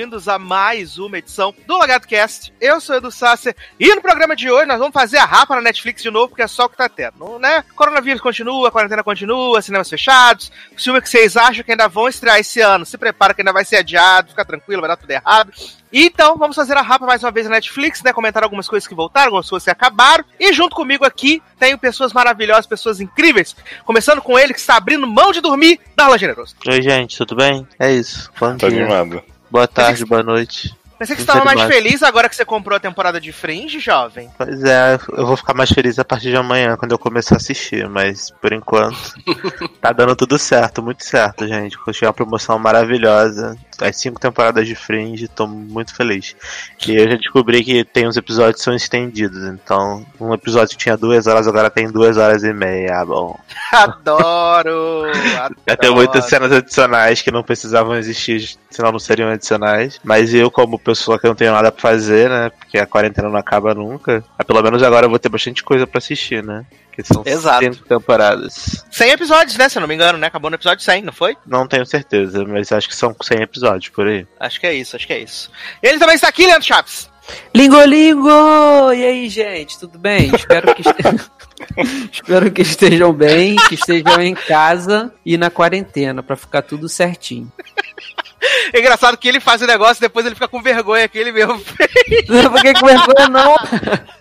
Bem-vindos 0.00 0.28
a 0.28 0.38
mais 0.38 0.96
uma 0.96 1.18
edição 1.18 1.54
do 1.66 1.76
Logado 1.76 2.06
Cast. 2.06 2.50
Eu 2.58 2.80
sou 2.80 2.94
o 2.94 2.98
Edu 2.98 3.10
Sasser 3.10 3.54
e 3.78 3.94
no 3.94 4.00
programa 4.00 4.34
de 4.34 4.50
hoje 4.50 4.64
nós 4.64 4.78
vamos 4.78 4.94
fazer 4.94 5.18
a 5.18 5.26
rapa 5.26 5.54
na 5.54 5.60
Netflix 5.60 6.02
de 6.02 6.10
novo, 6.10 6.28
porque 6.28 6.40
é 6.40 6.46
só 6.46 6.64
o 6.64 6.68
que 6.70 6.76
tá 6.78 6.88
tendo, 6.88 7.38
né? 7.38 7.62
Coronavírus 7.76 8.22
continua, 8.22 8.68
a 8.68 8.70
quarentena 8.70 9.04
continua, 9.04 9.60
cinemas 9.60 9.90
fechados. 9.90 10.50
O 10.74 10.80
filme 10.80 11.02
que 11.02 11.08
vocês 11.10 11.36
acham 11.36 11.62
que 11.62 11.70
ainda 11.70 11.86
vão 11.86 12.08
estrear 12.08 12.38
esse 12.38 12.62
ano, 12.62 12.86
se 12.86 12.96
prepara 12.96 13.34
que 13.34 13.42
ainda 13.42 13.52
vai 13.52 13.62
ser 13.62 13.76
adiado, 13.76 14.30
fica 14.30 14.42
tranquilo, 14.42 14.80
vai 14.80 14.88
dar 14.88 14.96
tudo 14.96 15.10
errado. 15.10 15.52
Então, 15.92 16.38
vamos 16.38 16.56
fazer 16.56 16.78
a 16.78 16.82
rapa 16.82 17.04
mais 17.04 17.22
uma 17.22 17.30
vez 17.30 17.46
na 17.46 17.56
Netflix, 17.56 18.02
né? 18.02 18.10
Comentar 18.10 18.42
algumas 18.42 18.70
coisas 18.70 18.88
que 18.88 18.94
voltaram, 18.94 19.26
algumas 19.26 19.50
coisas 19.50 19.64
que 19.64 19.70
acabaram. 19.70 20.24
E 20.38 20.50
junto 20.54 20.74
comigo 20.74 21.04
aqui, 21.04 21.42
tenho 21.58 21.76
pessoas 21.76 22.10
maravilhosas, 22.14 22.66
pessoas 22.66 23.02
incríveis. 23.02 23.54
Começando 23.84 24.22
com 24.22 24.38
ele, 24.38 24.54
que 24.54 24.60
está 24.60 24.76
abrindo 24.78 25.06
mão 25.06 25.30
de 25.30 25.42
dormir, 25.42 25.78
Darlan 25.94 26.16
Generoso. 26.16 26.56
Oi, 26.66 26.80
gente, 26.80 27.18
tudo 27.18 27.36
bem? 27.36 27.68
É 27.78 27.92
isso. 27.92 28.30
Bom 28.40 28.56
Tô 28.56 28.66
dia. 28.70 28.80
animado. 28.80 29.22
Boa 29.50 29.66
tarde, 29.66 30.04
boa 30.04 30.22
noite. 30.22 30.72
Pensei 31.00 31.16
que 31.16 31.22
você 31.22 31.30
estava 31.30 31.46
mais 31.46 31.62
feliz 31.62 32.02
agora 32.02 32.28
que 32.28 32.36
você 32.36 32.44
comprou 32.44 32.76
a 32.76 32.80
temporada 32.80 33.18
de 33.18 33.32
Fringe, 33.32 33.80
jovem. 33.80 34.28
Pois 34.36 34.62
é, 34.62 34.98
eu 35.16 35.24
vou 35.24 35.34
ficar 35.34 35.54
mais 35.54 35.70
feliz 35.70 35.98
a 35.98 36.04
partir 36.04 36.28
de 36.28 36.36
amanhã, 36.36 36.76
quando 36.76 36.92
eu 36.92 36.98
começar 36.98 37.36
a 37.36 37.38
assistir, 37.38 37.88
mas 37.88 38.30
por 38.30 38.52
enquanto 38.52 39.14
tá 39.80 39.92
dando 39.92 40.14
tudo 40.14 40.38
certo, 40.38 40.82
muito 40.82 41.02
certo, 41.02 41.48
gente. 41.48 41.74
Achei 41.88 42.06
uma 42.06 42.12
promoção 42.12 42.58
maravilhosa. 42.58 43.56
As 43.80 43.96
cinco 43.96 44.20
temporadas 44.20 44.66
de 44.66 44.74
Fringe, 44.74 45.26
tô 45.26 45.46
muito 45.46 45.94
feliz. 45.96 46.36
E 46.86 46.94
eu 46.94 47.08
já 47.08 47.16
descobri 47.16 47.64
que 47.64 47.82
tem 47.82 48.06
uns 48.06 48.18
episódios 48.18 48.56
que 48.56 48.62
são 48.62 48.74
estendidos, 48.74 49.42
então 49.44 50.04
um 50.20 50.34
episódio 50.34 50.76
que 50.76 50.82
tinha 50.84 50.98
duas 50.98 51.26
horas, 51.26 51.48
agora 51.48 51.70
tem 51.70 51.90
duas 51.90 52.18
horas 52.18 52.44
e 52.44 52.52
meia. 52.52 53.00
Ah, 53.00 53.04
bom. 53.06 53.40
Adoro! 53.72 55.10
Já 55.66 55.76
tem 55.76 55.88
adoro. 55.88 55.94
muitas 55.94 56.26
cenas 56.26 56.52
adicionais 56.52 57.22
que 57.22 57.30
não 57.30 57.42
precisavam 57.42 57.96
existir, 57.96 58.54
senão 58.68 58.92
não 58.92 58.98
seriam 58.98 59.30
adicionais. 59.30 59.98
Mas 60.04 60.34
eu, 60.34 60.50
como 60.50 60.78
pessoa 60.90 61.18
que 61.18 61.26
não 61.26 61.34
tenho 61.34 61.52
nada 61.52 61.70
pra 61.72 61.80
fazer, 61.80 62.28
né? 62.28 62.50
Porque 62.50 62.78
a 62.78 62.86
quarentena 62.86 63.28
não 63.28 63.36
acaba 63.38 63.74
nunca. 63.74 64.22
ah, 64.38 64.44
Pelo 64.44 64.62
menos 64.62 64.82
agora 64.82 65.06
eu 65.06 65.10
vou 65.10 65.18
ter 65.18 65.28
bastante 65.28 65.62
coisa 65.64 65.86
pra 65.86 65.98
assistir, 65.98 66.42
né? 66.44 66.64
Que 66.92 67.02
são 67.02 67.22
Exato. 67.24 67.64
cinco 67.64 67.84
temporadas. 67.86 68.84
100 68.90 69.10
episódios, 69.10 69.56
né? 69.56 69.68
Se 69.68 69.78
eu 69.78 69.80
não 69.80 69.88
me 69.88 69.94
engano, 69.94 70.18
né? 70.18 70.26
Acabou 70.26 70.50
no 70.50 70.56
episódio 70.56 70.84
100, 70.84 71.02
não 71.02 71.12
foi? 71.12 71.36
Não 71.46 71.66
tenho 71.66 71.86
certeza, 71.86 72.44
mas 72.44 72.70
acho 72.72 72.88
que 72.88 72.96
são 72.96 73.14
100 73.20 73.42
episódios 73.42 73.88
por 73.90 74.06
aí. 74.06 74.26
Acho 74.38 74.60
que 74.60 74.66
é 74.66 74.74
isso, 74.74 74.96
acho 74.96 75.06
que 75.06 75.12
é 75.12 75.18
isso. 75.20 75.50
E 75.82 75.86
ele 75.88 75.98
também 75.98 76.16
está 76.16 76.28
aqui, 76.28 76.46
Leandro 76.46 76.66
Chaves. 76.66 77.08
Lingo 77.54 77.80
Lingo! 77.84 78.92
E 78.92 79.04
aí, 79.04 79.28
gente, 79.28 79.78
tudo 79.78 79.98
bem? 79.98 80.34
Espero 80.34 80.74
que, 80.74 80.82
este- 80.82 81.30
Espero 82.12 82.50
que 82.50 82.62
estejam 82.62 83.12
bem, 83.12 83.54
que 83.68 83.74
estejam 83.76 84.20
em 84.20 84.34
casa 84.34 85.12
e 85.24 85.36
na 85.36 85.48
quarentena, 85.48 86.22
pra 86.24 86.34
ficar 86.34 86.62
tudo 86.62 86.88
certinho. 86.88 87.50
É 88.72 88.78
engraçado 88.78 89.16
que 89.16 89.28
ele 89.28 89.40
faz 89.40 89.62
o 89.62 89.66
negócio 89.66 90.00
e 90.00 90.06
depois 90.06 90.24
ele 90.24 90.34
fica 90.34 90.48
com 90.48 90.62
vergonha 90.62 91.08
que 91.08 91.18
ele 91.18 91.32
mesmo 91.32 91.60
Não, 92.28 92.50
por 92.50 92.60
que 92.60 92.74
com 92.74 92.86
vergonha 92.86 93.28
não? 93.28 93.56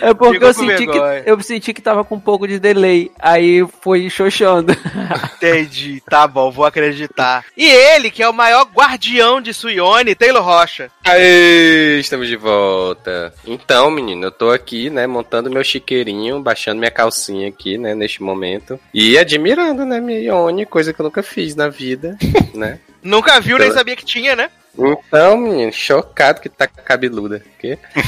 É 0.00 0.12
porque 0.12 0.44
eu 0.44 0.54
senti, 0.54 0.86
que, 0.86 0.98
eu 1.26 1.40
senti 1.40 1.74
que 1.74 1.82
tava 1.82 2.04
com 2.04 2.16
um 2.16 2.20
pouco 2.20 2.46
de 2.46 2.58
delay, 2.58 3.10
aí 3.18 3.66
foi 3.80 4.08
xoxando. 4.10 4.72
Entendi, 5.36 6.02
tá 6.08 6.26
bom, 6.26 6.50
vou 6.50 6.64
acreditar. 6.64 7.44
E 7.56 7.66
ele, 7.66 8.10
que 8.10 8.22
é 8.22 8.28
o 8.28 8.34
maior 8.34 8.64
guardião 8.64 9.40
de 9.40 9.54
Suione, 9.54 10.14
Taylor 10.14 10.42
Rocha. 10.42 10.90
Aê, 11.04 11.98
estamos 12.00 12.28
de 12.28 12.36
volta. 12.36 13.32
Então, 13.46 13.90
menino, 13.90 14.24
eu 14.24 14.30
tô 14.32 14.50
aqui, 14.50 14.90
né, 14.90 15.06
montando 15.06 15.50
meu 15.50 15.64
chiqueirinho, 15.64 16.40
baixando 16.40 16.78
minha 16.78 16.90
calcinha 16.90 17.48
aqui, 17.48 17.78
né, 17.78 17.94
neste 17.94 18.22
momento. 18.22 18.78
E 18.92 19.18
admirando, 19.18 19.84
né, 19.84 20.00
minha 20.00 20.20
Ione, 20.20 20.66
coisa 20.66 20.92
que 20.92 21.00
eu 21.00 21.04
nunca 21.04 21.22
fiz 21.22 21.54
na 21.54 21.68
vida, 21.68 22.16
né. 22.54 22.78
Nunca 23.04 23.38
viu, 23.38 23.58
nem 23.58 23.70
sabia 23.70 23.94
que 23.94 24.04
tinha, 24.04 24.34
né? 24.34 24.50
Então, 24.76 25.36
menino, 25.36 25.72
chocado 25.72 26.40
que 26.40 26.48
tá 26.48 26.66
cabeluda. 26.66 27.42
Quê? 27.58 27.78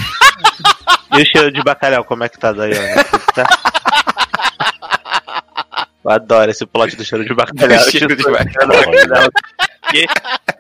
E 1.17 1.23
o 1.23 1.25
cheiro 1.25 1.51
de 1.51 1.63
bacalhau, 1.63 2.05
como 2.05 2.25
é 2.25 2.29
que 2.29 2.39
tá, 2.39 2.53
Daiane? 2.53 3.03
Tá? 3.35 3.47
Eu 6.05 6.11
adoro 6.11 6.51
esse 6.51 6.67
plot 6.67 6.95
do 6.95 7.05
cheiro 7.05 7.25
de 7.25 7.33
bacalhau. 7.33 7.79
Do 7.85 7.91
cheiro 7.91 8.15
de 8.15 8.23
bacalhau. 8.23 9.31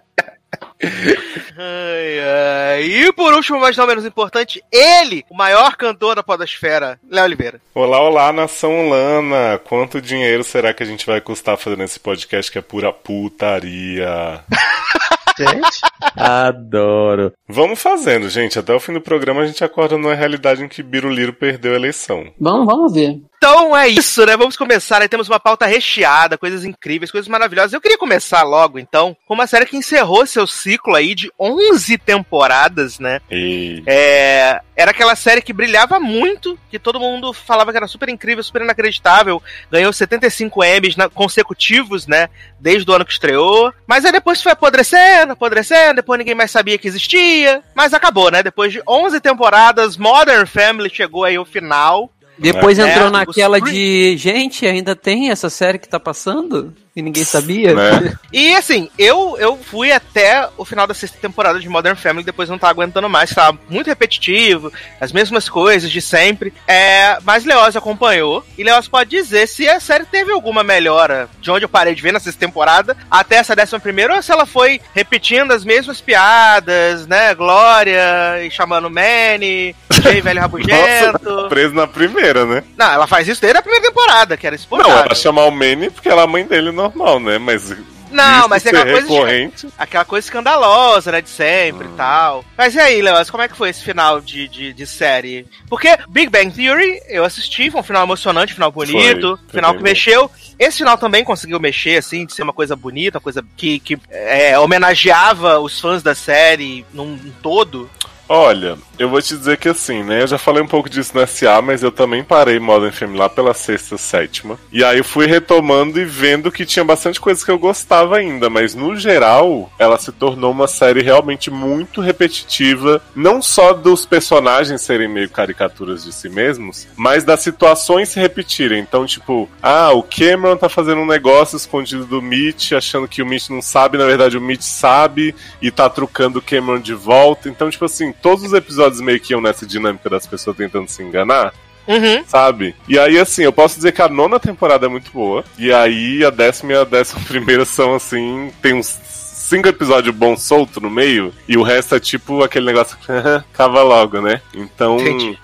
Ai, 1.59 2.21
ai. 2.21 2.83
E 2.83 3.13
por 3.13 3.33
último, 3.33 3.59
mas 3.61 3.77
não 3.77 3.87
menos 3.87 4.05
importante, 4.05 4.63
ele, 4.71 5.25
o 5.31 5.37
maior 5.37 5.77
cantor 5.77 6.15
da 6.15 6.23
podosfera, 6.23 6.99
Léo 7.09 7.25
Oliveira. 7.25 7.61
Olá, 7.75 8.01
olá, 8.01 8.33
nação 8.33 8.89
Lana. 8.89 9.59
Quanto 9.65 10.01
dinheiro 10.01 10.45
será 10.45 10.75
que 10.75 10.83
a 10.83 10.87
gente 10.87 11.07
vai 11.07 11.21
custar 11.21 11.57
fazendo 11.57 11.83
esse 11.83 11.99
podcast 11.99 12.51
que 12.51 12.59
é 12.59 12.63
pura 12.63 12.93
putaria? 12.93 14.45
Gente, 15.39 15.81
Adoro. 16.17 17.31
Vamos 17.47 17.79
fazendo, 17.79 18.27
gente. 18.31 18.59
Até 18.59 18.73
o 18.73 18.81
fim 18.81 18.95
do 18.95 19.03
programa 19.03 19.43
a 19.43 19.47
gente 19.47 19.63
acorda 19.63 19.99
numa 19.99 20.15
realidade 20.15 20.65
em 20.65 20.69
que 20.69 20.83
Biruliro 20.83 21.35
perdeu 21.35 21.75
a 21.75 21.77
eleição. 21.77 22.33
Vamos, 22.41 22.65
vamos 22.65 22.93
ver. 22.95 23.21
Então 23.37 23.77
é 23.77 23.89
isso, 23.89 24.25
né? 24.25 24.37
Vamos 24.37 24.57
começar. 24.57 25.01
Aí 25.01 25.09
temos 25.09 25.29
uma 25.29 25.39
pauta 25.39 25.67
recheada, 25.67 26.39
coisas 26.39 26.65
incríveis, 26.65 27.11
coisas 27.11 27.29
maravilhosas. 27.29 27.73
Eu 27.73 27.81
queria 27.81 27.99
começar 27.99 28.43
logo, 28.43 28.79
então, 28.79 29.17
com 29.27 29.35
uma 29.35 29.47
série 29.47 29.67
que 29.67 29.77
encerrou 29.77 30.27
seu 30.27 30.47
ciclo 30.47 30.95
aí 30.95 31.15
de 31.15 31.31
11 31.39 31.99
temporadas, 31.99 32.99
né? 32.99 33.21
E 33.31 33.83
É, 33.87 34.61
era 34.75 34.91
aquela 34.91 35.15
série 35.15 35.43
que 35.43 35.53
brilhava 35.53 35.99
muito, 36.01 36.59
que 36.71 36.79
todo 36.79 37.01
mundo 37.01 37.33
falava 37.33 37.71
que 37.71 37.77
era 37.77 37.87
super 37.87 38.09
incrível, 38.09 38.43
super 38.43 38.63
inacreditável. 38.63 39.43
Ganhou 39.71 39.93
75 39.93 40.65
Emmys 40.65 40.97
consecutivos, 41.15 42.07
né? 42.07 42.29
Desde 42.59 42.91
o 42.91 42.95
ano 42.95 43.05
que 43.05 43.13
estreou. 43.13 43.73
Mas 43.87 44.05
aí 44.05 44.13
depois 44.13 44.43
foi 44.43 44.53
apodrecendo, 44.53 45.33
apodrecendo, 45.33 45.97
depois 45.97 46.19
ninguém 46.19 46.35
mais 46.35 46.51
sabia 46.51 46.79
que 46.79 46.89
existia. 46.89 47.63
Mas 47.75 47.95
acabou, 47.95 48.31
né? 48.31 48.43
Depois 48.43 48.73
de 48.73 48.83
11 48.89 49.21
temporadas, 49.21 49.97
Modern 49.97 50.47
Family 50.47 50.91
chegou 50.93 51.25
aí 51.25 51.37
ao 51.37 51.45
final. 51.45 52.11
Depois 52.39 52.79
É, 52.79 52.91
entrou 52.91 53.07
os 53.07 53.13
naquela 53.13 53.61
de. 53.61 54.17
Gente, 54.17 54.67
ainda 54.67 54.95
tem 54.95 55.31
essa 55.31 55.49
série 55.49 55.79
que 55.79 55.89
tá 55.89 55.99
passando? 55.99 56.75
E 56.97 57.03
ninguém 57.03 57.25
sabia? 57.25 57.75
né? 57.75 58.17
E 58.33 58.55
assim, 58.55 58.89
eu, 58.99 59.37
eu 59.39 59.59
fui 59.59 59.93
até 59.93 60.49
o 60.57 60.65
final 60.65 60.87
da 60.87 60.95
sexta 60.95 61.19
temporada 61.21 61.61
de 61.61 61.69
Modern 61.69 61.95
Family, 61.95 62.25
depois 62.25 62.49
não 62.49 62.57
tava 62.59 62.71
aguentando 62.71 63.07
mais, 63.07 63.29
tava 63.35 63.59
muito 63.69 63.89
repetitivo, 63.89 64.73
as 64.99 65.13
mesmas 65.13 65.47
coisas 65.47 65.91
de 65.91 66.01
sempre. 66.01 66.55
É, 66.67 67.19
mas 67.23 67.45
Leoz 67.45 67.77
acompanhou, 67.77 68.43
e 68.57 68.65
Leoz 68.65 68.89
pode 68.89 69.11
dizer 69.11 69.47
se 69.47 69.69
a 69.69 69.79
série 69.79 70.07
teve 70.07 70.33
alguma 70.33 70.65
melhora 70.65 71.29
de 71.39 71.51
onde 71.51 71.67
eu 71.67 71.69
parei 71.69 71.95
de 71.95 72.01
ver 72.01 72.13
na 72.13 72.19
sexta 72.21 72.41
temporada 72.41 72.97
até 73.11 73.37
essa 73.37 73.55
décima 73.55 73.79
primeira, 73.79 74.15
ou 74.17 74.23
se 74.23 74.33
ela 74.33 74.47
foi 74.47 74.81
repetindo 74.95 75.53
as 75.53 75.67
mesmas 75.67 76.01
piadas, 76.01 77.07
né? 77.07 77.35
Glória, 77.35 78.43
e 78.43 78.51
chamando 78.51 78.89
Manny, 78.89 79.77
Jay 80.03 80.21
velho 80.23 80.41
rabugento. 80.41 81.47
Preso 81.51 81.75
na 81.75 81.87
primeira, 81.87 82.47
né? 82.47 82.63
Não, 82.77 82.91
ela 82.91 83.07
faz 83.07 83.29
isso 83.29 83.41
desde 83.43 83.59
a 83.59 83.63
primeira 83.63 83.87
temporada, 83.87 84.37
que 84.37 84.47
era 84.47 84.55
Não, 84.57 84.61
espontâneo. 84.61 84.93
ela 84.97 85.15
chamar 85.15 85.45
o 85.45 85.51
Manny 85.51 85.91
porque 85.91 86.09
ela 86.09 86.23
é 86.23 86.25
a 86.25 86.29
mãe 86.29 86.47
dele 86.47 86.73
normal, 86.89 87.21
né? 87.21 87.39
Mas. 87.39 87.75
Não, 88.11 88.49
mas 88.49 88.63
ser 88.63 88.69
aquela 88.69 89.03
coisa 89.03 89.09
de-. 89.09 89.69
Aquela 89.77 90.05
coisa 90.05 90.27
escandalosa, 90.27 91.11
né, 91.11 91.21
de 91.21 91.29
sempre 91.29 91.89
Hum. 91.89 91.91
e 91.93 91.97
tal. 91.97 92.45
Mas 92.57 92.75
e 92.75 92.81
aí, 92.81 93.03
Leoz, 93.03 93.29
como 93.29 93.43
é 93.43 93.49
que 93.49 93.57
foi 93.57 93.69
esse 93.71 93.83
final 93.83 94.21
de, 94.21 94.47
de, 94.49 94.73
de 94.73 94.87
série? 94.87 95.47
Porque 95.69 95.89
Big 96.09 96.31
Bang 96.31 96.51
Theory, 96.51 97.01
eu 97.09 97.25
assisti, 97.25 97.71
foi 97.71 97.81
um 97.81 97.85
final 97.85 98.05
emocionante, 98.05 98.55
final 98.55 98.71
bonito, 98.71 99.39
Foi, 99.49 99.59
final 99.59 99.75
que 99.75 99.83
mexeu. 99.83 100.31
Esse 100.59 100.79
final 100.79 100.97
também 100.97 101.25
conseguiu 101.25 101.59
mexer, 101.61 101.99
assim, 101.99 102.25
de 102.25 102.33
ser 102.33 102.43
uma 102.43 102.53
coisa 102.53 102.77
bonita, 102.77 103.19
uma 103.19 103.23
coisa 103.23 103.45
que, 103.57 103.81
que 103.81 103.99
é, 104.09 104.59
homenageava 104.59 105.59
os 105.59 105.79
fãs 105.81 106.03
da 106.03 106.15
série 106.15 106.87
num 106.95 107.19
todo. 107.43 107.91
Olha, 108.29 108.77
eu 108.99 109.09
vou 109.09 109.23
te 109.23 109.37
dizer 109.37 109.57
que 109.57 109.69
assim, 109.69 110.03
né? 110.03 110.23
Eu 110.23 110.27
já 110.27 110.39
falei 110.39 110.63
um 110.63 110.67
pouco 110.67 110.91
disso 110.91 111.13
no 111.15 111.25
SA, 111.27 111.63
mas 111.63 111.83
eu 111.83 111.93
também 111.93 112.25
parei 112.25 112.59
Modern 112.59 112.93
Family 112.93 113.19
lá 113.19 113.29
pela 113.29 113.55
sexta, 113.55 113.97
sétima. 113.97 114.59
E 114.73 114.83
aí 114.83 114.99
eu 114.99 115.05
fui 115.05 115.27
retomando 115.27 116.01
e 116.01 116.05
vendo 116.05 116.51
que 116.51 116.67
tinha 116.67 116.85
bastante 116.85 117.21
coisa 117.21 117.45
que 117.45 117.51
eu 117.51 117.59
gostava 117.59 118.17
ainda, 118.17 118.51
mas 118.51 118.75
no 118.75 118.97
geral, 118.97 119.71
ela 119.79 119.99
se 119.99 120.11
tornou 120.11 120.51
uma 120.51 120.67
série 120.67 121.03
realmente 121.03 121.51
muito 121.51 122.01
repetitiva, 122.01 123.01
não 123.15 123.41
só 123.41 123.73
dos 123.73 124.05
personagens 124.05 124.83
serem 124.83 125.09
meio 125.09 125.31
caricaturas 125.31 126.03
de 126.05 126.13
si 126.13 126.29
mesmos, 126.29 126.89
mas 126.97 127.23
das 127.23 127.41
situações 127.41 128.09
se 128.09 128.19
repetirem. 128.19 128.81
Então, 128.81 129.07
tipo, 129.07 129.49
ah, 129.63 129.93
o 129.93 130.03
Cameron 130.03 130.57
tá 130.57 130.69
fazendo 130.69 131.01
um 131.01 131.07
negócio 131.07 131.57
escondido 131.57 132.05
do 132.07 132.21
Mitch, 132.21 132.73
achando 132.73 133.07
que 133.07 133.23
o 133.23 133.27
Mitch 133.27 133.51
não 133.51 133.63
sabe, 133.63 133.99
na 133.99 134.07
verdade 134.07 134.37
o 134.37 134.41
Mitch 134.41 134.63
sabe 134.63 135.35
e 135.63 135.71
tá 135.71 135.89
trucando 135.89 136.39
o 136.41 136.43
Cameron 136.43 136.81
de 136.81 136.95
volta. 136.95 137.49
Então, 137.49 137.71
tipo 137.71 137.85
assim, 137.85 138.13
todos 138.23 138.45
os 138.45 138.53
episódios 138.53 139.01
meio 139.01 139.21
que 139.21 139.33
iam 139.33 139.41
nessa 139.41 139.67
dinâmica 139.67 140.09
das 140.11 140.27
pessoas 140.27 140.57
tentando 140.57 140.89
se 140.89 141.03
enganar, 141.03 141.53
Uhum. 141.89 142.25
sabe? 142.27 142.75
E 142.89 142.99
aí, 142.99 143.19
assim, 143.19 143.45
eu 143.45 143.53
posso 143.53 143.77
dizer 143.77 143.93
que 143.93 144.03
a 144.03 144.09
nona 144.09 144.41
temporada 144.41 144.87
é 144.87 144.89
muito 144.89 145.11
boa. 145.13 145.45
E 145.57 145.73
aí, 145.73 146.25
a 146.25 146.31
décima 146.31 146.73
e 146.73 146.77
a 146.77 146.85
décima 146.85 147.21
primeira 147.29 147.65
são, 147.65 147.95
assim, 147.95 148.51
tem 148.61 148.75
uns 148.75 148.99
cinco 149.07 149.69
episódios 149.69 150.13
bons 150.13 150.43
soltos 150.43 150.83
no 150.83 150.91
meio. 150.91 151.33
E 151.47 151.57
o 151.57 151.63
resto 151.63 151.95
é 151.95 152.01
tipo 152.01 152.43
aquele 152.43 152.67
negócio 152.67 152.97
que 152.99 153.07
cava 153.55 153.83
logo, 153.85 154.21
né? 154.21 154.41
Então, 154.53 154.97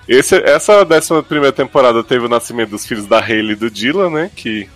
esse, 0.05 0.35
essa 0.43 0.83
décima 0.83 1.23
primeira 1.23 1.53
temporada 1.55 2.03
teve 2.03 2.25
o 2.25 2.29
nascimento 2.29 2.71
dos 2.71 2.85
filhos 2.85 3.05
da 3.05 3.19
Hayley 3.21 3.53
e 3.53 3.55
do 3.55 3.71
Dylan, 3.71 4.09
né? 4.09 4.29
Que 4.35 4.67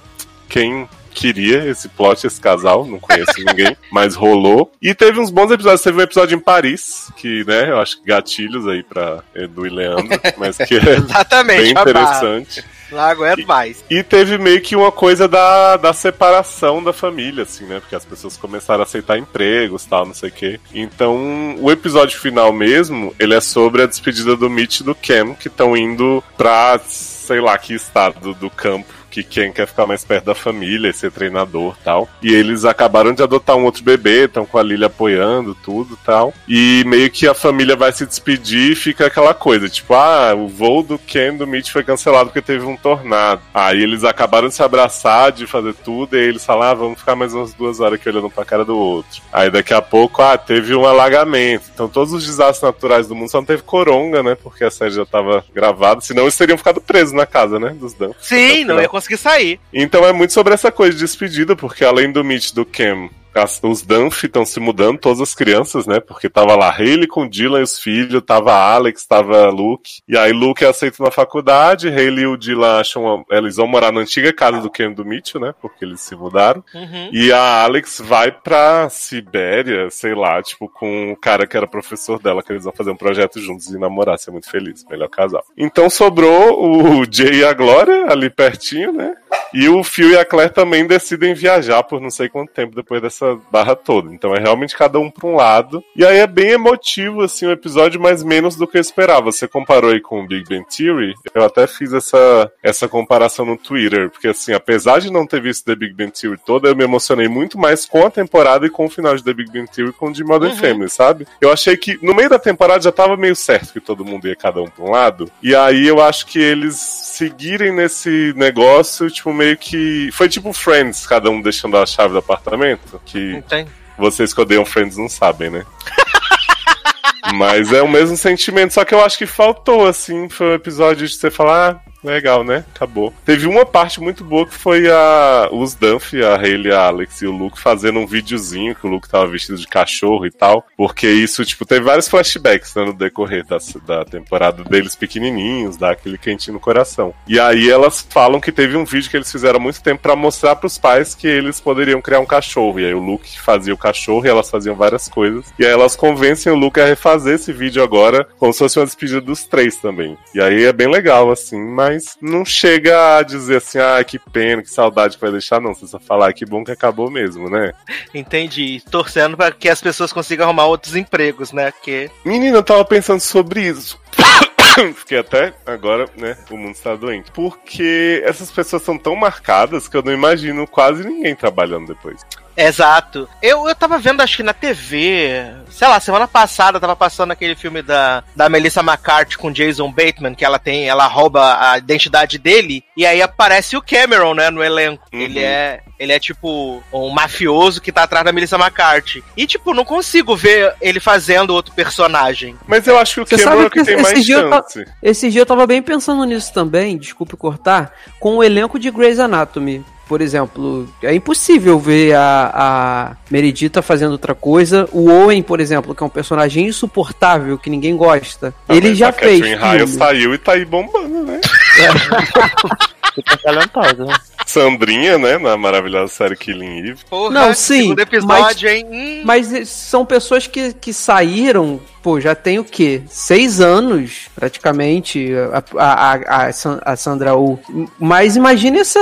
quem 0.47 0.87
queria 1.17 1.65
esse 1.65 1.89
plot, 1.89 2.27
esse 2.27 2.39
casal, 2.39 2.85
não 2.85 2.99
conheço 2.99 3.33
ninguém, 3.39 3.75
mas 3.91 4.13
rolou. 4.13 4.71
E 4.79 4.93
teve 4.93 5.19
uns 5.19 5.31
bons 5.31 5.49
episódios, 5.49 5.81
teve 5.81 5.97
um 5.97 6.03
episódio 6.03 6.35
em 6.35 6.39
Paris, 6.39 7.11
que, 7.17 7.43
né, 7.45 7.71
eu 7.71 7.79
acho 7.79 7.99
que 7.99 8.07
gatilhos 8.07 8.67
aí 8.67 8.83
pra 8.83 9.23
Edu 9.33 9.65
e 9.65 9.69
Leandro, 9.69 10.07
mas 10.37 10.57
que 10.57 10.75
é 10.75 10.97
Exatamente, 10.97 11.61
bem 11.61 11.71
interessante. 11.71 12.63
Não 12.91 12.99
aguento 12.99 13.45
mais. 13.45 13.83
E 13.89 14.01
teve 14.01 14.37
meio 14.37 14.61
que 14.61 14.75
uma 14.75 14.91
coisa 14.91 15.27
da, 15.27 15.75
da 15.75 15.91
separação 15.91 16.81
da 16.81 16.93
família, 16.93 17.43
assim, 17.43 17.65
né? 17.65 17.81
Porque 17.81 17.95
as 17.95 18.05
pessoas 18.05 18.37
começaram 18.37 18.81
a 18.81 18.83
aceitar 18.83 19.17
empregos 19.17 19.83
tal, 19.85 20.05
não 20.05 20.13
sei 20.13 20.29
o 20.29 20.31
quê. 20.31 20.59
Então, 20.73 21.57
o 21.59 21.69
episódio 21.69 22.17
final 22.17 22.53
mesmo, 22.53 23.13
ele 23.19 23.33
é 23.33 23.41
sobre 23.41 23.81
a 23.81 23.87
despedida 23.87 24.37
do 24.37 24.49
Mitch 24.49 24.79
e 24.79 24.83
do 24.83 24.95
Cam, 24.95 25.33
que 25.33 25.49
estão 25.49 25.75
indo 25.75 26.23
pra, 26.37 26.79
sei 26.87 27.41
lá, 27.41 27.57
que 27.57 27.73
estado 27.73 28.33
do 28.33 28.49
campo 28.49 28.96
que 29.17 29.23
Ken 29.23 29.51
quer 29.51 29.67
ficar 29.67 29.85
mais 29.85 30.03
perto 30.03 30.25
da 30.25 30.35
família, 30.35 30.93
ser 30.93 31.11
treinador 31.11 31.75
tal. 31.83 32.07
E 32.21 32.33
eles 32.33 32.65
acabaram 32.65 33.13
de 33.13 33.23
adotar 33.23 33.55
um 33.55 33.63
outro 33.63 33.83
bebê, 33.83 34.25
estão 34.25 34.45
com 34.45 34.57
a 34.57 34.63
Lily 34.63 34.85
apoiando 34.85 35.55
tudo 35.55 35.97
tal. 36.05 36.33
E 36.47 36.83
meio 36.85 37.09
que 37.09 37.27
a 37.27 37.33
família 37.33 37.75
vai 37.75 37.91
se 37.91 38.05
despedir 38.05 38.71
e 38.71 38.75
fica 38.75 39.07
aquela 39.07 39.33
coisa, 39.33 39.69
tipo, 39.69 39.93
ah, 39.93 40.33
o 40.35 40.47
voo 40.47 40.83
do 40.83 40.99
Ken 40.99 41.35
do 41.35 41.47
Mitch 41.47 41.71
foi 41.71 41.83
cancelado 41.83 42.29
porque 42.29 42.41
teve 42.41 42.65
um 42.65 42.75
tornado. 42.75 43.41
Aí 43.53 43.81
eles 43.81 44.03
acabaram 44.03 44.47
de 44.47 44.55
se 44.55 44.63
abraçar, 44.63 45.31
de 45.31 45.47
fazer 45.47 45.73
tudo, 45.73 46.15
e 46.15 46.19
aí 46.19 46.27
eles 46.27 46.45
falam, 46.45 46.63
ah, 46.63 46.73
vamos 46.73 46.99
ficar 46.99 47.15
mais 47.15 47.33
umas 47.33 47.53
duas 47.53 47.79
horas 47.79 47.99
aqui 47.99 48.09
olhando 48.09 48.29
pra 48.29 48.45
cara 48.45 48.65
do 48.65 48.77
outro. 48.77 49.21
Aí 49.31 49.49
daqui 49.49 49.73
a 49.73 49.81
pouco, 49.81 50.21
ah, 50.21 50.37
teve 50.37 50.75
um 50.75 50.85
alagamento. 50.85 51.65
Então 51.73 51.87
todos 51.87 52.13
os 52.13 52.25
desastres 52.25 52.61
naturais 52.61 53.07
do 53.07 53.15
mundo 53.15 53.29
só 53.29 53.39
não 53.39 53.45
teve 53.45 53.63
coronga, 53.63 54.21
né? 54.21 54.35
Porque 54.35 54.63
a 54.63 54.71
série 54.71 54.91
já 54.91 55.05
tava 55.05 55.43
gravada, 55.53 56.01
senão 56.01 56.23
eles 56.23 56.37
teriam 56.37 56.57
ficado 56.57 56.81
presos 56.81 57.13
na 57.13 57.25
casa, 57.25 57.59
né? 57.59 57.75
Dos 57.79 57.93
Dan. 57.93 58.11
Sim, 58.19 58.63
não 58.65 58.79
ia 58.79 58.89
conseguir 58.89 59.06
sair. 59.15 59.59
Então 59.71 60.05
é 60.05 60.11
muito 60.11 60.33
sobre 60.33 60.53
essa 60.53 60.71
coisa 60.71 60.93
de 60.93 61.03
despedida, 61.03 61.55
porque 61.55 61.85
além 61.85 62.11
do 62.11 62.23
Mitch 62.23 62.51
do 62.51 62.65
Cam, 62.65 63.09
as- 63.37 63.59
os 63.63 63.81
Dunphy 63.81 64.25
estão 64.27 64.45
se 64.45 64.59
mudando, 64.59 64.97
todas 64.99 65.21
as 65.21 65.33
crianças, 65.35 65.85
né? 65.87 65.99
Porque 65.99 66.29
tava 66.29 66.55
lá 66.55 66.69
Hayley 66.71 67.07
com 67.07 67.27
Dylan 67.27 67.59
e 67.59 67.63
os 67.63 67.79
filhos, 67.79 68.21
tava 68.25 68.53
Alex, 68.53 69.05
tava 69.05 69.47
Luke. 69.49 70.01
E 70.07 70.17
aí 70.17 70.31
Luke 70.31 70.63
é 70.65 70.67
aceito 70.69 71.01
na 71.03 71.11
faculdade, 71.11 71.87
Hayley 71.89 72.23
e 72.23 72.27
o 72.27 72.37
Dylan 72.37 72.79
acham. 72.79 73.03
uma- 73.03 73.25
Eles 73.31 73.55
vão 73.57 73.67
morar 73.67 73.91
na 73.91 74.01
antiga 74.01 74.31
casa 74.33 74.59
do 74.61 74.71
e 74.77 74.93
do 74.93 75.05
Mitchell, 75.05 75.41
né? 75.41 75.53
Porque 75.61 75.83
eles 75.85 76.01
se 76.01 76.15
mudaram. 76.15 76.63
Uhum. 76.73 77.09
E 77.11 77.31
a 77.31 77.63
Alex 77.63 78.01
vai 78.03 78.31
pra 78.31 78.89
Sibéria, 78.89 79.89
sei 79.89 80.13
lá, 80.15 80.41
tipo, 80.41 80.69
com 80.69 81.11
o 81.11 81.15
cara 81.15 81.45
que 81.47 81.55
era 81.57 81.67
professor 81.67 82.19
dela, 82.19 82.41
que 82.43 82.51
eles 82.51 82.63
vão 82.63 82.73
fazer 82.73 82.91
um 82.91 82.95
projeto 82.95 83.39
juntos 83.39 83.67
e 83.67 83.77
namorar, 83.79 84.17
ser 84.19 84.31
muito 84.31 84.49
feliz, 84.49 84.85
melhor 84.89 85.09
casal. 85.09 85.43
Então 85.57 85.89
sobrou 85.89 86.63
o 87.01 87.05
Jay 87.09 87.39
e 87.39 87.43
a 87.45 87.53
Glória 87.53 88.05
ali 88.09 88.29
pertinho, 88.29 88.91
né? 88.93 89.15
E 89.53 89.67
o 89.69 89.83
Phil 89.83 90.11
e 90.11 90.17
a 90.17 90.25
Claire 90.25 90.53
também 90.53 90.85
decidem 90.85 91.33
viajar 91.33 91.83
por 91.83 92.01
não 92.01 92.09
sei 92.09 92.29
quanto 92.29 92.51
tempo 92.51 92.75
depois 92.75 93.01
dessa 93.01 93.37
barra 93.51 93.75
toda. 93.75 94.13
Então 94.13 94.33
é 94.35 94.39
realmente 94.39 94.75
cada 94.75 94.99
um 94.99 95.09
pra 95.09 95.27
um 95.27 95.35
lado. 95.35 95.83
E 95.95 96.05
aí 96.05 96.17
é 96.17 96.27
bem 96.27 96.51
emotivo, 96.51 97.21
assim, 97.21 97.45
o 97.45 97.51
episódio, 97.51 97.99
mas 97.99 98.23
menos 98.23 98.55
do 98.55 98.67
que 98.67 98.77
eu 98.77 98.81
esperava. 98.81 99.31
Você 99.31 99.47
comparou 99.47 99.91
aí 99.91 100.01
com 100.01 100.21
o 100.21 100.27
Big 100.27 100.43
Bang 100.49 100.65
Theory? 100.75 101.13
Eu 101.33 101.43
até 101.43 101.67
fiz 101.67 101.93
essa, 101.93 102.51
essa 102.61 102.87
comparação 102.87 103.45
no 103.45 103.57
Twitter, 103.57 104.09
porque 104.09 104.27
assim, 104.29 104.53
apesar 104.53 104.99
de 104.99 105.11
não 105.11 105.25
ter 105.25 105.41
visto 105.41 105.65
The 105.65 105.75
Big 105.75 105.93
Bang 105.93 106.11
Theory 106.11 106.39
toda, 106.45 106.69
eu 106.69 106.75
me 106.75 106.83
emocionei 106.83 107.27
muito 107.27 107.57
mais 107.57 107.85
com 107.85 108.05
a 108.05 108.09
temporada 108.11 108.65
e 108.65 108.69
com 108.69 108.85
o 108.85 108.89
final 108.89 109.15
de 109.15 109.23
The 109.23 109.33
Big 109.33 109.51
Bang 109.51 109.69
Theory 109.69 109.93
com 109.93 110.07
o 110.07 110.13
de 110.13 110.23
Modern 110.23 110.47
Uhum. 110.51 110.57
Family, 110.57 110.89
sabe? 110.89 111.27
Eu 111.41 111.51
achei 111.51 111.75
que 111.75 111.99
no 112.01 112.13
meio 112.15 112.29
da 112.29 112.39
temporada 112.39 112.81
já 112.81 112.91
tava 112.91 113.17
meio 113.17 113.35
certo 113.35 113.73
que 113.73 113.79
todo 113.79 114.05
mundo 114.05 114.27
ia 114.27 114.35
cada 114.35 114.61
um 114.61 114.67
pra 114.69 114.85
um 114.85 114.91
lado. 114.91 115.29
E 115.41 115.55
aí 115.55 115.87
eu 115.87 116.01
acho 116.01 116.25
que 116.25 116.39
eles 116.39 116.75
seguirem 116.75 117.71
nesse 117.73 118.33
negócio, 118.35 119.09
tipo, 119.09 119.33
meio 119.37 119.57
que. 119.57 120.09
Foi 120.11 120.27
tipo 120.27 120.51
Friends, 120.51 121.05
cada 121.05 121.29
um 121.29 121.41
deixando 121.41 121.77
a 121.77 121.85
chave 121.85 122.13
do 122.13 122.19
apartamento. 122.19 122.99
Que 123.05 123.35
Entende? 123.35 123.69
vocês 123.97 124.33
que 124.33 124.41
odeiam 124.41 124.65
Friends 124.65 124.97
não 124.97 125.07
sabem, 125.07 125.49
né? 125.49 125.65
Mas 127.33 127.71
é 127.73 127.81
o 127.81 127.89
mesmo 127.89 128.15
sentimento, 128.15 128.73
só 128.73 128.85
que 128.85 128.93
eu 128.93 129.03
acho 129.03 129.17
que 129.17 129.25
faltou, 129.25 129.85
assim, 129.85 130.29
foi 130.29 130.47
um 130.47 130.53
episódio 130.53 131.07
de 131.07 131.13
você 131.13 131.29
falar, 131.29 131.71
ah, 131.71 131.86
legal, 132.03 132.43
né? 132.43 132.63
Acabou. 132.75 133.13
Teve 133.25 133.47
uma 133.47 133.65
parte 133.65 133.99
muito 133.99 134.23
boa 134.23 134.45
que 134.45 134.53
foi 134.53 134.89
a 134.89 135.49
os 135.51 135.73
Dunphy, 135.73 136.23
a 136.23 136.35
Hayley, 136.35 136.71
a 136.71 136.87
Alex 136.87 137.21
e 137.21 137.27
o 137.27 137.31
Luke 137.31 137.59
fazendo 137.59 137.99
um 137.99 138.07
videozinho 138.07 138.75
que 138.75 138.85
o 138.85 138.89
Luke 138.89 139.09
tava 139.09 139.27
vestido 139.27 139.57
de 139.57 139.67
cachorro 139.67 140.25
e 140.25 140.31
tal, 140.31 140.65
porque 140.75 141.07
isso, 141.07 141.43
tipo, 141.45 141.65
teve 141.65 141.81
vários 141.81 142.07
flashbacks 142.07 142.75
né, 142.75 142.85
no 142.85 142.93
decorrer 142.93 143.45
da, 143.45 143.57
da 143.85 144.05
temporada 144.05 144.63
deles 144.63 144.95
pequenininhos, 144.95 145.77
dá 145.77 145.91
aquele 145.91 146.17
quentinho 146.17 146.55
no 146.55 146.59
coração. 146.59 147.13
E 147.27 147.39
aí 147.39 147.69
elas 147.69 148.05
falam 148.09 148.39
que 148.39 148.51
teve 148.51 148.75
um 148.75 148.85
vídeo 148.85 149.09
que 149.09 149.17
eles 149.17 149.31
fizeram 149.31 149.59
há 149.59 149.61
muito 149.61 149.81
tempo 149.81 150.01
pra 150.01 150.15
mostrar 150.15 150.55
pros 150.55 150.77
pais 150.77 151.15
que 151.15 151.27
eles 151.27 151.59
poderiam 151.59 152.01
criar 152.01 152.19
um 152.19 152.25
cachorro. 152.25 152.79
E 152.79 152.85
aí 152.85 152.93
o 152.93 152.99
Luke 152.99 153.39
fazia 153.39 153.73
o 153.73 153.77
cachorro 153.77 154.25
e 154.25 154.29
elas 154.29 154.49
faziam 154.49 154.75
várias 154.75 155.07
coisas. 155.07 155.45
E 155.57 155.65
aí 155.65 155.71
elas 155.71 155.95
convencem 155.95 156.51
o 156.51 156.55
Luke 156.55 156.79
a 156.79 156.85
refazer 156.85 157.35
esse 157.35 157.51
vídeo 157.51 157.83
agora, 157.83 158.27
como 158.37 158.53
se 158.53 158.59
fosse 158.59 158.79
uma 158.79 158.85
despedida 158.85 159.21
dos 159.21 159.45
três 159.45 159.77
também. 159.77 160.17
E 160.33 160.41
aí 160.41 160.65
é 160.65 160.73
bem 160.73 160.87
legal, 160.87 161.31
assim, 161.31 161.59
mas 161.59 161.86
não 162.21 162.43
chega 162.45 163.17
a 163.17 163.23
dizer 163.23 163.57
assim, 163.57 163.79
ah, 163.79 164.03
que 164.03 164.19
pena, 164.19 164.61
que 164.61 164.69
saudade 164.69 165.15
que 165.15 165.21
vai 165.21 165.31
deixar, 165.31 165.61
não. 165.61 165.73
Você 165.73 165.87
só 165.87 165.99
falar 165.99 166.29
"Ah, 166.29 166.33
que 166.33 166.45
bom 166.45 166.63
que 166.63 166.71
acabou 166.71 167.09
mesmo, 167.09 167.49
né? 167.49 167.73
Entendi. 168.13 168.81
Torcendo 168.89 169.37
pra 169.37 169.51
que 169.51 169.69
as 169.69 169.81
pessoas 169.81 170.13
consigam 170.13 170.45
arrumar 170.45 170.65
outros 170.65 170.95
empregos, 170.95 171.51
né? 171.51 171.71
Porque. 171.71 172.09
Menina, 172.25 172.57
eu 172.57 172.63
tava 172.63 172.83
pensando 172.85 173.19
sobre 173.19 173.61
isso. 173.61 173.99
Fiquei 174.95 175.19
até 175.19 175.53
agora, 175.65 176.07
né? 176.15 176.37
O 176.51 176.57
mundo 176.57 176.73
está 176.73 176.95
doente. 176.95 177.31
Porque 177.31 178.21
essas 178.25 178.51
pessoas 178.51 178.83
são 178.83 178.97
tão 178.97 179.15
marcadas 179.15 179.87
que 179.87 179.97
eu 179.97 180.03
não 180.03 180.13
imagino 180.13 180.67
quase 180.67 181.03
ninguém 181.03 181.35
trabalhando 181.35 181.87
depois. 181.87 182.21
Exato. 182.57 183.29
Eu, 183.39 183.67
eu 183.69 183.75
tava 183.75 183.99
vendo, 183.99 184.21
acho 184.21 184.37
que 184.37 184.43
na 184.43 184.53
TV, 184.53 185.45
sei 185.69 185.87
lá, 185.87 185.99
semana 185.99 186.27
passada 186.27 186.79
tava 186.79 186.95
passando 186.95 187.31
aquele 187.31 187.55
filme 187.55 187.83
da, 187.83 188.23
da 188.35 188.49
Melissa 188.49 188.81
McCarthy 188.81 189.37
com 189.37 189.51
Jason 189.51 189.91
Bateman, 189.91 190.33
que 190.33 190.43
ela 190.43 190.57
tem, 190.57 190.89
ela 190.89 191.05
rouba 191.05 191.71
a 191.71 191.77
identidade 191.77 192.39
dele, 192.39 192.83
e 192.95 193.05
aí 193.05 193.21
aparece 193.21 193.77
o 193.77 193.81
Cameron, 193.81 194.33
né, 194.33 194.49
no 194.49 194.63
elenco. 194.63 195.03
Uhum. 195.13 195.19
Ele 195.19 195.39
é. 195.39 195.81
Ele 195.99 196.11
é 196.11 196.19
tipo 196.19 196.83
um 196.93 197.09
mafioso 197.09 197.81
que 197.81 197.91
tá 197.91 198.03
atrás 198.03 198.23
da 198.23 198.31
Melissa 198.31 198.55
McCarthy. 198.55 199.23
E, 199.35 199.47
tipo, 199.47 199.73
não 199.73 199.83
consigo 199.83 200.35
ver 200.35 200.75
ele 200.79 200.99
fazendo 200.99 201.49
outro 201.49 201.73
personagem. 201.73 202.55
Mas 202.67 202.85
eu 202.85 202.99
acho 202.99 203.15
que 203.15 203.21
o 203.21 203.37
Você 203.37 203.43
Cameron 203.43 203.65
é 203.65 203.69
que 203.71 203.79
que 203.79 203.85
tem 203.85 203.95
esse 203.95 204.03
mais 204.03 204.23
chance. 204.23 204.85
Esse 205.01 205.31
dia 205.31 205.41
eu 205.41 205.45
tava 205.45 205.65
bem 205.65 205.81
pensando 205.81 206.23
nisso 206.23 206.53
também, 206.53 206.99
desculpe 206.99 207.35
cortar, 207.35 207.93
com 208.19 208.37
o 208.37 208.43
elenco 208.43 208.77
de 208.77 208.91
Grey's 208.91 209.19
Anatomy. 209.19 209.83
Por 210.07 210.21
exemplo, 210.21 210.87
é 211.03 211.13
impossível 211.13 211.77
ver 211.79 212.13
a, 212.15 212.51
a 212.53 213.15
Meredita 213.29 213.81
fazendo 213.81 214.13
outra 214.13 214.33
coisa. 214.33 214.87
O 214.91 215.09
Owen, 215.09 215.43
por 215.43 215.59
exemplo, 215.59 215.93
que 215.93 216.01
é 216.01 216.05
um 216.05 216.09
personagem 216.09 216.65
insuportável, 216.67 217.57
que 217.57 217.69
ninguém 217.69 217.95
gosta. 217.97 218.53
Ah, 218.69 218.75
ele 218.75 218.89
mas 218.89 218.97
já 218.97 219.09
a 219.09 219.13
fez. 219.13 219.41
Catherine 219.41 219.77
filme. 219.79 219.93
saiu 219.93 220.33
e 220.33 220.37
tá 220.37 220.53
aí 220.53 220.63
bombando, 220.63 221.23
né? 221.23 221.41
Super 223.13 223.37
talentosa. 223.39 224.05
né? 224.05 224.13
Sandrinha, 224.45 225.17
né? 225.17 225.37
Na 225.37 225.57
maravilhosa 225.57 226.07
série 226.13 226.35
Killing 226.37 226.79
Eve. 226.79 226.97
Porra, 227.09 227.31
Não, 227.33 227.53
sim, 227.53 227.93
episódio, 227.99 228.69
hein? 228.69 228.85
Hum. 228.89 229.21
Mas 229.25 229.67
são 229.67 230.05
pessoas 230.05 230.47
que, 230.47 230.73
que 230.73 230.93
saíram, 230.93 231.81
pô, 232.07 232.21
já 232.21 232.33
tem 232.33 232.57
o 232.57 232.63
quê? 232.63 233.01
Seis 233.09 233.59
anos, 233.59 234.29
praticamente, 234.33 235.29
a, 235.51 235.61
a, 235.77 236.13
a, 236.13 236.45
a 236.45 236.53
San- 236.53 236.79
a 236.85 236.95
Sandra 236.95 237.35
Oh. 237.35 237.59
Mas 237.99 238.37
imagine 238.37 238.79
essa, 238.79 238.99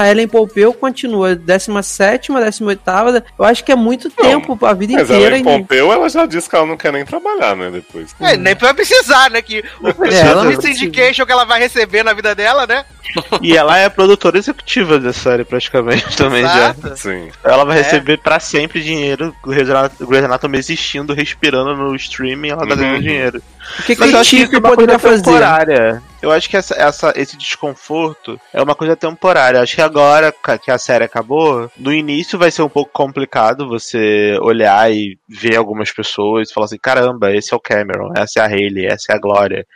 a 0.00 0.08
Ellen 0.08 0.28
Pompeu 0.28 0.72
continua 0.72 1.34
17ª, 1.34 2.48
18ª, 2.48 3.24
eu 3.36 3.44
acho 3.44 3.64
que 3.64 3.72
é 3.72 3.74
muito 3.76 4.08
tempo, 4.10 4.56
a 4.64 4.72
vida 4.74 4.92
Mas 4.92 5.10
inteira. 5.10 5.26
ela 5.26 5.38
em 5.38 5.40
e- 5.40 5.44
Pompeu, 5.44 5.92
ela 5.92 6.08
já 6.08 6.24
disse 6.24 6.48
que 6.48 6.54
ela 6.54 6.66
não 6.66 6.76
quer 6.76 6.92
nem 6.92 7.04
trabalhar, 7.04 7.56
né? 7.56 7.68
Depois. 7.68 8.14
É, 8.20 8.36
nem 8.36 8.54
vai 8.54 8.74
precisar, 8.74 9.28
né? 9.28 9.42
Que 9.42 9.64
o 9.82 9.88
É, 10.04 10.34
não 10.34 10.60
syndication 10.60 11.26
que 11.26 11.32
ela 11.32 11.44
vai 11.44 11.58
receber 11.58 12.04
na 12.04 12.12
vida 12.12 12.32
dela, 12.32 12.64
né? 12.64 12.84
E 13.42 13.56
ela 13.56 13.76
é 13.76 13.86
a 13.86 13.90
produtora 13.90 14.38
executiva 14.38 14.96
da 15.00 15.12
série, 15.12 15.42
praticamente, 15.44 16.16
também 16.16 16.42
já. 16.42 16.70
Exato. 16.70 16.96
Sim. 16.96 17.28
Ela 17.42 17.64
vai 17.64 17.78
É. 17.80 17.82
receber 17.82 18.18
pra 18.18 18.38
sempre 18.38 18.80
dinheiro, 18.80 19.34
o 19.44 19.48
Grey's 19.48 20.24
Anatomy 20.24 20.58
existindo, 20.58 21.12
respirando 21.12 21.74
no 21.74 21.96
streaming, 22.20 22.48
ela 22.50 22.66
tá 22.66 22.74
Uhum. 22.74 22.80
ganhando 22.80 23.02
dinheiro. 23.02 23.42
O 23.78 23.82
que, 23.82 23.94
que 23.94 24.00
Mas 24.00 24.10
eu 24.10 24.18
a 24.18 24.20
acho 24.20 24.30
que 24.30 24.36
isso 24.42 24.54
é 24.54 24.58
uma 24.58 24.68
poderia 24.70 24.98
coisa 24.98 25.08
fazer? 25.16 25.22
temporária. 25.24 26.02
Eu 26.22 26.30
acho 26.30 26.50
que 26.50 26.56
essa, 26.56 26.74
essa- 26.74 27.12
esse 27.16 27.36
desconforto 27.36 28.38
é 28.52 28.62
uma 28.62 28.74
coisa 28.74 28.94
temporária. 28.94 29.58
Eu 29.58 29.62
acho 29.62 29.74
que 29.74 29.80
agora 29.80 30.34
que 30.62 30.70
a 30.70 30.76
série 30.78 31.04
acabou, 31.04 31.70
no 31.78 31.92
início 31.92 32.38
vai 32.38 32.50
ser 32.50 32.62
um 32.62 32.68
pouco 32.68 32.90
complicado 32.92 33.66
você 33.68 34.36
olhar 34.42 34.90
e 34.92 35.18
ver 35.28 35.56
algumas 35.56 35.90
pessoas 35.90 36.50
e 36.50 36.52
falar 36.52 36.66
assim: 36.66 36.78
caramba, 36.78 37.32
esse 37.34 37.54
é 37.54 37.56
o 37.56 37.60
Cameron, 37.60 38.12
essa 38.16 38.40
é 38.40 38.42
a 38.42 38.46
Hayley, 38.46 38.86
essa 38.86 39.12
é 39.12 39.14
a 39.16 39.18
Glória. 39.18 39.66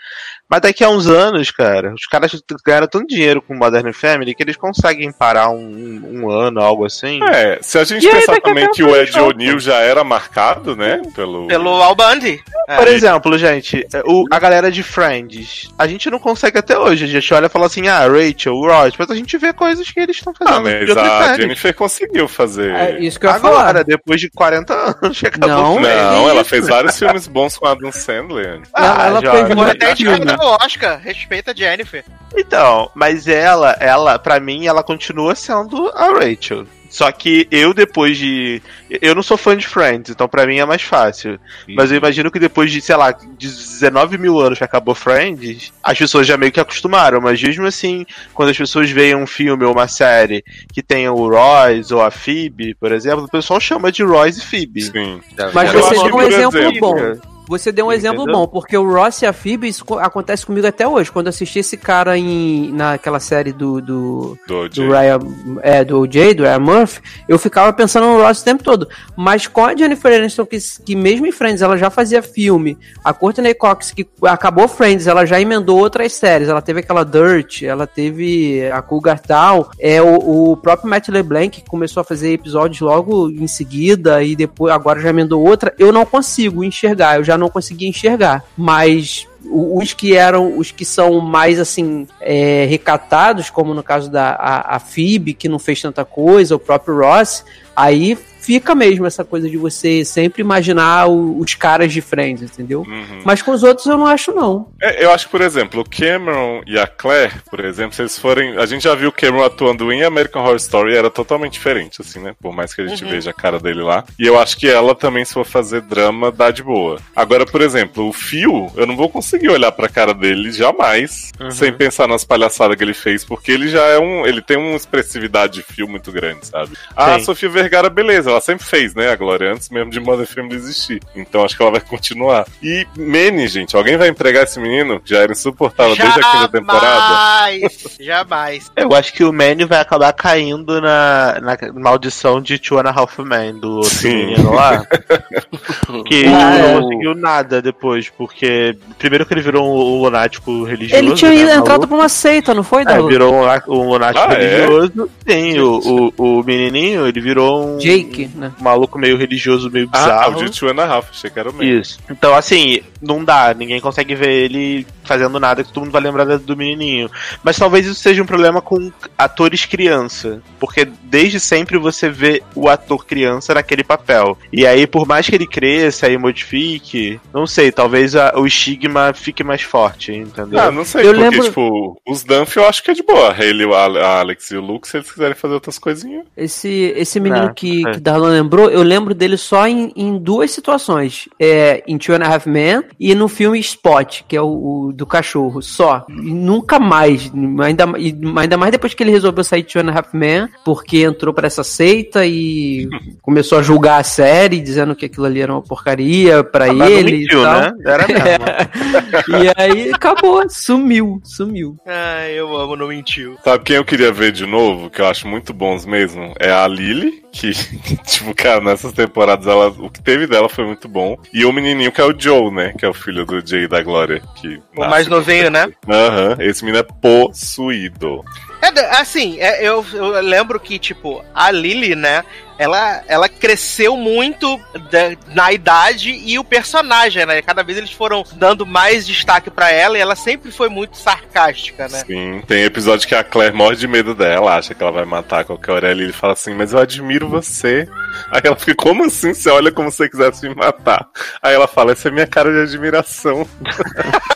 Mas 0.49 0.61
daqui 0.61 0.85
a 0.85 0.91
uns 0.91 1.07
anos, 1.07 1.51
cara, 1.51 1.95
os 1.95 2.07
caras 2.07 2.33
ganharam 2.65 2.87
tanto 2.87 3.07
dinheiro 3.07 3.41
com 3.41 3.55
Modern 3.55 3.93
Family 3.93 4.35
que 4.35 4.43
eles 4.43 4.57
conseguem 4.57 5.11
parar 5.11 5.49
um, 5.51 5.57
um, 5.57 6.23
um 6.23 6.31
ano, 6.31 6.61
algo 6.61 6.85
assim. 6.85 7.19
É, 7.25 7.59
se 7.63 7.79
a 7.79 7.85
gente 7.85 8.07
E 8.07 8.11
pensar 8.11 8.41
também 8.41 8.71
que 8.71 8.83
o 8.83 8.95
Ed. 8.95 9.19
O'Neill 9.19 9.59
já 9.59 9.77
era 9.77 10.05
marcado, 10.05 10.77
né? 10.77 11.01
Pelo. 11.15 11.47
Pelo 11.49 11.83
Al 11.83 11.95
Bundy. 11.95 12.43
É. 12.69 12.77
Por 12.77 12.89
exemplo, 12.89 13.37
gente, 13.39 13.87
o, 14.05 14.25
a 14.31 14.39
galera 14.39 14.71
de 14.71 14.83
Friends, 14.83 15.71
a 15.79 15.87
gente 15.87 16.11
não 16.11 16.19
consegue 16.19 16.59
até 16.59 16.79
hoje. 16.79 17.05
A 17.05 17.09
gente 17.09 17.35
olha 17.35 17.47
e 17.47 17.51
fala 17.51 17.67
assim, 17.67 17.89
ah, 17.89 18.07
Rachel, 18.07 18.55
Ross, 18.55 18.95
mas 18.99 19.11
a 19.11 19.15
gente 19.15 19.37
vê 19.39 19.53
coisas 19.53 19.91
que 19.91 20.01
eles 20.01 20.17
estão 20.17 20.35
fazendo. 20.35 20.57
Ah, 20.57 20.61
mas 20.61 20.97
a. 20.97 21.37
Jennifer 21.37 21.75
conseguiu 21.75 22.29
fazer. 22.29 22.75
É 22.75 23.01
isso 23.01 23.19
que 23.19 23.27
eu 23.27 23.31
Agora, 23.31 23.55
falar. 23.55 23.85
depois 23.85 24.21
de 24.21 24.31
40 24.31 24.75
anos, 25.03 25.19
que 25.19 25.27
acabou. 25.27 25.49
Não, 25.49 25.81
Não, 25.81 26.29
é 26.29 26.31
ela 26.31 26.45
fez 26.45 26.69
vários 26.69 26.99
filmes 26.99 27.27
bons 27.27 27.57
com 27.57 27.67
a 27.67 27.73
Adam 27.73 27.93
Sandler. 27.93 28.63
Ela, 28.77 29.07
ela 29.07 29.21
já, 29.21 29.33
fez 29.33 29.59
até 29.59 29.97
filme. 29.97 30.34
No 30.37 30.45
Oscar. 30.65 31.01
Respeita 31.01 31.53
a 31.53 31.55
Jennifer. 31.55 32.05
Então, 32.37 32.91
mas 32.95 33.29
ela, 33.29 33.77
ela, 33.81 34.19
pra 34.19 34.41
mim, 34.41 34.67
ela 34.67 34.83
continua 34.83 35.35
sendo 35.35 35.91
a 35.95 36.07
Rachel. 36.09 36.67
Só 36.95 37.11
que 37.11 37.49
eu, 37.51 37.75
depois 37.75 38.17
de. 38.17 38.63
Eu 38.89 39.17
não 39.17 39.23
sou 39.23 39.37
fã 39.37 39.57
de 39.57 39.67
Friends, 39.67 40.11
então 40.11 40.29
pra 40.29 40.47
mim 40.47 40.59
é 40.59 40.65
mais 40.65 40.81
fácil. 40.81 41.41
Mas 41.69 41.91
eu 41.91 41.97
imagino 41.97 42.31
que 42.31 42.39
depois 42.39 42.71
de, 42.71 42.81
sei 42.81 42.95
lá, 42.95 43.11
de 43.11 43.49
19 43.49 44.17
mil 44.17 44.39
anos 44.39 44.59
que 44.59 44.65
acabou 44.65 44.95
Friends, 44.95 45.73
as 45.83 45.99
pessoas 45.99 46.25
já 46.25 46.37
meio 46.37 46.53
que 46.53 46.61
acostumaram. 46.61 47.21
Mas 47.21 47.43
mesmo 47.43 47.67
assim, 47.67 48.07
quando 48.33 48.51
as 48.51 48.57
pessoas 48.57 48.89
veem 48.93 49.17
um 49.17 49.27
filme 49.27 49.65
ou 49.65 49.73
uma 49.73 49.89
série 49.89 50.45
que 50.73 50.85
tem 50.85 51.09
o 51.09 51.29
Royce 51.29 51.93
ou 51.93 52.01
a 52.01 52.13
Phoebe, 52.13 52.77
por 52.77 52.93
exemplo, 52.93 53.25
o 53.25 53.29
pessoal 53.29 53.59
chama 53.59 53.91
de 53.91 54.05
Royce 54.05 54.39
e 54.39 54.45
Phoebe. 54.45 54.83
Sim. 54.83 55.21
Mas 55.53 55.73
você 55.73 55.97
acho 55.97 56.05
deu 56.05 56.15
um 56.15 56.23
exemplo, 56.23 56.79
bom. 56.79 57.34
Você 57.49 57.71
deu 57.71 57.87
um 57.87 57.93
exemplo 57.93 58.23
Entendeu? 58.23 58.41
bom, 58.41 58.47
porque 58.47 58.77
o 58.77 58.91
Ross 58.91 59.21
e 59.23 59.27
a 59.27 59.33
Phoebe, 59.33 59.69
isso 59.69 59.85
co- 59.85 59.99
acontece 59.99 60.47
comigo 60.47 60.67
até 60.67 60.87
hoje. 60.89 61.11
Quando 61.13 61.27
eu 61.27 61.31
assisti 61.31 61.59
esse 61.59 61.77
cara 61.77 62.17
em, 62.17 62.73
naquela 62.73 63.21
série 63.21 63.53
do, 63.53 63.81
do, 63.81 64.39
Do 64.49 64.69
do 64.69 64.89
Ryan, 64.89 65.19
é, 65.63 65.85
do 65.85 66.01
OJ, 66.01 66.35
do 66.35 66.43
Ryan 66.45 66.59
Murphy, 66.59 67.01
eu 67.29 67.39
ficava 67.39 67.73
pensando 67.73 68.07
no 68.07 68.23
Ross 68.23 68.41
o 68.41 68.45
tempo 68.45 68.63
todo. 68.65 68.89
Mas 69.17 69.47
com 69.47 69.65
a 69.65 69.77
Jennifer 69.77 70.13
Aniston, 70.19 70.47
que, 70.47 70.59
que 70.85 70.97
mesmo 70.97 71.27
em 71.27 71.33
Friends 71.33 71.61
ela 71.63 71.77
já 71.77 71.91
fazia 71.91 72.23
filme, 72.23 72.79
a 73.05 73.13
Courtney 73.13 73.55
Cox, 73.55 73.91
que 73.91 74.07
acabou 74.23 74.67
Friends, 74.67 75.07
ela 75.07 75.27
já 75.27 75.41
emendou 75.41 75.79
outras 75.79 76.13
séries. 76.15 76.49
Ela 76.49 76.63
teve 76.63 76.81
aquela 76.81 77.05
Dirt, 77.05 77.63
ela 77.63 77.87
teve 77.87 78.67
a 78.71 78.81
Cougar 78.81 79.21
Town, 79.21 79.67
é, 79.79 80.01
o, 80.01 80.53
o 80.53 80.57
próprio 80.57 80.89
Matt 80.89 81.09
LeBlanc 81.09 81.61
que 81.61 81.69
começou 81.69 82.01
a 82.01 82.05
fazer 82.05 82.33
episódios 82.33 82.81
logo 82.81 83.29
em 83.31 83.47
seguida 83.47 84.23
e 84.23 84.35
depois 84.35 84.73
agora 84.75 85.01
já 85.01 85.11
emendou 85.11 85.45
outra. 85.47 85.75
Eu 85.79 85.93
não 85.93 86.07
consigo 86.07 86.65
enxergar, 86.65 87.17
eu 87.19 87.25
já 87.25 87.34
não 87.39 87.49
conseguia 87.49 87.89
enxergar. 87.89 88.45
Mas 88.57 89.27
os 89.45 89.93
que 89.93 90.17
eram, 90.17 90.59
os 90.59 90.71
que 90.71 90.85
são 90.85 91.21
mais 91.21 91.61
assim, 91.61 92.07
é, 92.21 92.67
recatados, 92.69 93.51
como 93.51 93.75
no 93.75 93.83
caso 93.83 94.11
da 94.11 94.31
a, 94.31 94.77
a 94.77 94.79
Phoebe, 94.79 95.35
que 95.35 95.49
não 95.49 95.59
fez 95.59 95.81
tanta 95.81 96.05
coisa, 96.05 96.57
o 96.57 96.59
próprio 96.59 96.99
Ross, 96.99 97.45
aí 97.77 98.19
fica 98.45 98.75
mesmo 98.75 99.07
essa 99.07 99.25
coisa 99.25 99.49
de 99.49 99.57
você 99.57 100.05
sempre 100.05 100.43
imaginar 100.43 101.07
o- 101.09 101.39
os 101.39 101.55
caras 101.55 101.93
de 101.93 102.01
Friends, 102.01 102.43
entendeu? 102.43 102.81
Uhum. 102.87 103.23
Mas 103.25 103.41
com 103.41 103.53
os 103.53 103.63
outros 103.63 103.87
eu 103.87 103.97
não 103.97 104.07
acho, 104.07 104.33
não. 104.33 104.69
É, 104.81 105.05
eu 105.05 105.11
acho 105.11 105.27
que, 105.27 105.31
por 105.31 105.41
exemplo, 105.41 105.81
o 105.81 105.85
Cameron 105.89 106.63
e 106.67 106.79
a 106.79 106.87
Claire, 106.87 107.33
por 107.51 107.65
exemplo, 107.65 107.95
se 107.95 108.03
eles 108.03 108.19
forem. 108.19 108.57
A 108.59 108.67
gente 108.67 108.85
já 108.85 108.95
viu 108.95 109.09
o 109.09 109.13
Cameron 109.13 109.45
atuando 109.45 109.91
em 109.93 110.03
American 110.05 110.43
Horror 110.43 110.57
Story, 110.57 110.95
era 110.95 111.11
totalmente 111.11 111.55
diferente, 111.55 112.01
assim, 112.03 112.21
né? 112.21 112.35
Por 112.41 112.53
mais 112.55 112.75
que 112.75 112.83
a 112.83 112.87
gente 112.87 113.05
veja 113.05 113.31
a 113.31 113.35
cara 113.35 113.59
dele 113.59 113.83
lá. 113.83 114.05
E 114.19 114.27
eu 114.27 114.39
acho 114.39 114.57
que 114.59 114.69
ela 114.69 114.95
também, 114.95 115.25
se 115.25 115.33
for 115.35 115.45
fazer 115.47 115.81
drama, 115.81 116.31
dá 116.31 116.51
de 116.51 116.63
boa. 116.63 116.99
Agora, 117.17 117.47
por 117.47 117.61
exemplo, 117.63 118.09
o 118.09 118.13
Phil, 118.13 118.71
eu 118.77 118.87
não 118.87 118.97
vou 118.97 119.09
conseguir 119.09 119.49
olhar 119.49 119.73
pra 119.73 119.89
cara 119.89 120.13
dele 120.13 120.53
jamais, 120.53 121.33
sem 121.51 121.73
pensar 121.73 122.07
nas 122.09 122.25
palhaçadas 122.25 122.77
que 122.77 122.83
ele 122.85 122.95
fez, 122.95 123.25
porque 123.25 123.53
ele 123.53 123.69
já 123.69 123.83
é 123.87 123.99
um. 123.99 124.27
Ele 124.27 124.43
tem 124.43 124.57
uma 124.57 124.77
expressividade 124.77 125.55
de 125.55 125.63
Phil 125.63 125.87
muito 125.89 126.11
grande, 126.13 126.47
sabe? 126.47 126.77
Ah, 126.97 127.15
a 127.15 127.19
Sim. 127.19 127.25
Sofia 127.27 127.49
Vergara, 127.49 127.89
beleza, 127.89 128.31
ela 128.35 128.41
sempre 128.41 128.65
fez, 128.67 128.95
né? 128.95 129.11
A 129.11 129.17
Glória, 129.17 129.53
antes 129.53 129.69
mesmo 129.71 129.91
de 129.91 130.01
Mother 130.01 130.27
Family 130.27 130.55
existir. 130.57 131.01
Então 131.15 131.45
acho 131.45 131.57
que 131.57 131.63
ela 131.63 131.71
vai 131.73 131.81
continuar. 131.81 132.47
E 132.63 132.87
Manny, 132.97 133.47
gente, 133.49 133.77
alguém 133.77 133.97
vai 133.97 134.09
empregar 134.09 134.45
esse 134.45 134.59
menino? 134.61 135.01
Já 135.05 135.19
era 135.21 135.33
insuportável 135.33 135.97
desde 135.97 136.21
a 136.21 136.31
quinta 136.31 136.49
temporada. 136.49 137.15
Jamais. 137.15 137.85
Jamais. 138.01 138.73
Eu 138.77 138.95
acho 138.95 139.13
que 139.13 139.25
o 139.25 139.33
Manny 139.33 139.65
vai 139.65 139.79
acabar 139.81 140.13
caindo 140.13 140.81
na, 140.81 141.39
na 141.41 141.59
maldição 141.81 142.41
de 142.41 142.59
Two 142.59 142.79
and 142.79 142.89
a 142.89 142.91
Half 142.91 143.19
Men, 143.21 143.59
do 143.59 143.77
outro 143.77 143.91
Sim. 143.91 144.15
menino 144.27 144.53
lá. 144.53 144.85
que 146.07 146.15
ele 146.15 146.29
Ah, 146.35 146.51
não 146.59 146.69
é. 146.79 146.81
conseguiu 146.81 147.15
nada 147.15 147.63
depois, 147.63 148.09
porque 148.11 148.77
primeiro 148.99 149.25
que 149.27 149.35
ele 149.35 149.41
virou 149.43 149.65
um, 149.67 150.03
lunático 150.03 150.65
religioso. 150.65 151.03
Ele 151.05 151.15
tinha 151.15 151.31
né, 151.31 151.37
ido- 151.37 151.51
entrado 151.51 151.87
pra 151.87 151.97
uma 151.97 152.09
seita, 152.09 152.53
não 152.55 152.63
foi, 152.63 152.83
É, 152.83 152.85
Dalu? 152.87 153.09
virou 153.09 153.35
um, 153.35 153.45
um 153.69 153.89
lunático 153.91 154.27
Ah, 154.29 154.35
é? 154.35 154.39
religioso. 154.39 155.11
Sim, 155.27 155.59
o, 155.61 156.13
o, 156.17 156.41
o 156.41 156.45
menininho, 156.45 157.07
ele 157.07 157.21
virou 157.21 157.75
um 157.75 157.79
Jake, 157.79 158.24
né? 158.35 158.53
maluco 158.61 158.99
meio 158.99 159.17
religioso, 159.17 159.71
meio 159.71 159.89
Ah, 159.93 159.99
bizarro. 159.99 160.39
o 160.41 160.45
de 160.45 160.51
Two 160.59 160.69
and 160.71 160.81
a 160.83 160.87
Half, 160.87 161.11
achei 161.11 161.31
que 161.31 161.39
era 161.39 161.51
o 161.51 161.55
mesmo. 161.55 161.81
Isso. 161.81 161.99
Então, 162.11 162.35
assim, 162.35 162.81
não 163.03 163.25
dá. 163.25 163.53
Ninguém 163.55 163.81
consegue 163.81 164.15
ver 164.15 164.31
ele 164.31 164.87
fazendo 165.05 165.39
nada 165.39 165.63
que 165.63 165.71
todo 165.73 165.83
mundo 165.85 165.93
vai 165.93 166.01
lembrar 166.03 166.25
do- 166.25 166.39
do 166.39 166.57
menininho. 166.57 167.11
Mas 167.43 167.59
talvez 167.59 167.85
isso 167.87 167.95
seja 168.01 168.23
um 168.23 168.27
problema 168.27 168.63
com 168.63 168.91
atores 169.19 169.67
criança. 169.67 170.41
Porque 170.59 170.85
desde 171.03 171.39
sempre 171.39 171.77
você 171.79 172.09
vê 172.09 172.43
o 172.55 172.69
ator 172.69 173.05
criança 173.05 173.53
naquele 173.55 173.85
papel. 173.85 174.39
E 174.53 174.67
aí, 174.67 174.87
por 174.87 175.07
mais 175.07 175.29
que 175.29 175.35
ele 175.35 175.47
cresça 175.47 176.09
e 176.09 176.17
modifique, 176.17 177.21
não 177.33 177.47
sei, 177.47 177.71
talvez 177.71 178.15
a- 178.17 178.33
o 178.37 178.47
estigma 178.47 179.13
fique 179.15 179.43
mais 179.45 179.63
forte, 179.63 180.13
entendeu? 180.13 180.59
Ah, 180.61 180.71
não 180.71 180.85
sei, 180.85 181.03
Eu 181.03 181.07
porque, 181.15 181.21
lembro- 181.23 181.45
tipo, 181.45 182.01
os 182.09 182.23
Dunphy 182.25 182.57
eu 182.59 182.67
acho 182.69 182.83
que 182.83 182.91
é 182.91 182.95
de 182.95 183.03
boa. 183.03 183.35
O 183.35 183.75
Ale- 183.75 183.99
a 184.01 184.21
Alex 184.21 184.51
e 184.51 184.57
o 184.57 184.61
Luke, 184.61 184.87
se 184.89 184.97
eles 184.97 185.11
quiserem 185.11 185.35
fazer 185.35 185.55
outras 185.55 185.79
coisinhas. 185.79 186.25
Esse, 186.37 186.93
esse 186.97 187.19
menino 187.21 187.47
É, 187.47 187.53
que, 187.55 187.87
é. 187.87 187.93
que 187.93 188.01
Darlan 188.15 188.31
lembrou, 188.31 188.71
eu 188.71 188.83
lembro 188.83 189.15
dele 189.15 189.37
só 189.37 189.67
em, 189.67 189.93
em 189.97 190.17
duas 190.19 190.51
situações. 190.53 191.29
É, 191.41 191.83
em 191.87 191.99
Two 191.99 192.15
and 192.15 192.23
a 192.23 192.33
Half 192.33 192.47
Men 192.47 192.85
e 192.99 193.15
no 193.15 193.29
filme 193.29 193.59
Spot, 193.59 194.23
que 194.29 194.37
é 194.37 194.41
o, 194.41 194.47
o 194.89 194.93
do 194.93 195.05
cachorro, 195.05 195.61
só. 195.61 196.07
E 196.09 196.33
nunca 196.33 196.79
mais. 196.79 197.33
Ainda, 197.63 197.85
e 197.99 198.15
ainda 198.37 198.57
mais 198.57 198.71
depois 198.71 198.95
que 198.95 199.03
ele 199.03 199.11
resolveu 199.11 199.43
sair 199.43 199.63
de 199.63 199.73
Two 199.73 199.83
and 199.83 199.91
a 199.91 199.99
Half 199.99 200.15
Men, 200.15 200.49
porque 200.65 200.99
entrou 200.99 201.35
pra 201.35 201.47
essa 201.47 201.65
seita 201.65 202.25
e 202.25 202.89
começou 203.21 203.59
a 203.59 203.63
julgar 203.63 204.01
a 204.01 204.05
série, 204.05 204.61
dizendo 204.61 204.95
que 204.95 205.07
aquilo 205.07 205.27
ali 205.27 205.41
era 205.41 205.53
uma 205.53 205.63
porcaria 205.63 206.45
não 206.73 206.87
ele 206.87 207.19
mentiu, 207.19 207.41
e 207.41 207.43
tal. 207.43 207.61
né? 207.61 207.73
Era 207.85 208.07
mesmo. 208.09 209.45
e 209.45 209.53
aí 209.57 209.93
acabou, 209.93 210.49
sumiu, 210.49 211.21
sumiu. 211.25 211.77
Ah, 211.87 212.29
eu 212.29 212.57
amo, 212.57 212.77
não 212.77 212.89
mentiu. 212.89 213.37
Sabe 213.43 213.65
quem 213.65 213.77
eu 213.77 213.85
queria 213.85 214.13
ver 214.13 214.31
de 214.31 214.47
novo, 214.47 214.89
que 214.89 215.01
eu 215.01 215.07
acho 215.07 215.27
muito 215.27 215.53
bons 215.53 215.85
mesmo? 215.85 216.33
É 216.39 216.53
a 216.53 216.67
Lily, 216.69 217.24
que, 217.35 217.51
tipo, 218.07 218.33
cara, 218.35 218.61
nessas 218.61 218.93
temporadas 218.93 219.47
ela, 219.47 219.67
o 219.67 219.91
que 219.91 220.01
teve 220.01 220.27
dela 220.27 220.49
foi 220.49 220.65
muito 220.65 220.89
bom. 220.89 221.19
E 221.33 221.45
o 221.45 221.53
menininho 221.53 221.91
que 221.91 222.01
é 222.01 222.05
o 222.05 222.15
Joe, 222.17 222.51
né? 222.53 222.73
Que 222.79 222.87
é 222.87 222.89
o 222.89 222.95
filho 222.95 223.27
do 223.27 223.45
Jay 223.45 223.65
e 223.65 223.69
da 223.69 223.83
Glória. 223.83 224.23
Que 224.37 224.63
O 224.77 224.81
mais 224.89 225.09
novinho, 225.09 225.51
né? 225.51 225.69
Aham, 225.89 226.37
esse 226.39 226.65
menino 226.65 226.85
é 226.85 227.01
possuído. 227.03 228.25
É, 228.65 229.01
assim, 229.01 229.39
é, 229.41 229.67
eu, 229.67 229.85
eu 229.93 230.21
lembro 230.21 230.59
que, 230.59 230.79
tipo, 230.79 231.25
a 231.35 231.51
Lily, 231.51 231.95
né? 231.95 232.25
Ela, 232.57 233.03
ela 233.09 233.29
cresceu 233.29 233.97
muito 233.97 234.57
da- 234.91 235.17
na 235.35 235.53
idade 235.53 236.11
e 236.25 236.39
o 236.39 236.45
personagem, 236.45 237.27
né? 237.27 237.43
Cada 237.43 237.65
vez 237.65 237.77
eles 237.77 237.91
foram 237.91 238.25
dando 238.35 238.65
mais 238.65 239.05
destaque 239.05 239.51
pra 239.51 239.73
ela 239.73 239.99
e 239.99 240.01
ela 240.01 240.15
sempre 240.15 240.53
foi 240.53 240.69
muito 240.69 240.97
sarcástica, 240.97 241.89
né? 241.89 242.05
Sim, 242.07 242.43
tem 242.47 242.63
episódio 242.63 243.09
que 243.09 243.15
a 243.15 243.25
Claire 243.25 243.53
morre 243.57 243.75
de 243.75 243.89
medo 243.89 244.15
dela, 244.15 244.55
acha 244.55 244.73
que 244.73 244.81
ela 244.81 244.93
vai 244.93 245.05
matar 245.05 245.45
qualquer 245.45 245.73
hora. 245.73 245.89
E 245.89 246.01
ele 246.01 246.13
fala 246.13 246.35
assim, 246.35 246.55
mas 246.55 246.73
eu 246.73 246.79
admiro 246.79 247.29
você. 247.29 247.89
Aí 248.31 248.43
ela 248.45 248.55
fica, 248.57 248.77
como 248.77 249.05
assim? 249.05 249.35
Você 249.35 249.51
olha 249.51 249.73
como 249.73 249.91
se 249.91 249.97
você 249.97 250.09
quisesse 250.09 250.49
me 250.49 250.55
matar. 250.55 251.09
Aí 251.43 251.55
ela 251.55 251.67
fala, 251.67 251.91
essa 251.91 252.07
é 252.07 252.13
minha 252.13 252.27
cara 252.27 252.53
de 252.53 252.61
admiração. 252.61 253.45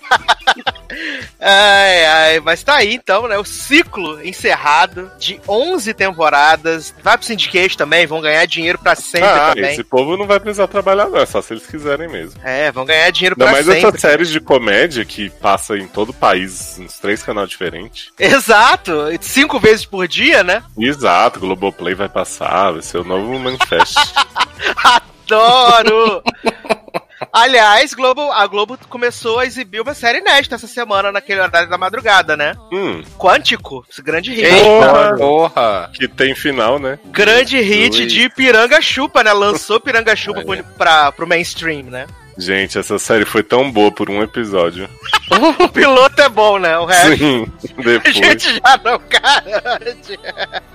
Ai, 1.41 2.05
ai, 2.05 2.41
mas 2.41 2.63
tá 2.63 2.77
aí 2.77 2.95
então, 2.95 3.29
né? 3.29 3.39
O 3.39 3.45
ciclo 3.45 4.21
encerrado 4.27 5.11
de 5.19 5.41
11 5.49 5.95
temporadas. 5.95 6.95
Vai 7.03 7.17
pro 7.17 7.27
Syndicate 7.27 7.77
também, 7.77 8.07
vão 8.07 8.21
ganhar 8.21 8.45
dinheiro 8.47 8.79
pra 8.79 8.95
sempre 8.97 9.29
ah, 9.29 9.53
também. 9.55 9.73
esse 9.73 9.85
povo 9.85 10.17
não 10.17 10.27
vai 10.27 10.41
precisar 10.41 10.67
trabalhar, 10.67 11.09
não. 11.09 11.19
É 11.19 11.27
só 11.27 11.41
se 11.41 11.53
eles 11.53 11.67
quiserem 11.67 12.09
mesmo. 12.09 12.41
É, 12.45 12.73
vão 12.73 12.85
ganhar 12.85 13.11
dinheiro 13.11 13.37
Ainda 13.39 13.45
pra 13.45 13.53
mais 13.53 13.67
sempre. 13.67 13.89
essas 13.89 14.01
séries 14.01 14.29
de 14.31 14.41
comédia 14.41 15.05
que 15.05 15.31
passa 15.31 15.77
em 15.77 15.87
todo 15.87 16.11
o 16.11 16.15
país, 16.15 16.77
nos 16.79 16.99
três 16.99 17.23
canais 17.23 17.49
diferentes. 17.49 18.11
Exato, 18.19 18.93
cinco 19.21 19.61
vezes 19.61 19.85
por 19.85 20.09
dia, 20.09 20.43
né? 20.43 20.63
Exato, 20.79 21.41
Globoplay 21.41 21.95
vai 21.95 22.09
passar, 22.09 22.73
vai 22.73 22.83
ser 22.83 22.99
o 22.99 23.05
novo 23.05 23.39
manifesto. 23.39 24.01
Adoro! 25.31 26.23
Aliás, 27.33 27.95
Globo, 27.95 28.31
a 28.33 28.47
Globo 28.47 28.79
começou 28.89 29.39
a 29.39 29.47
exibir 29.47 29.81
uma 29.81 29.95
série 29.95 30.19
inédita 30.19 30.55
essa 30.55 30.67
semana, 30.67 31.13
naquele 31.13 31.41
horário 31.41 31.69
da 31.69 31.79
madrugada, 31.79 32.37
né? 32.37 32.55
hum, 32.73 33.03
Quântico, 33.19 33.85
esse 33.91 34.03
grande 34.03 34.33
hit. 34.33 34.49
Porra. 34.49 35.17
Porra! 35.17 35.91
que 35.95 36.09
tem 36.09 36.35
final, 36.35 36.79
né? 36.79 36.99
Grande 37.07 37.61
hit 37.61 38.01
Ui. 38.01 38.07
de 38.07 38.29
Piranga 38.31 38.81
Chupa, 38.81 39.23
né? 39.23 39.33
Lançou 39.33 39.81
Piranga 39.81 40.15
Chupa 40.17 40.43
pro, 40.43 40.65
pra, 40.77 41.13
pro 41.13 41.27
mainstream, 41.27 41.85
né? 41.85 42.07
Gente, 42.39 42.79
essa 42.79 43.01
série 43.01 43.25
foi 43.25 43.43
tão 43.43 43.69
boa 43.71 43.91
por 43.91 44.09
um 44.09 44.23
episódio. 44.23 44.89
o 45.59 45.69
piloto 45.69 46.23
é 46.23 46.29
bom, 46.29 46.57
né? 46.59 46.79
O 46.79 46.85
resto. 46.85 47.17
Sim, 47.17 47.47
A 47.77 47.83
depois. 47.83 48.15
gente 48.15 48.55
já 48.55 48.81
não 48.85 49.01
garante. 49.11 50.19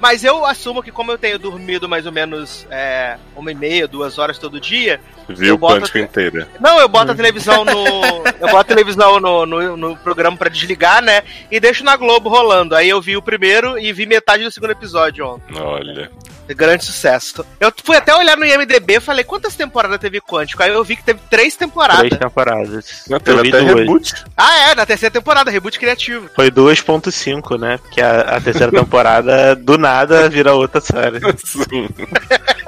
Mas 0.01 0.25
eu 0.25 0.45
assumo 0.45 0.83
que, 0.83 0.91
como 0.91 1.11
eu 1.13 1.17
tenho 1.17 1.39
dormido 1.39 1.87
mais 1.87 2.05
ou 2.05 2.11
menos 2.11 2.67
é, 2.69 3.15
uma 3.33 3.49
e 3.49 3.55
meia, 3.55 3.87
duas 3.87 4.17
horas 4.19 4.37
todo 4.37 4.59
dia. 4.59 4.99
Viu 5.29 5.57
o 5.59 5.67
até- 5.69 5.99
inteira. 6.01 6.49
Não, 6.59 6.79
eu 6.81 6.89
boto 6.89 7.13
a 7.13 7.15
televisão 7.15 7.63
no. 7.63 7.73
Eu 8.43 8.49
boto 8.49 8.57
a 8.57 8.75
televisão 8.75 9.21
no, 9.21 9.45
no, 9.45 9.77
no 9.77 9.95
programa 9.95 10.35
pra 10.35 10.49
desligar, 10.49 11.01
né? 11.01 11.23
E 11.49 11.61
deixo 11.61 11.81
na 11.81 11.95
Globo 11.95 12.27
rolando. 12.27 12.75
Aí 12.75 12.89
eu 12.89 13.01
vi 13.01 13.15
o 13.15 13.21
primeiro 13.21 13.79
e 13.79 13.93
vi 13.93 14.05
metade 14.05 14.43
do 14.43 14.51
segundo 14.51 14.71
episódio 14.71 15.25
ontem. 15.25 15.57
Olha. 15.61 16.11
Grande 16.49 16.83
sucesso. 16.83 17.45
Eu 17.57 17.71
fui 17.85 17.95
até 17.95 18.13
olhar 18.13 18.35
no 18.35 18.45
IMDB 18.45 18.95
e 18.95 18.99
falei, 18.99 19.23
quantas 19.23 19.55
temporadas 19.55 19.97
teve 19.97 20.19
Quântico? 20.19 20.61
Aí 20.61 20.71
eu 20.71 20.83
vi 20.83 20.97
que 20.97 21.03
teve 21.03 21.21
três 21.29 21.52
temporadas. 21.55 21.99
Três 21.99 22.17
temporadas. 22.17 23.03
Vi 23.07 23.13
até 23.13 23.33
duas. 23.33 23.63
reboot. 23.63 24.13
Ah, 24.35 24.69
é, 24.69 24.75
na 24.75 24.85
terceira 24.85 25.13
temporada, 25.13 25.51
reboot 25.51 25.79
criativo. 25.79 26.29
Foi 26.35 26.51
2.5, 26.51 27.59
né? 27.59 27.77
Porque 27.77 28.01
a, 28.01 28.21
a 28.21 28.41
terceira 28.41 28.71
temporada, 28.73 29.55
do 29.55 29.77
nada, 29.77 30.29
vira 30.29 30.53
outra 30.53 30.81
série. 30.81 31.19
Sim. 31.43 31.89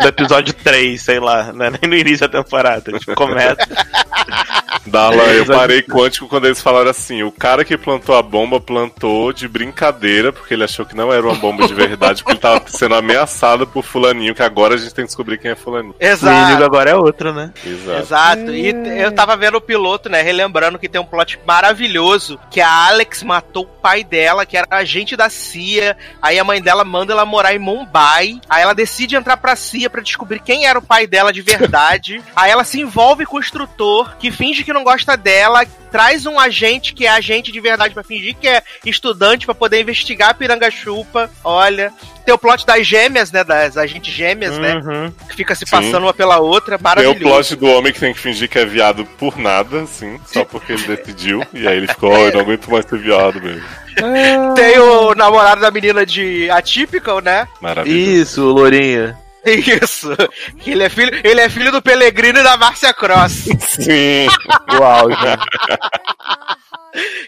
Do 0.02 0.08
episódio 0.08 0.54
3, 0.54 1.02
sei 1.02 1.20
lá, 1.20 1.52
não 1.54 1.66
é 1.66 1.72
nem 1.72 1.90
no 1.90 1.96
início 1.96 2.28
da 2.28 2.42
temporada. 2.44 2.92
Tipo, 3.00 3.16
começa. 3.16 3.58
Darla, 4.88 5.24
eu 5.34 5.46
parei 5.46 5.82
quântico 5.82 6.28
quando 6.28 6.46
eles 6.46 6.62
falaram 6.62 6.90
assim: 6.92 7.24
o 7.24 7.32
cara 7.32 7.66
que 7.66 7.78
plantou 7.78 8.16
a 8.16 8.22
bomba 8.22 8.60
plantou 8.60 9.34
de 9.34 9.48
brincadeira, 9.48 10.32
porque 10.32 10.54
ele 10.54 10.64
achou 10.64 10.86
que 10.86 10.96
não 10.96 11.12
era 11.12 11.26
uma 11.26 11.36
bomba 11.36 11.68
de 11.68 11.74
verdade, 11.74 12.24
porque 12.24 12.34
ele 12.34 12.40
tava 12.40 12.64
sendo 12.70 12.96
ameaçado 12.96 13.66
por 13.66 13.84
fulaninho, 13.84 14.36
que 14.36 14.44
agora 14.44 14.76
a 14.76 14.78
gente 14.78 14.94
tem 14.94 15.04
que 15.06 15.10
descobrir 15.10 15.38
quem 15.40 15.52
é 15.52 15.56
fulaninho. 15.56 15.96
O 16.00 16.04
inimigo 16.04 16.14
Exato. 16.14 16.64
agora 16.64 16.90
é 16.92 16.96
outro, 16.96 17.34
né? 17.34 17.52
Exato. 17.66 18.00
Exato. 18.00 18.52
E 18.54 18.74
t- 18.74 18.90
eu 18.90 19.12
tava 19.12 19.36
vendo 19.36 19.58
o 19.58 19.62
piloto, 19.62 20.08
né? 20.10 20.22
Relembrando 20.22 20.78
que 20.78 20.88
tem 20.90 21.02
um 21.02 21.06
plot 21.06 21.40
maravilhoso. 21.46 22.40
Que 22.52 22.62
a 22.62 22.88
Alex 22.88 23.24
matou 23.24 23.64
o 23.64 23.82
pai 23.82 24.04
dela, 24.04 24.46
que 24.46 24.56
era 24.56 24.68
agente 24.70 25.16
da 25.16 25.30
CIA. 25.30 25.98
Aí 26.22 26.38
a 26.38 26.44
mãe 26.44 26.62
dela 26.62 26.84
manda 26.84 27.12
ela 27.14 27.26
morar 27.26 27.56
em 27.56 27.60
Mumbai. 27.60 28.40
Aí 28.50 28.62
ela 28.62 28.74
decide 28.76 29.16
entrar 29.16 29.38
pra 29.38 29.56
CIA 29.56 29.90
pra 29.90 30.02
descobrir 30.02 30.40
quem 30.40 30.66
era 30.68 30.78
o 30.78 30.82
pai 30.82 31.08
dela 31.08 31.34
de 31.34 31.42
verdade. 31.42 32.22
aí 32.36 32.52
ela 32.52 32.64
se 32.64 32.80
envolve 32.80 33.26
com 33.26 33.38
o 33.38 33.40
instrutor, 33.40 34.05
que 34.20 34.32
finge 34.32 34.64
que 34.64 34.74
não 34.74 34.84
gosta 34.84 35.16
dela. 35.16 35.66
Traz 35.92 36.26
um 36.26 36.40
agente 36.40 36.94
que 36.94 37.06
é 37.06 37.10
agente 37.10 37.52
de 37.52 37.60
verdade 37.60 37.94
pra 37.94 38.04
fingir 38.04 38.36
que 38.36 38.48
é 38.48 38.62
estudante 38.86 39.46
pra 39.46 39.56
poder 39.56 39.82
investigar 39.82 40.30
a 40.30 40.34
piranga 40.34 40.70
chupa. 40.70 41.30
Olha. 41.44 41.94
Tem 42.26 42.34
o 42.34 42.38
plot 42.40 42.66
das 42.66 42.86
gêmeas, 42.88 43.32
né? 43.32 43.44
Das 43.44 43.78
agentes 43.78 44.12
gêmeas, 44.14 44.58
né? 44.58 44.76
Uhum. 44.76 45.12
Que 45.30 45.36
fica 45.36 45.54
se 45.54 45.64
Sim. 45.64 45.72
passando 45.72 46.04
uma 46.04 46.14
pela 46.14 46.40
outra. 46.40 46.76
Tem 46.76 46.84
Maravilhoso. 46.84 47.18
o 47.18 47.20
plot 47.20 47.56
do 47.56 47.68
homem 47.68 47.94
que 47.94 48.00
tem 48.00 48.14
que 48.14 48.20
fingir 48.20 48.50
que 48.50 48.58
é 48.58 48.66
viado 48.66 49.06
por 49.06 49.38
nada, 49.38 49.84
assim, 49.84 50.20
só 50.26 50.44
porque 50.44 50.74
ele 50.74 50.84
decidiu. 50.84 51.44
E 51.54 51.68
aí 51.68 51.78
ele 51.78 51.88
ficou, 51.88 52.12
oh, 52.12 52.18
eu 52.18 52.34
não 52.34 52.40
aguento 52.42 52.70
mais 52.72 52.86
ser 52.86 52.98
viado 52.98 53.40
mesmo. 53.40 53.64
Tem 54.56 54.80
o 54.80 55.14
namorado 55.14 55.62
da 55.62 55.70
menina 55.70 56.04
de 56.04 56.50
Atypical, 56.50 57.22
né? 57.22 57.48
Maravilhoso. 57.62 58.22
Isso, 58.22 58.42
Lourinha. 58.42 59.16
Isso. 59.84 60.10
Ele 60.66 60.84
é 60.84 60.90
filho, 60.90 61.22
ele 61.24 61.40
é 61.42 61.50
filho 61.50 61.72
do 61.72 61.82
Pellegrino 61.82 62.40
e 62.40 62.44
da 62.44 62.58
Márcia 62.58 62.94
Cross. 62.94 63.46
Sim. 63.70 64.28
O 64.80 64.84
auge. 64.84 65.18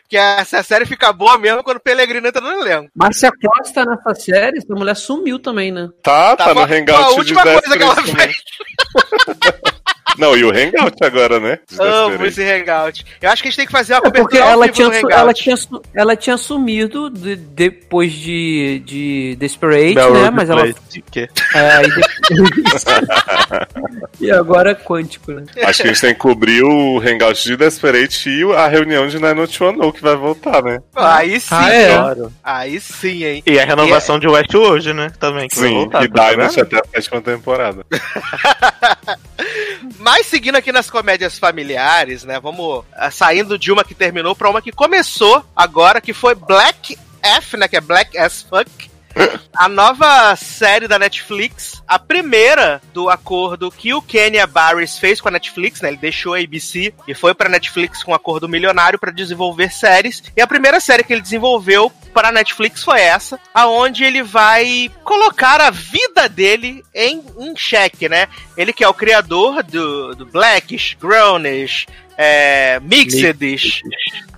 que 0.10 0.18
essa 0.18 0.64
série 0.64 0.86
fica 0.86 1.12
boa 1.14 1.38
mesmo 1.38 1.64
quando 1.64 1.78
o 1.78 1.82
Pellegrino 1.82 2.28
entra 2.28 2.42
no 2.42 2.50
elenco. 2.52 2.90
Márcia 2.96 3.32
Costa 3.32 3.86
nessa 3.86 4.16
série, 4.16 4.58
essa 4.58 4.74
mulher 4.74 4.96
sumiu 4.96 5.38
também, 5.40 5.72
né? 5.72 5.90
Tá, 6.02 6.36
tá, 6.36 6.48
no 6.54 6.54
foi- 6.62 6.68
foi 6.68 6.78
Hangout 6.80 7.04
a 7.04 7.10
última 7.12 7.44
coisa 7.44 7.78
que 7.78 7.84
ela 7.84 7.96
fez. 7.96 8.36
Não, 10.18 10.36
e 10.38 10.44
o 10.44 10.50
Hangout 10.50 10.96
agora, 11.04 11.40
né? 11.40 11.60
Amo 11.80 12.26
esse 12.26 12.42
hangout. 12.44 13.06
Eu 13.22 13.30
acho 13.30 13.42
que 13.42 13.48
a 13.48 13.52
gente 13.52 13.58
tem 13.58 13.66
que 13.66 13.72
fazer 13.72 13.94
uma 13.96 14.00
É 14.00 14.02
porque 14.12 14.38
cobertura 14.40 14.44
ela 14.52 14.68
tinha, 14.70 14.88
ela, 15.12 15.34
tinha, 15.34 15.58
su- 15.58 15.82
ela 15.94 16.16
tinha 16.16 16.38
sumido 16.38 17.10
de- 17.10 17.36
depois 17.36 18.12
de, 18.14 18.82
de 18.86 19.36
Desperate, 19.40 19.96
né? 19.96 20.30
Mas 20.32 20.50
ela. 20.50 20.68
Que- 21.12 21.28
É, 21.54 21.72
aí 21.78 21.88
depois- 21.88 22.86
e 24.20 24.32
agora 24.32 24.72
é 24.72 24.76
quântico, 24.76 25.32
né? 25.32 25.44
Acho 25.64 25.82
que 25.82 25.88
a 25.90 25.92
gente 25.94 26.02
tem 26.02 26.14
que 26.14 26.20
cobrir 26.20 26.64
o 26.64 27.00
Hangout 27.00 27.44
de 27.44 27.56
Desperate 27.56 28.30
e 28.30 28.44
a 28.54 28.68
reunião 28.68 29.08
de 29.08 29.18
Nine 29.18 29.42
One 29.42 29.92
que 29.94 30.02
vai 30.02 30.16
voltar, 30.16 30.62
né? 30.64 30.80
Aí 30.96 31.40
sim, 31.40 31.48
Ah, 31.52 31.74
é? 31.74 31.96
Claro. 31.96 32.34
aí 32.44 32.80
sim, 32.80 33.24
hein? 33.24 33.44
E 33.46 33.60
a 33.60 33.66
renovação 33.66 34.20
de 34.20 34.28
Westworld, 34.28 34.94
né? 34.94 35.12
Também. 35.20 35.48
Que 35.48 35.60
vai 35.60 35.70
Sim, 35.70 35.76
voltar, 35.76 36.04
e 36.04 36.10
tá 36.10 36.30
Dynasty 36.32 36.62
até 36.62 36.78
a 36.78 36.84
sétima 36.96 37.22
temporada. 37.22 37.86
Mas 40.00 40.28
seguindo 40.28 40.56
aqui 40.56 40.72
nas 40.72 40.90
comédias 40.90 41.38
familiares, 41.38 42.24
né? 42.24 42.40
Vamos 42.40 42.84
ah, 42.94 43.12
saindo 43.12 43.58
de 43.58 43.72
uma 43.72 43.84
que 43.84 43.96
terminou 43.96 44.36
pra 44.36 44.50
uma 44.50 44.62
que 44.62 44.72
começou 44.72 45.44
agora, 45.56 46.02
que 46.02 46.14
foi 46.14 46.36
Black 46.36 46.98
F, 47.22 47.58
né? 47.58 47.68
Que 47.68 47.78
é 47.78 47.82
Black 47.82 48.18
as 48.18 48.42
Fuck. 48.42 48.97
A 49.56 49.68
nova 49.68 50.36
série 50.36 50.88
da 50.88 51.00
Netflix, 51.00 51.82
a 51.88 51.98
primeira 51.98 52.80
do 52.94 53.10
acordo 53.10 53.72
que 53.72 53.92
o 53.94 54.02
Kenya 54.02 54.46
Barris 54.46 55.00
fez 55.00 55.20
com 55.20 55.30
a 55.30 55.32
Netflix, 55.32 55.82
né? 55.82 55.90
Ele 55.90 55.98
deixou 55.98 56.36
a 56.36 56.40
ABC 56.40 56.94
e 57.08 57.16
foi 57.16 57.34
pra 57.34 57.50
Netflix 57.50 58.04
com 58.04 58.12
um 58.12 58.16
acordo 58.16 58.48
milionário 58.48 59.00
pra 59.00 59.12
desenvolver 59.12 59.72
séries. 59.72 60.22
E 60.36 60.42
a 60.42 60.48
primeira 60.48 60.80
série 60.80 61.04
que 61.04 61.12
ele 61.12 61.22
desenvolveu 61.22 61.92
para 62.14 62.30
a 62.30 62.32
Netflix 62.32 62.84
foi 62.84 63.02
essa, 63.02 63.40
aonde 63.54 64.04
ele 64.04 64.22
vai 64.22 64.92
colocar 65.04 65.60
a 65.60 65.72
vida 65.72 66.30
dele 66.30 66.84
em, 66.94 67.24
em 67.40 67.56
xeque, 67.56 68.08
né? 68.08 68.28
Ele 68.56 68.74
que 68.74 68.84
é 68.84 68.88
o 68.88 68.94
criador 68.94 69.64
do, 69.64 70.14
do 70.16 70.26
Blackish, 70.26 70.96
Grownish, 71.00 71.88
é, 72.18 72.80
Mixedish. 72.82 73.84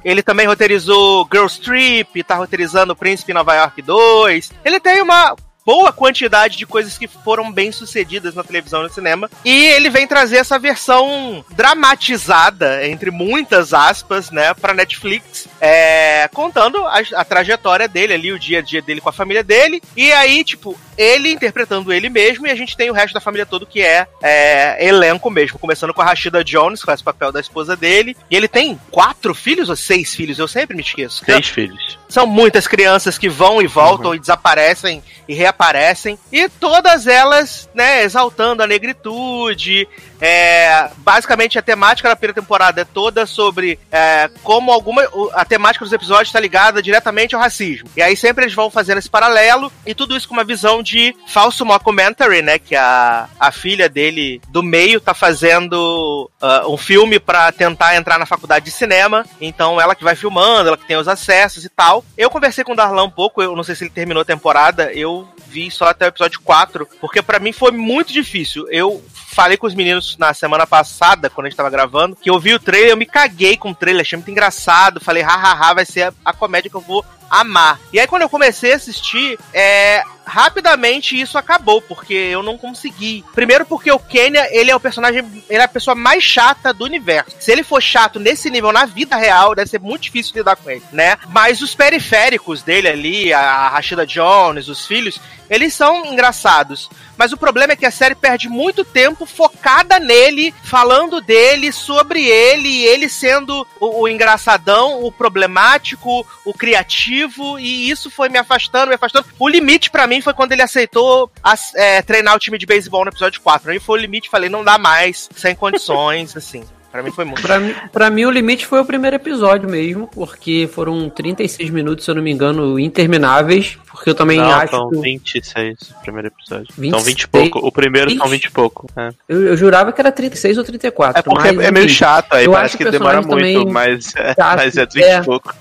Ele 0.03 0.21
também 0.21 0.45
roteirizou 0.45 1.27
Girls 1.31 1.59
Trip, 1.59 2.23
tá 2.23 2.35
roteirizando 2.35 2.95
Príncipe 2.95 3.33
Nova 3.33 3.55
York 3.55 3.81
2. 3.81 4.51
Ele 4.63 4.79
tem 4.79 5.01
uma 5.01 5.35
boa 5.65 5.93
quantidade 5.93 6.57
de 6.57 6.65
coisas 6.65 6.97
que 6.97 7.07
foram 7.07 7.51
bem 7.51 7.71
sucedidas 7.71 8.33
na 8.33 8.43
televisão 8.43 8.79
e 8.79 8.83
no 8.83 8.89
cinema. 8.89 9.29
E 9.45 9.67
ele 9.67 9.89
vem 9.89 10.07
trazer 10.07 10.37
essa 10.37 10.57
versão 10.57 11.45
dramatizada, 11.51 12.87
entre 12.87 13.11
muitas 13.11 13.71
aspas, 13.71 14.31
né, 14.31 14.51
pra 14.55 14.73
Netflix, 14.73 15.47
é, 15.61 16.27
contando 16.33 16.83
a, 16.85 17.01
a 17.15 17.23
trajetória 17.23 17.87
dele 17.87 18.13
ali, 18.13 18.31
o 18.31 18.39
dia 18.39 18.59
a 18.59 18.61
dia 18.63 18.81
dele 18.81 18.99
com 18.99 19.09
a 19.09 19.13
família 19.13 19.43
dele. 19.43 19.79
E 19.95 20.11
aí, 20.11 20.43
tipo, 20.43 20.75
ele 20.99 21.31
interpretando 21.31 21.93
ele 21.93 22.09
mesmo, 22.09 22.45
e 22.45 22.51
a 22.51 22.55
gente 22.55 22.75
tem 22.75 22.89
o 22.89 22.93
resto 22.93 23.13
da 23.13 23.21
família 23.21 23.45
todo 23.45 23.65
que 23.65 23.81
é, 23.81 24.05
é, 24.21 24.85
elenco 24.85 25.29
mesmo. 25.31 25.57
Começando 25.57 25.93
com 25.93 26.01
a 26.01 26.05
Rashida 26.05 26.43
Jones, 26.43 26.81
que 26.81 26.85
faz 26.85 26.99
o 26.99 27.05
papel 27.05 27.31
da 27.31 27.39
esposa 27.39 27.73
dele. 27.73 28.17
E 28.29 28.35
ele 28.35 28.49
tem 28.49 28.77
quatro 28.91 29.33
filhos 29.33 29.69
ou 29.69 29.77
seis 29.77 30.13
filhos? 30.13 30.37
Eu 30.37 30.47
sempre 30.47 30.75
me 30.75 30.83
esqueço. 30.83 31.23
Seis 31.23 31.47
filhos. 31.47 31.97
São 32.09 32.27
muitas 32.27 32.67
crianças 32.67 33.17
que 33.17 33.29
vão 33.29 33.61
e 33.61 33.67
voltam 33.67 34.13
e 34.13 34.19
desaparecem 34.19 35.01
e 35.25 35.33
reaparecem. 35.33 36.19
E 36.33 36.49
todas 36.49 37.07
elas, 37.07 37.69
né, 37.73 38.03
exaltando 38.03 38.61
a 38.61 38.67
negritude. 38.67 39.87
É, 40.21 40.89
basicamente, 40.97 41.57
a 41.57 41.61
temática 41.61 42.09
da 42.09 42.15
primeira 42.15 42.41
temporada 42.41 42.81
é 42.81 42.85
toda 42.85 43.25
sobre 43.25 43.79
é, 43.91 44.29
como 44.43 44.71
alguma. 44.71 45.03
A 45.33 45.45
temática 45.45 45.85
dos 45.85 45.93
episódios 45.93 46.29
está 46.29 46.39
ligada 46.39 46.81
diretamente 46.81 47.35
ao 47.35 47.41
racismo. 47.41 47.89
E 47.95 48.01
aí 48.01 48.15
sempre 48.15 48.45
eles 48.45 48.53
vão 48.53 48.69
fazendo 48.69 48.97
esse 48.97 49.09
paralelo. 49.09 49.71
E 49.85 49.95
tudo 49.95 50.15
isso 50.15 50.27
com 50.27 50.33
uma 50.33 50.43
visão 50.43 50.83
de 50.83 51.15
falso 51.27 51.65
mockumentary, 51.65 52.41
né? 52.41 52.59
Que 52.59 52.75
a, 52.75 53.29
a 53.39 53.51
filha 53.51 53.87
dele 53.87 54.41
do 54.49 54.61
meio 54.61 54.99
tá 54.99 55.13
fazendo 55.13 56.29
ah, 56.41 56.63
um 56.67 56.77
filme 56.77 57.19
para 57.19 57.51
tentar 57.51 57.95
entrar 57.95 58.19
na 58.19 58.25
faculdade 58.25 58.65
de 58.65 58.71
cinema. 58.71 59.25
Então 59.39 59.79
ela 59.79 59.95
que 59.95 60.03
vai 60.03 60.15
filmando, 60.15 60.69
ela 60.69 60.77
que 60.77 60.87
tem 60.87 60.97
os 60.97 61.07
acessos 61.07 61.63
e 61.63 61.69
tal. 61.69 62.03
Eu 62.17 62.29
conversei 62.29 62.63
com 62.63 62.73
o 62.73 62.75
Darlan 62.75 63.03
um 63.03 63.09
pouco, 63.09 63.41
eu 63.41 63.55
não 63.55 63.63
sei 63.63 63.75
se 63.75 63.83
ele 63.85 63.91
terminou 63.91 64.21
a 64.21 64.25
temporada, 64.25 64.91
eu 64.93 65.27
vi 65.47 65.71
só 65.71 65.85
até 65.85 66.05
o 66.05 66.09
episódio 66.09 66.39
4, 66.41 66.87
porque 67.01 67.21
pra 67.21 67.39
mim 67.39 67.51
foi 67.51 67.71
muito 67.71 68.13
difícil. 68.13 68.67
Eu 68.69 69.03
falei 69.39 69.55
com 69.55 69.67
os 69.67 69.73
meninos 69.73 70.17
na 70.17 70.33
semana 70.33 70.67
passada, 70.67 71.29
quando 71.29 71.47
a 71.47 71.49
gente 71.49 71.55
tava 71.55 71.69
gravando, 71.69 72.13
que 72.13 72.29
eu 72.29 72.37
vi 72.37 72.53
o 72.53 72.59
trailer, 72.59 72.89
eu 72.89 72.97
me 72.97 73.05
caguei 73.05 73.55
com 73.55 73.71
o 73.71 73.75
trailer, 73.75 74.01
achei 74.01 74.17
muito 74.17 74.29
engraçado, 74.29 74.99
falei, 74.99 75.23
hahaha, 75.23 75.75
vai 75.75 75.85
ser 75.85 76.01
a, 76.01 76.13
a 76.25 76.33
comédia 76.33 76.69
que 76.69 76.75
eu 76.75 76.81
vou 76.81 77.05
amar. 77.29 77.79
E 77.93 77.99
aí 78.01 78.05
quando 78.05 78.23
eu 78.23 78.29
comecei 78.29 78.73
a 78.73 78.75
assistir, 78.75 79.39
é, 79.53 80.03
rapidamente 80.25 81.19
isso 81.19 81.37
acabou, 81.37 81.81
porque 81.81 82.13
eu 82.13 82.43
não 82.43 82.57
consegui. 82.57 83.23
Primeiro 83.33 83.65
porque 83.65 83.91
o 83.91 83.99
Kenya, 83.99 84.47
ele 84.51 84.71
é 84.71 84.75
o 84.75 84.79
personagem, 84.79 85.23
ele 85.49 85.61
é 85.61 85.63
a 85.63 85.67
pessoa 85.67 85.95
mais 85.95 86.23
chata 86.23 86.73
do 86.73 86.83
universo. 86.83 87.35
Se 87.39 87.51
ele 87.51 87.63
for 87.63 87.81
chato 87.81 88.19
nesse 88.19 88.49
nível 88.49 88.71
na 88.71 88.85
vida 88.85 89.15
real, 89.15 89.55
deve 89.55 89.69
ser 89.69 89.79
muito 89.79 90.03
difícil 90.03 90.33
lidar 90.35 90.55
com 90.55 90.69
ele, 90.69 90.83
né? 90.91 91.17
Mas 91.29 91.61
os 91.61 91.73
periféricos 91.73 92.61
dele 92.61 92.87
ali, 92.87 93.33
a 93.33 93.69
Rashida 93.69 94.05
Jones, 94.05 94.67
os 94.67 94.85
filhos, 94.85 95.19
eles 95.49 95.73
são 95.73 96.05
engraçados. 96.05 96.89
Mas 97.17 97.33
o 97.33 97.37
problema 97.37 97.73
é 97.73 97.75
que 97.75 97.85
a 97.85 97.91
série 97.91 98.15
perde 98.15 98.47
muito 98.47 98.85
tempo 98.85 99.25
focada 99.25 99.99
nele, 99.99 100.53
falando 100.63 101.19
dele, 101.19 101.71
sobre 101.71 102.25
ele, 102.25 102.85
ele 102.85 103.09
sendo 103.09 103.67
o, 103.79 104.01
o 104.03 104.07
engraçadão, 104.07 105.03
o 105.03 105.11
problemático, 105.11 106.25
o 106.45 106.53
criativo, 106.53 107.59
e 107.59 107.89
isso 107.89 108.09
foi 108.09 108.29
me 108.29 108.37
afastando, 108.37 108.87
me 108.89 108.95
afastando. 108.95 109.25
O 109.37 109.47
limite 109.49 109.89
pra 109.89 110.07
mim 110.07 110.21
foi 110.21 110.33
quando 110.33 110.51
ele 110.53 110.61
aceitou 110.61 111.29
as- 111.43 111.73
é, 111.75 112.01
treinar 112.01 112.35
o 112.35 112.39
time 112.39 112.57
de 112.57 112.65
beisebol 112.65 113.03
no 113.03 113.11
episódio 113.11 113.41
4. 113.41 113.71
Aí 113.71 113.79
foi 113.79 113.99
o 113.99 114.01
limite, 114.01 114.29
falei, 114.29 114.49
não 114.49 114.63
dá 114.63 114.77
mais, 114.77 115.29
sem 115.35 115.55
condições, 115.55 116.35
assim. 116.37 116.63
Pra 116.91 117.03
mim 117.03 117.11
foi 117.11 117.23
muito. 117.25 117.41
Pra, 117.41 117.59
mim- 117.59 117.75
pra 117.91 118.09
mim, 118.09 118.25
o 118.25 118.31
limite 118.31 118.65
foi 118.65 118.79
o 118.79 118.85
primeiro 118.85 119.15
episódio 119.15 119.69
mesmo, 119.69 120.07
porque 120.07 120.67
foram 120.73 121.07
36 121.09 121.69
minutos, 121.69 122.03
se 122.05 122.09
eu 122.11 122.15
não 122.15 122.21
me 122.23 122.31
engano, 122.31 122.79
intermináveis. 122.79 123.77
Porque 123.91 124.09
eu 124.09 124.15
também 124.15 124.37
Não, 124.39 124.49
acho. 124.51 124.71
são 124.71 124.89
que- 124.89 124.97
26 124.99 125.77
o 125.97 126.01
primeiro 126.01 126.27
episódio. 126.29 126.67
26? 126.77 126.91
São 126.91 126.99
20 127.05 127.21
e 127.21 127.27
pouco. 127.27 127.59
O 127.67 127.71
primeiro 127.71 128.09
são 128.11 128.25
Ixi. 128.25 128.29
20 128.31 128.45
e 128.45 128.51
pouco. 128.51 128.87
É, 128.95 129.09
Eu, 129.27 129.41
eu 129.47 129.57
jurava 129.57 129.91
que 129.91 130.01
era 130.01 130.11
36 130.11 130.57
ou 130.57 130.63
34. 130.63 131.19
é 131.19 131.21
porque 131.21 131.51
mas, 131.51 131.59
é, 131.65 131.67
é 131.67 131.71
meio 131.71 131.89
chato, 131.89 132.33
aí 132.33 132.45
eu 132.45 132.51
parece 132.51 132.75
acho 132.75 132.77
que 132.83 132.89
demora 132.91 133.21
muito, 133.21 133.29
também 133.35 133.65
mas 133.71 134.13
é, 134.15 134.33
mas 134.37 134.77
é 134.77 134.85
20 134.85 135.03
é. 135.03 135.19
e 135.19 135.23
pouco. 135.23 135.53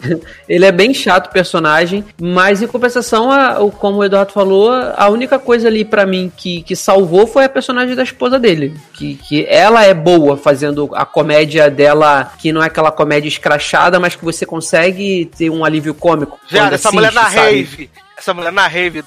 Ele 0.48 0.64
é 0.64 0.72
bem 0.72 0.92
chato 0.94 1.26
o 1.26 1.32
personagem, 1.32 2.04
mas 2.20 2.62
em 2.62 2.66
compensação, 2.66 3.30
a- 3.30 3.56
como 3.78 3.98
o 3.98 4.04
Eduardo 4.04 4.32
falou, 4.32 4.70
a 4.72 5.08
única 5.08 5.38
coisa 5.38 5.68
ali 5.68 5.84
pra 5.84 6.06
mim 6.06 6.30
que, 6.36 6.62
que 6.62 6.76
salvou 6.76 7.26
foi 7.26 7.44
a 7.44 7.48
personagem 7.48 7.94
da 7.94 8.02
esposa 8.02 8.38
dele. 8.38 8.74
Que, 8.92 9.14
que 9.16 9.46
ela 9.48 9.84
é 9.84 9.94
boa 9.94 10.36
fazendo 10.36 10.90
a 10.94 11.04
comédia 11.04 11.70
dela, 11.70 12.32
que 12.38 12.52
não 12.52 12.62
é 12.62 12.66
aquela 12.66 12.90
comédia 12.90 13.28
escrachada, 13.28 13.98
mas 14.00 14.14
que 14.16 14.24
você 14.24 14.44
consegue 14.46 15.30
ter 15.36 15.50
um 15.50 15.64
alívio 15.64 15.94
cômico. 15.94 16.38
Viado, 16.48 16.74
essa 16.74 16.92
mulher 16.92 17.12
na 17.12 17.22
assiste, 17.22 17.34
sabe? 17.36 17.50
rave, 17.62 17.90
essa 18.18 18.34
mulher 18.34 18.52
na 18.52 18.66
rave, 18.66 19.04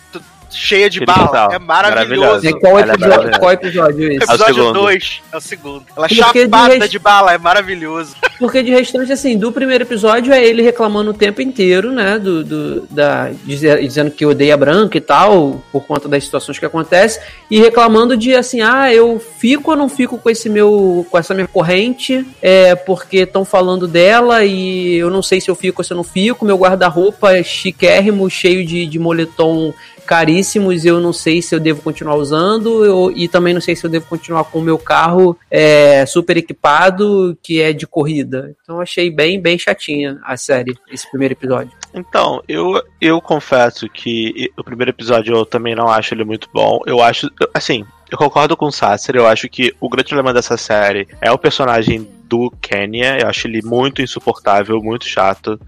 cheia 0.50 0.90
de 0.90 1.04
bala, 1.06 1.50
é 1.54 1.60
maravilhoso. 1.60 2.22
Maravilhosa. 2.44 2.50
Em 2.50 2.60
qual 2.60 2.78
é 2.78 2.82
episódio, 2.82 3.08
maravilhosa. 3.08 3.40
qual 3.40 3.52
episódio 3.52 4.04
é 4.04 4.14
esse? 4.16 4.24
Episódio 4.24 4.56
segundo. 4.56 4.74
2, 4.74 5.22
é 5.32 5.38
o 5.38 5.42
segundo. 5.42 5.86
Ela 5.96 6.06
é 6.06 6.10
Porque 6.10 6.16
de 6.16 6.40
chapada 6.46 6.74
rest- 6.74 6.92
de 6.92 7.00
bala, 7.00 7.34
é 7.34 7.38
maravilhoso. 7.38 8.16
Porque 8.40 8.64
de 8.64 8.72
restante, 8.72 9.12
assim, 9.12 9.38
do 9.38 9.52
primeiro 9.52 9.84
episódio 9.84 10.32
é 10.34 10.44
ele 10.44 10.62
reclamando 10.62 11.12
o 11.12 11.14
tempo 11.14 11.42
inteiro, 11.42 11.92
né? 11.92 12.18
Do, 12.18 12.44
do- 12.44 12.82
da, 12.90 13.30
dizer- 13.44 13.82
dizendo 13.82 14.12
que 14.12 14.26
odeia 14.26 14.56
branca 14.58 14.98
e 14.98 15.02
tal, 15.02 15.62
por 15.72 15.86
conta 15.86 16.08
das 16.08 16.24
situações 16.24 16.58
que 16.58 16.66
acontecem, 16.66 17.22
e 17.52 17.60
reclamando 17.60 18.16
de 18.16 18.36
assim, 18.36 18.62
ah, 18.62 18.92
eu 18.94 19.20
fico 19.40 19.72
ou 19.72 19.78
não 19.78 19.90
fico 19.90 20.18
com 20.18 20.30
esse 20.30 20.50
meu. 20.50 21.06
com 21.10 21.18
essa 21.18 21.34
minha 21.34 21.48
corrente, 21.48 22.26
é, 22.42 22.76
porque 22.76 23.18
estão 23.20 23.44
falando 23.44 23.88
dela 23.88 24.44
e 24.46 24.96
eu 24.96 25.10
não 25.10 25.22
sei 25.22 25.42
se 25.42 25.50
eu 25.50 25.56
fico 25.56 25.82
ou 25.82 25.84
se 25.84 25.92
eu 25.94 25.98
não 25.98 26.04
fico, 26.04 26.46
meu 26.46 26.58
guarda-roupa 26.58 27.34
é 27.36 27.44
chiquérrimo, 27.44 28.30
cheio 28.30 28.66
de, 28.66 28.86
de 28.86 28.98
moletom 29.00 29.74
caríssimos, 30.10 30.86
eu 30.86 31.00
não 31.00 31.14
sei 31.14 31.40
se 31.40 31.54
eu 31.54 31.60
devo 31.60 31.84
continuar 31.84 32.16
usando, 32.16 32.84
eu- 32.84 33.14
e 33.16 33.28
também 33.28 33.54
não 33.54 33.62
sei 33.62 33.76
se 33.76 33.86
eu 33.86 33.90
devo 33.92 34.08
continuar 34.08 34.44
com 34.46 34.58
o 34.58 34.62
meu 34.64 34.80
carro 34.80 35.38
é, 35.52 36.04
super 36.08 36.36
equipado, 36.36 37.38
que 37.44 37.62
é 37.62 37.72
de 37.72 37.86
corrida. 37.86 38.56
Então 38.64 38.82
achei 38.82 39.12
bem, 39.12 39.40
bem 39.40 39.60
chatinha 39.60 40.18
a 40.24 40.36
série, 40.36 40.76
esse 40.92 41.08
primeiro 41.12 41.36
episódio. 41.36 41.72
Então, 41.94 42.42
eu, 42.48 42.82
eu 43.00 43.22
confesso 43.22 43.88
que 43.88 44.52
o 44.58 44.64
primeiro 44.64 44.90
episódio 44.90 45.36
eu 45.36 45.46
também 45.46 45.76
não 45.76 45.88
acho 45.88 46.16
ele 46.16 46.24
muito 46.24 46.50
bom. 46.52 46.80
Eu 46.88 47.02
acho, 47.04 47.30
assim, 47.54 47.86
eu 48.10 48.18
concordo 48.18 48.58
com 48.58 48.66
o 48.66 48.72
Sasser, 48.72 49.16
eu 49.16 49.28
acho 49.28 49.48
que 49.48 49.76
o 49.80 49.88
grande 49.88 50.10
problema 50.10 50.34
dessa 50.34 50.58
série 50.58 51.08
é 51.22 51.32
o 51.32 51.38
personagem 51.38 52.08
do 52.30 52.52
Kenya, 52.62 53.18
eu 53.20 53.28
acho 53.28 53.48
ele 53.48 53.62
muito 53.64 54.02
insuportável, 54.02 54.82
muito 54.82 55.06
chato. 55.06 55.60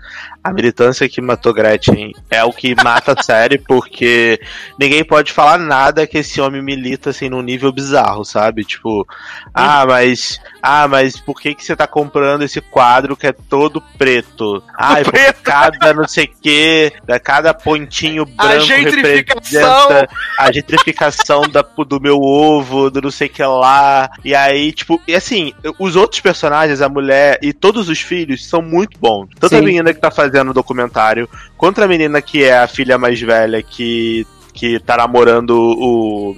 A 0.44 0.54
militância 0.54 1.10
que 1.10 1.20
matou 1.20 1.54
Gretchen 1.54 2.14
é 2.30 2.44
o 2.44 2.54
que 2.54 2.76
mata 2.76 3.16
a 3.18 3.22
série, 3.24 3.58
porque 3.58 4.40
ninguém 4.80 5.04
pode 5.04 5.32
falar 5.32 5.58
nada 5.58 6.06
que 6.06 6.20
esse 6.20 6.40
homem 6.40 6.62
milita 6.62 7.10
assim 7.10 7.30
num 7.30 7.42
nível 7.42 7.72
bizarro, 7.72 8.24
sabe? 8.24 8.64
Tipo, 8.64 9.08
ah, 9.54 9.86
mas 9.86 10.40
ah, 10.62 10.88
mas 10.88 11.20
por 11.20 11.42
que 11.42 11.56
que 11.56 11.66
você 11.66 11.76
tá 11.76 11.88
comprando 11.88 12.44
esse 12.44 12.62
quadro 12.62 13.18
que 13.18 13.26
é 13.26 13.32
todo 13.32 13.82
preto? 13.98 14.64
Ah, 14.78 15.00
é 15.02 15.04
preto. 15.04 15.42
cada 15.42 15.94
não 15.94 16.08
sei 16.08 16.28
que, 16.28 16.94
cada 17.24 17.54
pontinho 17.54 18.24
A 18.38 18.48
branco 18.48 18.66
gentrificação. 18.66 19.88
representa 19.88 20.10
a 20.38 20.52
gentrificação 20.52 21.42
da, 21.50 21.62
do 21.62 22.00
meu 22.00 22.22
ovo, 22.22 22.92
do 22.92 23.02
não 23.02 23.12
sei 23.12 23.28
o 23.28 23.30
que 23.32 23.44
lá. 23.44 24.10
E 24.24 24.36
aí, 24.36 24.72
tipo, 24.72 25.02
e 25.08 25.16
assim, 25.16 25.54
os 25.80 25.96
outros 25.96 26.22
personagens, 26.22 26.51
a 26.82 26.90
mulher 26.90 27.40
e 27.42 27.54
todos 27.54 27.90
os 27.90 28.02
filhos 28.02 28.48
são 28.48 28.62
muito 28.62 29.00
bons. 29.00 29.30
Tanto 29.40 29.56
a 29.56 29.60
Sim. 29.60 29.66
menina 29.66 29.94
que 29.94 30.00
tá 30.00 30.12
fazendo 30.12 30.52
o 30.52 30.54
documentário, 30.54 31.30
quanto 31.58 31.82
a 31.82 31.88
menina 31.88 32.22
que 32.22 32.44
é 32.44 32.58
a 32.58 32.68
filha 32.68 32.98
mais 32.98 33.20
velha 33.20 33.62
que, 33.62 34.26
que 34.54 34.80
tá 34.80 34.98
namorando 34.98 35.52
o. 35.52 36.36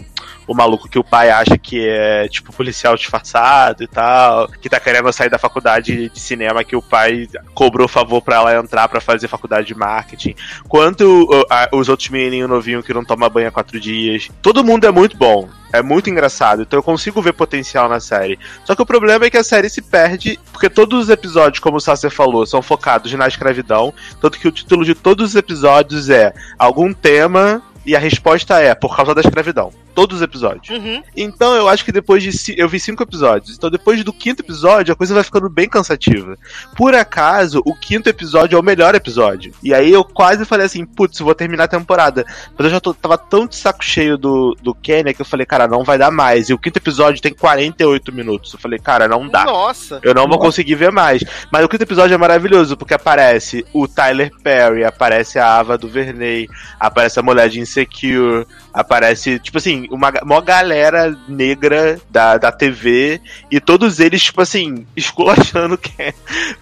O 0.47 0.53
maluco 0.53 0.89
que 0.89 0.99
o 0.99 1.03
pai 1.03 1.29
acha 1.29 1.57
que 1.57 1.87
é, 1.87 2.27
tipo, 2.27 2.51
policial 2.51 2.95
disfarçado 2.95 3.83
e 3.83 3.87
tal, 3.87 4.47
que 4.61 4.69
tá 4.69 4.79
querendo 4.79 5.11
sair 5.13 5.29
da 5.29 5.37
faculdade 5.39 6.09
de 6.09 6.19
cinema 6.19 6.63
que 6.63 6.75
o 6.75 6.81
pai 6.81 7.27
cobrou 7.53 7.87
favor 7.87 8.21
pra 8.21 8.35
ela 8.35 8.55
entrar 8.57 8.87
pra 8.89 8.99
fazer 8.99 9.27
faculdade 9.27 9.67
de 9.67 9.75
marketing 9.75 10.35
quanto 10.67 11.29
a- 11.49 11.69
os 11.71 11.87
outros 11.89 12.09
menininhos 12.09 12.49
novinhos 12.49 12.85
que 12.85 12.93
não 12.93 13.05
tomam 13.05 13.29
banho 13.29 13.47
há 13.47 13.51
quatro 13.51 13.79
dias. 13.79 14.29
Todo 14.41 14.63
mundo 14.63 14.85
é 14.85 14.91
muito 14.91 15.15
bom. 15.17 15.47
É 15.71 15.81
muito 15.81 16.07
engraçado. 16.09 16.61
Então 16.61 16.77
eu 16.77 16.83
consigo 16.83 17.19
ver 17.21 17.33
potencial 17.33 17.89
na 17.89 17.99
série. 17.99 18.37
Só 18.63 18.75
que 18.75 18.81
o 18.81 18.85
problema 18.85 19.25
é 19.25 19.29
que 19.29 19.37
a 19.37 19.43
série 19.43 19.69
se 19.69 19.81
perde, 19.81 20.39
porque 20.51 20.69
todos 20.69 21.03
os 21.05 21.09
episódios, 21.09 21.59
como 21.59 21.77
o 21.77 21.81
Sasser 21.81 22.11
falou, 22.11 22.45
são 22.45 22.61
focados 22.61 23.11
na 23.13 23.27
escravidão. 23.27 23.91
Tanto 24.21 24.37
que 24.37 24.47
o 24.47 24.51
título 24.51 24.85
de 24.85 24.93
todos 24.93 25.29
os 25.31 25.35
episódios 25.35 26.11
é 26.11 26.31
algum 26.59 26.93
tema. 26.93 27.59
E 27.85 27.95
a 27.95 27.99
resposta 27.99 28.59
é 28.59 28.73
por 28.73 28.95
causa 28.95 29.13
da 29.13 29.21
escravidão. 29.21 29.71
Todos 29.93 30.17
os 30.17 30.21
episódios. 30.23 30.69
Uhum. 30.75 31.03
Então 31.15 31.53
eu 31.55 31.67
acho 31.69 31.85
que 31.85 31.91
depois 31.91 32.23
de. 32.23 32.55
Eu 32.57 32.67
vi 32.67 32.79
cinco 32.79 33.03
episódios. 33.03 33.55
Então 33.55 33.69
depois 33.69 34.03
do 34.03 34.11
quinto 34.11 34.41
episódio, 34.41 34.91
a 34.91 34.95
coisa 34.95 35.13
vai 35.13 35.23
ficando 35.23 35.47
bem 35.49 35.69
cansativa. 35.69 36.35
Por 36.75 36.95
acaso, 36.95 37.61
o 37.65 37.75
quinto 37.75 38.09
episódio 38.09 38.55
é 38.55 38.59
o 38.59 38.63
melhor 38.63 38.95
episódio. 38.95 39.53
E 39.61 39.71
aí 39.73 39.91
eu 39.91 40.03
quase 40.03 40.45
falei 40.45 40.65
assim, 40.65 40.83
putz, 40.85 41.19
eu 41.19 41.25
vou 41.25 41.35
terminar 41.35 41.65
a 41.65 41.67
temporada. 41.67 42.25
Mas 42.57 42.65
eu 42.65 42.71
já 42.71 42.79
tô- 42.79 42.93
tava 42.93 43.17
tão 43.17 43.45
de 43.45 43.55
saco 43.55 43.83
cheio 43.83 44.17
do, 44.17 44.57
do 44.63 44.73
Kenya 44.73 45.13
que 45.13 45.21
eu 45.21 45.25
falei, 45.25 45.45
cara, 45.45 45.67
não 45.67 45.83
vai 45.83 45.97
dar 45.97 46.09
mais. 46.09 46.49
E 46.49 46.53
o 46.53 46.57
quinto 46.57 46.79
episódio 46.79 47.21
tem 47.21 47.33
48 47.33 48.11
minutos. 48.11 48.51
Eu 48.53 48.59
falei, 48.59 48.79
cara, 48.79 49.07
não 49.07 49.27
dá. 49.27 49.43
Nossa. 49.45 49.99
Eu 50.01 50.13
não 50.15 50.27
vou 50.27 50.39
conseguir 50.39 50.73
ver 50.75 50.91
mais. 50.91 51.23
Mas 51.51 51.63
o 51.63 51.69
quinto 51.69 51.83
episódio 51.83 52.15
é 52.15 52.17
maravilhoso, 52.17 52.75
porque 52.75 52.93
aparece 52.95 53.63
o 53.71 53.87
Tyler 53.87 54.31
Perry, 54.41 54.83
aparece 54.83 55.37
a 55.37 55.59
Ava 55.59 55.77
do 55.77 55.87
Verney, 55.87 56.47
aparece 56.79 57.19
a 57.19 57.23
mulher 57.23 57.47
de 57.49 57.59
Insecure, 57.73 58.45
aparece, 58.73 59.39
tipo 59.39 59.57
assim, 59.57 59.87
uma 59.89 60.11
maior 60.23 60.41
galera 60.41 61.17
negra 61.27 61.99
da, 62.09 62.37
da 62.37 62.51
TV, 62.51 63.19
e 63.51 63.59
todos 63.59 63.99
eles, 63.99 64.23
tipo 64.23 64.41
assim, 64.41 64.85
esculachando 64.95 65.77
que 65.77 65.93
é. 66.01 66.13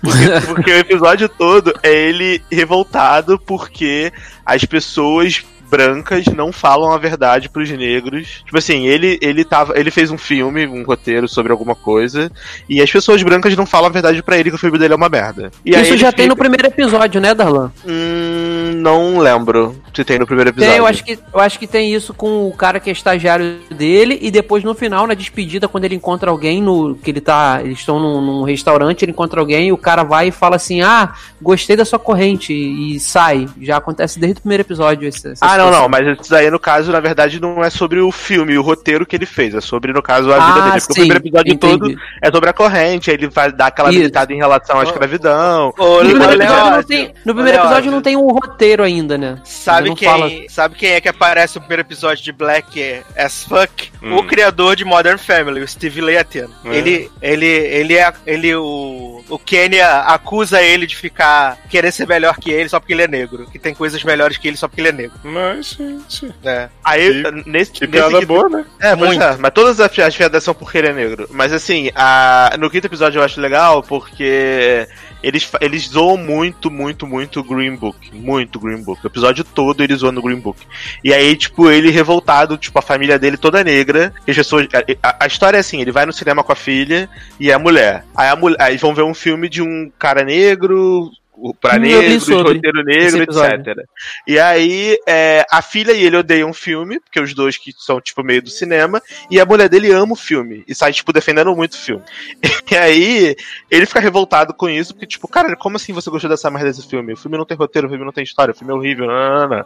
Porque, 0.02 0.48
porque 0.48 0.72
o 0.72 0.78
episódio 0.78 1.30
todo 1.30 1.74
é 1.84 1.94
ele 1.94 2.42
revoltado 2.52 3.38
porque 3.40 4.12
as 4.46 4.66
pessoas 4.66 5.44
brancas 5.72 6.26
não 6.28 6.52
falam 6.52 6.92
a 6.92 6.98
verdade 6.98 7.48
pros 7.50 7.70
negros. 7.72 8.44
Tipo 8.46 8.58
assim, 8.58 8.86
ele 8.86 9.18
ele 9.22 9.46
tava, 9.46 9.80
ele 9.80 9.90
fez 9.90 10.12
um 10.12 10.18
filme, 10.18 10.68
um 10.68 10.84
roteiro 10.84 11.28
sobre 11.30 11.52
alguma 11.54 11.74
coisa, 11.76 12.30
e 12.70 12.82
as 12.82 12.92
pessoas 12.92 13.24
brancas 13.24 13.56
não 13.56 13.66
falam 13.66 13.88
a 13.88 13.94
verdade 13.94 14.22
pra 14.22 14.38
ele 14.38 14.50
que 14.50 14.56
o 14.58 14.60
filme 14.60 14.78
dele 14.78 14.94
é 14.94 14.98
uma 14.98 15.08
merda. 15.10 15.50
E 15.66 15.72
Isso 15.72 15.96
já 15.98 16.12
tem 16.12 16.24
fica- 16.26 16.28
no 16.28 16.36
primeiro 16.36 16.68
episódio, 16.68 17.22
né, 17.22 17.34
Darlan? 17.34 17.72
Hum, 17.88 18.74
não 18.76 19.18
lembro 19.20 19.76
se 19.94 20.04
tem 20.04 20.20
no 20.20 20.26
primeiro 20.28 20.50
episódio. 20.50 20.72
Tem, 20.72 20.80
eu 20.80 20.86
acho, 20.86 21.04
que, 21.04 21.18
eu 21.34 21.40
acho 21.40 21.58
que 21.60 21.68
tem 21.68 21.94
isso 21.94 22.14
com 22.14 22.48
o 22.48 22.52
cara 22.54 22.80
que 22.80 22.90
é 22.90 22.94
estagiário 22.94 23.60
dele, 23.70 24.20
e 24.22 24.30
depois 24.30 24.64
no 24.64 24.76
final, 24.76 25.08
na 25.08 25.14
despedida, 25.14 25.68
quando 25.68 25.86
ele 25.86 25.96
encontra 25.96 26.30
alguém 26.30 26.62
no. 26.62 26.96
que 26.96 27.10
ele 27.12 27.22
tá. 27.22 27.62
Eles 27.64 27.80
estão 27.80 28.00
num, 28.00 28.20
num 28.22 28.44
restaurante, 28.44 29.04
ele 29.04 29.12
encontra 29.12 29.40
alguém, 29.40 29.68
e 29.68 29.72
o 29.72 29.78
cara 29.78 30.04
vai 30.04 30.28
e 30.28 30.32
fala 30.32 30.56
assim: 30.58 30.82
Ah, 30.82 31.14
gostei 31.42 31.76
da 31.76 31.86
sua 31.86 32.00
corrente, 32.00 32.54
e, 32.54 33.00
sai. 33.00 33.48
Já 33.62 33.78
acontece 33.78 34.20
desde 34.20 34.40
o 34.40 34.42
primeiro 34.42 34.62
episódio. 34.64 35.08
Essa, 35.08 35.30
essa 35.30 35.46
Ah, 35.46 35.58
não, 35.70 35.82
não, 35.82 35.90
mas 35.90 36.20
isso 36.20 36.30
daí, 36.32 36.50
no 36.50 36.60
caso, 36.60 36.92
na 36.92 37.00
verdade, 37.00 37.40
não 37.40 37.64
é 37.64 37.70
sobre 37.70 38.00
o 38.00 38.12
filme, 38.12 38.58
o 38.58 38.62
roteiro 38.62 39.06
que 39.06 39.16
ele 39.16 39.26
fez, 39.26 39.54
é 39.54 39.62
sobre, 39.62 39.92
no 39.94 40.02
caso, 40.02 40.32
a 40.32 40.40
vida 40.40 40.60
Ah, 40.60 40.70
dele. 40.70 40.82
Porque 40.82 40.94
sim, 40.94 41.02
o 41.02 41.04
primeiro 41.04 41.22
episódio 41.28 41.54
entendi. 41.54 41.80
todo 41.96 42.02
é 42.22 42.32
sobre 42.32 42.50
a 42.50 42.54
corrente, 42.54 43.10
aí 43.12 43.18
ele 43.18 43.28
vai 43.28 43.52
dar 43.52 43.68
aquela 43.68 43.92
militada 43.92 44.34
em 44.34 44.38
relação 44.38 44.80
à 44.80 44.84
escravidão. 44.84 45.74
Ô, 45.78 46.04
No 46.04 46.10
primeiro 46.10 46.34
episódio, 46.34 46.72
não 46.72 46.84
tem, 46.84 47.14
no 47.26 47.34
primeiro 47.36 47.58
episódio 47.60 47.92
não 47.92 48.02
tem 48.02 48.16
um 48.18 48.28
roteiro 48.32 48.84
ainda, 48.84 49.18
né? 49.18 49.38
Sabe 49.44 49.94
quem, 49.96 50.08
fala- 50.10 50.30
sabe 50.50 50.76
quem 50.76 50.92
é 50.92 51.02
que 51.02 51.10
aparece 51.10 51.56
no 51.56 51.62
primeiro 51.62 51.82
episódio 51.82 52.24
de 52.24 52.32
Black 52.32 53.02
as 53.16 53.44
Fuck? 53.44 53.92
Hum. 54.02 54.16
O 54.18 54.24
criador 54.24 54.76
de 54.76 54.84
Modern 54.86 55.18
Family, 55.18 55.62
o 55.62 55.68
Steve 55.68 56.02
Leatin. 56.02 56.46
É. 56.66 56.76
Ele, 56.76 57.12
ele, 57.22 57.46
ele 57.46 57.98
é, 57.98 58.12
ele, 58.26 58.56
o, 58.56 59.24
o 59.30 59.38
Kenya 59.40 59.88
acusa 60.02 60.62
ele 60.62 60.88
de 60.88 60.96
ficar, 60.96 61.58
querer 61.70 61.92
ser 61.92 62.08
melhor 62.08 62.36
que 62.38 62.50
ele 62.52 62.70
só 62.70 62.80
porque 62.80 62.94
ele 62.94 63.04
é 63.04 63.08
negro. 63.08 63.46
Que 63.52 63.60
tem 63.60 63.74
coisas 63.74 64.04
melhores 64.04 64.38
que 64.38 64.48
ele 64.48 64.58
só 64.58 64.68
porque 64.68 64.82
ele 64.82 64.90
é 64.90 64.92
negro. 64.94 65.18
Mas, 65.24 65.51
gente. 65.62 66.32
né? 66.44 66.70
Aí, 66.84 67.24
Que- 67.24 67.50
nesse, 67.50 67.72
Que 67.72 67.88
nesse 67.88 68.26
boa, 68.26 68.48
né? 68.50 68.66
É, 68.80 68.96
pois 68.96 69.10
Muito. 69.10 69.24
é, 69.24 69.38
mas 69.38 69.52
todas 69.54 69.80
as, 69.80 70.00
as 70.00 70.16
piadas 70.16 70.44
são 70.44 70.54
porque 70.54 70.78
ele 70.78 70.88
é 70.90 70.94
negro. 70.94 71.28
Mas 71.32 71.52
assim, 71.52 71.90
a, 71.96 72.56
no 72.60 72.70
quinto 72.70 72.88
episódio 72.88 73.20
eu 73.20 73.24
acho 73.24 73.40
legal 73.42 73.82
porque 73.84 74.88
eles, 75.24 75.50
eles 75.60 75.84
zoam 75.90 76.18
muito, 76.18 76.70
muito, 76.72 77.06
muito 77.08 77.40
o 77.40 77.44
Green 77.44 77.76
Book. 77.76 77.98
Muito 78.14 78.60
Green 78.60 78.84
Book. 78.84 79.04
O 79.04 79.08
episódio 79.08 79.44
todo 79.44 79.84
eles 79.84 80.00
zoam 80.00 80.16
o 80.18 80.22
Green 80.22 80.40
Book. 80.40 80.60
E 81.04 81.14
aí, 81.14 81.36
tipo, 81.36 81.70
ele 81.70 81.90
revoltado, 81.92 82.58
tipo, 82.58 82.78
a 82.80 82.82
família 82.82 83.18
dele 83.20 83.38
toda 83.38 83.64
negra. 83.64 84.14
E 84.28 84.32
as 84.32 84.38
pessoas. 84.38 84.68
A, 84.74 85.10
a- 85.10 85.16
a 85.22 85.28
história 85.28 85.58
é 85.58 85.60
assim: 85.60 85.82
ele 85.82 85.92
vai 85.92 86.06
no 86.06 86.14
cinema 86.14 86.44
com 86.44 86.52
a 86.52 86.56
filha 86.56 87.10
e 87.40 87.52
a 87.52 87.60
mulher. 87.60 88.04
Aí, 88.16 88.30
a 88.30 88.36
mulher, 88.36 88.58
aí 88.60 88.78
vão 88.78 88.94
ver 88.96 89.04
um 89.04 89.14
filme 89.14 89.48
de 89.50 89.62
um 89.62 89.92
cara 90.00 90.24
negro 90.24 91.10
o 91.34 91.54
pra 91.54 91.76
Hum, 91.78 91.80
negros, 91.80 92.28
roteiro 92.28 92.84
negro, 92.84 93.24
etc. 93.24 93.86
E 94.28 94.38
aí, 94.40 94.98
é, 95.08 95.46
a 95.50 95.62
filha 95.62 95.92
e 95.92 96.04
ele 96.04 96.18
odeiam 96.18 96.50
o 96.50 96.54
filme, 96.54 97.00
porque 97.00 97.20
os 97.20 97.34
dois 97.34 97.58
que 97.58 97.72
são, 97.78 98.00
tipo, 98.02 98.24
meio 98.24 98.42
do 98.42 98.50
cinema, 98.50 99.02
e 99.30 99.40
a 99.40 99.46
mulher 99.46 99.70
dele 99.70 99.92
ama 99.92 100.14
o 100.14 100.16
filme, 100.16 100.64
e 100.68 100.76
sai, 100.76 100.94
tipo, 100.94 101.14
defendendo 101.14 101.56
muito 101.56 101.74
o 101.74 101.78
filme. 101.78 102.04
E 102.72 102.78
aí, 102.78 103.36
ele 103.70 103.86
fica 103.86 104.00
revoltado 104.00 104.54
com 104.54 104.70
isso, 104.70 104.94
porque, 104.94 105.06
tipo, 105.06 105.28
cara, 105.28 105.58
como 105.58 105.76
assim 105.76 105.92
você 105.92 106.10
gostou 106.10 106.30
dessa 106.30 106.50
merda 106.50 106.70
desse 106.70 106.88
filme? 106.88 107.12
O 107.12 107.18
filme 107.18 107.38
não 107.38 107.44
tem 107.44 107.58
roteiro, 107.58 107.86
o 107.86 107.90
filme 107.90 108.06
não 108.06 108.14
tem 108.14 108.24
história, 108.24 108.54
o 108.54 108.56
filme 108.56 108.72
é 108.72 108.76
horrível, 108.76 109.08
não, 109.08 109.40
não, 109.40 109.50
não. 109.58 109.66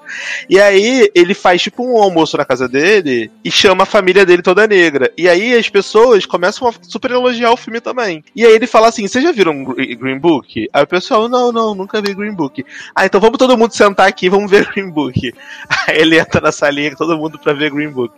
E 0.49 0.59
aí, 0.59 1.11
ele 1.13 1.35
faz, 1.35 1.61
tipo, 1.61 1.85
um 1.85 2.01
almoço 2.01 2.35
na 2.35 2.43
casa 2.45 2.67
dele, 2.67 3.29
e 3.43 3.51
chama 3.51 3.83
a 3.83 3.85
família 3.85 4.25
dele 4.25 4.41
toda 4.41 4.65
negra. 4.65 5.11
E 5.15 5.29
aí, 5.29 5.53
as 5.55 5.69
pessoas 5.69 6.25
começam 6.25 6.67
a 6.67 6.73
super 6.81 7.11
elogiar 7.11 7.51
o 7.51 7.57
filme 7.57 7.79
também. 7.79 8.23
E 8.35 8.43
aí, 8.43 8.53
ele 8.53 8.65
fala 8.65 8.87
assim, 8.87 9.07
vocês 9.07 9.23
já 9.23 9.31
viram 9.31 9.63
Gr- 9.63 9.95
Green 9.95 10.17
Book? 10.17 10.67
Aí 10.73 10.83
o 10.83 10.87
pessoal, 10.87 11.29
não, 11.29 11.51
não, 11.51 11.64
nunca 11.73 12.01
vi 12.01 12.13
Green 12.13 12.33
Book. 12.33 12.63
Ah, 12.93 13.05
então 13.05 13.19
vamos 13.19 13.37
todo 13.37 13.57
mundo 13.57 13.73
sentar 13.73 14.07
aqui, 14.07 14.29
vamos 14.29 14.51
ver 14.51 14.67
Green 14.71 14.89
Book. 14.89 15.33
Aí 15.87 15.97
ele 15.97 16.19
entra 16.19 16.41
na 16.41 16.51
salinha, 16.51 16.95
todo 16.95 17.17
mundo 17.17 17.39
pra 17.39 17.53
ver 17.53 17.71
Green 17.71 17.89
Book. 17.89 18.13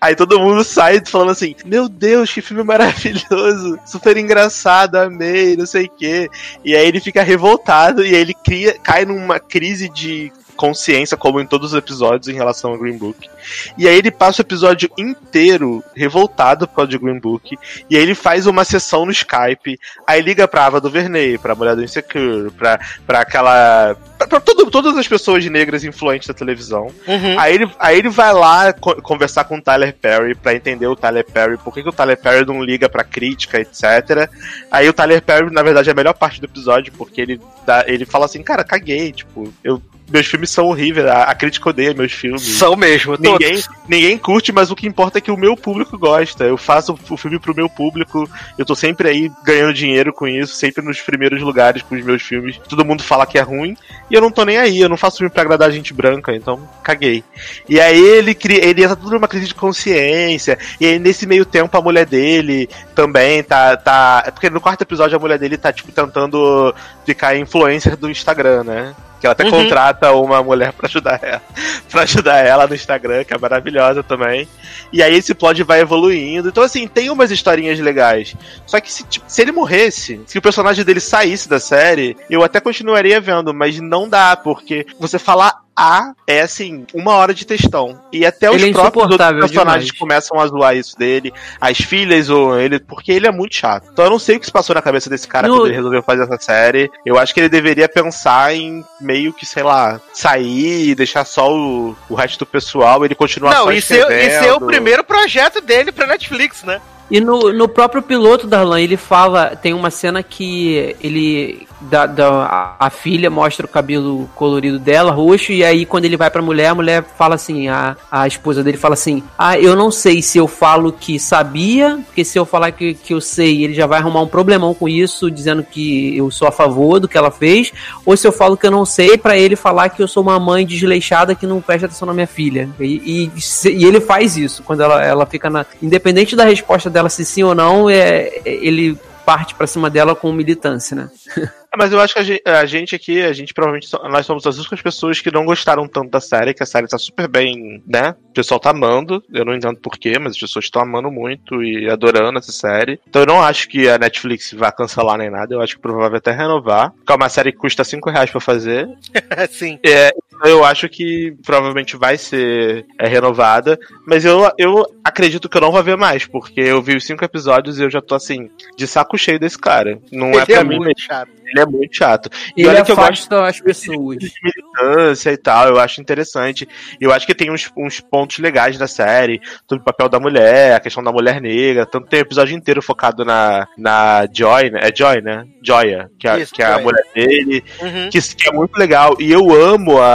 Aí 0.00 0.16
todo 0.16 0.40
mundo 0.40 0.64
sai 0.64 1.00
falando 1.06 1.30
assim: 1.30 1.54
Meu 1.64 1.88
Deus, 1.88 2.32
que 2.32 2.42
filme 2.42 2.62
maravilhoso, 2.64 3.78
super 3.86 4.16
engraçado, 4.16 4.96
amei, 4.96 5.56
não 5.56 5.66
sei 5.66 5.86
o 5.86 5.90
quê. 5.90 6.28
E 6.64 6.74
aí 6.74 6.86
ele 6.86 7.00
fica 7.00 7.22
revoltado 7.22 8.04
e 8.04 8.14
aí 8.14 8.20
ele 8.20 8.34
cria, 8.34 8.76
cai 8.78 9.04
numa 9.04 9.38
crise 9.38 9.88
de 9.88 10.32
consciência, 10.62 11.16
como 11.16 11.40
em 11.40 11.46
todos 11.46 11.72
os 11.72 11.78
episódios, 11.78 12.28
em 12.28 12.34
relação 12.34 12.72
a 12.72 12.78
Green 12.78 12.96
Book. 12.96 13.28
E 13.76 13.88
aí 13.88 13.96
ele 13.98 14.12
passa 14.12 14.40
o 14.40 14.44
episódio 14.46 14.88
inteiro 14.96 15.82
revoltado 15.92 16.68
por 16.68 16.76
causa 16.76 16.90
de 16.92 16.98
Green 16.98 17.18
Book. 17.18 17.56
E 17.90 17.96
aí 17.96 18.02
ele 18.02 18.14
faz 18.14 18.46
uma 18.46 18.64
sessão 18.64 19.04
no 19.04 19.10
Skype. 19.10 19.76
Aí 20.06 20.22
liga 20.22 20.46
pra 20.46 20.66
Ava 20.66 20.80
do 20.80 20.88
Verney, 20.88 21.36
pra 21.36 21.56
mulher 21.56 21.74
do 21.74 21.82
Insecure, 21.82 22.50
pra, 22.52 22.78
pra 23.04 23.20
aquela. 23.22 23.96
pra, 24.16 24.28
pra 24.28 24.40
todo- 24.40 24.70
todas 24.70 24.96
as 24.96 25.08
pessoas 25.08 25.44
negras 25.46 25.82
influentes 25.82 26.28
da 26.28 26.34
televisão. 26.34 26.86
Uhum. 27.08 27.38
Aí 27.40 27.54
ele, 27.54 27.70
aí 27.80 27.98
ele 27.98 28.08
vai 28.08 28.32
lá 28.32 28.72
co- 28.72 29.02
conversar 29.02 29.42
com 29.44 29.56
o 29.58 29.60
Tyler 29.60 29.92
Perry 30.00 30.36
pra 30.36 30.54
entender 30.54 30.86
o 30.86 30.94
Tyler 30.94 31.24
Perry, 31.28 31.58
por 31.58 31.74
que, 31.74 31.82
que 31.82 31.88
o 31.88 31.92
Tyler 31.92 32.16
Perry 32.16 32.46
não 32.46 32.62
liga 32.62 32.88
pra 32.88 33.02
crítica, 33.02 33.58
etc. 33.60 34.30
Aí 34.70 34.88
o 34.88 34.92
Tyler 34.92 35.20
Perry, 35.20 35.50
na 35.52 35.62
verdade, 35.64 35.88
é 35.88 35.92
a 35.92 35.96
melhor 35.96 36.14
parte 36.14 36.40
do 36.40 36.44
episódio, 36.46 36.92
porque 36.96 37.20
ele, 37.20 37.40
dá, 37.66 37.84
ele 37.88 38.04
fala 38.06 38.26
assim, 38.26 38.42
cara, 38.44 38.62
caguei, 38.62 39.10
tipo, 39.12 39.52
eu, 39.64 39.82
meus 40.12 40.26
filmes 40.26 40.50
são 40.50 40.66
horríveis, 40.66 41.06
a, 41.06 41.22
a 41.24 41.34
crítica 41.34 41.70
odeia 41.70 41.94
meus 41.94 42.12
filmes. 42.12 42.42
São 42.42 42.76
mesmo, 42.76 43.16
Ninguém, 43.18 43.54
todos. 43.54 43.68
ninguém 43.88 44.18
curte, 44.18 44.52
mas 44.52 44.70
o 44.70 44.76
que 44.76 44.86
importa 44.86 45.18
é 45.18 45.20
que 45.20 45.30
o 45.30 45.36
meu 45.36 45.56
público 45.56 45.98
gosta. 45.98 46.44
Eu 46.44 46.56
faço 46.56 46.98
o 47.08 47.16
filme 47.16 47.38
pro 47.38 47.54
meu 47.54 47.68
público. 47.68 48.28
Eu 48.58 48.64
tô 48.64 48.74
sempre 48.74 49.08
aí 49.08 49.32
ganhando 49.44 49.72
dinheiro 49.72 50.12
com 50.12 50.28
isso, 50.28 50.54
sempre 50.54 50.84
nos 50.84 51.00
primeiros 51.00 51.40
lugares 51.40 51.82
com 51.82 51.94
os 51.94 52.04
meus 52.04 52.22
filmes. 52.22 52.58
Todo 52.68 52.84
mundo 52.84 53.02
fala 53.02 53.26
que 53.26 53.38
é 53.38 53.42
ruim. 53.42 53.76
E 54.10 54.14
eu 54.14 54.20
não 54.20 54.30
tô 54.30 54.44
nem 54.44 54.58
aí, 54.58 54.80
eu 54.80 54.88
não 54.88 54.96
faço 54.96 55.18
filme 55.18 55.30
pra 55.30 55.42
agradar 55.42 55.68
a 55.68 55.72
gente 55.72 55.94
branca, 55.94 56.34
então 56.34 56.68
caguei. 56.82 57.24
E 57.68 57.80
aí 57.80 57.98
ele 57.98 58.34
cria, 58.34 58.64
ele 58.64 58.84
entra 58.84 58.96
tudo 58.96 59.12
numa 59.12 59.28
crise 59.28 59.46
de 59.46 59.54
consciência. 59.54 60.58
E 60.78 60.86
aí 60.86 60.98
nesse 60.98 61.26
meio 61.26 61.46
tempo 61.46 61.76
a 61.76 61.82
mulher 61.82 62.04
dele 62.04 62.68
também 62.94 63.42
tá. 63.42 63.76
tá 63.76 64.30
porque 64.32 64.50
no 64.50 64.60
quarto 64.60 64.82
episódio 64.82 65.16
a 65.16 65.20
mulher 65.20 65.38
dele 65.38 65.56
tá, 65.56 65.72
tipo, 65.72 65.90
tentando 65.90 66.74
ficar 67.06 67.36
influencer 67.36 67.96
do 67.96 68.10
Instagram, 68.10 68.64
né? 68.64 68.94
Que 69.22 69.26
ela 69.28 69.34
até 69.34 69.44
Uhum. 69.44 69.50
contrata 69.52 70.10
uma 70.14 70.42
mulher 70.42 70.72
pra 70.72 70.88
ajudar 70.88 71.20
ela. 71.22 71.40
pra 71.88 72.02
ajudar 72.02 72.38
ela 72.38 72.66
no 72.66 72.74
Instagram, 72.74 73.22
que 73.22 73.32
é 73.32 73.38
maravilhosa 73.38 74.02
também. 74.02 74.48
E 74.92 75.00
aí 75.00 75.14
esse 75.14 75.32
plot 75.32 75.62
vai 75.62 75.78
evoluindo. 75.78 76.48
Então, 76.48 76.64
assim, 76.64 76.88
tem 76.88 77.08
umas 77.08 77.30
historinhas 77.30 77.78
legais. 77.78 78.34
Só 78.66 78.80
que 78.80 78.90
se, 78.90 79.04
tipo, 79.04 79.24
se 79.28 79.40
ele 79.40 79.52
morresse, 79.52 80.20
se 80.26 80.36
o 80.38 80.42
personagem 80.42 80.84
dele 80.84 80.98
saísse 80.98 81.48
da 81.48 81.60
série, 81.60 82.16
eu 82.28 82.42
até 82.42 82.58
continuaria 82.58 83.20
vendo, 83.20 83.54
mas 83.54 83.78
não 83.78 84.08
dá, 84.08 84.36
porque 84.36 84.84
você 84.98 85.20
falar 85.20 85.62
A 85.76 86.12
é 86.26 86.42
assim, 86.42 86.86
uma 86.94 87.12
hora 87.14 87.32
de 87.32 87.46
textão. 87.46 87.98
E 88.12 88.26
até 88.26 88.50
os 88.50 88.56
Ele 88.60 88.70
é 88.70 88.72
próprios 88.72 89.04
outros 89.10 89.32
personagens 89.32 89.86
demais. 89.86 89.98
começam 89.98 90.38
a 90.38 90.46
zoar 90.46 90.76
isso 90.76 90.96
dele, 90.98 91.32
as 91.60 91.78
filhas 91.78 92.28
ou 92.28 92.58
ele, 92.58 92.78
porque 92.78 93.10
ele 93.10 93.26
é 93.26 93.32
muito 93.32 93.54
chato. 93.54 93.88
Então 93.92 94.04
eu 94.04 94.10
não 94.10 94.18
sei 94.18 94.36
o 94.36 94.40
que 94.40 94.46
se 94.46 94.52
passou 94.52 94.74
na 94.74 94.82
cabeça 94.82 95.08
desse 95.08 95.26
cara 95.26 95.48
No- 95.48 95.54
quando 95.56 95.66
ele 95.68 95.76
resolveu 95.76 96.02
fazer 96.02 96.24
essa 96.24 96.38
série. 96.38 96.90
Eu 97.06 97.18
acho 97.18 97.32
que 97.32 97.40
ele 97.40 97.48
deveria 97.48 97.88
pensar 97.88 98.54
em 98.54 98.84
meio 99.00 99.32
que, 99.32 99.46
sei 99.46 99.62
lá, 99.62 100.00
sair 100.12 100.88
e 100.90 100.94
deixar 100.94 101.24
só 101.24 101.52
o, 101.54 101.96
o 102.08 102.14
resto 102.14 102.40
do 102.40 102.46
pessoal, 102.46 103.04
ele 103.04 103.14
continuar 103.14 103.54
Não, 103.54 103.64
só 103.64 103.72
isso 103.72 103.92
é, 103.94 103.96
isso 103.96 104.06
é 104.06 104.12
o 104.12 104.26
escrevendo. 104.26 104.66
primeiro 104.66 105.04
projeto 105.04 105.60
dele 105.60 105.90
pra 105.90 106.06
Netflix, 106.06 106.62
né? 106.64 106.80
E 107.10 107.20
no, 107.20 107.52
no 107.52 107.68
próprio 107.68 108.02
piloto, 108.02 108.46
Darlan, 108.46 108.80
ele 108.80 108.96
fala, 108.96 109.54
tem 109.56 109.74
uma 109.74 109.90
cena 109.90 110.22
que 110.22 110.96
ele. 111.02 111.66
Da, 111.82 112.06
da- 112.06 112.76
a, 112.78 112.90
filha 112.90 113.28
mostra 113.28 113.66
o 113.66 113.68
cabelo 113.68 114.30
colorido 114.36 114.78
dela, 114.78 115.10
roxo, 115.10 115.50
e 115.50 115.64
aí 115.64 115.84
quando 115.84 116.04
ele 116.04 116.16
vai 116.16 116.30
pra 116.30 116.40
mulher, 116.40 116.68
a 116.68 116.74
mulher 116.76 117.04
fala 117.18 117.34
assim, 117.34 117.68
a, 117.68 117.96
a 118.08 118.24
esposa 118.24 118.62
dele 118.62 118.76
fala 118.78 118.94
assim, 118.94 119.20
ah, 119.36 119.58
eu 119.58 119.74
não 119.74 119.90
sei 119.90 120.22
se 120.22 120.38
eu 120.38 120.46
falo 120.46 120.92
que 120.92 121.18
sabia, 121.18 121.98
porque 122.06 122.24
se 122.24 122.38
eu 122.38 122.46
falar 122.46 122.70
que, 122.70 122.94
que 122.94 123.12
eu 123.12 123.20
sei, 123.20 123.64
ele 123.64 123.74
já 123.74 123.84
vai 123.84 123.98
arrumar 123.98 124.22
um 124.22 124.28
problemão 124.28 124.72
com 124.72 124.88
isso, 124.88 125.28
dizendo 125.28 125.64
que 125.64 126.16
eu 126.16 126.30
sou 126.30 126.46
a 126.46 126.52
favor 126.52 127.00
do 127.00 127.08
que 127.08 127.18
ela 127.18 127.32
fez, 127.32 127.72
ou 128.06 128.16
se 128.16 128.28
eu 128.28 128.32
falo 128.32 128.56
que 128.56 128.66
eu 128.66 128.70
não 128.70 128.84
sei, 128.84 129.18
pra 129.18 129.36
ele 129.36 129.56
falar 129.56 129.88
que 129.88 130.00
eu 130.00 130.06
sou 130.06 130.22
uma 130.22 130.38
mãe 130.38 130.64
desleixada 130.64 131.34
que 131.34 131.48
não 131.48 131.60
presta 131.60 131.86
atenção 131.86 132.06
na 132.06 132.14
minha 132.14 132.28
filha. 132.28 132.68
E, 132.78 133.30
e, 133.34 133.68
e 133.70 133.84
ele 133.84 134.00
faz 134.00 134.36
isso, 134.36 134.62
quando 134.62 134.82
ela, 134.84 135.04
ela 135.04 135.26
fica 135.26 135.50
na. 135.50 135.66
Independente 135.82 136.36
da 136.36 136.44
resposta 136.44 136.88
dela 136.92 137.08
se 137.08 137.24
sim 137.24 137.42
ou 137.42 137.54
não, 137.54 137.88
é, 137.90 138.28
é- 138.28 138.42
ele 138.44 138.98
parte 139.24 139.54
pra 139.54 139.66
cima 139.66 139.88
dela 139.90 140.14
com 140.14 140.32
militância, 140.32 140.94
né? 140.96 141.10
É, 141.72 141.76
Mas 141.76 141.92
eu 141.92 142.00
acho 142.00 142.14
que 142.14 142.20
a 142.20 142.24
gente, 142.24 142.42
a 142.44 142.66
gente 142.66 142.94
aqui, 142.94 143.22
a 143.22 143.32
gente 143.32 143.54
provavelmente, 143.54 143.88
nós 144.10 144.26
somos 144.26 144.46
as 144.46 144.58
únicas 144.58 144.82
pessoas 144.82 145.20
que 145.20 145.30
não 145.30 145.44
gostaram 145.44 145.88
tanto 145.88 146.10
da 146.10 146.20
série, 146.20 146.54
que 146.54 146.62
a 146.62 146.66
série 146.66 146.86
tá 146.86 146.98
super 146.98 147.28
bem, 147.28 147.82
né? 147.86 148.14
O 148.30 148.32
pessoal 148.32 148.60
tá 148.60 148.70
amando, 148.70 149.22
eu 149.32 149.44
não 149.44 149.54
entendo 149.54 149.76
porquê, 149.76 150.18
mas 150.18 150.32
as 150.32 150.38
pessoas 150.38 150.66
estão 150.66 150.82
amando 150.82 151.10
muito 151.10 151.62
e 151.62 151.88
adorando 151.88 152.38
essa 152.38 152.52
série. 152.52 153.00
Então 153.08 153.22
eu 153.22 153.26
não 153.26 153.42
acho 153.42 153.68
que 153.68 153.88
a 153.88 153.98
Netflix 153.98 154.52
vai 154.52 154.72
cancelar 154.72 155.18
nem 155.18 155.30
nada, 155.30 155.54
eu 155.54 155.60
acho 155.60 155.76
que 155.76 155.82
provavelmente 155.82 156.18
até 156.18 156.32
renovar. 156.32 156.92
Porque 156.92 157.12
é 157.12 157.16
uma 157.16 157.28
série 157.28 157.52
que 157.52 157.58
custa 157.58 157.84
5 157.84 158.10
reais 158.10 158.30
pra 158.30 158.40
fazer. 158.40 158.88
Sim. 159.50 159.78
É, 159.84 160.10
eu 160.44 160.64
acho 160.64 160.88
que 160.88 161.36
provavelmente 161.44 161.96
vai 161.96 162.16
ser 162.18 162.84
é, 162.98 163.06
renovada, 163.06 163.78
mas 164.06 164.24
eu, 164.24 164.50
eu 164.58 164.84
acredito 165.04 165.48
que 165.48 165.56
eu 165.56 165.60
não 165.60 165.72
vou 165.72 165.82
ver 165.82 165.96
mais, 165.96 166.26
porque 166.26 166.60
eu 166.60 166.82
vi 166.82 166.96
os 166.96 167.04
cinco 167.04 167.24
episódios 167.24 167.78
e 167.78 167.84
eu 167.84 167.90
já 167.90 168.00
tô 168.00 168.14
assim, 168.14 168.50
de 168.76 168.86
saco 168.86 169.16
cheio 169.16 169.38
desse 169.38 169.58
cara. 169.58 170.00
Não 170.10 170.30
é 170.30 170.36
Ele 170.36 170.46
pra 170.46 170.56
é 170.56 170.64
mim, 170.64 170.76
muito 170.78 171.00
chato. 171.00 171.30
Ele 171.52 171.60
é 171.62 171.66
muito 171.66 171.96
chato. 171.96 172.30
E 172.56 172.66
olha 172.66 172.82
que 172.84 172.90
eu 172.92 172.98
afasta 172.98 173.46
as 173.46 173.60
pessoas. 173.60 174.18
de 174.18 174.32
militância 174.42 175.30
e 175.30 175.36
tal, 175.36 175.68
eu 175.68 175.78
acho 175.78 176.00
interessante. 176.00 176.68
Eu 177.00 177.12
acho 177.12 177.26
que 177.26 177.34
tem 177.34 177.50
uns, 177.50 177.70
uns 177.76 178.00
pontos 178.00 178.38
legais 178.38 178.78
da 178.78 178.86
série, 178.86 179.40
sobre 179.68 179.82
o 179.82 179.84
papel 179.84 180.08
da 180.08 180.18
mulher, 180.20 180.74
a 180.74 180.80
questão 180.80 181.02
da 181.02 181.12
mulher 181.12 181.40
negra, 181.40 181.84
tanto 181.86 182.08
tem 182.08 182.20
um 182.20 182.22
episódio 182.22 182.56
inteiro 182.56 182.80
focado 182.82 183.24
na, 183.24 183.66
na 183.76 184.26
Joy, 184.32 184.70
né? 184.70 184.80
É 184.82 184.94
Joy, 184.94 185.20
né? 185.20 185.44
Joya, 185.62 186.10
que, 186.18 186.26
é- 186.28 186.40
Isso, 186.40 186.54
que 186.54 186.62
é 186.62 186.66
a 186.66 186.78
mulher 186.78 187.04
dele, 187.14 187.64
Uhum. 187.80 188.08
que, 188.10 188.20
que 188.34 188.48
é 188.48 188.52
muito 188.52 188.76
legal. 188.78 189.16
E 189.20 189.30
eu 189.30 189.50
amo 189.54 190.00
a, 190.00 190.06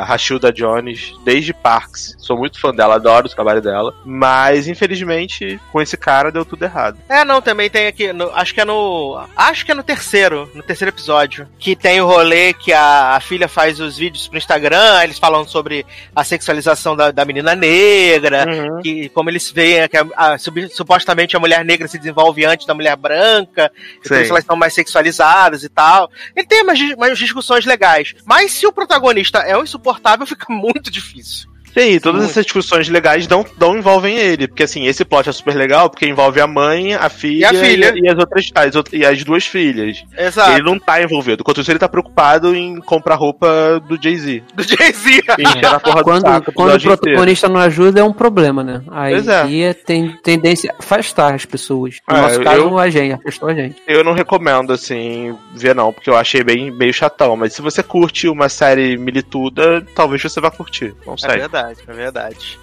a 0.00 0.04
Rashilda 0.04 0.52
Jones 0.52 1.12
desde 1.24 1.52
Parks. 1.54 2.14
Sou 2.18 2.36
muito 2.36 2.60
fã 2.60 2.72
dela, 2.74 2.96
adoro 2.96 3.26
o 3.26 3.30
trabalho 3.30 3.60
dela. 3.62 3.94
Mas, 4.04 4.68
infelizmente, 4.68 5.60
com 5.72 5.80
esse 5.80 5.96
cara 5.96 6.30
deu 6.32 6.44
tudo 6.44 6.64
errado. 6.64 6.98
É, 7.08 7.24
não, 7.24 7.40
também 7.40 7.70
tem 7.70 7.86
aqui, 7.86 8.12
no- 8.12 8.30
acho 8.34 8.52
que 8.54 8.60
é 8.60 8.64
no. 8.64 9.20
Acho 9.36 9.64
que 9.64 9.72
é 9.72 9.74
no 9.74 9.82
terceiro, 9.82 10.49
no 10.54 10.62
terceiro 10.62 10.90
episódio. 10.94 11.48
Que 11.58 11.74
tem 11.76 12.00
o 12.00 12.06
rolê 12.06 12.52
que 12.52 12.72
a, 12.72 13.16
a 13.16 13.20
filha 13.20 13.48
faz 13.48 13.80
os 13.80 13.96
vídeos 13.96 14.28
pro 14.28 14.38
Instagram, 14.38 15.02
eles 15.02 15.18
falam 15.18 15.46
sobre 15.46 15.84
a 16.14 16.24
sexualização 16.24 16.96
da, 16.96 17.10
da 17.10 17.24
menina 17.24 17.54
negra, 17.54 18.46
Uhum. 18.48 18.82
que 18.82 19.08
como 19.10 19.30
eles 19.30 19.50
veem 19.50 19.88
que 19.88 19.96
a- 19.96 20.06
a- 20.16 20.38
sub- 20.38 20.68
supostamente 20.70 21.36
a 21.36 21.40
mulher 21.40 21.64
negra 21.64 21.86
se 21.88 21.98
desenvolve 21.98 22.44
antes 22.44 22.66
da 22.66 22.74
mulher 22.74 22.96
branca, 22.96 23.70
e 23.98 24.02
isso 24.22 24.32
elas 24.32 24.44
são 24.44 24.56
mais 24.56 24.72
sexualizadas 24.74 25.62
e 25.64 25.68
tal. 25.68 26.10
Ele 26.34 26.46
tem 26.46 26.62
umas, 26.62 26.78
umas 26.80 27.18
discussões 27.18 27.64
legais. 27.66 28.14
Mas 28.24 28.52
se 28.52 28.66
o 28.66 28.72
protagonista 28.72 29.38
é 29.40 29.56
um 29.56 29.62
insuportável, 29.62 30.26
fica 30.26 30.46
muito 30.52 30.90
difícil. 30.90 31.49
Sim, 31.76 31.98
todas 32.00 32.20
Muito. 32.22 32.30
essas 32.30 32.44
discussões 32.44 32.88
legais 32.88 33.28
não, 33.28 33.44
não 33.58 33.76
envolvem 33.76 34.16
ele. 34.16 34.48
Porque 34.48 34.62
assim, 34.64 34.86
esse 34.86 35.04
plot 35.04 35.28
é 35.28 35.32
super 35.32 35.54
legal 35.54 35.88
porque 35.90 36.06
envolve 36.06 36.40
a 36.40 36.46
mãe, 36.46 36.94
a 36.94 37.08
filha 37.08 37.40
E 37.40 37.44
a 37.44 37.54
filha. 37.54 37.92
e, 37.96 38.08
as 38.08 38.18
outras 38.18 38.50
as, 38.54 38.74
e 38.92 39.04
as 39.04 39.24
duas 39.24 39.46
filhas. 39.46 40.02
Exato. 40.18 40.52
Ele 40.52 40.62
não 40.62 40.78
tá 40.78 41.02
envolvido. 41.02 41.40
Enquanto 41.42 41.60
isso, 41.60 41.70
ele 41.70 41.78
tá 41.78 41.88
preocupado 41.88 42.54
em 42.54 42.80
comprar 42.80 43.14
roupa 43.14 43.80
do 43.88 44.00
Jay-Z. 44.02 44.42
Do 44.54 44.62
Jay-Z. 44.62 45.10
E 45.16 45.22
Quando, 46.02 46.22
saco 46.22 46.50
o 46.50 46.52
quando 46.54 46.68
o 46.68 46.72
episódio 46.72 46.92
inteiro. 46.92 46.98
protagonista 47.00 47.48
não 47.48 47.60
ajuda, 47.60 48.00
é 48.00 48.04
um 48.04 48.12
problema, 48.12 48.62
né? 48.64 48.82
Aí 48.90 49.14
Pois 49.14 49.28
é. 49.28 49.72
tem 49.74 50.16
tendência 50.22 50.72
a 50.72 50.82
afastar 50.82 51.34
as 51.34 51.44
pessoas. 51.44 51.96
No 52.08 52.16
É, 52.16 52.20
nosso 52.20 52.34
eu- 52.36 52.44
caso, 52.44 52.78
a 52.78 52.90
gente, 52.90 53.12
afastou 53.14 53.48
a 53.48 53.54
gente. 53.54 53.76
Eu 53.86 54.02
não 54.04 54.12
recomendo, 54.12 54.72
assim, 54.72 55.36
ver 55.54 55.74
não, 55.74 55.92
porque 55.92 56.10
eu 56.10 56.16
achei 56.16 56.42
bem 56.42 56.70
meio 56.70 56.92
chatão. 56.92 57.36
Mas 57.36 57.52
se 57.52 57.62
você 57.62 57.82
curte 57.82 58.28
uma 58.28 58.48
série 58.48 58.96
milituda, 58.96 59.84
talvez 59.94 60.22
você 60.22 60.40
vá 60.40 60.50
curtir. 60.50 60.94
Não 61.06 61.14
É 61.14 61.18
sei. 61.18 61.30
verdade. 61.38 61.59
Verdade, 61.62 61.80
é 61.86 61.92
verdade. 61.92 62.58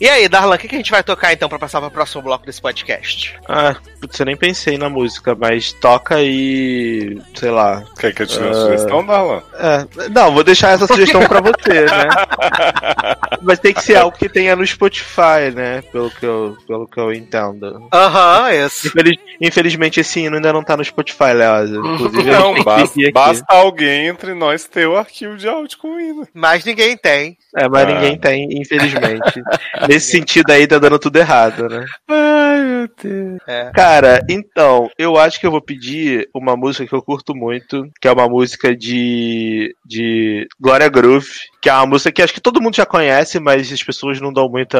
E 0.00 0.08
aí, 0.08 0.28
Darlan, 0.28 0.54
o 0.56 0.58
que, 0.58 0.68
que 0.68 0.74
a 0.74 0.78
gente 0.78 0.90
vai 0.90 1.02
tocar 1.02 1.32
então 1.32 1.48
pra 1.48 1.58
passar 1.58 1.80
pro 1.80 1.90
próximo 1.90 2.22
bloco 2.22 2.44
desse 2.46 2.60
podcast? 2.60 3.34
Ah, 3.48 3.76
putz, 4.00 4.18
eu 4.18 4.26
nem 4.26 4.36
pensei 4.36 4.76
na 4.78 4.88
música, 4.88 5.34
mas 5.34 5.72
toca 5.72 6.16
aí. 6.16 7.20
sei 7.34 7.50
lá. 7.50 7.82
Quer 7.98 8.14
que 8.14 8.22
eu 8.22 8.26
te 8.26 8.38
dê 8.38 8.44
uma 8.44 8.50
Ah. 8.50 8.54
sugestão, 8.54 9.04
Darlan? 9.06 9.42
É, 9.58 10.08
não, 10.10 10.32
vou 10.32 10.44
deixar 10.44 10.70
essa 10.70 10.86
sugestão 10.86 11.26
pra 11.26 11.40
você, 11.40 11.84
né? 11.86 12.08
Mas 13.42 13.58
tem 13.58 13.72
que 13.72 13.82
ser 13.82 13.96
algo 13.96 14.16
que 14.16 14.28
tenha 14.28 14.56
no 14.56 14.66
Spotify, 14.66 15.52
né? 15.54 15.82
Pelo 15.92 16.10
que 16.10 16.24
eu, 16.26 16.56
pelo 16.66 16.86
que 16.88 16.98
eu 16.98 17.12
entendo. 17.12 17.86
Aham, 17.92 18.50
isso. 18.52 18.88
Infeliz- 18.88 19.18
infelizmente 19.40 20.00
esse 20.00 20.20
hino 20.20 20.36
ainda 20.36 20.52
não 20.52 20.64
tá 20.64 20.76
no 20.76 20.84
Spotify, 20.84 21.32
Leosa. 21.34 21.76
Inclusive, 21.76 22.30
a 22.34 22.40
Não, 22.40 22.64
basta, 22.64 22.98
aqui. 23.00 23.12
basta 23.12 23.44
alguém 23.48 24.08
entre 24.08 24.34
nós 24.34 24.64
ter 24.64 24.86
o 24.88 24.96
arquivo 24.96 25.36
de 25.36 25.46
áudio 25.48 25.78
com 25.78 25.88
o 25.94 26.00
hino. 26.00 26.26
Mas 26.34 26.64
ninguém 26.64 26.96
tem. 26.96 27.36
É, 27.56 27.68
mas 27.68 27.82
Ah. 27.84 27.86
ninguém 27.94 28.18
tem, 28.18 28.25
infelizmente. 28.34 29.42
Nesse 29.88 30.10
sentido 30.12 30.50
aí 30.50 30.66
tá 30.66 30.78
dando 30.78 30.98
tudo 30.98 31.16
errado, 31.16 31.68
né? 31.68 31.84
Ai, 32.08 32.64
meu 32.64 32.88
Deus. 33.02 33.38
É. 33.46 33.70
Cara, 33.74 34.20
então, 34.28 34.90
eu 34.98 35.16
acho 35.16 35.38
que 35.38 35.46
eu 35.46 35.50
vou 35.50 35.60
pedir 35.60 36.28
uma 36.34 36.56
música 36.56 36.86
que 36.86 36.94
eu 36.94 37.02
curto 37.02 37.34
muito, 37.34 37.88
que 38.00 38.08
é 38.08 38.12
uma 38.12 38.28
música 38.28 38.74
de, 38.76 39.74
de 39.86 40.46
Gloria 40.60 40.88
Groove, 40.88 41.28
que 41.62 41.68
é 41.68 41.72
uma 41.72 41.86
música 41.86 42.10
que 42.10 42.22
acho 42.22 42.34
que 42.34 42.40
todo 42.40 42.60
mundo 42.60 42.74
já 42.74 42.84
conhece, 42.84 43.38
mas 43.38 43.72
as 43.72 43.82
pessoas 43.82 44.20
não 44.20 44.32
dão 44.32 44.48
muita. 44.48 44.78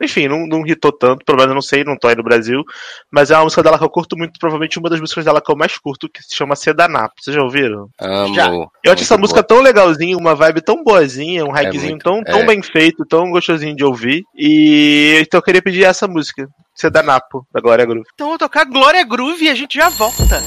Enfim, 0.00 0.28
não, 0.28 0.46
não 0.46 0.66
hitou 0.66 0.92
tanto, 0.92 1.24
pelo 1.24 1.38
menos 1.38 1.50
eu 1.50 1.54
não 1.54 1.62
sei, 1.62 1.84
não 1.84 1.96
tô 1.96 2.08
aí 2.08 2.14
no 2.14 2.22
Brasil. 2.22 2.62
Mas 3.10 3.30
é 3.30 3.36
uma 3.36 3.44
música 3.44 3.62
dela 3.62 3.78
que 3.78 3.84
eu 3.84 3.90
curto 3.90 4.16
muito, 4.16 4.38
provavelmente 4.38 4.78
uma 4.78 4.90
das 4.90 5.00
músicas 5.00 5.24
dela 5.24 5.40
que 5.40 5.50
eu 5.50 5.56
mais 5.56 5.78
curto, 5.78 6.08
que 6.08 6.22
se 6.22 6.34
chama 6.36 6.56
Sedanapo. 6.56 7.14
Vocês 7.20 7.34
já 7.34 7.42
ouviram? 7.42 7.88
Amo. 8.00 8.34
Já. 8.34 8.48
Eu 8.84 8.92
acho 8.92 9.02
essa 9.02 9.14
Muito 9.14 9.22
música 9.22 9.42
tão 9.42 9.60
legalzinha, 9.60 10.16
uma 10.16 10.34
vibe 10.34 10.60
tão 10.60 10.84
boazinha, 10.84 11.44
um 11.44 11.52
reggaezinho 11.52 11.90
muito, 11.90 12.02
tão, 12.02 12.22
tão 12.22 12.40
é. 12.40 12.46
bem 12.46 12.62
feito, 12.62 13.04
tão 13.06 13.30
gostosinho 13.30 13.74
de 13.74 13.84
ouvir. 13.84 14.22
E 14.36 15.18
então 15.20 15.38
eu 15.38 15.42
queria 15.42 15.62
pedir 15.62 15.84
essa 15.84 16.06
música, 16.06 16.46
Sedanapo, 16.74 17.46
da 17.52 17.60
Glória 17.60 17.86
Groove. 17.86 18.06
Então 18.14 18.26
eu 18.26 18.30
vou 18.30 18.38
tocar 18.38 18.64
Glória 18.64 19.04
Groove 19.04 19.44
e 19.44 19.50
a 19.50 19.54
gente 19.54 19.76
já 19.76 19.88
volta. 19.88 20.42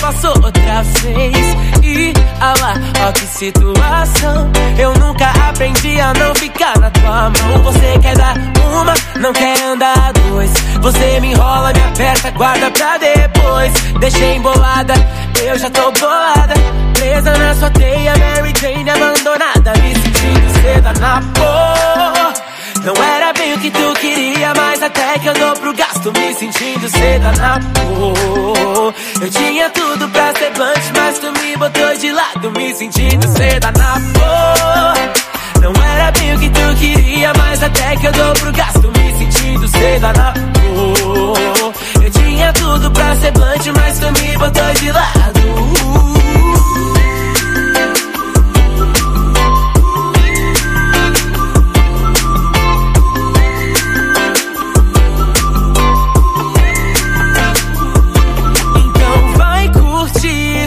Passou 0.00 0.34
outra 0.42 0.82
vez. 0.82 1.36
E 1.82 2.12
ah 2.40 2.54
lá, 2.60 2.74
ó 3.06 3.12
que 3.12 3.26
situação. 3.26 4.50
Eu 4.78 4.94
nunca 4.94 5.30
aprendi 5.48 6.00
a 6.00 6.12
não 6.14 6.34
ficar 6.34 6.78
na 6.78 6.90
tua 6.90 7.30
mão. 7.30 7.62
Você 7.64 7.98
quer 8.00 8.16
dar 8.16 8.34
uma, 8.72 8.94
não 9.20 9.32
quer 9.32 9.62
andar 9.62 10.12
dois. 10.12 10.50
Você 10.80 11.20
me 11.20 11.32
enrola, 11.32 11.72
me 11.72 11.80
aperta, 11.80 12.30
guarda 12.30 12.70
pra 12.70 12.98
depois. 12.98 13.72
Deixei 14.00 14.36
embolada, 14.36 14.94
eu 15.44 15.58
já 15.58 15.70
tô 15.70 15.92
bolada. 15.92 16.54
Presa 16.94 17.36
na 17.36 17.54
sua 17.54 17.70
teia, 17.70 18.14
Mary 18.16 18.52
Jane 18.60 18.90
abandonada. 18.90 19.72
Me 19.82 19.94
sentindo 19.94 20.62
seda 20.62 20.92
na 20.94 21.20
porra. 21.34 22.49
Não 22.84 22.94
era 22.94 23.32
bem 23.34 23.52
o 23.52 23.58
que 23.58 23.70
tu 23.70 23.92
queria, 24.00 24.52
mas 24.56 24.82
até 24.82 25.18
que 25.18 25.26
eu 25.26 25.34
dou 25.34 25.52
pro 25.54 25.74
gasto 25.74 26.12
me 26.12 26.34
sentindo 26.34 26.88
seda 26.88 27.32
na 27.32 27.60
porra. 27.60 28.94
Eu 29.20 29.30
tinha 29.30 29.68
tudo 29.70 30.08
pra 30.08 30.32
ser 30.34 30.50
blunt, 30.52 30.90
mas 30.96 31.18
tu 31.18 31.32
me 31.32 31.56
botou 31.56 31.96
de 31.98 32.10
lado, 32.10 32.50
me 32.52 32.74
sentindo 32.74 33.28
seda 33.28 33.70
na 33.72 34.00
porra. 34.14 34.94
Não 35.60 35.84
era 35.84 36.10
bem 36.12 36.34
o 36.34 36.38
que 36.38 36.48
tu 36.48 36.76
queria, 36.78 37.32
mas 37.36 37.62
até 37.62 37.96
que 37.96 38.06
eu 38.06 38.12
dou 38.12 38.32
pro 38.32 38.52
gasto 38.52 38.92
me 38.96 39.18
sentindo 39.18 39.68
seda 39.68 40.12
na 40.14 40.32
porra. 40.32 42.02
Eu 42.02 42.10
tinha 42.10 42.52
tudo 42.54 42.90
pra 42.92 43.14
ser 43.16 43.32
blunt, 43.32 43.66
mas 43.76 43.98
tu 43.98 44.06
me 44.06 44.38
botou 44.38 44.74
de 44.74 44.90
lado. 44.90 46.29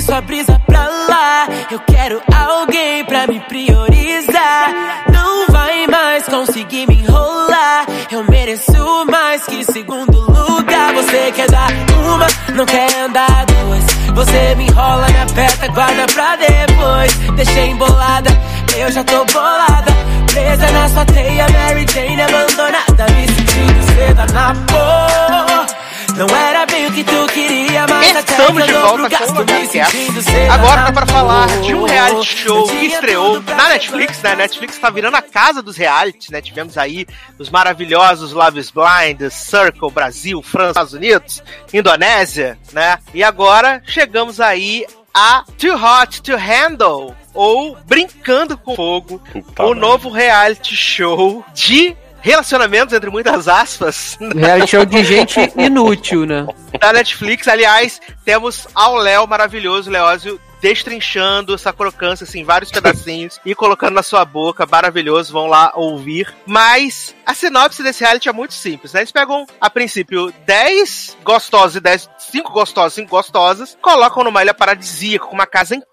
Sua 0.04 0.22
brisa 0.22 0.60
pra 0.66 0.86
lá. 0.88 1.48
Eu 1.72 1.80
quero 1.80 2.22
alguém 2.36 3.06
pra 3.06 3.26
me 3.26 3.40
priorizar. 3.40 5.04
Não 5.12 5.48
vai 5.48 5.88
mais 5.88 6.26
conseguir 6.26 6.88
me 6.88 6.96
enrolar. 6.96 7.86
Eu 8.12 8.24
mereço 8.26 9.06
mais 9.10 9.46
que 9.46 9.64
segundo 9.64 10.20
lugar. 10.20 10.94
Você 10.94 11.32
quer 11.32 11.50
dar 11.50 11.70
uma, 12.06 12.28
não 12.54 12.66
quer 12.66 12.94
andar 13.00 13.46
duas. 13.46 13.86
Você 14.14 14.56
me 14.56 14.68
enrola, 14.68 15.08
me 15.08 15.22
aperta, 15.22 15.68
guarda 15.70 16.06
pra 16.14 16.36
depois. 16.36 17.14
Deixei 17.36 17.70
embolada, 17.70 18.30
eu 18.78 18.92
já 18.92 19.04
tô 19.04 19.24
bolada. 19.26 19.92
Presa 20.32 20.72
na 20.72 20.90
sua 20.90 21.06
teia, 21.06 21.48
Mary 21.50 21.86
Jane 21.94 22.22
abandonada. 22.22 23.06
Me 23.16 23.28
sentindo 23.28 23.96
seda 23.96 24.26
na 24.34 24.54
porra. 24.68 25.83
Não 26.18 26.28
era 26.36 26.66
bem 26.68 26.86
o 26.86 26.92
que 26.94 27.04
tu 27.04 27.26
queria, 27.34 27.88
mas 27.88 28.16
Estamos 28.16 28.66
de 28.66 28.74
volta 28.74 29.18
com 29.18 29.24
o 29.24 29.68
seda 29.68 30.54
Agora 30.54 30.84
tá 30.84 30.92
pra 30.92 31.06
falar 31.08 31.48
de 31.62 31.74
um 31.74 31.84
reality 31.84 32.38
show 32.38 32.68
que 32.68 32.86
estreou 32.86 33.42
na 33.42 33.70
Netflix, 33.70 34.22
né? 34.22 34.34
A 34.34 34.36
Netflix 34.36 34.78
tá 34.78 34.90
virando 34.90 35.16
a 35.18 35.22
casa 35.22 35.62
dos 35.62 35.76
realities, 35.76 36.30
né? 36.30 36.42
Tivemos 36.42 36.78
aí 36.78 37.08
os 37.40 37.50
maravilhosos 37.50 38.32
Love 38.32 38.60
is 38.60 38.70
Blind, 38.70 39.22
Circle, 39.32 39.92
Brasil, 39.92 40.42
França, 40.44 40.70
Estados 40.72 40.94
Unidos, 40.94 41.44
Indonésia, 41.74 42.60
né? 42.72 43.00
E 43.14 43.24
agora 43.24 43.82
chegamos 43.86 44.40
aí 44.40 44.86
a 45.14 45.44
Too 45.58 45.76
Hot 45.76 46.22
to 46.22 46.36
Handle, 46.38 47.16
ou 47.34 47.78
Brincando 47.86 48.58
com 48.58 48.76
Fogo, 48.76 49.20
Puta 49.32 49.64
o 49.64 49.68
merda. 49.70 49.82
novo 49.82 50.10
reality 50.10 50.76
show 50.76 51.44
de 51.54 51.96
relacionamentos, 52.24 52.94
entre 52.94 53.10
muitas 53.10 53.48
aspas, 53.48 54.18
Reality 54.34 54.72
show 54.72 54.86
de 54.86 55.04
gente 55.04 55.40
inútil, 55.58 56.26
né? 56.26 56.48
da 56.80 56.94
Netflix. 56.94 57.48
Aliás, 57.48 58.02
temos 58.26 58.68
ao 58.74 58.96
Léo 58.96 59.28
maravilhoso, 59.28 59.92
Leózio, 59.92 60.40
destrinchando 60.64 61.54
essa 61.54 61.74
crocância, 61.74 62.24
assim, 62.24 62.46
vários 62.46 62.72
pedacinhos 62.72 63.38
e 63.46 63.54
colocando 63.54 63.96
na 63.96 64.02
sua 64.02 64.24
boca. 64.24 64.66
Maravilhoso, 64.66 65.34
vão 65.34 65.48
lá 65.48 65.74
ouvir. 65.76 66.34
Mas 66.46 67.14
a 67.26 67.34
sinopse 67.34 67.84
desse 67.84 68.02
reality 68.02 68.30
é 68.30 68.34
muito 68.34 68.54
simples, 68.54 68.94
né? 68.94 69.02
Eles 69.02 69.12
pegam, 69.12 69.46
a 69.60 69.70
princípio, 69.70 70.34
10 70.46 71.18
gostosos 71.22 71.76
e 71.76 71.82
10, 71.82 72.10
5 72.18 72.52
gostosos, 72.54 72.94
5 72.94 73.10
gostosas, 73.10 73.78
colocam 73.82 74.24
numa 74.24 74.42
ilha 74.42 74.54
paradisíaca, 74.54 75.26
com 75.26 75.34
uma 75.34 75.46
casa 75.46 75.76
incrível, 75.76 75.93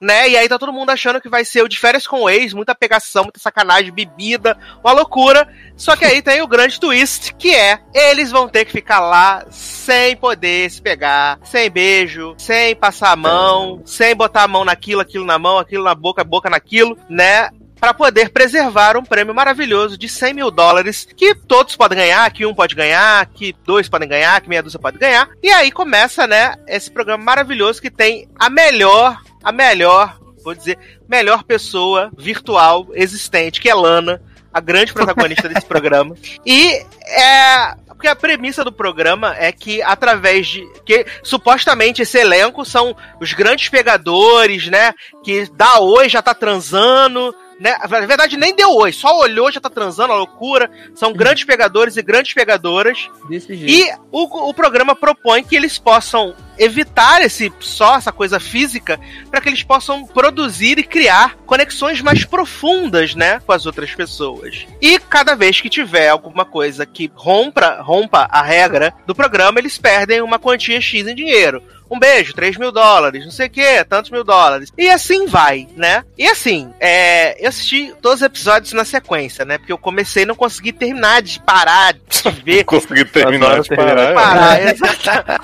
né? 0.00 0.28
E 0.28 0.36
aí 0.36 0.48
tá 0.48 0.58
todo 0.58 0.72
mundo 0.72 0.90
achando 0.90 1.20
que 1.20 1.28
vai 1.28 1.44
ser 1.44 1.62
o 1.62 1.68
de 1.68 1.78
férias 1.78 2.06
com 2.06 2.22
o 2.22 2.30
ex, 2.30 2.52
muita 2.52 2.74
pegação, 2.74 3.24
muita 3.24 3.38
sacanagem, 3.38 3.92
bebida, 3.92 4.58
uma 4.82 4.92
loucura. 4.92 5.48
Só 5.76 5.96
que 5.96 6.04
aí 6.04 6.20
tem 6.22 6.42
o 6.42 6.48
grande 6.48 6.80
twist, 6.80 7.34
que 7.34 7.54
é 7.54 7.80
eles 7.94 8.30
vão 8.30 8.48
ter 8.48 8.64
que 8.64 8.72
ficar 8.72 9.00
lá 9.00 9.44
sem 9.50 10.16
poder 10.16 10.70
se 10.70 10.82
pegar, 10.82 11.38
sem 11.44 11.70
beijo, 11.70 12.34
sem 12.38 12.74
passar 12.74 13.12
a 13.12 13.16
mão, 13.16 13.82
sem 13.84 14.14
botar 14.14 14.44
a 14.44 14.48
mão 14.48 14.64
naquilo, 14.64 15.00
aquilo 15.00 15.24
na 15.24 15.38
mão, 15.38 15.58
aquilo 15.58 15.84
na 15.84 15.94
boca, 15.94 16.24
boca 16.24 16.50
naquilo, 16.50 16.98
né? 17.08 17.50
Pra 17.80 17.94
poder 17.94 18.28
preservar 18.28 18.96
um 18.96 19.02
prêmio 19.02 19.34
maravilhoso 19.34 19.96
de 19.96 20.08
100 20.08 20.34
mil 20.34 20.50
dólares, 20.50 21.08
que 21.16 21.34
todos 21.34 21.74
podem 21.74 21.98
ganhar, 21.98 22.30
que 22.30 22.44
um 22.44 22.54
pode 22.54 22.74
ganhar, 22.74 23.24
que 23.26 23.54
dois 23.64 23.88
podem 23.88 24.08
ganhar, 24.08 24.40
que 24.40 24.48
meia 24.48 24.62
dúzia 24.62 24.78
pode 24.78 24.98
ganhar. 24.98 25.28
E 25.42 25.48
aí 25.50 25.72
começa, 25.72 26.26
né, 26.26 26.54
esse 26.68 26.90
programa 26.90 27.24
maravilhoso 27.24 27.80
que 27.80 27.90
tem 27.90 28.28
a 28.38 28.50
melhor, 28.50 29.18
a 29.42 29.50
melhor, 29.50 30.18
vou 30.44 30.54
dizer, 30.54 30.78
melhor 31.08 31.42
pessoa 31.42 32.10
virtual 32.16 32.86
existente, 32.92 33.60
que 33.60 33.70
é 33.70 33.74
Lana, 33.74 34.20
a 34.52 34.60
grande 34.60 34.92
protagonista 34.92 35.48
desse 35.48 35.64
programa. 35.66 36.14
E 36.44 36.84
é. 37.06 37.74
Porque 37.88 38.08
a 38.08 38.16
premissa 38.16 38.64
do 38.64 38.72
programa 38.72 39.36
é 39.36 39.52
que 39.52 39.82
através 39.82 40.46
de. 40.46 40.66
que 40.86 41.04
supostamente 41.22 42.00
esse 42.00 42.18
elenco 42.18 42.64
são 42.64 42.96
os 43.20 43.34
grandes 43.34 43.68
pegadores, 43.68 44.68
né? 44.68 44.94
Que 45.22 45.46
dá 45.52 45.78
oi, 45.80 46.08
já 46.08 46.22
tá 46.22 46.32
transando, 46.32 47.34
né? 47.60 47.76
Na 47.78 48.06
verdade, 48.06 48.38
nem 48.38 48.56
deu 48.56 48.74
oi, 48.74 48.90
só 48.90 49.18
olhou, 49.18 49.52
já 49.52 49.60
tá 49.60 49.68
transando, 49.68 50.14
a 50.14 50.16
loucura. 50.16 50.70
São 50.94 51.12
grandes 51.12 51.44
pegadores 51.44 51.98
e 51.98 52.02
grandes 52.02 52.32
pegadoras. 52.32 53.10
Desse 53.28 53.54
jeito. 53.54 53.70
E 53.70 53.94
o, 54.10 54.48
o 54.48 54.54
programa 54.54 54.96
propõe 54.96 55.44
que 55.44 55.54
eles 55.54 55.78
possam 55.78 56.34
evitar 56.58 57.22
esse 57.22 57.52
só 57.60 57.96
essa 57.96 58.12
coisa 58.12 58.40
física 58.40 58.98
para 59.30 59.40
que 59.40 59.48
eles 59.48 59.62
possam 59.62 60.06
produzir 60.06 60.78
e 60.78 60.82
criar 60.82 61.36
conexões 61.46 62.00
mais 62.00 62.24
profundas, 62.24 63.14
né, 63.14 63.40
com 63.46 63.52
as 63.52 63.66
outras 63.66 63.94
pessoas. 63.94 64.66
E 64.80 64.98
cada 64.98 65.34
vez 65.34 65.60
que 65.60 65.70
tiver 65.70 66.08
alguma 66.08 66.44
coisa 66.44 66.86
que 66.86 67.10
rompa, 67.14 67.80
rompa 67.82 68.28
a 68.30 68.42
regra 68.42 68.94
do 69.06 69.14
programa, 69.14 69.58
eles 69.58 69.78
perdem 69.78 70.22
uma 70.22 70.38
quantia 70.38 70.80
X 70.80 71.06
em 71.06 71.14
dinheiro. 71.14 71.62
Um 71.90 71.98
beijo, 71.98 72.32
3 72.34 72.56
mil 72.56 72.70
dólares, 72.70 73.24
não 73.24 73.32
sei 73.32 73.48
o 73.48 73.50
que, 73.50 73.84
tantos 73.84 74.10
mil 74.10 74.22
dólares. 74.22 74.72
E 74.78 74.88
assim 74.88 75.26
vai, 75.26 75.66
né? 75.76 76.04
E 76.16 76.26
assim, 76.28 76.72
é, 76.78 77.42
eu 77.44 77.48
assisti 77.48 77.92
todos 78.00 78.20
os 78.20 78.26
episódios 78.26 78.72
na 78.72 78.84
sequência, 78.84 79.44
né? 79.44 79.58
Porque 79.58 79.72
eu 79.72 79.78
comecei 79.78 80.22
e 80.22 80.26
não 80.26 80.34
consegui 80.34 80.72
terminar 80.72 81.20
de 81.22 81.40
parar 81.40 81.92
de 81.94 82.30
ver. 82.44 82.64
Consegui 82.64 83.04
terminar 83.04 83.60
de 83.60 83.68
parar. 83.74 84.14
parar, 84.14 84.62
exatamente. 84.70 85.40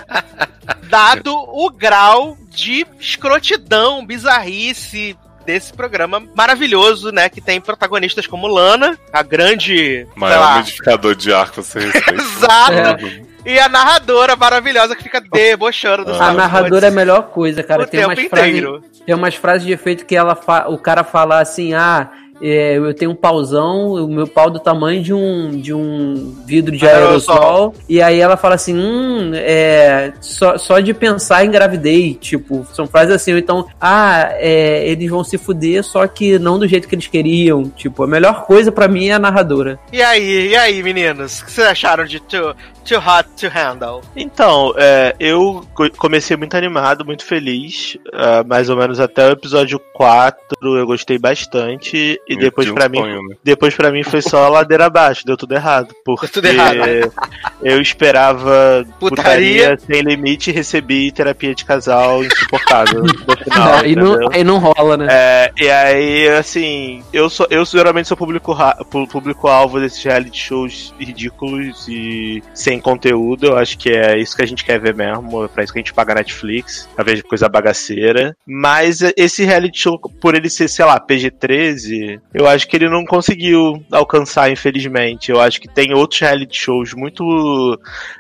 Dado 0.88 1.34
o 1.34 1.70
grau 1.70 2.36
de 2.51 2.86
escrotidão, 3.01 4.05
bizarrice 4.07 5.16
desse 5.44 5.72
programa 5.72 6.22
maravilhoso, 6.34 7.11
né? 7.11 7.28
Que 7.28 7.40
tem 7.40 7.61
protagonistas 7.61 8.26
como 8.26 8.49
Lana, 8.49 8.99
a 9.12 9.22
grande. 9.22 9.74
sei 9.74 10.07
Maior 10.16 10.40
lá, 10.40 10.57
modificador 10.59 11.14
de 11.14 11.32
ar 11.32 11.51
que 11.51 11.57
você 11.62 11.78
respeita. 11.78 12.12
Exato. 12.22 13.26
E 13.47 13.59
a 13.61 13.68
narradora 13.68 14.34
maravilhosa 14.34 14.97
que 14.97 15.05
fica 15.05 15.20
debochando 15.20 16.05
do 16.05 16.12
A 16.20 16.32
narradora 16.32 16.86
é 16.86 16.88
a 16.88 16.92
melhor 16.92 17.28
coisa, 17.30 17.62
cara. 17.62 17.84
o 17.84 17.86
Tem 17.86 18.05
umas, 18.05 18.18
frases, 18.24 18.62
tem 19.07 19.14
umas 19.14 19.34
frases 19.36 19.64
de 19.66 19.72
efeito 19.72 20.05
que 20.05 20.16
ela 20.16 20.34
fa- 20.34 20.66
o 20.68 20.76
cara 20.76 21.05
fala 21.05 21.40
assim, 21.40 21.72
ah, 21.72 22.11
é, 22.43 22.76
eu 22.76 22.93
tenho 22.95 23.11
um 23.11 23.14
pauzão, 23.14 23.93
o 23.95 24.09
meu 24.09 24.26
pau 24.26 24.51
do 24.51 24.59
tamanho 24.59 25.03
de 25.03 25.12
um, 25.14 25.51
de 25.61 25.72
um 25.72 26.34
vidro 26.47 26.76
de 26.76 26.87
Aerossol. 26.87 27.34
aerossol. 27.37 27.74
E 27.89 28.01
aí 28.03 28.18
ela 28.20 28.37
fala 28.37 28.55
assim, 28.57 28.74
hum, 28.76 29.30
é, 29.34 30.12
só, 30.20 30.59
só 30.59 30.80
de 30.80 30.93
pensar 30.95 31.45
engravidei. 31.45 32.14
Tipo, 32.14 32.66
são 32.72 32.87
frases 32.87 33.14
assim, 33.14 33.32
ou 33.32 33.39
então, 33.39 33.66
ah, 33.80 34.28
é, 34.32 34.87
eles 34.89 35.09
vão 35.11 35.22
se 35.24 35.39
fuder, 35.39 35.82
só 35.84 36.07
que 36.07 36.39
não 36.39 36.59
do 36.59 36.66
jeito 36.68 36.89
que 36.89 36.95
eles 36.95 37.07
queriam. 37.07 37.64
Tipo, 37.70 38.05
a 38.05 38.07
melhor 38.07 38.45
coisa 38.47 38.70
pra 38.70 38.89
mim 38.89 39.09
é 39.09 39.12
a 39.12 39.18
narradora. 39.18 39.78
E 39.93 40.03
aí, 40.03 40.49
e 40.49 40.57
aí, 40.57 40.82
meninos? 40.82 41.41
O 41.41 41.45
que 41.47 41.53
vocês 41.53 41.66
acharam 41.66 42.05
de 42.05 42.20
Too, 42.20 42.55
too 42.84 42.99
Hot 42.99 43.28
to 43.41 43.49
Handle? 43.49 44.03
Então, 44.14 44.72
é, 44.76 45.14
eu 45.18 45.64
co- 45.74 45.91
comecei 45.97 46.37
muito 46.37 46.57
animado, 46.57 47.05
muito 47.05 47.24
feliz. 47.24 47.97
ah, 48.12 48.45
mais 48.47 48.68
ou 48.68 48.76
menos 48.76 49.01
até 49.01 49.26
o 49.28 49.32
episódio 49.32 49.78
4 49.95 50.37
eu 50.62 50.87
gostei 50.87 51.18
bastante. 51.18 52.20
E 52.29 52.35
Meu 52.35 52.43
depois 52.45 52.70
pra 52.70 52.89
mim. 52.89 53.01
né? 53.03 53.37
Depois 53.45 53.74
pra 53.74 53.91
mim 53.93 54.03
foi 54.03 54.20
só 54.20 54.49
ladeira 54.49 54.87
abaixo, 54.87 55.24
deu 55.24 55.37
tudo 55.37 55.55
errado. 55.55 55.95
Porque 56.05 56.27
tudo 56.27 56.47
errado. 56.47 56.77
eu 57.62 57.81
esperava 57.81 58.85
Putaria. 58.99 59.77
putaria 59.77 59.79
sem 59.79 60.01
limite 60.03 60.51
e 60.51 60.53
recebi 60.53 61.12
terapia 61.12 61.55
de 61.55 61.64
casal 61.64 62.24
insuportável 62.24 63.03
no 63.03 63.09
final. 63.45 63.74
aí, 63.74 63.95
não, 63.95 64.11
entendeu? 64.12 64.29
aí 64.33 64.45
não 64.45 64.59
rola, 64.59 64.97
né? 64.97 65.07
É, 65.11 65.53
e 65.59 65.70
aí, 65.70 66.29
assim, 66.31 67.03
eu 67.12 67.31
sou, 67.31 67.47
eu 67.51 67.64
geralmente 67.64 68.09
sou 68.09 68.16
público 68.16 68.57
pu- 68.91 69.07
público-alvo 69.07 69.79
desses 69.81 70.03
reality 70.03 70.39
shows 70.39 70.93
ridículos 70.99 71.87
e 71.89 72.43
sem 72.53 72.81
conteúdo. 72.81 73.47
Eu 73.47 73.57
acho 73.59 73.79
que 73.79 73.91
é 73.91 74.18
isso 74.18 74.37
que 74.37 74.43
a 74.43 74.47
gente 74.47 74.64
quer 74.64 74.81
ver 74.81 74.95
mesmo. 74.95 75.45
É 75.45 75.49
pra 75.49 75.62
isso 75.62 75.72
que 75.72 75.79
a 75.79 75.83
gente 75.83 75.95
paga 75.95 76.14
Netflix, 76.14 76.89
pra 76.95 77.05
ver 77.05 77.22
coisa 77.22 77.49
bagaceira. 77.49 78.37
Mas 78.47 79.01
esse 79.16 79.45
reality 79.45 79.79
show, 79.81 79.99
por 80.20 80.35
ele 80.35 80.51
ser, 80.51 80.68
sei 80.68 80.85
lá, 80.85 80.99
PG-13, 80.99 82.15
eu 82.32 82.46
acho 82.46 82.66
que 82.68 82.76
ele 82.76 82.88
não 82.88 83.04
conseguiu 83.04 83.82
alcançar, 83.90 84.50
infelizmente. 84.50 85.30
Eu 85.30 85.40
acho 85.40 85.60
que 85.60 85.68
tem 85.68 85.94
outros 85.94 86.20
reality 86.20 86.56
shows 86.56 86.94
muito 86.94 87.78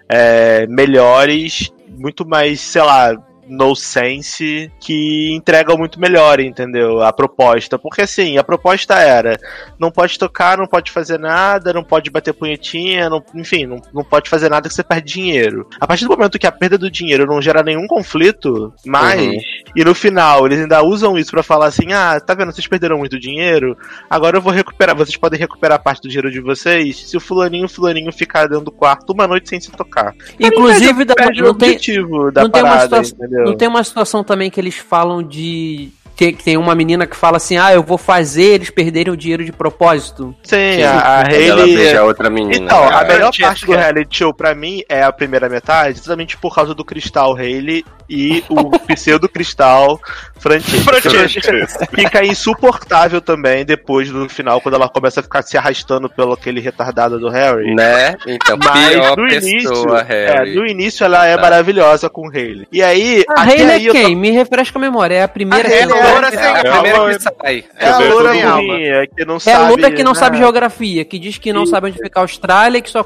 é, 0.08 0.66
melhores, 0.66 1.72
muito 1.88 2.26
mais, 2.26 2.60
sei 2.60 2.82
lá, 2.82 3.16
no 3.48 3.74
sense 3.74 4.70
que 4.80 5.32
entregam 5.34 5.76
muito 5.76 6.00
melhor, 6.00 6.40
entendeu? 6.40 7.02
A 7.02 7.12
proposta. 7.12 7.78
Porque 7.78 8.02
assim, 8.02 8.38
a 8.38 8.44
proposta 8.44 8.94
era: 8.94 9.38
não 9.78 9.90
pode 9.90 10.18
tocar, 10.18 10.58
não 10.58 10.66
pode 10.66 10.90
fazer 10.90 11.18
nada, 11.18 11.72
não 11.72 11.84
pode 11.84 12.10
bater 12.10 12.32
punhetinha, 12.34 13.08
não- 13.08 13.22
enfim, 13.34 13.66
não, 13.66 13.80
não 13.92 14.04
pode 14.04 14.28
fazer 14.28 14.48
nada 14.48 14.68
que 14.68 14.74
você 14.74 14.82
perde 14.82 15.12
dinheiro. 15.14 15.68
A 15.80 15.86
partir 15.86 16.04
do 16.04 16.10
momento 16.10 16.38
que 16.38 16.46
a 16.46 16.52
perda 16.52 16.76
do 16.78 16.90
dinheiro 16.90 17.26
não 17.26 17.40
gera 17.40 17.62
nenhum 17.62 17.86
conflito, 17.86 18.72
mais, 18.84 19.20
Uhum. 19.22 19.38
e 19.76 19.84
no 19.84 19.94
final 19.94 20.46
eles 20.46 20.60
ainda 20.60 20.82
usam 20.82 21.16
isso 21.18 21.30
pra 21.30 21.42
falar 21.42 21.66
assim: 21.66 21.92
ah, 21.92 22.18
tá 22.20 22.34
vendo, 22.34 22.52
vocês 22.52 22.66
perderam 22.66 22.98
muito 22.98 23.18
dinheiro, 23.18 23.76
agora 24.10 24.36
eu 24.36 24.42
vou 24.42 24.52
recuperar, 24.52 24.96
vocês 24.96 25.16
podem 25.16 25.38
recuperar 25.38 25.82
parte 25.82 26.02
do 26.02 26.08
dinheiro 26.08 26.30
de 26.30 26.40
vocês 26.40 27.08
se 27.08 27.16
o 27.16 27.20
fulaninho, 27.20 27.68
fulaninho 27.68 28.12
ficar 28.12 28.46
dentro 28.48 28.64
do 28.64 28.72
quarto 28.72 29.12
uma 29.12 29.26
noite 29.26 29.48
sem 29.48 29.60
se 29.60 29.70
tocar. 29.70 30.14
Inclusive, 30.40 31.04
da- 31.04 31.14
não 31.16 31.54
tem, 31.54 31.70
objetivo 31.70 32.30
da 32.30 32.42
não 32.42 32.50
tem 32.50 32.62
uma 32.62 32.68
parada, 32.70 32.82
situação- 33.04 33.18
entendeu? 33.18 33.35
Não 33.44 33.56
tem 33.56 33.68
uma 33.68 33.82
situação 33.82 34.24
também 34.24 34.50
que 34.50 34.60
eles 34.60 34.76
falam 34.76 35.22
de. 35.22 35.90
Tem, 36.16 36.32
que 36.32 36.42
tem 36.42 36.56
uma 36.56 36.74
menina 36.74 37.06
que 37.06 37.14
fala 37.14 37.36
assim: 37.36 37.58
ah, 37.58 37.72
eu 37.72 37.82
vou 37.82 37.98
fazer 37.98 38.54
eles 38.54 38.70
perderem 38.70 39.12
o 39.12 39.16
dinheiro 39.16 39.44
de 39.44 39.52
propósito. 39.52 40.34
Sim, 40.42 40.76
Sim, 40.76 40.82
a, 40.82 41.20
a 41.20 41.24
Quando 41.24 41.42
ela 41.42 41.64
beija 41.64 42.00
a 42.00 42.04
outra 42.04 42.30
menina. 42.30 42.64
Então, 42.64 42.88
né? 42.88 42.96
a 42.96 43.04
melhor 43.04 43.32
parte 43.38 43.66
do 43.66 43.72
reality 43.72 44.16
show 44.16 44.32
pra 44.32 44.54
mim 44.54 44.82
é 44.88 45.02
a 45.02 45.12
primeira 45.12 45.48
metade, 45.48 45.98
exatamente 45.98 46.36
por 46.38 46.54
causa 46.54 46.74
do 46.74 46.84
Cristal 46.84 47.36
Hailey 47.36 47.84
e 48.08 48.42
o 48.48 48.70
pseudo 48.94 49.28
Cristal 49.28 50.00
Francesca. 50.38 50.92
Francesca. 51.40 51.88
Fica 51.94 52.24
insuportável 52.24 53.20
também 53.20 53.64
depois 53.64 54.10
do 54.10 54.28
final, 54.28 54.60
quando 54.60 54.74
ela 54.74 54.88
começa 54.88 55.20
a 55.20 55.22
ficar 55.22 55.42
se 55.42 55.56
arrastando 55.56 56.08
pelo 56.08 56.32
aquele 56.32 56.60
retardado 56.60 57.18
do 57.18 57.28
Harry. 57.28 57.74
Né? 57.74 58.14
Então, 58.26 58.56
Mas 58.58 58.88
pior 58.90 59.16
no 59.16 59.28
início, 59.28 59.68
pessoa, 59.70 60.00
é, 60.08 60.26
Harry. 60.32 60.54
no 60.54 60.66
início 60.66 61.04
ela 61.04 61.26
é 61.26 61.36
Tá. 61.36 61.42
maravilhosa 61.42 62.08
com 62.08 62.28
o 62.28 62.30
Hailey. 62.30 62.66
E 62.72 62.82
aí, 62.82 63.24
A 63.28 63.42
aí 63.42 63.62
é 63.88 63.90
quem? 63.90 64.14
Me 64.16 64.30
refresca 64.30 64.78
a 64.78 64.80
memória. 64.80 65.14
É 65.16 65.22
a 65.22 65.28
primeira 65.28 65.66
A 65.66 65.70
que 65.70 65.76
é 65.76 65.86
loura 65.86 66.30
sem 66.30 66.38
É 66.40 66.48
a 66.48 66.60
primeira 66.82 67.18
que 67.18 67.22
sai. 67.22 67.64
é 67.78 67.88
a 67.88 67.98
loura 67.98 68.32
burrinha, 68.32 69.06
que 69.16 69.24
não 69.24 69.36
É 69.36 69.40
sabe. 69.40 69.64
a 69.64 69.68
Luda 69.68 69.90
que 69.90 70.02
não 70.02 70.14
sabe 70.14 70.36
né? 70.36 70.42
geografia, 70.42 71.04
que 71.04 71.18
diz 71.18 71.38
que 71.38 71.52
não 71.52 71.62
Isso. 71.64 71.72
sabe 71.72 71.88
onde 71.88 71.98
fica 71.98 72.20
a 72.20 72.22
Austrália 72.22 72.78
e 72.78 72.82
que 72.82 72.90
só 72.90 73.04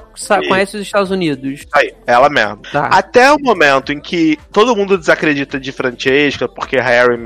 conhece 0.49 0.76
os 0.76 0.83
Estados 0.83 1.11
Unidos. 1.11 1.66
Aí, 1.72 1.93
ela 2.07 2.28
mesma. 2.28 2.59
Tá. 2.72 2.87
Até 2.87 3.31
o 3.33 3.39
momento 3.41 3.93
em 3.93 4.01
que 4.01 4.39
todo 4.53 4.74
mundo 4.76 4.97
desacredita 4.99 5.59
de 5.59 5.72
Francesca, 5.72 6.49
porque 6.49 6.78
Harry 6.78 7.16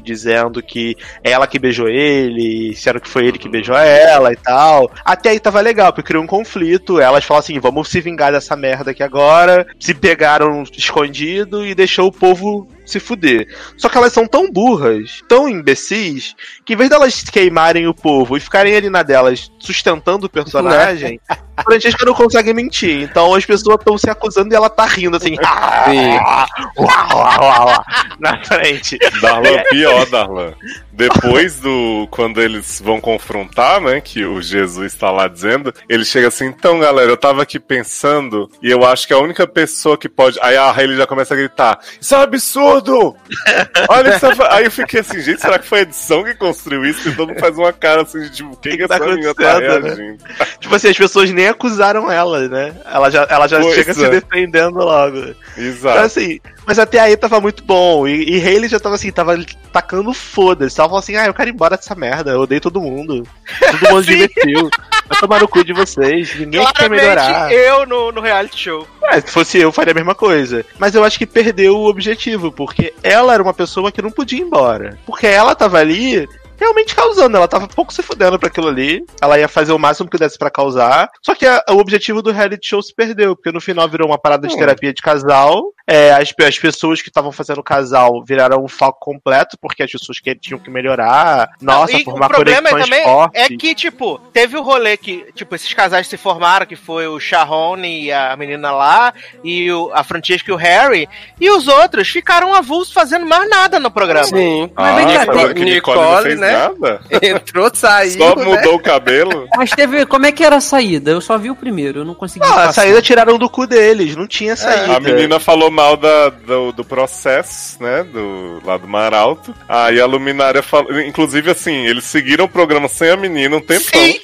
dizendo 0.00 0.62
que 0.62 0.96
é 1.24 1.30
ela 1.30 1.46
que 1.46 1.58
beijou 1.58 1.88
ele, 1.88 2.70
disseram 2.70 3.00
que 3.00 3.08
foi 3.08 3.26
ele 3.26 3.38
que 3.38 3.48
beijou 3.48 3.76
ela 3.76 4.32
e 4.32 4.36
tal. 4.36 4.90
Até 5.04 5.30
aí 5.30 5.40
tava 5.40 5.60
legal, 5.60 5.92
porque 5.92 6.08
criou 6.08 6.22
um 6.22 6.26
conflito. 6.26 7.00
Elas 7.00 7.24
falam 7.24 7.40
assim: 7.40 7.58
vamos 7.58 7.88
se 7.88 8.00
vingar 8.00 8.32
dessa 8.32 8.56
merda 8.56 8.90
aqui 8.90 9.02
agora. 9.02 9.66
Se 9.78 9.94
pegaram 9.94 10.62
escondido 10.76 11.66
e 11.66 11.74
deixou 11.74 12.08
o 12.08 12.12
povo 12.12 12.68
se 12.90 12.98
fuder. 12.98 13.46
Só 13.76 13.88
que 13.88 13.96
elas 13.96 14.12
são 14.12 14.26
tão 14.26 14.50
burras, 14.50 15.22
tão 15.28 15.48
imbecis, 15.48 16.34
que 16.64 16.74
em 16.74 16.76
vez 16.76 16.90
delas 16.90 17.22
queimarem 17.22 17.86
o 17.86 17.94
povo 17.94 18.36
e 18.36 18.40
ficarem 18.40 18.74
ali 18.74 18.90
na 18.90 19.02
delas 19.02 19.50
sustentando 19.58 20.26
o 20.26 20.30
personagem, 20.30 21.20
a 21.28 21.36
Francesca 21.62 22.04
não 22.04 22.14
consegue 22.14 22.52
mentir. 22.52 23.02
Então 23.02 23.34
as 23.34 23.44
pessoas 23.44 23.76
estão 23.78 23.98
se 23.98 24.10
acusando 24.10 24.52
e 24.52 24.56
ela 24.56 24.68
tá 24.68 24.86
rindo 24.86 25.16
assim. 25.16 25.36
uau, 25.36 26.46
uau, 26.78 27.18
uau, 27.18 27.66
uau, 27.66 27.84
na 28.18 28.42
frente. 28.44 28.98
Darlan, 29.20 29.62
pior, 29.70 30.06
Darlan. 30.06 30.54
Depois 31.00 31.58
do. 31.58 32.06
Quando 32.10 32.42
eles 32.42 32.80
vão 32.84 33.00
confrontar, 33.00 33.80
né? 33.80 34.00
Que 34.00 34.24
o 34.24 34.42
Jesus 34.42 34.94
tá 34.94 35.10
lá 35.10 35.26
dizendo, 35.26 35.72
ele 35.88 36.04
chega 36.04 36.28
assim, 36.28 36.46
então, 36.46 36.78
galera, 36.78 37.10
eu 37.10 37.16
tava 37.16 37.42
aqui 37.42 37.58
pensando, 37.58 38.50
e 38.62 38.70
eu 38.70 38.84
acho 38.84 39.06
que 39.06 39.14
a 39.14 39.18
única 39.18 39.46
pessoa 39.46 39.96
que 39.96 40.08
pode. 40.08 40.38
Aí 40.42 40.56
a 40.56 40.70
Hailey 40.70 40.96
já 40.96 41.06
começa 41.06 41.32
a 41.32 41.36
gritar: 41.36 41.78
Isso 41.98 42.14
é 42.14 42.18
um 42.18 42.22
absurdo! 42.22 43.16
Olha 43.88 44.16
isso. 44.16 44.26
Aí 44.50 44.64
eu 44.64 44.70
fiquei 44.70 45.00
assim, 45.00 45.20
gente, 45.20 45.40
será 45.40 45.58
que 45.58 45.66
foi 45.66 45.80
a 45.80 45.82
edição 45.82 46.22
que 46.22 46.34
construiu 46.34 46.84
isso? 46.84 47.08
E 47.08 47.14
todo 47.14 47.28
mundo 47.28 47.40
faz 47.40 47.56
uma 47.56 47.72
cara 47.72 48.02
assim 48.02 48.20
de 48.20 48.30
tipo, 48.30 48.56
quem 48.56 48.72
Que 48.72 48.78
que, 48.78 48.82
que 48.82 48.88
tá 48.88 48.96
essa 48.96 49.06
menina 49.06 49.34
tá 49.34 49.60
né? 49.60 49.68
reagindo? 49.68 50.24
Tipo 50.60 50.74
assim, 50.74 50.88
as 50.88 50.96
pessoas 50.96 51.30
nem 51.30 51.48
acusaram 51.48 52.10
ela, 52.10 52.46
né? 52.48 52.74
Ela 52.84 53.10
já, 53.10 53.26
ela 53.30 53.48
já 53.48 53.60
Pois 53.60 53.74
chega 53.74 53.90
é. 53.92 53.94
se 53.94 54.08
defendendo 54.08 54.76
logo. 54.76 55.18
Então, 55.18 55.64
Exato. 55.64 55.98
assim, 55.98 56.40
mas 56.66 56.78
até 56.78 56.98
aí 57.00 57.16
tava 57.16 57.40
muito 57.40 57.64
bom. 57.64 58.06
E, 58.06 58.36
e 58.36 58.40
Hayley 58.40 58.68
já 58.68 58.78
tava 58.78 58.94
assim, 58.94 59.10
tava 59.10 59.36
tacando 59.72 60.12
foda-se. 60.12 60.76
Tava 60.76 60.98
assim, 60.98 61.16
ah, 61.16 61.26
eu 61.26 61.34
quero 61.34 61.50
ir 61.50 61.52
embora 61.52 61.76
dessa 61.76 61.94
merda, 61.94 62.30
eu 62.30 62.40
odeio 62.40 62.60
todo 62.60 62.80
mundo. 62.80 63.26
Todo 63.58 63.90
mundo 63.90 64.04
divertiu. 64.06 64.70
Vai 65.08 65.20
tomar 65.20 65.40
no 65.40 65.48
cu 65.48 65.64
de 65.64 65.72
vocês, 65.72 66.38
ninguém 66.38 66.64
quer 66.72 66.88
melhorar. 66.88 67.52
eu 67.52 67.84
no, 67.84 68.12
no 68.12 68.20
reality 68.20 68.58
show. 68.58 68.86
É, 69.04 69.20
se 69.20 69.32
fosse 69.32 69.58
eu, 69.58 69.72
faria 69.72 69.92
a 69.92 69.94
mesma 69.94 70.14
coisa. 70.14 70.64
Mas 70.78 70.94
eu 70.94 71.02
acho 71.02 71.18
que 71.18 71.26
perdeu 71.26 71.76
o 71.76 71.88
objetivo, 71.88 72.52
porque 72.52 72.94
ela 73.02 73.34
era 73.34 73.42
uma 73.42 73.54
pessoa 73.54 73.90
que 73.90 74.00
não 74.00 74.10
podia 74.10 74.38
ir 74.38 74.42
embora. 74.42 74.98
Porque 75.04 75.26
ela 75.26 75.54
tava 75.54 75.78
ali 75.78 76.28
realmente 76.60 76.94
causando. 76.94 77.36
Ela 77.36 77.48
tava 77.48 77.66
pouco 77.66 77.92
se 77.92 78.02
fudendo 78.02 78.38
pra 78.38 78.48
aquilo 78.48 78.68
ali. 78.68 79.02
Ela 79.20 79.38
ia 79.38 79.48
fazer 79.48 79.72
o 79.72 79.78
máximo 79.78 80.08
que 80.10 80.18
desse 80.18 80.38
pra 80.38 80.50
causar. 80.50 81.08
Só 81.22 81.34
que 81.34 81.46
a- 81.46 81.64
o 81.70 81.78
objetivo 81.78 82.20
do 82.22 82.30
reality 82.30 82.68
show 82.68 82.82
se 82.82 82.94
perdeu, 82.94 83.34
porque 83.34 83.50
no 83.50 83.60
final 83.60 83.88
virou 83.88 84.06
uma 84.08 84.18
parada 84.18 84.46
de 84.46 84.54
Hum. 84.54 84.58
terapia 84.58 84.92
de 84.92 85.02
casal. 85.02 85.62
É, 85.86 86.12
as, 86.12 86.32
as 86.46 86.58
pessoas 86.58 87.02
que 87.02 87.08
estavam 87.08 87.32
fazendo 87.32 87.62
casal 87.64 88.22
viraram 88.24 88.62
um 88.64 88.68
foco 88.68 88.98
completo, 89.00 89.56
porque 89.60 89.82
as 89.82 89.90
pessoas 89.90 90.20
que 90.20 90.34
tinham 90.36 90.58
que 90.60 90.70
melhorar. 90.70 91.48
Nossa, 91.60 91.96
e 91.96 92.04
formar 92.04 92.26
o 92.26 92.28
problema 92.28 92.68
conexões 92.68 92.84
também 92.84 93.02
fortes. 93.04 93.42
é 93.42 93.48
que, 93.56 93.74
tipo, 93.74 94.18
teve 94.32 94.56
o 94.56 94.62
rolê 94.62 94.96
que, 94.96 95.26
tipo, 95.34 95.52
esses 95.54 95.72
casais 95.74 96.06
se 96.06 96.16
formaram, 96.16 96.66
que 96.66 96.76
foi 96.76 97.08
o 97.08 97.18
Sharon 97.18 97.78
e 97.78 98.12
a 98.12 98.36
menina 98.36 98.70
lá, 98.70 99.12
e 99.42 99.72
o, 99.72 99.90
a 99.92 100.04
Francesca 100.04 100.50
e 100.50 100.54
o 100.54 100.56
Harry, 100.56 101.08
e 101.40 101.50
os 101.50 101.66
outros 101.66 102.08
ficaram 102.08 102.54
avulsos 102.54 102.92
fazendo 102.92 103.26
mais 103.26 103.48
nada 103.48 103.80
no 103.80 103.90
programa. 103.90 104.26
Sim. 104.26 104.70
Ah, 104.76 104.92
vem 104.92 105.06
cá, 105.08 105.24
falou 105.24 105.46
tem- 105.46 105.54
que 105.54 105.64
Nicole, 105.64 105.98
Nicole, 105.98 106.14
não 106.16 106.22
fez 106.22 106.40
né? 106.52 106.70
nada. 106.80 107.00
Entrou, 107.22 107.70
saiu. 107.72 108.18
Só 108.18 108.36
né? 108.36 108.44
mudou 108.44 108.74
o 108.74 108.82
cabelo. 108.82 109.48
Mas 109.56 109.70
teve. 109.70 110.06
Como 110.06 110.26
é 110.26 110.32
que 110.32 110.44
era 110.44 110.56
a 110.56 110.60
saída? 110.60 111.10
Eu 111.10 111.20
só 111.20 111.38
vi 111.38 111.50
o 111.50 111.56
primeiro, 111.56 112.00
eu 112.00 112.04
não 112.04 112.14
consegui. 112.14 112.44
Não, 112.44 112.52
a 112.52 112.66
passar. 112.66 112.82
saída 112.82 113.02
tiraram 113.02 113.38
do 113.38 113.48
cu 113.48 113.66
deles, 113.66 114.16
não 114.16 114.26
tinha 114.26 114.56
saída. 114.56 114.96
A 114.96 115.00
menina 115.00 115.38
falou 115.40 115.70
mal 115.70 115.96
da, 115.96 116.28
do, 116.30 116.72
do 116.72 116.84
processo, 116.84 117.82
né? 117.82 118.04
Do, 118.04 118.60
lá 118.64 118.76
do 118.76 118.88
Mar 118.88 119.14
Alto. 119.14 119.54
Aí 119.68 120.00
a 120.00 120.06
luminária 120.06 120.62
falou. 120.62 121.00
Inclusive, 121.00 121.50
assim, 121.50 121.86
eles 121.86 122.04
seguiram 122.04 122.44
o 122.44 122.48
programa 122.48 122.88
sem 122.88 123.10
a 123.10 123.16
menina 123.16 123.56
um 123.56 123.60
tempão. 123.60 124.00
Sim. 124.00 124.20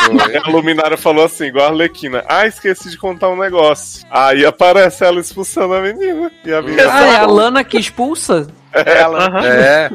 Aí 0.00 0.36
a 0.36 0.48
luminária 0.48 0.96
falou 0.96 1.24
assim, 1.24 1.44
igual 1.44 1.66
a 1.66 1.68
Arlequina. 1.68 2.24
Ah, 2.26 2.46
esqueci 2.46 2.90
de 2.90 2.96
contar 2.96 3.28
um 3.28 3.36
negócio. 3.36 4.06
Aí 4.10 4.44
aparece 4.46 5.04
ela 5.04 5.20
expulsando 5.20 5.74
a 5.74 5.82
menina. 5.82 6.30
E 6.44 6.52
a 6.52 6.62
menina 6.62 6.90
Ah, 6.90 7.06
é 7.06 7.16
a 7.16 7.26
Lana 7.26 7.62
que 7.62 7.78
expulsa? 7.78 8.46
Ela. 8.72 9.30
É. 9.44 9.90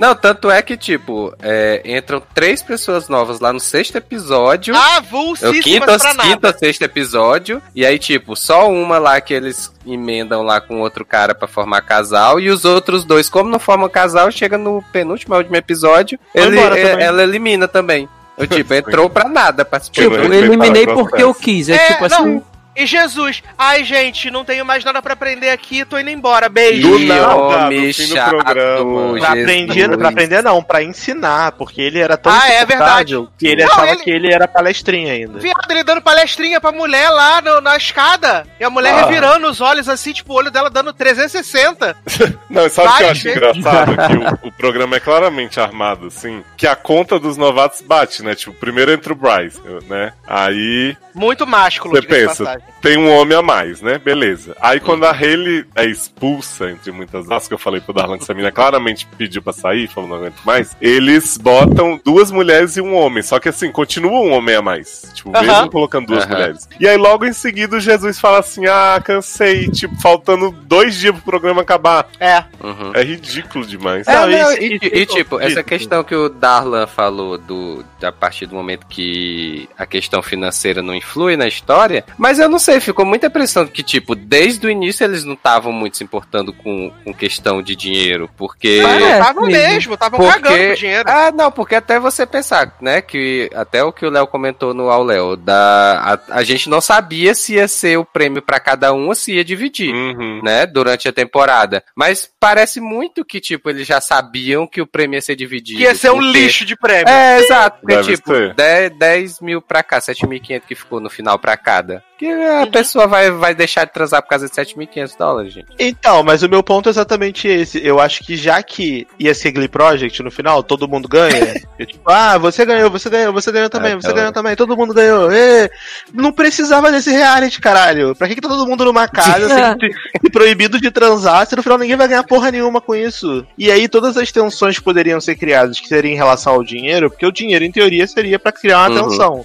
Não, 0.00 0.14
tanto 0.14 0.50
é 0.50 0.62
que, 0.62 0.78
tipo, 0.78 1.34
é, 1.42 1.82
entram 1.84 2.22
três 2.34 2.62
pessoas 2.62 3.06
novas 3.06 3.38
lá 3.38 3.52
no 3.52 3.60
sexto 3.60 3.96
episódio. 3.96 4.72
O 4.74 4.78
Avulsíssimas 4.78 5.62
quinto, 5.62 5.84
pra 5.84 5.98
nada. 6.14 6.22
quinto 6.22 6.46
ou 6.46 6.54
sexto 6.58 6.80
episódio. 6.82 7.62
E 7.74 7.84
aí, 7.84 7.98
tipo, 7.98 8.34
só 8.34 8.66
uma 8.70 8.96
lá 8.98 9.20
que 9.20 9.34
eles 9.34 9.70
emendam 9.86 10.42
lá 10.42 10.58
com 10.58 10.80
outro 10.80 11.04
cara 11.04 11.34
pra 11.34 11.46
formar 11.46 11.82
casal. 11.82 12.40
E 12.40 12.48
os 12.48 12.64
outros 12.64 13.04
dois, 13.04 13.28
como 13.28 13.50
não 13.50 13.58
formam 13.58 13.90
casal, 13.90 14.30
chega 14.32 14.56
no 14.56 14.82
penúltimo, 14.90 15.36
último 15.36 15.56
episódio, 15.56 16.18
ele, 16.34 16.58
é- 16.58 17.02
ela 17.02 17.22
elimina 17.22 17.68
também. 17.68 18.08
Eu, 18.38 18.46
tipo, 18.46 18.72
entrou 18.74 19.10
pra 19.10 19.28
nada, 19.28 19.66
participou. 19.66 20.02
Tipo, 20.04 20.16
Eu 20.16 20.32
eliminei 20.32 20.86
porque 20.86 21.22
eu 21.22 21.34
quis. 21.34 21.68
É, 21.68 21.74
É, 21.74 21.86
tipo 21.92 22.08
não. 22.08 22.42
E 22.80 22.86
Jesus, 22.86 23.42
ai 23.58 23.84
gente, 23.84 24.30
não 24.30 24.42
tenho 24.44 24.64
mais 24.64 24.82
nada 24.82 25.02
pra 25.02 25.12
aprender 25.12 25.50
aqui, 25.50 25.84
tô 25.84 25.98
indo 25.98 26.08
embora, 26.08 26.48
beijo. 26.48 26.88
Do 26.88 26.98
nada, 27.00 27.36
homem 27.36 27.88
no 27.88 27.94
fim 27.94 28.06
do 28.08 28.14
chato, 28.14 28.30
programa. 28.30 29.18
Pra 29.18 29.28
aprender, 29.32 29.98
pra 29.98 30.08
aprender 30.08 30.42
não, 30.42 30.62
pra 30.62 30.82
ensinar, 30.82 31.52
porque 31.52 31.82
ele 31.82 31.98
era 31.98 32.16
tão 32.16 32.32
Ah, 32.32 32.48
é 32.50 32.56
insuportável 32.62 33.28
que 33.38 33.46
ele 33.46 33.62
Não, 33.64 33.70
achava 33.70 33.88
ele- 33.90 33.96
que 34.02 34.10
ele 34.10 34.32
era 34.32 34.48
palestrinha 34.48 35.12
ainda. 35.12 35.38
Viado, 35.38 35.70
ele 35.70 35.84
dando 35.84 36.00
palestrinha 36.00 36.58
pra 36.58 36.72
mulher 36.72 37.10
lá 37.10 37.42
no- 37.42 37.60
na 37.60 37.76
escada. 37.76 38.46
E 38.58 38.64
a 38.64 38.70
mulher 38.70 38.94
Ah. 38.94 39.04
revirando 39.04 39.46
os 39.50 39.60
olhos 39.60 39.86
assim, 39.88 40.12
tipo, 40.14 40.32
o 40.32 40.36
olho 40.36 40.50
dela 40.50 40.70
dando 40.70 40.92
360. 40.94 41.94
Não, 42.48 42.66
sabe 42.70 42.88
o 42.88 42.96
que 42.96 43.02
eu 43.02 43.10
acho 43.10 43.20
gente. 43.20 43.36
engraçado? 43.36 43.90
Que 44.40 44.46
o, 44.46 44.48
o 44.48 44.52
programa 44.52 44.96
é 44.96 45.00
claramente 45.00 45.60
armado, 45.60 46.06
assim, 46.06 46.42
que 46.56 46.66
a 46.66 46.74
conta 46.74 47.18
dos 47.18 47.36
novatos 47.36 47.82
bate, 47.82 48.22
né? 48.22 48.34
Tipo, 48.34 48.54
primeiro 48.54 48.90
entra 48.90 49.12
o 49.12 49.16
Bryce, 49.16 49.60
né? 49.86 50.12
Aí 50.26 50.96
Muito 51.14 51.46
másculo, 51.46 51.94
você 51.94 52.02
pensa, 52.06 52.44
passagem. 52.44 52.69
Tem 52.80 52.96
um 52.98 53.10
homem 53.10 53.36
a 53.36 53.42
mais, 53.42 53.80
né? 53.80 53.98
Beleza. 53.98 54.56
Aí 54.60 54.80
quando 54.80 55.04
a 55.04 55.10
Hayley 55.12 55.64
é 55.74 55.84
expulsa, 55.86 56.70
entre 56.70 56.90
muitas 56.92 57.24
aspas, 57.30 57.48
que 57.48 57.54
eu 57.54 57.58
falei 57.58 57.80
pro 57.80 57.92
Darlan 57.92 58.16
que 58.18 58.24
essa 58.24 58.34
menina 58.34 58.52
claramente 58.52 59.06
pediu 59.18 59.42
pra 59.42 59.52
sair, 59.52 59.88
falou 59.88 60.08
não 60.08 60.16
aguento 60.16 60.40
mais, 60.44 60.76
eles 60.80 61.36
botam 61.36 62.00
duas 62.04 62.30
mulheres 62.30 62.76
e 62.76 62.80
um 62.80 62.94
homem. 62.94 63.22
Só 63.22 63.38
que 63.38 63.48
assim, 63.48 63.70
continua 63.70 64.12
um 64.20 64.32
homem 64.32 64.54
a 64.56 64.62
mais. 64.62 65.10
Tipo, 65.14 65.30
mesmo 65.30 65.70
colocando 65.70 66.06
duas 66.08 66.24
Aham. 66.24 66.32
mulheres. 66.34 66.68
E 66.78 66.86
aí 66.88 66.96
logo 66.96 67.24
em 67.24 67.32
seguida 67.32 67.76
o 67.76 67.80
Jesus 67.80 68.18
fala 68.18 68.38
assim: 68.38 68.66
ah, 68.66 69.00
cansei, 69.02 69.68
tipo, 69.68 69.94
faltando 70.00 70.50
dois 70.50 70.94
dias 70.96 71.14
pro 71.14 71.22
programa 71.22 71.62
acabar. 71.62 72.08
É. 72.18 72.44
Uhum. 72.62 72.92
É 72.94 73.02
ridículo 73.02 73.66
demais. 73.66 74.06
É, 74.06 74.14
Não, 74.14 74.30
isso- 74.30 74.62
e, 74.62 74.76
isso- 74.76 74.84
e, 74.94 75.06
tipo, 75.06 75.38
essa 75.40 75.60
isso. 75.60 75.64
questão 75.64 76.02
que 76.04 76.14
o 76.14 76.28
Darlan 76.28 76.86
falou 76.86 77.36
do 77.38 77.84
a 78.02 78.10
partir 78.12 78.46
do 78.46 78.54
momento 78.54 78.86
que 78.86 79.68
a 79.76 79.84
questão 79.84 80.22
financeira 80.22 80.80
não 80.82 80.94
influi 80.94 81.36
na 81.36 81.46
história, 81.46 82.04
mas 82.16 82.38
eu 82.38 82.48
não 82.48 82.58
sei, 82.60 82.78
ficou 82.80 83.04
muita 83.04 83.26
impressão 83.26 83.64
de 83.64 83.72
que, 83.72 83.82
tipo, 83.82 84.14
desde 84.14 84.64
o 84.66 84.70
início 84.70 85.02
eles 85.04 85.24
não 85.24 85.34
estavam 85.34 85.72
muito 85.72 85.96
se 85.96 86.04
importando 86.04 86.52
com, 86.52 86.92
com 87.04 87.12
questão 87.12 87.60
de 87.60 87.74
dinheiro, 87.74 88.30
porque... 88.36 88.80
Mas 88.82 88.96
É, 88.96 89.00
não 89.00 89.18
estavam 89.20 89.46
mesmo. 89.46 89.94
estavam 89.94 90.18
Porque- 90.20 90.40
cagando 90.42 90.68
com 90.68 90.74
dinheiro. 90.74 91.04
Ah, 91.10 91.32
não, 91.32 91.50
porque 91.50 91.74
até 91.74 91.98
você 91.98 92.24
pensar, 92.24 92.76
né, 92.80 93.00
que 93.02 93.50
até 93.54 93.82
o 93.82 93.92
que 93.92 94.06
o 94.06 94.10
Léo 94.10 94.26
comentou 94.28 94.72
no 94.72 94.90
Ao 94.90 95.02
Léo, 95.02 95.36
da, 95.36 96.20
a, 96.30 96.36
a 96.38 96.42
gente 96.44 96.68
não 96.68 96.80
sabia 96.80 97.34
se 97.34 97.54
ia 97.54 97.66
ser 97.66 97.96
o 97.98 98.04
prêmio 98.04 98.42
pra 98.42 98.60
cada 98.60 98.92
um 98.92 99.08
ou 99.08 99.14
se 99.14 99.32
ia 99.32 99.44
dividir 99.44 99.92
Uhum. 99.94 100.40
né, 100.44 100.66
durante 100.66 101.08
a 101.08 101.12
temporada. 101.12 101.82
Mas 101.96 102.30
parece 102.38 102.80
muito 102.80 103.24
que, 103.24 103.40
tipo, 103.40 103.70
eles 103.70 103.86
já 103.86 104.00
sabiam 104.00 104.66
que 104.66 104.80
o 104.80 104.86
prêmio 104.86 105.16
ia 105.16 105.22
ser 105.22 105.34
dividido. 105.36 105.78
Que 105.78 105.84
ia 105.84 105.94
ser 105.94 106.10
um 106.10 106.16
porque- 106.18 106.32
lixo 106.38 106.64
de 106.64 106.76
prêmio. 106.76 107.08
É, 107.08 107.38
exato. 107.40 107.78
Porque, 107.80 108.02
tipo, 108.02 108.30
ser. 108.34 108.54
10, 108.54 108.90
10 108.98 109.40
mil 109.40 109.62
pra 109.62 109.82
cá, 109.82 109.98
7.500 110.00 110.66
que 110.66 110.74
ficou 110.74 111.00
no 111.00 111.08
final 111.08 111.38
pra 111.38 111.56
cada. 111.56 112.02
Que 112.18 112.26
a 112.44 112.66
pessoa 112.66 113.06
vai, 113.06 113.30
vai 113.30 113.54
deixar 113.54 113.84
de 113.84 113.92
transar 113.92 114.22
por 114.22 114.28
causa 114.28 114.46
de 114.48 114.52
7.500 114.54 115.16
dólares, 115.18 115.52
gente. 115.52 115.68
Então, 115.78 116.22
mas 116.22 116.42
o 116.42 116.48
meu 116.48 116.62
ponto 116.62 116.88
é 116.88 116.90
exatamente 116.90 117.46
esse. 117.48 117.84
Eu 117.84 118.00
acho 118.00 118.22
que 118.24 118.36
já 118.36 118.62
que 118.62 119.06
ia 119.18 119.34
ser 119.34 119.52
Glee 119.52 119.68
Project 119.68 120.22
no 120.22 120.30
final, 120.30 120.62
todo 120.62 120.88
mundo 120.88 121.08
ganha. 121.08 121.54
eu, 121.78 121.86
tipo, 121.86 122.10
ah, 122.10 122.38
você 122.38 122.64
ganhou, 122.64 122.90
você 122.90 123.08
ganhou, 123.10 123.32
você 123.32 123.50
ganhou 123.52 123.68
também, 123.70 123.92
É, 123.92 123.94
você 123.94 124.06
então. 124.08 124.14
ganhou 124.16 124.32
também, 124.32 124.56
todo 124.56 124.76
mundo 124.76 124.92
ganhou. 124.94 125.30
ê. 125.32 125.70
Não 126.12 126.32
precisava 126.32 126.90
desse 126.92 127.10
reality, 127.10 127.60
caralho. 127.60 128.14
Pra 128.14 128.28
que, 128.28 128.34
que 128.34 128.40
tá 128.40 128.48
todo 128.48 128.66
mundo 128.66 128.84
numa 128.84 129.08
casa 129.08 129.76
e 130.22 130.30
proibido 130.30 130.80
de 130.80 130.90
transar, 130.90 131.46
se 131.46 131.56
no 131.56 131.62
final 131.62 131.78
ninguém 131.78 131.96
vai 131.96 132.08
ganhar 132.08 132.24
porra 132.24 132.50
nenhuma 132.50 132.80
com 132.80 132.94
isso? 132.94 133.46
E 133.58 133.70
aí 133.70 133.88
todas 133.88 134.16
as 134.16 134.30
tensões 134.32 134.78
que 134.78 134.84
poderiam 134.84 135.20
ser 135.20 135.36
criadas, 135.36 135.80
que 135.80 135.88
seriam 135.88 136.12
em 136.12 136.16
relação 136.16 136.54
ao 136.54 136.64
dinheiro, 136.64 137.10
porque 137.10 137.26
o 137.26 137.32
dinheiro, 137.32 137.64
em 137.64 137.72
teoria, 137.72 138.06
seria 138.06 138.38
pra 138.38 138.52
criar 138.52 138.88
uma 138.88 139.00
Uhum. 139.02 139.08
tensão. 139.08 139.44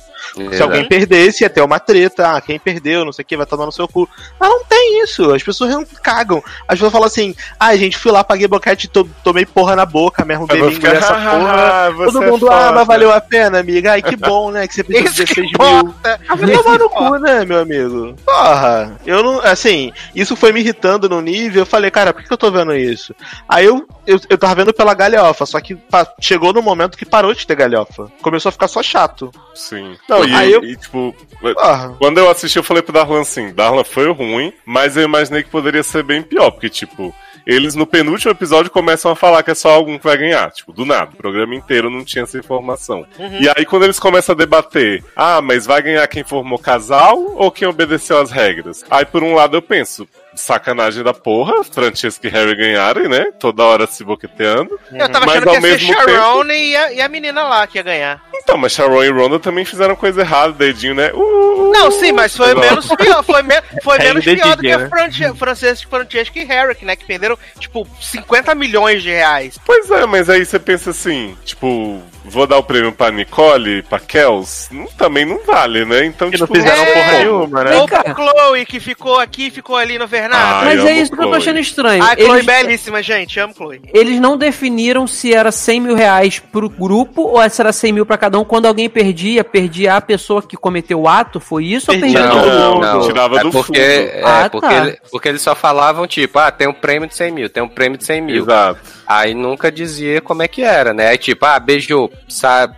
Se 0.53 0.61
alguém 0.61 0.87
perdesse, 0.87 1.43
ia 1.43 1.49
ter 1.49 1.61
uma 1.61 1.79
treta. 1.79 2.35
Ah, 2.35 2.41
quem 2.41 2.59
perdeu, 2.59 3.05
não 3.05 3.11
sei 3.13 3.23
o 3.23 3.25
que, 3.25 3.37
vai 3.37 3.45
tomar 3.45 3.65
no 3.65 3.71
seu 3.71 3.87
cu. 3.87 4.07
Mas 4.39 4.49
não 4.49 4.63
tem 4.65 5.03
isso. 5.03 5.33
As 5.33 5.43
pessoas 5.43 5.71
não 5.71 5.85
cagam. 6.03 6.43
As 6.67 6.75
pessoas 6.75 6.91
falam 6.91 7.07
assim: 7.07 7.35
ai, 7.59 7.77
gente, 7.77 7.97
fui 7.97 8.11
lá, 8.11 8.23
paguei 8.23 8.47
boquete, 8.47 8.87
to 8.87 9.07
tomei 9.23 9.45
porra 9.45 9.75
na 9.75 9.85
boca, 9.85 10.25
me 10.25 10.33
arrumei 10.33 10.57
Eu 10.57 10.61
vou 10.61 10.69
língua 10.69 10.89
ficar, 10.89 10.93
nessa 10.93 11.13
porra. 11.13 11.87
"Ah, 11.87 11.91
Todo 12.11 12.23
é 12.23 12.31
mundo, 12.31 12.49
ah, 12.49 12.51
foda." 12.59 12.71
mas 12.73 12.87
valeu 12.87 13.11
a 13.13 13.21
pena, 13.21 13.59
amiga. 13.59 13.91
Ai, 13.93 14.01
que 14.01 14.15
bom, 14.17 14.51
né? 14.51 14.67
Que 14.67 14.73
você 14.75 14.83
precisa 14.83 15.09
de 15.13 15.23
Isso 15.23 15.33
que 15.33 15.41
16 15.41 15.57
mil. 15.59 15.79
importa. 15.79 16.19
Vai 16.35 16.51
tomar 16.51 16.79
no 16.79 16.89
cu, 16.89 17.15
né, 17.17 17.45
meu 17.45 17.59
amigo? 17.59 18.15
Porra, 18.25 18.97
eu 19.05 19.23
não. 19.23 19.39
Assim, 19.41 19.91
isso 20.15 20.35
foi 20.35 20.51
me 20.51 20.59
irritando 20.59 21.07
no 21.09 21.21
nível. 21.21 21.61
Eu 21.61 21.65
falei, 21.65 21.89
cara, 21.91 22.13
por 22.13 22.23
que 22.23 22.31
eu 22.31 22.37
tô 22.37 22.51
vendo 22.51 22.73
isso? 22.75 23.13
Aí 23.47 23.65
eu, 23.65 23.85
eu, 24.05 24.19
eu 24.29 24.37
tava 24.37 24.55
vendo 24.55 24.73
pela 24.73 24.93
galhofa, 24.93 25.45
só 25.45 25.59
que 25.61 25.77
chegou 26.19 26.51
no 26.53 26.61
momento 26.61 26.97
que 26.97 27.05
parou 27.05 27.33
de 27.33 27.45
ter 27.45 27.55
galhofa. 27.55 28.11
Começou 28.21 28.49
a 28.49 28.51
ficar 28.51 28.67
só 28.67 28.81
chato. 28.83 29.31
Sim. 29.53 29.95
Não, 30.09 30.14
e, 30.23 30.33
Aí 30.35 30.51
eu- 30.53 30.63
e, 30.63 30.75
tipo, 30.77 31.15
Porra. 31.41 31.95
quando 31.99 32.17
eu 32.19 32.29
assisti, 32.29 32.57
eu 32.57 32.63
falei 32.63 32.83
pro 32.83 32.93
Darlan 32.93 33.21
assim: 33.21 33.51
Darlan 33.53 33.83
foi 33.83 34.09
ruim, 34.11 34.53
mas 34.65 34.95
eu 34.95 35.03
imaginei 35.03 35.43
que 35.43 35.49
poderia 35.49 35.83
ser 35.83 36.03
bem 36.03 36.21
pior, 36.21 36.51
porque, 36.51 36.69
tipo. 36.69 37.13
Eles 37.47 37.75
no 37.75 37.85
penúltimo 37.85 38.31
episódio 38.31 38.71
começam 38.71 39.11
a 39.11 39.15
falar 39.15 39.43
que 39.43 39.51
é 39.51 39.53
só 39.53 39.69
algum 39.69 39.99
que 39.99 40.03
vai 40.03 40.17
ganhar. 40.17 40.49
Tipo, 40.49 40.73
do 40.73 40.83
nada. 40.83 41.11
O 41.13 41.15
programa 41.15 41.53
inteiro 41.53 41.91
não 41.91 42.03
tinha 42.03 42.23
essa 42.23 42.39
informação. 42.39 43.05
E 43.39 43.47
aí, 43.55 43.63
quando 43.67 43.83
eles 43.83 43.99
começam 43.99 44.33
a 44.33 44.35
debater, 44.35 45.03
ah, 45.15 45.39
mas 45.43 45.63
vai 45.67 45.79
ganhar 45.79 46.07
quem 46.07 46.23
formou 46.23 46.57
casal 46.57 47.15
ou 47.35 47.51
quem 47.51 47.67
obedeceu 47.67 48.17
às 48.19 48.31
regras? 48.31 48.83
Aí, 48.89 49.05
por 49.05 49.21
um 49.21 49.35
lado, 49.35 49.55
eu 49.55 49.61
penso, 49.61 50.07
sacanagem 50.33 51.03
da 51.03 51.13
porra, 51.13 51.63
Francesca 51.63 52.27
e 52.27 52.31
Harry 52.31 52.55
ganharem, 52.55 53.07
né? 53.07 53.25
Toda 53.39 53.63
hora 53.63 53.85
se 53.85 54.03
boqueteando. 54.03 54.79
Eu 54.91 55.07
tava 55.11 55.27
Mas 55.27 55.35
achando 55.37 55.61
que 55.61 55.67
ia 55.67 55.77
ser 55.77 55.85
Sharon 55.85 56.45
e, 56.45 56.75
a, 56.75 56.93
e 56.93 57.01
a 57.01 57.07
menina 57.07 57.43
lá 57.43 57.67
que 57.67 57.77
ia 57.77 57.83
ganhar. 57.83 58.23
Então, 58.45 58.59
mas 58.59 58.73
Sharon 58.73 59.03
e 59.03 59.09
Ronda 59.09 59.39
também 59.39 59.65
fizeram 59.65 59.95
coisa 59.95 60.21
errada, 60.21 60.53
dedinho, 60.53 60.93
né? 60.93 61.11
Uh, 61.15 61.71
Não, 61.73 61.89
sim, 61.89 62.11
mas 62.11 62.37
foi 62.37 62.53
Não. 62.53 62.61
menos 62.61 62.87
pior. 62.95 63.23
Foi, 63.23 63.41
me, 63.41 63.55
foi 63.81 63.97
É, 63.97 64.03
menos 64.03 64.23
dedinho, 64.23 64.43
pior 64.43 64.55
do 64.55 64.61
que 64.61 64.71
a 64.71 64.77
né? 64.77 64.87
Franche, 64.87 65.33
Francesca, 65.33 65.89
Francesca 65.89 66.39
e 66.39 66.43
Herrick, 66.43 66.85
né? 66.85 66.95
Que 66.95 67.05
perderam, 67.05 67.39
tipo, 67.59 67.87
50 67.99 68.53
milhões 68.53 69.01
de 69.01 69.09
reais. 69.09 69.57
Pois 69.65 69.89
é, 69.89 70.05
mas 70.05 70.29
aí 70.29 70.45
você 70.45 70.59
pensa 70.59 70.91
assim, 70.91 71.35
tipo, 71.43 72.03
vou 72.27 72.45
dar 72.47 72.57
o 72.57 72.63
prêmio 72.63 72.91
pra 72.91 73.11
Nicole, 73.11 73.81
pra 73.83 73.99
Kels, 73.99 74.67
não- 74.71 74.87
também 74.97 75.25
não 75.25 75.43
vale, 75.45 75.85
né? 75.85 76.05
Então, 76.05 76.29
Que 76.29 76.37
não 76.37 76.47
tipo, 76.47 76.57
fizeram 76.59 76.83
É. 76.83 76.93
porra 76.93 77.17
nenhuma, 77.19 77.63
né? 77.63 77.75
Ou 77.77 77.85
pra 77.87 78.03
Chloe, 78.13 78.65
que 78.65 78.79
ficou 78.79 79.19
aqui, 79.19 79.49
ficou 79.51 79.75
ali 79.77 79.97
no 79.97 80.07
Vernado. 80.07 80.65
Ai, 80.67 80.75
Mas 80.75 80.85
é 80.85 80.93
isso 80.93 81.11
que 81.11 81.17
eu 81.17 81.23
tô 81.23 81.23
Chloe. 81.29 81.37
achando 81.37 81.59
estranho. 81.59 82.03
Ai, 82.03 82.15
Chloe 82.15 82.29
eles, 82.39 82.45
belíssima, 82.45 83.01
gente. 83.03 83.39
Amo 83.39 83.53
Chloe. 83.53 83.81
eles 83.93 84.19
não 84.19 84.37
definiram 84.37 85.05
se 85.07 85.33
era 85.33 85.51
100 85.51 85.79
mil 85.81 85.95
reais 85.95 86.39
pro 86.39 86.69
grupo 86.69 87.21
ou 87.23 87.49
se 87.49 87.61
era 87.61 87.71
100 87.71 87.91
mil 87.93 88.05
pra 88.05 88.17
cada 88.17 88.39
um. 88.39 88.43
Quando 88.43 88.65
alguém 88.65 88.89
perdia, 88.89 89.43
perdia 89.43 89.95
a 89.95 90.01
pessoa 90.01 90.41
que 90.41 90.57
cometeu 90.57 91.01
o 91.01 91.07
ato, 91.07 91.39
foi 91.39 91.65
isso 91.65 91.91
ou 91.91 91.99
Perdia 91.99 92.19
perdia 92.19 92.31
todo 92.35 92.43
todo 92.49 92.59
Não, 92.59 92.73
mundo? 92.75 92.87
mundo. 92.93 93.07
tirava 93.07 93.35
é 93.39 93.43
do 93.43 93.51
porque, 93.51 93.65
fundo. 93.67 93.77
É, 93.79 94.21
Ah, 94.23 94.49
porque, 94.51 94.67
tá. 94.67 94.73
ele- 94.87 94.97
porque 95.11 95.29
eles 95.29 95.41
só 95.41 95.55
falavam, 95.55 96.05
tipo, 96.07 96.37
ah, 96.39 96.51
tem 96.51 96.67
um 96.67 96.73
prêmio 96.73 97.07
de 97.07 97.15
100 97.15 97.31
mil, 97.31 97.49
tem 97.49 97.61
um 97.63 97.67
prêmio 97.67 97.97
de 97.97 98.03
100 98.05 98.21
mil. 98.21 98.43
Exato. 98.43 98.79
Aí 99.07 99.33
nunca 99.33 99.71
dizia 99.71 100.19
como 100.21 100.41
é 100.43 100.47
que 100.47 100.61
era, 100.63 100.93
né? 100.93 101.09
Aí 101.09 101.17
tipo, 101.17 101.45
ah, 101.45 101.59
beijou, 101.59 102.11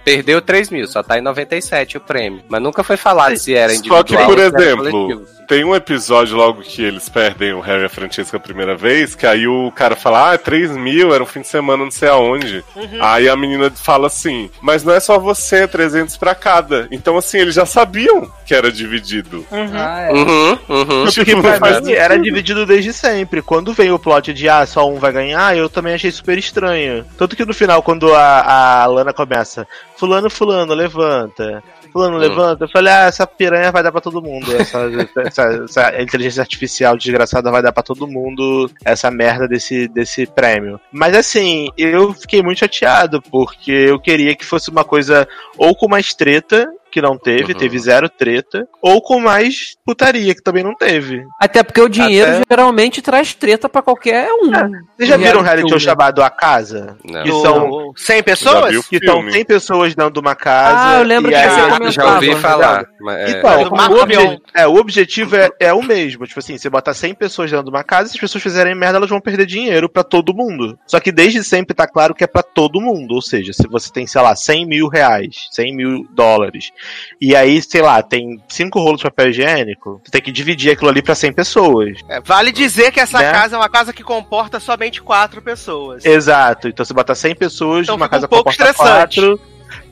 perdeu 0.03 0.41
3 0.41 0.69
mil, 0.69 0.87
só 0.87 1.03
tá 1.03 1.17
em 1.17 1.21
97 1.21 1.97
o 1.97 2.01
prêmio. 2.01 2.41
Mas 2.47 2.61
nunca 2.61 2.83
foi 2.83 2.97
falado 2.97 3.37
se 3.37 3.53
era 3.53 3.73
individual 3.73 3.99
Só 3.99 4.03
que, 4.03 4.25
por 4.25 4.39
exemplo, 4.39 5.25
tem 5.47 5.63
um 5.63 5.73
episódio 5.73 6.35
logo 6.35 6.61
que 6.61 6.83
eles 6.83 7.07
perdem 7.07 7.53
o 7.53 7.61
Harry 7.61 7.83
e 7.83 7.85
a 7.85 7.89
Francesca 7.89 8.37
a 8.37 8.39
primeira 8.39 8.75
vez, 8.75 9.15
que 9.15 9.25
aí 9.25 9.47
o 9.47 9.71
cara 9.71 9.95
fala, 9.95 10.33
ah, 10.33 10.37
3 10.37 10.75
mil, 10.75 11.13
era 11.13 11.23
um 11.23 11.27
fim 11.27 11.41
de 11.41 11.47
semana 11.47 11.83
não 11.83 11.91
sei 11.91 12.09
aonde. 12.09 12.63
Aí 12.99 13.29
a 13.29 13.35
menina 13.35 13.71
fala 13.71 14.07
assim, 14.07 14.49
mas 14.61 14.83
não 14.83 14.93
é 14.93 14.99
só 14.99 15.17
você, 15.17 15.63
é 15.63 15.67
300 15.67 16.17
pra 16.17 16.35
cada. 16.35 16.87
Então, 16.91 17.17
assim, 17.17 17.37
eles 17.37 17.55
já 17.55 17.65
sabiam 17.65 18.29
que 18.45 18.53
era 18.53 18.71
dividido. 18.71 19.45
Ah, 19.51 20.01
é. 20.01 20.13
Uhum, 20.13 20.59
uhum. 20.69 21.03
Porque 21.05 21.27
Tipo, 21.27 21.41
pra 21.41 21.81
mim 21.81 21.91
era 21.91 22.17
dividido 22.17 22.65
desde 22.65 22.93
sempre. 22.93 23.41
Quando 23.41 23.73
veio 23.73 23.95
o 23.95 23.99
plot 23.99 24.33
de 24.33 24.47
ah, 24.47 24.65
só 24.65 24.89
um 24.89 24.95
vai 24.95 25.11
ganhar, 25.11 25.55
eu 25.55 25.69
também 25.69 25.93
achei 25.93 26.11
super 26.11 26.37
estranho. 26.37 27.05
Tanto 27.17 27.35
que 27.35 27.45
no 27.45 27.53
final, 27.53 27.83
quando 27.83 28.13
a, 28.13 28.83
a 28.83 28.85
Lana 28.85 29.13
começa, 29.27 29.67
fulano, 29.97 30.29
fulano, 30.29 30.73
levanta. 30.73 31.63
Fulano, 31.91 32.17
levanta. 32.17 32.65
Eu 32.65 32.69
falei, 32.69 32.93
ah, 32.93 33.05
essa 33.05 33.27
piranha 33.27 33.71
vai 33.71 33.83
dar 33.83 33.91
pra 33.91 34.01
todo 34.01 34.21
mundo. 34.21 34.47
Essa, 34.57 34.79
essa, 35.25 35.43
essa 35.63 36.01
inteligência 36.01 36.41
artificial 36.41 36.97
desgraçada 36.97 37.51
vai 37.51 37.61
dar 37.61 37.71
pra 37.71 37.83
todo 37.83 38.07
mundo 38.07 38.69
essa 38.83 39.09
merda 39.11 39.47
desse, 39.47 39.87
desse 39.87 40.25
prêmio. 40.25 40.79
Mas 40.91 41.15
assim, 41.15 41.69
eu 41.77 42.13
fiquei 42.13 42.41
muito 42.41 42.59
chateado, 42.59 43.21
porque 43.21 43.71
eu 43.71 43.99
queria 43.99 44.35
que 44.35 44.45
fosse 44.45 44.69
uma 44.69 44.83
coisa 44.83 45.27
ou 45.57 45.75
com 45.75 45.87
mais 45.87 46.13
treta, 46.13 46.67
que 46.97 47.01
não 47.01 47.15
teve, 47.15 47.53
Uhum. 47.53 47.59
teve 47.59 47.77
zero 47.77 48.09
treta, 48.09 48.67
ou 48.81 48.99
com 49.03 49.19
mais 49.19 49.75
putaria, 49.85 50.33
que 50.33 50.41
também 50.41 50.63
não 50.63 50.73
teve. 50.73 51.23
Até 51.39 51.61
porque 51.61 51.79
o 51.79 51.87
dinheiro 51.87 52.31
Até- 52.37 52.43
geralmente 52.49 53.03
traz 53.03 53.35
treta 53.35 53.69
pra 53.69 53.83
qualquer 53.83 54.27
um. 54.31 54.49
Vocês 54.97 55.07
já 55.07 55.15
viram 55.15 55.41
um 55.41 55.43
Reality 55.43 55.69
show 55.69 55.79
chamado 55.79 56.23
A 56.23 56.29
Casa? 56.31 56.97
Não. 57.05 57.21
Que 57.23 57.31
são, 57.31 57.91
100 57.95 58.17
Já 58.17 58.23
pessoas? 58.23 58.87
que 58.87 59.05
são 59.05 59.15
filme. 59.17 59.31
100 59.31 59.45
pessoas 59.45 59.93
dentro 59.95 60.13
de 60.13 60.19
uma 60.19 60.35
casa. 60.35 60.95
Ah, 60.95 60.99
eu 60.99 61.03
lembro 61.03 61.31
que 61.31 61.37
você 61.37 61.91
Já, 61.91 62.15
ouvi 62.15 62.35
falar. 62.35 62.85
mas 62.99 63.17
é- 63.19 63.37
Então, 63.37 63.69
Marco 63.77 63.93
o, 63.95 64.01
obje- 64.01 64.39
é, 64.55 64.67
o 64.67 64.75
objetivo 64.75 65.35
é, 65.35 65.49
é 65.59 65.73
o 65.73 65.83
mesmo. 65.83 66.25
Tipo 66.25 66.39
assim, 66.39 66.57
você 66.57 66.67
botar 66.69 66.95
100 66.95 67.13
pessoas 67.13 67.51
dentro 67.51 67.65
de 67.65 67.69
uma 67.69 67.83
casa, 67.83 68.09
se 68.09 68.15
as 68.15 68.21
pessoas 68.21 68.43
fizerem 68.43 68.73
merda, 68.73 68.97
elas 68.97 69.09
vão 69.09 69.21
perder 69.21 69.45
dinheiro 69.45 69.87
pra 69.87 70.03
todo 70.03 70.33
mundo. 70.33 70.77
Só 70.87 70.99
que 70.99 71.11
desde 71.11 71.43
sempre 71.43 71.75
tá 71.75 71.87
claro 71.87 72.15
que 72.15 72.23
é 72.23 72.27
pra 72.27 72.41
todo 72.41 72.81
mundo. 72.81 73.13
Ou 73.13 73.21
seja, 73.21 73.53
se 73.53 73.67
você 73.67 73.91
tem, 73.91 74.07
sei 74.07 74.21
lá, 74.21 74.35
100 74.35 74.65
mil 74.65 74.87
reais, 74.87 75.35
100 75.51 75.75
mil 75.75 76.07
dólares, 76.11 76.71
e 77.19 77.35
aí, 77.35 77.61
sei 77.61 77.81
lá, 77.81 78.01
tem 78.01 78.41
cinco 78.47 78.79
rolos 78.79 78.99
de 78.99 79.03
papel 79.05 79.29
higiênico, 79.29 80.01
você 80.03 80.11
tem 80.11 80.21
que 80.21 80.31
dividir 80.31 80.71
aquilo 80.71 80.89
ali 80.89 81.01
pra 81.01 81.15
100 81.15 81.33
pessoas. 81.33 81.97
É, 82.09 82.19
vale 82.21 82.51
dizer 82.51 82.91
que 82.91 82.99
essa 82.99 83.19
Né? 83.19 83.31
casa 83.31 83.55
é 83.55 83.59
uma 83.59 83.69
casa 83.69 83.91
que 83.93 84.03
comporta 84.03 84.59
somente 84.59 85.01
quatro 85.01 85.41
pessoas. 85.41 86.05
Exato. 86.05 86.67
Então 86.67 86.85
você 86.85 86.93
bota 86.93 87.15
100 87.15 87.35
pessoas 87.35 87.83
Então 87.83 87.95
numa 87.97 88.05
fica 88.05 88.17
um 88.17 88.19
casa 88.19 88.27
pouco 88.27 88.49
comporta 88.51 88.71
estressante. 88.71 89.21
quatro, 89.21 89.39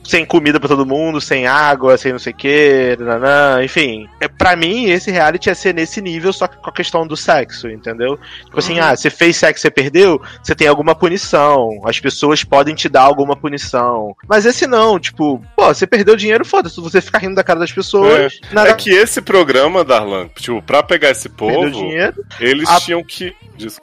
sem 0.06 0.24
comida 0.24 0.58
pra 0.60 0.68
todo 0.68 0.86
mundo, 0.86 1.20
sem 1.20 1.46
água, 1.46 1.96
sem 1.96 2.12
não 2.12 2.18
sei 2.18 2.32
o 2.32 2.36
que, 2.36 2.96
nanã, 3.00 3.62
enfim. 3.62 4.08
É, 4.20 4.28
pra 4.28 4.54
mim, 4.56 4.84
esse 4.86 5.10
reality 5.10 5.48
ia 5.48 5.54
ser 5.54 5.74
nesse 5.74 6.00
nível, 6.00 6.32
só 6.32 6.46
que 6.46 6.56
com 6.56 6.70
a 6.70 6.72
questão 6.72 7.06
do 7.06 7.16
sexo, 7.16 7.68
entendeu? 7.68 8.18
Tipo 8.44 8.58
assim, 8.58 8.78
ah, 8.78 8.94
você 8.96 9.10
fez 9.10 9.36
sexo 9.36 9.60
e 9.60 9.62
você 9.62 9.70
perdeu, 9.70 10.20
você 10.42 10.54
tem 10.54 10.68
alguma 10.68 10.94
punição. 10.94 11.80
As 11.84 11.98
pessoas 11.98 12.44
podem 12.44 12.74
te 12.74 12.88
dar 12.88 13.02
alguma 13.02 13.36
punição. 13.36 14.14
Mas 14.28 14.46
esse 14.46 14.66
não, 14.66 14.98
tipo, 14.98 15.42
pô, 15.56 15.66
você 15.74 15.86
perdeu 15.86 16.16
dinheiro, 16.16 16.44
foda-se, 16.44 16.80
você 16.80 17.00
fica 17.00 17.18
rindo 17.18 17.34
da 17.34 17.44
cara 17.44 17.58
das 17.60 17.72
pessoas, 17.72 18.38
nada 18.52 18.70
É 18.70 18.74
que 18.74 18.90
esse 18.90 19.20
programa, 19.20 19.84
Darlan, 19.84 20.28
tipo, 20.36 20.62
pra 20.62 20.82
pegar 20.82 21.10
esse 21.10 21.28
povo, 21.28 21.70
dinheiro. 21.70 22.24
eles 22.40 22.68
A- 22.68 22.80
tinham 22.80 23.02
que. 23.02 23.34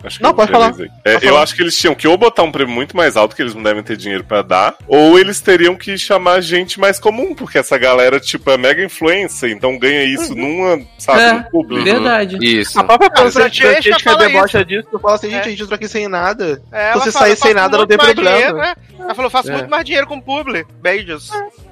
Acho 0.03 0.17
que 0.17 0.23
Não, 0.23 0.29
eu 0.29 0.35
pode 0.35 0.51
falar. 0.51 0.67
É, 1.03 1.13
Pode 1.13 1.25
eu 1.25 1.31
falar. 1.31 1.41
acho 1.43 1.55
que 1.55 1.61
eles 1.63 1.75
tinham 1.75 1.95
que 1.95 2.07
ou 2.07 2.15
botar 2.15 2.43
um 2.43 2.51
prêmio 2.51 2.73
muito 2.73 2.95
mais 2.95 3.17
alto, 3.17 3.35
que 3.35 3.41
eles 3.41 3.55
não 3.55 3.63
devem 3.63 3.81
ter 3.81 3.97
dinheiro 3.97 4.23
pra 4.23 4.43
dar, 4.43 4.75
ou 4.87 5.17
eles 5.17 5.41
teriam 5.41 5.75
que 5.75 5.97
chamar 5.97 6.12
gente 6.41 6.79
mais 6.79 6.99
comum, 6.99 7.33
porque 7.35 7.57
essa 7.57 7.77
galera, 7.77 8.19
tipo, 8.19 8.49
é 8.51 8.57
mega 8.57 8.83
influencer, 8.83 9.51
então 9.51 9.77
ganha 9.77 10.03
isso 10.03 10.33
numa, 10.35 10.81
sabe, 10.97 11.21
É, 11.21 11.33
no 11.33 11.43
público. 11.49 11.83
Verdade. 11.83 12.37
Isso. 12.41 12.79
A 12.79 12.83
própria 12.83 13.09
A 13.13 13.17
Francesca 13.17 13.49
Francesca 13.49 13.99
fala 14.11 14.27
debocha 14.27 14.65
disso, 14.65 14.87
eu 14.91 14.99
falo 14.99 15.13
assim, 15.15 15.29
gente, 15.29 15.43
É. 15.43 15.45
a 15.45 15.49
gente 15.49 15.61
entrou 15.63 15.75
aqui 15.75 15.87
sem 15.87 16.07
nada. 16.07 16.61
É, 16.71 16.93
Se 16.93 16.99
você 16.99 17.11
fala, 17.11 17.25
sair 17.25 17.31
"Eu 17.31 17.37
sem 17.37 17.53
nada, 17.53 17.77
não 17.77 17.87
tem 17.87 17.97
problema." 17.97 18.31
dinheiro, 18.37 18.57
né? 18.57 18.73
Ela 18.99 19.15
falou, 19.15 19.29
faço 19.29 19.49
É. 19.51 19.53
muito 19.53 19.69
mais 19.69 19.83
dinheiro 19.83 20.07
com 20.07 20.19
publi. 20.19 20.65
Beijos. 20.81 21.29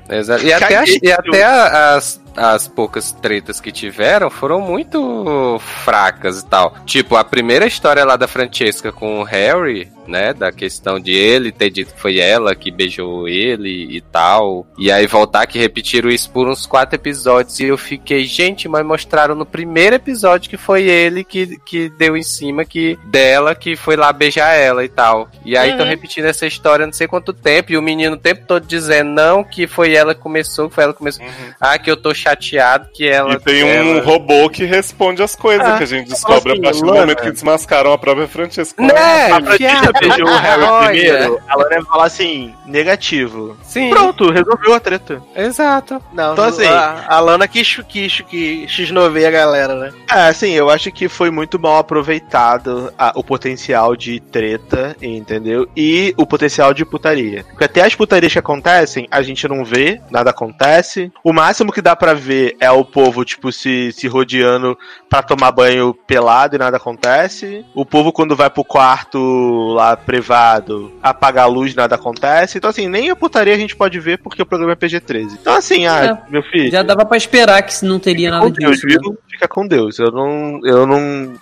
Exato. 0.10 0.44
E 0.46 0.52
até, 0.52 0.76
as, 0.76 0.90
e 1.02 1.12
até 1.12 1.44
as, 1.44 2.22
as 2.36 2.68
poucas 2.68 3.12
tretas 3.12 3.60
que 3.60 3.72
tiveram 3.72 4.30
foram 4.30 4.62
muito 4.62 5.60
fracas 5.84 6.42
e 6.42 6.46
tal. 6.46 6.74
Tipo, 6.86 7.16
a 7.16 7.24
primeira 7.24 7.66
história 7.66 8.04
lá 8.06 8.16
da 8.16 8.28
Francesca 8.28 8.92
com 8.92 9.20
o 9.20 9.24
Harry, 9.24 9.92
né? 10.08 10.34
Da 10.34 10.52
questão 10.52 11.00
de 11.00 11.12
ele 11.14 11.52
ter 11.52 11.70
dito 11.70 11.94
que 11.94 12.00
foi 12.00 12.20
ela 12.20 12.56
que 12.56 12.72
beijou 12.72 13.28
ele 13.28 13.96
e 13.96 14.02
tal. 14.02 14.66
E 14.78 14.92
aí 14.92 15.08
voltar 15.08 15.46
que 15.46 15.60
repetiram 15.60 16.10
isso 16.10 16.30
por 16.32 16.48
uns 16.48 16.66
quatro 16.66 16.96
episódios. 16.96 17.60
E 17.60 17.66
eu 17.66 17.78
fiquei, 17.78 18.26
gente, 18.26 18.68
mas 18.68 18.86
mostraram 18.86 19.36
no 19.36 19.46
primeiro 19.46 19.96
episódio 19.96 20.50
que 20.50 20.58
foi 20.58 20.84
ele 20.84 21.24
que, 21.24 21.58
que 21.66 21.90
deu 21.90 22.16
em 22.18 22.24
cima 22.24 22.66
que 22.66 22.98
dela, 23.06 23.54
que 23.56 23.76
foi 23.76 23.96
lá 23.96 24.12
beijar 24.12 24.54
ela 24.56 24.84
e 24.84 24.90
tal. 24.90 25.30
E 25.46 25.58
aí 25.58 25.70
estão 25.72 25.82
Uhum. 25.86 25.92
repetindo 25.92 26.26
essa 26.26 26.46
história 26.46 26.86
não 26.86 26.94
sei 26.94 27.08
quanto 27.08 27.34
tempo. 27.34 27.72
E 27.72 27.78
o 27.78 27.82
menino 27.82 28.16
o 28.16 28.20
tempo 28.20 28.46
todo 28.48 28.66
dizendo 28.66 29.10
não, 29.12 29.44
que 29.44 29.66
foi 29.68 29.94
ela 29.94 30.14
que 30.14 30.22
começou, 30.22 30.70
que 30.70 30.76
foi 30.76 30.84
ela 30.84 30.94
que 30.94 31.00
começou. 31.00 31.26
Ah, 31.60 31.78
que 31.78 31.90
eu 31.90 31.98
tô 31.98 32.14
chateado 32.22 32.88
que 32.94 33.08
ela. 33.08 33.34
E 33.34 33.40
tem 33.40 33.64
um 33.64 33.68
ela- 33.68 34.02
robô 34.04 34.50
que 34.50 34.64
responde 34.66 35.22
as 35.24 35.36
coisas 35.36 35.68
Ah, 35.68 35.78
que 35.78 35.84
a 35.84 35.88
gente 35.88 36.10
descobre 36.10 36.52
assim, 36.54 36.60
a 36.62 36.64
partir 36.64 36.80
do 36.82 36.88
Lana- 36.88 37.00
momento 37.02 37.22
que 37.24 37.32
desmascaram 37.32 37.92
a 37.94 37.98
própria 37.98 38.28
Francesca. 38.28 38.82
Né? 38.82 38.94
A 39.32 39.42
Francesca 39.42 39.92
beijou 40.00 40.28
o 40.28 40.38
Harry 40.38 40.64
Olha. 40.64 40.90
primeiro, 40.90 41.40
a 41.48 41.56
Lana 41.58 41.76
ia 41.76 41.86
falar 41.86 42.06
assim, 42.06 42.54
negativo. 42.66 43.58
Sim, 43.64 43.90
Pronto, 43.90 44.30
resolveu 44.32 44.74
a 44.74 44.80
treta. 44.80 45.22
exato. 45.36 46.02
Não, 46.14 46.34
Então, 46.34 46.46
assim- 46.46 46.66
a, 46.66 47.06
a 47.08 47.20
Lana 47.20 47.48
quis, 47.48 47.78
que 47.88 48.66
x9 48.68 49.26
a 49.26 49.32
galera, 49.32 49.76
né? 49.76 49.92
É, 50.12 50.28
assim, 50.28 50.52
eu 50.52 50.70
acho 50.70 50.92
que 50.92 51.08
foi 51.10 51.30
muito 51.32 51.60
mal 51.60 51.78
aproveitado 51.78 52.94
a- 52.98 53.14
o 53.16 53.24
potencial 53.24 53.96
de 53.96 54.20
treta, 54.20 54.96
entendeu? 55.02 55.68
E 55.76 56.14
o 56.18 56.26
potencial 56.26 56.74
de 56.74 56.86
putaria. 56.86 57.44
Porque 57.50 57.64
até 57.66 57.82
as 57.82 57.96
putarias 57.96 58.32
que 58.34 58.40
acontecem, 58.40 59.08
a 59.10 59.22
gente 59.22 59.48
não 59.48 59.64
vê, 59.64 60.00
nada 60.10 60.30
acontece. 60.30 61.12
O 61.24 61.34
máximo 61.34 61.72
que 61.72 61.82
dá 61.82 61.96
pra 61.96 62.11
ver 62.14 62.56
é 62.60 62.70
o 62.72 62.84
povo, 62.84 63.24
tipo, 63.26 63.52
se, 63.52 63.92
se 63.92 64.08
rodeando 64.08 64.78
pra 65.10 65.22
tomar 65.22 65.52
banho 65.52 65.94
pelado 65.94 66.56
e 66.56 66.60
nada 66.60 66.78
acontece. 66.78 67.66
O 67.74 67.86
povo, 67.86 68.12
quando 68.12 68.36
vai 68.36 68.50
pro 68.50 68.64
quarto 68.64 69.74
lá 69.74 69.96
privado, 69.96 70.92
apaga 71.02 71.44
a 71.44 71.46
luz, 71.46 71.76
nada 71.76 71.96
acontece. 71.96 72.58
Então, 72.58 72.70
assim, 72.70 72.88
nem 72.88 73.10
a 73.10 73.16
putaria 73.16 73.54
a 73.54 73.58
gente 73.58 73.76
pode 73.76 74.00
ver 74.00 74.18
porque 74.20 74.42
o 74.42 74.46
programa 74.46 74.74
é 74.74 74.76
PG-13. 74.76 75.38
Então, 75.42 75.56
assim, 75.56 75.86
ah, 75.88 76.22
meu 76.30 76.44
filho. 76.44 76.72
Já 76.72 76.84
dava 76.84 77.06
pra 77.06 77.18
esperar 77.18 77.62
que 77.62 77.86
não 77.86 78.00
teria 78.00 78.32
nada 78.32 78.46
com 78.46 78.52
Deus, 78.52 78.72
disso. 78.80 78.88
né? 78.88 78.98
viu? 79.02 79.18
Fica 79.30 79.48
com 79.48 79.68
Deus. 79.68 80.00
Eu 80.00 80.12
não, 80.12 80.60
eu 80.64 80.86
não, 80.86 81.34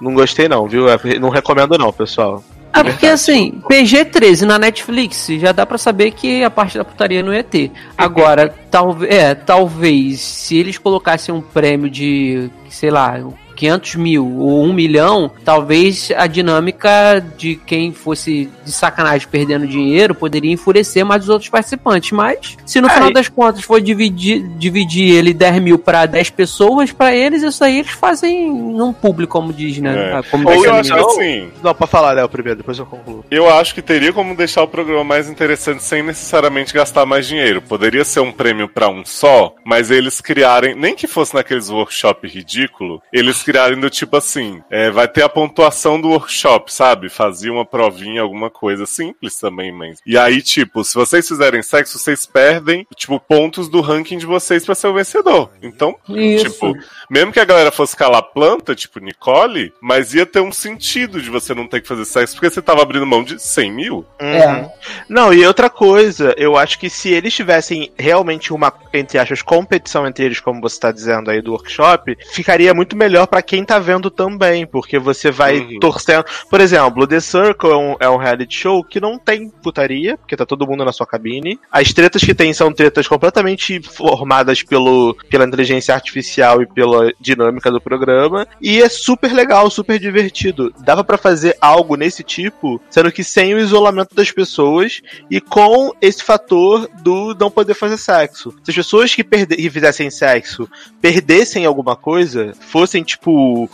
não 0.00 0.14
gostei 0.14 0.48
não, 0.48 0.66
viu? 0.66 0.88
É, 0.88 0.98
Não 1.18 1.28
recomendo 1.28 1.76
não, 1.78 1.92
pessoal. 1.92 2.42
Ah, 2.72 2.84
porque 2.84 3.06
assim, 3.06 3.60
PG-13 3.68 4.42
na 4.42 4.58
Netflix, 4.58 5.26
já 5.38 5.52
dá 5.52 5.64
pra 5.64 5.78
saber 5.78 6.10
que 6.12 6.44
a 6.44 6.50
parte 6.50 6.78
da 6.78 6.84
putaria 6.84 7.22
não 7.22 7.32
ia 7.32 7.42
ter. 7.42 7.72
Agora, 7.96 8.54
talvez, 8.70 9.12
é, 9.12 9.34
talvez, 9.34 10.20
se 10.20 10.56
eles 10.56 10.78
colocassem 10.78 11.34
um 11.34 11.40
prêmio 11.40 11.90
de, 11.90 12.50
sei 12.68 12.90
lá, 12.90 13.18
500 13.58 13.96
mil 13.96 14.38
ou 14.38 14.62
1 14.64 14.72
milhão, 14.72 15.30
talvez 15.44 16.12
a 16.16 16.26
dinâmica 16.26 17.20
de 17.36 17.56
quem 17.56 17.92
fosse 17.92 18.48
de 18.64 18.70
sacanagem 18.72 19.26
perdendo 19.28 19.66
dinheiro 19.66 20.14
poderia 20.14 20.52
enfurecer 20.52 21.04
mais 21.04 21.24
os 21.24 21.28
outros 21.28 21.50
participantes. 21.50 22.12
Mas, 22.12 22.56
se 22.64 22.80
no 22.80 22.86
É, 22.88 22.90
final 22.90 23.12
das 23.12 23.28
contas 23.28 23.64
for 23.64 23.80
dividir, 23.80 24.46
dividir 24.56 25.14
ele 25.14 25.34
10 25.34 25.60
mil 25.60 25.78
pra 25.78 26.06
10 26.06 26.30
pessoas, 26.30 26.92
pra 26.92 27.14
eles, 27.14 27.42
isso 27.42 27.62
aí 27.64 27.80
eles 27.80 27.90
fazem 27.90 28.50
num 28.50 28.92
público, 28.92 29.32
como 29.32 29.52
diz, 29.52 29.78
né? 29.78 30.10
É. 30.10 30.12
Ah, 30.14 30.22
Como 30.30 30.44
diz 30.44 30.62
que 30.62 30.66
eu 30.68 30.74
a 30.74 30.78
acho 30.80 30.92
que 30.94 31.00
assim, 31.00 31.50
Não, 31.62 31.74
pra 31.74 31.86
falar, 31.86 32.12
Léo, 32.12 32.28
primeiro, 32.28 32.58
depois 32.58 32.78
eu 32.78 32.86
concluo. 32.86 33.24
Eu 33.30 33.48
acho 33.52 33.74
que 33.74 33.82
teria 33.82 34.12
como 34.12 34.36
deixar 34.36 34.62
o 34.62 34.68
programa 34.68 35.04
mais 35.04 35.28
interessante 35.28 35.82
sem 35.82 36.02
necessariamente 36.02 36.72
gastar 36.72 37.04
mais 37.04 37.26
dinheiro. 37.26 37.60
Poderia 37.60 38.04
ser 38.04 38.20
um 38.20 38.32
prêmio 38.32 38.68
pra 38.68 38.88
um 38.88 39.04
só, 39.04 39.54
mas 39.64 39.90
eles 39.90 40.20
criarem, 40.20 40.74
nem 40.74 40.94
que 40.94 41.06
fosse 41.06 41.34
naqueles 41.34 41.68
workshop 41.70 42.26
ridículo, 42.28 43.02
eles 43.12 43.42
criarem 43.48 43.80
do 43.80 43.88
tipo 43.88 44.14
assim: 44.14 44.62
é, 44.68 44.90
vai 44.90 45.08
ter 45.08 45.22
a 45.22 45.28
pontuação 45.28 45.98
do 45.98 46.08
workshop, 46.08 46.70
sabe? 46.70 47.08
Fazia 47.08 47.50
uma 47.50 47.64
provinha, 47.64 48.20
alguma 48.20 48.50
coisa 48.50 48.84
simples 48.84 49.38
também, 49.38 49.72
mas. 49.72 50.00
E 50.04 50.18
aí, 50.18 50.42
tipo, 50.42 50.84
se 50.84 50.94
vocês 50.94 51.26
fizerem 51.26 51.62
sexo, 51.62 51.98
vocês 51.98 52.26
perdem, 52.26 52.86
tipo, 52.94 53.18
pontos 53.18 53.70
do 53.70 53.80
ranking 53.80 54.18
de 54.18 54.26
vocês 54.26 54.66
pra 54.66 54.74
ser 54.74 54.88
o 54.88 54.92
vencedor. 54.92 55.50
Então, 55.62 55.96
Isso. 56.10 56.50
tipo, 56.50 56.74
mesmo 57.08 57.32
que 57.32 57.40
a 57.40 57.44
galera 57.44 57.72
fosse 57.72 57.96
calar 57.96 58.22
planta, 58.22 58.74
tipo 58.74 59.00
Nicole, 59.00 59.72
mas 59.80 60.12
ia 60.12 60.26
ter 60.26 60.40
um 60.40 60.52
sentido 60.52 61.22
de 61.22 61.30
você 61.30 61.54
não 61.54 61.66
ter 61.66 61.80
que 61.80 61.88
fazer 61.88 62.04
sexo, 62.04 62.34
porque 62.34 62.50
você 62.50 62.60
tava 62.60 62.82
abrindo 62.82 63.06
mão 63.06 63.24
de 63.24 63.40
100 63.40 63.72
mil. 63.72 64.04
É. 64.18 64.68
Não, 65.08 65.32
e 65.32 65.46
outra 65.46 65.70
coisa, 65.70 66.34
eu 66.36 66.54
acho 66.54 66.78
que 66.78 66.90
se 66.90 67.10
eles 67.10 67.32
tivessem 67.32 67.90
realmente 67.96 68.52
uma, 68.52 68.70
entre 68.92 69.18
aspas, 69.18 69.40
competição 69.40 70.06
entre 70.06 70.26
eles, 70.26 70.38
como 70.38 70.60
você 70.60 70.78
tá 70.78 70.92
dizendo 70.92 71.30
aí 71.30 71.40
do 71.40 71.52
workshop, 71.52 72.18
ficaria 72.30 72.74
muito 72.74 72.94
melhor 72.94 73.26
pra 73.38 73.42
quem 73.42 73.64
tá 73.64 73.78
vendo 73.78 74.10
também, 74.10 74.66
porque 74.66 74.98
você 74.98 75.30
vai 75.30 75.58
Uhum. 75.60 75.78
torcendo. 75.80 76.24
Por 76.50 76.60
exemplo, 76.60 77.06
The 77.06 77.20
Circle 77.20 77.70
é 77.70 77.76
um, 77.76 77.96
é 78.00 78.08
um 78.10 78.16
reality 78.16 78.54
show 78.56 78.82
que 78.82 79.00
não 79.00 79.16
tem 79.18 79.48
putaria, 79.48 80.16
porque 80.18 80.36
tá 80.36 80.44
todo 80.44 80.66
mundo 80.66 80.84
na 80.84 80.92
sua 80.92 81.06
cabine. 81.06 81.58
As 81.70 81.92
tretas 81.92 82.22
que 82.22 82.34
tem 82.34 82.52
são 82.52 82.72
tretas 82.72 83.06
completamente 83.06 83.80
formadas 83.82 84.62
pelo, 84.62 85.14
pela 85.30 85.44
inteligência 85.44 85.94
artificial 85.94 86.60
e 86.62 86.66
pela 86.66 87.12
dinâmica 87.20 87.70
do 87.70 87.80
programa, 87.80 88.46
e 88.60 88.82
é 88.82 88.88
super 88.88 89.32
legal, 89.32 89.70
super 89.70 89.98
divertido. 89.98 90.72
Dava 90.80 91.04
pra 91.04 91.16
fazer 91.16 91.56
algo 91.60 91.94
nesse 91.96 92.24
tipo, 92.24 92.80
sendo 92.90 93.12
que 93.12 93.22
sem 93.22 93.54
o 93.54 93.58
isolamento 93.58 94.14
das 94.14 94.32
pessoas 94.32 95.00
e 95.30 95.40
com 95.40 95.92
esse 96.00 96.24
fator 96.24 96.88
do 97.02 97.36
não 97.38 97.50
poder 97.50 97.74
fazer 97.74 97.98
sexo. 97.98 98.52
Se 98.64 98.70
as 98.70 98.76
pessoas 98.76 99.14
que, 99.14 99.22
perde 99.22 99.54
que 99.54 99.70
fizessem 99.70 100.10
sexo 100.10 100.68
perdessem 101.00 101.64
alguma 101.64 101.94
coisa, 101.94 102.52
fossem 102.68 103.02
tipo. 103.04 103.27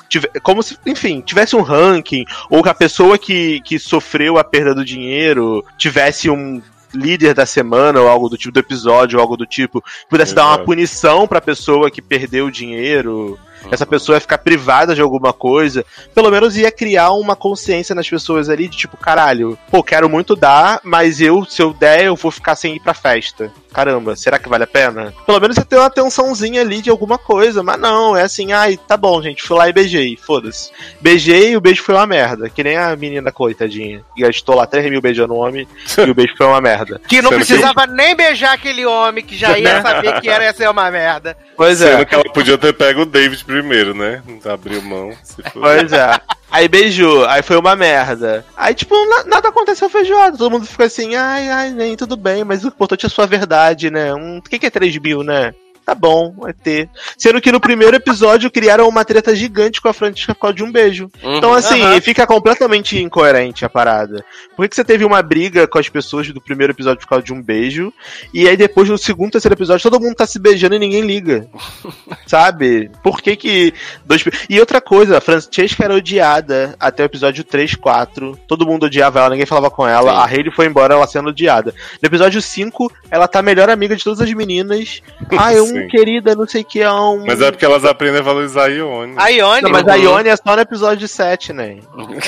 Tive- 0.08 0.28
como 0.42 0.62
se, 0.62 0.76
enfim, 0.86 1.20
tivesse 1.20 1.54
um 1.56 1.62
ranking, 1.62 2.24
ou 2.50 2.62
que 2.62 2.68
a 2.68 2.74
pessoa 2.74 3.18
que, 3.18 3.60
que 3.60 3.78
sofreu 3.78 4.38
a 4.38 4.44
perda 4.44 4.74
do 4.74 4.84
dinheiro 4.84 5.64
tivesse 5.78 6.28
um 6.30 6.60
líder 6.92 7.34
da 7.34 7.44
semana 7.44 8.00
ou 8.00 8.08
algo 8.08 8.28
do 8.28 8.36
tipo 8.38 8.52
do 8.52 8.60
episódio 8.60 9.18
ou 9.18 9.22
algo 9.22 9.36
do 9.36 9.44
tipo 9.44 9.82
pudesse 10.08 10.32
dar 10.32 10.46
uma 10.46 10.58
punição 10.64 11.26
pra 11.26 11.40
pessoa 11.40 11.90
que 11.90 12.00
perdeu 12.00 12.46
o 12.46 12.50
dinheiro 12.52 13.36
essa 13.70 13.86
pessoa 13.86 14.16
ia 14.16 14.20
ficar 14.20 14.38
privada 14.38 14.94
de 14.94 15.00
alguma 15.00 15.32
coisa, 15.32 15.84
pelo 16.14 16.30
menos 16.30 16.56
ia 16.56 16.70
criar 16.70 17.10
uma 17.12 17.36
consciência 17.36 17.94
nas 17.94 18.08
pessoas 18.08 18.48
ali 18.48 18.68
de 18.68 18.76
tipo, 18.76 18.96
caralho, 18.96 19.58
pô, 19.70 19.82
quero 19.82 20.08
muito 20.08 20.36
dar, 20.36 20.80
mas 20.82 21.20
eu, 21.20 21.44
se 21.44 21.62
eu 21.62 21.72
der, 21.72 22.04
eu 22.04 22.16
vou 22.16 22.30
ficar 22.30 22.56
sem 22.56 22.76
ir 22.76 22.80
pra 22.80 22.94
festa. 22.94 23.50
Caramba, 23.74 24.14
será 24.14 24.38
que 24.38 24.48
vale 24.48 24.62
a 24.62 24.68
pena? 24.68 25.12
Pelo 25.26 25.40
menos 25.40 25.56
ia 25.56 25.64
ter 25.64 25.76
uma 25.76 25.90
tensãozinha 25.90 26.60
ali 26.60 26.80
de 26.80 26.90
alguma 26.90 27.18
coisa, 27.18 27.60
mas 27.60 27.76
não, 27.76 28.16
é 28.16 28.22
assim, 28.22 28.52
ai, 28.52 28.76
tá 28.76 28.96
bom, 28.96 29.20
gente, 29.20 29.42
fui 29.42 29.56
lá 29.56 29.68
e 29.68 29.72
beijei, 29.72 30.16
foda-se. 30.16 30.70
Beijei 31.00 31.50
e 31.50 31.56
o 31.56 31.60
beijo 31.60 31.82
foi 31.82 31.96
uma 31.96 32.06
merda, 32.06 32.48
que 32.48 32.62
nem 32.62 32.76
a 32.76 32.94
menina 32.94 33.32
coitadinha, 33.32 34.04
que 34.14 34.22
gastou 34.22 34.54
lá 34.54 34.64
3 34.64 34.88
mil 34.88 35.00
beijando 35.00 35.34
o 35.34 35.38
homem 35.38 35.66
e 35.98 36.08
o 36.08 36.14
beijo 36.14 36.36
foi 36.36 36.46
uma 36.46 36.60
merda. 36.60 37.00
Que 37.08 37.20
não 37.20 37.30
Sendo 37.30 37.40
que 37.40 37.46
precisava 37.46 37.86
nem 37.88 38.14
beijar 38.14 38.52
aquele 38.52 38.86
homem 38.86 39.24
que 39.24 39.36
já 39.36 39.58
ia 39.58 39.82
saber 39.82 40.20
que 40.20 40.28
era 40.28 40.44
ia 40.44 40.52
ser 40.52 40.70
uma 40.70 40.88
merda. 40.88 41.36
Pois 41.56 41.78
Sendo 41.78 42.02
é. 42.02 42.04
que 42.04 42.14
ela 42.14 42.24
podia 42.32 42.56
ter 42.56 42.72
pego 42.74 43.02
o 43.02 43.06
David 43.06 43.44
primeiro, 43.60 43.94
né? 43.94 44.22
Abriu 44.44 44.82
mão. 44.82 45.12
Se. 45.22 45.36
Pois 45.52 45.92
é. 45.92 46.20
Aí 46.50 46.68
beijou, 46.68 47.24
aí 47.26 47.42
foi 47.42 47.56
uma 47.56 47.74
merda. 47.74 48.44
Aí, 48.56 48.74
tipo, 48.74 48.94
na- 49.06 49.24
nada 49.24 49.48
aconteceu 49.48 49.88
feijoada. 49.88 50.36
Todo 50.36 50.50
mundo 50.50 50.66
ficou 50.66 50.86
assim, 50.86 51.14
ai, 51.16 51.48
ai, 51.48 51.70
nem, 51.70 51.96
tudo 51.96 52.16
bem, 52.16 52.44
mas 52.44 52.64
o 52.64 52.68
importante 52.68 53.04
é 53.04 53.08
a 53.08 53.10
sua 53.10 53.26
verdade, 53.26 53.90
né? 53.90 54.14
Um, 54.14 54.38
o 54.38 54.42
que, 54.42 54.58
que 54.58 54.66
é 54.66 54.70
3 54.70 54.96
mil, 54.98 55.22
né? 55.22 55.52
Tá 55.84 55.94
bom, 55.94 56.34
vai 56.38 56.52
ter. 56.52 56.88
Sendo 57.18 57.40
que 57.40 57.52
no 57.52 57.60
primeiro 57.60 57.96
episódio 57.96 58.50
criaram 58.50 58.88
uma 58.88 59.04
treta 59.04 59.36
gigante 59.36 59.82
com 59.82 59.88
a 59.88 59.92
Francisca 59.92 60.34
por 60.34 60.40
causa 60.40 60.56
de 60.56 60.64
um 60.64 60.72
beijo. 60.72 61.10
Então, 61.22 61.52
assim, 61.52 61.82
Aham. 61.82 62.00
fica 62.00 62.26
completamente 62.26 62.98
incoerente 62.98 63.66
a 63.66 63.68
parada. 63.68 64.24
Por 64.56 64.62
que, 64.62 64.70
que 64.70 64.76
você 64.76 64.84
teve 64.84 65.04
uma 65.04 65.22
briga 65.22 65.66
com 65.66 65.78
as 65.78 65.88
pessoas 65.88 66.26
do 66.28 66.40
primeiro 66.40 66.72
episódio 66.72 67.00
por 67.00 67.08
causa 67.08 67.24
de 67.24 67.34
um 67.34 67.42
beijo? 67.42 67.92
E 68.32 68.48
aí 68.48 68.56
depois, 68.56 68.88
no 68.88 68.96
segundo, 68.96 69.32
terceiro 69.32 69.54
episódio, 69.54 69.90
todo 69.90 70.00
mundo 70.02 70.14
tá 70.14 70.26
se 70.26 70.38
beijando 70.38 70.74
e 70.74 70.78
ninguém 70.78 71.02
liga. 71.02 71.46
Sabe? 72.26 72.90
Por 73.02 73.20
que 73.20 73.36
que. 73.36 73.74
Dois... 74.06 74.24
E 74.48 74.58
outra 74.58 74.80
coisa, 74.80 75.18
a 75.18 75.20
Francesca 75.20 75.84
era 75.84 75.94
odiada 75.94 76.74
até 76.80 77.02
o 77.02 77.06
episódio 77.06 77.44
3, 77.44 77.74
4. 77.74 78.38
Todo 78.48 78.66
mundo 78.66 78.86
odiava 78.86 79.18
ela, 79.20 79.30
ninguém 79.30 79.46
falava 79.46 79.70
com 79.70 79.86
ela. 79.86 80.12
Sim. 80.12 80.18
A 80.18 80.24
Hayley 80.24 80.50
foi 80.50 80.66
embora, 80.66 80.94
ela 80.94 81.06
sendo 81.06 81.28
odiada. 81.28 81.74
No 82.02 82.06
episódio 82.06 82.40
5, 82.40 82.90
ela 83.10 83.28
tá 83.28 83.40
a 83.40 83.42
melhor 83.42 83.68
amiga 83.68 83.94
de 83.94 84.02
todas 84.02 84.20
as 84.22 84.32
meninas. 84.32 85.02
Ah, 85.36 85.50
um 85.60 85.73
Sim. 85.82 85.88
querida, 85.88 86.34
não 86.34 86.46
sei 86.46 86.62
o 86.62 86.64
que, 86.64 86.80
é 86.80 86.90
um. 86.92 87.24
Mas 87.26 87.40
é 87.40 87.50
porque 87.50 87.64
elas 87.64 87.84
aprendem 87.84 88.20
a 88.20 88.22
valorizar 88.22 88.64
a 88.64 88.68
Ione. 88.68 89.14
A 89.16 89.28
Ione. 89.28 89.62
Não, 89.62 89.70
mas 89.70 89.86
a 89.86 89.94
Ione 89.96 90.28
é 90.28 90.36
só 90.36 90.54
no 90.56 90.60
episódio 90.62 91.06
7, 91.08 91.52
né? 91.52 91.78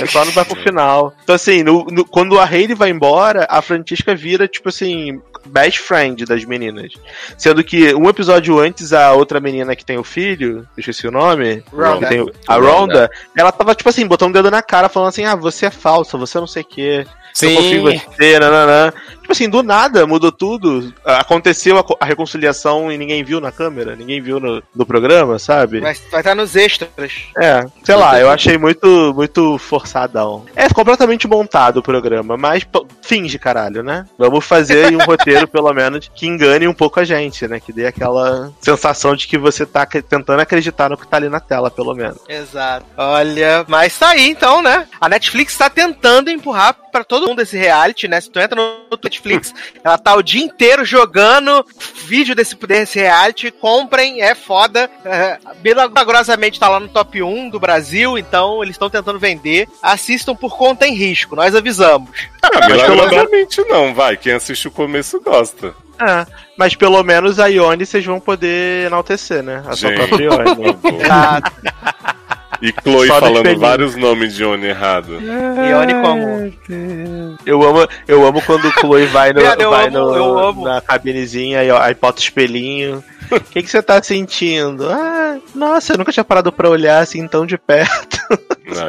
É 0.00 0.06
só 0.06 0.24
no 0.24 0.30
vai 0.32 0.44
pro 0.44 0.56
final. 0.56 1.12
Então, 1.22 1.34
assim, 1.34 1.62
no- 1.62 1.84
no- 1.90 2.04
quando 2.04 2.38
a 2.38 2.44
Hayley 2.44 2.74
vai 2.74 2.90
embora, 2.90 3.46
a 3.48 3.60
Francisca 3.62 4.14
vira, 4.14 4.46
tipo 4.48 4.68
assim, 4.68 5.20
best 5.46 5.80
friend 5.80 6.24
das 6.24 6.44
meninas. 6.44 6.92
Sendo 7.38 7.62
que 7.62 7.94
um 7.94 8.08
episódio 8.08 8.58
antes, 8.58 8.92
a 8.92 9.12
outra 9.12 9.40
menina 9.40 9.76
que 9.76 9.84
tem 9.84 9.98
o 9.98 10.04
filho, 10.04 10.58
eu 10.76 10.80
esqueci 10.80 11.06
o 11.06 11.10
nome, 11.12 11.62
que 12.08 12.20
o- 12.20 12.32
a 12.48 12.54
Ronda, 12.56 13.10
ela 13.36 13.52
tava, 13.52 13.74
tipo 13.74 13.88
assim, 13.88 14.06
botando 14.06 14.30
o 14.30 14.34
dedo 14.34 14.50
na 14.50 14.62
cara, 14.62 14.88
falando 14.88 15.08
assim, 15.10 15.24
ah, 15.24 15.36
você 15.36 15.66
é 15.66 15.70
falsa, 15.70 16.18
você 16.18 16.38
não 16.38 16.46
sei 16.46 16.62
o 16.62 16.66
quê. 16.66 17.06
Eu 17.42 17.54
confio 17.54 17.90
em 17.90 17.98
Sim. 17.98 18.04
você, 18.06 18.38
nananã. 18.38 18.92
Tipo 19.26 19.32
assim, 19.32 19.48
do 19.48 19.60
nada 19.60 20.06
mudou 20.06 20.30
tudo. 20.30 20.94
Aconteceu 21.04 21.76
a, 21.76 21.84
a 21.98 22.06
reconciliação 22.06 22.92
e 22.92 22.96
ninguém 22.96 23.24
viu 23.24 23.40
na 23.40 23.50
câmera, 23.50 23.96
ninguém 23.96 24.22
viu 24.22 24.38
no, 24.38 24.62
no 24.72 24.86
programa, 24.86 25.36
sabe? 25.36 25.80
Vai 25.80 25.96
vai 26.10 26.20
estar 26.20 26.34
nos 26.36 26.54
extras. 26.54 27.12
É, 27.36 27.66
sei 27.82 27.96
lá, 27.96 28.20
eu 28.20 28.30
achei 28.30 28.56
muito, 28.56 29.12
muito 29.14 29.58
forçadão. 29.58 30.44
É 30.54 30.68
completamente 30.68 31.26
montado 31.26 31.78
o 31.78 31.82
programa, 31.82 32.36
mas 32.36 32.62
pô, 32.62 32.86
finge, 33.02 33.36
caralho, 33.36 33.82
né? 33.82 34.06
Vamos 34.16 34.44
fazer 34.44 34.86
aí 34.86 34.96
um 34.96 35.02
roteiro, 35.04 35.48
pelo 35.48 35.72
menos, 35.72 36.08
que 36.14 36.28
engane 36.28 36.68
um 36.68 36.74
pouco 36.74 37.00
a 37.00 37.04
gente, 37.04 37.48
né? 37.48 37.58
Que 37.58 37.72
dê 37.72 37.86
aquela 37.86 38.52
sensação 38.60 39.16
de 39.16 39.26
que 39.26 39.36
você 39.36 39.66
tá 39.66 39.84
tentando 39.84 40.40
acreditar 40.40 40.88
no 40.88 40.96
que 40.96 41.06
tá 41.06 41.16
ali 41.16 41.28
na 41.28 41.40
tela, 41.40 41.68
pelo 41.68 41.94
menos. 41.94 42.18
Exato. 42.28 42.86
Olha, 42.96 43.64
mas 43.66 43.98
tá 43.98 44.10
aí 44.10 44.28
então, 44.28 44.62
né? 44.62 44.86
A 45.00 45.08
Netflix 45.08 45.56
tá 45.56 45.68
tentando 45.68 46.30
empurrar 46.30 46.76
pra 46.96 47.04
todo 47.04 47.26
mundo 47.26 47.42
esse 47.42 47.56
reality, 47.56 48.08
né? 48.08 48.20
Se 48.20 48.30
tu 48.30 48.40
entra 48.40 48.56
no 48.56 48.98
Netflix, 49.02 49.52
ela 49.84 49.98
tá 49.98 50.14
o 50.14 50.22
dia 50.22 50.42
inteiro 50.42 50.84
jogando 50.84 51.64
vídeo 52.04 52.34
desse, 52.34 52.54
desse 52.54 52.98
reality. 52.98 53.50
Comprem, 53.50 54.22
é 54.22 54.34
foda. 54.34 54.90
É, 55.04 55.38
milagrosamente 55.62 56.58
tá 56.58 56.68
lá 56.68 56.80
no 56.80 56.88
top 56.88 57.22
1 57.22 57.50
do 57.50 57.60
Brasil, 57.60 58.16
então 58.16 58.62
eles 58.62 58.74
estão 58.74 58.88
tentando 58.88 59.18
vender. 59.18 59.68
Assistam 59.82 60.34
por 60.34 60.56
conta 60.56 60.86
em 60.86 60.94
risco, 60.94 61.36
nós 61.36 61.54
avisamos. 61.54 62.10
Ah, 62.42 62.66
milagrosamente 62.66 63.60
não, 63.68 63.94
vai. 63.94 64.16
Quem 64.16 64.32
assiste 64.32 64.68
o 64.68 64.70
começo 64.70 65.20
gosta. 65.20 65.74
É, 66.00 66.26
mas 66.58 66.74
pelo 66.74 67.02
menos 67.02 67.40
a 67.40 67.46
Ione 67.46 67.86
vocês 67.86 68.04
vão 68.04 68.20
poder 68.20 68.86
enaltecer, 68.86 69.42
né? 69.42 69.62
A 69.66 69.74
sua 69.74 69.90
Gente. 69.90 70.08
própria 70.08 70.24
Ione. 70.26 70.76
E 72.62 72.72
Chloe 72.82 73.06
Só 73.06 73.20
falando 73.20 73.58
vários 73.58 73.96
nomes 73.96 74.34
de 74.34 74.42
Ione 74.42 74.66
errado. 74.66 75.18
Ione 75.20 75.94
como? 76.02 77.36
Eu 77.44 77.62
amo, 77.62 77.88
eu 78.08 78.26
amo 78.26 78.42
quando 78.42 78.66
o 78.66 78.72
Chloe 78.72 79.06
vai, 79.06 79.32
no, 79.32 79.40
eu 79.40 79.70
vai 79.70 79.88
amo, 79.88 79.98
no- 79.98 80.14
eu 80.16 80.38
amo. 80.38 80.64
na 80.64 80.80
cabinezinha 80.80 81.62
e 81.64 81.70
ó, 81.70 81.78
aí 81.80 81.94
bota 81.94 82.18
o 82.18 82.22
espelhinho. 82.22 83.04
O 83.30 83.40
que, 83.40 83.62
que 83.62 83.68
você 83.70 83.82
tá 83.82 84.00
sentindo? 84.02 84.88
Ah, 84.90 85.36
nossa, 85.54 85.92
eu 85.92 85.98
nunca 85.98 86.12
tinha 86.12 86.24
parado 86.24 86.52
pra 86.52 86.70
olhar 86.70 87.00
assim 87.00 87.26
tão 87.26 87.44
de 87.44 87.58
perto. 87.58 88.18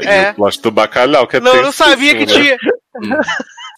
E 0.04 0.08
É. 0.08 0.32
o 0.32 0.36
plot 0.36 0.62
do 0.62 0.72
bacalhau, 0.72 1.28
que 1.28 1.38
é 1.38 1.40
Não, 1.40 1.56
não 1.62 1.72
sabia 1.72 2.14
que 2.16 2.26
né? 2.26 2.34
tinha. 2.34 2.58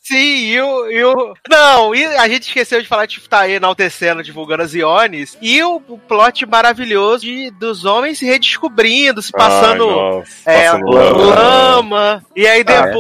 Sim, 0.10 0.48
e 0.48 0.60
o, 0.60 0.92
e 0.92 1.04
o. 1.04 1.36
Não, 1.48 1.94
e 1.94 2.04
a 2.04 2.28
gente 2.28 2.48
esqueceu 2.48 2.82
de 2.82 2.88
falar 2.88 3.06
de 3.06 3.20
tá 3.30 3.42
aí 3.42 3.54
enaltecendo, 3.54 4.24
divulgando 4.24 4.64
as 4.64 4.74
Iones. 4.74 5.38
E 5.40 5.62
o, 5.62 5.80
o 5.88 6.00
plot 6.00 6.48
maravilhoso 6.48 7.26
de, 7.26 7.52
dos 7.52 7.86
homens 7.86 8.18
se 8.18 8.26
redescobrindo, 8.26 9.22
se 9.22 9.32
passando 9.32 9.88
Ai, 9.88 9.96
nossa, 9.96 10.50
é, 10.50 10.66
passando 10.66 10.90
lama. 10.90 11.36
lama. 11.36 12.26
E 12.36 12.48
aí 12.48 12.64
Ah, 12.66 12.88
é. 12.88 12.92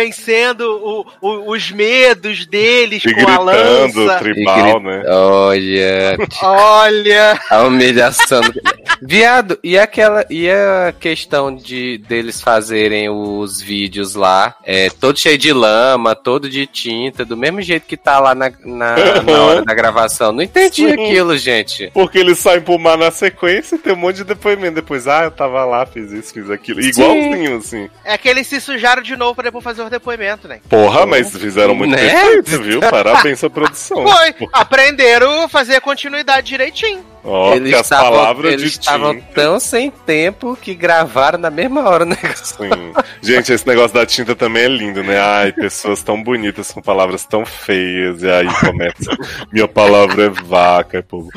Vencendo 0.00 0.60
o- 0.60 1.06
o- 1.22 1.52
os 1.52 1.70
medos 1.70 2.44
deles 2.46 3.02
E 3.04 3.14
com 3.14 3.20
a 3.22 3.36
gritando, 3.44 4.04
lança. 4.04 4.18
tribal, 4.18 4.80
né? 4.80 5.02
Olha, 5.08 6.18
Olha. 6.42 7.40
a 7.50 7.62
humilhação. 7.62 8.40
Viado, 9.00 9.58
e 9.62 9.78
aquela. 9.78 10.24
E 10.30 10.48
a 10.50 10.92
questão 10.98 11.54
de 11.54 11.98
deles 12.08 12.40
fazerem 12.40 13.08
os 13.10 13.60
vídeos 13.60 14.14
lá, 14.14 14.54
é, 14.64 14.88
todo 14.88 15.18
cheio 15.18 15.36
de 15.36 15.52
lama, 15.52 16.14
todo 16.14 16.48
de 16.48 16.66
tinta, 16.66 17.24
do 17.24 17.36
mesmo 17.36 17.60
jeito 17.60 17.86
que 17.86 17.96
tá 17.96 18.18
lá 18.20 18.34
na, 18.34 18.50
na, 18.64 18.94
na 19.22 19.42
hora 19.42 19.62
da 19.64 19.74
gravação. 19.74 20.32
Não 20.32 20.42
entendi 20.42 20.86
Sim. 20.86 20.92
aquilo, 20.92 21.36
gente. 21.36 21.90
Porque 21.92 22.18
eles 22.18 22.38
saem 22.38 22.60
pro 22.62 22.78
mar 22.78 22.96
na 22.96 23.10
sequência 23.10 23.76
e 23.76 23.78
tem 23.78 23.92
um 23.92 23.96
monte 23.96 24.16
de 24.16 24.24
depoimento. 24.24 24.76
Depois, 24.76 25.06
ah, 25.06 25.24
eu 25.24 25.30
tava 25.30 25.64
lá, 25.64 25.84
fiz 25.84 26.10
isso, 26.12 26.32
fiz 26.32 26.50
aquilo. 26.50 26.80
Igualzinho, 26.80 27.56
assim. 27.58 27.90
É 28.04 28.16
que 28.16 28.28
eles 28.28 28.46
se 28.46 28.60
sujaram 28.60 29.02
de 29.02 29.14
novo 29.16 29.34
pra 29.34 29.44
depois 29.44 29.62
fazer 29.64 29.82
o 29.82 29.85
depoimento, 29.90 30.46
né? 30.48 30.60
Porra, 30.68 31.06
mas 31.06 31.30
fizeram 31.36 31.74
muito 31.74 31.90
Né? 31.90 32.08
perfeito, 32.08 32.62
viu? 32.62 32.80
Parabéns 32.90 33.42
à 33.44 33.50
produção. 33.50 34.06
Foi. 34.06 34.34
Aprenderam 34.52 35.42
a 35.42 35.48
fazer 35.48 35.76
a 35.76 35.80
continuidade 35.80 36.46
direitinho. 36.48 37.04
Ó, 37.28 37.54
eles 37.54 37.70
que 37.70 37.74
as 37.74 37.86
estavam, 37.86 38.10
palavras 38.12 38.52
eles 38.52 38.62
de 38.72 38.78
estavam 38.78 39.14
tinta. 39.14 39.26
tão 39.34 39.58
sem 39.58 39.90
tempo 39.90 40.56
que 40.60 40.74
gravaram 40.76 41.36
na 41.38 41.50
mesma 41.50 41.88
hora, 41.88 42.04
né? 42.04 42.16
Sim. 42.36 42.92
Gente, 43.20 43.52
esse 43.52 43.66
negócio 43.66 43.92
da 43.94 44.06
tinta 44.06 44.36
também 44.36 44.62
é 44.62 44.68
lindo, 44.68 45.02
né? 45.02 45.18
Ai, 45.20 45.52
pessoas 45.52 46.02
tão 46.04 46.22
bonitas 46.22 46.70
com 46.70 46.80
palavras 46.80 47.24
tão 47.24 47.44
feias. 47.44 48.22
E 48.22 48.30
aí 48.30 48.46
começa. 48.60 49.16
Minha 49.52 49.66
palavra 49.66 50.26
é 50.26 50.28
vaca. 50.28 51.02
Povo. 51.02 51.28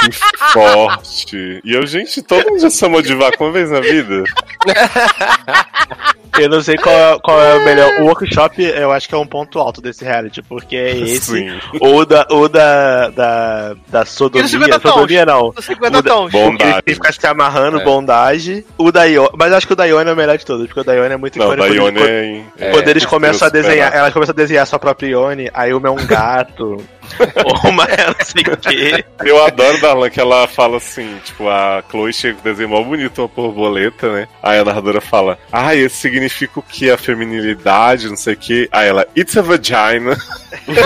Que 0.00 0.12
forte. 0.52 1.60
E 1.64 1.74
eu, 1.74 1.86
gente, 1.86 2.22
todo 2.22 2.48
mundo 2.50 2.60
já 2.60 2.70
chamou 2.70 3.02
de 3.02 3.14
vaca 3.14 3.36
uma 3.42 3.52
vez 3.52 3.70
na 3.70 3.80
vida? 3.80 4.24
Eu 6.38 6.48
não 6.48 6.60
sei 6.62 6.76
qual, 6.78 6.94
é- 6.94 7.18
qual 7.18 7.42
é 7.42 7.56
o 7.56 7.64
melhor. 7.64 8.00
O 8.00 8.04
workshop 8.04 8.62
eu 8.62 8.92
acho 8.92 9.08
que 9.08 9.14
é 9.14 9.18
um 9.18 9.26
ponto 9.26 9.58
alto 9.58 9.82
desse 9.82 10.04
reality, 10.04 10.40
porque 10.42 10.76
é 10.76 10.90
esse. 10.96 11.20
Sim. 11.32 11.58
Ou 11.80 12.06
da, 12.06 12.26
ou 12.30 12.48
da, 12.48 13.08
da, 13.10 13.76
da 13.88 14.04
sodomia. 14.06 14.42
Dos 14.42 14.50
50 14.52 14.80
tons? 14.80 14.92
Sodomia 14.94 15.26
não. 15.26 15.50
Dos 15.50 15.64
50 15.64 15.98
O 15.98 16.02
da- 16.02 16.10
tons. 16.10 16.32
Bondade. 16.32 16.82
ele 16.86 16.94
fica 16.94 17.12
se 17.12 17.26
amarrando, 17.26 17.80
É. 17.80 17.84
bondage. 17.84 18.64
O 18.78 18.90
da 18.90 19.04
Ione. 19.04 19.28
Mas 19.36 19.52
acho 19.52 19.66
que 19.66 19.72
o 19.72 19.76
da 19.76 19.84
Ione 19.84 20.08
é 20.08 20.12
o 20.12 20.16
melhor 20.16 20.38
de 20.38 20.46
todos, 20.46 20.66
porque 20.66 20.80
o 20.80 20.84
da 20.84 20.94
Ione 20.94 21.12
é 21.14 21.16
muito 21.16 21.38
Não, 21.38 21.48
da 21.48 21.54
icônico. 21.54 21.74
Ione 21.74 21.98
Quando- 21.98 22.08
é. 22.08 22.24
em- 22.26 22.46
é 22.58 22.70
Quando 22.70 22.88
eles 22.88 23.04
começam 23.04 23.48
a 23.48 23.50
desenhar, 23.50 23.94
ela 23.94 24.10
começa 24.10 24.32
a 24.32 24.34
desenhar 24.34 24.66
sua 24.66 24.78
própria 24.78 25.08
Ione, 25.08 25.50
aí 25.52 25.74
uma 25.74 25.88
é 25.88 25.90
um 25.90 26.06
gato, 26.06 26.76
uma 27.64 27.84
é 27.84 28.06
não 28.06 28.24
sei 28.24 28.42
o 28.42 28.56
quê. 28.56 29.04
Eu 29.24 29.44
adoro 29.44 29.80
Darlan 29.80 30.10
que 30.10 30.20
ela 30.20 30.46
fala 30.46 30.76
assim, 30.76 31.18
tipo, 31.24 31.48
a 31.48 31.82
Chloe 31.90 32.12
chega 32.12 32.34
com 32.34 32.40
o 32.40 32.44
desenho 32.44 32.68
mó 32.68 32.82
bonito, 32.82 33.20
uma 33.22 33.28
borboleta, 33.28 34.12
né? 34.12 34.28
Aí 34.42 34.58
a 34.58 34.64
narradora 34.64 35.00
fala, 35.00 35.38
ah, 35.52 35.74
esse 35.74 35.96
significa 35.96 36.60
o 36.60 36.62
que? 36.62 36.90
A 36.90 36.98
feminilidade, 36.98 38.08
não 38.08 38.16
sei 38.16 38.34
o 38.34 38.36
que. 38.36 38.68
Aí 38.72 38.88
ela, 38.88 39.06
it's 39.16 39.36
a 39.36 39.42
vagina. 39.42 40.16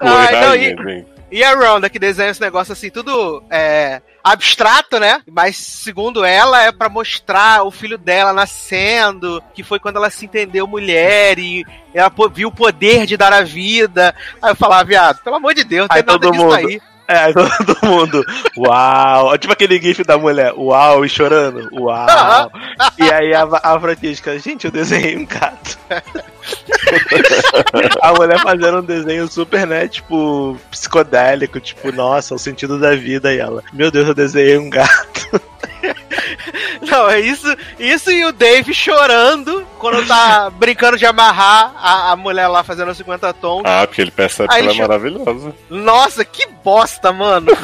Ai, 0.00 0.40
não, 0.40 0.54
e- 0.54 0.60
gente. 0.60 1.06
E 1.30 1.44
a 1.44 1.54
Ronda, 1.54 1.90
que 1.90 1.98
desenha 1.98 2.30
esse 2.30 2.40
negócio 2.40 2.72
assim, 2.72 2.88
tudo 2.88 3.42
é, 3.50 4.00
abstrato, 4.32 4.98
né? 4.98 5.20
Mas 5.30 5.56
segundo 5.56 6.24
ela, 6.24 6.62
é 6.64 6.72
pra 6.72 6.88
mostrar 6.88 7.62
o 7.64 7.70
filho 7.70 7.98
dela 7.98 8.32
nascendo, 8.32 9.42
que 9.54 9.62
foi 9.62 9.78
quando 9.78 9.96
ela 9.96 10.10
se 10.10 10.24
entendeu 10.24 10.66
mulher 10.66 11.38
e 11.38 11.64
ela 11.94 12.12
viu 12.32 12.48
o 12.48 12.52
poder 12.54 13.06
de 13.06 13.16
dar 13.16 13.32
a 13.32 13.42
vida. 13.42 14.14
Aí 14.42 14.50
eu 14.52 14.56
falava, 14.56 14.84
viado, 14.84 15.18
pelo 15.22 15.36
amor 15.36 15.54
de 15.54 15.64
Deus, 15.64 15.88
não 15.88 15.94
tem 15.96 16.04
nada 16.04 16.18
todo 16.18 16.30
disso 16.32 16.44
mundo- 16.44 16.54
aí. 16.54 16.80
É, 17.10 17.32
todo 17.32 17.78
mundo, 17.84 18.22
uau. 18.54 19.38
Tipo 19.38 19.54
aquele 19.54 19.80
gif 19.80 20.04
da 20.04 20.18
mulher, 20.18 20.52
uau, 20.54 21.06
e 21.06 21.08
chorando, 21.08 21.66
uau. 21.72 22.52
E 22.98 23.10
aí 23.10 23.34
a, 23.34 23.44
a 23.62 23.80
Francisca, 23.80 24.38
gente, 24.38 24.66
eu 24.66 24.70
desenhei 24.70 25.16
um 25.16 25.24
gato. 25.24 25.78
a 28.02 28.12
mulher 28.12 28.40
fazendo 28.40 28.78
um 28.78 28.84
desenho 28.84 29.28
super, 29.28 29.66
né, 29.66 29.88
tipo, 29.88 30.58
psicodélico, 30.70 31.60
tipo, 31.60 31.92
nossa, 31.92 32.34
o 32.34 32.38
sentido 32.38 32.78
da 32.78 32.94
vida. 32.94 33.32
E 33.32 33.38
ela, 33.38 33.62
meu 33.72 33.90
Deus, 33.90 34.08
eu 34.08 34.14
desenhei 34.14 34.58
um 34.58 34.70
gato. 34.70 35.40
Não, 36.82 37.08
é 37.08 37.20
isso, 37.20 37.46
isso 37.78 38.10
e 38.10 38.24
o 38.24 38.32
Dave 38.32 38.72
chorando 38.72 39.66
quando 39.78 40.06
tá 40.06 40.50
brincando 40.50 40.96
de 40.96 41.06
amarrar 41.06 41.72
a, 41.76 42.12
a 42.12 42.16
mulher 42.16 42.48
lá 42.48 42.64
fazendo 42.64 42.90
os 42.90 42.96
50 42.96 43.32
tons. 43.34 43.62
Ah, 43.64 43.86
porque 43.86 44.00
ele 44.00 44.10
percebe 44.10 44.48
Aí 44.52 44.62
que 44.62 44.68
ela 44.68 44.76
é 44.76 44.80
maravilhosa. 44.80 45.54
Nossa, 45.68 46.24
que 46.24 46.46
bosta, 46.64 47.12
mano. 47.12 47.46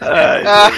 Ai, 0.00 0.42
Ah, 0.46 0.70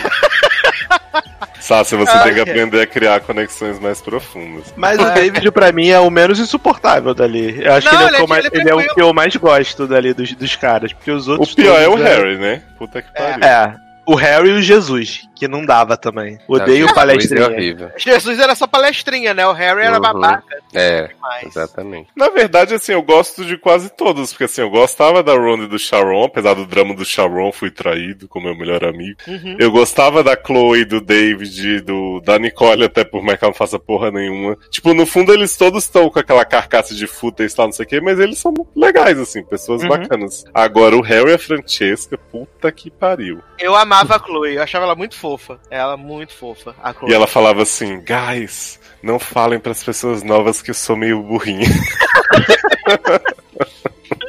Sácia, 1.60 1.96
você 1.96 2.10
Ah, 2.12 2.22
tem 2.24 2.34
que 2.34 2.40
é. 2.40 2.42
aprender 2.42 2.80
a 2.80 2.86
criar 2.86 3.20
conexões 3.20 3.78
mais 3.78 4.00
profundas. 4.00 4.72
Mas 4.76 4.98
o 5.00 5.04
David, 5.10 5.48
pra 5.52 5.70
mim, 5.70 5.88
é 5.90 6.00
o 6.00 6.10
menos 6.10 6.40
insuportável 6.40 7.14
dali. 7.14 7.62
Eu 7.64 7.74
acho 7.74 7.86
Não, 7.86 7.98
que 7.98 8.04
ele 8.04 8.16
é, 8.16 8.18
o 8.18 8.18
ele 8.18 8.18
que 8.18 8.20
é 8.20 8.22
eu 8.22 8.26
mais, 8.28 8.44
ele 8.46 8.68
é 8.68 8.72
é 8.72 8.74
o 8.74 8.94
que 8.94 9.02
eu 9.02 9.14
mais 9.14 9.36
gosto 9.36 9.86
dali 9.86 10.12
dos, 10.12 10.32
dos 10.34 10.56
caras. 10.56 10.92
Porque 10.92 11.10
os 11.10 11.28
O 11.28 11.32
outros. 11.32 11.54
pior 11.54 11.80
é 11.80 11.86
o 11.86 11.92
todos, 11.92 12.04
Harry, 12.06 12.36
né? 12.38 12.62
Puta 12.76 13.00
que 13.00 13.12
pariu. 13.12 13.44
É. 13.44 13.76
O 14.04 14.16
Harry 14.16 14.48
e 14.48 14.52
o 14.54 14.62
Jesus, 14.62 15.28
que 15.42 15.48
não 15.48 15.64
dava 15.66 15.96
também. 15.96 16.38
Odeio 16.46 16.86
o 16.86 16.90
É 16.90 16.94
palestrinha. 16.94 17.48
horrível. 17.48 17.90
Jesus 17.96 18.38
era 18.38 18.54
só 18.54 18.64
palestrinha, 18.66 19.34
né? 19.34 19.44
O 19.44 19.52
Harry 19.52 19.80
era 19.82 19.96
Uhum. 19.96 20.00
babaca 20.00 20.44
É, 20.72 21.08
demais. 21.08 21.44
exatamente. 21.46 22.08
Na 22.16 22.28
verdade, 22.28 22.74
assim, 22.74 22.92
eu 22.92 23.02
gosto 23.02 23.44
de 23.44 23.56
quase 23.58 23.90
todos, 23.90 24.30
porque 24.30 24.44
assim, 24.44 24.60
eu 24.60 24.70
gostava 24.70 25.20
da 25.22 25.34
Ron 25.34 25.64
e 25.64 25.66
do 25.66 25.78
Sharon, 25.78 26.24
apesar 26.24 26.54
do 26.54 26.64
drama 26.64 26.94
do 26.94 27.04
Sharon, 27.04 27.50
fui 27.50 27.70
traído 27.72 28.28
com 28.28 28.40
meu 28.40 28.56
melhor 28.56 28.84
amigo. 28.84 29.16
Uhum. 29.26 29.56
Eu 29.58 29.72
gostava 29.72 30.22
da 30.22 30.36
Chloe, 30.36 30.84
do 30.84 31.00
David, 31.00 31.80
do, 31.80 32.20
da 32.20 32.38
Nicole, 32.38 32.84
até 32.84 33.02
por 33.02 33.20
mais 33.22 33.36
que 33.38 33.44
ela 33.44 33.50
não 33.52 33.58
faça 33.58 33.78
porra 33.80 34.10
nenhuma. 34.12 34.56
Tipo, 34.70 34.94
no 34.94 35.04
fundo 35.06 35.32
eles 35.32 35.56
todos 35.56 35.82
estão 35.84 36.08
com 36.08 36.18
aquela 36.20 36.44
carcaça 36.44 36.94
de 36.94 37.06
fúteis 37.08 37.52
e 37.52 37.56
tal, 37.56 37.66
não 37.66 37.72
sei 37.72 37.84
o 37.84 37.88
quê, 37.88 38.00
mas 38.00 38.18
eles 38.20 38.38
são 38.38 38.54
legais, 38.76 39.18
assim, 39.18 39.42
pessoas 39.42 39.82
Uhum. 39.82 39.88
bacanas. 39.88 40.44
Agora, 40.54 40.96
o 40.96 41.00
Harry 41.02 41.30
e 41.30 41.34
a 41.34 41.38
Francesca, 41.38 42.16
puta 42.16 42.70
que 42.70 42.90
pariu. 42.90 43.42
Eu 43.58 43.74
amava 43.74 44.16
a 44.16 44.18
Chloe, 44.18 44.54
eu 44.54 44.62
achava 44.62 44.84
ela 44.84 44.94
muito 44.94 45.16
fofa. 45.16 45.31
Ela 45.70 45.96
muito 45.96 46.34
fofa. 46.34 46.74
E 47.08 47.14
ela 47.14 47.26
falava 47.26 47.62
assim, 47.62 48.00
guys, 48.04 48.78
não 49.02 49.18
falem 49.18 49.58
pras 49.60 49.82
pessoas 49.82 50.22
novas 50.22 50.60
que 50.62 50.70
eu 50.70 50.74
sou 50.74 50.96
meio 50.96 51.22
burrinha. 51.22 51.66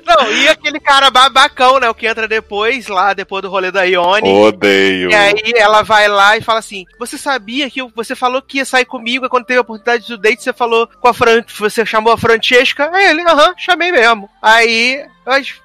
Não, 0.06 0.32
e 0.32 0.48
aquele 0.48 0.80
cara 0.80 1.10
babacão, 1.10 1.80
né? 1.80 1.90
O 1.90 1.96
que 1.96 2.06
entra 2.06 2.28
depois, 2.28 2.88
lá, 2.88 3.14
depois 3.14 3.42
do 3.42 3.50
rolê 3.50 3.72
da 3.72 3.84
Ione. 3.84 4.30
Odeio. 4.30 5.10
E 5.10 5.16
aí 5.16 5.54
ela 5.56 5.82
vai 5.82 6.08
lá 6.08 6.38
e 6.38 6.42
fala 6.42 6.60
assim: 6.60 6.86
Você 7.00 7.18
sabia 7.18 7.70
que 7.70 7.82
eu- 7.82 7.92
você 7.96 8.16
falou 8.16 8.42
que 8.42 8.58
ia 8.58 8.66
sair 8.66 8.86
comigo 8.86 9.26
e 9.26 9.30
quando 9.30 9.46
teve 9.46 9.60
a 9.60 9.62
oportunidade 9.62 10.08
do 10.08 10.18
date, 10.18 10.44
você 10.44 10.54
falou 10.54 10.88
com 11.02 11.08
a 11.08 11.14
Fran. 11.14 11.44
Você 11.58 11.86
chamou 11.86 12.14
a 12.14 12.18
Francesca? 12.18 12.90
Aí 12.94 13.08
ele, 13.08 13.22
aham, 13.24 13.54
chamei 13.58 13.92
mesmo. 13.92 14.30
Aí. 14.42 15.04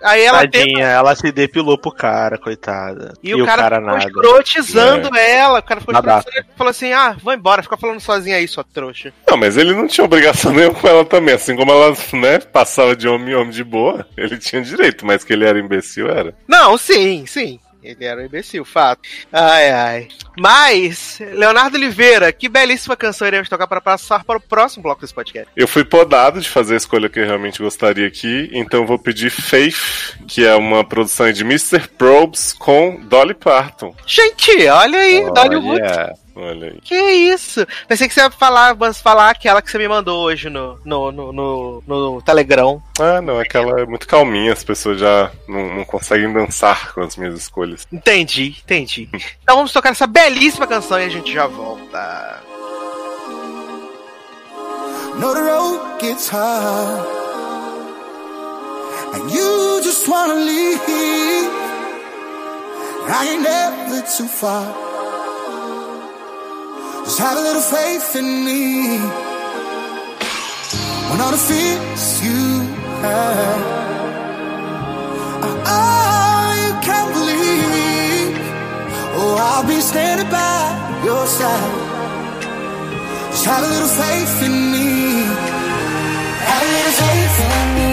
Aí 0.02 0.22
ela 0.22 0.40
tenta. 0.40 0.58
Tadinha, 0.58 0.86
ela 0.86 1.14
se 1.14 1.32
depilou 1.32 1.76
pro 1.78 1.90
cara, 1.90 2.38
coitada. 2.38 3.14
E, 3.22 3.34
o 3.34 3.44
cara, 3.44 3.76
ficou 3.76 3.86
nada. 3.86 4.04
escrotizando 4.04 5.16
ela. 5.16 5.58
O 5.58 5.62
cara 5.62 5.80
ficou 5.80 5.94
escrotizando 5.94 6.46
e 6.54 6.56
falou 6.56 6.70
assim: 6.70 6.92
Ah, 6.92 7.16
vou 7.20 7.32
embora, 7.32 7.62
fica 7.62 7.76
falando 7.76 8.00
sozinha 8.00 8.36
aí, 8.36 8.46
sua 8.46 8.64
trouxa. 8.64 9.12
Não, 9.28 9.36
mas 9.36 9.56
ele 9.56 9.74
não 9.74 9.86
tinha 9.86 10.04
obrigação 10.04 10.52
nenhuma 10.52 10.78
com 10.78 10.88
ela 10.88 11.04
também. 11.04 11.34
Assim 11.34 11.56
como 11.56 11.72
ela, 11.72 11.94
né, 12.12 12.38
passava 12.38 12.94
de 12.94 13.08
homem 13.08 13.32
em 13.32 13.36
homem 13.36 13.50
de 13.50 13.64
boa, 13.64 14.06
ele 14.16 14.38
tinha 14.38 14.62
direito, 14.62 15.04
mas 15.04 15.24
que 15.24 15.32
ele 15.32 15.44
era 15.44 15.58
imbecil, 15.58 16.08
era. 16.08 16.34
Não, 16.46 16.78
sim, 16.78 17.26
sim. 17.26 17.58
Ele 17.82 18.04
era 18.04 18.20
um 18.20 18.24
imbecil, 18.24 18.64
fato. 18.64 19.02
Ai, 19.32 19.70
ai. 19.70 20.08
Mas, 20.36 21.18
Leonardo 21.20 21.76
Oliveira, 21.76 22.32
que 22.32 22.48
belíssima 22.48 22.96
canção 22.96 23.26
iremos 23.26 23.48
tocar 23.48 23.66
para 23.66 23.80
passar 23.80 24.24
para 24.24 24.38
o 24.38 24.40
próximo 24.40 24.82
bloco 24.82 25.00
desse 25.00 25.14
podcast. 25.14 25.50
Eu 25.56 25.68
fui 25.68 25.84
podado 25.84 26.40
de 26.40 26.48
fazer 26.48 26.74
a 26.74 26.76
escolha 26.76 27.08
que 27.08 27.20
eu 27.20 27.26
realmente 27.26 27.62
gostaria 27.62 28.06
aqui, 28.06 28.50
então 28.52 28.80
eu 28.80 28.86
vou 28.86 28.98
pedir 28.98 29.30
Faith, 29.30 30.16
que 30.26 30.44
é 30.44 30.54
uma 30.54 30.84
produção 30.84 31.30
de 31.32 31.42
Mr. 31.42 31.88
Probes 31.96 32.52
com 32.52 33.00
Dolly 33.04 33.34
Parton. 33.34 33.94
Gente, 34.06 34.66
olha 34.66 34.98
aí, 34.98 35.24
Dollywood. 35.32 35.82
Olha, 35.82 36.14
Olha 36.38 36.68
aí. 36.68 36.80
Que 36.80 36.94
isso? 36.94 37.66
Pensei 37.88 38.06
que 38.06 38.14
você 38.14 38.20
ia 38.20 38.30
falar, 38.30 38.76
mas 38.76 39.00
falar 39.00 39.30
aquela 39.30 39.60
que 39.60 39.68
você 39.68 39.76
me 39.76 39.88
mandou 39.88 40.22
hoje 40.22 40.48
no, 40.48 40.78
no, 40.84 41.10
no, 41.10 41.32
no, 41.32 41.82
no 41.84 42.22
Telegram. 42.22 42.80
Ah, 43.00 43.20
não, 43.20 43.40
aquela 43.40 43.80
é 43.80 43.84
muito 43.84 44.06
calminha, 44.06 44.52
as 44.52 44.62
pessoas 44.62 45.00
já 45.00 45.32
não, 45.48 45.74
não 45.74 45.84
conseguem 45.84 46.32
dançar 46.32 46.94
com 46.94 47.00
as 47.00 47.16
minhas 47.16 47.34
escolhas. 47.34 47.86
Entendi, 47.92 48.56
entendi. 48.62 49.08
Então 49.42 49.56
vamos 49.56 49.72
tocar 49.72 49.90
essa 49.90 50.06
belíssima 50.06 50.66
canção 50.66 51.00
e 51.00 51.04
a 51.04 51.08
gente 51.08 51.32
já 51.32 51.46
volta. 51.46 52.42
The 55.18 55.26
road 55.26 56.00
gets 56.00 56.28
hard, 56.28 57.06
and 59.14 59.30
you 59.30 59.80
just 59.82 60.06
wanna 60.06 60.34
leave. 60.34 60.78
I 63.08 63.26
ain't 63.30 63.42
never 63.42 64.02
too 64.02 64.28
far. 64.28 64.87
Just 67.08 67.20
have 67.20 67.38
a 67.38 67.40
little 67.40 67.62
faith 67.62 68.16
in 68.16 68.44
me. 68.44 68.98
When 71.08 71.18
all 71.22 71.30
the 71.30 71.38
fears 71.38 72.22
you 72.22 72.60
have 73.00 73.62
are 75.46 75.58
ah, 75.64 75.72
all 75.72 76.44
ah, 76.44 76.52
you 76.64 76.72
can 76.84 77.06
believe. 77.16 78.36
Oh, 79.16 79.40
I'll 79.40 79.66
be 79.66 79.80
standing 79.80 80.28
by 80.28 81.02
your 81.02 81.26
side. 81.26 81.74
Just 83.30 83.44
have 83.46 83.64
a 83.64 83.70
little 83.74 83.94
faith 84.02 84.42
in 84.44 84.56
me. 84.74 84.88
Have 86.44 86.62
a 86.62 86.70
little 86.76 86.96
faith 87.02 87.38
in 87.48 87.66
me. 87.78 87.92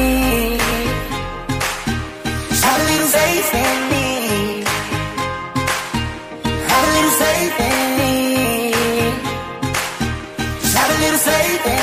Have 2.67 2.81
a 2.83 2.87
little 2.91 3.11
faith 3.17 3.51
in 3.63 3.77
me. 3.93 4.07
Have 6.67 6.83
a 6.83 6.91
little 6.95 7.15
faith 7.23 7.59
in 7.61 7.75
me. 7.79 7.94
Just 11.25 11.74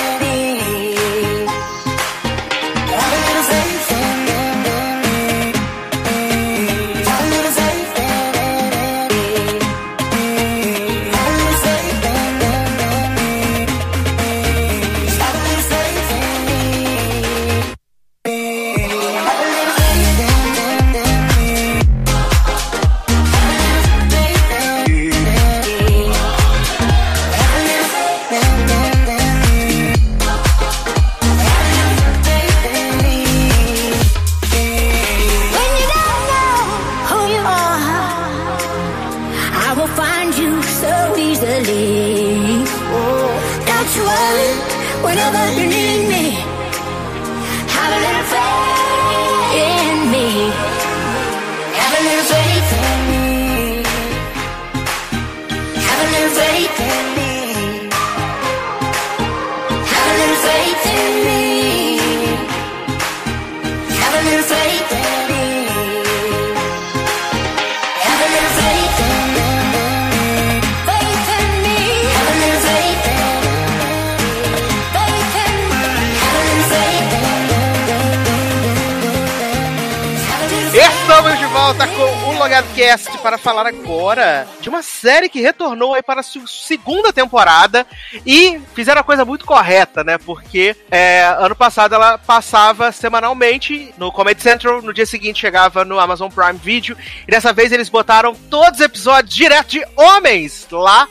falar 83.42 83.66
agora 83.66 84.46
de 84.60 84.68
uma 84.68 84.82
série 84.82 85.28
que 85.28 85.40
retornou 85.40 85.94
aí 85.94 86.02
para 86.02 86.20
a 86.20 86.24
segunda 86.46 87.12
temporada 87.12 87.84
e 88.26 88.60
fizeram 88.74 89.00
a 89.00 89.04
coisa 89.04 89.24
muito 89.24 89.44
correta, 89.44 90.02
né? 90.04 90.18
Porque 90.18 90.74
é, 90.90 91.24
ano 91.38 91.54
passado 91.56 91.94
ela 91.94 92.18
passava 92.18 92.90
semanalmente 92.92 93.92
no 93.98 94.10
Comedy 94.12 94.42
Central, 94.42 94.82
no 94.82 94.92
dia 94.92 95.06
seguinte 95.06 95.40
chegava 95.40 95.84
no 95.84 95.98
Amazon 95.98 96.30
Prime 96.30 96.58
Video 96.62 96.96
e 97.26 97.30
dessa 97.30 97.52
vez 97.52 97.72
eles 97.72 97.88
botaram 97.88 98.34
todos 98.50 98.80
os 98.80 98.84
episódios 98.84 99.34
direto 99.34 99.68
de 99.70 99.84
homens 99.96 100.66
lá 100.70 101.06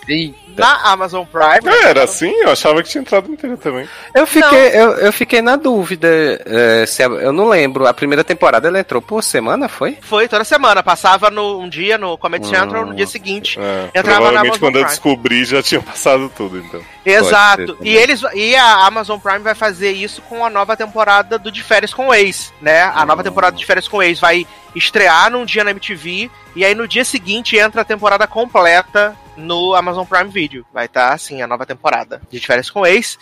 na 0.58 0.92
Amazon 0.92 1.24
Prime. 1.26 1.74
É, 1.74 1.90
era 1.90 2.04
assim? 2.04 2.30
Eu 2.42 2.52
achava 2.52 2.84
que 2.84 2.90
tinha 2.90 3.02
entrado 3.02 3.32
inteiro 3.32 3.56
também. 3.58 3.88
Eu 4.14 4.28
fiquei, 4.28 4.68
eu, 4.74 4.92
eu 4.98 5.14
fiquei 5.14 5.42
na 5.42 5.56
dúvida. 5.56 6.08
é, 6.46 6.86
se 6.86 7.02
a- 7.02 7.06
eu 7.08 7.32
não 7.32 7.48
lembro. 7.48 7.88
A 7.88 7.94
primeira 7.94 8.22
temporada 8.24 8.68
ela 8.68 8.80
entrou 8.80 9.02
por 9.02 9.24
semana, 9.24 9.70
foi? 9.70 9.98
Foi 10.02 10.28
toda 10.28 10.44
semana, 10.44 10.84
passava 10.84 11.30
no, 11.32 11.60
um 11.60 11.70
dia 11.70 11.98
no 11.98 12.18
Comedy 12.18 12.48
Central, 12.48 12.86
no 12.86 12.94
dia 12.96 13.08
seguinte 13.08 13.58
É, 13.60 13.86
entrava 13.98 14.10
na 14.32 14.42
provavelmente 14.42 14.48
Amazon 14.48 14.60
quando 14.60 14.76
eu 14.76 14.82
Prime. 14.82 14.90
descobri 14.90 15.46
já 15.46 15.64
tinha 15.64 15.82
passado 15.82 16.30
tudo, 16.36 16.58
então. 16.60 16.82
Exato. 17.06 17.78
E 17.82 17.96
eles 17.96 18.22
e 18.34 18.56
a 18.56 18.86
Amazon 18.86 19.20
Prime 19.20 19.40
vai 19.40 19.56
fazer 19.56 19.92
isso 19.92 20.22
com 20.24 20.46
a 20.46 20.50
nova 20.50 20.78
temporada 20.78 21.40
do 21.40 21.52
De 21.52 21.64
Férias 21.64 21.94
com 21.94 22.08
o 22.08 22.14
Ex, 22.14 22.54
né? 22.62 22.82
A 22.84 23.06
nova 23.06 23.24
temporada 23.24 23.56
de 23.56 23.66
Férias 23.66 23.88
com 23.88 23.98
o 23.98 24.04
Ex 24.04 24.20
vai 24.20 24.46
estrear 24.76 25.30
num 25.32 25.46
dia 25.46 25.64
na 25.64 25.72
MTV 25.72 26.30
e 26.56 26.64
aí 26.64 26.76
no 26.76 26.88
dia 26.88 27.04
seguinte 27.04 27.58
entra 27.58 27.82
a 27.82 27.86
temporada 27.86 28.28
completa 28.28 29.16
no 29.36 29.74
Amazon 29.74 30.06
Prime 30.06 30.30
Video. 30.30 30.66
Vai 30.72 30.86
estar 30.86 31.14
assim 31.14 31.42
a 31.42 31.48
nova 31.48 31.66
temporada 31.66 32.22
de 32.30 32.40
De 32.40 32.46
Férias 32.46 32.70
com 32.70 32.82
o 32.82 32.86
Ex. 32.86 33.18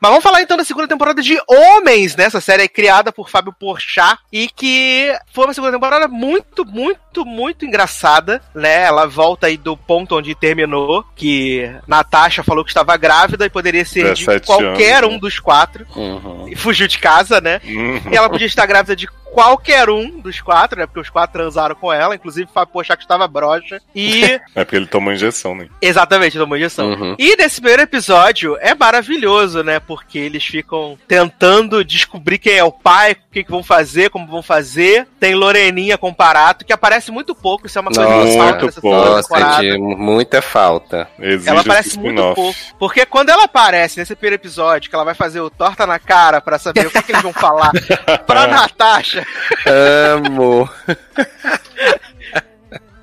Mas 0.00 0.10
vamos 0.10 0.22
falar 0.24 0.40
então 0.40 0.56
da 0.56 0.64
segunda 0.64 0.88
temporada 0.88 1.20
de 1.22 1.38
Homens, 1.46 2.16
né? 2.16 2.24
Essa 2.24 2.40
série 2.40 2.62
é 2.62 2.68
criada 2.68 3.12
por 3.12 3.28
Fábio 3.28 3.52
Porchat 3.52 4.18
e 4.32 4.48
que 4.48 5.14
foi 5.32 5.44
uma 5.44 5.52
segunda 5.52 5.72
temporada 5.74 6.08
muito, 6.08 6.64
muito, 6.64 7.26
muito 7.26 7.66
engraçada, 7.66 8.40
né? 8.54 8.84
Ela 8.84 9.06
volta 9.06 9.46
aí 9.46 9.58
do 9.58 9.76
ponto 9.76 10.16
onde 10.16 10.34
terminou, 10.34 11.04
que 11.14 11.70
Natasha 11.86 12.42
falou 12.42 12.64
que 12.64 12.70
estava 12.70 12.96
grávida 12.96 13.44
e 13.44 13.50
poderia 13.50 13.84
ser 13.84 14.14
de 14.14 14.24
17 14.24 14.46
qualquer 14.46 15.04
anos, 15.04 15.16
um 15.16 15.18
dos 15.18 15.38
quatro 15.38 15.86
Uhum. 15.94 16.48
e 16.48 16.56
fugiu 16.56 16.88
de 16.88 16.98
casa, 16.98 17.40
né? 17.40 17.60
Uhum. 17.64 18.00
E 18.10 18.16
ela 18.16 18.30
podia 18.30 18.46
estar 18.46 18.64
grávida 18.64 18.96
de 18.96 19.06
qualquer 19.32 19.88
um 19.88 20.20
dos 20.20 20.40
quatro, 20.40 20.78
né? 20.78 20.86
Porque 20.86 21.00
os 21.00 21.10
quatro 21.10 21.32
transaram 21.32 21.74
com 21.74 21.92
ela, 21.92 22.14
inclusive 22.14 22.48
o 22.48 22.52
Fábio 22.52 22.70
que 22.72 22.94
estava 22.94 23.26
broxa. 23.26 23.80
E 23.94 24.40
É 24.54 24.64
porque 24.64 24.76
ele 24.76 24.86
tomou 24.86 25.12
injeção, 25.12 25.54
né? 25.54 25.68
Exatamente, 25.80 26.38
tomou 26.38 26.56
injeção. 26.56 26.90
Uhum. 26.90 27.16
E 27.18 27.36
nesse 27.36 27.60
primeiro 27.60 27.82
episódio 27.82 28.56
é 28.60 28.74
maravilhoso, 28.74 29.62
né? 29.62 29.80
Porque 29.80 30.18
eles 30.18 30.44
ficam 30.44 30.98
tentando 31.06 31.84
descobrir 31.84 32.38
quem 32.38 32.54
é 32.54 32.64
o 32.64 32.72
pai, 32.72 33.12
o 33.12 33.32
que, 33.32 33.44
que 33.44 33.50
vão 33.50 33.62
fazer, 33.62 34.10
como 34.10 34.26
vão 34.26 34.42
fazer. 34.42 35.06
Tem 35.18 35.34
Loreninha 35.34 35.96
com 35.96 36.12
Parato, 36.12 36.64
que 36.64 36.72
aparece 36.72 37.10
muito 37.10 37.34
pouco, 37.34 37.66
isso 37.66 37.78
é 37.78 37.80
uma 37.80 37.90
coisa 37.90 38.08
falta 38.10 38.26
muito 38.42 38.66
nessa 38.66 38.80
segunda 38.80 39.04
Nossa, 39.10 39.60
de 39.62 39.78
muita 39.78 40.42
falta. 40.42 41.08
Exige 41.18 41.48
Ela 41.48 41.60
aparece 41.60 41.98
muito 41.98 42.34
pouco. 42.34 42.58
Porque 42.78 43.06
quando 43.06 43.30
ela 43.30 43.44
aparece 43.44 43.98
nesse 43.98 44.14
primeiro 44.14 44.36
episódio, 44.36 44.90
que 44.90 44.94
ela 44.94 45.04
vai 45.04 45.14
fazer 45.14 45.40
o 45.40 45.50
torta 45.50 45.86
na 45.86 45.98
cara 45.98 46.40
pra 46.40 46.58
saber 46.58 46.86
o 46.86 46.90
que, 46.90 47.02
que 47.02 47.12
eles 47.12 47.22
vão 47.22 47.32
falar 47.32 47.70
pra 48.26 48.46
Natasha, 48.46 49.19
Amo. 49.66 50.68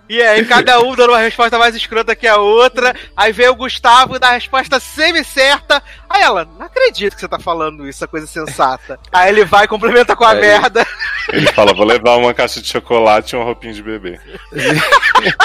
E 0.10 0.22
aí, 0.22 0.46
cada 0.46 0.80
um 0.80 0.96
dando 0.96 1.10
uma 1.10 1.20
resposta 1.20 1.60
mais 1.60 1.76
escrota 1.76 2.16
que 2.16 2.26
a 2.26 2.38
outra. 2.38 2.96
Aí 3.16 3.34
vem 3.34 3.50
o 3.50 3.56
Gustavo 3.56 4.16
e 4.16 4.20
dá 4.20 4.30
a 4.30 4.34
resposta 4.34 4.80
semi-certa. 4.80 5.84
Aí 6.10 6.22
ela, 6.22 6.46
não 6.46 6.66
acredito 6.66 7.14
que 7.14 7.20
você 7.20 7.28
tá 7.28 7.38
falando 7.38 7.88
isso, 7.88 7.98
essa 8.00 8.08
coisa 8.08 8.26
sensata. 8.26 8.98
Aí 9.12 9.30
ele 9.30 9.44
vai 9.44 9.66
e 9.66 9.68
complementa 9.68 10.16
com 10.16 10.24
a 10.24 10.32
Aí. 10.32 10.40
merda. 10.40 10.88
Ele 11.28 11.48
fala, 11.48 11.74
vou 11.74 11.86
levar 11.86 12.16
uma 12.16 12.34
caixa 12.34 12.62
de 12.62 12.70
chocolate 12.70 13.36
e 13.36 13.38
uma 13.38 13.44
roupinha 13.44 13.74
de 13.74 13.84
bebê. 13.84 14.20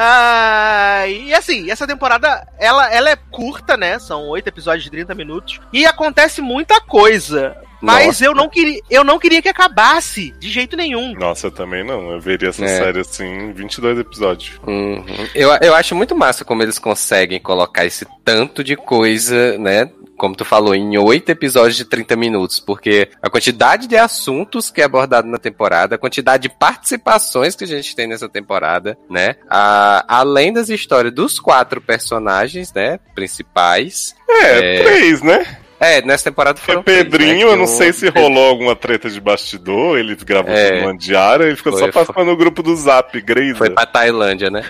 Ah, 0.00 1.02
e 1.08 1.34
assim, 1.34 1.70
essa 1.70 1.86
temporada, 1.86 2.46
ela, 2.58 2.90
ela 2.92 3.10
é 3.10 3.16
curta, 3.16 3.76
né? 3.76 3.98
São 3.98 4.28
oito 4.28 4.46
episódios 4.46 4.84
de 4.84 4.90
30 4.90 5.14
minutos. 5.14 5.60
E 5.72 5.84
acontece 5.84 6.40
muita 6.40 6.80
coisa. 6.80 7.56
Mas 7.80 8.06
Nossa. 8.06 8.24
eu 8.24 8.34
não, 8.34 8.48
queria, 8.48 8.80
eu 8.90 9.04
não 9.04 9.18
queria 9.18 9.40
que 9.40 9.48
acabasse, 9.48 10.32
de 10.38 10.48
jeito 10.50 10.76
nenhum. 10.76 11.14
Nossa, 11.14 11.46
eu 11.46 11.50
também 11.50 11.84
não. 11.84 12.10
Eu 12.12 12.20
veria 12.20 12.48
essa 12.48 12.64
É. 12.64 12.68
série 12.68 13.00
assim 13.00 13.24
em 13.24 13.52
22 13.52 13.98
episódios. 13.98 14.60
Uhum. 14.66 15.04
Eu, 15.34 15.50
eu 15.60 15.74
acho 15.74 15.94
muito 15.94 16.16
massa 16.16 16.44
como 16.44 16.62
eles 16.62 16.78
conseguem 16.78 17.38
colocar 17.40 17.84
esse 17.84 18.06
tanto 18.24 18.64
de 18.64 18.74
coisa, 18.76 19.56
né? 19.58 19.90
Como 20.16 20.34
tu 20.34 20.44
falou, 20.44 20.74
em 20.74 20.98
oito 20.98 21.30
episódios 21.30 21.76
de 21.76 21.84
30 21.84 22.16
minutos, 22.16 22.58
porque 22.58 23.08
a 23.22 23.30
quantidade 23.30 23.86
de 23.86 23.96
assuntos 23.96 24.68
que 24.68 24.80
é 24.80 24.84
abordado 24.84 25.28
na 25.28 25.38
temporada, 25.38 25.94
a 25.94 25.98
quantidade 25.98 26.48
de 26.48 26.48
participações 26.48 27.54
que 27.54 27.62
a 27.62 27.66
gente 27.68 27.94
tem 27.94 28.08
nessa 28.08 28.28
temporada, 28.28 28.98
né? 29.08 29.36
A, 29.48 30.04
além 30.08 30.52
das 30.52 30.68
histórias 30.70 31.14
dos 31.14 31.38
quatro 31.38 31.80
personagens, 31.80 32.72
né? 32.72 32.98
Principais. 33.14 34.12
É, 34.28 34.78
É. 34.78 34.82
três, 34.82 35.22
né? 35.22 35.58
É, 35.80 36.02
nessa 36.02 36.24
temporada 36.24 36.58
foram 36.58 36.82
três, 36.82 37.04
Pedrinho, 37.04 37.46
né? 37.46 37.52
eu 37.52 37.56
não 37.56 37.66
sei 37.66 37.92
se 37.92 38.08
rolou 38.08 38.48
alguma 38.48 38.74
treta 38.74 39.08
de 39.08 39.20
bastidor, 39.20 39.96
ele 39.98 40.16
gravou 40.16 40.52
É. 40.52 40.80
numa 40.80 40.96
diária, 40.96 41.44
ele 41.44 41.56
ficou 41.56 41.72
Foi, 41.72 41.80
só 41.82 41.92
participando 41.92 42.26
no 42.26 42.36
grupo 42.36 42.62
do 42.64 42.74
Zap, 42.74 43.20
Greysa. 43.20 43.58
Foi 43.58 43.70
pra 43.70 43.86
Tailândia, 43.86 44.50
né? 44.50 44.64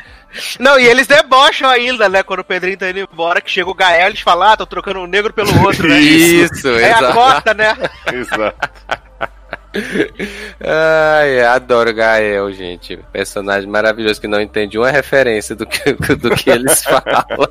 Não, 0.58 0.78
e 0.78 0.86
eles 0.86 1.06
debocham 1.06 1.68
ainda, 1.70 2.06
né? 2.08 2.22
Quando 2.22 2.40
o 2.40 2.44
Pedrinho 2.44 2.76
tá 2.76 2.90
indo 2.90 2.98
embora, 3.00 3.40
que 3.40 3.50
chega 3.50 3.70
o 3.70 3.74
Gael, 3.74 4.08
eles 4.08 4.20
falam, 4.20 4.48
ah, 4.48 4.56
tô 4.58 4.66
trocando 4.66 5.00
um 5.00 5.06
negro 5.06 5.32
pelo 5.32 5.50
outro, 5.64 5.88
né? 5.88 5.96
Isso, 5.98 6.68
Aí 6.68 6.84
a 6.84 6.98
exato. 6.98 7.12
corta, 7.14 7.54
né? 7.54 7.74
Exato. 8.12 8.68
Ai, 10.60 11.40
adoro 11.44 11.92
Gael, 11.94 12.52
gente. 12.52 12.98
Personagem 13.12 13.68
maravilhoso 13.68 14.20
que 14.20 14.28
não 14.28 14.40
entende 14.40 14.78
uma 14.78 14.90
referência 14.90 15.54
do 15.54 15.66
que, 15.66 15.92
do 16.16 16.30
que 16.30 16.50
eles 16.50 16.82
falam. 16.84 17.48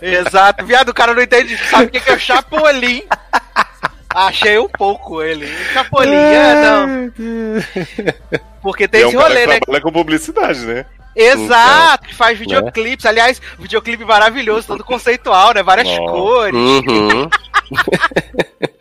Exato. 0.00 0.64
Viado, 0.64 0.90
o 0.90 0.94
cara 0.94 1.14
não 1.14 1.22
entende, 1.22 1.56
sabe 1.68 1.84
o 1.84 1.90
que 1.90 2.00
que 2.00 2.10
é 2.10 2.14
o 2.14 2.18
Chapolin. 2.18 3.02
Achei 4.14 4.58
um 4.58 4.68
pouco 4.68 5.22
ele. 5.22 5.46
Chapolin, 5.72 6.14
é, 6.14 6.54
não. 6.62 7.12
Porque 8.62 8.88
tem 8.88 9.00
E 9.00 9.04
é 9.04 9.06
um 9.06 9.10
esse 9.10 9.18
cara 9.18 9.28
rolê, 9.28 9.40
que 9.42 9.46
né? 9.48 9.60
trabalha 9.60 9.82
com 9.82 9.92
publicidade, 9.92 10.60
né? 10.66 10.86
Exato, 11.14 12.06
que 12.08 12.14
faz 12.14 12.38
videoclipes. 12.38 13.04
Aliás, 13.04 13.40
videoclipe 13.58 14.04
maravilhoso, 14.04 14.68
todo 14.68 14.84
conceitual, 14.84 15.52
né? 15.52 15.62
Várias 15.62 15.88
Nossa. 15.88 16.00
cores. 16.12 16.54
Uhum. 16.54 17.28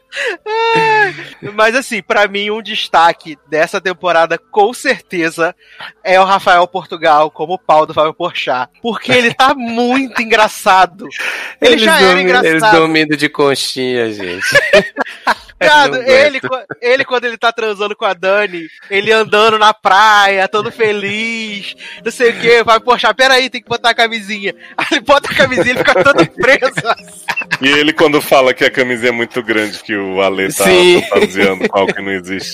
Mas 1.54 1.76
assim, 1.76 2.02
pra 2.02 2.28
mim, 2.28 2.50
um 2.50 2.62
destaque 2.62 3.38
dessa 3.50 3.80
temporada, 3.80 4.38
com 4.38 4.74
certeza, 4.74 5.56
é 6.04 6.20
o 6.20 6.24
Rafael 6.26 6.68
Portugal 6.68 7.30
como 7.32 7.54
o 7.54 7.60
pau 7.60 7.86
do 7.86 7.94
Fábio 7.94 8.14
Porchat. 8.14 8.70
Porque 8.82 9.12
ele 9.12 9.34
tá 9.34 9.54
muito 9.54 10.22
engraçado. 10.22 11.08
Ele 11.60 11.74
Eles 11.74 11.82
já 11.82 11.96
era 12.00 12.06
dormi- 12.14 12.22
Eles 12.30 12.46
engraçado. 12.46 12.78
dormindo 12.80 13.18
de 13.18 13.28
conchinha, 13.30 14.12
gente. 14.12 14.46
Não 15.60 16.02
ele, 16.04 16.40
ele, 16.82 17.04
quando 17.04 17.26
ele 17.26 17.38
tá 17.38 17.52
transando 17.52 17.96
com 17.96 18.06
a 18.06 18.14
Dani, 18.14 18.68
ele 18.92 19.12
andando 19.12 19.58
na 19.58 19.74
praia, 19.74 20.48
todo 20.48 20.72
feliz, 20.72 21.76
não 22.06 22.12
sei 22.12 22.30
o 22.30 22.40
que, 22.40 22.64
vai, 22.64 22.80
poxa, 22.80 23.12
peraí, 23.14 23.50
tem 23.50 23.62
que 23.62 23.68
botar 23.68 23.90
a 23.90 23.96
camisinha. 23.96 24.54
Aí 24.78 24.86
ele 24.92 25.02
bota 25.02 25.32
a 25.32 25.36
camisinha 25.36 25.74
e 25.74 25.78
fica 25.78 26.04
todo 26.04 26.26
preso. 26.32 26.76
E 27.60 27.68
ele, 27.68 27.92
quando 27.92 28.22
fala 28.22 28.54
que 28.54 28.66
a 28.66 28.72
camisinha 28.72 29.10
é 29.10 29.12
muito 29.12 29.42
grande, 29.42 29.82
que 29.82 29.96
o 29.96 30.22
Ale 30.22 30.54
tá 30.54 30.66
Sim. 30.66 31.02
fantasiando 31.10 31.68
com 31.68 31.80
algo 31.80 31.94
que 31.94 32.02
não 32.02 32.12
existe. 32.12 32.54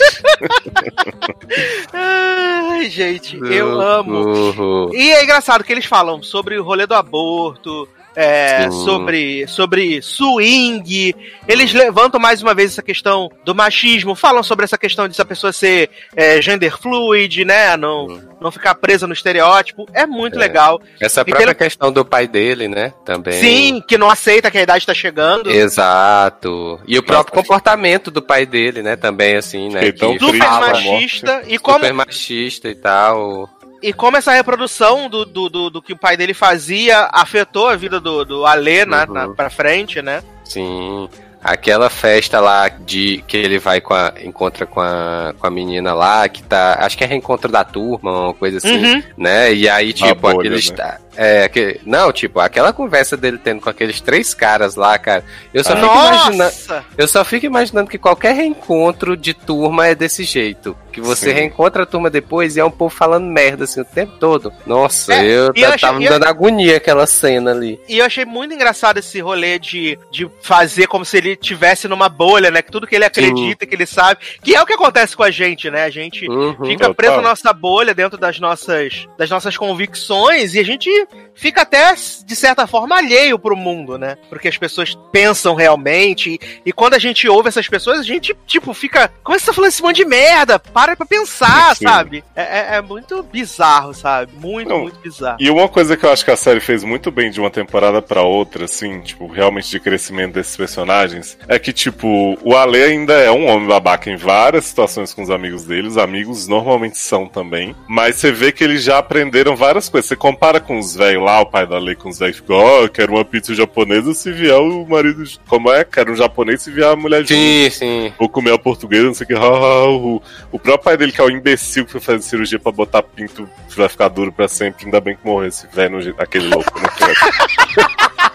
Ai, 1.91 2.89
gente, 2.89 3.37
eu 3.37 3.81
amo. 3.81 4.91
E 4.93 5.11
é 5.11 5.23
engraçado 5.23 5.63
que 5.63 5.73
eles 5.73 5.85
falam 5.85 6.23
sobre 6.23 6.57
o 6.57 6.63
rolê 6.63 6.87
do 6.87 6.95
aborto, 6.95 7.87
é, 8.15 8.69
sobre, 8.71 9.47
sobre 9.47 10.01
swing. 10.01 11.15
Eles 11.47 11.73
levantam 11.73 12.19
mais 12.19 12.41
uma 12.41 12.53
vez 12.53 12.71
essa 12.71 12.81
questão 12.81 13.31
do 13.43 13.53
machismo, 13.55 14.15
falam 14.15 14.43
sobre 14.43 14.65
essa 14.65 14.77
questão 14.77 15.07
de 15.07 15.15
se 15.15 15.21
a 15.21 15.25
pessoa 15.25 15.51
ser 15.53 15.89
é, 16.15 16.41
gender 16.41 16.77
fluid, 16.77 17.43
né? 17.45 17.75
Não, 17.77 18.21
não 18.39 18.51
ficar 18.51 18.75
presa 18.75 19.07
no 19.07 19.13
estereótipo. 19.13 19.87
É 19.93 20.05
muito 20.05 20.35
É. 20.35 20.39
legal. 20.39 20.81
Essa 20.99 21.21
E 21.21 21.25
própria 21.25 21.47
pelo- 21.47 21.57
questão 21.57 21.91
do 21.91 22.03
pai 22.05 22.27
dele, 22.27 22.67
né? 22.67 22.93
Também. 23.05 23.33
Sim, 23.39 23.81
que 23.87 23.97
não 23.97 24.09
aceita 24.09 24.49
que 24.51 24.57
a 24.57 24.61
idade 24.61 24.85
tá 24.85 24.93
chegando. 24.93 25.49
Exato. 25.49 26.79
E 26.87 26.97
o 26.97 27.03
próprio 27.03 27.33
comportamento 27.33 28.09
do 28.11 28.21
pai 28.21 28.45
dele, 28.45 28.81
né? 28.81 28.95
Também, 28.95 29.35
assim, 29.35 29.69
né? 29.69 29.79
Fiquei 29.81 29.93
tão 29.93 30.13
que 30.13 30.19
Super 30.19 30.31
triste 30.39 30.47
com 30.47 30.53
a 30.55 30.59
machista. 30.69 31.43
E 31.47 31.57
como, 31.57 31.77
super 31.79 31.93
machista 31.93 32.69
e 32.69 32.75
tal. 32.75 33.49
E 33.83 33.93
como 33.93 34.17
essa 34.17 34.31
reprodução 34.31 35.09
do, 35.09 35.25
do, 35.25 35.49
do, 35.49 35.69
do 35.69 35.81
que 35.81 35.93
o 35.93 35.97
pai 35.97 36.15
dele 36.17 36.33
fazia 36.33 37.09
afetou 37.11 37.67
a 37.67 37.75
vida 37.75 37.99
do, 37.99 38.23
do 38.25 38.45
Alê 38.45 38.85
na, 38.85 39.05
Uhum. 39.05 39.13
na, 39.13 39.29
pra 39.29 39.49
frente, 39.49 40.01
né? 40.01 40.23
Sim. 40.43 41.07
Aquela 41.43 41.89
festa 41.89 42.39
lá 42.39 42.69
de 42.69 43.21
que 43.27 43.35
ele 43.35 43.59
vai 43.59 43.81
com 43.81 43.93
a. 43.93 44.13
encontra 44.23 44.65
com 44.65 44.79
a, 44.79 45.33
com 45.37 45.45
a 45.45 45.51
menina 45.51 45.93
lá, 45.93 46.29
que 46.29 46.41
tá. 46.41 46.77
Acho 46.79 46.97
que 46.97 47.03
é 47.03 47.07
reencontro 47.07 47.51
da 47.51 47.65
turma, 47.65 48.27
uma 48.27 48.33
coisa 48.33 48.59
assim. 48.59 48.81
Uhum. 48.95 49.03
né? 49.17 49.53
E 49.53 49.67
aí, 49.67 49.91
tipo, 49.91 50.15
bolha, 50.15 50.37
aqueles. 50.39 50.71
né? 50.71 50.97
É, 51.15 51.43
aquele, 51.43 51.79
não, 51.85 52.11
tipo, 52.11 52.39
aquela 52.39 52.73
conversa 52.73 53.15
dele 53.15 53.37
tendo 53.37 53.61
com 53.61 53.69
aqueles 53.69 54.01
três 54.01 54.33
caras 54.33 54.75
lá, 54.75 54.97
cara. 54.97 55.23
Eu 55.53 55.63
só 55.63 55.75
fico 55.75 55.85
imaginando. 55.93 56.53
Eu 56.97 57.07
só 57.07 57.23
fico 57.23 57.45
imaginando 57.45 57.89
que 57.89 57.97
qualquer 57.97 58.35
reencontro 58.35 59.15
de 59.15 59.33
turma 59.33 59.87
é 59.87 59.95
desse 59.95 60.23
jeito. 60.23 60.75
Que 60.91 61.01
você 61.01 61.29
Sim. 61.29 61.33
reencontra 61.33 61.83
a 61.83 61.85
turma 61.87 62.07
depois 62.07 62.55
e 62.55 62.59
é 62.59 62.65
um 62.65 62.69
povo 62.69 62.93
falando 62.93 63.25
merda 63.25 63.63
assim 63.63 63.81
o 63.81 63.85
tempo 63.85 64.13
todo. 64.19 64.53
Nossa, 64.63 65.11
É, 65.13 65.25
eu, 65.25 65.45
eu 65.47 65.53
ta- 65.53 65.67
achei- 65.69 65.79
tava 65.79 65.97
me 65.97 66.03
e 66.03 66.07
eu- 66.07 66.13
dando 66.13 66.25
agonia 66.25 66.77
aquela 66.77 67.07
cena 67.07 67.49
ali. 67.51 67.79
E 67.89 67.97
eu 67.97 68.05
achei 68.05 68.25
muito 68.25 68.53
engraçado 68.53 68.99
esse 68.99 69.19
rolê 69.19 69.57
de, 69.57 69.97
de 70.11 70.29
fazer 70.43 70.85
como 70.85 71.03
se 71.03 71.17
ele 71.17 71.35
tivesse 71.35 71.87
numa 71.87 72.07
bolha, 72.09 72.51
né? 72.51 72.61
Que 72.61 72.71
tudo 72.71 72.85
que 72.85 72.93
ele 72.95 73.05
acredita, 73.05 73.65
que 73.65 73.73
ele 73.73 73.87
sabe. 73.87 74.19
Que 74.43 74.55
é 74.55 74.61
o 74.61 74.67
que 74.67 74.73
acontece 74.73 75.15
com 75.17 75.23
a 75.23 75.31
gente, 75.31 75.71
né? 75.71 75.83
A 75.83 75.89
gente 75.89 76.29
Uhum. 76.29 76.53
fica 76.63 76.85
Total. 76.85 76.93
preso 76.95 77.15
na 77.15 77.21
nossa 77.29 77.51
bolha 77.51 77.95
dentro 77.95 78.17
das 78.19 78.39
nossas, 78.39 79.07
das 79.17 79.31
nossas 79.31 79.57
convicções 79.57 80.53
e 80.53 80.59
a 80.59 80.63
gente 80.63 81.02
fica 81.33 81.61
até, 81.61 81.93
de 81.93 82.35
certa 82.35 82.65
forma, 82.67 82.97
alheio 82.97 83.37
pro 83.39 83.55
mundo, 83.55 83.97
né? 83.97 84.17
Porque 84.29 84.47
as 84.47 84.57
pessoas 84.57 84.97
pensam 85.11 85.55
realmente. 85.55 86.31
E, 86.31 86.39
e 86.65 86.71
quando 86.73 86.93
a 86.95 86.99
gente 86.99 87.27
ouve 87.27 87.49
essas 87.49 87.67
pessoas, 87.67 87.99
a 87.99 88.03
gente, 88.03 88.35
tipo, 88.45 88.73
fica. 88.73 89.11
Como 89.23 89.35
é 89.35 89.37
que 89.37 89.43
você 89.45 89.51
tá 89.51 89.53
falando 89.53 89.69
esse 89.69 89.81
monte 89.81 89.97
de 89.97 90.05
merda? 90.05 90.57
Para 90.59 90.95
pra 90.95 91.05
pensar, 91.05 91.75
Sim. 91.75 91.85
sabe? 91.87 92.23
É, 92.35 92.41
é- 92.41 92.75
é 92.77 92.81
muito 92.81 93.21
bizarro, 93.23 93.93
sabe? 93.93 94.31
Muito, 94.35 94.69
Não, 94.69 94.81
muito 94.81 94.99
bizarro. 94.99 95.37
E 95.39 95.49
uma 95.49 95.67
coisa 95.67 95.95
que 95.97 96.05
eu 96.05 96.11
acho 96.11 96.23
que 96.25 96.31
a 96.31 96.37
série 96.37 96.59
fez 96.59 96.83
muito 96.83 97.11
bem 97.11 97.29
de 97.31 97.39
uma 97.39 97.49
temporada 97.49 98.01
pra 98.01 98.21
outra, 98.23 98.65
assim, 98.65 99.01
tipo, 99.01 99.27
realmente 99.27 99.69
de 99.69 99.79
crescimento 99.79 100.33
desses 100.33 100.55
personagens, 100.55 101.37
é 101.47 101.57
que, 101.59 101.71
tipo, 101.73 102.37
o 102.43 102.55
Ale 102.55 102.81
ainda 102.81 103.13
é 103.13 103.31
um 103.31 103.47
homem 103.47 103.67
babaca 103.67 104.09
em 104.09 104.15
várias 104.15 104.65
situações 104.65 105.13
com 105.13 105.21
os 105.21 105.29
amigos 105.29 105.63
dele, 105.63 105.87
os 105.87 105.97
amigos 105.97 106.47
normalmente 106.47 106.97
são 106.97 107.27
também, 107.27 107.75
mas 107.87 108.15
você 108.15 108.31
vê 108.31 108.51
que 108.51 108.63
eles 108.63 108.83
já 108.83 108.97
aprenderam 108.97 109.55
várias 109.55 109.89
coisas. 109.89 110.07
Você 110.07 110.15
compara 110.15 110.59
com 110.59 110.77
os 110.77 110.92
velhos 110.95 111.23
lá, 111.23 111.41
o 111.41 111.45
pai 111.45 111.65
da 111.65 111.77
Ale 111.77 111.95
com 111.95 112.09
os 112.09 112.19
velhos, 112.19 112.37
fica, 112.37 112.53
ó, 112.53 112.81
eu 112.81 112.89
quero 112.89 113.13
uma 113.13 113.25
pizza 113.25 113.53
japonesa 113.53 114.13
se 114.13 114.31
vier 114.31 114.57
o 114.57 114.85
marido. 114.85 115.23
Como 115.47 115.71
é? 115.71 115.83
Quero 115.83 116.11
um 116.11 116.15
japonês 116.15 116.61
se 116.61 116.71
vier 116.71 116.87
a 116.87 116.95
mulher 116.95 117.21
junto. 117.21 117.33
Sim, 117.33 117.69
sim. 117.69 118.13
Vou 118.17 118.29
comer 118.29 118.53
a 118.53 118.57
portuguesa, 118.57 119.05
não 119.05 119.13
sei 119.13 119.25
o 119.25 119.27
que. 119.27 119.35
o, 119.35 120.21
o 120.51 120.59
próprio 120.59 120.83
pai 120.83 120.97
dele, 120.97 121.11
que 121.11 121.21
é 121.21 121.23
o 121.23 121.29
imbecil 121.29 121.85
que 121.85 121.91
foi 121.91 122.01
fazer 122.01 122.21
cirurgia 122.21 122.59
pra 122.59 122.71
botar 122.71 123.03
pinto 123.03 123.47
pra 123.73 123.89
ficar 123.89 124.07
duro 124.07 124.31
pra 124.31 124.47
sempre, 124.47 124.85
ainda 124.85 125.01
bem 125.01 125.15
que 125.15 125.25
morreu 125.25 125.47
esse 125.47 125.67
velho, 125.67 126.15
aquele 126.17 126.47
louco, 126.47 126.79
né? 126.79 126.87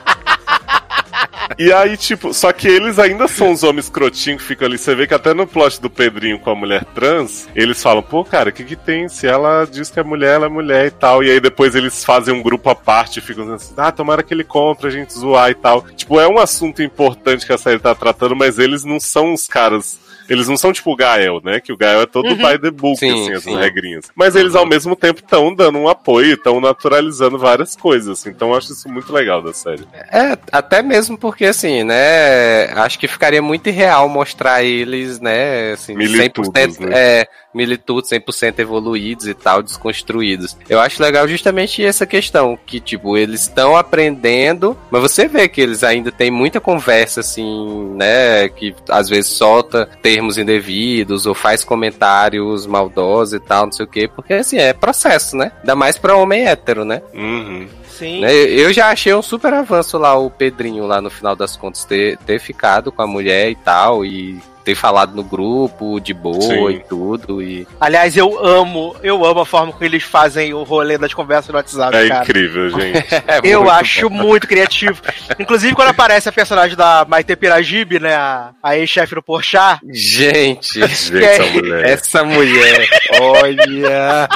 E 1.59 1.73
aí, 1.73 1.97
tipo, 1.97 2.33
só 2.33 2.53
que 2.53 2.69
eles 2.69 2.99
ainda 2.99 3.27
são 3.27 3.53
os 3.53 3.63
homens 3.63 3.89
crotinhos 3.89 4.43
que 4.43 4.49
ficam 4.49 4.67
ali. 4.67 4.79
Você 4.79 4.95
vê 4.95 5.07
que 5.07 5.15
até 5.15 5.35
no 5.35 5.47
plot 5.47 5.81
do 5.81 5.91
Pedrinho 5.91 6.39
com 6.39 6.51
a 6.51 6.55
mulher 6.55 6.85
trans, 6.85 7.49
eles 7.55 7.83
falam, 7.83 8.03
pô, 8.03 8.25
cara, 8.25 8.51
o 8.51 8.53
que 8.53 8.65
que 8.65 8.77
tem? 8.77 9.09
Se 9.09 9.27
ela 9.27 9.65
diz 9.65 9.91
que 9.91 9.99
é 9.99 10.03
mulher, 10.03 10.35
ela 10.35 10.47
é 10.47 10.49
mulher 10.49 10.87
e 10.87 10.91
tal. 10.91 11.23
E 11.23 11.31
aí 11.31 11.41
depois 11.41 11.75
eles 11.75 12.05
fazem 12.05 12.35
um 12.35 12.43
grupo 12.43 12.69
à 12.71 12.75
parte 12.75 13.19
e 13.19 13.23
ficam 13.23 13.53
assim, 13.53 13.75
ah, 13.77 13.91
tomara 13.91 14.23
que 14.23 14.33
ele 14.33 14.45
compre, 14.45 14.89
a 14.89 14.91
gente 14.91 15.13
zoar 15.13 15.51
e 15.51 15.55
tal. 15.55 15.83
Tipo, 15.97 16.21
é 16.21 16.29
um 16.29 16.39
assunto 16.39 16.83
importante 16.83 17.47
que 17.47 17.53
a 17.53 17.59
série 17.59 17.79
tá 17.79 17.95
tratando, 17.95 18.37
mas 18.37 18.59
eles 18.59 18.85
não 18.85 19.01
são 19.01 19.33
os 19.33 19.47
caras. 19.47 19.99
Eles 20.29 20.49
não 20.49 20.57
são 20.57 20.73
tipo 20.73 20.93
o 20.93 20.97
Gael, 20.97 21.41
né? 21.43 21.61
Que 21.61 21.73
o 21.73 21.77
Gael 21.77 22.03
é 22.03 22.07
todo 22.07 22.37
by 22.37 22.59
the 22.61 22.71
book, 22.71 22.99
Sim, 22.99 23.11
assim, 23.11 23.31
essas 23.31 23.43
sim. 23.45 23.57
regrinhas. 23.57 24.07
Mas 24.15 24.37
eles, 24.37 24.55
ao 24.55 24.67
mesmo 24.67 24.95
tempo, 24.95 25.21
estão 25.21 25.55
dando 25.55 25.79
um 25.79 25.89
apoio, 25.89 26.35
estão 26.35 26.61
naturalizando 26.61 27.39
várias 27.39 27.75
coisas. 27.75 28.21
assim. 28.21 28.31
Então 28.31 28.51
eu 28.51 28.57
acho 28.57 28.73
isso 28.73 28.89
muito 28.89 29.13
legal 29.13 29.43
da 29.43 29.53
série. 29.53 29.87
É, 30.13 30.37
até 30.53 30.83
mesmo 30.83 31.17
porque, 31.17 31.47
assim, 31.47 31.85
né, 31.85 32.67
acho 32.75 32.99
que 32.99 33.09
ficaria 33.09 33.41
muito 33.41 33.69
irreal 33.69 34.09
mostrar 34.09 34.63
eles, 34.63 35.21
né, 35.21 35.73
assim, 35.73 35.97
Militudos, 35.97 36.51
100%, 36.51 36.81
né? 36.81 36.93
é, 36.95 37.29
militudos, 37.55 38.11
100% 38.11 38.59
evoluídos 38.59 39.27
e 39.27 39.35
tal, 39.35 39.63
desconstruídos. 39.63 40.57
Eu 40.69 40.81
acho 40.81 41.03
legal 41.03 41.27
justamente 41.27 41.85
essa 41.85 42.07
questão, 42.07 42.59
que, 42.67 42.81
tipo, 42.81 43.17
eles 43.17 43.43
estão 43.43 43.77
aprendendo, 43.77 44.77
mas 44.91 45.03
você 45.03 45.27
vê 45.27 45.49
que 45.49 45.61
eles 45.61 45.83
ainda 45.83 46.13
têm 46.13 46.31
muita 46.31 46.61
conversa, 46.61 47.21
assim, 47.21 47.93
né, 47.95 48.49
que 48.49 48.75
às 48.89 49.09
vezes 49.09 49.31
solta 49.31 49.89
termos 50.03 50.39
indevidos 50.39 51.27
ou 51.27 51.35
faz 51.35 51.65
comentários 51.65 52.67
maldosos 52.67 53.35
e 53.35 53.41
tal, 53.41 53.67
não 53.67 53.73
sei 53.73 53.85
o 53.85 53.89
quê, 53.89 54.09
porque, 54.09 54.35
assim, 54.35 54.59
é 54.59 54.73
processo, 54.73 55.37
né, 55.37 55.53
ainda 55.61 55.75
mais 55.75 55.99
pra 55.99 56.17
homem 56.17 56.47
hétero, 56.47 56.85
né. 56.85 57.03
Uhum. 57.15 57.67
Sim. 57.89 58.21
Né, 58.21 58.33
Eu 58.33 58.73
já 58.73 58.91
achei 58.91 59.13
um 59.13 59.23
super 59.23 59.53
avanço 59.53 59.99
lá, 59.99 60.17
o 60.17 60.31
Pedrinho, 60.31 60.87
lá 60.87 61.01
no 61.01 61.11
final 61.11 61.35
das 61.35 61.57
contas, 61.57 61.85
ter, 61.85 62.17
ter 62.19 62.39
ficado 62.39 62.93
com 62.93 63.03
a 63.03 63.07
mulher 63.07 63.51
e 63.51 63.57
tal, 63.57 64.05
e 64.05 64.39
ter 64.69 64.75
falado 64.75 65.15
no 65.15 65.25
grupo 65.25 65.99
de 65.99 66.13
boa 66.13 66.43
Sim. 66.43 66.69
e 66.69 66.81
tudo. 66.81 67.43
E... 67.43 67.67
Aliás, 67.81 68.15
eu 68.19 68.39
amo, 68.45 68.95
eu 69.03 69.25
amo 69.25 69.41
a 69.41 69.47
forma 69.47 69.73
como 69.73 69.83
eles 69.83 70.03
fazem 70.03 70.53
o 70.53 70.63
rolê 70.63 70.99
das 70.99 71.15
conversas 71.15 71.49
no 71.49 71.55
WhatsApp, 71.57 71.97
É 71.97 72.07
cara. 72.07 72.23
incrível, 72.23 72.69
gente. 72.79 72.99
É 73.27 73.41
Eu 73.43 73.61
muito 73.61 73.73
acho 73.73 74.11
muito 74.11 74.47
criativo. 74.47 75.01
Inclusive, 75.39 75.75
quando 75.75 75.89
aparece 75.89 76.29
a 76.29 76.33
personagem 76.33 76.77
da 76.77 77.07
Maite 77.09 77.35
Piragibe, 77.35 77.99
né? 77.99 78.15
A, 78.15 78.51
a 78.63 78.77
ex-chefe 78.77 79.15
do 79.15 79.23
Porchat. 79.23 79.81
Gente, 79.91 80.81
Gente, 80.85 81.25
essa 81.25 81.45
mulher. 81.47 81.85
essa 81.89 82.25
mulher, 82.25 82.89
olha. 83.23 84.29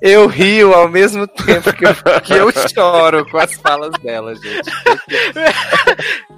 Eu 0.00 0.28
rio 0.28 0.72
ao 0.74 0.88
mesmo 0.88 1.26
tempo 1.26 1.72
que 1.72 1.84
eu, 1.86 1.94
que 2.22 2.32
eu 2.34 2.52
choro 2.72 3.28
com 3.28 3.38
as 3.38 3.52
falas 3.54 3.90
dela, 4.00 4.32
gente. 4.36 4.70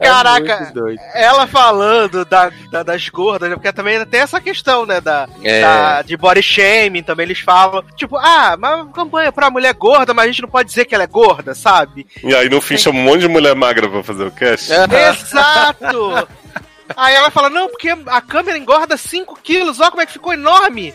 É 0.02 0.08
Caraca. 0.08 0.72
Ela 1.14 1.46
falando 1.46 2.24
da, 2.24 2.50
da- 2.70 2.82
das 2.82 3.08
gordas, 3.08 3.48
né? 3.48 3.54
Porque 3.56 3.72
também 3.72 4.04
tem 4.06 4.20
essa 4.20 4.40
questão, 4.40 4.84
né? 4.84 5.00
Da, 5.00 5.28
É. 5.44 5.60
da- 5.60 6.02
de 6.02 6.16
body 6.16 6.42
shaming, 6.42 7.02
também 7.02 7.24
eles 7.24 7.38
falam. 7.40 7.84
Tipo, 7.96 8.16
ah, 8.16 8.56
mas 8.58 8.88
campanha 8.92 9.30
pra 9.30 9.50
mulher 9.50 9.72
gorda, 9.74 10.12
mas 10.12 10.24
a 10.24 10.28
gente 10.28 10.42
não 10.42 10.48
pode 10.48 10.68
dizer 10.68 10.84
que 10.84 10.94
ela 10.94 11.04
é 11.04 11.06
gorda, 11.06 11.54
sabe? 11.54 12.06
E 12.22 12.34
aí 12.34 12.48
no 12.48 12.60
fim 12.60 12.76
chama 12.76 12.98
um 12.98 13.02
monte 13.02 13.20
de 13.20 13.28
mulher 13.28 13.54
magra 13.54 13.88
pra 13.88 14.02
fazer 14.02 14.24
o 14.26 14.30
cast. 14.32 14.70
Exato! 14.72 16.28
Aí 16.96 17.14
ela 17.14 17.30
fala, 17.30 17.48
não, 17.50 17.68
porque 17.68 17.88
a 18.06 18.20
câmera 18.20 18.58
engorda 18.58 18.96
5 18.96 19.38
quilos, 19.42 19.80
olha 19.80 19.90
como 19.90 20.02
é 20.02 20.06
que 20.06 20.12
ficou 20.12 20.32
enorme. 20.32 20.94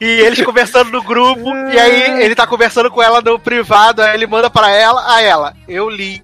E 0.00 0.04
eles 0.06 0.42
conversando 0.42 0.90
no 0.90 1.02
grupo, 1.02 1.54
e 1.72 1.78
aí 1.78 2.22
ele 2.22 2.34
tá 2.34 2.46
conversando 2.46 2.90
com 2.90 3.02
ela 3.02 3.20
no 3.20 3.38
privado, 3.38 4.02
aí 4.02 4.14
ele 4.14 4.26
manda 4.26 4.48
pra 4.50 4.70
ela, 4.70 5.14
a 5.14 5.22
ela, 5.22 5.54
eu 5.68 5.88
li. 5.88 6.22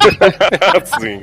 Assim. 0.82 1.20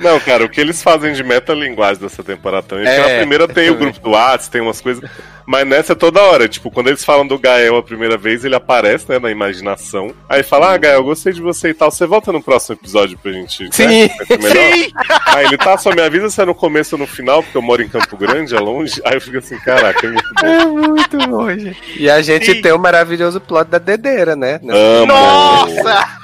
Não, 0.00 0.18
cara, 0.20 0.44
o 0.44 0.48
que 0.48 0.60
eles 0.60 0.82
fazem 0.82 1.12
de 1.12 1.22
metalinguagem 1.22 2.02
dessa 2.02 2.22
temporada 2.22 2.66
também. 2.66 2.84
Porque 2.86 3.00
É. 3.00 3.12
na 3.12 3.18
primeira 3.18 3.48
tem 3.48 3.70
o 3.70 3.76
grupo 3.76 4.00
do 4.00 4.10
Whats, 4.10 4.48
tem 4.48 4.60
umas 4.60 4.80
coisas. 4.80 5.08
Mas 5.46 5.66
nessa 5.66 5.92
é 5.92 5.96
toda 5.96 6.22
hora. 6.22 6.48
Tipo, 6.48 6.70
quando 6.70 6.88
eles 6.88 7.04
falam 7.04 7.26
do 7.26 7.38
Gael 7.38 7.76
a 7.76 7.82
primeira 7.82 8.16
vez, 8.16 8.44
ele 8.44 8.54
aparece, 8.54 9.06
né, 9.08 9.18
na 9.18 9.30
imaginação. 9.30 10.14
Aí 10.28 10.42
fala, 10.42 10.72
ah, 10.72 10.76
Gael, 10.76 11.02
gostei 11.02 11.32
de 11.32 11.40
você 11.40 11.70
e 11.70 11.74
tal. 11.74 11.90
Você 11.90 12.06
volta 12.06 12.30
no 12.32 12.42
próximo 12.42 12.76
episódio 12.76 13.18
pra 13.18 13.32
gente. 13.32 13.64
né, 13.64 13.70
Sim. 13.72 14.89
Aí 15.26 15.46
ele 15.46 15.56
tá, 15.56 15.76
só 15.76 15.90
me 15.90 16.02
avisa 16.02 16.30
se 16.30 16.40
é 16.40 16.44
no 16.44 16.54
começo 16.54 16.94
ou 16.94 16.98
no 17.00 17.06
final, 17.06 17.42
porque 17.42 17.56
eu 17.56 17.62
moro 17.62 17.82
em 17.82 17.88
Campo 17.88 18.16
Grande, 18.16 18.54
é 18.54 18.60
longe. 18.60 19.00
Aí 19.04 19.14
eu 19.14 19.20
fico 19.20 19.38
assim, 19.38 19.58
caraca, 19.58 20.06
é 20.06 20.10
muito 20.10 20.34
bom. 20.34 20.46
É 20.46 20.64
muito 20.66 21.60
gente. 21.60 22.02
E 22.02 22.10
a 22.10 22.22
gente 22.22 22.54
Sim. 22.54 22.62
tem 22.62 22.72
o 22.72 22.78
maravilhoso 22.78 23.40
plot 23.40 23.68
da 23.68 23.78
dedeira, 23.78 24.36
né? 24.36 24.60
Amo. 24.62 25.06
Nossa! 25.06 26.19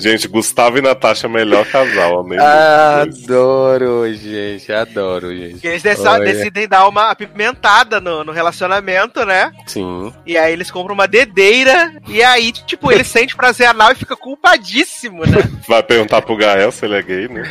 Gente, 0.00 0.26
Gustavo 0.26 0.76
e 0.78 0.82
Natasha, 0.82 1.28
melhor 1.28 1.64
casal. 1.66 2.20
Amei 2.20 2.38
Ah. 2.40 3.02
Adoro, 3.02 4.12
gente. 4.12 4.72
Adoro, 4.72 5.34
gente. 5.36 5.60
Que 5.60 5.68
eles 5.68 5.82
deci- 5.82 6.02
Olha. 6.06 6.24
decidem 6.24 6.66
dar 6.66 6.88
uma 6.88 7.10
apimentada 7.10 8.00
no, 8.00 8.24
no 8.24 8.32
relacionamento, 8.32 9.24
né? 9.24 9.52
Sim. 9.66 10.12
E 10.26 10.36
aí 10.36 10.52
eles 10.52 10.70
compram 10.70 10.94
uma 10.94 11.06
dedeira, 11.06 11.92
e 12.08 12.22
aí, 12.22 12.50
tipo, 12.50 12.90
ele 12.90 13.04
sente 13.04 13.36
prazer 13.36 13.68
anal 13.68 13.92
e 13.92 13.96
fica 13.96 14.16
culpadíssimo, 14.16 15.24
né? 15.24 15.38
Vai 15.68 15.82
perguntar 15.82 16.22
pro 16.22 16.36
Gael 16.36 16.72
se 16.72 16.84
ele 16.84 16.96
é 16.96 17.02
gay, 17.02 17.28
né? 17.28 17.42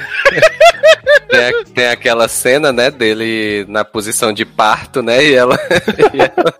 Tem, 1.30 1.46
a- 1.46 1.64
tem 1.74 1.88
aquela 1.88 2.28
cena, 2.28 2.72
né, 2.74 2.92
dele 2.92 3.66
na 3.70 3.86
posição 3.86 4.34
de 4.34 4.44
parto, 4.46 5.02
né? 5.02 5.24
E 5.24 5.34
ela, 5.34 5.58
e 6.14 6.20
ela, 6.20 6.54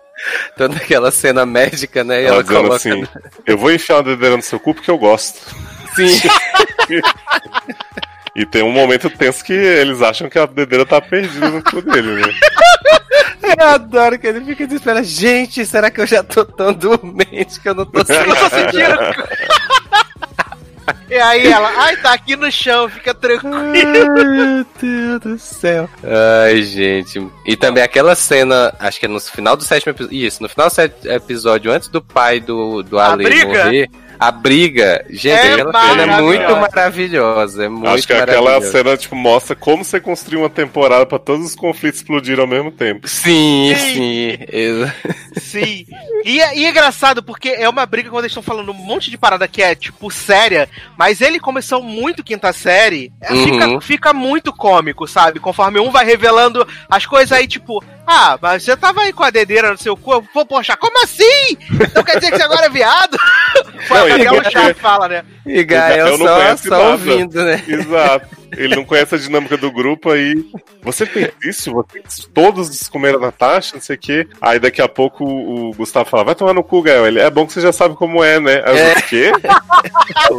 Toda 0.56 0.76
aquela 0.76 1.10
cena 1.10 1.44
médica, 1.44 2.02
né? 2.02 2.22
E 2.22 2.24
Ela 2.24 2.34
ela, 2.36 2.42
dizendo 2.42 2.56
coloca. 2.62 2.76
assim: 2.76 3.04
Eu 3.44 3.58
vou 3.58 3.70
enfiar 3.70 3.96
uma 3.96 4.04
dedeira 4.04 4.36
no 4.36 4.42
seu 4.42 4.58
cu 4.58 4.72
porque 4.72 4.90
eu 4.90 4.96
gosto. 4.96 5.54
Sim. 5.94 6.20
E 8.36 8.44
tem 8.44 8.64
um 8.64 8.72
momento 8.72 9.08
tenso 9.08 9.44
que 9.44 9.52
eles 9.52 10.02
acham 10.02 10.28
que 10.28 10.38
a 10.38 10.44
dedeira 10.44 10.84
tá 10.84 11.00
perdida 11.00 11.48
no 11.50 11.62
cu 11.62 11.80
dele, 11.80 12.16
né? 12.16 12.34
Eu 13.60 13.68
adoro 13.68 14.18
que 14.18 14.26
ele 14.26 14.44
fica 14.44 14.66
desesperado. 14.66 15.06
Gente, 15.06 15.64
será 15.64 15.88
que 15.88 16.00
eu 16.00 16.06
já 16.06 16.22
tô 16.24 16.44
tão 16.44 16.72
dormente 16.72 17.60
que 17.60 17.68
eu 17.68 17.74
não 17.74 17.86
tô 17.86 18.00
Eu 18.02 18.04
tô 18.04 18.48
sentindo. 18.50 18.98
E 21.08 21.14
aí 21.14 21.46
ela, 21.46 21.70
ai, 21.76 21.96
tá 21.98 22.12
aqui 22.12 22.34
no 22.34 22.50
chão, 22.50 22.88
fica 22.88 23.14
tranquilo. 23.14 23.52
Meu 23.70 24.66
Deus 24.80 25.20
do 25.20 25.38
céu. 25.38 25.88
Ai, 26.02 26.62
gente. 26.62 27.24
E 27.46 27.56
também 27.56 27.84
aquela 27.84 28.16
cena, 28.16 28.74
acho 28.80 28.98
que 28.98 29.06
é 29.06 29.08
no 29.08 29.20
final 29.20 29.56
do 29.56 29.62
sétimo 29.62 29.92
episódio. 29.92 30.16
Isso, 30.16 30.42
no 30.42 30.48
final 30.48 30.66
do 30.66 30.72
sétimo 30.72 31.12
episódio, 31.12 31.70
antes 31.70 31.88
do 31.88 32.02
pai 32.02 32.40
do, 32.40 32.82
do 32.82 32.98
A 32.98 33.12
Ale 33.12 33.24
briga? 33.24 33.46
morrer. 33.46 33.88
A 34.18 34.30
briga, 34.30 35.04
gente, 35.10 35.28
É 35.34 35.52
aquela 35.54 35.72
cena 35.88 36.02
é 36.02 36.20
muito 36.22 36.56
maravilhosa. 36.56 37.64
É 37.64 37.68
muito 37.68 37.88
Acho 37.88 38.06
que 38.06 38.12
aquela 38.12 38.60
cena, 38.62 38.96
tipo, 38.96 39.14
mostra 39.16 39.54
como 39.56 39.84
você 39.84 40.00
construiu 40.00 40.40
uma 40.40 40.50
temporada 40.50 41.04
pra 41.06 41.18
todos 41.18 41.46
os 41.46 41.54
conflitos 41.54 42.00
explodirem 42.00 42.40
ao 42.40 42.46
mesmo 42.48 42.70
tempo. 42.70 43.06
Sim, 43.08 43.74
Sim. 43.76 44.38
sim. 44.38 45.40
Sim. 45.40 45.86
E 46.24 46.40
é, 46.40 46.56
e 46.56 46.64
é 46.64 46.70
engraçado 46.70 47.22
porque 47.22 47.48
é 47.50 47.68
uma 47.68 47.84
briga 47.86 48.08
quando 48.08 48.24
eles 48.24 48.30
estão 48.32 48.42
falando 48.42 48.70
um 48.70 48.74
monte 48.74 49.10
de 49.10 49.18
parada 49.18 49.46
que 49.48 49.62
é, 49.62 49.74
tipo, 49.74 50.10
séria, 50.10 50.68
mas 50.96 51.20
ele 51.20 51.38
começou 51.40 51.82
muito 51.82 52.22
quinta 52.24 52.52
série, 52.52 53.12
é, 53.20 53.32
Uhum. 53.32 53.44
fica, 53.44 53.80
fica 53.80 54.12
muito 54.12 54.52
cômico, 54.52 55.06
sabe? 55.06 55.40
Conforme 55.40 55.80
um 55.80 55.90
vai 55.90 56.04
revelando 56.04 56.66
as 56.88 57.04
coisas 57.04 57.32
aí, 57.32 57.46
tipo, 57.46 57.82
ah, 58.06 58.38
mas 58.40 58.62
você 58.62 58.76
tava 58.76 59.02
aí 59.02 59.12
com 59.12 59.22
a 59.24 59.30
dedeira 59.30 59.70
no 59.72 59.78
seu 59.78 59.96
corpo, 59.96 60.28
pô, 60.32 60.46
poxa, 60.46 60.76
como 60.76 61.02
assim? 61.02 61.56
Então 61.72 62.02
quer 62.04 62.16
dizer 62.16 62.30
que 62.30 62.36
você 62.38 62.42
agora 62.42 62.66
é 62.66 62.70
viado? 62.70 63.16
Foi 63.86 63.96
Não, 63.98 64.04
a 64.04 64.08
e 64.08 64.10
Gabriela 64.10 64.34
porque- 64.42 64.50
Chá 64.50 64.74
fala, 64.74 65.08
né? 65.08 65.24
E 65.46 65.62
Gael 65.64 66.16
só, 66.18 66.56
só 66.56 66.70
nada. 66.70 66.90
ouvindo, 66.92 67.44
né? 67.44 67.62
Exato. 67.66 68.44
Ele 68.56 68.76
não 68.76 68.84
conhece 68.84 69.14
a 69.16 69.18
dinâmica 69.18 69.56
do 69.56 69.70
grupo 69.72 70.10
aí. 70.10 70.44
Você 70.82 71.04
fez 71.06 71.32
isso? 71.44 71.72
Você, 71.72 72.28
todos 72.32 72.88
comeram 72.88 73.18
a 73.18 73.22
Natasha, 73.22 73.74
não 73.74 73.82
sei 73.82 73.96
o 73.96 73.98
quê. 73.98 74.28
Aí 74.40 74.60
daqui 74.60 74.80
a 74.80 74.88
pouco 74.88 75.24
o 75.24 75.72
Gustavo 75.74 76.08
fala: 76.08 76.24
vai 76.24 76.34
tomar 76.36 76.54
no 76.54 76.62
cu, 76.62 76.80
Gael. 76.82 77.06
Ele, 77.06 77.18
é 77.18 77.28
bom 77.30 77.46
que 77.46 77.52
você 77.52 77.60
já 77.60 77.72
sabe 77.72 77.96
como 77.96 78.22
é, 78.22 78.38
né? 78.38 78.62
Aí 78.64 78.78
eu 78.78 78.84
É. 78.86 78.92
o 78.92 79.02
quê? 79.02 79.32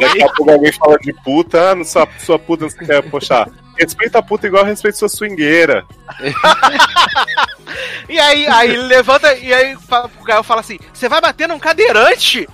Daqui 0.00 0.22
a 0.22 0.28
pouco 0.30 0.50
alguém 0.50 0.72
fala 0.72 0.98
de 0.98 1.12
puta, 1.22 1.70
ah, 1.70 1.74
não 1.74 1.84
sua, 1.84 2.08
sua 2.18 2.38
puta 2.38 2.64
não 2.64 2.70
sei 2.70 2.82
o 2.98 3.02
que, 3.02 3.10
poxa. 3.10 3.46
Respeita 3.78 4.18
a 4.18 4.22
puta 4.22 4.46
igual 4.46 4.64
respeita 4.64 4.96
sua 4.98 5.08
swingueira. 5.08 5.84
E 8.08 8.18
aí, 8.20 8.46
aí 8.46 8.70
ele 8.70 8.82
levanta 8.84 9.34
e 9.34 9.52
aí 9.52 9.76
fala- 9.88 10.08
o 10.20 10.24
Gael 10.24 10.42
fala 10.44 10.60
assim: 10.60 10.78
você 10.94 11.08
vai 11.08 11.20
bater 11.20 11.48
num 11.48 11.58
cadeirante? 11.58 12.46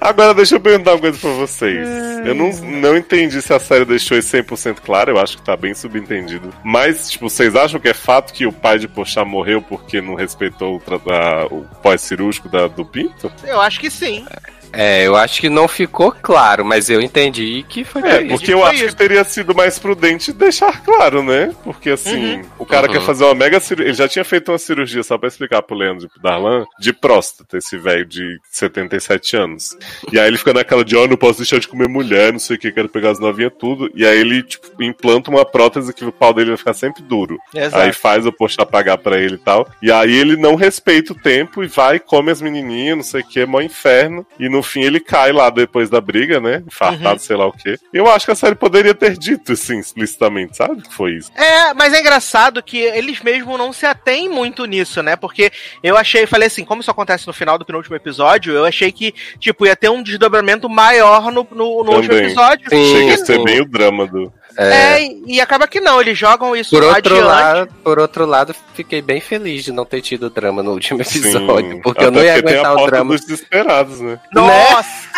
Agora 0.00 0.34
deixa 0.34 0.56
eu 0.56 0.60
perguntar 0.60 0.92
uma 0.92 1.00
coisa 1.00 1.18
pra 1.18 1.30
vocês. 1.30 1.86
Eu 2.24 2.34
não, 2.34 2.50
não 2.80 2.96
entendi 2.96 3.40
se 3.40 3.52
a 3.52 3.58
série 3.60 3.84
deixou 3.84 4.18
isso 4.18 4.36
100% 4.36 4.78
claro, 4.84 5.12
eu 5.12 5.18
acho 5.18 5.36
que 5.36 5.42
tá 5.44 5.56
bem 5.56 5.72
subentendido. 5.74 6.52
Mas, 6.64 7.10
tipo, 7.10 7.30
vocês 7.30 7.54
acham 7.54 7.78
que 7.80 7.88
é 7.88 7.94
fato 7.94 8.32
que 8.32 8.46
o 8.46 8.52
pai 8.52 8.78
de 8.78 8.88
Pochá 8.88 9.24
morreu 9.24 9.62
porque 9.62 10.00
não 10.00 10.14
respeitou 10.14 10.76
o, 10.76 11.12
a- 11.12 11.46
o 11.46 11.64
pós-cirúrgico 11.82 12.48
do 12.48 12.84
Pinto? 12.84 13.32
Eu 13.44 13.60
acho 13.60 13.78
que 13.80 13.88
sim. 13.90 14.26
É, 14.30 14.50
eu 15.06 15.16
acho 15.16 15.40
que 15.40 15.48
não 15.48 15.66
ficou 15.68 16.12
claro, 16.12 16.64
mas 16.64 16.90
eu 16.90 17.00
entendi 17.00 17.64
que 17.68 17.84
foi 17.84 18.02
É, 18.02 18.24
porque 18.24 18.52
eu 18.52 18.64
acho 18.64 18.84
isso. 18.84 18.88
que 18.88 18.96
teria 18.96 19.24
sido 19.24 19.54
mais 19.54 19.78
prudente 19.78 20.32
deixar 20.32 20.82
claro, 20.82 21.22
né? 21.22 21.54
Porque 21.64 21.90
assim, 21.90 22.42
o 22.58 22.66
cara 22.66 22.86
Uhum. 22.86 22.92
quer 22.92 23.00
fazer 23.02 23.24
uma 23.24 23.34
mega 23.34 23.58
cirurgia. 23.60 23.86
Ele 23.90 23.96
já 23.96 24.08
tinha 24.08 24.24
feito 24.24 24.50
uma 24.52 24.58
cirurgia, 24.58 25.02
só 25.02 25.16
pra 25.16 25.28
explicar 25.28 25.62
pro 25.62 25.76
Leandro 25.76 26.06
e 26.06 26.08
pro 26.08 26.20
Darlan, 26.20 26.64
de 26.78 26.92
próstata, 26.92 27.56
esse 27.58 27.76
velho 27.76 28.04
de 28.04 28.38
77 28.50 29.36
anos. 29.36 29.76
E 30.12 30.18
aí 30.18 30.26
ele 30.26 30.38
fica 30.38 30.52
naquela 30.52 30.84
de, 30.84 30.96
ó, 30.96 31.06
não 31.06 31.16
posso 31.16 31.38
deixar 31.38 31.58
de 31.58 31.68
comer 31.68 31.88
mulher, 31.88 32.32
não 32.32 32.38
sei 32.38 32.56
o 32.56 32.58
que, 32.58 32.72
quero 32.72 32.88
pegar 32.88 33.10
as 33.10 33.20
novinhas 33.20 33.52
tudo. 33.58 33.90
E 33.94 34.04
aí 34.06 34.18
ele, 34.18 34.42
tipo, 34.42 34.82
implanta 34.82 35.30
uma 35.30 35.44
prótese 35.44 35.92
que 35.92 36.04
o 36.04 36.12
pau 36.12 36.32
dele 36.34 36.48
vai 36.50 36.56
ficar 36.56 36.74
sempre 36.74 37.02
duro. 37.02 37.38
Aí 37.72 37.92
faz 37.92 38.26
o 38.26 38.32
Pochá 38.32 38.64
pagar 38.66 38.98
pra 38.98 39.18
ele 39.18 39.34
e 39.36 39.38
tal. 39.38 39.66
E 39.82 39.90
aí 39.92 40.14
ele 40.14 40.36
não 40.36 40.54
respeita 40.54 41.12
o 41.12 41.16
tempo 41.16 41.62
e 41.62 41.66
vai, 41.66 41.98
come 41.98 42.30
as 42.30 42.40
menininhas, 42.42 42.96
não 42.96 43.04
sei 43.04 43.20
o 43.22 43.26
que, 43.26 43.46
mó 43.46 43.60
inferno. 43.60 44.26
E 44.38 44.48
no 44.48 44.62
fim 44.66 44.82
ele 44.82 45.00
cai 45.00 45.32
lá 45.32 45.48
depois 45.48 45.88
da 45.88 46.00
briga, 46.00 46.38
né? 46.40 46.62
Infartado, 46.66 47.12
Uhum. 47.14 47.18
sei 47.18 47.36
lá 47.36 47.46
o 47.46 47.52
quê. 47.52 47.78
Eu 47.92 48.06
acho 48.10 48.26
que 48.26 48.32
a 48.32 48.36
série 48.36 48.54
poderia 48.54 48.94
ter 48.94 49.16
dito, 49.16 49.52
assim, 49.52 49.78
explicitamente, 49.78 50.56
sabe? 50.56 50.82
Que 50.82 50.92
foi 50.94 51.12
isso. 51.14 51.30
É, 51.34 51.72
mas 51.72 51.94
é 51.94 52.00
engraçado 52.00 52.62
que 52.62 52.76
eles 52.78 53.20
mesmo 53.22 53.56
não 53.56 53.72
se 53.72 53.86
atêm 53.86 54.28
muito 54.28 54.64
nisso, 54.66 55.02
né? 55.02 55.16
Porque 55.16 55.50
eu 55.82 55.96
achei, 55.96 56.26
falei 56.26 56.48
assim, 56.48 56.64
como 56.64 56.80
isso 56.82 56.90
acontece 56.90 57.26
no 57.26 57.32
final 57.32 57.56
do 57.56 57.64
penúltimo 57.64 57.96
episódio, 57.96 58.52
eu 58.52 58.64
achei 58.66 58.92
que, 58.92 59.14
tipo, 59.38 59.64
ia 59.66 59.76
ter 59.76 59.88
um 59.88 60.02
desdobramento 60.02 60.68
maior 60.68 61.30
no, 61.32 61.46
no, 61.50 61.84
no 61.84 61.92
último 61.92 62.14
episódio. 62.14 62.68
Sim, 62.68 62.92
Chega 62.92 63.14
a 63.14 63.18
ser 63.18 63.36
sim. 63.36 63.44
bem 63.44 63.60
o 63.62 63.64
drama 63.68 64.06
do. 64.06 64.32
É, 64.58 65.02
e- 65.02 65.22
e 65.26 65.40
acaba 65.40 65.66
que 65.68 65.80
não, 65.80 66.00
eles 66.00 66.16
jogam 66.18 66.54
isso 66.56 66.70
Por 66.70 66.82
outro, 66.82 66.96
adiante. 67.14 67.22
lado, 67.22 67.68
por 67.84 67.98
outro 67.98 68.24
lado, 68.26 68.54
fiquei 68.74 69.02
bem 69.02 69.20
feliz 69.20 69.64
de 69.64 69.72
não 69.72 69.84
ter 69.84 70.00
tido 70.00 70.30
drama 70.30 70.62
no 70.62 70.72
último 70.72 71.00
episódio, 71.02 71.72
Sim. 71.72 71.80
porque 71.82 72.04
eu 72.04 72.10
não 72.10 72.22
ia 72.22 72.34
porque 72.34 72.48
tem 72.48 72.56
a 72.56 72.68
aguentar 72.68 72.82
o 72.84 72.86
drama. 72.86 73.12
dos 73.12 73.20
desesperados, 73.22 74.00
né? 74.00 74.18
Nossa! 74.32 75.08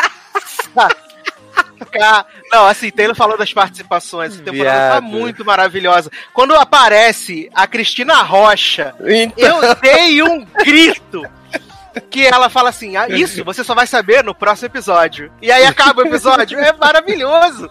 Cara, 1.93 2.27
Não, 2.53 2.67
assim, 2.67 2.91
Taylor 2.91 3.15
falou 3.17 3.39
das 3.39 3.53
participações. 3.53 4.35
Essa 4.35 4.43
temporada 4.43 4.95
tá 4.97 5.01
muito 5.01 5.45
maravilhosa. 5.45 6.11
Quando 6.35 6.55
aparece 6.55 7.49
a 7.55 7.67
Cristina 7.67 8.23
Rocha, 8.23 8.95
Então, 9.07 9.63
eu 9.63 9.75
dei 9.77 10.23
um 10.23 10.45
grito. 10.65 11.23
Que 12.11 12.25
ela 12.27 12.49
fala 12.49 12.69
assim: 12.69 12.97
ah, 12.97 13.09
isso 13.09 13.43
você 13.45 13.65
só 13.65 13.75
vai 13.75 13.87
saber 13.87 14.23
no 14.23 14.33
próximo 14.35 14.67
episódio. 14.67 15.33
E 15.43 15.51
aí 15.51 15.65
acaba 15.65 16.03
o 16.03 16.07
episódio. 16.07 16.57
É 16.59 16.73
maravilhoso. 16.73 17.69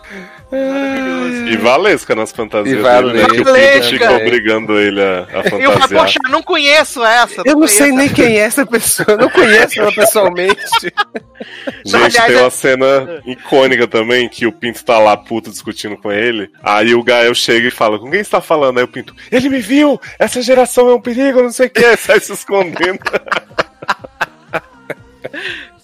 Maravilhoso. 0.52 1.48
E 1.48 1.58
Valesca 1.58 2.16
nas 2.16 2.32
fantasias 2.32 2.80
E 2.80 2.84
dele, 2.84 3.14
né? 3.14 3.26
Que 3.26 3.32
o 3.32 3.36
Pinto 3.36 3.52
Valesca. 3.52 4.12
obrigando 4.14 4.80
ele 4.80 5.02
a, 5.02 5.28
a 5.32 5.60
E 5.60 5.64
eu 5.64 5.72
falo, 5.72 5.74
fantasiar. 5.74 6.02
poxa, 6.02 6.20
não 6.30 6.42
conheço 6.44 7.04
essa. 7.04 7.42
eu 7.46 7.56
não 7.58 7.68
sei 7.68 7.92
nem 7.92 8.08
quem 8.10 8.38
é 8.38 8.44
essa 8.44 8.66
pessoa, 8.66 9.18
não 9.18 9.30
conheço 9.30 9.80
ela 9.80 9.92
pessoalmente. 9.94 10.58
Gente, 11.86 12.22
tem 12.26 12.36
é- 12.36 12.42
uma 12.42 12.50
cena 12.50 13.22
icônica 13.26 13.88
também, 13.88 14.28
que 14.30 14.46
o 14.48 14.52
Pinto 14.52 14.84
tá 14.86 14.98
lá 15.00 15.16
puto 15.18 15.50
discutindo 15.52 15.98
com 15.98 16.12
ele. 16.12 16.50
Aí 16.64 16.94
o 16.96 17.04
Gael 17.04 17.34
chega 17.36 17.68
e 17.68 17.72
fala, 17.72 18.00
com 18.00 18.10
quem 18.10 18.24
você 18.24 18.30
tá 18.30 18.42
falando? 18.42 18.78
Aí 18.78 18.84
o 18.84 18.88
Pinto, 18.88 19.16
ele 19.32 19.50
me 19.50 19.60
viu! 19.60 20.00
Essa 20.18 20.42
geração 20.42 20.90
é 20.90 20.94
um 20.96 21.02
perigo, 21.02 21.42
não 21.42 21.52
sei 21.52 21.68
o 21.68 21.70
que. 21.70 21.98
Sai 21.98 22.20
se 22.20 22.32
escondendo. 22.34 23.00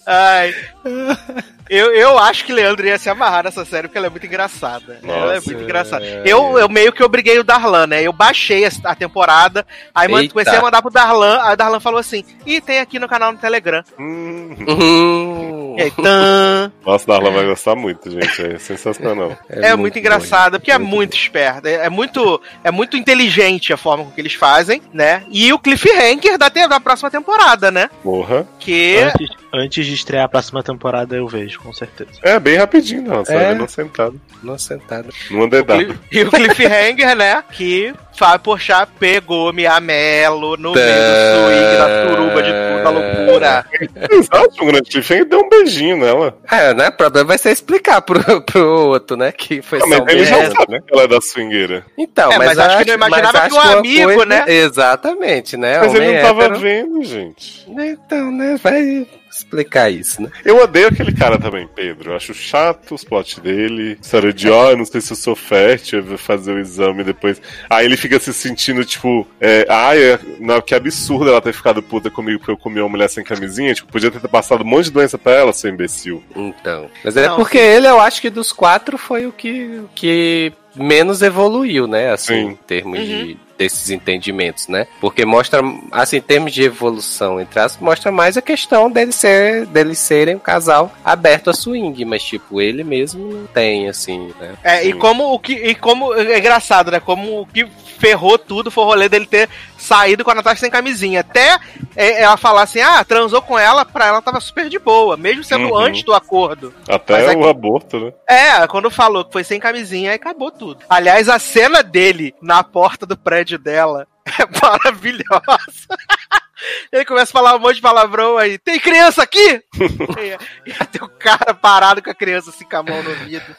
Ai. 0.06 0.54
Eu, 1.70 1.94
eu 1.94 2.18
acho 2.20 2.46
que 2.46 2.52
Leandro 2.54 2.86
ia 2.86 2.98
se 2.98 3.10
amarrar 3.10 3.44
nessa 3.44 3.64
série 3.66 3.88
porque 3.88 3.98
ela 3.98 4.08
é 4.08 4.10
muito 4.10 4.26
engraçada. 4.26 5.00
ela 5.04 5.32
é 5.32 5.36
Nossa, 5.36 5.50
muito 5.50 5.64
engraçada. 5.64 6.06
Eu, 6.26 6.58
eu 6.60 6.70
meio 6.70 6.92
que 6.92 7.04
obriguei 7.04 7.40
o 7.40 7.44
Darlan, 7.44 7.88
né? 7.88 8.02
Eu 8.04 8.14
baixei 8.14 8.66
a, 8.66 8.70
a 8.86 8.96
temporada, 8.96 9.66
aí 9.94 10.08
man- 10.08 10.22
Eita. 10.22 10.34
comecei 10.34 10.56
a 10.58 10.62
mandar 10.62 10.82
pro 10.82 10.92
Darlan, 10.92 11.40
aí 11.42 11.54
o 11.54 11.58
Darlan 11.58 11.80
falou 11.80 12.00
assim: 12.00 12.24
Ih, 12.46 12.62
tem 12.62 12.80
aqui 12.80 13.00
no 13.00 13.08
canal 13.08 13.32
no 13.32 13.38
Telegram. 13.38 13.84
Hum. 14.00 14.56
Hum, 14.68 15.76
E 15.78 15.82
aí, 15.84 15.92
tan. 15.92 16.72
Nossa, 16.86 17.08
Darla 17.08 17.32
vai 17.32 17.46
gostar 17.46 17.76
muito, 17.76 18.10
gente. 18.12 18.42
É 18.46 18.58
sensacional. 18.60 19.38
É, 19.50 19.76
muito, 19.76 19.98
engraçada, 19.98 20.60
porque 20.60 20.72
é 20.72 20.78
muito 20.78 21.16
esperta. 21.16 21.70
É, 21.70 21.86
é 21.86 21.90
muito, 21.90 22.40
é 22.64 22.72
muito 22.72 22.96
inteligente 22.98 23.72
a 23.74 23.78
forma 23.78 24.04
com 24.04 24.12
que 24.12 24.22
eles 24.22 24.34
fazem, 24.34 24.82
né? 24.94 25.24
E 25.30 25.52
o 25.54 25.60
cliffhanger 25.60 26.38
da, 26.38 26.50
da 26.50 26.80
próxima 26.80 27.10
temporada, 27.10 27.72
né? 27.72 27.90
Porra. 28.04 28.48
Que. 28.60 28.98
Antes, 28.98 29.30
antes 29.54 29.86
de 29.86 29.94
estrear 29.94 30.26
a 30.26 30.30
próxima 30.30 30.62
temporada, 30.64 31.16
eu 31.16 31.28
vejo, 31.28 31.53
com 31.60 31.72
certeza. 31.74 32.12
É, 32.24 32.40
bem 32.40 32.58
rapidinho, 32.58 33.02
não. 33.04 33.24
Só 33.26 33.34
É. 33.34 33.52
é. 33.52 33.56
não 33.56 33.68
sentado. 33.68 34.20
Não 34.42 34.58
sentado. 34.58 35.10
Numa 35.32 35.48
dedada. 35.48 35.96
E 36.12 36.22
o 36.24 36.30
cliffhanger, 36.30 37.16
né? 37.16 37.44
Que 37.52 37.94
Fábio 38.16 38.40
Porchat 38.42 38.90
pegou 39.00 39.52
Mia 39.54 39.80
Mello 39.80 40.58
no 40.58 40.74
meio 40.74 40.86
do 40.86 41.46
swing, 41.46 41.78
da 41.78 42.08
suruba 42.08 42.44
de 42.44 42.52
tudo, 42.52 42.84
da 42.84 42.90
loucura. 42.90 43.66
Exato, 44.12 44.64
um 44.64 44.66
grande 44.68 44.90
cliffhanger 44.90 45.26
deu 45.26 45.40
um 45.40 45.50
beijinho 45.50 45.98
nela. 45.98 46.38
É, 46.52 46.74
né? 46.74 46.90
O 46.90 46.92
problema 46.98 47.28
vai 47.30 47.38
ser 47.38 47.52
explicar 47.52 48.02
pro, 48.02 48.20
pro 48.44 48.68
outro, 48.88 49.16
né? 49.18 49.32
Que 49.32 49.62
foi 49.62 49.80
Ah, 49.80 49.82
só 49.82 49.88
mas 49.90 50.00
um 50.00 50.10
ele 50.10 50.26
já 50.26 50.52
sabe 50.52 50.82
que 50.82 50.94
ela 50.94 51.04
é 51.04 51.08
da 51.08 51.22
swingueira. 51.22 51.86
Então, 51.98 52.32
É, 52.32 52.38
mas 52.38 52.58
acho 52.58 52.78
que 52.80 52.86
não 52.86 52.96
imaginava 52.96 53.40
mas 53.40 53.54
que 53.54 53.58
um 53.58 53.62
amigo, 53.62 54.24
né? 54.26 54.44
Exatamente, 54.48 55.58
né? 55.58 55.80
Mas 55.80 55.94
ele 55.94 56.04
Homem 56.06 56.16
não 56.16 56.22
tava 56.28 56.44
hétero. 56.44 56.60
vendo, 56.60 57.04
gente. 57.04 57.66
Então, 57.68 58.32
né? 58.32 58.60
Vai 58.62 59.08
explicar 59.38 59.90
isso, 59.90 60.22
né? 60.22 60.30
Eu 60.46 60.58
odeio 60.62 60.88
aquele 60.88 61.12
cara 61.14 61.38
também, 61.40 61.68
Pedro. 61.74 62.12
Eu 62.12 62.16
acho 62.16 62.34
chato 62.34 62.96
os 62.96 63.04
plots 63.04 63.40
dele. 63.40 63.98
História 64.02 64.32
de, 64.34 64.50
ó, 64.50 64.72
eu 64.72 64.78
não 64.78 64.86
sei 64.86 65.02
se 65.02 65.12
eu 65.14 65.18
sou 65.18 65.36
fértil, 65.36 66.00
eu 66.00 66.06
vou 66.06 66.18
fazer 66.18 66.54
o 66.54 66.60
exame 66.60 67.04
depois. 67.04 67.42
Aí 67.70 67.86
ele 67.86 67.98
fica 67.98 68.20
se 68.20 68.34
sentindo, 68.34 68.84
tipo, 68.86 69.28
é, 69.40 69.66
ai, 69.70 70.02
é, 70.02 70.20
não, 70.40 70.62
que 70.62 70.76
absurdo 70.76 71.30
ela 71.30 71.42
ter 71.42 71.54
ficado 71.54 71.82
puta 71.82 72.10
comigo 72.10 72.40
porque 72.40 72.52
eu 72.52 72.58
comi 72.58 72.80
uma 72.80 72.90
mulher 72.90 73.10
sem 73.10 73.24
camisinha. 73.24 73.74
Tipo, 73.74 73.92
podia 73.92 74.12
ter 74.12 74.28
passado 74.28 74.62
um 74.64 74.68
monte 74.68 74.86
de 74.86 74.92
doença 74.92 75.18
pra 75.18 75.34
ela, 75.34 75.54
seu 75.54 75.70
imbecil. 75.70 76.24
Então. 76.36 76.90
Mas 77.04 77.18
é 77.18 77.28
Não, 77.28 77.36
porque 77.36 77.58
ele, 77.58 77.88
eu 77.88 78.00
acho 78.00 78.22
que 78.22 78.30
dos 78.30 78.52
quatro 78.52 78.98
foi 78.98 79.26
o 79.26 79.32
que, 79.32 79.82
que 79.96 80.54
menos 80.76 81.22
evoluiu, 81.22 81.88
né? 81.88 82.12
Assim, 82.12 82.34
Sim. 82.34 82.48
em 82.50 82.56
termos 82.56 83.00
Uhum. 83.00 83.06
de 83.06 83.38
desses 83.64 83.90
entendimentos, 83.90 84.68
né? 84.68 84.88
Porque 85.00 85.26
mostra, 85.26 85.62
assim, 85.92 86.18
em 86.18 86.22
termos 86.22 86.52
de 86.54 86.64
evolução, 86.64 87.40
entre 87.40 87.60
as 87.60 87.78
mostra 87.78 88.12
mais 88.12 88.36
a 88.38 88.42
questão 88.42 88.90
deles, 88.92 89.16
ser, 89.16 89.66
deles 89.68 89.98
serem 90.00 90.36
um 90.36 90.40
casal 90.40 90.92
aberto 91.04 91.50
a 91.50 91.54
swing, 91.54 92.04
mas, 92.06 92.24
tipo, 92.24 92.60
ele 92.62 92.84
mesmo 92.84 93.34
não 93.34 93.48
tem, 93.48 93.88
assim, 93.88 94.32
né? 94.40 94.54
É, 94.64 94.84
e 94.86 94.92
Sim. 94.94 95.00
como 95.00 95.34
o 95.34 95.40
que. 95.40 95.54
E 95.54 95.76
como. 95.76 96.14
É 96.14 96.38
engraçado, 96.38 96.92
né? 96.92 97.00
Como 97.00 97.42
o 97.42 97.46
que 97.48 97.66
ferrou 97.98 98.38
tudo 98.38 98.70
foi 98.70 98.84
o 98.84 98.88
rolê 98.88 99.08
dele 99.08 99.26
ter 99.26 99.50
saído 99.78 100.24
com 100.26 100.32
a 100.32 100.36
Natasha 100.36 100.60
sem 100.62 100.70
camisinha. 100.70 101.22
Até 101.22 101.58
é, 101.96 102.22
ela 102.24 102.36
falar 102.36 102.64
assim, 102.64 102.82
ah, 102.82 103.04
transou 103.04 103.42
com 103.42 103.58
ela, 103.58 103.86
pra 103.86 104.08
ela 104.08 104.22
tava 104.22 104.40
super 104.42 104.68
de 104.70 104.78
boa, 104.78 105.16
mesmo 105.16 105.44
sendo 105.44 105.68
Uhum. 105.68 105.78
antes 105.78 106.04
do 106.04 106.14
acordo. 106.14 106.74
Até 106.88 107.14
Mas 107.14 107.28
o 107.28 107.40
aqui- 107.40 107.50
aborto, 107.50 108.00
né? 108.00 108.12
É, 108.28 108.68
quando 108.68 108.90
falou 108.92 109.24
que 109.24 109.32
foi 109.32 109.44
sem 109.44 109.60
camisinha, 109.60 110.10
aí 110.12 110.16
acabou 110.16 110.52
tudo. 110.52 110.84
Aliás, 110.90 111.30
a 111.30 111.40
cena 111.40 111.82
dele 111.82 112.34
na 112.42 112.62
porta 112.64 113.06
do 113.06 113.16
prédio 113.18 113.53
dela 113.58 114.08
é 114.26 114.62
maravilhosa. 114.62 115.98
Ele 116.92 117.06
começa 117.06 117.32
a 117.32 117.34
falar 117.34 117.56
um 117.56 117.60
monte 117.60 117.76
de 117.76 117.82
palavrão 117.82 118.38
aí. 118.38 118.58
Tem 118.58 118.80
criança 118.80 119.22
aqui? 119.24 119.62
e, 119.80 120.38
e 120.72 120.74
tem 120.86 121.02
o 121.02 121.10
cara 121.10 121.54
parado 121.54 122.02
com 122.02 122.10
a 122.10 122.16
criança 122.16 122.52
assim 122.52 122.66
com 122.66 122.78
a 122.78 122.84
mão 122.84 123.04
no 123.04 123.14
vidro. 123.16 123.54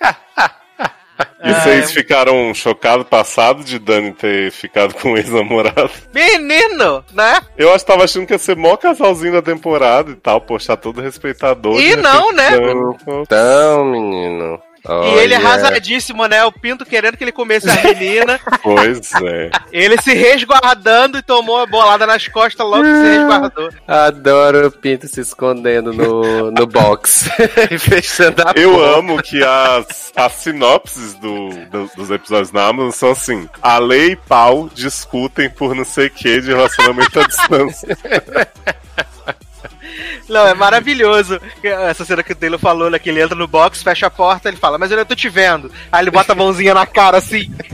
E 1.44 1.52
vocês 1.52 1.92
ficaram 1.92 2.52
chocados 2.54 3.06
passado 3.06 3.62
de 3.62 3.78
Dani 3.78 4.12
ter 4.12 4.50
ficado 4.50 4.94
com 4.94 5.12
o 5.12 5.16
ex-namorado? 5.16 5.90
Menino, 6.12 7.04
né? 7.12 7.40
Eu 7.56 7.72
acho 7.72 7.84
que 7.84 7.92
tava 7.92 8.04
achando 8.04 8.26
que 8.26 8.32
ia 8.32 8.38
ser 8.38 8.56
mó 8.56 8.76
casalzinho 8.76 9.34
da 9.34 9.42
temporada 9.42 10.10
e 10.10 10.16
tal, 10.16 10.40
poxa, 10.40 10.76
todo 10.76 11.02
respeitador. 11.02 11.80
E 11.80 11.94
não, 11.94 12.30
repente, 12.30 12.36
né? 12.36 13.22
Então, 13.22 13.92
menino. 14.88 15.06
E 15.18 15.18
ele 15.22 15.34
é 15.34 15.38
olha, 15.38 15.46
arrasadíssimo, 15.48 16.26
né? 16.26 16.44
O 16.44 16.52
Pinto 16.52 16.84
querendo 16.84 17.16
que 17.16 17.24
ele 17.24 17.32
comesse 17.32 17.68
a 17.70 17.82
menina. 17.82 18.38
Pois 18.62 19.12
é. 19.22 19.50
ele 19.72 20.00
se 20.00 20.14
resguardando 20.14 21.18
e 21.18 21.22
tomou 21.22 21.60
a 21.60 21.66
bolada 21.66 22.06
nas 22.06 22.26
costas 22.28 22.66
logo 22.66 22.82
que 22.82 22.94
se 22.94 23.16
resguardou. 23.18 23.70
Adoro 23.86 24.66
o 24.68 24.70
Pinto 24.70 25.06
se 25.06 25.20
escondendo 25.20 25.92
no, 25.92 26.50
no 26.50 26.66
box 26.66 27.28
e 27.70 27.78
fechando 27.78 28.42
a 28.42 28.52
Eu 28.56 28.72
porta. 28.72 28.98
amo 28.98 29.22
que 29.22 29.42
as, 29.44 30.12
as 30.16 30.32
sinopses 30.32 31.14
do, 31.14 31.50
do- 31.70 31.90
dos 31.96 32.10
episódios 32.10 32.52
na 32.52 32.64
Amazon 32.66 32.90
são 32.90 33.10
assim: 33.10 33.48
a 33.62 33.78
lei 33.78 34.12
e 34.12 34.16
pau 34.16 34.68
discutem 34.74 35.50
por 35.50 35.74
não 35.74 35.84
sei 35.84 36.06
o 36.06 36.10
que 36.10 36.40
de 36.40 36.48
relacionamento 36.48 37.20
à 37.20 37.26
distância. 37.26 37.98
Não, 40.28 40.46
é 40.46 40.54
maravilhoso. 40.54 41.40
Essa 41.62 42.04
cena 42.04 42.22
que 42.22 42.32
o 42.32 42.36
Taylor 42.36 42.58
falou, 42.58 42.90
né? 42.90 42.98
Que 42.98 43.10
ele 43.10 43.20
entra 43.22 43.36
no 43.36 43.46
box, 43.48 43.82
fecha 43.82 44.06
a 44.06 44.10
porta, 44.10 44.48
ele 44.48 44.56
fala, 44.56 44.78
mas 44.78 44.90
eu 44.90 44.96
não 44.96 45.04
tô 45.04 45.14
te 45.14 45.28
vendo. 45.28 45.70
Aí 45.90 46.02
ele 46.02 46.10
bota 46.10 46.32
a 46.32 46.36
mãozinha 46.36 46.74
na 46.74 46.86
cara 46.86 47.18
assim. 47.18 47.50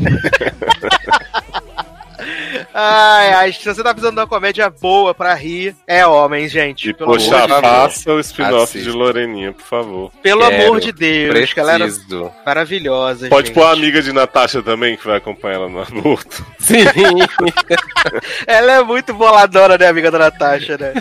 Ai, 2.72 3.32
ai, 3.32 3.52
se 3.52 3.64
você 3.64 3.82
tá 3.82 3.90
precisando 3.92 4.14
de 4.16 4.20
uma 4.20 4.26
comédia 4.26 4.68
boa 4.70 5.14
pra 5.14 5.34
rir, 5.34 5.74
é 5.86 6.06
homem, 6.06 6.46
gente. 6.48 6.90
E 6.90 6.94
Pelo, 6.94 7.12
poxa, 7.12 7.44
amor, 7.44 7.56
de, 7.62 7.68
faça 7.68 8.12
o 8.12 8.20
spin-off 8.20 8.78
de 8.78 8.90
Loreninha, 8.90 9.52
por 9.52 9.64
favor. 9.64 10.12
pelo 10.22 10.46
Quero, 10.46 10.64
amor 10.64 10.80
de 10.80 10.92
Deus, 10.92 11.52
galera 11.52 11.84
Preciso. 11.84 12.30
maravilhosa. 12.44 13.28
Pode 13.28 13.48
gente. 13.48 13.54
pôr 13.54 13.64
a 13.64 13.72
amiga 13.72 14.02
de 14.02 14.12
Natasha 14.12 14.62
também, 14.62 14.96
que 14.96 15.06
vai 15.06 15.16
acompanhar 15.16 15.54
ela 15.56 15.68
no 15.68 15.82
aborto. 15.82 16.44
Sim. 16.60 16.84
Ela 18.46 18.72
é 18.72 18.82
muito 18.82 19.14
boladora, 19.14 19.76
né, 19.78 19.86
amiga 19.86 20.10
da 20.10 20.18
Natasha, 20.18 20.76
né? 20.78 20.92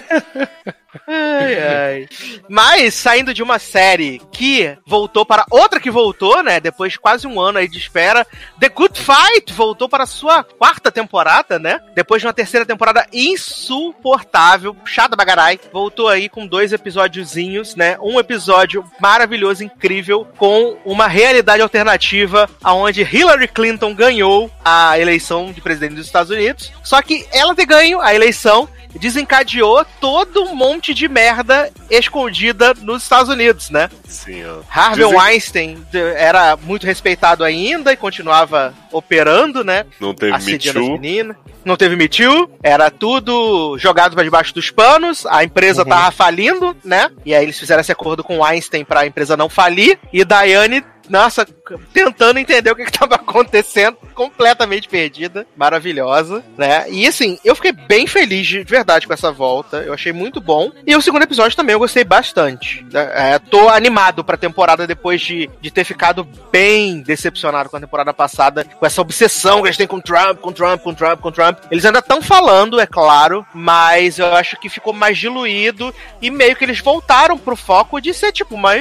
Ai, 1.08 1.60
ai. 1.60 2.08
Mas, 2.48 2.96
saindo 2.96 3.34
de 3.34 3.44
uma 3.44 3.60
série 3.60 4.22
que 4.32 4.76
voltou 4.86 5.26
para 5.26 5.46
outra 5.52 5.80
que 5.80 5.92
voltou, 5.92 6.42
né? 6.42 6.60
Depois 6.60 6.94
de 6.94 7.00
quase 7.00 7.28
um 7.28 7.40
ano 7.40 7.60
aí 7.60 7.68
de 7.68 7.78
espera, 7.78 8.26
The 8.60 8.70
Good 8.70 9.00
Fight 9.00 9.54
voltou 9.54 9.88
para 9.88 10.04
a 10.04 10.08
sua 10.08 10.44
quarta 10.44 10.92
temporada, 10.92 11.60
né? 11.60 11.80
Depois 11.94 12.22
de 12.22 12.28
uma 12.28 12.34
terceira 12.34 12.66
temporada 12.66 13.06
insuportável, 13.14 14.76
chata 14.86 15.16
bagarai, 15.16 15.60
voltou 15.72 16.08
aí 16.08 16.28
com 16.28 16.48
dois 16.48 16.74
episódiozinhos, 16.74 17.76
né? 17.76 17.98
Um 18.02 18.20
episódio 18.20 18.84
maravilhoso, 19.00 19.64
incrível, 19.64 20.28
com 20.38 20.78
uma 20.84 21.08
realidade 21.08 21.62
alternativa, 21.62 22.50
aonde 22.64 23.02
Hillary 23.02 23.48
Clinton 23.48 23.94
ganhou 23.94 24.50
a 24.66 24.98
eleição 24.98 25.52
de 25.52 25.62
presidente 25.62 25.96
dos 25.96 26.06
Estados 26.08 26.32
Unidos. 26.32 26.72
Só 26.84 27.02
que 27.02 27.28
ela 27.32 27.54
ter 27.54 27.66
ganho 27.66 28.02
a 28.02 28.14
eleição 28.14 28.68
desencadeou 28.98 29.86
todo 30.00 30.44
um 30.44 30.56
monte 30.56 30.79
de 30.94 31.08
merda 31.08 31.72
escondida 31.90 32.74
nos 32.82 33.04
Estados 33.04 33.30
Unidos, 33.30 33.70
né? 33.70 33.90
Sim, 34.08 34.44
ó. 34.46 34.60
Harvey 34.70 35.06
Dizem- 35.06 35.20
Weinstein 35.20 35.86
era 36.18 36.56
muito 36.58 36.86
respeitado 36.86 37.44
ainda 37.44 37.92
e 37.92 37.98
continuava 37.98 38.74
operando, 38.92 39.64
né? 39.64 39.86
Não 40.00 40.14
teve 40.14 40.34
Assediando 40.34 40.80
as 40.80 40.86
Too. 40.86 40.94
meninas. 41.00 41.36
Não 41.66 41.76
teve 41.76 41.96
Me 41.96 42.08
Too, 42.08 42.50
era 42.64 42.90
tudo 42.90 43.78
jogado 43.78 44.14
pra 44.16 44.24
debaixo 44.24 44.54
dos 44.54 44.72
panos, 44.72 45.26
a 45.26 45.44
empresa 45.44 45.84
Uhum. 45.84 45.90
tava 45.90 46.10
falindo, 46.12 46.76
né? 46.86 47.10
E 47.26 47.36
aí 47.36 47.44
eles 47.44 47.60
fizeram 47.60 47.82
esse 47.82 47.92
acordo 47.92 48.24
com 48.24 48.38
o 48.38 48.42
Weinstein 48.44 48.86
pra 48.86 49.06
empresa 49.06 49.36
não 49.36 49.50
falir, 49.50 50.00
e 50.14 50.24
Diane, 50.24 50.84
nossa, 51.10 51.46
tentando 51.92 52.40
entender 52.40 52.72
o 52.72 52.76
que, 52.76 52.86
que 52.86 52.92
tava 52.92 53.16
acontecendo, 53.16 53.98
completamente 54.14 54.88
perdida, 54.88 55.48
maravilhosa, 55.58 56.44
né? 56.58 56.86
E 56.90 57.08
assim, 57.08 57.40
eu 57.44 57.56
fiquei 57.56 57.72
bem 57.72 58.06
feliz 58.06 58.46
de 58.46 58.60
de 58.64 58.72
verdade 58.72 59.08
com 59.08 59.14
essa 59.14 59.32
volta, 59.32 59.78
eu 59.78 59.94
achei 59.94 60.12
muito 60.12 60.40
bom. 60.42 60.72
E 60.86 60.96
o 60.96 61.02
segundo 61.02 61.24
episódio 61.24 61.56
também 61.56 61.74
eu 61.74 61.80
gostei 61.80 62.04
bastante. 62.04 62.86
É, 62.94 63.40
tô 63.40 63.70
animado 63.70 64.24
pra 64.24 64.38
temporada 64.38 64.86
depois 64.86 65.22
de, 65.22 65.50
de 65.62 65.72
ter 65.72 65.84
ficado 65.84 66.28
bem 66.52 67.02
decepcionado 67.02 67.70
com 67.70 67.78
a 67.78 67.80
temporada 67.80 68.14
passada, 68.14 68.64
com 68.64 68.86
essa 68.86 69.02
obsessão 69.02 69.62
que 69.62 69.68
eles 69.68 69.78
têm 69.78 69.88
com 69.88 70.00
Trump, 70.00 70.40
com 70.40 70.52
Trump, 70.52 70.82
com 70.82 70.94
Trump, 70.94 71.20
com 71.20 71.32
Trump. 71.32 71.58
Eles 71.72 71.86
ainda 71.86 72.00
estão 72.00 72.22
falando, 72.22 72.80
é 72.80 72.86
claro, 72.86 73.46
mas 73.54 74.20
eu 74.20 74.34
acho 74.36 74.60
que 74.60 74.70
ficou 74.70 74.94
mais 74.94 75.18
diluído 75.18 75.94
e 76.22 76.30
meio 76.30 76.56
que 76.56 76.64
eles 76.64 76.80
voltaram 76.80 77.38
pro 77.38 77.56
foco 77.56 78.02
de 78.02 78.14
ser 78.14 78.32
tipo 78.32 78.56
uma 78.56 78.72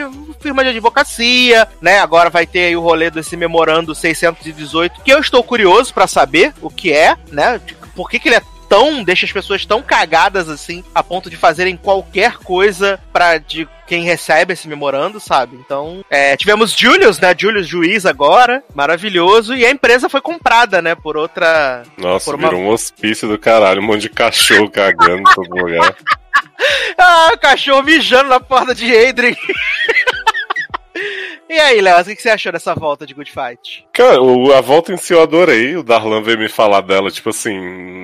firma 0.40 0.62
de 0.62 0.70
advocacia, 0.70 1.68
né? 1.80 2.00
Agora 2.00 2.18
vai 2.28 2.47
ter 2.47 2.65
aí 2.66 2.77
o 2.77 2.81
rolê 2.81 3.11
desse 3.11 3.36
memorando 3.36 3.95
618, 3.95 5.03
que 5.03 5.12
eu 5.12 5.20
estou 5.20 5.45
curioso 5.45 5.95
pra 5.95 6.07
saber 6.09 6.53
o 6.61 6.69
que 6.69 6.93
é, 6.93 7.16
né? 7.31 7.61
Por 7.95 8.11
que, 8.11 8.19
que 8.19 8.28
ele 8.28 8.36
é 8.36 8.43
tão 8.69 9.03
deixa 9.03 9.24
as 9.24 9.32
pessoas 9.32 9.65
tão 9.65 9.81
cagadas 9.81 10.47
assim 10.51 10.85
a 10.95 11.03
ponto 11.03 11.31
de 11.31 11.36
fazerem 11.39 11.74
qualquer 11.74 12.36
coisa 12.36 13.01
para 13.11 13.39
de 13.39 13.66
quem 13.86 14.03
recebe 14.05 14.53
esse 14.53 14.69
memorando, 14.69 15.19
sabe? 15.19 15.57
Então, 15.57 16.05
é, 16.11 16.36
tivemos 16.36 16.73
Julius, 16.77 17.19
né? 17.19 17.35
Julius 17.36 17.66
juiz 17.66 18.05
agora, 18.05 18.62
maravilhoso, 18.74 19.55
e 19.55 19.65
a 19.65 19.70
empresa 19.70 20.11
foi 20.11 20.20
comprada, 20.20 20.82
né, 20.82 20.95
por 20.95 21.16
outra 21.16 21.82
Nossa, 21.97 22.27
Por 22.27 22.35
uma- 22.35 22.49
virou 22.51 22.61
um 22.62 22.69
hospício 22.69 23.27
do 23.27 23.39
caralho, 23.39 23.81
um 23.81 23.86
monte 23.86 24.03
de 24.03 24.11
cachorro 24.11 24.69
cagando 24.70 25.20
em 25.20 25.35
todo 25.35 25.49
lugar. 25.49 25.95
Ah, 26.99 27.31
o 27.35 27.39
cachorro 27.39 27.82
mijando 27.85 28.28
na 28.31 28.40
porta 28.40 28.74
de 28.74 28.85
Adrian. 28.97 29.35
E 31.50 31.58
aí, 31.58 31.80
Léo, 31.80 31.98
o 31.98 32.04
que 32.04 32.20
você 32.20 32.28
achou 32.28 32.52
dessa 32.52 32.74
volta 32.74 33.06
de 33.06 33.14
Good 33.14 33.32
Fight? 33.32 33.86
Cara, 33.92 34.18
a 34.56 34.60
volta 34.60 34.92
em 34.92 34.98
si 34.98 35.14
eu 35.14 35.22
adorei. 35.22 35.76
O 35.76 35.82
Darlan 35.82 36.22
veio 36.22 36.38
me 36.38 36.48
falar 36.48 36.82
dela, 36.82 37.10
tipo 37.10 37.30
assim, 37.30 37.58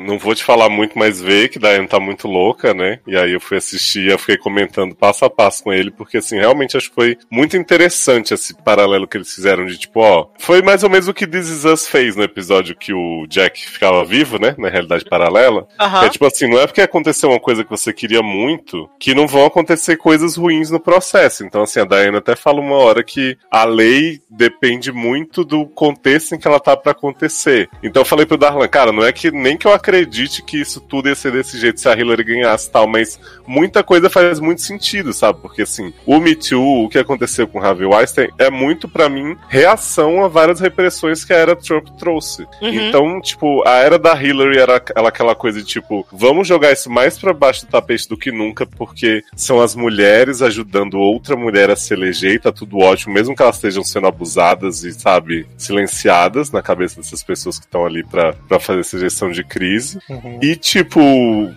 não 0.06 0.18
vou 0.18 0.34
te 0.34 0.42
falar 0.42 0.70
muito, 0.70 0.98
mas 0.98 1.20
vê 1.20 1.46
que 1.46 1.58
Diane 1.58 1.86
tá 1.86 2.00
muito 2.00 2.26
louca, 2.26 2.72
né? 2.72 3.00
E 3.06 3.16
aí 3.16 3.32
eu 3.32 3.40
fui 3.40 3.58
assistir, 3.58 4.10
eu 4.10 4.18
fiquei 4.18 4.38
comentando 4.38 4.94
passo 4.94 5.26
a 5.26 5.30
passo 5.30 5.62
com 5.62 5.72
ele, 5.72 5.90
porque 5.90 6.16
assim, 6.16 6.38
realmente 6.38 6.76
acho 6.76 6.88
que 6.88 6.94
foi 6.94 7.18
muito 7.30 7.54
interessante 7.54 8.32
esse 8.32 8.54
paralelo 8.62 9.06
que 9.06 9.18
eles 9.18 9.32
fizeram 9.34 9.66
de 9.66 9.76
tipo, 9.76 10.00
ó, 10.00 10.28
foi 10.38 10.62
mais 10.62 10.82
ou 10.82 10.88
menos 10.88 11.06
o 11.06 11.14
que 11.14 11.26
This 11.26 11.48
Is 11.48 11.64
Us 11.66 11.86
fez 11.86 12.16
no 12.16 12.22
episódio 12.22 12.74
que 12.74 12.94
o 12.94 13.26
Jack 13.28 13.68
ficava 13.68 14.04
vivo, 14.06 14.38
né? 14.38 14.54
Na 14.56 14.70
realidade 14.70 15.04
paralela. 15.04 15.68
Aham. 15.78 16.06
É 16.06 16.08
tipo 16.08 16.24
assim, 16.24 16.48
não 16.48 16.58
é 16.60 16.66
porque 16.66 16.80
aconteceu 16.80 17.28
uma 17.28 17.40
coisa 17.40 17.62
que 17.62 17.70
você 17.70 17.92
queria 17.92 18.22
muito 18.22 18.88
que 18.98 19.14
não 19.14 19.26
vão 19.26 19.44
acontecer 19.44 19.98
coisas 19.98 20.36
ruins 20.36 20.70
no 20.70 20.80
processo. 20.80 21.44
Então, 21.44 21.62
assim, 21.62 21.80
a 21.80 21.84
Diana 21.84 22.18
até 22.18 22.34
fala 22.34 22.58
uma 22.58 22.76
hora 22.76 23.04
que 23.04 23.33
a 23.50 23.64
lei 23.64 24.20
depende 24.30 24.90
muito 24.92 25.44
do 25.44 25.66
contexto 25.66 26.34
em 26.34 26.38
que 26.38 26.46
ela 26.48 26.60
tá 26.60 26.76
pra 26.76 26.92
acontecer. 26.92 27.68
Então 27.82 28.02
eu 28.02 28.06
falei 28.06 28.26
pro 28.26 28.36
Darlan, 28.36 28.68
cara, 28.68 28.92
não 28.92 29.04
é 29.04 29.12
que 29.12 29.30
nem 29.30 29.56
que 29.56 29.66
eu 29.66 29.72
acredite 29.72 30.42
que 30.42 30.60
isso 30.60 30.80
tudo 30.80 31.08
ia 31.08 31.14
ser 31.14 31.32
desse 31.32 31.58
jeito 31.58 31.80
se 31.80 31.88
a 31.88 31.92
Hillary 31.96 32.24
ganhasse 32.24 32.68
e 32.68 32.70
tal, 32.72 32.86
mas 32.86 33.18
muita 33.46 33.82
coisa 33.82 34.10
faz 34.10 34.40
muito 34.40 34.62
sentido, 34.62 35.12
sabe? 35.12 35.40
Porque 35.40 35.62
assim, 35.62 35.92
o 36.06 36.18
Me 36.18 36.34
Too, 36.34 36.84
o 36.84 36.88
que 36.88 36.98
aconteceu 36.98 37.46
com 37.46 37.60
Harvey 37.60 37.86
Weinstein, 37.86 38.28
é 38.38 38.50
muito 38.50 38.88
pra 38.88 39.08
mim 39.08 39.36
reação 39.48 40.24
a 40.24 40.28
várias 40.28 40.60
repressões 40.60 41.24
que 41.24 41.32
a 41.32 41.36
era 41.36 41.56
Trump 41.56 41.88
trouxe. 41.98 42.42
Uhum. 42.60 42.68
Então, 42.88 43.20
tipo, 43.20 43.66
a 43.66 43.76
era 43.78 43.98
da 43.98 44.14
Hillary 44.20 44.58
era 44.58 44.76
aquela- 44.76 45.34
coisa 45.34 45.60
de 45.60 45.66
tipo, 45.66 46.06
vamos 46.12 46.46
jogar 46.46 46.70
isso 46.72 46.88
mais 46.90 47.18
pra 47.18 47.32
baixo 47.32 47.66
do 47.66 47.70
tapete 47.70 48.08
do 48.08 48.16
que 48.16 48.30
nunca, 48.30 48.64
porque 48.66 49.22
são 49.34 49.60
as 49.60 49.74
mulheres 49.74 50.42
ajudando 50.42 50.94
outra 50.98 51.34
mulher 51.34 51.70
a 51.70 51.76
se 51.76 51.92
eleger, 51.92 52.40
tá 52.40 52.52
tudo 52.52 52.78
ótimo, 52.78 53.12
mesmo 53.14 53.23
mesmo 53.24 53.34
que 53.34 53.42
elas 53.42 53.56
estejam 53.56 53.82
sendo 53.82 54.06
abusadas 54.06 54.84
e, 54.84 54.92
sabe, 54.92 55.46
silenciadas 55.56 56.52
na 56.52 56.60
cabeça 56.60 57.00
dessas 57.00 57.22
pessoas 57.22 57.58
que 57.58 57.64
estão 57.64 57.84
ali 57.86 58.04
pra, 58.04 58.34
pra 58.34 58.60
fazer 58.60 58.80
essa 58.80 58.98
gestão 58.98 59.30
de 59.30 59.42
crise. 59.42 59.98
E, 60.42 60.54
tipo, 60.54 61.00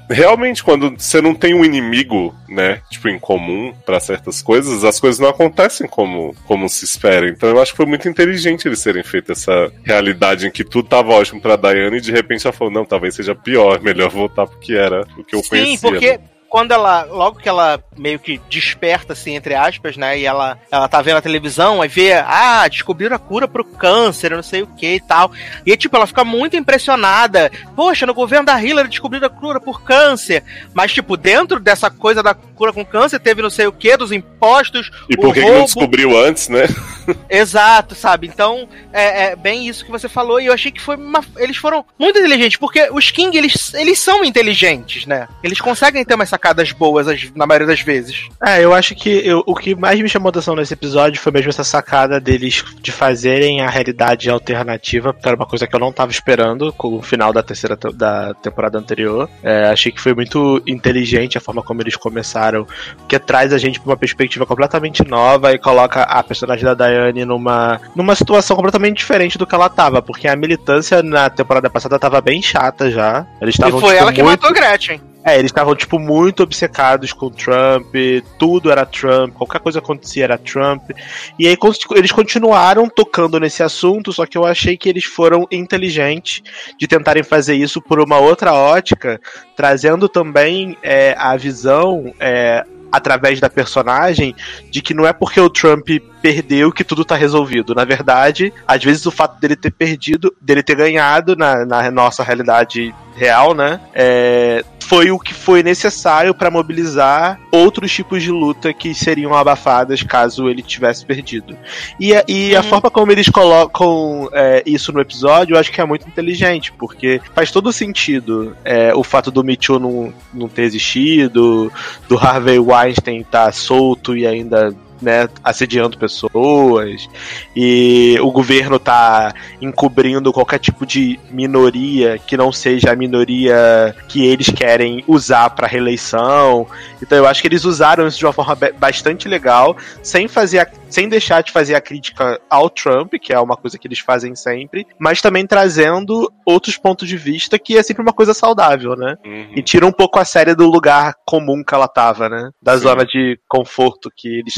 realmente, 0.09 0.63
quando 0.63 0.91
você 0.97 1.21
não 1.21 1.35
tem 1.35 1.53
um 1.53 1.65
inimigo, 1.65 2.33
né, 2.47 2.81
tipo, 2.89 3.09
em 3.09 3.19
comum 3.19 3.73
pra 3.85 3.99
certas 3.99 4.41
coisas, 4.41 4.83
as 4.83 4.99
coisas 4.99 5.19
não 5.19 5.29
acontecem 5.29 5.87
como, 5.87 6.33
como 6.45 6.69
se 6.69 6.85
espera. 6.85 7.27
Então 7.29 7.49
eu 7.49 7.61
acho 7.61 7.71
que 7.71 7.77
foi 7.77 7.85
muito 7.85 8.07
inteligente 8.07 8.67
eles 8.67 8.81
terem 8.81 9.03
feito 9.03 9.33
essa 9.33 9.71
realidade 9.83 10.47
em 10.47 10.51
que 10.51 10.63
tudo 10.63 10.87
tava 10.87 11.11
ótimo 11.11 11.41
pra 11.41 11.57
Diana 11.57 11.97
e 11.97 12.01
de 12.01 12.11
repente 12.11 12.47
ela 12.47 12.53
falou, 12.53 12.73
não, 12.73 12.85
talvez 12.85 13.15
seja 13.15 13.35
pior, 13.35 13.79
melhor 13.83 14.09
voltar 14.09 14.47
porque 14.47 14.73
era 14.73 15.01
o 15.17 15.23
que 15.23 15.35
eu 15.35 15.43
Sim, 15.43 15.49
conhecia. 15.49 15.89
porque 15.89 16.11
né? 16.17 16.36
Quando 16.49 16.71
ela, 16.71 17.03
logo 17.03 17.39
que 17.39 17.49
ela 17.49 17.81
meio 17.97 18.19
que 18.19 18.39
desperta, 18.49 19.13
assim, 19.13 19.35
entre 19.35 19.55
aspas, 19.55 19.97
né, 19.97 20.19
e 20.19 20.25
ela, 20.25 20.57
ela 20.71 20.87
tá 20.87 21.01
vendo 21.01 21.17
a 21.17 21.21
televisão, 21.21 21.81
aí 21.81 21.89
vê, 21.89 22.13
ah, 22.13 22.67
descobriram 22.67 23.15
a 23.15 23.19
cura 23.19 23.47
pro 23.47 23.65
câncer, 23.65 24.31
não 24.31 24.43
sei 24.43 24.61
o 24.61 24.67
que 24.67 24.95
e 24.95 24.99
tal. 24.99 25.31
E 25.65 25.71
aí, 25.71 25.77
tipo, 25.77 25.95
ela 25.95 26.07
fica 26.07 26.23
muito 26.23 26.55
impressionada. 26.55 27.51
Poxa, 27.75 28.05
no 28.05 28.13
governo 28.13 28.45
da 28.45 28.61
Hillary 28.61 28.89
descobriram 28.89 29.27
a 29.27 29.29
cura 29.29 29.59
por 29.59 29.81
câncer. 29.81 30.43
Mas, 30.73 30.93
tipo, 30.93 31.17
dentro 31.17 31.59
dessa 31.59 31.89
coisa 31.89 32.21
da 32.23 32.33
cura 32.33 32.73
com 32.73 32.85
câncer, 32.85 33.19
teve 33.19 33.41
não 33.41 33.49
sei 33.49 33.67
o 33.67 33.71
que, 33.71 33.97
dos 33.97 34.11
impostos, 34.11 34.91
E 35.09 35.15
por 35.15 35.33
que 35.33 35.41
que 35.41 35.49
não 35.49 35.63
descobriu 35.63 36.17
antes, 36.17 36.49
né? 36.49 36.63
Exato, 37.29 37.95
sabe? 37.95 38.27
Então, 38.27 38.67
é, 38.91 39.25
é 39.25 39.35
bem 39.35 39.67
isso 39.67 39.85
que 39.85 39.91
você 39.91 40.09
falou, 40.09 40.39
e 40.39 40.47
eu 40.47 40.53
achei 40.53 40.71
que 40.71 40.81
foi 40.81 40.95
uma... 40.95 41.23
Eles 41.37 41.57
foram 41.57 41.85
muito 41.97 42.19
inteligentes, 42.19 42.57
porque 42.57 42.89
os 42.91 43.11
King, 43.11 43.37
eles, 43.37 43.73
eles 43.73 43.99
são 43.99 44.23
inteligentes, 44.23 45.05
né? 45.05 45.27
Eles 45.43 45.59
conseguem 45.59 46.03
ter 46.03 46.15
umas 46.15 46.29
sacadas 46.37 46.71
boas 46.71 47.07
as- 47.07 47.31
na 47.35 47.45
maioria 47.47 47.67
das 47.67 47.81
vezes. 47.81 48.27
É, 48.45 48.63
eu 48.63 48.73
acho 48.73 48.93
que 48.95 49.09
eu- 49.27 49.43
o 49.45 49.55
que 49.55 49.75
mais 49.75 49.99
me 49.99 50.07
chamou 50.07 50.29
atenção 50.29 50.55
nesse 50.55 50.73
episódio 50.73 51.19
foi 51.19 51.31
mesmo 51.31 51.49
essa 51.49 51.63
sacada 51.63 52.19
deles 52.19 52.63
de 52.81 52.91
fazerem 52.91 53.61
a 53.61 53.69
realidade 53.69 54.29
alternativa, 54.29 55.13
que 55.13 55.27
era 55.27 55.35
uma 55.35 55.45
coisa 55.45 55.65
que 55.67 55.75
eu 55.75 55.79
não 55.79 55.91
tava 55.91 56.11
esperando 56.11 56.71
com 56.73 56.95
o 56.95 57.01
final 57.01 57.33
da 57.33 57.41
terceira 57.43 57.75
te- 57.75 57.91
da 57.93 58.33
temporada 58.35 58.77
anterior. 58.77 59.27
É, 59.43 59.69
achei 59.69 59.91
que 59.91 59.99
foi 59.99 60.13
muito 60.13 60.61
inteligente 60.67 61.37
a 61.37 61.41
forma 61.41 61.63
como 61.63 61.81
eles 61.81 61.95
começaram, 61.95 62.65
que 63.07 63.17
traz 63.19 63.51
a 63.51 63.57
gente 63.57 63.79
pra 63.79 63.89
uma 63.91 63.97
perspectiva 63.97 64.45
completamente 64.45 65.03
nova 65.07 65.51
e 65.53 65.57
coloca 65.57 66.03
a 66.03 66.21
personagem 66.23 66.63
da 66.65 66.73
Diane 66.73 67.25
numa, 67.25 67.81
numa 67.95 68.15
situação 68.15 68.55
completamente 68.55 68.97
diferente 68.97 69.37
do 69.37 69.47
que 69.47 69.55
ela 69.55 69.69
tava, 69.69 70.01
porque 70.01 70.27
a 70.27 70.35
militância 70.35 71.01
na 71.01 71.29
temporada 71.29 71.69
passada 71.69 71.97
tava 71.97 72.21
bem 72.21 72.41
chata 72.41 72.91
já. 72.91 73.25
Eles 73.41 73.55
E 73.55 73.57
estavam 73.57 73.79
foi 73.79 73.91
tipo, 73.91 74.01
ela 74.03 74.13
que 74.13 74.21
muito... 74.23 74.41
matou 74.41 74.53
Gretchen. 74.55 75.01
É, 75.27 75.37
eles 75.37 75.51
estavam, 75.51 75.75
tipo, 75.75 75.99
muito 75.99 76.41
obcecados 76.41 77.11
com 77.11 77.29
Trump, 77.29 77.93
tudo 78.39 78.71
era 78.71 78.85
Trump, 78.85 79.33
qualquer 79.33 79.59
coisa 79.59 79.79
acontecia 79.79 80.23
era 80.23 80.37
Trump. 80.37 80.91
E 81.37 81.45
aí 81.45 81.57
eles 81.97 82.13
continuaram 82.13 82.87
tocando 82.87 83.37
nesse 83.37 83.61
assunto, 83.61 84.13
só 84.13 84.25
que 84.25 84.37
eu 84.37 84.45
achei 84.45 84.77
que 84.77 84.87
eles 84.87 85.03
foram 85.03 85.45
inteligentes 85.51 86.41
de 86.79 86.87
tentarem 86.87 87.23
fazer 87.23 87.55
isso 87.55 87.81
por 87.81 87.99
uma 87.99 88.17
outra 88.19 88.53
ótica, 88.53 89.19
trazendo 89.53 90.07
também 90.07 90.77
é, 90.81 91.13
a 91.17 91.35
visão. 91.35 92.13
é, 92.21 92.63
Através 92.89 93.41
da 93.41 93.49
personagem, 93.49 94.33
de 94.71 94.81
que 94.81 94.93
não 94.93 95.05
é 95.05 95.11
porque 95.11 95.41
o 95.41 95.49
Trump 95.49 95.89
perdeu 96.21 96.71
que 96.71 96.85
tudo 96.85 97.03
tá 97.03 97.17
resolvido. 97.17 97.75
Na 97.75 97.83
verdade, 97.83 98.53
às 98.65 98.81
vezes 98.81 99.05
o 99.05 99.11
fato 99.11 99.37
dele 99.41 99.57
ter 99.57 99.71
perdido, 99.71 100.33
dele 100.41 100.63
ter 100.63 100.75
ganhado 100.75 101.35
na, 101.35 101.65
na 101.65 101.91
nossa 101.91 102.23
realidade 102.23 102.95
real, 103.13 103.53
né? 103.53 103.81
é, 103.93 104.63
foi 104.87 105.11
o 105.11 105.19
que 105.19 105.33
foi 105.33 105.61
necessário 105.61 106.33
para 106.33 106.49
mobilizar 106.49 107.37
outros 107.51 107.91
tipos 107.91 108.23
de 108.23 108.31
luta 108.31 108.71
que 108.73 108.95
seriam 108.95 109.33
abafadas 109.33 110.01
caso 110.01 110.47
ele 110.49 110.61
tivesse 110.61 111.05
perdido. 111.05 111.57
E, 111.99 112.15
a- 112.15 112.23
e 112.27 112.55
a 112.55 112.63
forma 112.63 112.89
como 112.89 113.11
eles 113.11 113.27
colocam 113.27 114.29
é, 114.31 114.63
isso 114.65 114.93
no 114.93 115.01
episódio, 115.01 115.55
eu 115.55 115.59
acho 115.59 115.71
que 115.71 115.81
é 115.81 115.85
muito 115.85 116.07
inteligente, 116.07 116.71
porque 116.71 117.19
faz 117.35 117.51
todo 117.51 117.71
sentido 117.73 118.55
é, 118.63 118.93
o 118.95 119.03
fato 119.03 119.29
do 119.29 119.43
Too 119.57 119.77
não, 119.79 120.13
não 120.33 120.47
ter 120.47 120.63
existido, 120.63 121.71
do 122.07 122.17
Harvey 122.17 122.57
Weinstein 122.59 123.19
estar 123.21 123.51
solto 123.53 124.15
e 124.15 124.25
ainda 124.25 124.73
né, 125.01 125.29
assediando 125.43 125.97
pessoas, 125.97 127.07
e 127.55 128.17
o 128.21 128.31
governo 128.31 128.79
tá 128.79 129.33
encobrindo 129.61 130.31
qualquer 130.33 130.59
tipo 130.59 130.85
de 130.85 131.19
minoria 131.29 132.17
que 132.17 132.37
não 132.37 132.51
seja 132.51 132.91
a 132.91 132.95
minoria 132.95 133.95
que 134.07 134.25
eles 134.25 134.49
querem 134.49 135.03
usar 135.07 135.49
para 135.51 135.67
reeleição. 135.67 136.67
Então 137.01 137.17
eu 137.17 137.27
acho 137.27 137.41
que 137.41 137.47
eles 137.47 137.63
usaram 137.65 138.07
isso 138.07 138.17
de 138.17 138.25
uma 138.25 138.33
forma 138.33 138.55
ba- 138.55 138.71
bastante 138.77 139.27
legal, 139.27 139.75
sem 140.01 140.27
fazer 140.27 140.59
a- 140.59 140.67
sem 140.89 141.09
deixar 141.09 141.41
de 141.43 141.51
fazer 141.51 141.75
a 141.75 141.81
crítica 141.81 142.39
ao 142.49 142.69
Trump, 142.69 143.13
que 143.21 143.33
é 143.33 143.39
uma 143.39 143.57
coisa 143.57 143.77
que 143.77 143.87
eles 143.87 143.99
fazem 143.99 144.35
sempre, 144.35 144.87
mas 144.97 145.21
também 145.21 145.45
trazendo 145.45 146.31
outros 146.45 146.77
pontos 146.77 147.07
de 147.07 147.17
vista 147.17 147.59
que 147.59 147.77
é 147.77 147.83
sempre 147.83 148.01
uma 148.01 148.13
coisa 148.13 148.33
saudável, 148.33 148.95
né? 148.95 149.15
Uhum. 149.25 149.51
E 149.55 149.61
tira 149.61 149.85
um 149.85 149.91
pouco 149.91 150.17
a 150.19 150.23
série 150.25 150.55
do 150.55 150.65
lugar 150.69 151.13
comum 151.25 151.61
que 151.61 151.73
ela 151.73 151.87
tava, 151.89 152.29
né? 152.29 152.51
Da 152.61 152.75
Sim. 152.77 152.83
zona 152.83 153.05
de 153.05 153.37
conforto 153.49 154.09
que 154.15 154.39
eles 154.39 154.53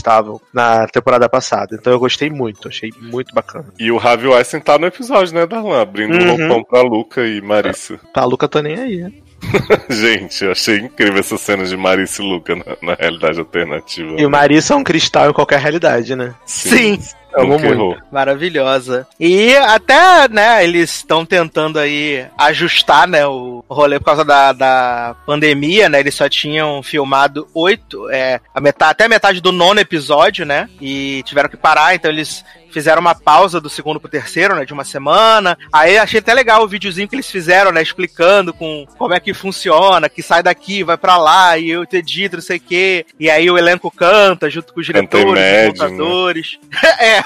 na 0.53 0.87
temporada 0.87 1.27
passada. 1.29 1.75
Então 1.79 1.93
eu 1.93 1.99
gostei 1.99 2.29
muito, 2.29 2.67
achei 2.67 2.91
muito 2.99 3.33
bacana. 3.33 3.65
E 3.79 3.91
o 3.91 3.97
Harvey 3.97 4.27
Weinstein 4.29 4.59
tá 4.61 4.77
no 4.77 4.85
episódio, 4.87 5.33
né, 5.33 5.45
Darlan? 5.45 5.81
Abrindo 5.81 6.15
um 6.15 6.19
Uhum. 6.19 6.37
roupão 6.37 6.63
pra 6.63 6.81
Luca 6.81 7.25
e 7.25 7.41
Marissa. 7.41 7.99
Tá, 8.13 8.21
a 8.21 8.25
Luca 8.25 8.47
tá 8.47 8.61
nem 8.61 8.75
aí, 8.77 8.97
né? 8.97 9.11
Gente, 9.89 10.43
eu 10.43 10.51
achei 10.51 10.77
incrível 10.79 11.19
essa 11.19 11.37
cena 11.37 11.63
de 11.63 11.77
Marissa 11.77 12.21
e 12.21 12.25
Luca 12.25 12.55
na, 12.55 12.63
na 12.81 12.93
realidade 12.93 13.39
alternativa. 13.39 14.15
E 14.19 14.25
o 14.25 14.29
Marissa 14.29 14.73
é 14.73 14.77
um 14.77 14.83
cristal 14.83 15.29
em 15.29 15.33
qualquer 15.33 15.59
realidade, 15.59 16.15
né? 16.15 16.35
Sim. 16.45 16.99
Amo 17.35 17.59
muito. 17.59 17.65
errou. 17.65 17.97
Maravilhosa. 18.11 19.07
E 19.19 19.55
até, 19.55 20.27
né, 20.29 20.63
eles 20.63 20.97
estão 20.97 21.25
tentando 21.25 21.79
aí 21.79 22.25
ajustar, 22.37 23.07
né, 23.07 23.25
o 23.25 23.63
rolê 23.69 23.99
por 23.99 24.05
causa 24.05 24.25
da, 24.25 24.51
da 24.51 25.15
pandemia, 25.25 25.87
né? 25.89 25.99
Eles 25.99 26.15
só 26.15 26.27
tinham 26.27 26.81
filmado 26.81 27.47
oito, 27.53 28.09
é, 28.09 28.39
a 28.53 28.59
metade, 28.59 28.91
até 28.91 29.05
a 29.05 29.09
metade 29.09 29.41
do 29.41 29.51
nono 29.51 29.79
episódio, 29.79 30.45
né? 30.45 30.69
E 30.81 31.21
tiveram 31.23 31.49
que 31.49 31.57
parar, 31.57 31.95
então 31.95 32.09
eles 32.09 32.43
fizeram 32.71 33.01
uma 33.01 33.15
pausa 33.15 33.59
do 33.59 33.69
segundo 33.69 33.99
pro 33.99 34.09
terceiro, 34.09 34.55
né, 34.55 34.65
de 34.65 34.73
uma 34.73 34.83
semana. 34.83 35.57
Aí 35.71 35.97
achei 35.97 36.19
até 36.19 36.33
legal 36.33 36.63
o 36.63 36.67
videozinho 36.67 37.07
que 37.07 37.15
eles 37.15 37.29
fizeram, 37.29 37.71
né, 37.71 37.81
explicando 37.81 38.53
com 38.53 38.85
como 38.97 39.13
é 39.13 39.19
que 39.19 39.33
funciona, 39.33 40.09
que 40.09 40.21
sai 40.21 40.43
daqui, 40.43 40.83
vai 40.83 40.97
pra 40.97 41.17
lá, 41.17 41.57
e 41.57 41.69
eu 41.69 41.85
te 41.85 41.97
edito, 41.97 42.37
não 42.37 42.43
sei 42.43 42.57
o 42.57 42.61
quê. 42.61 43.05
E 43.19 43.29
aí 43.29 43.49
o 43.49 43.57
elenco 43.57 43.91
canta 43.91 44.49
junto 44.49 44.73
com 44.73 44.79
os 44.79 44.85
diretores, 44.85 45.25
os 45.25 45.31
Imagine, 45.31 45.51
né? 45.51 45.67
montadores. 45.67 46.59
é, 46.99 47.21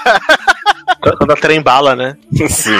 Quando 1.18 1.32
a 1.32 1.36
trem 1.36 1.60
bala, 1.62 1.94
né? 1.94 2.16
Sim. 2.48 2.72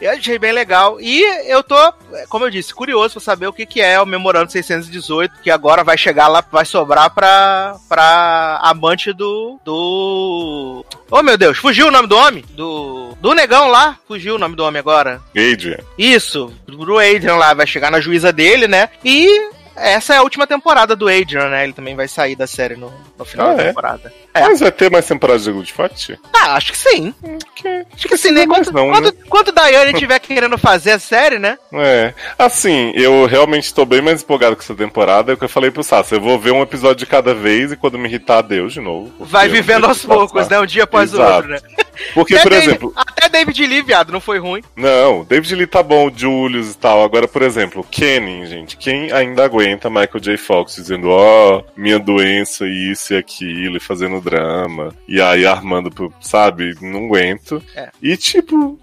Eu 0.00 0.10
achei 0.12 0.38
bem 0.38 0.52
legal. 0.52 1.00
E 1.00 1.22
eu 1.48 1.62
tô, 1.62 1.76
como 2.28 2.44
eu 2.44 2.50
disse, 2.50 2.74
curioso 2.74 3.14
pra 3.14 3.22
saber 3.22 3.46
o 3.46 3.52
que, 3.52 3.66
que 3.66 3.80
é 3.80 4.00
o 4.00 4.06
Memorando 4.06 4.50
618, 4.50 5.40
que 5.42 5.50
agora 5.50 5.84
vai 5.84 5.96
chegar 5.96 6.28
lá, 6.28 6.44
vai 6.50 6.64
sobrar 6.64 7.10
pra, 7.10 7.76
pra 7.88 8.60
amante 8.62 9.12
do. 9.12 9.58
do. 9.64 10.84
Oh 11.10 11.22
meu 11.22 11.36
Deus, 11.36 11.58
fugiu 11.58 11.88
o 11.88 11.90
nome 11.90 12.08
do 12.08 12.16
homem? 12.16 12.44
Do. 12.50 13.16
Do 13.20 13.34
negão 13.34 13.68
lá, 13.68 13.96
fugiu 14.06 14.34
o 14.34 14.38
nome 14.38 14.56
do 14.56 14.64
homem 14.64 14.80
agora. 14.80 15.20
Adrian. 15.30 15.78
Isso, 15.96 16.52
do 16.66 16.98
Adrian 16.98 17.36
lá, 17.36 17.54
vai 17.54 17.66
chegar 17.66 17.90
na 17.90 18.00
juíza 18.00 18.32
dele, 18.32 18.66
né? 18.66 18.88
E 19.04 19.50
essa 19.76 20.14
é 20.14 20.18
a 20.18 20.22
última 20.22 20.46
temporada 20.46 20.94
do 20.96 21.08
Adrian, 21.08 21.48
né? 21.48 21.64
Ele 21.64 21.72
também 21.72 21.94
vai 21.94 22.08
sair 22.08 22.36
da 22.36 22.46
série 22.46 22.76
no, 22.76 22.92
no 23.18 23.24
final 23.24 23.50
Ah, 23.50 23.54
da 23.54 23.62
é? 23.62 23.66
temporada. 23.68 24.12
É. 24.34 24.40
Mas 24.42 24.60
vai 24.60 24.72
ter 24.72 24.90
mais 24.90 25.06
temporada 25.06 25.38
de 25.38 25.50
Good 25.52 25.72
Fight? 25.72 26.18
Ah, 26.34 26.54
acho 26.54 26.72
que 26.72 26.78
sim. 26.78 27.14
Acho 27.94 28.08
que 28.08 28.16
sim, 28.16 28.30
né? 28.32 28.46
Quanto, 28.46 28.72
não, 28.72 28.86
né? 28.90 28.92
quanto, 28.94 29.12
quanto 29.28 29.52
Daiane 29.52 29.92
tiver 29.98 30.18
querendo 30.18 30.56
fazer 30.56 30.92
a 30.92 30.98
série, 30.98 31.38
né? 31.38 31.58
É. 31.72 32.14
Assim, 32.38 32.92
eu 32.94 33.26
realmente 33.26 33.72
tô 33.74 33.84
bem 33.84 34.00
mais 34.00 34.22
empolgado 34.22 34.56
com 34.56 34.62
essa 34.62 34.74
temporada. 34.74 35.32
É 35.32 35.34
o 35.34 35.38
que 35.38 35.44
eu 35.44 35.48
falei 35.48 35.70
pro 35.70 35.82
Sassi. 35.84 36.14
Eu 36.14 36.20
vou 36.20 36.38
ver 36.38 36.50
um 36.52 36.62
episódio 36.62 36.96
de 36.96 37.06
cada 37.06 37.34
vez 37.34 37.72
e 37.72 37.76
quando 37.76 37.98
me 37.98 38.08
irritar, 38.08 38.38
adeus 38.38 38.72
de 38.72 38.80
novo. 38.80 39.12
Vai 39.20 39.48
vivendo 39.48 39.84
aos 39.86 40.04
poucos, 40.04 40.48
né? 40.48 40.58
Um 40.58 40.66
dia 40.66 40.84
após 40.84 41.12
o 41.12 41.16
Exato. 41.16 41.32
outro, 41.34 41.50
né? 41.50 41.58
Porque, 42.14 42.34
Até 42.34 42.42
por 42.42 42.50
David- 42.50 42.68
exemplo, 42.68 42.92
Até 42.96 43.28
David 43.28 43.66
Lee, 43.66 43.82
viado, 43.82 44.10
não 44.12 44.20
foi 44.20 44.38
ruim. 44.38 44.62
Não, 44.74 45.24
David 45.24 45.54
Lee 45.54 45.66
tá 45.66 45.82
bom, 45.82 46.10
Julius 46.14 46.72
e 46.72 46.78
tal. 46.78 47.04
Agora, 47.04 47.28
por 47.28 47.42
exemplo, 47.42 47.86
Kenny, 47.88 48.46
gente. 48.46 48.76
Quem 48.78 49.12
ainda 49.12 49.44
aguenta 49.44 49.61
Michael 49.66 50.20
J. 50.20 50.36
Fox 50.36 50.74
dizendo, 50.76 51.08
ó, 51.10 51.62
minha 51.76 51.98
doença, 51.98 52.66
isso 52.66 53.14
e 53.14 53.16
aquilo, 53.16 53.76
e 53.76 53.80
fazendo 53.80 54.20
drama. 54.20 54.94
E 55.08 55.20
aí 55.20 55.46
armando, 55.46 55.90
pro- 55.90 56.12
sabe? 56.20 56.74
Não 56.80 57.06
aguento. 57.06 57.62
É. 57.76 57.90
E 58.02 58.16
tipo, 58.16 58.78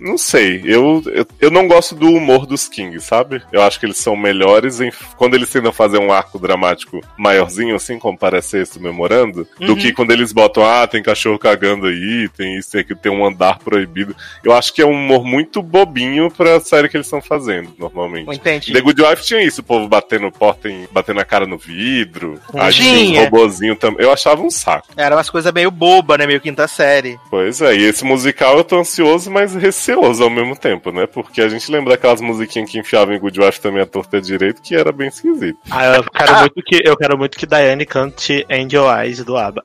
não 0.00 0.18
sei. 0.18 0.62
Eu, 0.64 1.02
eu, 1.06 1.26
eu 1.40 1.50
não 1.50 1.66
gosto 1.68 1.94
do 1.94 2.08
humor 2.08 2.46
dos 2.46 2.68
Kings, 2.68 3.04
sabe? 3.06 3.42
Eu 3.52 3.62
acho 3.62 3.78
que 3.78 3.86
eles 3.86 3.96
são 3.98 4.16
melhores 4.16 4.80
em, 4.80 4.90
quando 5.16 5.34
eles 5.34 5.50
tentam 5.50 5.72
fazer 5.72 5.98
um 5.98 6.12
arco 6.12 6.38
dramático 6.38 7.00
maiorzinho, 7.16 7.74
assim, 7.76 7.98
como 7.98 8.18
parece 8.18 8.58
esse 8.58 8.78
do 8.78 8.84
memorando, 8.84 9.46
do 9.60 9.72
Uhum. 9.72 9.76
que 9.78 9.92
quando 9.92 10.10
eles 10.10 10.32
botam, 10.32 10.64
ah, 10.64 10.86
tem 10.86 11.02
cachorro 11.02 11.38
cagando 11.38 11.86
aí, 11.86 12.28
tem 12.36 12.56
isso, 12.56 12.72
tem 12.72 12.80
aquilo, 12.80 12.98
tem 12.98 13.12
um 13.12 13.24
andar 13.24 13.58
proibido. 13.58 14.14
Eu 14.42 14.52
acho 14.52 14.72
que 14.72 14.82
é 14.82 14.86
um 14.86 14.92
humor 14.92 15.24
muito 15.24 15.62
bobinho 15.62 16.30
pra 16.30 16.58
série 16.60 16.88
que 16.88 16.96
eles 16.96 17.06
estão 17.06 17.20
fazendo, 17.22 17.70
normalmente. 17.78 18.34
Entendi. 18.34 18.72
The 18.72 18.80
Good 18.80 19.02
Wife 19.02 19.22
tinha 19.22 19.42
isso, 19.42 19.60
o 19.60 19.64
povo 19.64 19.86
batendo 19.88 20.17
porta, 20.32 20.68
em, 20.68 20.86
batendo 20.90 21.20
a 21.20 21.24
cara 21.24 21.46
no 21.46 21.56
vidro. 21.58 22.40
Aí 22.54 22.72
tinha 22.72 22.94
Tinha. 22.94 23.20
um 23.20 23.24
robozinho 23.24 23.76
também. 23.76 24.04
Eu 24.04 24.12
achava 24.12 24.42
um 24.42 24.50
saco. 24.50 24.88
Era 24.96 25.16
umas 25.16 25.30
coisas 25.30 25.52
meio 25.52 25.70
boba, 25.70 26.18
né? 26.18 26.26
Meio 26.26 26.40
quinta 26.40 26.66
série. 26.68 27.18
Pois 27.30 27.60
é, 27.60 27.74
e 27.76 27.84
esse 27.84 28.04
musical 28.04 28.56
eu 28.58 28.64
tô 28.64 28.78
ansioso, 28.78 29.30
mas 29.30 29.54
receoso 29.54 30.22
ao 30.24 30.30
mesmo 30.30 30.56
tempo, 30.56 30.90
né? 30.92 31.06
Porque 31.06 31.40
a 31.40 31.48
gente 31.48 31.70
lembra 31.70 31.92
daquelas 31.94 32.20
musiquinhas 32.20 32.70
que 32.70 32.78
enfiavam 32.78 33.14
em 33.14 33.18
Good 33.18 33.40
Wife 33.40 33.60
também 33.60 33.82
a 33.82 33.86
torta 33.86 34.20
direito, 34.20 34.60
que 34.62 34.74
era 34.74 34.92
bem 34.92 35.08
esquisito. 35.08 35.58
Ah, 35.70 35.84
eu 35.96 36.04
quero 36.04 36.38
muito 36.40 36.62
que 36.64 36.80
eu 36.84 36.96
quero 36.96 37.18
muito 37.18 37.38
que 37.38 37.46
Diane 37.46 37.86
cante 37.86 38.44
Angel 38.50 38.84
Eyes 39.00 39.24
do 39.24 39.36
ABBA. 39.36 39.62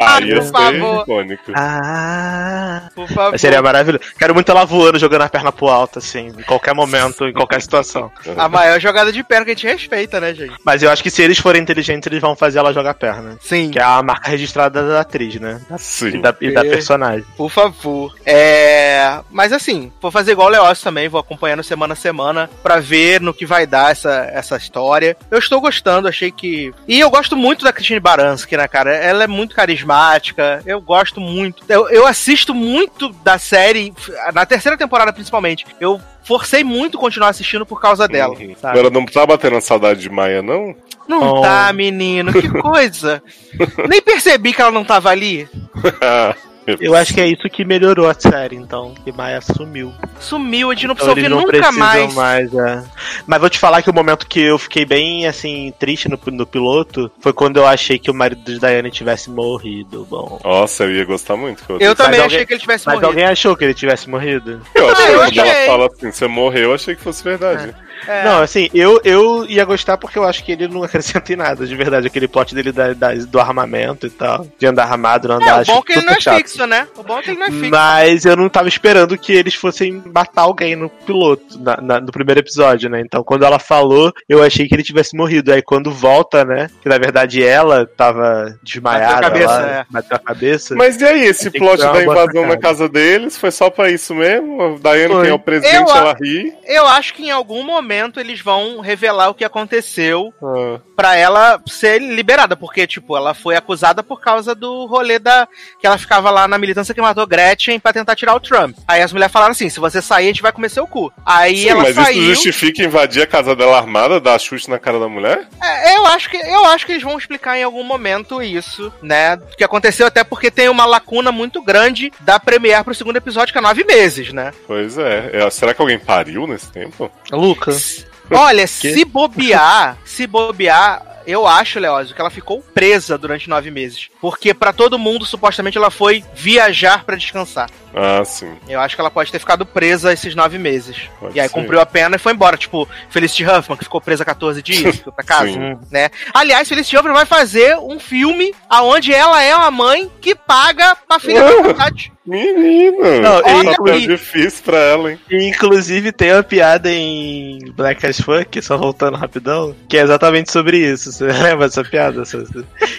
Ah, 0.00 0.20
ia 0.20 0.36
por 0.36 0.44
ser 0.44 0.52
favor. 0.52 1.02
icônico. 1.02 1.52
Ah, 1.54 2.88
Por 2.94 3.08
favor. 3.08 3.38
seria 3.38 3.62
maravilhoso. 3.62 4.04
Quero 4.18 4.34
muito 4.34 4.50
ela 4.50 4.64
voando, 4.64 4.98
jogando 4.98 5.22
a 5.22 5.28
perna 5.28 5.52
pro 5.52 5.68
alto, 5.68 5.98
assim, 5.98 6.28
em 6.28 6.42
qualquer 6.42 6.74
momento, 6.74 7.26
em 7.26 7.32
qualquer 7.32 7.60
situação. 7.62 8.10
A 8.36 8.48
maior 8.48 8.80
jogada 8.80 9.12
de 9.12 9.22
perna 9.22 9.44
que 9.44 9.50
a 9.52 9.54
gente 9.54 9.61
respeita, 9.66 10.20
né, 10.20 10.34
gente? 10.34 10.54
Mas 10.64 10.82
eu 10.82 10.90
acho 10.90 11.02
que 11.02 11.10
se 11.10 11.22
eles 11.22 11.38
forem 11.38 11.62
inteligentes, 11.62 12.06
eles 12.06 12.20
vão 12.20 12.36
fazer 12.36 12.58
ela 12.58 12.72
jogar 12.72 12.94
perna. 12.94 13.36
Sim. 13.40 13.70
Que 13.70 13.78
é 13.78 13.82
a 13.82 14.02
marca 14.02 14.30
registrada 14.30 14.86
da 14.86 15.00
atriz, 15.00 15.36
né? 15.36 15.60
E 15.70 15.78
Sim. 15.78 16.20
da, 16.20 16.34
e 16.40 16.52
da 16.52 16.62
personagem. 16.62 17.24
Por 17.36 17.50
favor. 17.50 18.14
É. 18.24 19.20
Mas 19.30 19.52
assim, 19.52 19.92
vou 20.00 20.10
fazer 20.10 20.32
igual 20.32 20.48
o 20.48 20.50
Leócio 20.50 20.84
também, 20.84 21.08
vou 21.08 21.20
acompanhando 21.20 21.62
semana 21.62 21.92
a 21.92 21.96
semana 21.96 22.50
pra 22.62 22.80
ver 22.80 23.20
no 23.20 23.34
que 23.34 23.46
vai 23.46 23.66
dar 23.66 23.92
essa, 23.92 24.28
essa 24.32 24.56
história. 24.56 25.16
Eu 25.30 25.38
estou 25.38 25.60
gostando, 25.60 26.08
achei 26.08 26.30
que. 26.30 26.72
E 26.86 27.00
eu 27.00 27.10
gosto 27.10 27.36
muito 27.36 27.64
da 27.64 27.72
Christine 27.72 28.00
Baranski, 28.00 28.56
né, 28.56 28.66
cara? 28.68 28.94
Ela 28.94 29.24
é 29.24 29.26
muito 29.26 29.54
carismática, 29.54 30.62
eu 30.66 30.80
gosto 30.80 31.20
muito. 31.20 31.62
Eu, 31.68 31.88
eu 31.88 32.06
assisto 32.06 32.54
muito 32.54 33.10
da 33.24 33.38
série, 33.38 33.92
na 34.34 34.46
terceira 34.46 34.76
temporada 34.76 35.12
principalmente. 35.12 35.66
Eu 35.80 36.00
forcei 36.24 36.62
muito 36.64 36.98
continuar 36.98 37.28
assistindo 37.28 37.64
por 37.66 37.80
causa 37.80 38.06
dela. 38.08 38.34
Uhum. 38.38 38.54
sabe? 38.60 38.78
Agora 38.78 38.92
não 38.92 39.04
tá 39.06 39.24
batendo 39.26 39.56
a 39.56 39.60
saudade 39.60 40.00
de 40.00 40.10
Maia, 40.10 40.42
não? 40.42 40.74
Não 41.08 41.34
Oh. 41.34 41.40
tá, 41.42 41.72
menino, 41.72 42.32
que 42.32 42.48
coisa. 42.48 43.22
Nem 43.88 44.00
percebi 44.00 44.52
que 44.52 44.62
ela 44.62 44.70
não 44.70 44.84
tava 44.84 45.10
ali. 45.10 45.48
Eu 46.80 46.94
acho 46.94 47.12
que 47.12 47.20
é 47.20 47.26
isso 47.26 47.42
que 47.50 47.64
melhorou 47.64 48.08
a 48.08 48.14
série, 48.14 48.56
então. 48.56 48.94
Que 49.04 49.10
Maia 49.12 49.40
sumiu. 49.40 49.92
Sumiu, 50.20 50.70
a 50.70 50.74
gente 50.74 50.86
não 50.86 50.94
Então 50.94 51.06
precisa 51.12 51.28
não 51.28 51.40
nunca 51.42 51.72
mais. 51.72 52.14
mais 52.14 52.54
é. 52.54 52.82
Mas 53.26 53.40
vou 53.40 53.50
te 53.50 53.58
falar 53.58 53.82
que 53.82 53.90
o 53.90 53.94
momento 53.94 54.26
que 54.26 54.40
eu 54.40 54.58
fiquei 54.58 54.84
bem, 54.84 55.26
assim, 55.26 55.72
triste 55.78 56.08
no, 56.08 56.18
no 56.32 56.46
piloto 56.46 57.10
foi 57.20 57.32
quando 57.32 57.56
eu 57.56 57.66
achei 57.66 57.98
que 57.98 58.10
o 58.10 58.14
marido 58.14 58.42
de 58.44 58.58
Diane 58.58 58.90
tivesse 58.90 59.28
morrido. 59.30 60.06
Bom. 60.08 60.40
Nossa, 60.44 60.84
eu 60.84 60.92
ia 60.94 61.04
gostar 61.04 61.36
muito. 61.36 61.64
que 61.64 61.72
Eu 61.84 61.94
também 61.96 62.20
Mas 62.20 62.26
achei 62.26 62.38
alguém- 62.38 62.46
que 62.46 62.52
ele 62.54 62.60
tivesse 62.60 62.86
Mas 62.86 62.94
morrido. 62.94 63.06
alguém 63.08 63.24
achou 63.24 63.56
que 63.56 63.64
ele 63.64 63.74
tivesse 63.74 64.08
morrido? 64.08 64.60
Eu 64.74 64.88
achei 64.90 65.04
Ah, 65.06 65.10
eu 65.10 65.18
que 65.20 65.24
quando 65.34 65.38
ela 65.38 65.50
achei. 65.52 65.66
fala 65.66 65.86
assim, 65.86 66.12
você 66.12 66.26
morreu, 66.28 66.62
eu 66.70 66.74
achei 66.74 66.94
que 66.94 67.02
fosse 67.02 67.24
verdade. 67.24 67.70
É. 67.70 67.91
Não, 68.24 68.42
assim, 68.42 68.68
eu, 68.74 69.00
eu 69.04 69.44
ia 69.48 69.64
gostar 69.64 69.96
porque 69.96 70.18
eu 70.18 70.24
acho 70.24 70.44
que 70.44 70.52
ele 70.52 70.68
não 70.68 70.82
acrescenta 70.84 71.32
em 71.32 71.36
nada, 71.36 71.66
de 71.66 71.74
verdade. 71.76 72.06
Aquele 72.06 72.28
plot 72.28 72.54
dele 72.54 72.72
da, 72.72 72.92
da- 72.92 73.14
do 73.14 73.40
armamento 73.40 74.06
e 74.06 74.10
tal. 74.10 74.46
De 74.58 74.66
andar 74.66 74.84
armado, 74.84 75.28
não 75.28 75.36
É, 75.36 75.38
andar. 75.42 75.56
o 75.56 75.60
acho 75.60 75.72
bom 75.72 75.78
é 75.78 75.82
que 75.82 75.92
ele 75.92 76.06
não 76.06 76.12
é 76.14 76.20
chato. 76.20 76.36
fixo, 76.36 76.66
né? 76.66 76.86
O 76.96 77.02
bom 77.02 77.18
é 77.18 77.22
que 77.22 77.30
ele 77.30 77.38
não 77.38 77.46
é 77.46 77.50
fixo. 77.50 77.70
Mas 77.70 78.24
eu 78.24 78.36
não 78.36 78.48
tava 78.48 78.68
esperando 78.68 79.16
que 79.18 79.32
eles 79.32 79.54
fossem 79.54 80.02
matar 80.12 80.42
alguém 80.42 80.74
no 80.76 80.88
piloto, 80.88 81.58
na- 81.60 81.76
na- 81.80 82.00
no 82.00 82.10
primeiro 82.12 82.40
episódio, 82.40 82.88
né? 82.90 83.00
Então 83.00 83.22
quando 83.22 83.44
ela 83.44 83.58
falou, 83.58 84.12
eu 84.28 84.42
achei 84.42 84.66
que 84.68 84.74
ele 84.74 84.82
tivesse 84.82 85.16
morrido. 85.16 85.52
Aí 85.52 85.62
quando 85.62 85.90
volta, 85.92 86.44
né? 86.44 86.68
Que 86.82 86.88
na 86.88 86.98
verdade 86.98 87.42
ela 87.42 87.86
tava 87.86 88.56
desmaiada. 88.62 89.14
Bateu 89.14 89.18
a 89.18 89.30
cabeça, 89.30 89.52
lá, 89.60 89.68
é. 89.70 89.84
Bateu 89.90 90.16
a 90.16 90.20
cabeça. 90.20 90.74
Mas 90.74 91.00
e 91.00 91.04
aí, 91.04 91.24
esse 91.24 91.50
plot 91.50 91.78
da 91.78 92.02
invasão 92.02 92.46
na 92.46 92.56
casa 92.56 92.88
deles 92.88 93.36
foi 93.36 93.50
só 93.50 93.70
pra 93.70 93.90
isso 93.90 94.14
mesmo? 94.14 94.62
A 94.62 94.78
Foi. 94.78 95.08
quem 95.22 95.28
é 95.30 95.34
o 95.34 95.38
presidente, 95.38 95.74
Eu 95.90 95.96
ela 95.96 96.14
ri. 96.20 96.52
Eu 96.66 96.86
acho 96.86 97.14
que 97.14 97.24
em 97.24 97.30
algum 97.30 97.62
momento 97.62 97.91
eles 98.20 98.40
vão 98.40 98.80
revelar 98.80 99.28
o 99.30 99.34
que 99.34 99.44
aconteceu 99.44 100.32
Ah, 100.42 100.80
pra 100.96 101.16
ela 101.16 101.60
ser 101.66 102.00
liberada, 102.00 102.56
porque, 102.56 102.86
tipo, 102.86 103.16
ela 103.16 103.34
foi 103.34 103.56
acusada 103.56 104.02
por 104.02 104.20
causa 104.20 104.54
do 104.54 104.86
rolê 104.86 105.18
da. 105.18 105.46
que 105.80 105.86
ela 105.86 105.98
ficava 105.98 106.30
lá 106.30 106.46
na 106.48 106.58
militância 106.58 106.94
que 106.94 107.00
matou 107.00 107.26
Gretchen 107.26 107.78
pra 107.80 107.92
tentar 107.92 108.14
tirar 108.16 108.34
o 108.34 108.40
Trump. 108.40 108.76
Aí 108.86 109.02
as 109.02 109.12
mulheres 109.12 109.32
falaram 109.32 109.52
assim: 109.52 109.68
se 109.68 109.80
você 109.80 110.00
sair, 110.00 110.24
a 110.24 110.28
gente 110.28 110.42
vai 110.42 110.52
comer 110.52 110.68
seu 110.68 110.86
cu. 110.86 111.12
Aí 111.24 111.58
Sim, 111.62 111.68
ela 111.70 111.82
mas 111.82 111.94
saiu. 111.94 112.22
isso 112.22 112.34
justifica 112.34 112.82
invadir 112.82 113.22
a 113.22 113.26
casa 113.26 113.54
dela 113.56 113.76
armada, 113.78 114.20
dar 114.20 114.38
chute 114.38 114.68
na 114.70 114.78
cara 114.78 114.98
da 114.98 115.08
mulher? 115.08 115.46
É, 115.62 115.96
eu 115.96 116.06
acho 116.06 116.30
que 116.30 116.36
eu 116.36 116.64
acho 116.66 116.86
que 116.86 116.92
eles 116.92 117.02
vão 117.02 117.18
explicar 117.18 117.56
em 117.58 117.62
algum 117.62 117.82
momento 117.84 118.42
isso, 118.42 118.92
né? 119.02 119.36
Que 119.56 119.64
aconteceu 119.64 120.06
até 120.06 120.22
porque 120.24 120.50
tem 120.50 120.68
uma 120.68 120.84
lacuna 120.84 121.32
muito 121.32 121.62
grande 121.62 122.12
da 122.20 122.38
Premiere 122.38 122.84
pro 122.84 122.94
segundo 122.94 123.16
episódio, 123.16 123.52
que 123.52 123.58
é 123.58 123.62
nove 123.62 123.84
meses, 123.84 124.32
né? 124.32 124.52
Pois 124.66 124.98
é. 124.98 125.30
É, 125.32 125.50
Será 125.50 125.74
que 125.74 125.80
alguém 125.80 125.98
pariu 125.98 126.46
nesse 126.46 126.70
tempo? 126.70 127.10
Lucas. 127.30 127.81
Olha, 128.30 128.66
se 128.66 129.04
bobear, 129.04 129.98
se 130.04 130.26
bobear, 130.26 131.20
eu 131.26 131.46
acho, 131.46 131.78
Leózio, 131.78 132.14
que 132.14 132.20
ela 132.20 132.30
ficou 132.30 132.62
presa 132.74 133.16
durante 133.18 133.48
nove 133.48 133.70
meses. 133.70 134.08
Porque 134.20 134.54
pra 134.54 134.72
todo 134.72 134.98
mundo, 134.98 135.24
supostamente, 135.24 135.78
ela 135.78 135.90
foi 135.90 136.24
viajar 136.34 137.04
pra 137.04 137.16
descansar. 137.16 137.68
Ah, 137.94 138.24
sim. 138.24 138.56
Eu 138.68 138.80
acho 138.80 138.94
que 138.94 139.00
ela 139.00 139.10
pode 139.10 139.30
ter 139.30 139.38
ficado 139.38 139.66
presa 139.66 140.12
esses 140.12 140.34
nove 140.34 140.58
meses. 140.58 140.96
Pode 141.20 141.36
e 141.36 141.40
aí 141.40 141.48
ser. 141.48 141.54
cumpriu 141.54 141.80
a 141.80 141.86
pena 141.86 142.16
e 142.16 142.18
foi 142.18 142.32
embora. 142.32 142.56
Tipo, 142.56 142.88
Felicity 143.10 143.44
Huffman, 143.44 143.76
que 143.76 143.84
ficou 143.84 144.00
presa 144.00 144.24
14 144.24 144.62
dias, 144.62 144.96
foi 145.04 145.12
pra 145.12 145.24
casa. 145.24 145.52
Sim. 145.52 145.78
né? 145.90 146.10
Aliás, 146.32 146.68
Felicity 146.68 146.96
Huffman 146.96 147.12
vai 147.14 147.26
fazer 147.26 147.76
um 147.76 148.00
filme 148.00 148.54
aonde 148.68 149.12
ela 149.12 149.42
é 149.42 149.54
uma 149.54 149.70
mãe 149.70 150.10
que 150.20 150.34
paga 150.34 150.96
pra 151.06 151.20
filha 151.20 151.42
da 151.42 151.52
faculdade. 151.56 152.12
Menina! 152.24 153.20
Não, 153.20 153.38
e- 153.40 153.64
papel 153.64 154.00
difícil 154.00 154.62
pra 154.64 154.78
ela, 154.78 155.10
hein? 155.10 155.20
Inclusive 155.28 156.12
tem 156.12 156.32
uma 156.32 156.42
piada 156.42 156.88
em 156.88 157.58
Black 157.74 158.06
as 158.06 158.20
Fuck, 158.20 158.62
só 158.62 158.76
voltando 158.76 159.16
rapidão, 159.16 159.74
que 159.88 159.98
é 159.98 160.02
exatamente 160.02 160.52
sobre 160.52 160.78
isso. 160.78 161.10
Você 161.12 161.24
lembra 161.42 161.66
dessa 161.66 161.82
piada? 161.82 162.22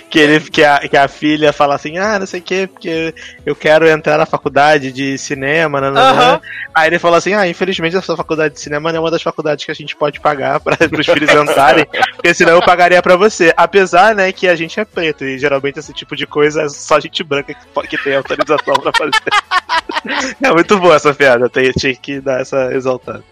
Que, 0.09 0.19
ele, 0.19 0.39
que, 0.41 0.63
a, 0.63 0.79
que 0.79 0.97
a 0.97 1.07
filha 1.07 1.53
fala 1.53 1.75
assim, 1.75 1.97
ah, 1.97 2.19
não 2.19 2.25
sei 2.25 2.41
o 2.41 2.43
que, 2.43 2.67
porque 2.67 3.15
eu 3.45 3.55
quero 3.55 3.87
entrar 3.87 4.17
na 4.17 4.25
faculdade 4.25 4.91
de 4.91 5.17
cinema, 5.17 5.79
né, 5.79 5.89
né, 5.89 6.01
Aham. 6.01 6.31
né. 6.33 6.41
Aí 6.75 6.87
ele 6.89 6.99
fala 6.99 7.17
assim, 7.17 7.33
ah, 7.33 7.47
infelizmente 7.47 7.95
essa 7.95 8.17
faculdade 8.17 8.55
de 8.55 8.59
cinema 8.59 8.91
não 8.91 8.97
é 8.97 8.99
uma 8.99 9.11
das 9.11 9.21
faculdades 9.21 9.63
que 9.63 9.71
a 9.71 9.75
gente 9.75 9.95
pode 9.95 10.19
pagar 10.19 10.59
para 10.59 10.75
os 10.99 11.05
filhos 11.05 11.31
entrarem, 11.31 11.85
porque 12.15 12.33
senão 12.33 12.53
eu 12.53 12.61
pagaria 12.61 13.01
pra 13.01 13.15
você. 13.15 13.53
Apesar, 13.55 14.15
né, 14.15 14.33
que 14.33 14.49
a 14.49 14.55
gente 14.55 14.77
é 14.79 14.83
preto 14.85 15.23
e 15.23 15.39
geralmente 15.39 15.79
esse 15.79 15.93
tipo 15.93 16.13
de 16.13 16.27
coisa 16.27 16.63
é 16.63 16.69
só 16.69 16.99
gente 16.99 17.23
branca 17.23 17.53
que, 17.53 17.87
que 17.87 17.97
tem 18.03 18.15
autorização 18.15 18.73
pra 18.75 18.91
fazer. 18.97 19.12
É 20.43 20.51
muito 20.51 20.77
boa 20.79 20.95
essa 20.95 21.13
piada, 21.13 21.49
tem- 21.49 21.71
tinha 21.71 21.95
que 21.95 22.19
dar 22.19 22.41
essa 22.41 22.73
exaltada. 22.73 23.23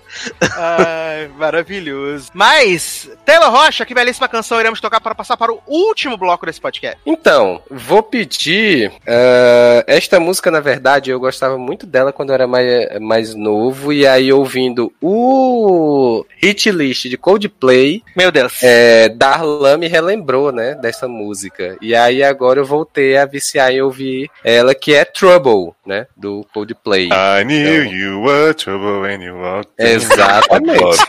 Ai, 0.58 1.30
maravilhoso. 1.38 2.30
Mas, 2.34 3.10
Taylor 3.26 3.50
Rocha, 3.52 3.86
que 3.86 3.94
belíssima 3.94 4.28
canção 4.28 4.60
iremos 4.60 4.80
tocar 4.82 5.00
para 5.02 5.16
passar 5.16 5.38
para 5.38 5.52
o 5.52 5.62
último 5.68 6.18
bloco 6.18 6.46
desse 6.46 6.60
podcast. 6.62 6.98
Então, 7.06 7.62
vou 7.70 8.04
pedir. 8.04 8.92
eh, 9.06 9.84
esta 9.88 10.20
música, 10.20 10.50
na 10.52 10.60
verdade, 10.60 11.10
eu 11.12 11.20
gostava 11.20 11.58
muito 11.58 11.86
dela 11.86 12.12
quando 12.14 12.30
eu 12.30 12.36
era 12.36 12.48
mais, 12.48 13.00
mais 13.00 13.36
novo. 13.36 13.92
E 13.94 14.06
aí, 14.06 14.32
ouvindo 14.32 14.92
o 15.02 16.26
hit 16.38 16.70
list 16.72 17.08
de 17.08 17.18
Coldplay, 17.18 18.04
Meu 18.16 18.32
Deus. 18.32 18.62
é, 18.64 19.10
Darlan 19.10 19.78
me 19.78 19.88
relembrou, 19.88 20.52
né, 20.52 20.76
dessa 20.76 21.08
música. 21.08 21.78
E 21.82 21.96
aí, 21.96 22.24
agora 22.24 22.60
eu 22.60 22.66
voltei 22.66 23.18
a 23.18 23.26
viciar 23.26 23.72
em 23.72 23.82
ouvir 23.82 24.30
ela, 24.44 24.74
que 24.76 24.94
é 24.94 25.06
Trouble, 25.06 25.74
né, 25.86 26.08
do 26.16 26.46
Coldplay. 26.54 27.10
I 27.12 27.44
knew 27.44 27.84
you 27.86 28.22
were 28.22 28.54
trouble 28.54 29.02
when 29.02 29.22
you 29.24 29.36
walked 29.36 29.72
in. 29.80 29.86
Exatamente. 30.02 31.04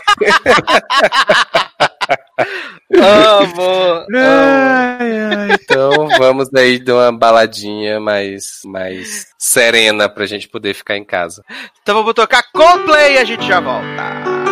Amo. 2.95 4.05
amo. 4.15 5.53
Então, 5.53 6.07
vamos 6.17 6.49
aí 6.55 6.79
de 6.79 6.91
uma 6.91 7.11
baladinha 7.11 7.99
mais, 7.99 8.61
mais 8.65 9.27
serena 9.37 10.09
pra 10.09 10.25
gente 10.25 10.47
poder 10.47 10.73
ficar 10.73 10.97
em 10.97 11.03
casa. 11.03 11.43
Então 11.81 11.95
vamos 11.95 12.13
tocar 12.13 12.43
Coldplay 12.53 13.15
e 13.15 13.17
a 13.17 13.23
gente 13.23 13.45
já 13.45 13.59
volta. 13.59 14.42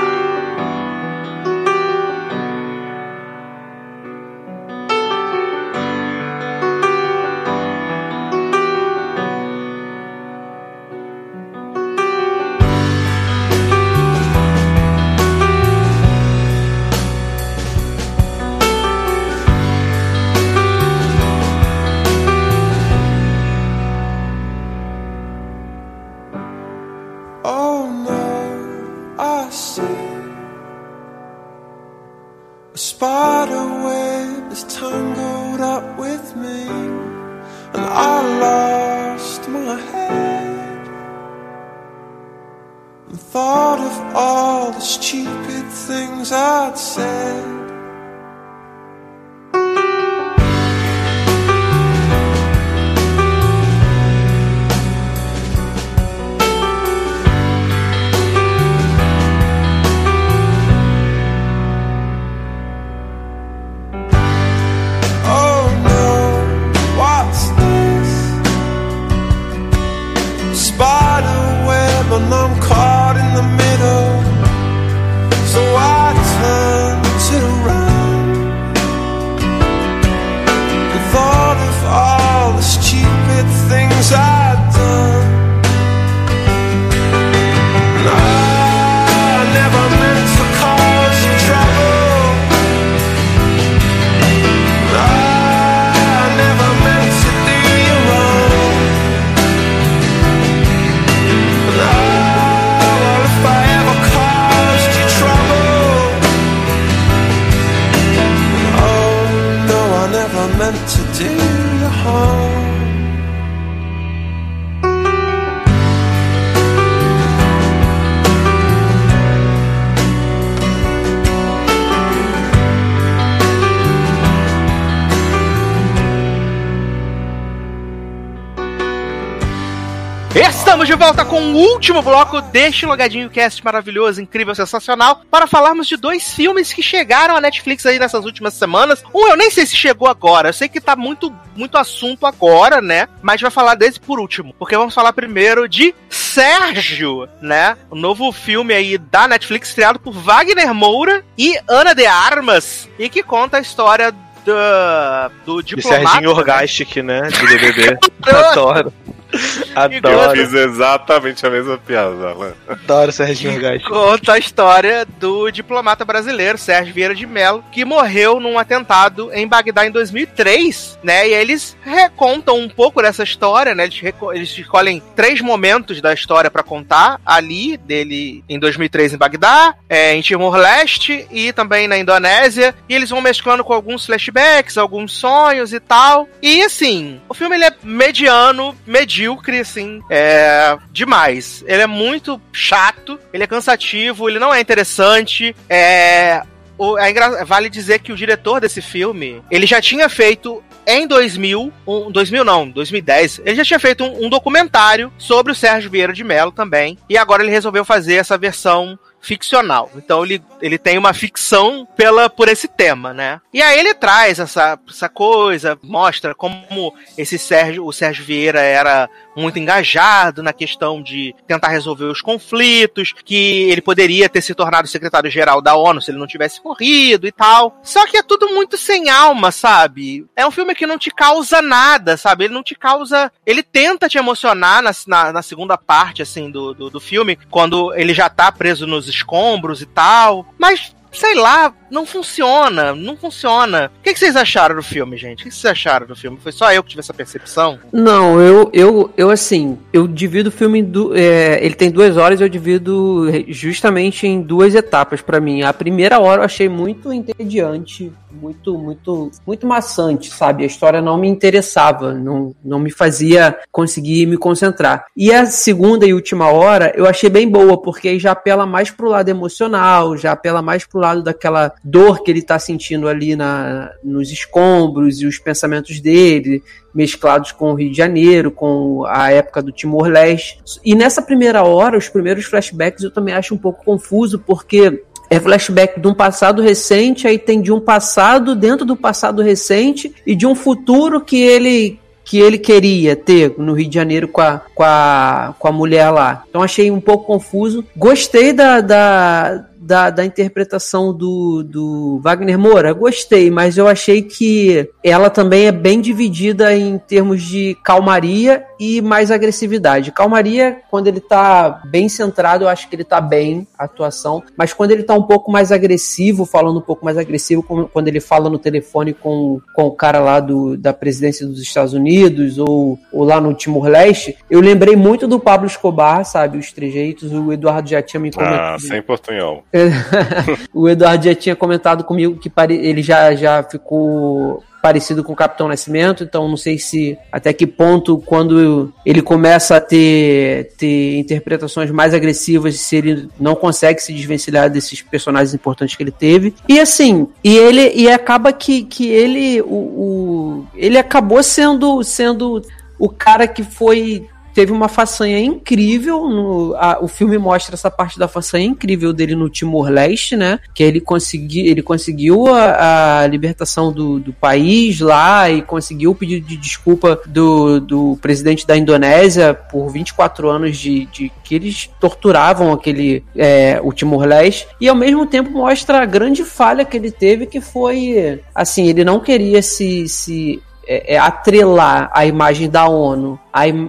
Volta 131.01 131.25
com 131.25 131.41
o 131.41 131.55
último 131.55 131.99
bloco 132.03 132.39
deste 132.41 132.85
Logadinho 132.85 133.27
Cast 133.27 133.65
maravilhoso, 133.65 134.21
incrível, 134.21 134.53
sensacional, 134.53 135.23
para 135.31 135.47
falarmos 135.47 135.87
de 135.87 135.97
dois 135.97 136.31
filmes 136.31 136.71
que 136.71 136.83
chegaram 136.83 137.35
à 137.35 137.41
Netflix 137.41 137.87
aí 137.87 137.97
nessas 137.97 138.23
últimas 138.23 138.53
semanas. 138.53 139.03
Um 139.11 139.25
eu 139.25 139.35
nem 139.35 139.49
sei 139.49 139.65
se 139.65 139.75
chegou 139.75 140.07
agora, 140.07 140.49
eu 140.49 140.53
sei 140.53 140.69
que 140.69 140.79
tá 140.79 140.95
muito, 140.95 141.33
muito 141.55 141.75
assunto 141.75 142.27
agora, 142.27 142.83
né? 142.83 143.07
Mas 143.19 143.41
vai 143.41 143.49
falar 143.49 143.73
desse 143.73 143.99
por 143.99 144.19
último, 144.19 144.53
porque 144.59 144.77
vamos 144.77 144.93
falar 144.93 145.11
primeiro 145.11 145.67
de 145.67 145.95
Sérgio, 146.07 147.27
né? 147.41 147.75
O 147.89 147.95
novo 147.95 148.31
filme 148.31 148.71
aí 148.71 148.95
da 148.99 149.27
Netflix, 149.27 149.73
criado 149.73 149.97
por 149.97 150.13
Wagner 150.13 150.71
Moura 150.71 151.25
e 151.35 151.57
Ana 151.67 151.95
de 151.95 152.05
Armas, 152.05 152.87
e 152.99 153.09
que 153.09 153.23
conta 153.23 153.57
a 153.57 153.61
história 153.61 154.11
do, 154.45 155.31
do 155.45 155.63
De 155.63 155.75
diplomata. 155.75 156.03
Serginho 156.03 156.31
né? 156.31 156.37
Orgastic, 156.37 156.95
né? 156.97 157.21
De 157.21 157.47
BBB. 157.47 157.97
Adoro. 158.23 158.93
Eu 159.75 160.19
Adoro. 160.19 160.31
fiz 160.31 160.53
exatamente 160.53 161.45
a 161.45 161.49
mesma 161.49 161.77
piada, 161.77 162.29
Alan. 162.29 162.53
Adoro 162.67 163.11
Serginho 163.11 163.53
Orgastic. 163.53 163.87
conta 163.87 164.33
a 164.33 164.37
história 164.37 165.05
do 165.19 165.49
diplomata 165.49 166.03
brasileiro 166.03 166.57
Sérgio 166.57 166.93
Vieira 166.93 167.15
de 167.15 167.25
Mello, 167.25 167.63
que 167.71 167.85
morreu 167.85 168.39
num 168.39 168.57
atentado 168.57 169.31
em 169.33 169.47
Bagdá 169.47 169.85
em 169.85 169.91
2003, 169.91 170.99
né? 171.03 171.27
E 171.29 171.33
eles 171.33 171.77
recontam 171.83 172.59
um 172.59 172.69
pouco 172.69 173.01
dessa 173.01 173.23
história, 173.23 173.73
né? 173.73 173.85
Eles, 173.85 174.01
eles 174.33 174.57
escolhem 174.57 175.01
três 175.15 175.41
momentos 175.41 176.01
da 176.01 176.13
história 176.13 176.51
pra 176.51 176.63
contar 176.63 177.19
ali 177.25 177.77
dele 177.77 178.43
em 178.49 178.59
2003 178.59 179.13
em 179.13 179.17
Bagdá, 179.17 179.75
é, 179.89 180.13
em 180.13 180.21
Timor-Leste 180.21 181.27
e 181.31 181.53
também 181.53 181.87
na 181.87 181.97
Indonésia. 181.97 182.75
E 182.87 182.95
eles 182.95 183.09
vão 183.09 183.21
mesclando 183.21 183.63
com 183.63 183.73
alguns 183.73 184.05
flashbacks, 184.05 184.77
alguns 184.77 185.13
sonhos 185.13 185.73
e 185.73 185.79
tal. 185.79 186.27
E 186.41 186.61
assim, 186.63 187.21
o 187.29 187.33
filme 187.33 187.55
ele 187.55 187.65
é 187.65 187.73
mediano, 187.83 188.75
medíocre, 189.21 189.59
assim, 189.59 190.01
é 190.09 190.77
demais. 190.91 191.63
Ele 191.67 191.81
é 191.83 191.87
muito 191.87 192.41
chato, 192.51 193.19
ele 193.33 193.43
é 193.43 193.47
cansativo, 193.47 194.27
ele 194.27 194.39
não 194.39 194.53
é 194.53 194.59
interessante. 194.59 195.55
É. 195.69 196.41
o- 196.77 196.97
é 196.97 197.11
engra- 197.11 197.45
vale 197.45 197.69
dizer 197.69 197.99
que 197.99 198.11
o 198.11 198.15
diretor 198.15 198.59
desse 198.59 198.81
filme, 198.81 199.43
ele 199.51 199.67
já 199.67 199.79
tinha 199.79 200.09
feito 200.09 200.63
em 200.87 201.05
2000, 201.05 201.71
um, 201.85 202.09
2000 202.11 202.43
não, 202.43 202.67
2010, 202.67 203.39
ele 203.45 203.55
já 203.57 203.63
tinha 203.63 203.79
feito 203.79 204.03
um, 204.03 204.25
um 204.25 204.29
documentário 204.29 205.13
sobre 205.15 205.51
o 205.51 205.55
Sérgio 205.55 205.91
Vieira 205.91 206.11
de 206.11 206.23
Mello 206.23 206.51
também, 206.51 206.97
e 207.07 207.19
agora 207.19 207.43
ele 207.43 207.51
resolveu 207.51 207.85
fazer 207.85 208.15
essa 208.15 208.35
versão 208.35 208.97
ficcional. 209.21 209.89
Então 209.95 210.23
ele, 210.23 210.41
ele 210.61 210.77
tem 210.77 210.97
uma 210.97 211.13
ficção 211.13 211.87
pela 211.95 212.29
por 212.29 212.47
esse 212.47 212.67
tema, 212.67 213.13
né? 213.13 213.39
E 213.53 213.61
aí 213.61 213.79
ele 213.79 213.93
traz 213.93 214.39
essa, 214.39 214.79
essa 214.89 215.07
coisa, 215.07 215.77
mostra 215.83 216.33
como 216.33 216.93
esse 217.17 217.37
Sérgio, 217.37 217.85
o 217.85 217.93
Sérgio 217.93 218.25
Vieira 218.25 218.61
era 218.61 219.09
muito 219.35 219.59
engajado 219.59 220.43
na 220.43 220.51
questão 220.51 221.01
de 221.01 221.33
tentar 221.47 221.69
resolver 221.69 222.05
os 222.05 222.21
conflitos, 222.21 223.13
que 223.23 223.69
ele 223.69 223.81
poderia 223.81 224.27
ter 224.27 224.41
se 224.41 224.55
tornado 224.55 224.87
secretário-geral 224.87 225.61
da 225.61 225.75
ONU 225.75 226.01
se 226.01 226.11
ele 226.11 226.19
não 226.19 226.27
tivesse 226.27 226.61
morrido 226.63 227.27
e 227.27 227.31
tal. 227.31 227.79
Só 227.83 228.05
que 228.05 228.17
é 228.17 228.23
tudo 228.23 228.49
muito 228.49 228.77
sem 228.77 229.09
alma, 229.09 229.51
sabe? 229.51 230.25
É 230.35 230.45
um 230.45 230.51
filme 230.51 230.75
que 230.75 230.87
não 230.87 230.97
te 230.97 231.11
causa 231.11 231.61
nada, 231.61 232.17
sabe? 232.17 232.45
Ele 232.45 232.53
não 232.53 232.63
te 232.63 232.75
causa. 232.75 233.31
Ele 233.45 233.63
tenta 233.63 234.09
te 234.09 234.17
emocionar 234.17 234.81
na, 234.81 234.91
na, 235.07 235.33
na 235.33 235.41
segunda 235.41 235.77
parte, 235.77 236.21
assim, 236.21 236.49
do, 236.49 236.73
do, 236.73 236.89
do 236.89 236.99
filme, 236.99 237.37
quando 237.49 237.93
ele 237.93 238.13
já 238.13 238.29
tá 238.29 238.51
preso 238.51 238.87
nos 238.87 239.10
escombros 239.13 239.81
e 239.81 239.85
tal. 239.85 240.45
Mas 240.57 240.93
sei 241.11 241.35
lá, 241.35 241.73
não 241.89 242.05
funciona, 242.05 242.95
não 242.95 243.17
funciona. 243.17 243.91
O 243.99 244.03
que, 244.03 244.15
vocês 244.15 244.35
acharam 244.35 244.75
do 244.75 244.83
filme, 244.83 245.17
gente? 245.17 245.41
O 245.41 245.43
que 245.43 245.51
vocês 245.51 245.71
acharam 245.71 246.07
do 246.07 246.15
filme? 246.15 246.37
Foi 246.41 246.51
só 246.51 246.71
eu 246.71 246.81
que 246.81 246.89
tive 246.89 247.01
essa 247.01 247.13
percepção? 247.13 247.79
Não, 247.91 248.39
eu, 248.39 248.69
eu, 248.73 249.13
eu 249.17 249.29
assim, 249.29 249.77
eu 249.91 250.07
divido 250.07 250.47
o 250.47 250.51
filme 250.51 250.81
du 250.81 251.13
é, 251.15 251.63
ele 251.63 251.75
tem 251.75 251.91
duas 251.91 252.17
horas, 252.17 252.39
eu 252.39 252.47
divido 252.47 253.27
justamente 253.49 254.25
em 254.25 254.41
duas 254.41 254.73
etapas 254.73 255.21
pra 255.21 255.39
mim. 255.39 255.63
A 255.63 255.73
primeira 255.73 256.19
hora 256.19 256.41
eu 256.41 256.45
achei 256.45 256.69
muito 256.69 257.11
entediante, 257.11 258.11
muito, 258.33 258.77
muito, 258.77 259.31
muito 259.45 259.67
maçante, 259.67 260.29
sabe? 260.31 260.63
A 260.63 260.67
história 260.67 261.01
não 261.01 261.17
me 261.17 261.27
interessava, 261.27 262.13
não, 262.13 262.55
não 262.63 262.79
me 262.79 262.91
fazia 262.91 263.57
conseguir 263.71 264.25
me 264.25 264.37
concentrar. 264.37 265.05
E 265.15 265.31
a 265.31 265.45
segunda 265.45 266.05
e 266.05 266.13
última 266.13 266.51
hora 266.51 266.91
eu 266.95 267.05
achei 267.05 267.29
bem 267.29 267.49
boa, 267.49 267.81
porque 267.81 268.17
já 268.19 268.31
apela 268.31 268.65
mais 268.65 268.89
pro 268.89 269.09
lado 269.09 269.29
emocional, 269.29 270.17
já 270.17 270.31
apela 270.31 270.61
mais 270.61 270.85
pro 270.85 270.99
lado 270.99 271.23
daquela 271.23 271.73
dor 271.83 272.23
que 272.23 272.31
ele 272.31 272.41
tá 272.41 272.57
sentindo 272.57 273.07
ali 273.07 273.35
na, 273.35 273.91
nos 274.03 274.31
escombros 274.31 275.21
e 275.21 275.25
os 275.25 275.37
pensamentos 275.37 275.99
dele, 275.99 276.63
mesclados 276.93 277.51
com 277.51 277.71
o 277.71 277.75
Rio 277.75 277.91
de 277.91 277.97
Janeiro, 277.97 278.51
com 278.51 279.05
a 279.07 279.31
época 279.31 279.61
do 279.61 279.71
Timor-Leste. 279.71 280.61
E 280.83 280.95
nessa 280.95 281.21
primeira 281.21 281.63
hora, 281.63 281.97
os 281.97 282.09
primeiros 282.09 282.45
flashbacks 282.45 283.03
eu 283.03 283.11
também 283.11 283.33
acho 283.33 283.53
um 283.53 283.57
pouco 283.57 283.83
confuso, 283.83 284.39
porque 284.39 285.03
é 285.31 285.39
flashback 285.39 285.97
de 285.97 286.07
um 286.09 286.13
passado 286.13 286.61
recente, 286.61 287.25
aí 287.25 287.39
tem 287.39 287.61
de 287.61 287.71
um 287.71 287.79
passado 287.79 288.53
dentro 288.53 288.85
do 288.85 288.97
passado 288.97 289.41
recente 289.41 290.13
e 290.27 290.35
de 290.35 290.45
um 290.45 290.53
futuro 290.53 291.21
que 291.21 291.41
ele 291.41 291.97
que 292.23 292.39
ele 292.39 292.57
queria 292.57 293.15
ter 293.15 293.55
no 293.57 293.73
Rio 293.73 293.89
de 293.89 293.95
Janeiro 293.95 294.27
com 294.27 294.41
a, 294.41 294.61
com 294.75 294.83
a, 294.83 295.55
com 295.57 295.67
a 295.67 295.71
mulher 295.71 296.09
lá. 296.11 296.43
Então 296.47 296.61
achei 296.61 296.91
um 296.91 297.01
pouco 297.01 297.25
confuso. 297.25 297.83
Gostei 297.97 298.53
da, 298.53 298.79
da, 298.79 299.65
da, 299.81 300.09
da 300.09 300.23
interpretação 300.23 301.11
do, 301.11 301.63
do 301.63 302.19
Wagner 302.23 302.57
Moura, 302.57 302.93
gostei, 302.93 303.49
mas 303.49 303.77
eu 303.77 303.87
achei 303.87 304.21
que 304.21 304.87
ela 305.03 305.29
também 305.29 305.65
é 305.65 305.71
bem 305.71 305.99
dividida 305.99 306.73
em 306.75 306.97
termos 306.99 307.41
de 307.41 307.75
calmaria 307.83 308.63
e 308.81 308.99
mais 308.99 309.29
agressividade. 309.29 310.11
Calmaria, 310.11 310.81
quando 310.89 311.05
ele 311.05 311.19
tá 311.19 311.83
bem 311.85 312.09
centrado, 312.09 312.63
eu 312.63 312.67
acho 312.67 312.89
que 312.89 312.95
ele 312.95 313.03
tá 313.03 313.21
bem, 313.21 313.67
a 313.77 313.83
atuação, 313.83 314.41
mas 314.57 314.73
quando 314.73 314.89
ele 314.89 315.03
tá 315.03 315.13
um 315.13 315.21
pouco 315.21 315.51
mais 315.51 315.71
agressivo, 315.71 316.47
falando 316.47 316.79
um 316.79 316.81
pouco 316.81 317.05
mais 317.05 317.15
agressivo, 317.15 317.61
quando 317.61 318.07
ele 318.07 318.19
fala 318.19 318.49
no 318.49 318.57
telefone 318.57 319.13
com, 319.13 319.61
com 319.75 319.83
o 319.83 319.91
cara 319.91 320.19
lá 320.19 320.39
do, 320.39 320.75
da 320.75 320.91
presidência 320.93 321.45
dos 321.45 321.61
Estados 321.61 321.93
Unidos 321.93 322.57
ou, 322.57 322.97
ou 323.13 323.23
lá 323.23 323.39
no 323.39 323.53
Timor-Leste, 323.53 324.35
eu 324.49 324.59
lembrei 324.59 324.95
muito 324.95 325.27
do 325.27 325.39
Pablo 325.39 325.67
Escobar, 325.67 326.25
sabe, 326.25 326.57
os 326.57 326.71
trejeitos, 326.71 327.31
o 327.31 327.53
Eduardo 327.53 327.87
já 327.87 328.01
tinha 328.01 328.19
me 328.19 328.29
Ah, 328.29 328.33
comentado. 328.33 328.81
sem 328.81 329.01
portunhol. 329.03 329.63
o 330.73 330.89
Eduardo 330.89 331.25
já 331.25 331.35
tinha 331.35 331.55
comentado 331.55 332.03
comigo 332.03 332.39
que 332.39 332.51
ele 332.71 333.03
já, 333.03 333.35
já 333.35 333.61
ficou 333.61 334.63
parecido 334.81 335.23
com 335.23 335.33
o 335.33 335.35
Capitão 335.35 335.67
Nascimento, 335.67 336.23
então 336.23 336.47
não 336.47 336.57
sei 336.57 336.77
se 336.79 337.17
até 337.31 337.53
que 337.53 337.67
ponto 337.67 338.17
quando 338.25 338.91
ele 339.05 339.21
começa 339.21 339.75
a 339.75 339.81
ter, 339.81 340.71
ter 340.77 341.17
interpretações 341.19 341.91
mais 341.91 342.13
agressivas, 342.13 342.79
se 342.79 342.95
ele 342.95 343.29
não 343.39 343.55
consegue 343.55 344.01
se 344.01 344.11
desvencilhar 344.13 344.69
desses 344.69 345.01
personagens 345.01 345.53
importantes 345.53 345.95
que 345.95 346.03
ele 346.03 346.11
teve. 346.11 346.53
E 346.67 346.79
assim, 346.79 347.27
e 347.43 347.55
ele 347.57 347.91
e 347.95 348.09
acaba 348.09 348.51
que, 348.51 348.83
que 348.83 349.07
ele 349.07 349.61
o, 349.61 349.65
o- 349.67 350.67
ele 350.75 350.97
acabou 350.97 351.43
sendo 351.43 352.03
sendo 352.03 352.61
o 352.97 353.09
cara 353.09 353.47
que 353.47 353.63
foi 353.63 354.27
teve 354.53 354.71
uma 354.71 354.87
façanha 354.87 355.39
incrível. 355.39 356.27
No, 356.29 356.75
a- 356.75 356.99
o 357.01 357.07
filme 357.07 357.37
mostra 357.37 357.75
essa 357.75 357.89
parte 357.91 358.17
da 358.19 358.27
façanha 358.27 358.65
incrível 358.65 359.13
dele 359.13 359.35
no 359.35 359.49
Timor-Leste, 359.49 360.35
né? 360.35 360.59
Que 360.73 360.83
ele, 360.83 360.99
consegui, 361.01 361.67
ele 361.67 361.81
conseguiu 361.81 362.47
a, 362.47 363.21
a 363.21 363.27
libertação 363.27 363.91
do, 363.91 364.19
do 364.19 364.33
país 364.33 364.99
lá 364.99 365.49
e 365.49 365.61
conseguiu 365.61 366.11
o 366.11 366.15
pedido 366.15 366.45
de 366.47 366.57
desculpa 366.57 367.19
do, 367.25 367.79
do 367.79 368.17
presidente 368.21 368.65
da 368.65 368.75
Indonésia 368.77 369.53
por 369.53 369.89
24 369.89 370.49
anos 370.49 370.77
de, 370.77 371.05
de 371.07 371.31
que 371.43 371.55
eles 371.55 371.89
torturavam 371.99 372.71
aquele 372.71 373.23
é, 373.35 373.79
o 373.83 373.91
Timor-Leste 373.91 374.67
e 374.79 374.87
ao 374.87 374.95
mesmo 374.95 375.25
tempo 375.25 375.49
mostra 375.51 376.01
a 376.01 376.05
grande 376.05 376.43
falha 376.43 376.85
que 376.85 376.95
ele 376.97 377.11
teve 377.11 377.45
que 377.45 377.59
foi 377.61 378.39
assim 378.55 378.87
ele 378.87 379.03
não 379.03 379.19
queria 379.19 379.61
se, 379.61 380.07
se 380.07 380.61
é, 380.87 381.15
é 381.15 381.17
atrelar 381.17 382.09
a 382.13 382.25
imagem 382.25 382.69
da 382.69 382.87
ONU 382.87 383.39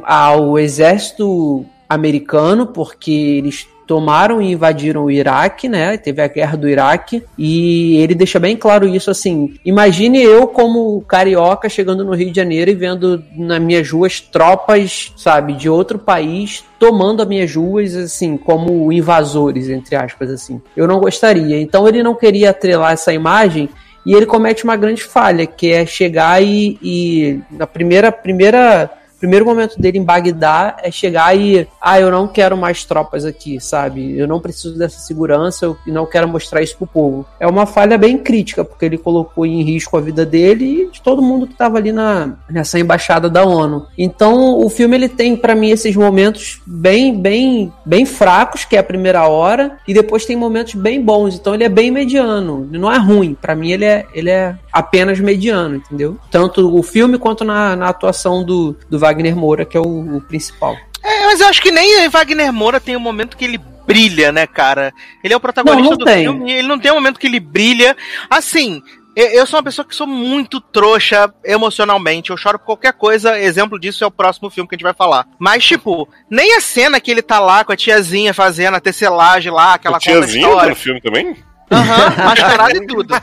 ao 0.04 0.58
exército 0.58 1.64
americano, 1.88 2.66
porque 2.66 3.10
eles 3.10 3.68
tomaram 3.86 4.40
e 4.40 4.52
invadiram 4.52 5.04
o 5.04 5.10
Iraque, 5.10 5.68
né? 5.68 5.98
Teve 5.98 6.22
a 6.22 6.26
guerra 6.26 6.56
do 6.56 6.68
Iraque 6.68 7.22
e 7.36 7.96
ele 7.98 8.14
deixa 8.14 8.38
bem 8.38 8.56
claro 8.56 8.88
isso 8.88 9.10
assim. 9.10 9.54
Imagine 9.64 10.22
eu 10.22 10.46
como 10.46 11.02
carioca 11.02 11.68
chegando 11.68 12.04
no 12.04 12.14
Rio 12.14 12.30
de 12.30 12.36
Janeiro 12.36 12.70
e 12.70 12.74
vendo 12.74 13.22
nas 13.36 13.60
minhas 13.60 13.90
ruas 13.90 14.20
tropas, 14.20 15.12
sabe, 15.16 15.52
de 15.54 15.68
outro 15.68 15.98
país 15.98 16.64
tomando 16.78 17.22
as 17.22 17.28
minhas 17.28 17.54
ruas 17.54 17.94
assim 17.94 18.36
como 18.36 18.90
invasores 18.90 19.68
entre 19.68 19.94
aspas 19.94 20.30
assim. 20.30 20.60
Eu 20.76 20.86
não 20.88 20.98
gostaria. 20.98 21.60
Então 21.60 21.86
ele 21.86 22.02
não 22.02 22.14
queria 22.14 22.50
atrelar 22.50 22.92
essa 22.92 23.12
imagem 23.12 23.68
e 24.04 24.14
ele 24.14 24.26
comete 24.26 24.64
uma 24.64 24.76
grande 24.76 25.02
falha, 25.02 25.46
que 25.46 25.72
é 25.72 25.86
chegar 25.86 26.42
e, 26.42 26.78
e 26.82 27.40
na 27.50 27.66
primeira 27.66 28.10
primeira 28.10 28.90
primeiro 29.22 29.46
momento 29.46 29.80
dele 29.80 29.98
em 29.98 30.02
Bagdá 30.04 30.76
é 30.82 30.90
chegar 30.90 31.36
e 31.38 31.68
ah, 31.80 32.00
eu 32.00 32.10
não 32.10 32.26
quero 32.26 32.56
mais 32.56 32.84
tropas 32.84 33.24
aqui, 33.24 33.60
sabe? 33.60 34.18
Eu 34.18 34.26
não 34.26 34.40
preciso 34.40 34.76
dessa 34.76 34.98
segurança, 34.98 35.64
eu 35.64 35.78
não 35.86 36.04
quero 36.04 36.26
mostrar 36.26 36.60
isso 36.60 36.76
pro 36.76 36.88
povo. 36.88 37.24
É 37.38 37.46
uma 37.46 37.64
falha 37.64 37.96
bem 37.96 38.18
crítica, 38.18 38.64
porque 38.64 38.84
ele 38.84 38.98
colocou 38.98 39.46
em 39.46 39.62
risco 39.62 39.96
a 39.96 40.00
vida 40.00 40.26
dele 40.26 40.64
e 40.64 40.90
de 40.90 41.00
todo 41.00 41.22
mundo 41.22 41.46
que 41.46 41.54
tava 41.54 41.78
ali 41.78 41.92
na 41.92 42.34
nessa 42.50 42.80
embaixada 42.80 43.30
da 43.30 43.44
ONU. 43.44 43.86
Então, 43.96 44.58
o 44.58 44.68
filme 44.68 44.96
ele 44.96 45.08
tem 45.08 45.36
para 45.36 45.54
mim 45.54 45.70
esses 45.70 45.94
momentos 45.94 46.60
bem 46.66 47.16
bem 47.16 47.72
bem 47.86 48.04
fracos, 48.04 48.64
que 48.64 48.74
é 48.74 48.80
a 48.80 48.84
primeira 48.84 49.28
hora, 49.28 49.78
e 49.86 49.94
depois 49.94 50.26
tem 50.26 50.34
momentos 50.34 50.74
bem 50.74 51.00
bons. 51.00 51.36
Então, 51.36 51.54
ele 51.54 51.62
é 51.62 51.68
bem 51.68 51.92
mediano, 51.92 52.66
ele 52.68 52.78
não 52.78 52.90
é 52.90 52.98
ruim. 52.98 53.34
Para 53.40 53.54
mim 53.54 53.70
ele 53.70 53.84
é 53.84 54.04
ele 54.12 54.30
é 54.30 54.56
apenas 54.72 55.20
mediano, 55.20 55.76
entendeu? 55.76 56.18
Tanto 56.28 56.76
o 56.76 56.82
filme 56.82 57.18
quanto 57.18 57.44
na, 57.44 57.76
na 57.76 57.88
atuação 57.88 58.42
do, 58.42 58.74
do 58.90 58.98
Wagner 58.98 59.11
Moura, 59.34 59.64
que 59.64 59.76
é 59.76 59.80
o, 59.80 60.16
o 60.16 60.20
principal. 60.20 60.76
É, 61.02 61.26
mas 61.26 61.40
eu 61.40 61.48
acho 61.48 61.60
que 61.60 61.70
nem 61.70 62.08
Wagner 62.08 62.52
Moura 62.52 62.80
tem 62.80 62.96
um 62.96 63.00
momento 63.00 63.36
que 63.36 63.44
ele 63.44 63.58
brilha, 63.86 64.30
né, 64.30 64.46
cara? 64.46 64.92
Ele 65.24 65.34
é 65.34 65.36
o 65.36 65.40
protagonista 65.40 65.82
Não, 65.82 65.90
não 65.90 65.98
do 65.98 66.04
tem. 66.04 66.22
filme, 66.22 66.52
ele 66.52 66.68
não 66.68 66.78
tem 66.78 66.92
um 66.92 66.96
momento 66.96 67.18
que 67.18 67.26
ele 67.26 67.40
brilha. 67.40 67.96
Assim, 68.30 68.80
eu- 69.16 69.44
sou 69.46 69.58
uma 69.58 69.64
pessoa 69.64 69.84
que 69.84 69.94
sou 69.94 70.06
muito 70.06 70.60
trouxa 70.60 71.32
emocionalmente. 71.44 72.30
Eu 72.30 72.36
choro 72.36 72.58
por 72.58 72.66
qualquer 72.66 72.92
coisa. 72.92 73.38
Exemplo 73.38 73.78
disso 73.78 74.04
é 74.04 74.06
o 74.06 74.10
próximo 74.10 74.48
filme 74.50 74.68
que 74.68 74.74
a 74.74 74.78
gente 74.78 74.84
vai 74.84 74.94
falar. 74.94 75.26
Mas, 75.38 75.64
tipo, 75.64 76.08
nem 76.30 76.56
a 76.56 76.60
cena 76.60 77.00
que 77.00 77.10
ele 77.10 77.22
tá 77.22 77.40
lá 77.40 77.64
com 77.64 77.72
a 77.72 77.76
tiazinha 77.76 78.32
fazendo 78.32 78.76
a 78.76 78.80
tecelagem 78.80 79.50
lá, 79.52 79.74
aquela 79.74 79.98
O 79.98 80.00
conta 80.00 80.10
a 80.10 80.20
tiazinho 80.20 80.44
tá 80.46 80.50
história. 80.52 80.70
no 80.70 80.76
filme 80.76 81.00
também? 81.00 81.36
Aham, 81.72 82.16
mascarada 82.24 82.76
e 82.76 82.86
tudo. 82.86 83.14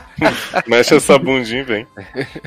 Mexe 0.66 0.96
essa 0.96 1.18
bundinha 1.18 1.64
vem. 1.64 1.86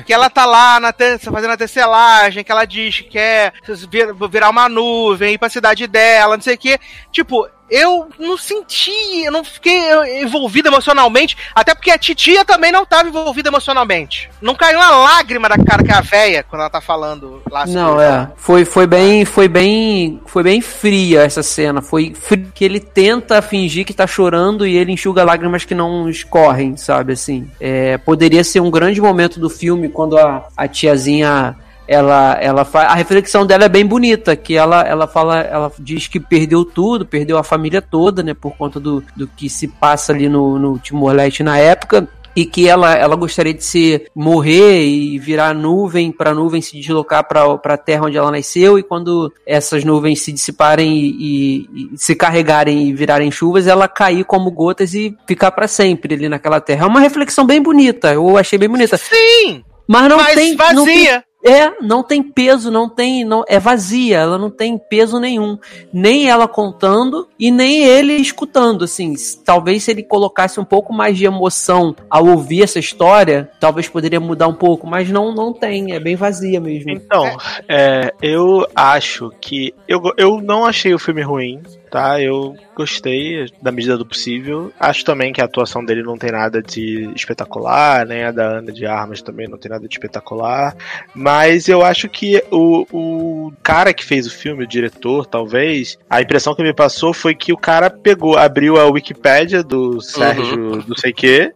que 0.04 0.12
ela 0.12 0.28
tá 0.30 0.44
lá 0.44 0.78
na 0.80 0.92
te- 0.92 1.18
fazendo 1.18 1.52
a 1.52 1.56
tecelagem, 1.56 2.44
que 2.44 2.52
ela 2.52 2.64
diz 2.64 3.00
que 3.00 3.10
quer 3.10 3.52
vir- 3.88 4.14
virar 4.30 4.50
uma 4.50 4.68
nuvem, 4.68 5.34
ir 5.34 5.38
pra 5.38 5.48
cidade 5.48 5.86
dela, 5.86 6.36
não 6.36 6.42
sei 6.42 6.54
o 6.54 6.58
quê. 6.58 6.78
Tipo, 7.10 7.48
eu 7.70 8.08
não 8.18 8.36
senti, 8.36 9.24
eu 9.24 9.32
não 9.32 9.42
fiquei 9.42 10.22
envolvido 10.22 10.68
emocionalmente, 10.68 11.36
até 11.54 11.74
porque 11.74 11.90
a 11.90 11.98
titia 11.98 12.44
também 12.44 12.70
não 12.70 12.84
tava 12.84 13.08
envolvida 13.08 13.48
emocionalmente. 13.48 14.30
Não 14.40 14.54
caiu 14.54 14.78
uma 14.78 14.90
lágrima 14.90 15.48
da 15.48 15.56
cara 15.56 15.82
que 15.82 15.90
é 15.90 15.94
a 15.94 16.00
véia 16.00 16.42
quando 16.42 16.60
ela 16.60 16.70
tá 16.70 16.80
falando 16.80 17.42
lá 17.50 17.66
Não, 17.66 18.00
é. 18.00 18.30
Foi, 18.36 18.64
foi 18.64 18.86
bem, 18.86 19.24
foi 19.24 19.48
bem, 19.48 20.20
foi 20.26 20.42
bem 20.42 20.60
fria 20.60 21.22
essa 21.22 21.42
cena. 21.42 21.80
Foi 21.80 22.14
fri- 22.14 22.46
que 22.54 22.64
ele 22.64 22.80
tenta 22.80 23.40
fingir 23.42 23.84
que 23.84 23.94
tá 23.94 24.06
chorando 24.06 24.66
e 24.66 24.76
ele 24.76 24.92
enxuga 24.92 25.24
lágrimas 25.24 25.64
que 25.64 25.74
não 25.74 26.08
escorrem, 26.08 26.76
sabe 26.76 27.14
assim. 27.14 27.50
É, 27.60 27.98
poderia 27.98 28.44
ser 28.44 28.60
um 28.60 28.70
grande 28.70 29.00
momento 29.00 29.40
do 29.40 29.48
filme 29.50 29.88
quando 29.88 30.18
a, 30.18 30.46
a 30.56 30.68
tiazinha 30.68 31.56
ela 31.86 32.38
ela 32.40 32.64
faz 32.64 32.90
a 32.90 32.94
reflexão 32.94 33.46
dela 33.46 33.64
é 33.64 33.68
bem 33.68 33.84
bonita 33.84 34.34
que 34.36 34.54
ela 34.56 34.82
ela 34.82 35.06
fala 35.06 35.40
ela 35.40 35.72
diz 35.78 36.06
que 36.06 36.18
perdeu 36.18 36.64
tudo 36.64 37.04
perdeu 37.06 37.36
a 37.38 37.42
família 37.44 37.82
toda 37.82 38.22
né 38.22 38.34
por 38.34 38.56
conta 38.56 38.80
do, 38.80 39.04
do 39.16 39.26
que 39.26 39.48
se 39.48 39.68
passa 39.68 40.12
ali 40.12 40.28
no, 40.28 40.58
no 40.58 40.78
Timor-Leste 40.78 41.42
na 41.42 41.58
época 41.58 42.08
e 42.36 42.44
que 42.44 42.68
ela, 42.68 42.94
ela 42.94 43.14
gostaria 43.14 43.54
de 43.54 43.62
se 43.62 44.06
morrer 44.14 44.84
e 44.84 45.18
virar 45.18 45.54
nuvem 45.54 46.10
para 46.10 46.34
nuvem 46.34 46.60
se 46.60 46.76
deslocar 46.80 47.26
para 47.28 47.54
a 47.74 47.76
terra 47.76 48.06
onde 48.06 48.16
ela 48.16 48.30
nasceu 48.30 48.78
e 48.78 48.82
quando 48.82 49.32
essas 49.46 49.84
nuvens 49.84 50.20
se 50.20 50.32
dissiparem 50.32 50.92
e, 50.96 51.08
e- 51.10 51.94
e 51.94 51.98
se 51.98 52.14
carregarem 52.16 52.88
e 52.88 52.92
virarem 52.92 53.30
chuvas 53.30 53.66
ela 53.66 53.86
cair 53.86 54.24
como 54.24 54.50
gotas 54.50 54.94
e 54.94 55.16
ficar 55.28 55.52
para 55.52 55.68
sempre 55.68 56.14
ali 56.14 56.28
naquela 56.28 56.60
terra. 56.60 56.84
É 56.84 56.88
uma 56.88 57.00
reflexão 57.00 57.46
bem 57.46 57.62
bonita 57.62 58.12
eu 58.12 58.36
achei 58.36 58.58
bem 58.58 58.68
bonita. 58.68 58.96
Sim, 58.96 59.62
mas 59.86 60.08
não 60.08 60.16
mas 60.16 60.34
tem 60.34 60.56
não 60.56 60.84
tem 60.84 61.04
vazia. 61.04 61.24
É, 61.44 61.72
não 61.82 62.02
tem 62.02 62.22
peso, 62.22 62.70
não 62.70 62.88
tem. 62.88 63.22
Não, 63.22 63.44
é 63.46 63.58
vazia, 63.58 64.16
ela 64.16 64.38
não 64.38 64.48
tem 64.48 64.78
peso 64.78 65.20
nenhum. 65.20 65.58
Nem 65.92 66.28
ela 66.28 66.48
contando 66.48 67.28
e 67.38 67.50
nem 67.50 67.84
ele 67.84 68.14
escutando. 68.14 68.84
Assim, 68.84 69.14
talvez 69.44 69.82
se 69.82 69.90
ele 69.90 70.02
colocasse 70.02 70.58
um 70.58 70.64
pouco 70.64 70.92
mais 70.92 71.18
de 71.18 71.26
emoção 71.26 71.94
ao 72.08 72.26
ouvir 72.26 72.62
essa 72.62 72.78
história, 72.78 73.50
talvez 73.60 73.88
poderia 73.88 74.18
mudar 74.18 74.48
um 74.48 74.54
pouco, 74.54 74.86
mas 74.86 75.10
não, 75.10 75.34
não 75.34 75.52
tem, 75.52 75.92
é 75.92 76.00
bem 76.00 76.16
vazia 76.16 76.58
mesmo. 76.60 76.90
Então, 76.90 77.36
é, 77.68 78.14
eu 78.22 78.66
acho 78.74 79.30
que. 79.38 79.74
Eu, 79.86 80.00
eu 80.16 80.40
não 80.40 80.64
achei 80.64 80.94
o 80.94 80.98
filme 80.98 81.20
ruim, 81.20 81.60
tá? 81.94 82.20
Eu 82.20 82.56
gostei 82.74 83.46
da 83.62 83.70
medida 83.70 83.96
do 83.96 84.04
possível. 84.04 84.72
Acho 84.80 85.04
também 85.04 85.32
que 85.32 85.40
a 85.40 85.44
atuação 85.44 85.84
dele 85.84 86.02
não 86.02 86.18
tem 86.18 86.32
nada 86.32 86.60
de 86.60 87.08
espetacular, 87.14 88.04
nem 88.04 88.24
a 88.24 88.32
da 88.32 88.58
Ana 88.58 88.72
de 88.72 88.84
Armas 88.84 89.22
também 89.22 89.46
não 89.46 89.56
tem 89.56 89.70
nada 89.70 89.86
de 89.86 89.94
espetacular. 89.94 90.76
Mas 91.14 91.68
eu 91.68 91.84
acho 91.84 92.08
que 92.08 92.42
o, 92.50 92.84
o 92.90 93.52
cara 93.62 93.94
que 93.94 94.04
fez 94.04 94.26
o 94.26 94.30
filme, 94.32 94.64
o 94.64 94.66
diretor, 94.66 95.24
talvez, 95.24 95.96
a 96.10 96.20
impressão 96.20 96.52
que 96.52 96.64
me 96.64 96.74
passou 96.74 97.14
foi 97.14 97.32
que 97.32 97.52
o 97.52 97.56
cara 97.56 97.88
pegou, 97.88 98.36
abriu 98.36 98.76
a 98.76 98.86
Wikipédia 98.86 99.62
do 99.62 100.00
Sérgio, 100.00 100.82
do 100.82 100.98
sei 100.98 101.12
que, 101.12 101.52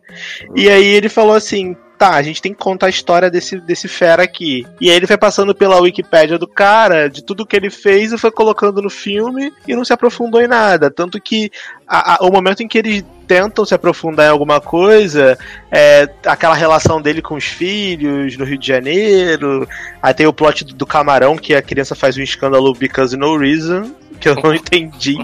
e 0.54 0.68
aí 0.68 0.86
ele 0.86 1.08
falou 1.08 1.34
assim: 1.34 1.76
tá, 1.98 2.14
a 2.14 2.22
gente 2.22 2.40
tem 2.40 2.52
que 2.52 2.58
contar 2.58 2.86
a 2.86 2.90
história 2.90 3.30
desse, 3.30 3.58
desse 3.60 3.88
fera 3.88 4.22
aqui. 4.22 4.66
E 4.80 4.88
aí 4.88 4.96
ele 4.96 5.06
foi 5.06 5.16
passando 5.18 5.54
pela 5.54 5.80
Wikipédia 5.80 6.38
do 6.38 6.46
cara, 6.46 7.08
de 7.08 7.22
tudo 7.22 7.44
que 7.44 7.56
ele 7.56 7.70
fez, 7.70 8.12
e 8.12 8.18
foi 8.18 8.30
colocando 8.30 8.80
no 8.80 8.88
filme 8.88 9.52
e 9.66 9.74
não 9.74 9.84
se 9.84 9.92
aprofundou 9.92 10.40
em 10.40 10.46
nada. 10.46 10.90
Tanto 10.90 11.20
que 11.20 11.50
a- 11.86 12.14
a- 12.14 12.26
o 12.26 12.30
momento 12.30 12.62
em 12.62 12.68
que 12.68 12.78
eles 12.78 13.04
tentam 13.26 13.64
se 13.64 13.74
aprofundar 13.74 14.26
em 14.26 14.30
alguma 14.30 14.60
coisa, 14.60 15.36
é 15.70 16.08
aquela 16.24 16.54
relação 16.54 17.02
dele 17.02 17.20
com 17.20 17.34
os 17.34 17.44
filhos 17.44 18.36
no 18.38 18.44
Rio 18.44 18.56
de 18.58 18.66
Janeiro, 18.66 19.68
aí 20.02 20.14
tem 20.14 20.26
o 20.26 20.32
plot 20.32 20.64
do, 20.64 20.74
do 20.74 20.86
camarão, 20.86 21.36
que 21.36 21.54
a 21.54 21.60
criança 21.60 21.94
faz 21.94 22.16
um 22.16 22.22
escândalo 22.22 22.72
because 22.72 23.14
no 23.16 23.36
reason. 23.36 23.90
Que 24.20 24.28
eu 24.28 24.34
não 24.34 24.52
entendi. 24.54 25.16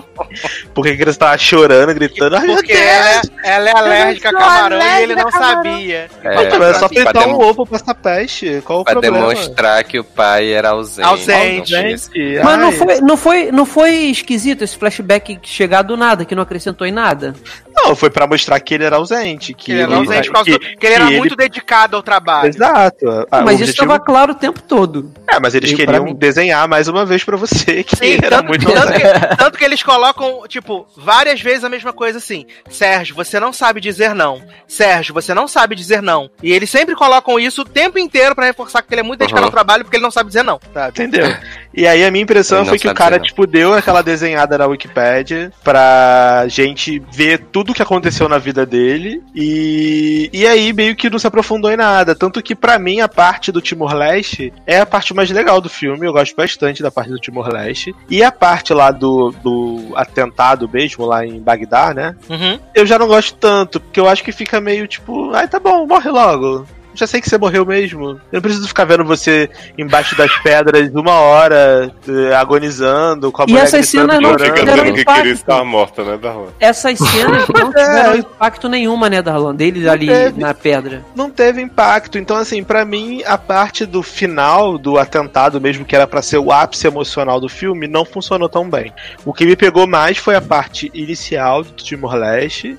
Porque 0.72 0.90
a 0.90 0.96
criança 0.96 1.18
tava 1.18 1.36
chorando, 1.38 1.92
gritando. 1.94 2.36
Ai, 2.36 2.46
meu 2.46 2.56
Porque 2.56 2.72
Deus! 2.72 2.86
ela, 2.86 3.22
ela 3.42 3.68
é 3.68 3.72
alérgica 3.76 4.28
a 4.28 4.32
camarão 4.32 4.76
e 4.76 4.80
ele 4.80 5.12
alérgica 5.12 5.22
não 5.24 5.30
camarão. 5.30 5.56
sabia. 5.72 6.10
É, 6.22 6.34
Mas 6.58 6.76
é 6.76 6.78
só 6.78 6.88
fritar 6.88 7.28
um 7.28 7.40
ovo 7.40 7.66
pra 7.66 7.76
essa 7.76 7.94
peste. 7.94 8.62
Qual 8.64 8.80
o 8.80 8.84
pra 8.84 8.92
problema? 8.92 9.18
demonstrar 9.28 9.82
que 9.84 9.98
o 9.98 10.04
pai 10.04 10.52
era 10.52 10.70
ausente. 10.70 11.08
Ausente. 11.08 11.70
Gente, 11.70 12.40
Mas 12.42 12.58
não 12.58 12.72
foi, 12.72 13.00
não, 13.00 13.16
foi, 13.16 13.50
não 13.52 13.66
foi 13.66 13.90
esquisito 14.06 14.62
esse 14.62 14.76
flashback 14.76 15.38
chegar 15.42 15.82
do 15.82 15.96
nada, 15.96 16.24
que 16.24 16.34
não 16.34 16.42
acrescentou 16.42 16.86
em 16.86 16.92
nada? 16.92 17.34
Não, 17.76 17.94
foi 17.96 18.08
pra 18.10 18.26
mostrar 18.26 18.58
que 18.60 18.74
ele 18.74 18.84
era 18.84 18.96
ausente. 18.96 19.52
Que, 19.54 19.64
Que 19.66 19.72
ele 19.72 19.82
era 19.82 19.96
ausente 19.96 20.28
por 20.28 20.34
causa 20.34 20.50
do- 20.52 20.58
que 20.58 20.86
ele 20.86 20.94
era 20.94 21.10
muito 21.10 21.34
dedicado 21.36 21.96
ao 21.96 22.02
trabalho. 22.02 22.48
Exato. 22.48 23.26
Ah, 23.30 23.40
o 23.40 23.44
mas 23.44 23.54
isso 23.60 23.64
objetivo- 23.70 23.70
estava 23.70 23.98
claro 24.00 24.32
o 24.32 24.34
tempo 24.34 24.62
todo. 24.62 25.12
É, 25.28 25.38
mas 25.40 25.54
eles 25.54 25.70
E 25.72 25.74
queriam 25.76 26.12
desenhar 26.14 26.66
mais 26.68 26.88
uma 26.88 27.04
vez 27.04 27.24
pra 27.24 27.36
você 27.36 27.82
que 27.84 27.96
Sim, 27.96 28.04
ele 28.06 28.24
era 28.26 28.36
tanto, 28.36 28.48
muito 28.48 28.66
tanto 28.72 28.92
que, 28.92 29.36
tanto 29.36 29.58
que 29.58 29.64
eles 29.64 29.82
colocam, 29.82 30.42
tipo, 30.48 30.86
várias 30.96 31.40
vezes 31.40 31.64
a 31.64 31.68
mesma 31.68 31.92
coisa 31.92 32.18
assim. 32.18 32.46
Sérgio, 32.70 33.14
você 33.14 33.38
não 33.40 33.52
sabe 33.52 33.80
dizer 33.80 34.14
não. 34.14 34.40
Sérgio, 34.68 35.12
você 35.14 35.34
não 35.34 35.46
sabe 35.48 35.74
dizer 35.74 36.00
não. 36.02 36.30
E 36.42 36.52
eles 36.52 36.70
sempre 36.70 36.94
colocam 36.94 37.38
isso 37.40 37.62
o 37.62 37.64
tempo 37.64 37.98
inteiro 37.98 38.34
pra 38.34 38.46
reforçar 38.46 38.82
que 38.82 38.92
ele 38.94 39.00
é 39.00 39.04
muito 39.04 39.20
dedicado 39.20 39.42
Uhum. 39.42 39.48
ao 39.48 39.52
trabalho 39.52 39.84
porque 39.84 39.96
ele 39.96 40.04
não 40.04 40.10
sabe 40.10 40.28
dizer 40.28 40.42
não. 40.42 40.60
Sabe? 40.72 40.88
Entendeu? 40.90 41.34
E 41.72 41.86
aí 41.86 42.04
a 42.04 42.10
minha 42.10 42.22
impressão 42.22 42.60
Ele 42.60 42.68
foi 42.68 42.78
que 42.78 42.88
o 42.88 42.94
cara, 42.94 43.18
tipo, 43.18 43.46
deu 43.46 43.74
aquela 43.74 44.02
desenhada 44.02 44.56
na 44.58 44.66
Wikipédia 44.66 45.50
pra 45.62 46.44
gente 46.48 47.02
ver 47.12 47.38
tudo 47.52 47.63
o 47.72 47.74
que 47.74 47.82
aconteceu 47.82 48.28
na 48.28 48.38
vida 48.38 48.64
dele. 48.64 49.22
E, 49.34 50.30
e 50.32 50.46
aí 50.46 50.72
meio 50.72 50.96
que 50.96 51.10
não 51.10 51.18
se 51.18 51.26
aprofundou 51.26 51.70
em 51.70 51.76
nada. 51.76 52.14
Tanto 52.14 52.42
que 52.42 52.54
pra 52.54 52.78
mim 52.78 53.00
a 53.00 53.08
parte 53.08 53.52
do 53.52 53.60
Timor-Leste 53.60 54.52
é 54.66 54.80
a 54.80 54.86
parte 54.86 55.14
mais 55.14 55.30
legal 55.30 55.60
do 55.60 55.68
filme. 55.68 56.06
Eu 56.06 56.12
gosto 56.12 56.34
bastante 56.36 56.82
da 56.82 56.90
parte 56.90 57.10
do 57.10 57.18
Timor-Leste. 57.18 57.94
E 58.08 58.22
a 58.22 58.32
parte 58.32 58.72
lá 58.72 58.90
do, 58.90 59.34
do 59.42 59.92
atentado 59.94 60.68
mesmo, 60.68 61.06
lá 61.06 61.24
em 61.26 61.40
Bagdá, 61.40 61.92
né? 61.94 62.14
Uhum. 62.28 62.58
Eu 62.74 62.86
já 62.86 62.98
não 62.98 63.06
gosto 63.06 63.36
tanto, 63.36 63.80
porque 63.80 64.00
eu 64.00 64.08
acho 64.08 64.22
que 64.22 64.32
fica 64.32 64.60
meio 64.60 64.86
tipo, 64.86 65.32
ai 65.32 65.48
tá 65.48 65.58
bom, 65.58 65.86
morre 65.86 66.10
logo. 66.10 66.66
Já 66.94 67.06
sei 67.06 67.20
que 67.20 67.28
você 67.28 67.36
morreu 67.38 67.64
mesmo. 67.66 68.10
Eu 68.10 68.18
não 68.32 68.40
preciso 68.40 68.68
ficar 68.68 68.84
vendo 68.84 69.04
você 69.04 69.48
embaixo 69.76 70.16
das 70.16 70.32
pedras 70.42 70.90
uma 70.94 71.12
hora, 71.14 71.92
eh, 72.08 72.34
agonizando, 72.34 73.30
com 73.32 73.42
a 73.42 73.44
E 73.46 73.50
mulher 73.52 73.64
essas 73.64 73.88
cenas 73.88 74.20
não 74.20 74.36
dizendo 74.36 74.94
que 74.94 75.00
impacto. 75.00 75.26
estar 75.28 75.64
morta, 75.64 76.04
né, 76.04 76.18
Darlan? 76.20 76.48
Essas 76.60 76.98
cenas 76.98 77.48
não 77.48 77.70
tiveram 77.72 78.16
impacto 78.16 78.68
nenhuma, 78.68 79.08
né, 79.10 79.20
Darlan? 79.22 79.54
Deles 79.54 79.86
ali 79.86 80.06
teve. 80.06 80.40
na 80.40 80.54
pedra. 80.54 81.04
não 81.14 81.30
teve 81.30 81.60
impacto. 81.60 82.18
Então, 82.18 82.36
assim, 82.36 82.62
pra 82.62 82.84
mim, 82.84 83.22
a 83.26 83.36
parte 83.36 83.84
do 83.86 84.02
final 84.02 84.78
do 84.78 84.98
atentado, 84.98 85.60
mesmo 85.60 85.84
que 85.84 85.94
era 85.94 86.06
pra 86.06 86.22
ser 86.22 86.38
o 86.38 86.52
ápice 86.52 86.86
emocional 86.86 87.40
do 87.40 87.48
filme, 87.48 87.86
não 87.88 88.04
funcionou 88.04 88.48
tão 88.48 88.68
bem. 88.68 88.92
O 89.24 89.32
que 89.32 89.44
me 89.44 89.56
pegou 89.56 89.86
mais 89.86 90.18
foi 90.18 90.34
a 90.36 90.40
parte 90.40 90.90
inicial 90.94 91.62
do 91.62 91.72
Timor-Leste, 91.72 92.78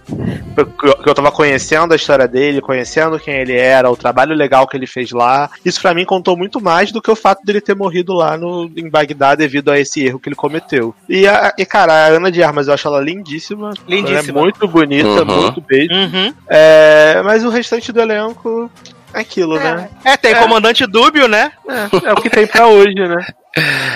que 1.04 1.10
eu 1.10 1.14
tava 1.14 1.32
conhecendo 1.32 1.92
a 1.94 1.96
história 1.96 2.28
dele, 2.28 2.62
conhecendo 2.62 3.20
quem 3.20 3.36
ele 3.36 3.56
era, 3.58 3.90
o 3.90 3.96
trabalho 4.06 4.36
legal 4.36 4.68
que 4.68 4.78
ele 4.78 4.86
fez 4.86 5.10
lá. 5.12 5.50
Isso 5.66 5.82
pra 5.82 5.94
mim 5.96 6.06
contou 6.06 6.38
muito 6.38 6.62
mais 6.62 6.92
do 6.92 7.02
que 7.02 7.10
o 7.10 7.16
fato 7.16 7.44
dele 7.44 7.60
ter 7.60 7.76
morrido 7.76 8.14
lá 8.14 8.38
no, 8.38 8.70
em 8.76 8.88
Bagdá 8.88 9.34
devido 9.34 9.72
a 9.72 9.80
esse 9.80 10.06
erro 10.06 10.20
que 10.20 10.30
ele 10.30 10.36
cometeu. 10.36 10.94
E, 11.10 11.28
a, 11.28 11.52
e 11.58 11.66
cara, 11.66 11.92
a 11.94 12.08
Ana 12.10 12.32
de 12.32 12.44
Armas 12.44 12.68
eu 12.68 12.74
acho 12.76 12.88
ela 12.88 13.02
lindíssima. 13.02 13.72
Lindíssima. 13.88 14.20
Ela 14.20 14.30
é 14.30 14.32
muito 14.44 14.68
bonita, 14.68 15.08
Uhum. 15.08 15.42
muito 15.42 15.60
beijo. 15.62 15.92
Uhum. 15.92 16.32
É, 16.48 17.20
mas 17.24 17.44
o 17.44 17.50
restante 17.50 17.92
do 17.92 18.00
elenco 18.00 18.70
é 19.12 19.22
aquilo, 19.22 19.56
né? 19.58 19.90
É, 20.04 20.16
tem 20.16 20.34
É. 20.34 20.36
comandante 20.36 20.86
dúbio, 20.86 21.28
né? 21.28 21.52
É, 21.68 22.10
é 22.10 22.14
o 22.14 22.18
que 22.18 22.30
tem 22.30 22.46
pra 22.46 22.68
hoje, 22.68 22.94
né? 22.94 23.26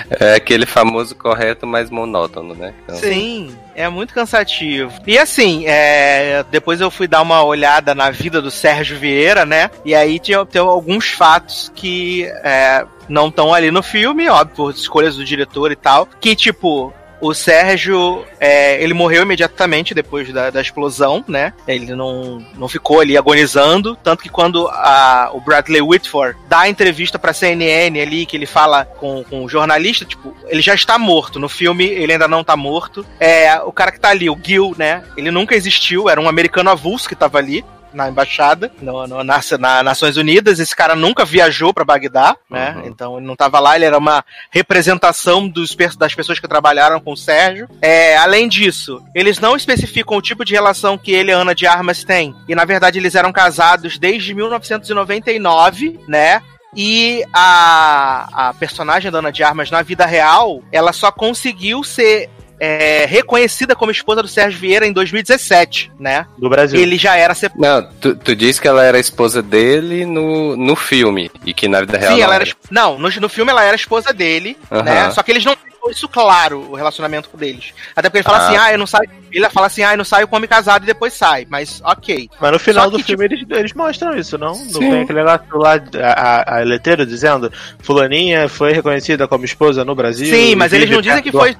É 0.09 0.35
aquele 0.35 0.65
famoso 0.65 1.13
correto, 1.15 1.67
mas 1.67 1.89
monótono, 1.91 2.55
né? 2.55 2.73
Então, 2.83 2.95
Sim, 2.95 3.53
é 3.79 3.87
muito 3.87 4.13
cansativo. 4.13 4.91
E 5.07 5.17
assim, 5.17 5.63
é, 5.65 6.43
depois 6.51 6.81
eu 6.81 6.91
fui 6.91 7.07
dar 7.07 7.21
uma 7.21 7.41
olhada 7.43 7.95
na 7.95 8.11
vida 8.11 8.41
do 8.41 8.51
Sérgio 8.51 8.99
Vieira, 8.99 9.45
né? 9.45 9.71
E 9.85 9.95
aí 9.95 10.19
tinha, 10.19 10.45
tem 10.45 10.61
alguns 10.61 11.11
fatos 11.11 11.71
que 11.73 12.25
é, 12.43 12.85
não 13.07 13.29
estão 13.29 13.53
ali 13.53 13.71
no 13.71 13.81
filme, 13.81 14.27
óbvio, 14.27 14.53
por 14.53 14.71
escolhas 14.71 15.15
do 15.15 15.23
diretor 15.23 15.71
e 15.71 15.77
tal. 15.77 16.05
Que, 16.19 16.35
tipo, 16.35 16.93
o 17.21 17.33
Sérgio, 17.33 18.25
é, 18.39 18.81
ele 18.81 18.93
morreu 18.93 19.23
imediatamente 19.23 19.93
depois 19.93 20.31
da, 20.31 20.49
da 20.49 20.61
explosão, 20.61 21.23
né? 21.27 21.53
Ele 21.67 21.93
não, 21.95 22.43
não 22.57 22.67
ficou 22.67 23.01
ali 23.01 23.17
agonizando. 23.17 23.95
Tanto 24.03 24.23
que 24.23 24.29
quando 24.29 24.67
a- 24.69 25.29
o 25.33 25.41
Bradley 25.41 25.81
Whitford 25.81 26.37
dá 26.47 26.61
a 26.61 26.69
entrevista 26.69 27.19
pra 27.19 27.33
CNN 27.33 27.99
ali, 28.01 28.25
que 28.25 28.37
ele 28.37 28.45
fala 28.45 28.85
com, 28.85 29.23
com 29.23 29.43
o 29.43 29.49
jornalista, 29.49 30.05
tipo, 30.05 30.35
ele 30.47 30.61
já 30.61 30.73
está 30.73 30.97
morto. 30.97 31.39
No 31.39 31.49
filme, 31.49 31.85
ele 31.85 32.13
ainda 32.13 32.27
não 32.27 32.43
tá 32.43 32.55
morto. 32.55 33.05
É, 33.19 33.59
o 33.61 33.71
cara 33.71 33.91
que 33.91 33.99
tá 33.99 34.09
ali, 34.09 34.29
o 34.29 34.39
Gil, 34.41 34.73
né? 34.77 35.03
Ele 35.17 35.31
nunca 35.31 35.55
existiu, 35.55 36.09
era 36.09 36.19
um 36.21 36.29
americano 36.29 36.69
avulso 36.69 37.07
que 37.09 37.15
tava 37.15 37.37
ali. 37.37 37.63
Na 37.93 38.09
embaixada, 38.09 38.71
no, 38.81 39.07
no, 39.07 39.23
na, 39.23 39.39
na 39.59 39.83
Nações 39.83 40.17
Unidas, 40.17 40.59
esse 40.59 40.75
cara 40.75 40.95
nunca 40.95 41.25
viajou 41.25 41.73
pra 41.73 41.85
Bagdá, 41.85 42.35
né? 42.49 42.75
Uhum. 42.77 42.87
Então 42.87 43.17
ele 43.17 43.25
não 43.25 43.35
tava 43.35 43.59
lá, 43.59 43.75
ele 43.75 43.85
era 43.85 43.97
uma 43.97 44.23
representação 44.51 45.47
dos, 45.47 45.75
das 45.97 46.13
pessoas 46.13 46.39
que 46.39 46.47
trabalharam 46.47 46.99
com 46.99 47.13
o 47.13 47.17
Sérgio. 47.17 47.67
É, 47.81 48.17
além 48.17 48.47
disso, 48.47 49.01
eles 49.15 49.39
não 49.39 49.55
especificam 49.55 50.17
o 50.17 50.21
tipo 50.21 50.45
de 50.45 50.53
relação 50.53 50.97
que 50.97 51.11
ele 51.11 51.31
e 51.31 51.33
a 51.33 51.37
Ana 51.37 51.55
de 51.55 51.65
Armas 51.65 52.03
têm. 52.03 52.35
E 52.47 52.55
na 52.55 52.65
verdade 52.65 52.99
eles 52.99 53.15
eram 53.15 53.31
casados 53.31 53.97
desde 53.97 54.33
1999, 54.33 55.99
né? 56.07 56.41
E 56.75 57.23
a, 57.33 58.49
a 58.49 58.53
personagem 58.53 59.11
da 59.11 59.19
Ana 59.19 59.31
de 59.31 59.43
Armas 59.43 59.71
na 59.71 59.81
vida 59.81 60.05
real, 60.05 60.61
ela 60.71 60.93
só 60.93 61.11
conseguiu 61.11 61.83
ser 61.83 62.29
é, 62.59 63.05
reconhecida 63.05 63.75
como 63.75 63.91
esposa 63.91 64.21
do 64.21 64.27
Sérgio 64.27 64.59
Vieira 64.59 64.85
em 64.85 64.91
2017, 64.91 65.91
né? 65.99 66.25
Do 66.37 66.49
Brasil. 66.49 66.79
Ele 66.79 66.97
já 66.97 67.15
era 67.15 67.33
separado. 67.33 67.87
Não, 67.87 67.93
tu, 67.99 68.15
tu 68.15 68.35
disse 68.35 68.61
que 68.61 68.67
ela 68.67 68.83
era 68.83 68.99
esposa 68.99 69.41
dele 69.41 70.05
no, 70.05 70.57
no 70.57 70.75
filme 70.75 71.31
e 71.45 71.53
que 71.53 71.67
na 71.67 71.81
vida 71.81 71.97
real 71.97 72.13
Sim, 72.13 72.19
não 72.19 72.25
ela 72.25 72.35
era. 72.35 72.45
Não, 72.69 72.99
no, 72.99 73.09
no 73.09 73.29
filme 73.29 73.51
ela 73.51 73.63
era 73.63 73.75
esposa 73.75 74.11
dele, 74.11 74.57
né? 74.83 75.11
Só 75.11 75.23
que 75.23 75.31
eles 75.31 75.45
não 75.45 75.55
deixam 75.79 75.91
isso 75.91 76.07
claro, 76.07 76.59
o 76.71 76.75
relacionamento 76.75 77.29
deles. 77.35 77.73
Até 77.95 78.09
porque 78.09 78.19
ele 78.19 78.23
fala 78.23 78.37
Ah. 78.37 78.47
assim, 78.47 78.57
ah, 78.57 78.71
eu 78.71 78.77
não 78.77 78.87
saio. 78.87 79.09
Ele 79.31 79.47
fala 79.51 79.67
assim, 79.67 79.83
ah, 79.83 79.93
eu 79.93 79.97
não 79.97 80.03
saio 80.05 80.27
com 80.27 80.35
homem 80.37 80.49
casado 80.49 80.83
e 80.83 80.85
depois 80.87 81.13
sai. 81.13 81.45
Mas 81.49 81.81
ok. 81.83 82.29
Mas 82.41 82.51
no 82.51 82.59
final 82.59 82.85
Só 82.85 82.89
do 82.91 82.97
que, 82.97 83.03
filme 83.03 83.25
eles, 83.25 83.45
eles 83.49 83.73
mostram 83.73 84.17
isso, 84.17 84.37
não? 84.37 84.55
Não 84.55 84.79
tem 84.79 85.01
aquele 85.01 85.19
negócio 85.23 85.45
lá, 85.57 85.73
a, 85.75 86.55
a, 86.55 86.59
a 86.59 86.63
letreira 86.63 87.05
dizendo 87.05 87.51
Fulaninha 87.79 88.49
foi 88.49 88.73
reconhecida 88.73 89.27
como 89.27 89.45
esposa 89.45 89.85
no 89.85 89.93
Brasil. 89.95 90.27
Sim, 90.33 90.55
mas 90.55 90.73
eles 90.73 90.89
não 90.89 91.01
dizem 91.01 91.21
que 91.21 91.31
foi-. 91.31 91.55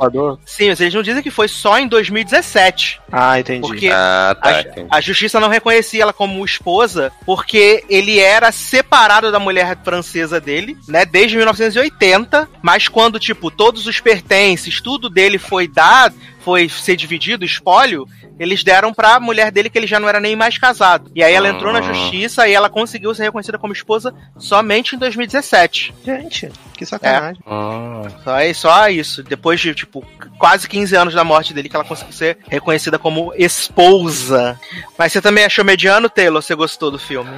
Sim, 0.46 0.70
mas 0.70 0.80
eles 0.82 0.94
não 0.94 1.04
dizem 1.04 1.22
que 1.22 1.30
foi 1.32 1.48
só 1.48 1.78
em 1.78 1.88
2017. 1.88 3.00
Ah, 3.12 3.40
entendi. 3.40 3.62
Porque 3.68 3.90
Ah, 3.92 4.36
tá. 4.42 4.50
a, 4.50 4.62
entendi. 4.62 4.88
a 4.90 5.02
justiça 5.02 5.40
não 5.40 5.48
reconhecia 5.50 6.02
ela 6.04 6.14
como 6.14 6.44
esposa 6.44 7.12
porque 7.26 7.84
ele 7.90 8.20
era 8.20 8.52
separado 8.52 9.32
da 9.32 9.40
mulher 9.40 9.78
francesa 9.84 10.40
dele, 10.42 10.78
né, 10.88 11.06
desde 11.06 11.38
1980, 11.38 12.50
mas 12.62 12.88
quando, 12.88 13.20
tipo, 13.20 13.52
todos 13.52 13.86
os 13.88 14.00
pertences, 14.10 14.82
tudo 14.82 15.08
dele 15.08 15.38
foi 15.38 15.68
dado, 15.68 16.16
foi 16.40 16.68
ser 16.68 16.96
dividido, 16.96 17.46
espólio, 17.46 18.08
eles 18.40 18.64
deram 18.64 18.92
pra 18.92 19.20
mulher 19.20 19.52
dele 19.52 19.70
que 19.70 19.78
ele 19.78 19.86
já 19.86 20.00
não 20.00 20.10
era 20.10 20.20
nem 20.20 20.36
mais 20.36 20.58
casado. 20.58 21.12
E 21.14 21.22
aí 21.22 21.32
ela 21.34 21.48
entrou 21.48 21.72
na 21.72 21.78
Ah. 21.80 21.82
justiça 21.94 22.48
e 22.48 22.54
ela 22.54 22.70
conseguiu 22.72 23.14
ser 23.14 23.24
reconhecida 23.24 23.60
como 23.60 23.72
esposa 23.72 24.12
somente 24.36 24.96
em 24.96 24.98
2017. 24.98 25.94
Gente, 26.04 26.50
que 26.80 26.86
sacanagem. 26.86 27.42
Ah, 27.46 28.04
Só, 28.24 28.38
é 28.40 28.54
só 28.54 28.88
isso. 28.90 29.22
Depois 29.22 29.60
de, 29.60 29.76
tipo, 29.76 30.04
quase 30.38 30.68
15 30.68 30.96
anos 30.96 31.14
da 31.14 31.24
morte 31.24 31.54
dele, 31.54 31.68
que 31.70 31.76
ela 31.76 31.84
conseguiu 31.86 32.14
ser 32.14 32.38
reconhecida 32.48 32.98
como 32.98 33.34
esposa. 33.36 34.60
Mas 34.98 35.12
você 35.12 35.22
também 35.22 35.44
achou 35.46 35.64
mediano, 35.66 36.10
Taylor? 36.10 36.42
Você 36.42 36.56
gostou 36.56 36.90
do 36.90 36.98
filme? 36.98 37.30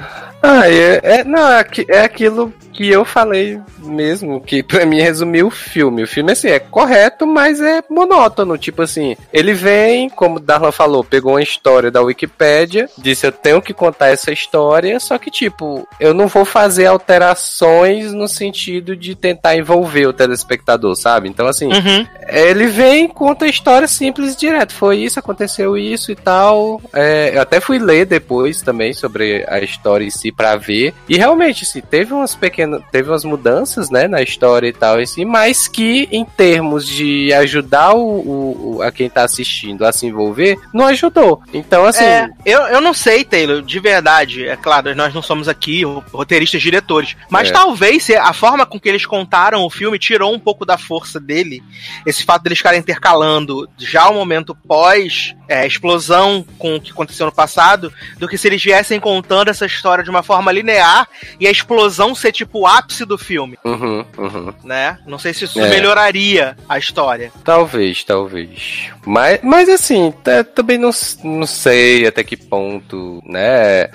Ah, 0.42 0.68
é, 0.70 1.00
é- 1.20 1.24
não, 1.24 1.46
é, 1.52 1.64
é 1.88 2.00
aquilo 2.04 2.52
que 2.72 2.88
eu 2.88 3.04
falei 3.04 3.60
mesmo, 3.80 4.40
que 4.40 4.62
pra 4.62 4.86
mim 4.86 5.00
resumiu 5.00 5.48
o 5.48 5.50
filme. 5.50 6.02
O 6.04 6.08
filme, 6.08 6.32
assim, 6.32 6.48
é 6.48 6.58
correto, 6.58 7.26
mas 7.26 7.60
é 7.60 7.82
monótono. 7.90 8.56
Tipo 8.56 8.82
assim, 8.82 9.16
ele 9.32 9.52
vem, 9.52 10.08
como 10.08 10.36
o 10.36 10.40
Darlan 10.40 10.72
falou, 10.72 11.04
pegou 11.04 11.32
uma 11.34 11.42
história 11.42 11.90
da 11.90 12.00
Wikipédia, 12.00 12.88
disse 12.96 13.26
eu 13.26 13.32
tenho 13.32 13.60
que 13.60 13.74
contar 13.74 14.08
essa 14.08 14.32
história, 14.32 14.98
só 15.00 15.18
que, 15.18 15.30
tipo, 15.30 15.86
eu 16.00 16.14
não 16.14 16.28
vou 16.28 16.44
fazer 16.44 16.86
alterações 16.86 18.12
no 18.12 18.26
sentido 18.28 18.96
de 18.96 19.14
tentar 19.34 19.56
envolver 19.56 20.06
o 20.06 20.12
telespectador, 20.12 20.94
sabe? 20.96 21.28
Então, 21.28 21.46
assim, 21.46 21.66
Uhum. 21.66 22.06
ele 22.28 22.66
vem, 22.66 23.08
conta 23.08 23.44
a 23.44 23.48
história 23.48 23.88
simples 23.88 24.34
e 24.34 24.38
direto. 24.38 24.72
Foi 24.74 24.98
isso, 24.98 25.18
aconteceu 25.18 25.76
isso 25.76 26.10
e 26.12 26.14
tal. 26.14 26.80
É, 26.92 27.32
eu 27.34 27.40
até 27.42 27.60
fui 27.60 27.78
ler 27.78 28.04
depois 28.06 28.60
também 28.62 28.92
sobre 28.92 29.44
a 29.48 29.60
história 29.60 30.04
em 30.04 30.10
si 30.10 30.30
pra 30.32 30.56
ver. 30.56 30.94
E 31.08 31.16
realmente, 31.16 31.64
assim, 31.64 31.80
teve 31.80 32.12
umas 32.12 32.34
pequenas. 32.34 32.82
Teve 32.90 33.10
umas 33.10 33.24
mudanças, 33.24 33.90
né, 33.90 34.06
na 34.08 34.20
história 34.22 34.68
e 34.68 34.72
tal, 34.72 34.98
assim, 34.98 35.24
mas 35.24 35.66
que 35.68 36.08
em 36.12 36.24
termos 36.24 36.86
de 36.86 37.32
ajudar 37.34 37.94
o, 37.94 38.76
o- 38.76 38.82
a 38.82 38.90
quem 38.92 39.08
tá 39.08 39.24
assistindo 39.24 39.84
a 39.84 39.92
se 39.92 40.06
envolver, 40.06 40.58
não 40.72 40.86
ajudou. 40.86 41.40
Então, 41.52 41.84
assim. 41.84 42.04
É, 42.04 42.28
eu, 42.44 42.60
eu 42.62 42.80
não 42.80 42.92
sei, 42.94 43.24
Taylor, 43.24 43.62
de 43.62 43.78
verdade. 43.80 44.46
É 44.46 44.56
claro, 44.56 44.94
nós 44.94 45.14
não 45.14 45.22
somos 45.22 45.48
aqui 45.48 45.84
ro- 45.84 46.04
roteiristas 46.12 46.60
diretores. 46.62 47.16
Mas 47.30 47.48
É. 47.48 47.52
talvez 47.52 48.08
a 48.10 48.32
forma 48.32 48.66
com 48.66 48.78
que 48.78 48.88
eles 48.88 49.06
contaram 49.22 49.64
o 49.64 49.70
filme 49.70 49.98
tirou 49.98 50.34
um 50.34 50.38
pouco 50.38 50.66
da 50.66 50.76
força 50.76 51.20
dele. 51.20 51.62
Esse 52.04 52.24
fato 52.24 52.42
deles 52.42 52.58
ficarem 52.58 52.80
intercalando 52.80 53.68
já 53.78 54.08
o 54.08 54.14
momento 54.14 54.54
pós 54.54 55.34
é, 55.48 55.66
explosão 55.66 56.44
com 56.58 56.76
o 56.76 56.80
que 56.80 56.90
aconteceu 56.90 57.26
no 57.26 57.32
passado, 57.32 57.92
do 58.18 58.26
que 58.26 58.36
se 58.36 58.48
eles 58.48 58.62
viessem 58.62 58.98
contando 58.98 59.48
essa 59.48 59.66
história 59.66 60.02
de 60.02 60.10
uma 60.10 60.22
forma 60.22 60.50
linear 60.50 61.06
e 61.38 61.46
a 61.46 61.50
explosão 61.50 62.14
ser 62.14 62.32
tipo 62.32 62.60
o 62.60 62.66
ápice 62.66 63.04
do 63.04 63.16
filme, 63.16 63.56
Uhum, 63.64 64.04
uhum. 64.18 64.52
né? 64.64 64.98
Não 65.06 65.18
sei 65.18 65.32
se 65.32 65.44
isso 65.44 65.60
É. 65.60 65.68
melhoraria 65.68 66.56
a 66.68 66.78
história. 66.78 67.30
Talvez, 67.44 68.02
talvez. 68.02 68.90
Mas, 69.06 69.40
mas 69.42 69.68
assim, 69.68 70.12
também 70.54 70.78
não, 70.78 70.90
não 71.22 71.46
sei 71.46 72.06
até 72.06 72.24
que 72.24 72.36
ponto, 72.36 73.22
né? 73.26 73.88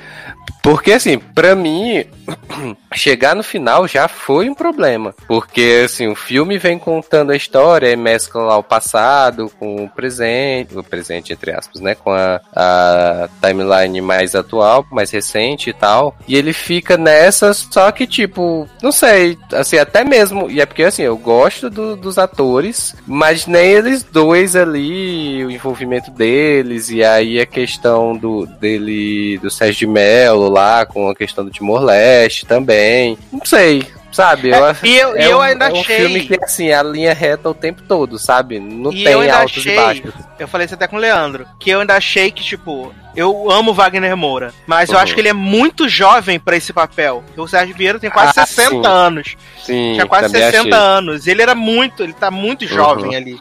Porque, 0.68 0.92
assim, 0.92 1.18
pra 1.18 1.56
mim, 1.56 2.04
chegar 2.94 3.34
no 3.34 3.42
final 3.42 3.88
já 3.88 4.10
foi 4.10 4.50
um 4.50 4.54
problema. 4.54 5.16
Porque, 5.26 5.84
assim, 5.86 6.10
o 6.10 6.16
filme 6.16 6.58
vem 6.58 6.78
contando 6.78 7.32
a 7.32 7.38
história 7.38 7.90
e 7.90 7.96
mescla 7.96 8.42
lá 8.42 8.58
o 8.58 8.64
passado 8.64 9.50
com 9.58 9.86
o 9.86 9.88
presente, 9.88 10.78
o 10.78 10.84
presente, 10.84 11.32
entre 11.32 11.54
aspas, 11.54 11.80
né? 11.80 11.96
Com 11.96 12.12
a, 12.12 12.42
a 12.54 13.30
timeline 13.42 14.02
mais 14.02 14.36
atual, 14.36 14.86
mais 14.92 15.10
recente 15.10 15.70
e 15.70 15.74
tal. 15.74 16.14
E 16.28 16.36
ele 16.36 16.52
fica 16.52 16.98
nessa, 16.98 17.54
só 17.54 17.90
que, 17.90 18.06
tipo, 18.06 18.68
não 18.84 18.92
sei, 18.92 19.38
assim, 19.54 19.78
até 19.78 20.04
mesmo. 20.04 20.52
E 20.52 20.60
é 20.60 20.66
porque, 20.66 20.84
assim, 20.84 21.04
eu 21.04 21.16
gosto 21.16 21.70
do- 21.70 21.96
dos 21.96 22.18
atores, 22.18 22.94
mas 23.08 23.48
nem 23.48 23.72
eles 23.72 24.04
dois 24.04 24.54
ali, 24.54 25.46
o 25.46 25.50
envolvimento 25.50 26.12
deles, 26.12 26.90
e 26.90 27.06
aí 27.06 27.40
a 27.40 27.46
questão 27.46 28.18
do 28.18 28.46
dele, 28.46 29.38
do 29.38 29.50
Sérgio 29.50 29.90
Mello 29.90 30.57
lá, 30.58 30.86
com 30.86 31.10
a 31.10 31.16
questão 31.16 31.46
do 31.46 31.52
Timor-Leste 31.52 32.46
também. 32.46 33.18
Não 33.32 33.46
sei. 33.46 33.86
Sabe? 34.10 34.50
Eu, 34.50 34.76
e 34.84 34.98
eu- 34.98 35.16
é 35.16 35.28
eu 35.28 35.38
um, 35.38 35.42
ainda 35.42 35.66
é 35.68 35.74
um 35.74 35.82
achei- 35.82 35.98
filme 36.00 36.22
que, 36.26 36.40
assim, 36.44 36.72
a 36.72 36.82
linha 36.82 37.14
reta 37.14 37.50
o 37.50 37.54
tempo 37.54 37.84
todo, 37.84 38.18
sabe? 38.18 38.58
Não 38.58 38.92
E 38.92 39.04
tem 39.04 39.14
eu 39.14 39.20
ainda 39.20 39.40
altos 39.42 39.58
achei, 39.60 39.74
e 39.74 39.76
baixos. 39.76 40.14
eu 40.40 40.48
falei 40.48 40.66
isso 40.66 40.74
até 40.74 40.88
com 40.88 40.96
o 40.96 41.00
Leandro, 41.00 41.46
que 41.60 41.70
eu 41.70 41.82
ainda 41.82 41.94
achei 41.96 42.32
que, 42.32 42.42
tipo, 42.42 42.92
eu 43.16 43.52
amo 43.52 43.74
Wagner 43.74 44.16
Moura, 44.18 44.54
mas 44.66 44.90
eu 44.90 44.96
Uhum. 44.96 45.02
acho 45.04 45.14
que 45.14 45.20
ele 45.22 45.28
é 45.28 45.34
muito 45.34 45.88
jovem 45.90 46.40
pra 46.40 46.56
esse 46.56 46.72
papel. 46.74 47.22
O 47.36 47.48
Sérgio 47.48 47.76
Vieira 47.76 48.00
tem 48.00 48.10
quase 48.10 48.32
Ah, 48.40 48.46
60 48.46 48.70
sim. 48.72 48.82
anos. 48.88 49.36
Sim, 49.64 49.92
Tinha 49.94 50.08
quase 50.08 50.28
também 50.28 50.42
60 50.42 50.62
achei. 50.62 50.74
anos. 50.74 51.28
Ele 51.28 51.42
era 51.42 51.54
muito, 51.54 52.02
ele 52.02 52.14
tá 52.14 52.32
muito 52.32 52.66
jovem 52.66 53.14
ali. 53.16 53.38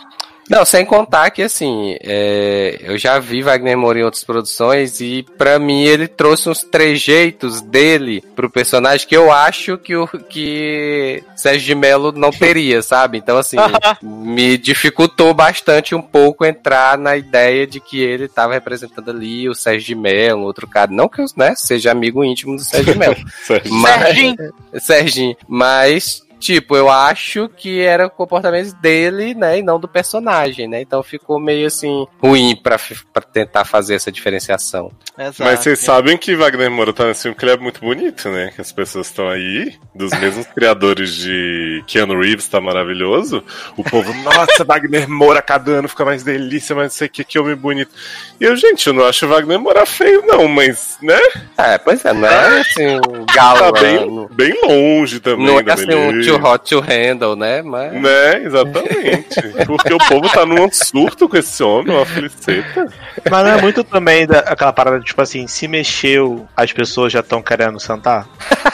Não, 0.49 0.65
sem 0.65 0.85
contar 0.85 1.31
que, 1.31 1.43
assim, 1.43 1.97
é, 2.03 2.79
eu 2.83 2.97
já 2.97 3.19
vi 3.19 3.43
Wagner 3.43 3.77
Moura 3.77 3.99
em 3.99 4.05
outras 4.05 4.23
produções 4.23 5.01
e, 5.01 5.25
pra 5.37 5.59
mim, 5.59 5.83
ele 5.83 6.07
trouxe 6.07 6.49
uns 6.49 6.63
trejeitos 6.63 7.61
dele 7.61 8.23
pro 8.35 8.49
personagem 8.49 9.09
que 9.09 9.17
eu 9.17 9.33
acho 9.33 9.77
que 9.77 9.97
o 9.97 10.07
que 10.07 11.23
Sérgio 11.37 11.67
de 11.67 11.75
Mello 11.75 12.13
não 12.13 12.31
teria, 12.31 12.81
sabe? 12.81 13.19
Então, 13.19 13.37
assim, 13.37 13.57
me 14.03 14.57
dificultou 14.57 15.35
bastante 15.35 15.95
um 15.95 16.03
pouco 16.03 16.45
entrar 16.45 16.97
na 16.97 17.17
ideia 17.17 17.67
de 17.67 17.81
que 17.81 18.01
ele 18.01 18.29
tava 18.29 18.55
representando 18.55 19.11
ali 19.11 19.49
o 19.49 19.55
Sérgio 19.55 19.87
de 19.87 19.95
Mello, 19.95 20.43
outro 20.43 20.67
cara. 20.69 20.91
Não 20.91 21.09
que 21.09 21.21
eu 21.21 21.27
né, 21.37 21.55
seja 21.57 21.91
amigo 21.91 22.25
íntimo 22.25 22.55
do 22.57 22.63
Sérgio 22.63 22.93
de 22.93 22.99
Mello. 22.99 23.17
Sérgio. 23.43 23.73
Mas- 23.75 24.03
Serginho. 24.03 24.37
Serginho. 24.81 25.37
Mas, 25.49 26.23
tipo, 26.47 26.77
eu 26.77 26.89
acho 26.89 27.49
que 27.49 27.81
era 27.81 28.07
o 28.07 28.11
comportamento 28.11 28.73
dele, 28.77 29.35
né? 29.35 29.59
E 29.59 29.63
não 29.63 29.81
do 29.81 29.89
personagem, 29.89 30.69
né? 30.69 30.81
Então 30.81 31.03
ficou 31.03 31.41
meio 31.41 31.67
assim, 31.67 32.07
ruim 32.23 32.55
pra 32.55 32.79
tentar 33.21 33.65
fazer 33.65 33.97
essa 33.97 34.13
diferenciação. 34.13 34.93
Exato. 35.19 35.43
Mas 35.43 35.61
vocês 35.61 35.81
sabem 35.81 36.17
que 36.17 36.37
Wagner 36.37 36.71
Moura 36.71 36.93
tá 36.93 37.07
nesse 37.07 37.23
filme 37.23 37.37
que 37.37 37.45
ele 37.45 37.53
é 37.53 37.57
muito 37.57 37.81
bonito, 37.81 38.29
né? 38.29 38.53
Que 38.55 38.61
as 38.61 38.71
pessoas 38.71 39.07
estão 39.09 39.29
aí, 39.29 39.75
dos 39.95 40.11
mesmos 40.21 40.47
criadores 40.47 41.15
de 41.17 41.83
Keanu 41.87 42.21
Reeves, 42.21 42.47
tá 42.47 42.61
maravilhoso. 42.61 43.43
O 43.77 43.83
povo, 43.83 44.13
nossa, 44.23 44.63
Wagner 44.65 45.09
Moura 45.09 45.43
cada 45.43 45.73
ano 45.73 45.89
fica 45.89 46.05
mais 46.05 46.23
delícia, 46.23 46.77
mas 46.77 46.85
não 46.85 46.91
sei 46.91 47.07
o 47.09 47.11
que, 47.11 47.25
que 47.25 47.39
homem 47.39 47.57
bonito. 47.57 47.91
E 48.41 48.45
eu, 48.45 48.55
gente, 48.55 48.87
eu 48.87 48.93
não 48.93 49.05
acho 49.05 49.27
o 49.27 49.29
Wagner 49.29 49.59
Moura 49.59 49.85
feio, 49.85 50.23
não, 50.25 50.47
mas, 50.47 50.97
né? 51.03 51.19
É, 51.59 51.77
pois 51.79 52.05
é, 52.05 52.11
é 52.11 52.61
assim 52.61 53.01
Tá 53.27 53.35
galã. 53.35 53.73
bem, 53.73 54.07
não- 54.07 54.27
bem 54.29 54.61
longe 54.65 55.19
também 55.21 55.47
Não 55.47 55.59
é 55.59 55.63
da 55.63 55.75
assim 55.75 55.85
um 55.95 56.11
beleza. 56.13 56.36
Too 56.39 56.47
hot 56.47 56.71
to 56.71 56.81
handle, 56.81 57.37
né? 57.37 57.63
Mas. 57.63 57.93
Né, 57.93 58.43
exatamente. 58.45 59.41
Porque 59.67 59.93
o 59.93 59.99
povo 59.99 60.29
tá 60.29 60.45
num 60.45 60.71
surto 60.71 61.29
com 61.29 61.37
esse 61.37 61.63
homem, 61.63 61.95
uma 61.95 62.07
feliceta. 62.07 62.87
Mas 63.31 63.45
não 63.45 63.51
é 63.53 63.63
muito 63.63 63.83
também 63.85 64.27
da, 64.27 64.41
aquela 64.41 64.73
parada, 64.73 65.01
tipo 65.01 65.21
assim, 65.21 65.47
se 65.47 65.67
mexeu, 65.67 66.47
as 66.57 66.73
pessoas 66.73 67.13
já 67.13 67.21
estão 67.21 67.43
querendo 67.43 67.79
sentar? 67.81 68.29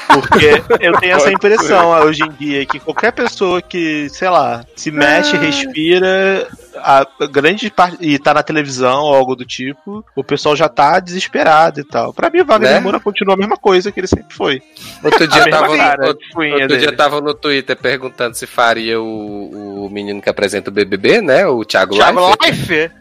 Porque 0.09 0.62
eu 0.80 0.93
tenho 0.98 1.16
essa 1.16 1.32
impressão 1.32 1.90
hoje 2.02 2.22
em 2.22 2.30
dia 2.32 2.66
que 2.66 2.78
qualquer 2.78 3.12
pessoa 3.12 3.62
que, 3.62 4.09
sei 4.10 4.28
lá, 4.28 4.64
se 4.76 4.90
mexe, 4.90 5.36
respira, 5.36 6.48
a 6.77 7.07
grande 7.31 7.70
parte. 7.70 7.97
e 8.01 8.19
tá 8.19 8.35
na 8.35 8.43
televisão 8.43 9.03
ou 9.03 9.15
algo 9.15 9.36
do 9.36 9.44
tipo, 9.44 10.05
o 10.16 10.24
pessoal 10.24 10.57
já 10.57 10.69
tá 10.69 11.01
desesperado 11.01 11.81
e 11.81 11.85
tal. 11.85 12.12
Pra 12.12 12.31
mim, 12.31 12.40
o 12.40 12.44
Wagner 12.44 12.73
Né? 12.73 12.81
Moura 12.81 13.01
continua 13.01 13.35
a 13.35 13.39
mesma 13.39 13.57
coisa 13.57 13.90
que 13.90 14.01
ele 14.01 14.07
sempre 14.07 14.35
foi. 14.35 14.62
Outro 15.03 15.27
dia 15.27 15.49
tava, 15.51 15.77
cara 15.77 16.07
outro, 16.09 16.27
cunha 16.32 16.55
outro 16.55 16.78
dia 16.78 16.97
tava 16.97 17.20
no 17.20 17.35
Twitter 17.35 17.77
perguntando 17.77 18.36
se 18.36 18.47
faria 18.47 19.01
o, 19.01 19.86
o 19.86 19.90
menino 19.90 20.20
que 20.20 20.28
apresenta 20.28 20.70
o 20.70 20.73
BBB, 20.73 21.20
né? 21.20 21.47
O 21.47 21.65
Thiago, 21.65 21.94
Thiago 21.94 22.36
Leifert. 22.40 22.93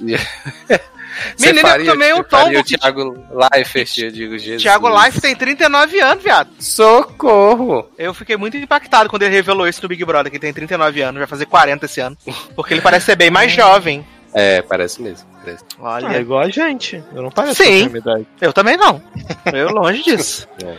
Life. 0.00 0.22
Menino, 1.40 1.58
eu 1.60 1.66
faria- 1.66 1.92
tomei 1.92 2.12
um 2.14 2.22
tombo 2.22 2.58
O 2.58 2.64
Thiago 2.64 3.24
Leifert, 3.52 3.98
eu 3.98 4.10
digo, 4.10 4.38
Jesus. 4.38 4.62
Thiago 4.62 4.88
Life 5.04 5.20
tem 5.20 5.34
39 5.34 6.00
anos, 6.00 6.22
viado. 6.22 6.50
Socorro! 6.58 7.88
Eu 7.98 8.12
fiquei 8.14 8.36
muito 8.36 8.56
impactado 8.56 9.08
quando 9.08 9.22
ele 9.22 9.34
revelou 9.34 9.66
isso 9.68 9.82
no 9.82 9.88
Big 9.88 10.04
Brother, 10.04 10.30
que 10.30 10.38
tem 10.38 10.52
39 10.52 11.00
anos, 11.02 11.18
vai 11.18 11.26
fazer 11.26 11.46
40 11.46 11.86
esse 11.86 12.00
ano. 12.00 12.16
Porque 12.54 12.74
ele 12.74 12.80
parece 12.80 13.06
ser 13.06 13.16
bem 13.16 13.30
mais 13.30 13.50
jovem. 13.52 14.06
É, 14.34 14.62
parece 14.62 15.00
mesmo. 15.02 15.31
Parece. 15.42 15.64
Olha. 15.78 16.16
É 16.16 16.20
igual 16.20 16.40
a 16.40 16.48
gente. 16.48 17.02
Eu 17.14 17.22
não 17.22 17.30
pareço 17.30 17.62
Sim. 17.62 17.64
com 17.64 17.70
a 17.70 17.92
mesma 17.92 17.98
idade. 17.98 18.26
Eu 18.40 18.52
também 18.52 18.76
não. 18.76 19.02
Eu 19.52 19.70
longe 19.70 20.02
disso. 20.02 20.48
É. 20.62 20.76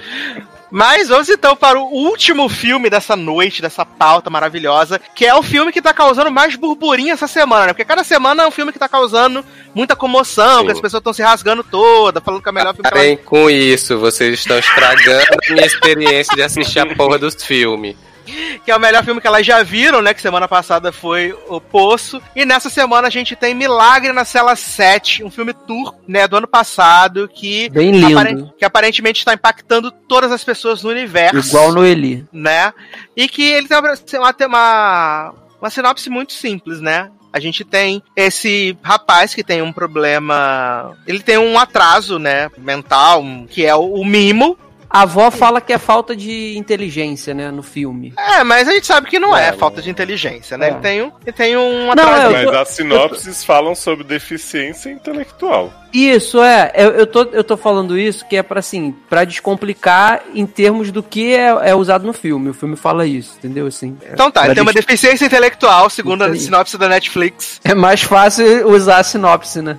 Mas 0.76 1.07
vamos 1.07 1.30
então 1.30 1.56
para 1.56 1.80
o 1.80 1.84
último 1.84 2.49
filme 2.49 2.90
dessa 2.90 3.15
noite, 3.15 3.61
dessa 3.61 3.85
pauta 3.85 4.31
maravilhosa, 4.31 4.99
que 5.14 5.23
é 5.23 5.35
o 5.35 5.44
filme 5.44 5.72
que 5.72 5.80
tá 5.80 5.94
causando 5.94 6.31
mais 6.31 6.56
burburinho 6.56 7.14
essa 7.14 7.27
semana, 7.27 7.68
né? 7.68 7.73
Porque 7.73 7.85
cada 7.85 8.03
semana 8.03 8.41
é 8.41 8.48
um 8.48 8.52
filme 8.52 8.72
que 8.72 8.80
tá 8.80 8.90
causando 8.90 9.45
muita 9.76 9.95
comoção, 9.95 10.61
Sim. 10.61 10.65
que 10.65 10.72
as 10.72 10.81
pessoas 10.81 11.02
estão 11.02 11.14
se 11.14 11.22
rasgando 11.22 11.64
toda, 11.64 12.19
falando 12.19 12.41
que 12.41 12.49
é 12.49 12.52
o 12.52 12.56
melhor 12.56 12.73
filme 12.73 12.90
Parem 12.90 13.18
com 13.18 13.52
isso, 13.52 13.99
vocês 13.99 14.40
estão 14.40 14.57
estragando 14.57 15.27
a 15.48 15.53
minha 15.53 15.64
experiência 15.64 16.35
de 16.35 16.41
assistir 16.41 16.80
a 16.80 16.95
porra 16.95 17.19
dos 17.19 17.35
filmes. 17.35 17.95
que 18.63 18.71
é 18.71 18.75
o 18.75 18.79
melhor 18.79 19.03
filme 19.03 19.19
que 19.21 19.27
elas 19.27 19.45
já 19.45 19.61
viram, 19.63 20.01
né? 20.01 20.13
Que 20.13 20.21
semana 20.21 20.47
passada 20.47 20.91
foi 20.91 21.35
O 21.47 21.59
Poço. 21.59 22.21
E 22.35 22.45
nessa 22.45 22.69
semana 22.69 23.07
a 23.07 23.11
gente 23.11 23.35
tem 23.35 23.53
Milagre 23.53 24.13
na 24.13 24.25
Cela 24.25 24.55
7, 24.55 25.23
um 25.23 25.31
filme 25.31 25.53
turco, 25.53 25.99
né? 26.07 26.27
Do 26.27 26.37
ano 26.37 26.47
passado, 26.47 27.27
que, 27.27 27.69
Bem 27.69 27.91
lindo. 27.91 28.17
aparen- 28.17 28.49
que 28.57 28.65
aparentemente 28.65 29.19
está 29.19 29.33
impactando 29.33 29.91
todas 29.91 30.31
as 30.31 30.43
pessoas 30.43 30.83
no 30.83 30.89
universo. 30.89 31.47
Igual 31.49 31.71
no 31.71 31.85
Eli. 31.85 32.25
né? 32.31 32.73
E 33.15 33.27
que 33.27 33.43
ele 33.43 33.67
tem 33.67 33.77
uma, 34.19 34.35
uma, 34.47 35.33
uma, 35.61 35.69
sinopse 35.69 36.09
muito 36.09 36.33
simples, 36.33 36.79
né? 36.79 37.09
A 37.31 37.39
gente 37.39 37.63
tem 37.63 38.03
esse 38.15 38.77
rapaz 38.83 39.33
que 39.33 39.43
tem 39.43 39.61
um 39.61 39.73
problema. 39.73 40.95
Ele 41.07 41.19
tem 41.19 41.37
um 41.37 41.57
atraso, 41.57 42.19
né? 42.19 42.49
Mental, 42.57 43.23
que 43.49 43.65
é 43.65 43.73
o, 43.75 43.93
o 43.93 44.05
mimo. 44.05 44.57
A 44.94 45.02
avó 45.02 45.32
fala 45.32 45.60
que 45.60 45.74
é 45.74 45.80
falta 45.80 46.15
de 46.15 46.56
inteligência, 46.56 47.34
né, 47.34 47.49
no 47.49 47.64
filme. 47.64 48.14
É, 48.15 48.44
mas 48.44 48.68
a 48.68 48.74
gente 48.74 48.86
sabe 48.86 49.10
que 49.10 49.18
não 49.18 49.36
é, 49.36 49.48
É, 49.48 49.53
falta 49.53 49.82
de 49.82 49.90
inteligência, 49.90 50.56
né? 50.56 50.68
É. 50.68 50.70
Ele, 50.70 50.80
tem 50.82 51.02
um, 51.02 51.11
ele 51.26 51.32
tem 51.32 51.57
um 51.57 51.86
Não, 51.88 51.91
atraso. 51.91 52.36
eu 52.36 52.45
Mas 52.52 52.61
as 52.61 52.68
sinopses 52.70 53.44
falam 53.44 53.74
sobre 53.74 54.03
deficiência 54.03 54.91
intelectual. 54.91 55.74
Isso, 55.94 56.41
é. 56.41 56.72
Eu, 56.76 57.06
tô, 57.06 57.24
eu 57.32 57.44
tô 57.44 57.56
falando 57.56 57.98
isso 57.98 58.26
que 58.26 58.36
é 58.36 58.41
pra, 58.41 58.60
assim, 58.60 58.95
pra 59.07 59.24
descomplicar 59.24 60.24
em 60.34 60.45
termos 60.45 60.91
do 60.91 61.03
que 61.03 61.34
é, 61.34 61.70
é 61.70 61.76
usado 61.76 62.06
no 62.06 62.14
filme. 62.14 62.49
O 62.49 62.53
filme 62.53 62.76
fala 62.76 63.06
isso, 63.06 63.36
entendeu? 63.38 63.68
Assim, 63.68 63.95
é, 64.02 64.14
Então 64.14 64.32
tá, 64.32 64.45
ele 64.45 64.56
tem 64.56 64.64
uma 64.64 64.74
deficiência 64.74 65.26
intelectual, 65.26 65.90
segundo 65.90 66.24
a 66.24 66.36
sinopse 66.36 66.78
da 66.78 66.90
Netflix. 66.90 67.61
É 67.64 67.76
mais 67.76 68.02
fácil 68.02 68.68
usar 68.70 68.98
a 68.98 69.03
sinopse, 69.03 69.61
né? 69.61 69.78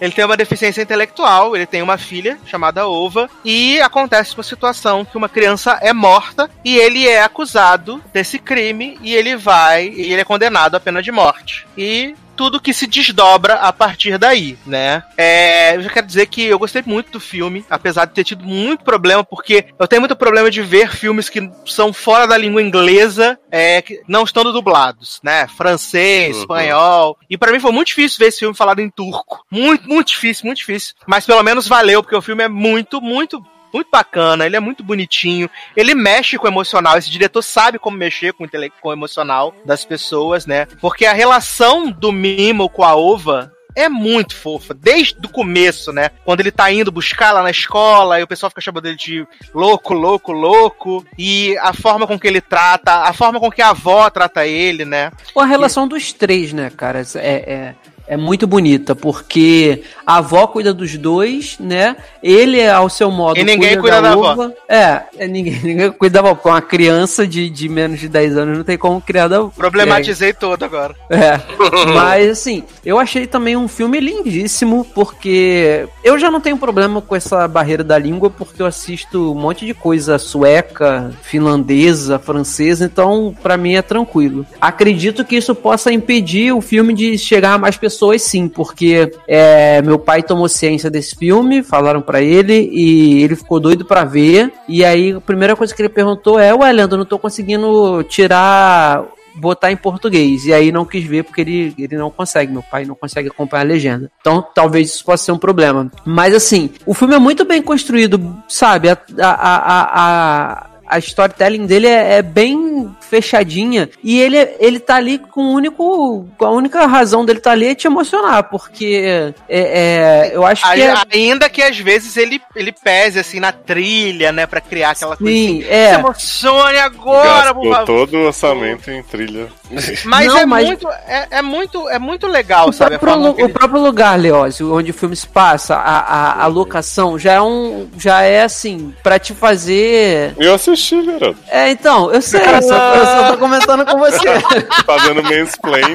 Ele 0.00 0.12
tem 0.12 0.24
uma 0.24 0.36
deficiência 0.36 0.82
intelectual, 0.82 1.56
ele 1.56 1.66
tem 1.66 1.80
uma 1.80 1.96
filha 1.96 2.38
chamada 2.46 2.86
Ova, 2.86 3.30
e 3.44 3.80
acontece 3.80 4.34
uma 4.34 4.42
situação 4.42 5.04
que 5.04 5.16
uma 5.16 5.28
criança 5.28 5.78
é 5.80 5.92
morta 5.92 6.50
e 6.64 6.76
ele 6.76 7.08
é 7.08 7.22
acusado 7.22 8.02
desse 8.12 8.38
crime 8.38 8.98
e 9.00 9.14
ele 9.14 9.36
vai, 9.36 9.88
e 9.88 10.12
ele 10.12 10.20
é 10.20 10.24
condenado 10.24 10.74
à 10.74 10.80
pena 10.80 11.02
de 11.02 11.10
morte. 11.10 11.66
E 11.76 12.14
tudo 12.36 12.60
que 12.60 12.72
se 12.74 12.86
desdobra 12.86 13.54
a 13.54 13.72
partir 13.72 14.18
daí, 14.18 14.58
né? 14.66 15.02
É, 15.16 15.76
eu 15.76 15.82
já 15.82 15.90
quero 15.90 16.06
dizer 16.06 16.26
que 16.26 16.44
eu 16.44 16.58
gostei 16.58 16.82
muito 16.84 17.10
do 17.12 17.20
filme, 17.20 17.64
apesar 17.70 18.04
de 18.06 18.12
ter 18.14 18.24
tido 18.24 18.44
muito 18.44 18.84
problema, 18.84 19.22
porque 19.24 19.66
eu 19.78 19.86
tenho 19.88 20.02
muito 20.02 20.16
problema 20.16 20.50
de 20.50 20.62
ver 20.62 20.90
filmes 20.94 21.28
que 21.28 21.50
são 21.66 21.92
fora 21.92 22.26
da 22.26 22.36
língua 22.36 22.62
inglesa, 22.62 23.38
é, 23.50 23.80
que 23.82 24.00
não 24.08 24.24
estando 24.24 24.52
dublados, 24.52 25.20
né? 25.22 25.46
Francês, 25.48 26.34
Uhum. 26.36 26.40
espanhol. 26.42 27.18
E 27.28 27.36
pra 27.38 27.52
mim 27.52 27.60
foi 27.60 27.72
muito 27.72 27.88
difícil 27.88 28.18
ver 28.18 28.26
esse 28.26 28.38
filme 28.40 28.54
falado 28.54 28.80
em 28.80 28.90
turco. 28.90 29.44
Muito, 29.50 29.88
muito 29.88 30.08
difícil, 30.08 30.46
muito 30.46 30.58
difícil. 30.58 30.94
Mas 31.06 31.26
pelo 31.26 31.42
menos 31.42 31.66
valeu, 31.68 32.02
porque 32.02 32.16
o 32.16 32.22
filme 32.22 32.42
é 32.44 32.48
muito, 32.48 33.00
muito 33.00 33.42
muito 33.74 33.88
bacana, 33.90 34.46
ele 34.46 34.56
é 34.56 34.60
muito 34.60 34.84
bonitinho, 34.84 35.50
ele 35.76 35.94
mexe 35.94 36.38
com 36.38 36.46
o 36.46 36.50
emocional, 36.50 36.96
esse 36.96 37.10
diretor 37.10 37.42
sabe 37.42 37.78
como 37.78 37.96
mexer 37.96 38.32
com 38.32 38.44
o, 38.44 38.48
com 38.80 38.88
o 38.88 38.92
emocional 38.92 39.54
das 39.64 39.84
pessoas, 39.84 40.46
né? 40.46 40.66
Porque 40.80 41.04
a 41.04 41.12
relação 41.12 41.90
do 41.90 42.12
Mimo 42.12 42.68
com 42.68 42.84
a 42.84 42.94
Ova 42.94 43.52
é 43.74 43.88
muito 43.88 44.36
fofa, 44.36 44.72
desde 44.72 45.18
o 45.24 45.28
começo, 45.28 45.92
né? 45.92 46.10
Quando 46.24 46.40
ele 46.40 46.52
tá 46.52 46.70
indo 46.70 46.92
buscar 46.92 47.32
lá 47.32 47.42
na 47.42 47.50
escola, 47.50 48.20
e 48.20 48.22
o 48.22 48.26
pessoal 48.26 48.50
fica 48.50 48.60
chamando 48.60 48.86
ele 48.86 48.96
de 48.96 49.26
louco, 49.52 49.92
louco, 49.92 50.30
louco, 50.30 51.04
e 51.18 51.56
a 51.58 51.72
forma 51.72 52.06
com 52.06 52.18
que 52.18 52.28
ele 52.28 52.40
trata, 52.40 53.00
a 53.00 53.12
forma 53.12 53.40
com 53.40 53.50
que 53.50 53.60
a 53.60 53.70
avó 53.70 54.08
trata 54.08 54.46
ele, 54.46 54.84
né? 54.84 55.10
Ou 55.34 55.42
a 55.42 55.46
relação 55.46 55.88
dos 55.88 56.12
três, 56.12 56.52
né, 56.52 56.70
cara? 56.70 57.02
É, 57.16 57.28
é, 57.52 57.74
é 58.06 58.16
muito 58.16 58.46
bonita, 58.46 58.94
porque 58.94 59.82
a 60.06 60.18
avó 60.18 60.46
cuida 60.46 60.74
dos 60.74 60.96
dois, 60.96 61.56
né? 61.58 61.96
Ele, 62.22 62.66
ao 62.68 62.88
seu 62.88 63.10
modo, 63.10 63.38
E 63.38 63.44
ninguém 63.44 63.80
cuida 63.80 64.02
da 64.02 64.12
avó. 64.12 64.32
uva. 64.32 64.54
É, 64.68 65.02
é, 65.18 65.26
ninguém, 65.26 65.58
ninguém 65.64 65.90
cuida 65.92 66.20
da 66.22 66.28
avó. 66.28 66.34
Com 66.34 66.50
uma 66.50 66.60
criança 66.60 67.26
de, 67.26 67.48
de 67.48 67.68
menos 67.68 68.00
de 68.00 68.08
10 68.08 68.36
anos 68.36 68.58
não 68.58 68.64
tem 68.64 68.76
como 68.76 69.00
criar 69.00 69.28
da 69.28 69.38
avó. 69.38 69.50
Problematizei 69.56 70.34
todo 70.34 70.62
agora. 70.64 70.94
É, 71.08 71.40
mas 71.94 72.28
assim, 72.28 72.62
eu 72.84 72.98
achei 72.98 73.26
também 73.26 73.56
um 73.56 73.68
filme 73.68 73.98
lindíssimo, 74.00 74.84
porque 74.94 75.86
eu 76.02 76.18
já 76.18 76.30
não 76.30 76.40
tenho 76.40 76.58
problema 76.58 77.00
com 77.00 77.16
essa 77.16 77.48
barreira 77.48 77.82
da 77.82 77.96
língua, 77.98 78.28
porque 78.28 78.60
eu 78.60 78.66
assisto 78.66 79.32
um 79.32 79.34
monte 79.34 79.64
de 79.64 79.72
coisa 79.72 80.18
sueca, 80.18 81.10
finlandesa, 81.22 82.18
francesa, 82.18 82.84
então 82.84 83.34
pra 83.42 83.56
mim 83.56 83.76
é 83.76 83.82
tranquilo. 83.82 84.46
Acredito 84.60 85.24
que 85.24 85.36
isso 85.36 85.54
possa 85.54 85.90
impedir 85.92 86.52
o 86.52 86.60
filme 86.60 86.92
de 86.92 87.16
chegar 87.16 87.54
a 87.54 87.58
mais 87.58 87.76
pessoas 87.76 87.93
pessoas 87.94 88.22
sim, 88.22 88.48
porque 88.48 89.12
é, 89.26 89.80
meu 89.82 89.98
pai 89.98 90.22
tomou 90.22 90.48
ciência 90.48 90.90
desse 90.90 91.14
filme, 91.16 91.62
falaram 91.62 92.02
pra 92.02 92.20
ele 92.20 92.68
e 92.72 93.22
ele 93.22 93.36
ficou 93.36 93.60
doido 93.60 93.84
pra 93.84 94.04
ver. 94.04 94.52
E 94.68 94.84
aí 94.84 95.12
a 95.12 95.20
primeira 95.20 95.54
coisa 95.54 95.74
que 95.74 95.80
ele 95.80 95.88
perguntou 95.88 96.38
é: 96.38 96.52
Ué, 96.52 96.72
Leandro, 96.72 96.98
não 96.98 97.04
tô 97.04 97.18
conseguindo 97.18 98.02
tirar 98.04 99.06
botar 99.36 99.72
em 99.72 99.76
português. 99.76 100.46
E 100.46 100.52
aí 100.52 100.70
não 100.70 100.84
quis 100.84 101.04
ver 101.04 101.24
porque 101.24 101.40
ele, 101.40 101.74
ele 101.78 101.96
não 101.96 102.10
consegue, 102.10 102.52
meu 102.52 102.62
pai 102.62 102.84
não 102.84 102.94
consegue 102.94 103.28
acompanhar 103.28 103.62
a 103.62 103.66
legenda. 103.66 104.10
Então 104.20 104.44
talvez 104.54 104.90
isso 104.90 105.04
possa 105.04 105.24
ser 105.24 105.32
um 105.32 105.38
problema. 105.38 105.90
Mas 106.04 106.34
assim, 106.34 106.70
o 106.86 106.94
filme 106.94 107.14
é 107.14 107.18
muito 107.18 107.44
bem 107.44 107.62
construído, 107.62 108.34
sabe? 108.48 108.90
A, 108.90 108.98
a, 109.20 109.30
a, 109.30 109.90
a, 109.94 110.66
a 110.86 110.98
storytelling 110.98 111.66
dele 111.66 111.86
é, 111.86 112.18
é 112.18 112.22
bem 112.22 112.94
fechadinha 113.22 113.88
e 114.02 114.20
ele, 114.20 114.36
ele 114.58 114.80
tá 114.80 114.96
ali 114.96 115.18
com 115.18 115.40
o 115.42 115.52
único. 115.52 116.26
A 116.40 116.50
única 116.50 116.84
razão 116.86 117.24
dele 117.24 117.40
tá 117.40 117.52
ali 117.52 117.68
é 117.68 117.74
te 117.74 117.86
emocionar, 117.86 118.44
porque 118.50 119.32
é, 119.48 120.28
é 120.28 120.30
eu 120.34 120.44
acho 120.44 120.62
que. 120.72 120.80
É... 120.82 120.94
Ainda 121.12 121.48
que 121.48 121.62
às 121.62 121.78
vezes 121.78 122.16
ele, 122.16 122.40
ele 122.56 122.72
pese 122.72 123.18
assim 123.18 123.38
na 123.40 123.52
trilha, 123.52 124.32
né? 124.32 124.46
Pra 124.46 124.60
criar 124.60 124.90
aquela 124.90 125.16
coisa. 125.16 125.32
Sim, 125.32 125.60
assim, 125.62 125.70
é. 125.70 125.88
Se 125.94 125.98
emocione 126.00 126.78
agora, 126.78 127.54
por 127.54 127.62
Gastou 127.68 127.72
favor. 127.72 127.86
todo 127.86 128.16
o 128.16 128.26
orçamento 128.26 128.90
em 128.90 129.02
trilha. 129.02 129.46
Mas, 130.04 130.26
Não, 130.26 130.38
é, 130.38 130.46
mas- 130.46 130.66
Muito, 130.66 130.88
é, 130.88 131.26
é 131.32 131.42
muito 131.42 131.88
é 131.88 131.98
muito 131.98 132.26
legal, 132.26 132.68
O 132.68 132.72
sabe? 132.72 132.94
a 132.94 132.98
próprio, 132.98 133.22
forma 133.22 133.28
lu- 133.30 133.34
que 133.34 133.42
o 133.42 133.46
ele- 133.46 133.52
próprio 133.52 133.80
lugar, 133.80 134.18
Leózio, 134.18 134.72
onde 134.74 134.90
o 134.90 134.94
filme 134.94 135.16
se 135.16 135.26
passa, 135.26 135.74
a, 135.74 135.98
a, 135.98 136.44
a 136.44 136.46
locação, 136.46 137.18
já 137.18 137.32
é 137.34 137.40
um. 137.42 137.88
Já 137.98 138.22
é 138.22 138.42
assim, 138.42 138.94
pra 139.02 139.18
te 139.18 139.32
fazer. 139.34 140.34
Eu 140.38 140.54
assisti, 140.54 141.02
garoto. 141.02 141.36
É, 141.48 141.70
então, 141.70 142.12
eu 142.12 142.20
sei, 142.22 142.40
eu 142.40 142.62
só, 142.62 142.76
eu 143.12 143.26
só 143.26 143.32
tô 143.32 143.38
comentando 143.38 143.86
com 143.86 143.98
você. 143.98 144.40
Fazendo 144.84 145.22
mansplaining. 145.22 145.94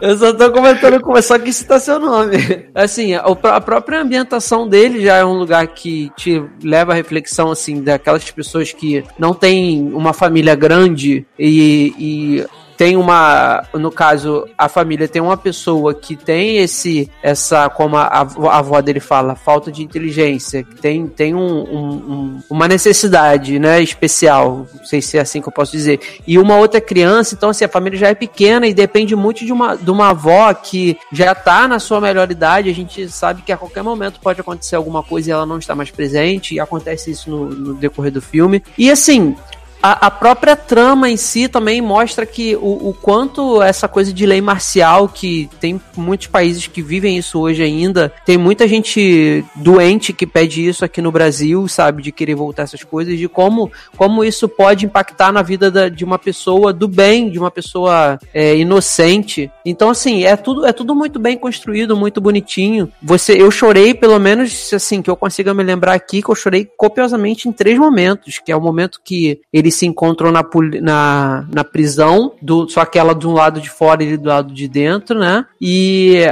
Eu 0.00 0.18
só 0.18 0.32
tô 0.32 0.50
comentando 0.52 1.00
com 1.00 1.12
você, 1.12 1.28
só 1.28 1.38
que 1.38 1.52
citar 1.52 1.80
seu 1.80 1.98
nome. 1.98 2.66
Assim, 2.74 3.14
a, 3.14 3.22
a 3.22 3.60
própria 3.60 4.00
ambientação 4.00 4.68
dele 4.68 5.02
já 5.02 5.16
é 5.16 5.24
um 5.24 5.34
lugar 5.34 5.66
que 5.68 6.10
te 6.16 6.42
leva 6.62 6.92
à 6.92 6.94
reflexão, 6.94 7.50
assim, 7.50 7.82
daquelas 7.82 8.30
pessoas 8.30 8.72
que 8.72 9.04
não 9.18 9.34
têm 9.34 9.90
uma 9.92 10.12
família 10.12 10.54
grande 10.54 11.26
e, 11.38 11.94
e 11.98 12.46
tem 12.80 12.96
uma, 12.96 13.62
no 13.74 13.90
caso, 13.92 14.48
a 14.56 14.66
família 14.66 15.06
tem 15.06 15.20
uma 15.20 15.36
pessoa 15.36 15.92
que 15.92 16.16
tem 16.16 16.56
esse, 16.56 17.10
essa, 17.22 17.68
como 17.68 17.94
a, 17.94 18.04
a 18.04 18.20
avó- 18.56 18.80
dele 18.80 19.00
fala, 19.00 19.34
falta 19.36 19.70
de 19.70 19.82
inteligência, 19.82 20.62
que 20.62 20.76
tem, 20.76 21.06
tem 21.06 21.34
um- 21.34 21.60
um- 21.60 22.42
uma 22.48 22.66
necessidade, 22.66 23.58
né, 23.58 23.82
especial, 23.82 24.66
não 24.74 24.86
sei 24.86 25.02
se 25.02 25.18
é 25.18 25.20
assim 25.20 25.42
que 25.42 25.48
eu 25.48 25.52
posso 25.52 25.72
dizer, 25.72 26.00
e 26.26 26.38
uma 26.38 26.56
outra 26.56 26.80
criança, 26.80 27.34
então 27.34 27.50
assim, 27.50 27.66
a 27.66 27.68
família 27.68 27.98
já 27.98 28.08
é 28.08 28.14
pequena 28.14 28.66
e 28.66 28.72
depende 28.72 29.14
muito 29.14 29.44
de 29.44 29.52
uma, 29.52 29.76
de 29.76 29.90
uma 29.90 30.08
avó 30.08 30.50
que 30.54 30.96
já 31.12 31.34
tá 31.34 31.68
na 31.68 31.78
sua 31.78 32.00
melhor 32.00 32.30
idade, 32.30 32.70
a 32.70 32.74
gente 32.74 33.10
sabe 33.10 33.42
que 33.42 33.52
a 33.52 33.58
qualquer 33.58 33.82
momento 33.82 34.20
pode 34.20 34.40
acontecer 34.40 34.74
alguma 34.76 35.02
coisa 35.02 35.28
e 35.28 35.32
ela 35.32 35.44
não 35.44 35.58
está 35.58 35.74
mais 35.74 35.90
presente, 35.90 36.54
e 36.54 36.60
acontece 36.60 37.10
isso 37.10 37.28
no, 37.28 37.44
no 37.44 37.74
decorrer 37.74 38.10
do 38.10 38.22
filme, 38.22 38.62
e 38.78 38.90
assim, 38.90 39.36
a, 39.82 40.06
a 40.06 40.10
própria 40.10 40.54
trama 40.56 41.08
em 41.08 41.16
si 41.16 41.48
também 41.48 41.80
mostra 41.80 42.26
que 42.26 42.56
o, 42.56 42.90
o 42.90 42.94
quanto 43.00 43.62
essa 43.62 43.88
coisa 43.88 44.12
de 44.12 44.26
lei 44.26 44.40
marcial, 44.40 45.08
que 45.08 45.48
tem 45.60 45.80
muitos 45.96 46.26
países 46.26 46.66
que 46.66 46.82
vivem 46.82 47.16
isso 47.16 47.38
hoje 47.40 47.62
ainda, 47.62 48.12
tem 48.24 48.36
muita 48.36 48.66
gente 48.68 49.44
doente 49.56 50.12
que 50.12 50.26
pede 50.26 50.66
isso 50.66 50.84
aqui 50.84 51.00
no 51.00 51.10
Brasil, 51.12 51.66
sabe, 51.68 52.02
de 52.02 52.12
querer 52.12 52.34
voltar 52.34 52.64
essas 52.64 52.84
coisas, 52.84 53.18
de 53.18 53.28
como, 53.28 53.70
como 53.96 54.24
isso 54.24 54.48
pode 54.48 54.86
impactar 54.86 55.32
na 55.32 55.42
vida 55.42 55.70
da- 55.70 55.88
de 55.88 56.04
uma 56.04 56.18
pessoa 56.18 56.72
do 56.72 56.86
bem, 56.86 57.30
de 57.30 57.38
uma 57.38 57.50
pessoa 57.50 58.18
é, 58.34 58.56
inocente. 58.56 59.50
Então, 59.64 59.90
assim, 59.90 60.24
é 60.24 60.36
tudo, 60.36 60.66
é 60.66 60.72
tudo 60.72 60.94
muito 60.94 61.18
bem 61.18 61.36
construído, 61.36 61.96
muito 61.96 62.20
bonitinho. 62.20 62.90
Você, 63.02 63.40
eu 63.40 63.50
chorei, 63.50 63.94
pelo 63.94 64.18
menos, 64.18 64.72
assim, 64.72 65.02
que 65.02 65.10
eu 65.10 65.16
consiga 65.16 65.54
me 65.54 65.62
lembrar 65.62 65.94
aqui, 65.94 66.22
que 66.22 66.30
eu 66.30 66.34
chorei 66.34 66.68
copiosamente 66.76 67.48
em 67.48 67.52
três 67.52 67.78
momentos, 67.78 68.38
que 68.38 68.52
é 68.52 68.56
o 68.56 68.60
momento 68.60 69.00
que 69.04 69.40
eles 69.70 69.76
se 69.76 69.86
encontram 69.86 70.32
na, 70.32 70.44
na, 70.82 71.44
na 71.52 71.64
prisão, 71.64 72.34
do, 72.42 72.68
só 72.68 72.84
que 72.84 72.98
ela 72.98 73.14
de 73.14 73.26
um 73.26 73.32
lado 73.32 73.60
de 73.60 73.70
fora 73.70 74.02
e 74.02 74.08
ele 74.08 74.16
do 74.16 74.28
lado 74.28 74.52
de 74.52 74.68
dentro, 74.68 75.18
né? 75.18 75.46
E 75.60 76.24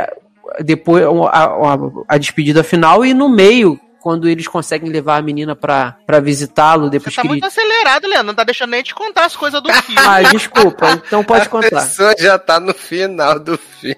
depois 0.61 1.05
a, 1.05 1.45
a, 1.45 1.79
a 2.09 2.19
despedida 2.19 2.65
final 2.65 3.05
e 3.05 3.15
no 3.15 3.29
meio 3.29 3.79
quando 4.01 4.29
eles 4.29 4.47
conseguem 4.49 4.91
levar 4.91 5.19
a 5.19 5.23
menina 5.23 5.55
pra, 5.55 5.97
pra 6.07 6.21
visitá-lo 6.21 6.89
depois 6.89 7.13
Você 7.15 7.17
tá 7.17 7.23
que 7.23 7.29
muito 7.29 7.43
ele... 7.43 7.49
acelerado, 7.49 8.07
Leandro. 8.07 8.27
Não 8.29 8.35
tá 8.35 8.45
deixando 8.45 8.71
nem 8.71 8.83
te 8.83 8.95
contar 8.95 9.27
as 9.27 9.37
coisas 9.37 9.61
do 9.63 9.73
filme. 9.83 10.01
Ah, 10.01 10.23
desculpa, 10.23 10.93
então 11.07 11.23
pode 11.23 11.47
A 11.47 11.51
contar. 11.51 11.69
pessoa 11.83 12.15
já 12.19 12.39
tá 12.39 12.59
no 12.59 12.73
final 12.73 13.39
do 13.39 13.59
filme. 13.59 13.97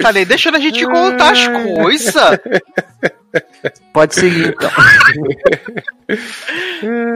Falei, 0.00 0.24
deixando 0.24 0.56
a 0.56 0.60
gente 0.60 0.84
contar 0.84 1.32
as 1.32 1.46
coisas. 1.48 2.14
Pode 3.92 4.14
seguir 4.14 4.48
então. 4.48 4.70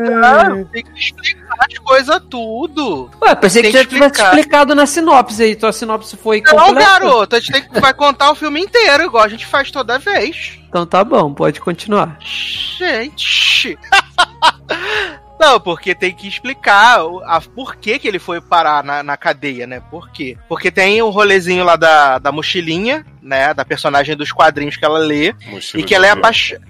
Claro, 0.06 0.64
tem 0.72 0.84
que 0.84 0.98
explicar 0.98 1.56
as 1.60 1.78
coisas 1.78 2.20
tudo. 2.28 3.10
Ué, 3.22 3.34
pensei 3.34 3.62
que 3.62 3.68
Tem 3.68 3.78
já 3.78 3.84
que 3.84 3.94
tivesse 3.94 4.12
explicar. 4.12 4.34
explicado 4.36 4.74
na 4.74 4.86
sinopse 4.86 5.42
aí. 5.42 5.56
Tua 5.56 5.72
sinopse 5.72 6.16
foi 6.16 6.42
Não, 6.42 6.52
completa? 6.52 6.74
garoto, 6.88 7.36
a 7.36 7.40
gente 7.40 7.52
tem 7.52 7.62
que, 7.62 7.80
vai 7.80 7.94
contar 7.94 8.30
o 8.30 8.34
filme 8.34 8.60
inteiro, 8.60 9.04
igual 9.04 9.24
a 9.24 9.28
gente 9.28 9.46
faz 9.46 9.70
toda 9.70 9.98
vez. 9.98 10.58
Então 10.68 10.84
tá 10.86 11.02
bom, 11.04 11.32
pode 11.32 11.60
continuar. 11.60 12.18
Gente. 12.20 13.78
Não, 15.40 15.58
porque 15.58 15.94
tem 15.94 16.12
que 16.12 16.28
explicar 16.28 17.00
a, 17.24 17.40
por 17.40 17.76
que, 17.76 17.98
que 17.98 18.06
ele 18.06 18.18
foi 18.18 18.42
parar 18.42 18.84
na, 18.84 19.02
na 19.02 19.16
cadeia, 19.16 19.66
né? 19.66 19.80
Por 19.90 20.10
quê? 20.12 20.36
Porque 20.46 20.70
tem 20.70 21.00
o 21.00 21.08
rolezinho 21.08 21.64
lá 21.64 21.76
da, 21.76 22.18
da 22.18 22.30
mochilinha, 22.30 23.06
né? 23.22 23.55
Da 23.55 23.64
personagem 23.64 24.16
dos 24.16 24.32
quadrinhos 24.32 24.76
que 24.76 24.84
ela 24.84 24.98
lê. 24.98 25.34
Mochila 25.47 25.82
E 25.82 25.84
que 25.84 25.94
ela 25.94 26.06
é, 26.06 26.12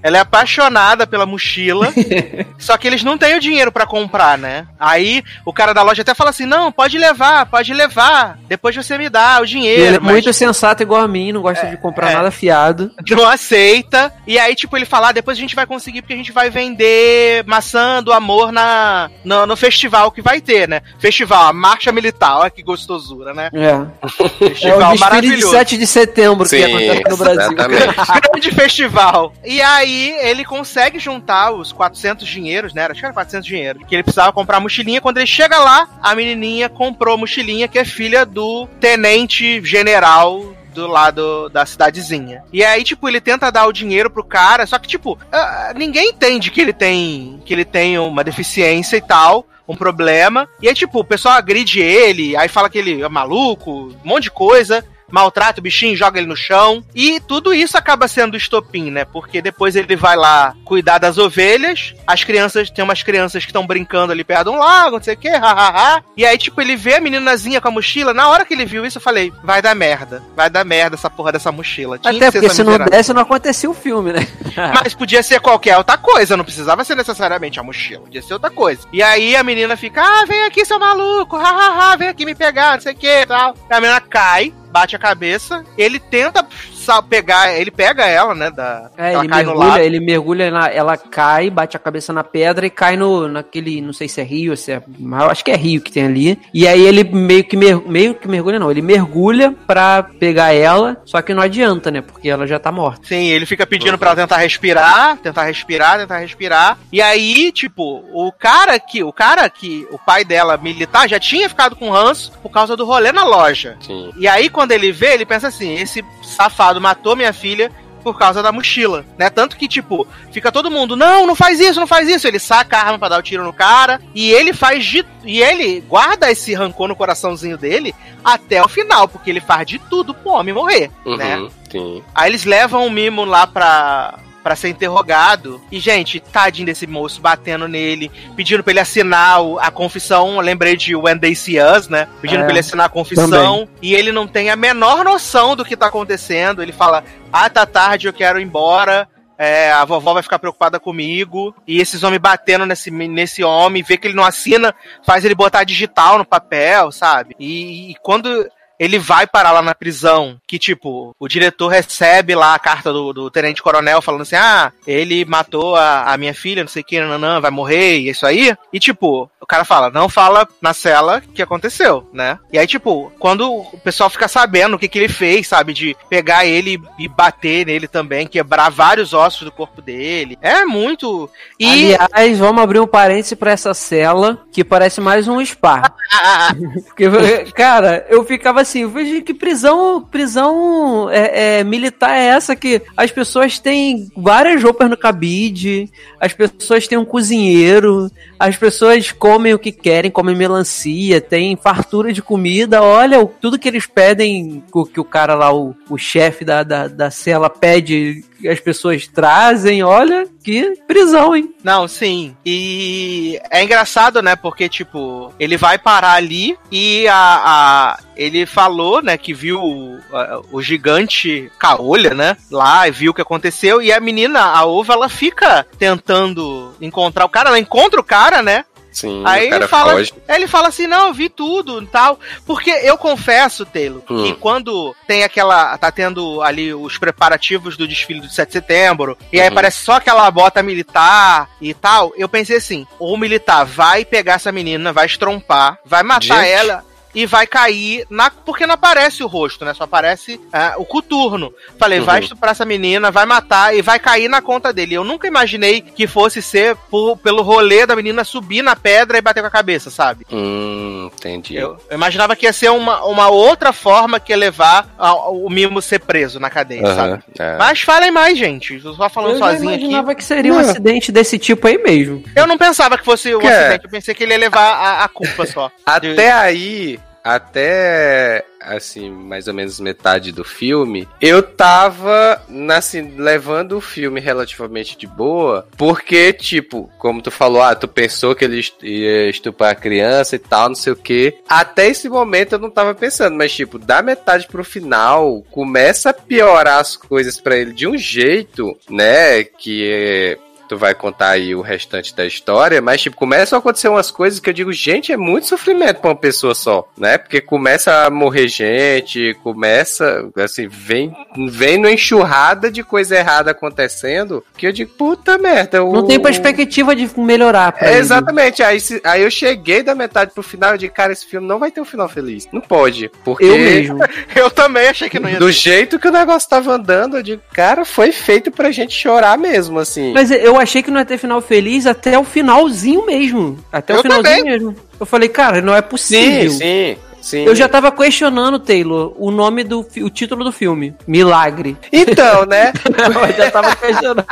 ela 0.03 0.17
é 0.17 0.21
apaixonada 0.21 1.07
pela 1.07 1.27
mochila. 1.27 1.93
só 2.59 2.77
que 2.77 2.87
eles 2.87 3.03
não 3.03 3.17
têm 3.17 3.37
o 3.37 3.41
dinheiro 3.41 3.73
pra 3.73 3.87
comprar, 3.87 4.39
né? 4.39 4.67
Aí 4.79 5.23
o 5.45 5.53
cara 5.53 5.73
da 5.73 5.83
loja 5.83 6.03
até 6.03 6.15
fala 6.15 6.31
assim: 6.31 6.47
não, 6.47 6.73
pode 6.73 6.99
levar, 6.99 7.47
pode 7.47 7.73
levar. 7.73 8.39
Depois 8.49 8.75
você 8.75 8.97
me 8.99 9.09
dá 9.09 9.41
o 9.41 9.47
dinheiro. 9.47 9.83
ele 9.83 9.97
é 9.97 10.01
mas- 10.01 10.13
muito 10.13 10.33
sensato 10.33 10.83
igual 10.83 11.03
a 11.03 11.09
mim, 11.09 11.33
não 11.33 11.43
gosta 11.43 11.67
de 11.67 11.77
comprar 11.77 12.11
é. 12.11 12.15
nada 12.15 12.31
fiado. 12.31 12.91
não 13.11 13.29
aceita. 13.29 14.13
E 14.27 14.39
aí, 14.39 14.55
tipo, 14.55 14.77
ele 14.77 14.87
fala: 14.87 15.09
ah, 15.09 15.13
depois 15.13 15.37
a 15.37 15.41
gente 15.41 15.55
vai 15.55 15.67
conseguir 15.67 16.03
porque 16.03 16.15
a 16.15 16.17
gente 16.17 16.33
vai 16.33 16.51
vender 16.51 17.45
maçã 17.47 18.03
do 18.03 18.13
amor 18.13 18.53
na, 18.53 19.11
no, 19.25 19.47
no 19.47 19.57
festival 19.57 20.11
que 20.11 20.23
vai 20.23 20.41
ter, 20.41 20.69
né? 20.69 20.83
Festival, 20.99 21.49
a 21.49 21.53
marcha 21.53 21.93
militar, 21.93 22.39
olha 22.39 22.51
que 22.51 22.63
gostosura, 22.63 23.33
né? 23.33 23.51
É. 23.53 23.71
É 23.71 24.49
Festival 24.49 24.91
o 24.91 24.93
desfile 24.93 24.95
de 24.95 25.01
maravilhoso. 25.01 25.51
7 25.51 25.79
de 25.79 25.87
setembro 25.87 26.40
que 26.45 26.57
Sim, 26.57 26.65
acontece 26.65 27.09
no 27.09 27.17
Brasil. 27.17 27.57
Grande 28.33 28.51
festival. 28.53 29.33
E 29.45 29.61
aí, 29.61 30.17
ele 30.21 30.45
consegue 30.45 30.99
juntar 30.99 31.53
os 31.53 31.73
400 31.73 32.27
dinheiros, 32.27 32.75
né? 32.75 32.87
Acho 32.87 33.01
que 33.01 33.07
era 33.07 33.15
400 33.15 33.47
dinheiros. 33.47 33.83
Que 33.87 33.95
ele 33.95 34.03
precisava 34.03 34.33
comprar 34.33 34.59
a 34.59 34.61
mochilinha. 34.61 35.01
Quando 35.01 35.19
ele 35.19 35.27
chega 35.27 35.59
lá, 35.59 35.89
a 36.03 36.15
menininha 36.15 36.69
comprou 36.69 37.15
a 37.15 37.19
mochilinha, 37.19 37.69
que 37.69 37.79
é 37.79 37.85
filha 37.85 38.25
do 38.25 38.67
tenente 38.81 39.63
general 39.65 40.55
do 40.71 40.87
lado 40.87 41.49
da 41.49 41.67
cidadezinha. 41.67 42.43
E 42.53 42.65
aí, 42.65 42.83
tipo, 42.83 43.09
ele 43.09 43.21
tenta 43.21 43.51
dar 43.51 43.67
o 43.67 43.73
dinheiro 43.73 44.11
pro 44.11 44.25
cara, 44.25 44.67
só 44.67 44.79
que, 44.79 44.89
tipo, 44.89 45.19
ah, 45.31 45.73
ninguém 45.77 46.11
entende 46.11 46.51
que 46.51 46.61
ele 46.61 46.73
tem 46.73 47.41
que 47.45 47.53
ele 47.53 47.65
tem 47.65 47.99
uma 47.99 48.25
deficiência 48.25 48.97
e 48.97 49.01
tal. 49.01 49.47
Um 49.69 49.77
problema. 49.77 50.49
E 50.61 50.69
aí, 50.69 50.75
tipo, 50.75 50.99
o 50.99 51.05
pessoal 51.05 51.35
agride 51.35 51.81
ele, 51.81 52.37
aí 52.37 52.49
fala 52.49 52.69
que 52.69 52.77
ele 52.77 53.03
é 53.03 53.09
maluco, 53.09 53.71
um 53.71 54.09
monte 54.09 54.25
de 54.25 54.31
coisa 54.33 54.85
maltrata 55.11 55.61
o 55.61 55.63
bichinho, 55.63 55.97
joga 55.97 56.19
ele 56.19 56.27
no 56.27 56.37
chão. 56.37 56.85
E 56.95 57.21
tudo 57.21 57.53
isso 57.53 57.77
acaba 57.77 58.09
sendo 58.09 58.37
estopim, 58.37 58.91
né? 58.91 59.05
Porque 59.05 59.43
depois 59.43 59.77
ele 59.77 59.97
vai 59.97 60.17
lá 60.17 60.55
cuidar 60.65 60.99
das 60.99 61.19
ovelhas. 61.19 61.95
As 62.07 62.25
crianças, 62.25 62.71
tem 62.71 62.85
umas 62.85 63.03
crianças 63.03 63.45
que 63.45 63.51
estão 63.51 63.67
brincando 63.67 64.13
ali 64.13 64.25
perto 64.25 64.45
de 64.45 64.57
um 64.57 64.59
lago, 64.59 64.97
não 64.97 65.03
sei 65.03 65.15
o 65.15 65.19
que, 65.19 65.29
hahaha. 65.29 66.03
E 66.17 66.25
aí, 66.25 66.37
tipo, 66.39 66.61
ele 66.61 66.77
vê 66.77 66.95
a 66.95 67.01
meninazinha 67.01 67.61
com 67.61 67.69
a 67.69 67.71
mochila. 67.71 68.15
Na 68.15 68.29
hora 68.29 68.45
que 68.45 68.55
ele 68.55 68.65
viu 68.65 68.85
isso, 68.85 68.99
eu 68.99 69.03
falei: 69.03 69.33
vai 69.43 69.61
dar 69.61 69.75
merda. 69.75 70.23
Vai 70.37 70.51
dar 70.51 70.65
merda 70.65 70.97
essa 70.97 71.11
porra 71.11 71.33
dessa 71.33 71.53
mochila. 71.53 71.99
Tinha 71.99 72.15
Até 72.15 72.31
porque 72.31 72.49
se 72.51 72.63
não 72.63 72.79
desse, 72.79 73.13
não 73.13 73.23
acontecia 73.23 73.71
o 73.71 73.75
filme, 73.75 74.13
né? 74.13 74.27
Mas 74.75 74.95
podia 74.95 75.23
ser 75.23 75.41
qualquer 75.41 75.77
outra 75.77 75.97
coisa, 75.97 76.37
não 76.37 76.45
precisava 76.45 76.85
ser 76.85 76.95
necessariamente 76.95 77.59
a 77.59 77.63
mochila, 77.63 78.03
podia 78.03 78.23
ser 78.23 78.35
outra 78.35 78.51
coisa. 78.51 78.83
E 78.93 79.03
aí 79.03 79.37
a 79.37 79.43
menina 79.43 79.77
fica, 79.77 80.03
ah, 80.03 80.25
vem 80.27 80.45
aqui, 80.45 80.65
seu 80.65 80.79
maluco, 80.79 81.37
hahaha, 81.37 81.97
vem 81.97 82.09
aqui 82.09 82.25
me 82.25 82.35
pegar, 82.35 82.75
não 82.75 82.81
sei 82.81 82.93
o 82.93 82.97
que 82.97 83.27
tal. 83.27 83.55
A 83.69 83.81
menina 83.81 84.01
cai, 84.01 84.53
bate 84.71 84.97
a 84.97 84.99
cabeça, 84.99 85.65
ele 85.77 85.99
tenta 85.99 86.47
sa- 86.85 87.03
pegar, 87.03 87.53
ele 87.55 87.71
pega 87.71 88.05
ela, 88.07 88.35
né, 88.35 88.51
da, 88.51 88.91
É, 88.97 89.13
ela 89.13 89.25
ele 89.25 89.29
cai 89.33 89.43
no 89.45 89.57
mergulha, 89.59 89.83
ele 89.83 90.01
mergulha, 90.01 90.51
na, 90.51 90.69
ela 90.69 90.97
cai, 90.97 91.51
bate 91.51 91.77
a 91.77 91.81
cabeça 91.81 92.13
na 92.13 92.23
pedra 92.25 92.67
e 92.67 92.71
cai 92.71 92.97
no, 92.97 93.29
naquele, 93.29 93.81
não 93.81 93.93
sei 93.93 94.09
se 94.09 94.21
é 94.21 94.25
rio, 94.25 94.57
se 94.57 94.73
é, 94.73 94.83
mas 94.99 95.23
eu 95.23 95.31
acho 95.31 95.45
que 95.45 95.51
é 95.51 95.57
rio 95.57 95.81
que 95.81 95.93
tem 95.93 96.05
ali. 96.05 96.39
E 96.53 96.67
aí 96.67 96.81
ele 96.87 97.05
meio 97.05 97.45
que, 97.45 97.57
mer, 97.57 97.81
meio 97.87 98.15
que 98.15 98.29
mergulha, 98.29 98.59
não, 98.59 98.71
ele 98.71 98.83
mergulha 98.83 99.55
pra 99.67 100.03
pegar 100.03 100.53
ela, 100.53 100.97
só 101.05 101.21
que 101.23 101.35
não 101.35 101.43
adianta, 101.43 101.91
né, 101.91 102.01
porque 102.01 102.29
ela 102.29 102.47
já 102.47 102.59
tá 102.59 102.71
morta. 102.71 103.07
Sim, 103.07 103.27
ele 103.27 103.47
fica 103.47 103.67
pedindo 103.67 103.99
pra 103.99 104.11
ela 104.11 104.17
tentar 104.21 104.37
respirar, 104.39 105.17
tentar 105.19 105.45
respirar, 105.45 105.99
tentar 105.99 106.19
respirar. 106.19 106.79
E 106.93 107.01
aí, 107.03 107.51
tipo, 107.53 108.05
o 108.13 108.31
cara 108.33 108.79
que, 108.79 109.03
o 109.03 109.13
cara 109.13 109.49
que, 109.49 109.87
o 109.91 109.99
pai 109.99 110.25
dela 110.25 110.57
militar 110.57 111.09
já 111.09 111.19
tinha 111.19 111.49
ficado 111.49 111.75
com 111.77 111.91
ranço 111.91 112.33
por 112.43 112.51
causa 112.51 112.77
do 112.77 112.85
rolê 112.85 113.11
na 113.13 113.25
loja. 113.25 113.77
Sim. 113.81 114.11
E 114.17 114.29
aí, 114.29 114.49
quando 114.49 114.73
ele 114.73 114.93
vê, 114.93 115.15
ele 115.15 115.25
pensa 115.27 115.49
assim: 115.49 115.75
esse 115.75 116.05
safado 116.23 116.70
matou 116.79 117.17
minha 117.17 117.33
filha 117.33 117.73
por 118.03 118.19
causa 118.19 118.43
da 118.43 118.53
mochila, 118.53 119.05
né? 119.19 119.31
Tanto 119.31 119.57
que, 119.57 119.69
tipo, 119.69 120.07
fica 120.31 120.51
todo 120.51 120.71
mundo, 120.71 120.97
não, 120.97 121.27
não 121.27 121.35
faz 121.35 121.61
isso, 121.61 121.81
não 121.81 121.87
faz 121.87 122.09
isso. 122.09 122.27
Ele 122.27 122.39
saca 122.39 122.77
a 122.77 122.83
arma 122.87 122.99
pra 122.99 123.09
dar 123.09 123.19
o 123.19 123.23
tiro 123.23 123.45
no 123.45 123.53
cara. 123.53 124.01
E 124.15 124.31
ele 124.31 124.53
faz 124.53 124.85
de. 124.85 125.05
E 125.25 125.43
ele 125.43 125.81
guarda 125.83 126.31
esse 126.31 126.55
rancor 126.55 126.89
no 126.89 126.97
coraçãozinho 126.97 127.59
dele 127.59 127.95
até 128.25 128.63
o 128.63 128.69
final, 128.69 129.09
porque 129.09 129.31
ele 129.31 129.41
faz 129.41 129.67
de 129.67 129.79
tudo 129.79 130.15
pro 130.15 130.33
homem 130.33 130.55
morrer, 130.55 130.91
né? 131.07 131.39
Uhum, 131.39 131.51
sim. 131.71 132.03
Aí 132.15 132.31
eles 132.31 132.45
levam 132.45 132.87
o 132.87 132.91
Mimo 132.91 133.25
lá 133.25 133.47
pra, 133.47 134.19
pra 134.43 134.57
ser 134.57 134.69
interrogado. 134.69 135.61
E, 135.71 135.79
gente, 135.79 136.21
tadinho 136.21 136.67
desse 136.67 136.87
moço 136.87 137.21
batendo 137.21 137.69
nele, 137.69 138.11
pedindo 138.37 138.63
pra 138.63 138.73
ele 138.73 138.81
assinar 138.81 139.39
a 139.61 139.71
confissão. 139.71 140.35
Eu 140.37 140.41
lembrei 140.41 140.77
de 140.77 140.95
When 140.97 141.19
They 141.19 141.35
See 141.35 141.59
Us, 141.61 141.89
né? 141.89 142.09
Pedindo 142.21 142.41
É, 142.41 142.43
pra 142.45 142.53
ele 142.53 142.61
assinar 142.61 142.87
a 142.87 142.91
confissão. 142.91 143.29
também. 143.31 143.69
E 143.83 143.95
ele 143.95 144.13
não 144.13 144.27
tem 144.27 144.51
a 144.51 144.57
menor 144.57 145.05
noção 145.05 145.55
do 145.55 145.65
que 145.65 145.77
tá 145.77 145.87
acontecendo. 145.87 146.63
Ele 146.63 146.73
fala: 146.73 147.05
Ah, 147.33 147.49
tá 147.51 147.67
tarde, 147.67 148.07
eu 148.09 148.13
quero 148.13 148.41
ir 148.41 148.45
embora. 148.45 149.09
É, 149.43 149.73
a 149.73 149.87
vovó 149.87 150.13
vai 150.13 150.23
ficar 150.23 150.39
preocupada 150.39 150.79
comigo. 150.79 151.55
E 151.67 151.81
esses 151.81 152.03
homens 152.03 152.21
batendo 152.21 152.67
nesse, 152.67 152.91
nesse 152.91 153.43
homem, 153.43 153.83
vê 153.83 153.97
que 153.97 154.07
ele 154.07 154.15
não 154.15 154.25
assina, 154.25 154.75
faz 155.03 155.25
ele 155.25 155.35
botar 155.35 155.65
digital 155.65 156.19
no 156.19 156.27
papel, 156.27 156.93
sabe? 156.93 157.35
E, 157.41 157.93
e 157.93 157.95
quando 158.03 158.47
ele 158.81 158.99
vai 158.99 159.27
parar 159.27 159.53
lá 159.53 159.61
na 159.61 159.75
prisão, 159.75 160.41
que 160.47 160.59
tipo, 160.59 161.15
o 161.21 161.29
diretor 161.29 161.69
recebe 161.69 162.35
lá 162.35 162.55
a 162.55 162.59
carta 162.59 162.91
do, 162.91 163.13
do 163.13 163.31
tenente 163.31 163.63
coronel 163.63 164.01
falando 164.01 164.23
assim: 164.23 164.37
ah, 164.37 164.73
ele 164.87 165.27
matou 165.27 165.77
a, 165.77 166.05
a 166.05 166.17
minha 166.17 166.33
filha, 166.33 166.63
não 166.63 166.69
sei 166.69 166.81
o 166.81 166.85
que, 166.85 166.99
nanã, 166.99 167.41
vai 167.41 167.51
morrer, 167.51 167.99
e 167.99 168.09
é 168.09 168.13
isso 168.13 168.25
aí. 168.25 168.57
E 168.73 168.81
tipo, 168.81 169.31
o 169.39 169.47
cara 169.47 169.67
fala: 169.67 169.91
não 169.91 170.09
fala 170.09 170.49
na 170.63 170.73
cela 170.73 171.21
que 171.21 171.43
aconteceu, 171.43 172.09
né? 172.11 172.39
E 172.51 172.59
aí, 172.59 172.67
tipo, 172.67 173.13
quando 173.19 173.53
o 173.53 173.79
pessoal 173.85 174.09
fica 174.09 174.27
sabendo 174.29 174.77
o 174.77 174.79
que, 174.79 174.89
que 174.89 174.99
ele 174.99 175.09
fez, 175.09 175.47
sabe, 175.47 175.75
de 175.75 175.95
pegar 176.09 176.47
ele 176.47 176.81
e 176.99 177.07
bater 177.07 177.67
nele 177.67 177.87
também, 177.87 178.27
quebrar 178.27 178.71
vários 178.71 179.13
ossos 179.13 179.43
do 179.43 179.53
corpo 179.53 179.83
dele, 179.83 180.39
é 180.41 180.65
muito. 180.65 181.29
E. 181.59 181.95
Aliás, 181.97 182.39
vamos 182.39 182.63
abrir 182.63 182.81
um 182.81 182.87
parêntese 182.87 183.37
pra 183.37 183.51
essa 183.51 183.75
cela, 183.75 184.41
que 184.51 184.65
parece 184.65 185.03
mais 185.03 185.29
um 185.29 185.45
spa. 185.45 185.93
Porque, 186.87 187.53
cara, 187.53 188.07
eu 188.09 188.25
ficava 188.25 188.65
assim, 188.71 188.81
eu 188.81 188.91
vejo 188.91 189.23
que 189.23 189.35
prisão, 189.35 190.01
prisão 190.01 191.11
é, 191.11 191.59
é, 191.59 191.65
militar 191.65 192.17
é 192.17 192.27
essa 192.27 192.55
que 192.55 192.81
as 192.97 193.11
pessoas 193.11 193.59
têm 193.59 194.11
várias 194.17 194.63
roupas 194.63 194.89
no 194.89 194.97
cabide, 194.97 195.91
as 196.21 196.33
pessoas 196.33 196.87
têm 196.87 196.97
um 196.97 197.05
cozinheiro, 197.05 198.11
as 198.41 198.57
pessoas 198.57 199.13
comem 199.13 199.53
o 199.55 199.59
que 199.59 199.71
querem, 199.71 200.11
comem 200.11 200.35
melancia, 200.35 201.21
tem 201.21 201.55
fartura 201.57 202.13
de 202.13 202.23
comida, 202.23 202.83
olha, 202.83 203.25
tudo 203.41 203.59
que 203.59 203.69
eles 203.69 203.87
pedem, 203.87 204.65
o 204.73 204.87
que 204.87 204.99
o 204.99 205.05
cara 205.05 205.35
lá, 205.35 205.53
o, 205.55 205.77
o 205.91 205.99
chefe 205.99 206.45
da, 206.45 206.63
da, 206.63 206.89
da 206.89 207.11
cela 207.11 207.51
pede, 207.51 208.25
as 208.51 208.59
pessoas 208.59 209.07
trazem, 209.07 209.83
olha, 209.83 210.27
que 210.43 210.73
prisão, 210.89 211.37
hein? 211.37 211.55
Não, 211.63 211.87
sim. 211.87 212.35
E 212.45 213.39
é 213.51 213.63
engraçado, 213.63 214.23
né? 214.23 214.35
Porque, 214.35 214.69
tipo, 214.69 215.31
ele 215.39 215.59
vai 215.59 215.77
parar 215.79 216.15
ali 216.15 216.57
e 216.73 217.07
a, 217.09 217.15
a- 217.15 217.99
ele 218.17 218.47
falou, 218.47 219.03
né, 219.03 219.19
que 219.19 219.35
viu 219.35 219.61
o, 219.63 219.99
a- 220.13 220.41
o 220.51 220.63
gigante 220.63 221.51
caolha, 221.59 222.15
né? 222.15 222.37
Lá 222.51 222.89
e 222.89 222.91
viu 222.91 223.11
o 223.11 223.15
que 223.15 223.21
aconteceu. 223.21 223.83
E 223.83 223.93
a 223.93 224.01
menina, 224.01 224.41
a 224.41 224.65
Ova, 224.65 224.95
ela 224.95 225.09
fica 225.11 225.67
tentando 225.79 226.75
encontrar 226.81 227.27
o 227.27 227.29
cara. 227.29 227.51
Ela 227.51 227.59
encontra 227.59 228.01
o 228.01 228.05
cara, 228.05 228.30
né? 228.43 228.65
Sim, 228.93 229.23
Aí 229.25 229.49
cara 229.49 229.63
ele 229.63 229.69
fala, 229.69 229.93
foge. 229.93 230.13
aí 230.27 230.35
ele 230.37 230.49
fala 230.49 230.67
assim, 230.67 230.89
não, 230.89 231.07
eu 231.07 231.15
vi 231.15 231.29
tudo 231.29 231.81
e 231.81 231.87
tal. 231.87 232.19
Porque 232.45 232.71
eu 232.71 232.99
confesso, 232.99 233.65
Taylor, 233.65 234.03
que 234.03 234.13
Hum. 234.13 234.35
quando 234.41 234.97
tem 235.07 235.23
aquela. 235.23 235.79
tá 235.79 235.93
tendo 235.93 236.43
ali 236.43 236.75
os 236.75 236.99
preparativos 236.99 237.77
do 237.77 237.87
desfile 237.87 238.21
do 238.21 238.29
7 238.29 238.49
de 238.49 238.53
setembro, 238.53 239.17
e 239.33 239.41
aí 239.41 239.49
Uhum. 239.49 239.55
parece 239.55 239.85
só 239.85 239.93
aquela 239.93 240.29
bota 240.33 240.61
militar 240.61 241.49
e 241.61 241.73
tal, 241.73 242.13
eu 242.17 242.29
pensei 242.29 242.57
assim: 242.57 242.85
o 242.99 243.17
militar 243.17 243.65
vai 243.65 244.05
pegar 244.05 244.35
essa 244.35 244.51
menina, 244.51 244.93
vai 244.93 245.07
estrompar, 245.07 245.79
vai 245.85 246.03
matar 246.03 246.43
Gente. 246.43 246.49
ela. 246.51 246.85
E 247.15 247.27
vai 247.27 247.47
cair 247.47 248.07
na. 248.09 248.31
Porque 248.31 248.67
não 248.67 248.75
aparece 248.75 249.23
o 249.23 249.27
rosto, 249.27 249.65
né? 249.65 249.75
Só 249.75 249.85
aparece 249.85 250.41
ah, 250.53 250.75
o 250.79 250.85
coturno. 250.85 251.53
Falei, 251.79 251.99
Uhum. 251.99 252.05
vai 252.05 252.21
estuprar 252.21 252.53
essa 252.53 252.65
menina, 252.65 253.11
vai 253.11 253.27
matar 253.27 253.75
e 253.75 253.83
vai 253.83 253.99
cair 253.99 254.29
na 254.29 254.41
conta 254.41 254.73
dele. 254.73 254.95
Eu 254.95 255.03
nunca 255.05 255.27
imaginei 255.27 255.81
que 255.81 256.07
fosse 256.07 256.41
ser 256.41 256.77
por- 256.91 257.17
pelo 257.17 257.43
rolê 257.43 257.85
da 257.87 257.97
menina 257.97 258.23
subir 258.25 258.63
na 258.63 258.77
pedra 258.77 259.19
e 259.19 259.21
bater 259.21 259.41
com 259.41 259.47
a 259.49 259.51
cabeça, 259.51 259.91
sabe? 259.91 260.25
Hum, 260.31 261.11
entendi. 261.13 261.57
Eu, 261.57 261.77
eu 261.91 261.97
imaginava 261.97 262.37
que 262.37 262.47
ia 262.47 262.53
ser 262.53 262.71
uma, 262.71 263.05
uma 263.05 263.29
outra 263.29 263.73
forma 263.73 264.21
que 264.21 264.33
ia 264.33 264.37
levar 264.37 264.89
a- 264.97 265.29
o 265.31 265.49
Mimo 265.51 265.83
ser 265.83 265.99
preso 265.99 266.39
na 266.39 266.49
cadeia, 266.49 266.87
Aham, 266.87 266.95
sabe? 266.95 267.23
é. 267.39 267.57
Mas 267.59 267.81
falem 267.81 268.11
mais, 268.13 268.39
gente. 268.39 268.81
Eu 268.85 268.95
só 268.95 269.09
falando 269.09 269.33
Eu 269.35 269.39
sozinho 269.39 269.75
aqui. 269.75 269.81
imaginava 269.83 270.15
que 270.15 270.23
seria 270.25 270.53
um 270.53 270.61
Não. 270.61 270.71
acidente 270.71 271.11
desse 271.11 271.39
tipo 271.41 271.67
aí 271.67 271.77
mesmo. 271.79 272.23
Eu 272.37 272.47
não 272.47 272.57
pensava 272.57 272.97
que 272.97 273.05
fosse 273.05 273.35
um 273.35 273.41
Que 273.41 273.49
é? 273.49 273.59
acidente, 273.59 273.85
eu 273.87 273.91
pensei 273.91 274.15
que 274.15 274.23
ele 274.23 274.33
ia 274.33 274.39
levar 274.39 274.61
a, 274.75 275.05
a 275.05 275.09
culpa 275.09 275.45
só. 275.45 275.71
Até 275.85 276.31
aí, 276.31 277.00
até 277.23 278.45
assim, 278.61 279.11
mais 279.11 279.49
ou 279.49 279.55
menos 279.55 279.81
metade 279.81 280.33
do 280.33 280.45
filme, 280.45 281.09
eu 281.21 281.43
tava 281.43 282.43
assim, 282.77 283.15
levando 283.17 283.79
o 283.79 283.81
filme 283.81 284.21
relativamente 284.21 284.99
de 284.99 285.07
boa, 285.07 285.67
porque, 285.77 286.33
tipo, 286.33 286.91
como 286.99 287.23
tu 287.23 287.31
falou, 287.31 287.63
ah, 287.63 287.75
tu 287.75 287.89
pensou 287.89 288.35
que 288.35 288.45
ele 288.45 288.63
ia 288.83 289.31
estuprar 289.31 289.71
a 289.71 289.75
criança 289.75 290.37
e 290.37 290.39
tal, 290.39 290.69
não 290.69 290.77
sei 290.77 290.93
o 290.93 290.97
que. 290.97 291.35
Até 291.49 291.89
esse 291.89 292.09
momento 292.09 292.53
eu 292.53 292.59
não 292.59 292.71
tava 292.71 292.95
pensando, 292.95 293.37
mas, 293.37 293.53
tipo, 293.53 293.79
da 293.79 294.03
metade 294.03 294.47
pro 294.47 294.63
final, 294.63 295.43
começa 295.51 296.11
a 296.11 296.15
piorar 296.15 296.81
as 296.81 296.97
coisas 296.97 297.41
pra 297.41 297.57
ele 297.57 297.73
de 297.73 297.87
um 297.87 297.97
jeito, 297.97 298.77
né, 298.89 299.43
que 299.45 299.89
é 299.91 300.39
tu 300.71 300.79
vai 300.79 300.95
contar 300.95 301.31
aí 301.31 301.53
o 301.53 301.61
restante 301.61 302.15
da 302.15 302.25
história, 302.25 302.81
mas 302.81 303.03
tipo, 303.03 303.17
começam 303.17 303.57
a 303.57 303.59
acontecer 303.59 303.89
umas 303.89 304.09
coisas 304.09 304.39
que 304.39 304.49
eu 304.49 304.55
digo, 304.55 304.73
gente, 304.73 305.11
é 305.11 305.17
muito 305.17 305.49
sofrimento 305.49 305.97
pra 306.01 306.11
uma 306.11 306.17
pessoa 306.17 306.55
só, 306.55 306.89
né? 306.97 307.19
Porque 307.19 307.41
começa 307.41 308.05
a 308.07 308.09
morrer 308.11 308.47
gente, 308.47 309.37
começa, 309.43 310.31
assim, 310.37 310.69
vem, 310.69 311.13
vem 311.51 311.77
numa 311.77 311.91
enxurrada 311.91 312.71
de 312.71 312.85
coisa 312.85 313.17
errada 313.17 313.51
acontecendo, 313.51 314.45
que 314.57 314.65
eu 314.65 314.71
digo, 314.73 314.93
puta 314.97 315.37
merda. 315.39 315.83
O, 315.83 315.93
Não 315.93 316.07
tem 316.07 316.21
perspectiva 316.21 316.95
de 316.95 317.11
melhorar 317.19 317.73
pra 317.73 317.89
é, 317.89 317.93
ele. 317.95 317.99
exatamente, 318.01 318.63
aí, 318.63 318.79
se- 318.81 319.01
aí 319.03 319.23
eu 319.23 319.31
cheguei 319.31 319.83
da 319.83 319.97
metade 319.97 320.31
pro 320.33 320.41
final 320.43 320.77
e 320.77 320.79
digo, 320.79 320.95
cara, 320.95 321.13
esse 321.13 321.27
filme 321.27 321.49
não 321.49 321.59
vai 321.59 321.73
ter 321.73 321.81
um 321.81 321.85
final 321.85 322.09
feliz. 322.09 322.47
Não 322.53 322.61
pode, 322.61 323.11
porque... 323.25 323.45
Eu 323.45 323.59
mesmo. 323.59 323.99
Eu 324.37 324.49
também 324.53 324.87
achei 324.87 325.09
que 325.11 325.19
não 325.19 325.29
ia 325.29 325.39
Do 325.41 325.51
jeito 325.51 325.99
que 325.99 326.07
o 326.07 326.13
negócio 326.13 326.49
tava 326.49 326.73
andando, 326.73 327.17
eu 327.17 327.23
digo, 327.23 327.43
cara, 327.53 327.85
foi 327.85 328.13
feito 328.13 328.53
pra 328.53 328.71
gente 328.71 328.95
chorar 328.95 329.37
mesmo, 329.37 329.81
assim. 329.81 330.13
Mas 330.13 330.31
eu 330.31 330.60
achei 330.61 330.83
que 330.83 330.91
não 330.91 331.01
ia 331.01 331.05
ter 331.07 331.19
final 331.19 331.41
feliz 331.41 331.87
até 331.87 332.19
o 332.19 332.25
finalzinho 332.25 333.05
mesmo. 333.07 333.59
Até 333.73 333.95
Eu 333.95 333.99
o 333.99 334.03
finalzinho 334.03 334.37
também. 334.37 334.45
mesmo. 334.45 334.77
Eu 334.99 335.07
falei, 335.07 335.29
cara, 335.29 335.61
não 335.61 335.75
é 335.75 335.81
sim, 335.83 335.89
possível. 335.89 336.51
sim, 336.53 336.97
sim. 337.21 337.45
Eu 337.45 337.55
já 337.55 337.69
tava 337.69 337.91
questionando, 337.91 338.59
Taylor, 338.59 339.13
o 339.17 339.31
nome 339.31 339.65
do 339.65 339.81
o 339.81 340.11
título 340.11 340.45
do 340.45 340.53
filme. 340.53 340.95
Milagre. 341.07 341.77
Então, 341.93 342.45
né? 342.47 342.73
eu 342.87 343.33
já 343.37 343.51
tava 343.51 343.75
questionando. 343.77 344.25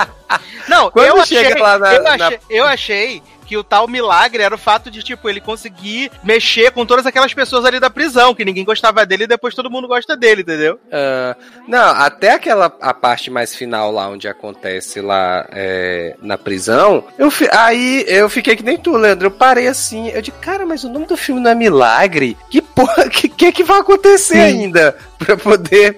Não, 0.69 0.91
Quando 0.91 1.07
eu 1.07 1.27
chega 1.27 1.49
achei, 1.49 1.63
lá 1.63 1.79
na- 1.79 1.95
eu, 1.95 2.03
na- 2.03 2.11
achei, 2.27 2.39
eu 2.51 2.65
achei 2.67 3.23
que 3.49 3.57
o 3.57 3.65
tal 3.65 3.89
milagre 3.89 4.43
era 4.43 4.55
o 4.55 4.59
fato 4.59 4.91
de, 4.91 5.03
tipo, 5.03 5.27
ele 5.29 5.41
conseguir 5.41 6.11
mexer 6.23 6.70
com 6.70 6.85
todas 6.85 7.07
aquelas 7.07 7.33
pessoas 7.33 7.65
ali 7.65 7.81
da 7.81 7.89
prisão, 7.89 8.35
que 8.35 8.45
ninguém 8.45 8.65
gostava 8.65 9.07
dele 9.07 9.25
e 9.25 9.27
depois 9.27 9.55
todo 9.55 9.70
mundo 9.70 9.89
gosta 9.89 10.15
dele, 10.15 10.43
entendeu? 10.43 10.79
Ah, 10.93 11.35
não, 11.66 11.79
até 11.93 12.33
aquela 12.33 12.66
a 12.81 12.93
parte 12.93 13.31
mais 13.31 13.55
final 13.55 13.91
lá 13.91 14.07
onde 14.09 14.29
acontece 14.29 15.01
lá 15.01 15.47
é, 15.51 16.15
na 16.20 16.37
prisão, 16.37 17.05
eu 17.19 17.31
fi- 17.31 17.49
aí 17.51 18.05
eu 18.07 18.29
fiquei 18.29 18.55
que 18.55 18.62
nem 18.62 18.77
tu, 18.77 18.93
Leandro. 18.97 19.29
Eu 19.29 19.31
parei 19.31 19.66
assim, 19.66 20.09
eu 20.11 20.20
digo, 20.20 20.37
cara, 20.41 20.66
mas 20.66 20.85
o 20.85 20.89
nome 20.91 21.07
do 21.07 21.16
filme 21.16 21.41
não 21.41 21.51
é 21.51 21.55
Milagre? 21.55 22.37
Que 22.51 22.61
porra, 22.61 23.09
que 23.11 23.29
que, 23.29 23.51
que 23.53 23.65
vai 23.65 23.81
acontecer 23.81 24.35
Sim. 24.35 24.41
ainda 24.41 24.95
pra 25.19 25.37
poder 25.37 25.97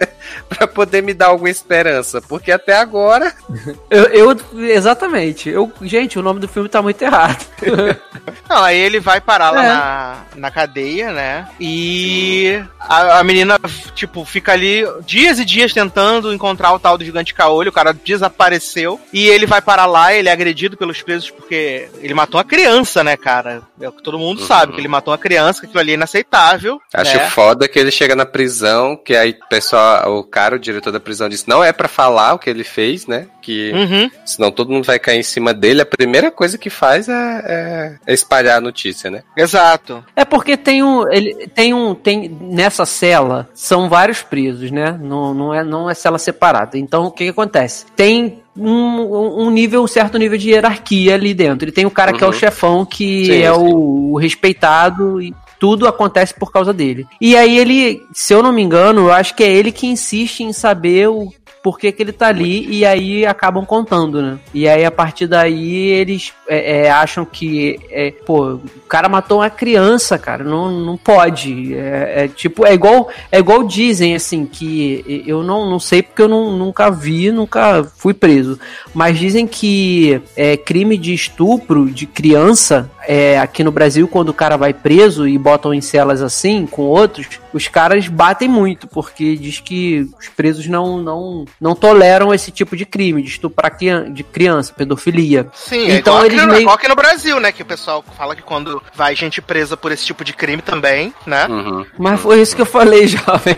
pra 0.50 0.66
poder 0.66 1.02
me 1.02 1.14
dar 1.14 1.28
alguma 1.28 1.48
esperança. 1.48 2.20
Porque 2.20 2.50
até 2.52 2.76
agora. 2.76 3.32
Eu, 3.90 4.04
eu- 4.04 4.36
exatamente. 4.68 5.48
Eu, 5.48 5.72
gente, 5.82 6.18
o 6.18 6.22
nome 6.22 6.38
do 6.40 6.46
filme 6.48 6.68
tá 6.68 6.80
muito 6.82 7.00
errado. 7.02 7.44
Não, 8.48 8.62
aí 8.64 8.76
ele 8.78 9.00
vai 9.00 9.20
parar 9.20 9.50
lá 9.50 9.64
É. 9.64 9.68
na, 9.68 10.16
na 10.36 10.50
cadeia, 10.50 11.12
né? 11.12 11.48
E 11.58 12.62
a, 12.78 13.18
a 13.20 13.24
menina, 13.24 13.58
tipo, 13.94 14.24
fica 14.24 14.52
ali 14.52 14.84
dias 15.04 15.38
e 15.38 15.44
dias 15.44 15.72
tentando 15.72 16.32
encontrar 16.32 16.72
o 16.72 16.78
tal 16.78 16.96
do 16.98 17.04
gigante 17.04 17.34
caolho. 17.34 17.70
O 17.70 17.72
cara 17.72 17.92
desapareceu. 17.92 19.00
E 19.12 19.28
ele 19.28 19.46
vai 19.46 19.60
parar 19.60 19.86
lá, 19.86 20.12
ele 20.14 20.28
é 20.28 20.32
agredido 20.32 20.76
pelos 20.76 21.02
presos 21.02 21.30
porque 21.30 21.88
ele 22.00 22.14
matou 22.14 22.38
uma 22.38 22.44
criança, 22.44 23.02
né, 23.04 23.16
cara? 23.16 23.62
É 23.80 23.88
o 23.88 23.92
que 23.92 24.02
todo 24.02 24.18
mundo 24.18 24.40
sabe, 24.44 24.72
que 24.72 24.80
ele 24.80 24.88
matou 24.88 25.12
uma 25.12 25.18
criança, 25.18 25.60
que 25.60 25.66
aquilo 25.66 25.80
ali 25.80 25.92
é 25.92 25.94
inaceitável. 25.94 26.80
Acho 26.94 27.16
né? 27.16 27.30
foda 27.30 27.68
que 27.68 27.78
ele 27.78 27.90
chega 27.90 28.14
na 28.16 28.26
prisão, 28.26 28.96
que 28.96 29.16
aí 29.16 29.30
o 29.30 29.48
pessoal, 29.48 30.18
o 30.18 30.24
cara, 30.24 30.39
o 30.54 30.58
diretor 30.58 30.90
da 30.92 31.00
prisão, 31.00 31.28
disse: 31.28 31.48
não 31.48 31.62
é 31.62 31.72
pra 31.72 31.88
falar 31.88 32.34
o 32.34 32.38
que 32.38 32.48
ele 32.50 32.64
fez, 32.64 33.06
né? 33.06 33.26
Que 33.42 33.72
Uhum. 33.72 34.10
senão 34.24 34.50
todo 34.50 34.70
mundo 34.72 34.84
vai 34.84 34.98
cair 34.98 35.18
em 35.18 35.22
cima 35.22 35.52
dele. 35.54 35.80
A 35.82 35.86
primeira 35.86 36.30
coisa 36.30 36.56
que 36.58 36.70
faz 36.70 37.08
é, 37.08 37.12
é- 37.44 37.94
é 38.06 38.12
espalhar 38.14 38.58
a 38.58 38.60
notícia, 38.60 39.10
né? 39.10 39.22
Exato. 39.36 40.04
É 40.16 40.24
porque 40.24 40.56
tem 40.56 40.82
um. 40.82 41.08
Ele 41.10 41.46
tem 41.48 41.72
um. 41.74 41.94
Tem, 41.94 42.28
nessa 42.40 42.84
cela 42.86 43.48
são 43.54 43.88
vários 43.88 44.22
presos, 44.22 44.70
né? 44.70 44.98
Não, 45.00 45.32
não, 45.34 45.54
é, 45.54 45.62
não 45.64 45.88
é 45.90 45.94
cela 45.94 46.18
separada. 46.18 46.76
Então 46.78 47.04
o 47.06 47.10
que, 47.10 47.24
que 47.24 47.30
acontece? 47.30 47.86
Tem. 47.96 48.42
Um, 48.58 49.44
um 49.46 49.50
nível, 49.50 49.82
um 49.82 49.86
certo 49.86 50.18
nível 50.18 50.36
de 50.36 50.50
hierarquia 50.50 51.14
ali 51.14 51.32
dentro. 51.32 51.64
Ele 51.64 51.72
tem 51.72 51.86
o 51.86 51.90
cara 51.90 52.12
que 52.12 52.22
é 52.22 52.26
o 52.26 52.30
Uhum. 52.30 52.36
chefão, 52.36 52.84
que 52.84 53.24
Sim, 53.26 53.42
é 53.42 53.54
sim. 53.54 53.58
o, 53.58 54.12
o 54.12 54.18
respeitado 54.18 55.22
e 55.22 55.32
tudo 55.60 55.86
acontece 55.86 56.34
por 56.34 56.50
causa 56.50 56.72
dele. 56.72 57.06
E 57.20 57.36
aí 57.36 57.58
ele, 57.58 58.02
se 58.12 58.32
eu 58.32 58.42
não 58.42 58.50
me 58.50 58.62
engano, 58.62 59.02
eu 59.02 59.12
acho 59.12 59.34
que 59.36 59.44
é 59.44 59.52
ele 59.52 59.70
que 59.70 59.86
insiste 59.86 60.40
em 60.40 60.52
saber 60.52 61.08
o 61.08 61.30
por 61.62 61.78
que, 61.78 61.92
que 61.92 62.02
ele 62.02 62.12
tá 62.12 62.28
ali 62.28 62.66
e 62.68 62.86
aí 62.86 63.26
acabam 63.26 63.64
contando, 63.64 64.22
né? 64.22 64.38
E 64.54 64.68
aí 64.68 64.84
a 64.84 64.90
partir 64.90 65.26
daí 65.26 65.88
eles 65.88 66.32
é, 66.48 66.86
é, 66.86 66.90
acham 66.90 67.24
que, 67.24 67.78
é, 67.90 68.12
pô, 68.24 68.54
o 68.54 68.88
cara 68.88 69.08
matou 69.08 69.38
uma 69.38 69.50
criança, 69.50 70.18
cara, 70.18 70.42
não, 70.42 70.70
não 70.70 70.96
pode. 70.96 71.74
É, 71.74 72.24
é 72.24 72.28
tipo, 72.28 72.64
é 72.64 72.72
igual, 72.72 73.08
é 73.30 73.38
igual 73.38 73.62
dizem, 73.62 74.14
assim, 74.14 74.46
que 74.46 75.24
eu 75.26 75.42
não, 75.42 75.68
não 75.68 75.78
sei 75.78 76.02
porque 76.02 76.22
eu 76.22 76.28
não, 76.28 76.56
nunca 76.56 76.90
vi, 76.90 77.30
nunca 77.30 77.84
fui 77.96 78.14
preso, 78.14 78.58
mas 78.94 79.18
dizem 79.18 79.46
que 79.46 80.20
é, 80.34 80.56
crime 80.56 80.96
de 80.96 81.12
estupro 81.12 81.90
de 81.90 82.06
criança 82.06 82.90
é, 83.06 83.38
aqui 83.38 83.64
no 83.64 83.72
Brasil, 83.72 84.06
quando 84.08 84.28
o 84.30 84.34
cara 84.34 84.56
vai 84.56 84.72
preso 84.72 85.26
e 85.26 85.36
botam 85.36 85.74
em 85.74 85.80
celas 85.80 86.22
assim, 86.22 86.66
com 86.66 86.82
outros, 86.82 87.26
os 87.52 87.68
caras 87.68 88.08
batem 88.08 88.48
muito, 88.48 88.86
porque 88.86 89.36
diz 89.36 89.60
que 89.60 90.08
os 90.18 90.28
presos 90.28 90.66
não, 90.66 91.02
não, 91.02 91.44
não 91.60 91.74
toleram 91.74 92.32
esse 92.34 92.50
tipo 92.50 92.76
de 92.76 92.84
crime, 92.84 93.22
de 93.22 93.28
estuprar 93.30 93.70
de 94.10 94.22
criança, 94.22 94.74
pedofilia. 94.74 95.46
Sim, 95.54 95.90
é 95.90 95.96
Então 95.96 96.14
igual, 96.14 96.26
eles 96.26 96.38
aqui, 96.38 96.46
no- 96.46 96.52
meio- 96.52 96.62
igual 96.62 96.76
aqui 96.76 96.88
no 96.88 96.94
Brasil, 96.96 97.40
né? 97.40 97.52
Que 97.52 97.62
o 97.62 97.66
pessoal 97.66 98.04
fala 98.16 98.36
que 98.36 98.42
quando 98.42 98.82
vai 98.94 99.14
gente 99.16 99.40
presa 99.40 99.76
por 99.76 99.90
esse 99.92 100.04
tipo 100.04 100.24
de 100.24 100.32
crime 100.32 100.60
também, 100.62 101.14
né? 101.26 101.46
Uhum. 101.46 101.86
Mas 101.98 102.20
foi 102.20 102.40
isso 102.40 102.54
que 102.54 102.62
eu 102.62 102.66
falei, 102.66 103.06
jovem. 103.08 103.56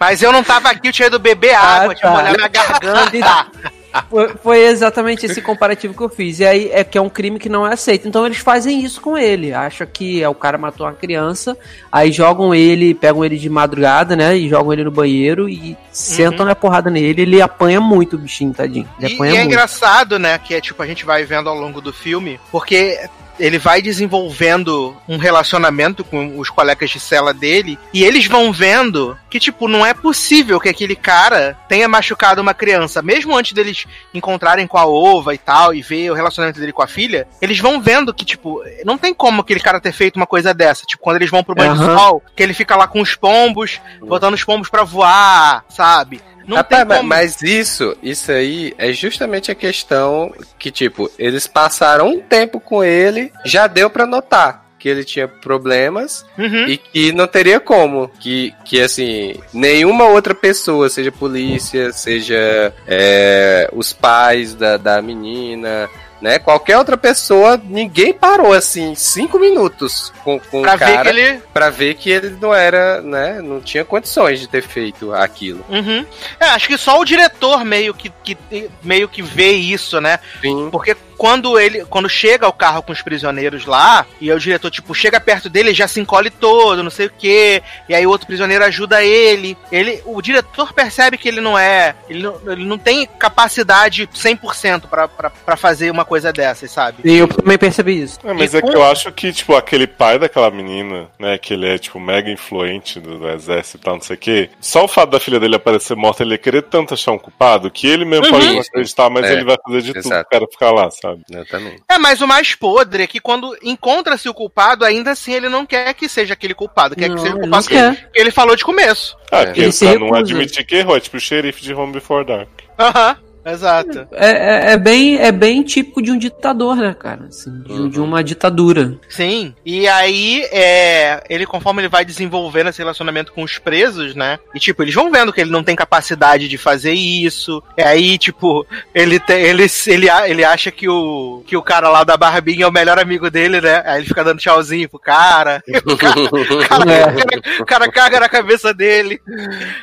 Mas 0.00 0.22
eu 0.22 0.32
não 0.32 0.42
tava 0.42 0.70
aqui, 0.70 0.88
eu 0.88 0.92
tinha 0.92 1.08
ido 1.08 1.18
beber 1.18 1.54
água, 1.54 1.92
Ah, 1.92 1.94
tinha 1.94 2.10
tá. 2.10 2.16
molhar 2.16 2.34
minha 2.36 2.48
garganta. 2.48 3.46
Foi, 4.08 4.28
foi 4.42 4.66
exatamente 4.66 5.26
esse 5.26 5.40
comparativo 5.40 5.94
que 5.94 6.02
eu 6.02 6.08
fiz. 6.08 6.40
E 6.40 6.44
aí 6.44 6.70
é 6.72 6.84
que 6.84 6.98
é 6.98 7.00
um 7.00 7.08
crime 7.08 7.38
que 7.38 7.48
não 7.48 7.66
é 7.66 7.72
aceito. 7.72 8.08
Então 8.08 8.24
eles 8.26 8.38
fazem 8.38 8.82
isso 8.82 9.00
com 9.00 9.16
ele. 9.16 9.52
Acham 9.52 9.86
que 9.86 10.22
é 10.22 10.28
o 10.28 10.34
cara 10.34 10.58
matou 10.58 10.86
uma 10.86 10.92
criança, 10.92 11.56
aí 11.90 12.12
jogam 12.12 12.54
ele, 12.54 12.94
pegam 12.94 13.24
ele 13.24 13.36
de 13.36 13.48
madrugada, 13.48 14.14
né? 14.14 14.36
E 14.36 14.48
jogam 14.48 14.72
ele 14.72 14.84
no 14.84 14.90
banheiro 14.90 15.48
e 15.48 15.76
sentam 15.90 16.44
na 16.44 16.54
porrada 16.54 16.90
nele. 16.90 17.22
Ele 17.22 17.40
apanha 17.40 17.80
muito, 17.80 18.16
o 18.16 18.18
bichinho, 18.18 18.52
tadinho. 18.52 18.88
Ele 18.98 19.12
E, 19.12 19.12
e 19.12 19.14
é 19.14 19.18
muito. 19.18 19.36
engraçado, 19.36 20.18
né? 20.18 20.38
Que 20.38 20.54
é 20.54 20.60
tipo, 20.60 20.82
a 20.82 20.86
gente 20.86 21.04
vai 21.04 21.24
vendo 21.24 21.48
ao 21.48 21.56
longo 21.56 21.80
do 21.80 21.92
filme, 21.92 22.38
porque 22.50 22.98
ele 23.38 23.58
vai 23.58 23.80
desenvolvendo 23.80 24.96
um 25.08 25.16
relacionamento 25.16 26.04
com 26.04 26.38
os 26.38 26.50
colegas 26.50 26.90
de 26.90 27.00
cela 27.00 27.32
dele, 27.32 27.78
e 27.92 28.04
eles 28.04 28.26
vão 28.26 28.52
vendo 28.52 29.16
que, 29.30 29.38
tipo, 29.38 29.68
não 29.68 29.84
é 29.84 29.94
possível 29.94 30.60
que 30.60 30.68
aquele 30.68 30.96
cara 30.96 31.56
tenha 31.68 31.88
machucado 31.88 32.40
uma 32.40 32.54
criança. 32.54 33.02
Mesmo 33.02 33.36
antes 33.36 33.52
deles 33.52 33.86
encontrarem 34.12 34.66
com 34.66 34.78
a 34.78 34.86
ova 34.86 35.34
e 35.34 35.38
tal, 35.38 35.74
e 35.74 35.82
ver 35.82 36.10
o 36.10 36.14
relacionamento 36.14 36.58
dele 36.58 36.72
com 36.72 36.82
a 36.82 36.86
filha, 36.86 37.28
eles 37.40 37.58
vão 37.58 37.80
vendo 37.80 38.12
que, 38.14 38.24
tipo, 38.24 38.62
não 38.84 38.98
tem 38.98 39.12
como 39.14 39.42
aquele 39.42 39.60
cara 39.60 39.80
ter 39.80 39.92
feito 39.92 40.16
uma 40.16 40.26
coisa 40.26 40.52
dessa. 40.54 40.84
Tipo, 40.84 41.02
quando 41.02 41.16
eles 41.16 41.30
vão 41.30 41.44
pro 41.44 41.54
banho 41.54 41.74
de 41.74 41.82
Aham. 41.82 41.96
sol, 41.96 42.22
que 42.34 42.42
ele 42.42 42.54
fica 42.54 42.76
lá 42.76 42.86
com 42.86 43.00
os 43.00 43.14
pombos, 43.14 43.80
botando 44.00 44.34
os 44.34 44.44
pombos 44.44 44.68
pra 44.68 44.84
voar, 44.84 45.64
sabe? 45.68 46.20
Não 46.48 46.56
Rapaz, 46.56 46.80
tem 46.80 46.88
mas- 46.88 46.96
como. 46.98 47.08
mas 47.08 47.42
isso, 47.42 47.96
isso 48.02 48.32
aí 48.32 48.74
é 48.78 48.90
justamente 48.92 49.50
a 49.50 49.54
questão 49.54 50.32
que, 50.58 50.70
tipo, 50.70 51.10
eles 51.18 51.46
passaram 51.46 52.08
um 52.08 52.20
tempo 52.20 52.58
com 52.58 52.82
ele, 52.82 53.30
já 53.44 53.66
deu 53.66 53.90
pra 53.90 54.06
notar 54.06 54.66
que 54.78 54.88
ele 54.88 55.04
tinha 55.04 55.26
problemas 55.26 56.24
Uhum. 56.38 56.68
e 56.68 56.76
que 56.76 57.10
não 57.12 57.26
teria 57.26 57.58
como. 57.58 58.08
Que, 58.20 58.54
que 58.64 58.80
assim, 58.80 59.34
nenhuma 59.52 60.04
outra 60.06 60.34
pessoa, 60.36 60.88
seja 60.88 61.10
polícia, 61.12 61.92
seja 61.92 62.72
é, 62.86 63.68
os 63.72 63.92
pais 63.92 64.54
da, 64.54 64.76
da 64.76 65.02
menina, 65.02 65.90
né? 66.20 66.38
Qualquer 66.38 66.76
outra 66.78 66.96
pessoa, 66.96 67.60
ninguém 67.62 68.12
parou 68.12 68.52
assim, 68.52 68.94
cinco 68.94 69.38
minutos 69.38 70.12
com, 70.24 70.38
com 70.38 70.62
Pra 70.62 70.74
o 70.74 70.78
cara 70.78 70.90
ver 70.96 71.02
que 71.02 71.08
ele. 71.20 71.42
pra 71.52 71.70
ver 71.70 71.94
que 71.94 72.10
ele 72.10 72.36
não 72.40 72.54
era, 72.54 73.00
né? 73.00 73.40
Não 73.40 73.60
tinha 73.60 73.84
condições 73.84 74.40
de 74.40 74.48
ter 74.48 74.62
feito 74.62 75.12
aquilo. 75.12 75.64
Uhum. 75.68 76.04
É, 76.40 76.46
acho 76.46 76.66
que 76.68 76.76
só 76.78 77.00
o 77.00 77.04
diretor 77.04 77.64
meio 77.64 77.94
que, 77.94 78.10
que 78.22 78.36
meio 78.82 79.08
que 79.08 79.22
vê 79.22 79.52
isso, 79.52 80.00
né? 80.00 80.18
Sim. 80.40 80.68
Porque 80.70 80.96
quando 81.18 81.58
ele 81.58 81.84
quando 81.84 82.08
chega 82.08 82.48
o 82.48 82.52
carro 82.52 82.82
com 82.82 82.92
os 82.92 83.02
prisioneiros 83.02 83.66
lá, 83.66 84.06
e 84.20 84.30
aí 84.30 84.36
o 84.36 84.40
diretor, 84.40 84.70
tipo, 84.70 84.94
chega 84.94 85.20
perto 85.20 85.50
dele, 85.50 85.68
ele 85.70 85.74
já 85.74 85.86
se 85.88 86.00
encolhe 86.00 86.30
todo, 86.30 86.82
não 86.82 86.90
sei 86.90 87.06
o 87.06 87.12
quê, 87.18 87.62
e 87.88 87.94
aí 87.94 88.06
o 88.06 88.10
outro 88.10 88.26
prisioneiro 88.26 88.64
ajuda 88.64 89.04
ele. 89.04 89.56
ele 89.72 90.00
o 90.06 90.22
diretor 90.22 90.72
percebe 90.72 91.18
que 91.18 91.28
ele 91.28 91.40
não 91.40 91.58
é. 91.58 91.94
Ele 92.08 92.22
não, 92.22 92.40
ele 92.52 92.64
não 92.64 92.78
tem 92.78 93.06
capacidade 93.18 94.06
100% 94.14 94.82
pra, 94.88 95.08
pra, 95.08 95.30
pra 95.30 95.56
fazer 95.56 95.90
uma 95.90 96.04
coisa 96.04 96.32
dessas, 96.32 96.70
sabe? 96.70 96.98
E 97.04 97.16
eu 97.16 97.28
também 97.28 97.58
percebi 97.58 98.02
isso. 98.02 98.18
É, 98.24 98.32
mas 98.32 98.54
E 98.54 98.58
é 98.58 98.62
que 98.62 98.66
com- 98.68 98.72
eu 98.74 98.84
acho 98.84 99.10
que, 99.12 99.32
tipo, 99.32 99.54
aquele 99.54 99.86
pai 99.86 100.18
daquela 100.18 100.50
menina, 100.50 101.08
né, 101.18 101.38
que 101.38 101.54
ele 101.54 101.66
é, 101.68 101.78
tipo, 101.78 101.98
mega 101.98 102.30
influente 102.30 103.00
do, 103.00 103.18
do 103.18 103.28
exército 103.28 103.78
e 103.78 103.80
tal, 103.80 103.94
não 103.94 104.02
sei 104.02 104.14
o 104.16 104.18
quê, 104.18 104.50
só 104.60 104.84
o 104.84 104.88
fato 104.88 105.10
da 105.10 105.20
filha 105.20 105.40
dele 105.40 105.56
aparecer 105.56 105.96
morta, 105.96 106.22
ele 106.22 106.32
ia 106.32 106.38
querer 106.38 106.62
tanto 106.62 106.94
achar 106.94 107.12
um 107.12 107.18
culpado, 107.18 107.70
que 107.70 107.86
ele 107.86 108.04
mesmo 108.04 108.26
Uhum. 108.26 108.30
pode 108.32 108.46
não 108.52 108.60
acreditar, 108.60 109.08
mas 109.10 109.24
É, 109.26 109.32
ele 109.32 109.44
vai 109.44 109.56
fazer 109.64 109.80
de 109.82 109.88
tudo 109.94 109.98
exato. 110.06 110.28
pro 110.28 110.38
cara 110.38 110.50
ficar 110.50 110.70
lá, 110.72 110.90
sabe? 110.90 111.07
Exatamente. 111.30 111.82
É, 111.88 111.98
mas 111.98 112.20
o 112.20 112.26
mais 112.26 112.54
podre 112.54 113.02
é 113.02 113.06
que 113.06 113.20
quando 113.20 113.56
encontra-se 113.62 114.28
o 114.28 114.34
culpado, 114.34 114.84
ainda 114.84 115.12
assim 115.12 115.32
ele 115.32 115.48
não 115.48 115.64
quer 115.66 115.94
que 115.94 116.08
seja 116.08 116.34
aquele 116.34 116.54
culpado, 116.54 116.94
quer 116.96 117.08
Não, 117.08 117.16
que 117.16 117.20
seja 117.22 117.34
o 117.34 117.38
ele 117.38 117.42
culpado 117.42 117.66
que 117.68 118.08
ele 118.14 118.30
falou 118.30 118.56
de 118.56 118.64
começo. 118.64 119.16
Ah, 119.30 119.40
É. 119.40 119.46
porque 119.46 119.60
Ele 119.60 119.72
pra 119.72 119.98
não 119.98 120.14
admitir 120.14 120.64
que 120.64 120.76
errou, 120.76 120.96
é 120.96 121.00
tipo 121.00 121.16
o 121.16 121.20
xerife 121.20 121.62
de 121.62 121.72
Home 121.74 121.92
Before 121.92 122.24
Dark. 122.24 122.48
Aham, 122.78 123.16
exato. 123.52 124.06
É, 124.12 124.30
é, 124.30 124.72
é 124.72 124.76
bem, 124.76 125.18
é 125.18 125.30
bem 125.32 125.62
típico 125.62 126.02
de 126.02 126.10
um 126.10 126.18
ditador, 126.18 126.76
né, 126.76 126.94
cara? 126.98 127.26
Assim, 127.28 127.60
de, 127.62 127.88
de 127.90 128.00
uma 128.00 128.22
ditadura. 128.22 128.98
Sim. 129.08 129.54
E 129.64 129.86
aí, 129.88 130.42
é, 130.52 131.22
ele, 131.28 131.46
conforme 131.46 131.82
ele 131.82 131.88
vai 131.88 132.04
desenvolvendo 132.04 132.68
esse 132.68 132.78
relacionamento 132.78 133.32
com 133.32 133.42
os 133.42 133.58
presos, 133.58 134.14
né? 134.14 134.38
E, 134.54 134.58
tipo, 134.58 134.82
eles 134.82 134.94
vão 134.94 135.10
vendo 135.10 135.32
que 135.32 135.40
ele 135.40 135.50
não 135.50 135.62
tem 135.64 135.76
capacidade 135.76 136.48
de 136.48 136.58
fazer 136.58 136.92
isso. 136.92 137.62
E 137.76 137.82
aí, 137.82 138.18
tipo, 138.18 138.66
ele, 138.94 139.18
tem, 139.20 139.40
ele, 139.42 139.66
ele, 139.86 140.08
ele 140.26 140.44
acha 140.44 140.70
que 140.70 140.88
o, 140.88 141.42
que 141.46 141.56
o 141.56 141.62
cara 141.62 141.88
lá 141.88 142.04
da 142.04 142.16
Barbinha 142.16 142.64
é 142.64 142.68
o 142.68 142.72
melhor 142.72 142.98
amigo 142.98 143.30
dele, 143.30 143.60
né? 143.60 143.82
Aí 143.84 144.00
ele 144.00 144.08
fica 144.08 144.24
dando 144.24 144.38
tchauzinho 144.40 144.88
pro 144.88 144.98
cara. 144.98 145.62
O 145.88 145.96
cara, 145.96 146.20
o 146.20 146.68
cara, 146.68 146.92
É. 146.92 147.62
o 147.62 147.64
cara 147.64 147.90
caga 147.90 148.20
na 148.20 148.28
cabeça 148.28 148.74
dele. 148.74 149.20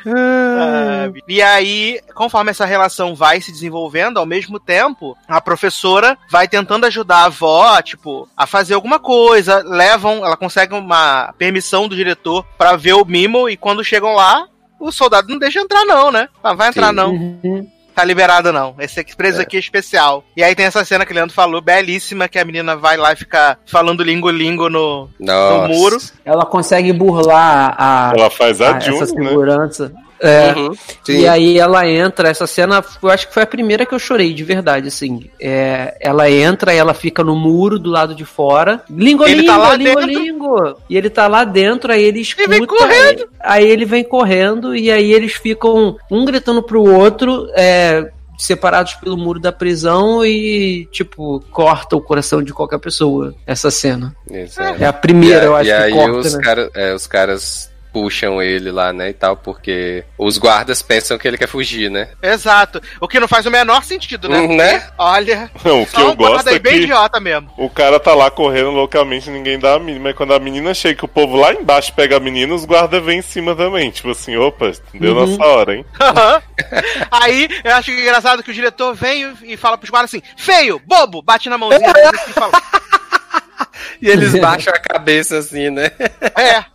sabe? 0.04 1.24
E 1.28 1.42
aí, 1.42 2.00
conforme 2.14 2.52
essa 2.52 2.66
relação 2.66 3.16
vai 3.16 3.42
se 3.42 3.52
desenvolvendo, 3.56 4.18
ao 4.20 4.26
mesmo 4.26 4.60
tempo, 4.60 5.18
a 5.28 5.42
professora 5.42 6.18
vai 6.30 6.48
tentando 6.48 6.86
ajudar 6.86 7.18
a 7.18 7.26
avó, 7.26 7.82
tipo, 7.82 8.28
a 8.38 8.46
fazer 8.46 8.74
alguma 8.76 9.00
coisa. 9.00 9.64
Levam, 9.66 10.26
ela 10.26 10.38
consegue 10.38 10.74
uma 10.74 11.34
permissão 11.38 11.88
do 11.88 11.96
diretor 11.96 12.46
pra 12.58 12.76
ver 12.76 12.94
o 12.94 13.06
Mimo 13.06 13.50
e 13.50 13.58
quando 13.58 13.84
chegam 13.84 14.14
lá, 14.14 14.48
o 14.80 14.92
soldado 14.92 15.28
não 15.30 15.40
deixa 15.40 15.60
entrar 15.60 15.86
não, 15.86 16.12
né? 16.12 16.28
Ah, 16.44 16.54
vai 16.54 16.70
entrar 16.70 16.90
Sim. 16.90 16.96
não. 16.96 17.12
Uhum. 17.12 17.68
Tá 17.96 18.04
liberado 18.04 18.52
não. 18.52 18.76
Esse 18.78 19.00
aqui, 19.00 19.16
preso 19.16 19.42
aqui 19.42 19.56
é 19.56 19.60
especial. 19.62 20.22
E 20.36 20.44
aí 20.44 20.54
tem 20.54 20.66
essa 20.66 20.84
cena 20.84 21.06
que 21.06 21.14
o 21.14 21.16
Leandro 21.16 21.34
falou, 21.34 21.62
belíssima, 21.62 22.28
que 22.28 22.38
a 22.38 22.44
menina 22.44 22.76
vai 22.76 22.98
lá 22.98 23.14
e 23.14 23.16
fica 23.16 23.58
falando 23.66 24.04
lingo-lingo 24.04 24.70
no, 24.70 25.10
no 25.18 25.68
muro. 25.70 25.98
Ela 26.26 26.46
consegue 26.46 26.92
burlar 26.92 27.74
a, 27.78 28.12
Ela 28.14 28.30
faz 28.30 28.60
a, 28.60 28.76
a- 28.76 28.80
June, 28.82 29.00
essa 29.02 29.16
né? 29.16 29.22
É, 30.20 30.54
Uhum. 30.56 30.74
Sim. 31.04 31.20
E 31.20 31.28
aí 31.28 31.60
ela 31.60 31.88
entra, 31.88 32.30
essa 32.30 32.48
cena, 32.48 32.84
eu 33.02 33.10
acho 33.10 33.28
que 33.28 33.34
foi 33.34 33.44
a 33.44 33.48
primeira 33.48 33.86
que 33.86 33.94
eu 33.94 34.00
chorei, 34.00 34.34
de 34.34 34.44
verdade, 34.44 34.88
assim. 34.88 35.30
É, 35.40 35.98
ela 36.00 36.30
entra 36.30 36.74
e 36.74 36.78
ela 36.78 36.94
fica 36.94 37.24
no 37.24 37.36
muro 37.36 37.78
do 37.78 37.90
lado 37.90 38.16
de 38.16 38.24
fora. 38.26 38.82
Língua, 38.90 39.30
Ele 39.30 39.42
língua, 39.42 39.54
tá 39.56 39.60
lá 39.62 39.76
dentro. 39.78 40.06
língua. 40.06 40.24
chegou. 40.26 40.78
E 40.90 40.98
ele 40.98 41.10
tá 41.10 41.28
lá 41.28 41.44
dentro, 41.44 41.92
aí 41.92 42.04
ele 42.04 42.22
escuta. 42.22 42.50
vem 42.50 42.66
correndo. 42.66 43.28
Aí 43.40 43.66
ele 43.68 43.86
vem 43.86 44.04
correndo 44.04 44.76
e 44.76 44.90
aí 44.92 45.14
eles 45.14 45.34
ficam 45.34 45.98
um 46.10 46.26
gritando 46.26 46.64
pro 46.64 46.82
outro, 46.84 47.48
é, 47.54 48.10
separados 48.38 48.94
pelo 48.96 49.18
muro 49.18 49.40
da 49.40 49.52
prisão 49.52 50.26
e, 50.26 50.88
tipo, 50.92 51.44
corta 51.52 51.96
o 51.96 52.02
coração 52.02 52.42
de 52.44 52.54
qualquer 52.54 52.80
pessoa, 52.80 53.34
essa 53.46 53.70
cena. 53.72 54.16
Exato. 54.30 54.82
É 54.82 54.86
a 54.88 54.94
primeira, 54.94 55.44
e, 55.44 55.46
eu 55.46 55.56
acho 55.56 55.70
e 55.70 55.74
que 55.74 55.82
aí 55.84 55.92
corta, 55.94 56.18
os, 56.20 56.34
né? 56.34 56.42
cara, 56.44 56.70
é, 56.74 56.94
os 56.94 57.08
caras 57.08 57.72
puxam 57.96 58.42
ele 58.42 58.72
lá, 58.72 58.92
né, 58.92 59.12
e 59.12 59.14
tal, 59.14 59.38
porque 59.38 60.04
os 60.18 60.38
guardas 60.38 60.82
pensam 60.82 61.18
que 61.18 61.26
ele 61.26 61.38
quer 61.38 61.48
fugir, 61.48 61.90
né? 61.90 62.10
Exato. 62.22 62.82
O 63.00 63.08
que 63.08 63.22
não 63.22 63.28
faz 63.28 63.46
o 63.46 63.50
menor 63.52 63.86
sentido, 63.86 64.28
né? 64.28 64.38
Hum, 64.38 64.54
né? 64.58 64.86
Olha, 64.98 65.50
Não, 65.64 65.84
o 65.84 65.86
que 65.86 65.94
só 65.94 66.02
eu 66.02 66.10
um 66.10 66.16
gosto 66.18 66.50
aí 66.50 66.56
é 66.56 66.60
bem 66.60 66.74
que 66.74 66.84
idiota 66.84 67.22
mesmo. 67.22 67.50
o 67.58 67.70
cara 67.70 67.98
tá 67.98 68.14
lá 68.14 68.30
correndo 68.30 68.72
loucamente 68.72 69.30
ninguém 69.30 69.58
dá 69.58 69.76
a 69.76 69.80
mínima. 69.80 70.10
E 70.10 70.14
quando 70.14 70.34
a 70.34 70.40
menina 70.40 70.74
chega, 70.74 70.96
que 71.00 71.06
o 71.06 71.08
povo 71.08 71.38
lá 71.38 71.54
embaixo 71.54 71.94
pega 71.94 72.18
a 72.18 72.20
menina, 72.20 72.54
os 72.54 72.66
guardas 72.66 73.02
vêm 73.02 73.20
em 73.20 73.22
cima 73.22 73.56
também. 73.56 73.90
Tipo 73.92 74.12
assim, 74.12 74.36
opa, 74.36 74.74
deu 74.94 75.16
Uhum. 75.16 75.26
nossa 75.26 75.46
hora, 75.46 75.76
hein? 75.76 75.86
Aí, 77.10 77.48
eu 77.64 77.76
acho 77.76 77.92
engraçado 77.92 78.44
que 78.44 78.52
o 78.52 78.54
diretor 78.54 78.94
vem 78.94 79.34
e 79.44 79.56
fala 79.56 79.78
pros 79.78 79.90
guardas 79.90 80.14
assim, 80.14 80.22
feio, 80.36 80.82
bobo, 80.86 81.22
bate 81.22 81.48
na 81.50 81.58
mãozinha 81.58 81.90
e 82.28 82.34
fala, 82.34 82.52
E 84.02 84.10
eles 84.10 84.38
baixam 84.38 84.74
a 84.74 84.80
cabeça 84.80 85.38
assim, 85.38 85.70
né? 85.70 85.90
é. 86.38 86.66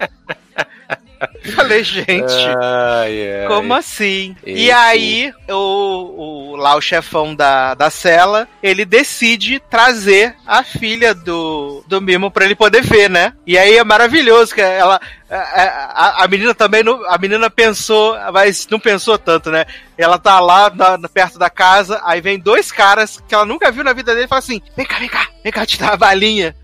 Falei, 1.55 1.85
gente, 1.85 2.33
Ai, 2.63 3.41
ai. 3.43 3.47
como 3.47 3.75
assim? 3.75 4.35
E 4.45 4.65
Enfim. 4.65 4.71
aí, 4.71 5.35
o, 5.49 6.53
o- 6.53 6.57
lá 6.57 6.75
o 6.77 6.81
chefão 6.81 7.35
da, 7.35 7.75
da 7.75 7.91
cela, 7.91 8.49
ele 8.63 8.85
decide 8.85 9.61
trazer 9.71 10.35
a 10.47 10.63
filha 10.63 11.15
do, 11.15 11.85
do 11.87 12.01
Mimo 12.01 12.31
pra 12.31 12.45
ele 12.45 12.55
poder 12.55 12.83
ver, 12.83 13.09
né? 13.11 13.33
E 13.47 13.59
aí 13.59 13.77
é 13.77 13.85
maravilhoso 13.85 14.55
que 14.55 14.61
ela... 14.61 15.01
A, 15.31 15.37
a- 15.37 16.25
a 16.25 16.29
menina 16.29 16.55
também, 16.55 16.83
não, 16.83 17.05
a 17.09 17.17
menina 17.17 17.49
pensou, 17.49 18.17
mas 18.33 18.67
não 18.69 18.81
pensou 18.81 19.17
tanto, 19.17 19.51
né? 19.51 19.65
Ela 19.97 20.19
tá 20.19 20.41
lá 20.41 20.71
na- 20.71 21.09
perto 21.09 21.39
da 21.39 21.49
casa, 21.49 22.01
aí 22.05 22.21
vem 22.21 22.39
dois 22.39 22.73
caras 22.73 23.23
que 23.29 23.35
ela 23.35 23.45
nunca 23.45 23.71
viu 23.71 23.85
na 23.85 23.93
vida 23.93 24.13
dele 24.13 24.25
e 24.27 24.29
fala 24.29 24.41
assim: 24.41 24.61
vem 24.77 24.85
cá, 24.87 24.99
vem 24.99 25.09
cá, 25.09 25.29
vem 25.45 25.53
cá 25.53 25.65
te 25.65 25.79
dar 25.79 25.91
uma 25.91 25.97
balinha. 25.97 26.57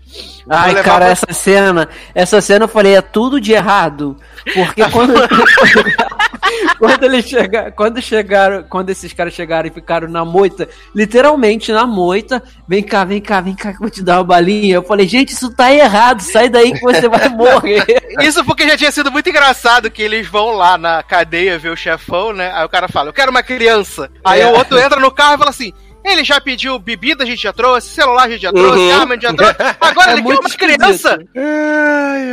Ai, 0.49 0.73
cara, 0.75 1.05
pra- 1.05 1.09
essa 1.09 1.33
cena, 1.33 1.89
essa 2.15 2.39
cena 2.41 2.65
eu 2.65 2.69
falei, 2.69 2.95
é 2.95 3.01
tudo 3.01 3.39
de 3.41 3.51
errado. 3.53 4.15
Porque 4.53 4.83
quando. 4.91 5.13
quando 6.79 7.03
eles 7.03 7.25
chegaram, 7.27 7.71
quando 7.71 8.01
chegaram, 8.01 8.63
quando 8.63 8.89
esses 8.89 9.11
caras 9.13 9.33
chegaram 9.33 9.67
e 9.67 9.71
ficaram 9.71 10.07
na 10.07 10.23
moita, 10.23 10.67
literalmente 10.95 11.71
na 11.71 11.85
moita, 11.85 12.41
vem 12.67 12.81
cá, 12.83 13.03
vem 13.03 13.19
cá, 13.21 13.41
vem 13.41 13.55
cá 13.55 13.69
que 13.71 13.75
eu 13.77 13.81
vou 13.81 13.89
te 13.89 14.01
dar 14.03 14.17
uma 14.17 14.23
balinha. 14.23 14.75
Eu 14.75 14.83
falei, 14.83 15.07
gente, 15.07 15.29
isso 15.33 15.51
tá 15.53 15.71
errado, 15.73 16.21
sai 16.21 16.49
daí 16.49 16.71
que 16.73 16.81
você 16.81 17.07
vai 17.09 17.27
morrer. 17.29 17.83
Isso 18.21 18.43
porque 18.45 18.67
já 18.67 18.77
tinha 18.77 18.91
sido 18.91 19.11
muito 19.11 19.29
engraçado 19.29 19.89
que 19.91 20.01
eles 20.01 20.27
vão 20.27 20.51
lá 20.51 20.77
na 20.77 21.03
cadeia 21.03 21.57
ver 21.59 21.69
o 21.69 21.75
chefão, 21.77 22.31
né? 22.33 22.51
Aí 22.53 22.65
o 22.65 22.69
cara 22.69 22.87
fala, 22.87 23.09
eu 23.09 23.13
quero 23.13 23.31
uma 23.31 23.43
criança. 23.43 24.09
Aí 24.23 24.41
É. 24.41 24.47
o 24.47 24.55
outro 24.55 24.79
entra 24.79 24.99
no 24.99 25.11
carro 25.11 25.35
e 25.35 25.37
fala 25.37 25.49
assim. 25.49 25.73
Ele 26.07 26.23
já 26.23 26.39
pediu 26.39 26.79
bebida, 26.79 27.23
a 27.23 27.27
gente 27.27 27.41
já 27.43 27.51
trouxe, 27.53 27.89
celular 27.89 28.23
a 28.23 28.29
gente 28.29 28.41
já 28.41 28.51
trouxe, 28.51 28.79
Uhum. 28.79 28.93
arma 28.99 29.13
a 29.13 29.17
gente 29.17 29.23
já 29.23 29.33
trouxe. 29.33 29.55
Agora 29.81 30.11
É 30.11 30.13
ele 30.13 30.23
quer 30.23 30.39
uma 30.39 30.49
criança. 30.49 31.19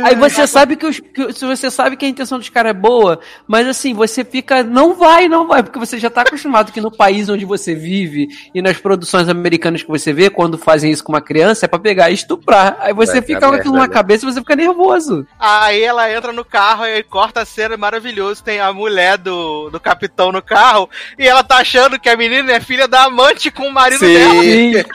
Aí 0.03 0.15
você 0.15 0.47
sabe 0.47 0.75
que, 0.75 0.85
os, 0.85 0.99
que 0.99 1.33
se 1.33 1.45
você 1.45 1.69
sabe 1.71 1.97
que 1.97 2.05
a 2.05 2.09
intenção 2.09 2.37
dos 2.37 2.49
caras 2.49 2.71
é 2.71 2.73
boa, 2.73 3.19
mas 3.47 3.67
assim, 3.67 3.93
você 3.93 4.23
fica, 4.23 4.63
não 4.63 4.93
vai, 4.93 5.27
não 5.27 5.47
vai, 5.47 5.63
porque 5.63 5.79
você 5.79 5.97
já 5.99 6.09
tá 6.09 6.21
acostumado 6.21 6.71
que 6.71 6.81
no 6.81 6.91
país 6.91 7.29
onde 7.29 7.45
você 7.45 7.75
vive 7.75 8.27
e 8.53 8.61
nas 8.61 8.77
produções 8.77 9.27
americanas 9.29 9.83
que 9.83 9.89
você 9.89 10.13
vê, 10.13 10.29
quando 10.29 10.57
fazem 10.57 10.91
isso 10.91 11.03
com 11.03 11.11
uma 11.11 11.21
criança, 11.21 11.65
é 11.65 11.67
pra 11.67 11.79
pegar 11.79 12.09
e 12.09 12.13
estuprar. 12.13 12.77
Aí 12.79 12.93
você 12.93 13.13
Vai 13.13 13.21
fica 13.21 13.47
com 13.47 13.55
aquilo 13.55 13.75
na 13.77 13.87
cabeça 13.87 14.25
e 14.25 14.31
você 14.31 14.39
fica 14.39 14.55
nervoso. 14.55 15.25
Aí 15.39 15.81
ela 15.81 16.11
entra 16.11 16.31
no 16.31 16.45
carro 16.45 16.85
e 16.85 17.03
corta 17.03 17.41
a 17.41 17.45
cena 17.45 17.75
maravilhoso. 17.77 18.43
Tem 18.43 18.59
a 18.59 18.71
mulher 18.71 19.17
do, 19.17 19.69
do 19.69 19.79
capitão 19.79 20.31
no 20.31 20.41
carro 20.41 20.89
e 21.17 21.27
ela 21.27 21.43
tá 21.43 21.57
achando 21.57 21.99
que 21.99 22.09
a 22.09 22.15
menina 22.17 22.51
é 22.51 22.59
filha 22.59 22.87
da 22.87 23.03
amante 23.05 23.49
com 23.51 23.64
o 23.67 23.71
marido 23.71 23.99
Sim. 23.99 24.71
dela. 24.71 24.85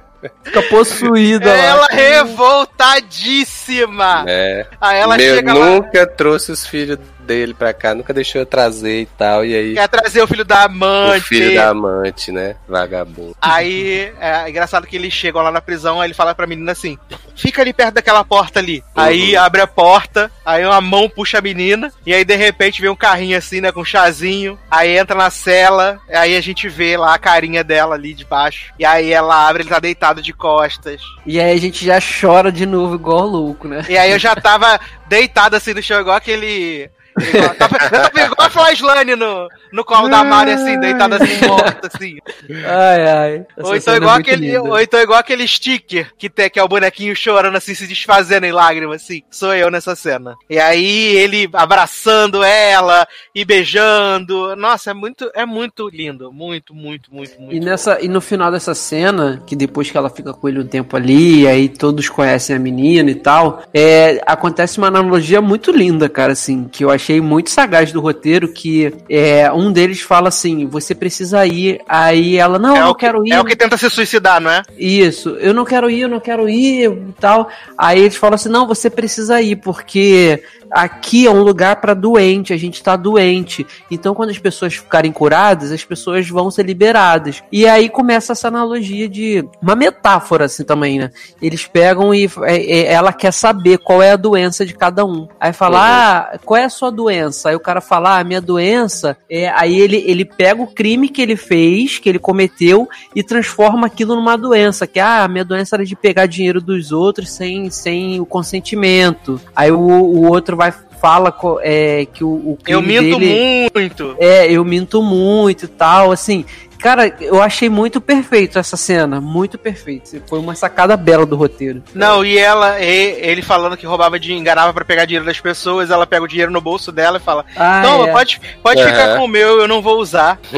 Fica 0.44 0.62
possuída 0.64 1.48
lá. 1.48 1.56
Ela 1.56 1.86
revoltadíssima. 1.86 4.22
É. 4.26 4.66
Aí 4.80 4.98
ela 4.98 5.16
chega 5.18 5.54
lá, 5.54 5.70
nunca 5.70 6.06
trouxe 6.06 6.52
os 6.52 6.66
filhos 6.66 6.98
dele 7.30 7.54
pra 7.54 7.72
cá, 7.72 7.94
nunca 7.94 8.12
deixou 8.12 8.40
eu 8.40 8.46
trazer 8.46 9.02
e 9.02 9.06
tal, 9.06 9.44
e 9.44 9.54
aí 9.54 9.74
quer 9.74 9.88
trazer 9.88 10.20
o 10.20 10.26
filho 10.26 10.44
da 10.44 10.62
o 10.62 10.64
amante. 10.64 11.28
filho 11.28 11.54
da 11.54 11.68
amante, 11.68 12.32
né? 12.32 12.56
Vagabundo. 12.68 13.36
Aí 13.40 14.12
é 14.18 14.50
engraçado 14.50 14.84
que 14.84 14.96
eles 14.96 15.12
chegam 15.12 15.40
lá 15.40 15.52
na 15.52 15.60
prisão, 15.60 16.00
aí 16.00 16.08
ele 16.08 16.14
fala 16.14 16.34
pra 16.34 16.46
menina 16.46 16.72
assim: 16.72 16.98
fica 17.36 17.62
ali 17.62 17.72
perto 17.72 17.94
daquela 17.94 18.24
porta 18.24 18.58
ali. 18.58 18.82
Aí 18.96 19.36
abre 19.36 19.60
a 19.60 19.66
porta, 19.66 20.28
aí 20.44 20.64
uma 20.64 20.80
mão 20.80 21.08
puxa 21.08 21.38
a 21.38 21.40
menina, 21.40 21.92
e 22.04 22.12
aí 22.12 22.24
de 22.24 22.34
repente 22.34 22.80
vem 22.80 22.90
um 22.90 22.96
carrinho 22.96 23.38
assim, 23.38 23.60
né, 23.60 23.70
com 23.70 23.82
um 23.82 23.84
chazinho. 23.84 24.58
Aí 24.68 24.98
entra 24.98 25.16
na 25.16 25.30
cela, 25.30 26.00
aí 26.08 26.36
a 26.36 26.40
gente 26.40 26.68
vê 26.68 26.96
lá 26.96 27.14
a 27.14 27.18
carinha 27.18 27.62
dela 27.62 27.94
ali 27.94 28.12
de 28.12 28.24
baixo. 28.24 28.72
E 28.76 28.84
aí 28.84 29.12
ela 29.12 29.48
abre, 29.48 29.62
ele 29.62 29.70
tá 29.70 29.78
deitado 29.78 30.20
de 30.20 30.32
costas. 30.32 31.00
E 31.24 31.38
aí 31.40 31.56
a 31.56 31.60
gente 31.60 31.84
já 31.84 32.00
chora 32.00 32.50
de 32.50 32.66
novo, 32.66 32.96
igual 32.96 33.24
louco, 33.24 33.68
né? 33.68 33.86
E 33.88 33.96
aí 33.96 34.10
eu 34.10 34.18
já 34.18 34.34
tava 34.36 34.80
deitado 35.08 35.54
assim 35.54 35.74
no 35.74 35.82
chão, 35.82 36.00
igual 36.00 36.16
aquele. 36.16 36.90
Igual, 37.28 37.54
tava, 37.54 37.76
eu 37.76 37.90
tava 37.90 38.20
igual 38.20 38.34
a 38.38 38.50
Flashline 38.50 39.16
no, 39.16 39.48
no 39.72 39.84
colo 39.84 40.08
da 40.08 40.24
Mari, 40.24 40.52
assim, 40.52 40.78
deitada 40.78 41.16
assim, 41.16 41.46
morta, 41.46 41.90
assim. 41.92 42.18
Ai, 42.66 43.08
ai. 43.08 43.46
Ou 43.58 43.76
então, 43.76 43.94
é 43.94 43.96
igual 43.96 44.14
muito 44.14 44.26
aquele, 44.30 44.46
linda. 44.46 44.62
ou 44.62 44.80
então 44.80 45.00
igual 45.00 45.18
aquele 45.18 45.46
sticker 45.46 46.12
que, 46.16 46.28
tem, 46.28 46.50
que 46.50 46.58
é 46.58 46.62
o 46.62 46.68
bonequinho 46.68 47.14
chorando 47.14 47.56
assim, 47.56 47.74
se 47.74 47.86
desfazendo 47.86 48.46
em 48.46 48.52
lágrimas, 48.52 49.02
assim. 49.02 49.22
Sou 49.30 49.54
eu 49.54 49.70
nessa 49.70 49.94
cena. 49.94 50.36
E 50.48 50.58
aí 50.58 51.16
ele 51.16 51.48
abraçando 51.52 52.42
ela 52.42 53.06
e 53.34 53.44
beijando. 53.44 54.54
Nossa, 54.56 54.90
é 54.90 54.94
muito, 54.94 55.30
é 55.34 55.44
muito 55.44 55.88
lindo. 55.88 56.32
Muito, 56.32 56.74
muito, 56.74 57.12
muito, 57.12 57.40
muito. 57.40 57.54
E, 57.54 57.60
nessa, 57.60 57.98
e 58.00 58.08
no 58.08 58.20
final 58.20 58.50
dessa 58.50 58.74
cena, 58.74 59.42
que 59.46 59.56
depois 59.56 59.90
que 59.90 59.96
ela 59.96 60.10
fica 60.10 60.32
com 60.32 60.48
ele 60.48 60.60
um 60.60 60.66
tempo 60.66 60.96
ali, 60.96 61.46
aí 61.46 61.68
todos 61.68 62.08
conhecem 62.08 62.56
a 62.56 62.58
menina 62.58 63.10
e 63.10 63.14
tal, 63.14 63.62
é, 63.74 64.22
acontece 64.26 64.78
uma 64.78 64.88
analogia 64.88 65.40
muito 65.40 65.70
linda, 65.70 66.08
cara, 66.08 66.32
assim, 66.32 66.64
que 66.64 66.84
eu 66.84 66.90
achei 66.90 67.09
muito 67.18 67.48
sagaz 67.48 67.92
do 67.92 68.00
roteiro, 68.00 68.52
que 68.52 68.92
é, 69.08 69.50
um 69.50 69.72
deles 69.72 70.02
fala 70.02 70.28
assim, 70.28 70.66
você 70.66 70.94
precisa 70.94 71.46
ir, 71.46 71.80
aí 71.88 72.36
ela, 72.36 72.58
não, 72.58 72.76
eu 72.76 72.76
é, 72.76 72.80
não 72.80 72.90
o 72.90 72.94
que, 72.94 73.06
quero 73.06 73.26
ir. 73.26 73.32
é 73.32 73.40
o 73.40 73.44
que 73.44 73.56
tenta 73.56 73.78
se 73.78 73.88
suicidar, 73.88 74.38
não 74.38 74.50
é? 74.50 74.62
Isso, 74.76 75.30
eu 75.40 75.54
não 75.54 75.64
quero 75.64 75.88
ir, 75.88 76.02
eu 76.02 76.08
não 76.08 76.20
quero 76.20 76.46
ir 76.46 76.90
e 76.90 77.12
tal. 77.18 77.48
Aí 77.78 78.00
eles 78.00 78.16
falam 78.16 78.34
assim: 78.34 78.50
não, 78.50 78.66
você 78.66 78.90
precisa 78.90 79.40
ir, 79.40 79.56
porque 79.56 80.42
aqui 80.70 81.26
é 81.26 81.30
um 81.30 81.42
lugar 81.42 81.76
para 81.76 81.94
doente, 81.94 82.52
a 82.52 82.56
gente 82.56 82.82
tá 82.82 82.96
doente. 82.96 83.66
Então, 83.90 84.14
quando 84.14 84.30
as 84.30 84.38
pessoas 84.38 84.74
ficarem 84.74 85.10
curadas, 85.10 85.72
as 85.72 85.84
pessoas 85.84 86.28
vão 86.28 86.50
ser 86.50 86.64
liberadas. 86.64 87.42
E 87.50 87.66
aí 87.66 87.88
começa 87.88 88.32
essa 88.32 88.48
analogia 88.48 89.08
de 89.08 89.44
uma 89.60 89.74
metáfora, 89.74 90.44
assim 90.44 90.64
também, 90.64 90.98
né? 90.98 91.10
Eles 91.42 91.66
pegam 91.66 92.14
e 92.14 92.30
é, 92.44 92.56
é, 92.56 92.92
ela 92.92 93.12
quer 93.12 93.32
saber 93.32 93.78
qual 93.78 94.02
é 94.02 94.12
a 94.12 94.16
doença 94.16 94.64
de 94.64 94.74
cada 94.74 95.04
um. 95.04 95.28
Aí 95.40 95.52
fala: 95.52 95.78
Uhum. 95.78 95.84
ah, 95.84 96.38
qual 96.44 96.58
é 96.58 96.64
a 96.64 96.70
sua 96.70 96.89
doença? 96.90 97.48
Aí 97.48 97.56
o 97.56 97.60
cara 97.60 97.80
fala: 97.80 98.18
ah, 98.18 98.24
minha 98.24 98.40
doença 98.40 99.16
é. 99.28 99.48
Aí 99.50 99.80
ele, 99.80 100.02
ele 100.06 100.24
pega 100.24 100.62
o 100.62 100.66
crime 100.66 101.08
que 101.08 101.22
ele 101.22 101.36
fez, 101.36 101.98
que 101.98 102.08
ele 102.08 102.18
cometeu, 102.18 102.88
e 103.14 103.22
transforma 103.22 103.86
aquilo 103.86 104.14
numa 104.14 104.36
doença, 104.36 104.86
que 104.86 105.00
ah, 105.00 105.24
a 105.24 105.28
minha 105.28 105.44
doença 105.44 105.76
era 105.76 105.84
de 105.84 105.96
pegar 105.96 106.26
dinheiro 106.26 106.60
dos 106.60 106.92
outros 106.92 107.30
sem, 107.30 107.70
sem 107.70 108.20
o 108.20 108.26
consentimento. 108.26 109.40
Aí 109.54 109.70
o, 109.70 109.78
o 109.78 110.28
outro 110.28 110.56
vai 110.56 110.72
fala 111.00 111.34
é, 111.62 112.06
que 112.12 112.22
o, 112.22 112.28
o 112.28 112.58
Eu 112.66 112.82
minto 112.82 113.18
dele 113.18 113.70
muito. 113.74 114.16
é, 114.18 114.52
eu 114.52 114.62
minto 114.64 115.02
muito 115.02 115.64
e 115.64 115.68
tal, 115.68 116.12
assim. 116.12 116.44
Cara, 116.80 117.14
eu 117.20 117.42
achei 117.42 117.68
muito 117.68 118.00
perfeito 118.00 118.58
essa 118.58 118.76
cena, 118.76 119.20
muito 119.20 119.58
perfeito. 119.58 120.22
Foi 120.26 120.38
uma 120.38 120.54
sacada 120.54 120.96
bela 120.96 121.26
do 121.26 121.36
roteiro. 121.36 121.82
Não, 121.94 122.24
e 122.24 122.38
ela, 122.38 122.80
e- 122.80 123.18
ele 123.20 123.42
falando 123.42 123.76
que 123.76 123.86
roubava 123.86 124.18
de 124.18 124.32
enganava 124.32 124.72
pra 124.72 124.84
pegar 124.84 125.04
dinheiro 125.04 125.24
das 125.26 125.38
pessoas, 125.40 125.90
ela 125.90 126.06
pega 126.06 126.24
o 126.24 126.28
dinheiro 126.28 126.50
no 126.50 126.60
bolso 126.60 126.90
dela 126.90 127.18
e 127.18 127.20
fala: 127.20 127.44
Ah, 127.56 127.82
Não, 127.82 128.06
é. 128.06 128.12
pode, 128.12 128.40
pode 128.62 128.80
Aham. 128.80 128.90
ficar 128.90 129.16
com 129.16 129.24
o 129.24 129.28
meu, 129.28 129.60
eu 129.60 129.68
não 129.68 129.82
vou 129.82 129.98
usar. 130.00 130.38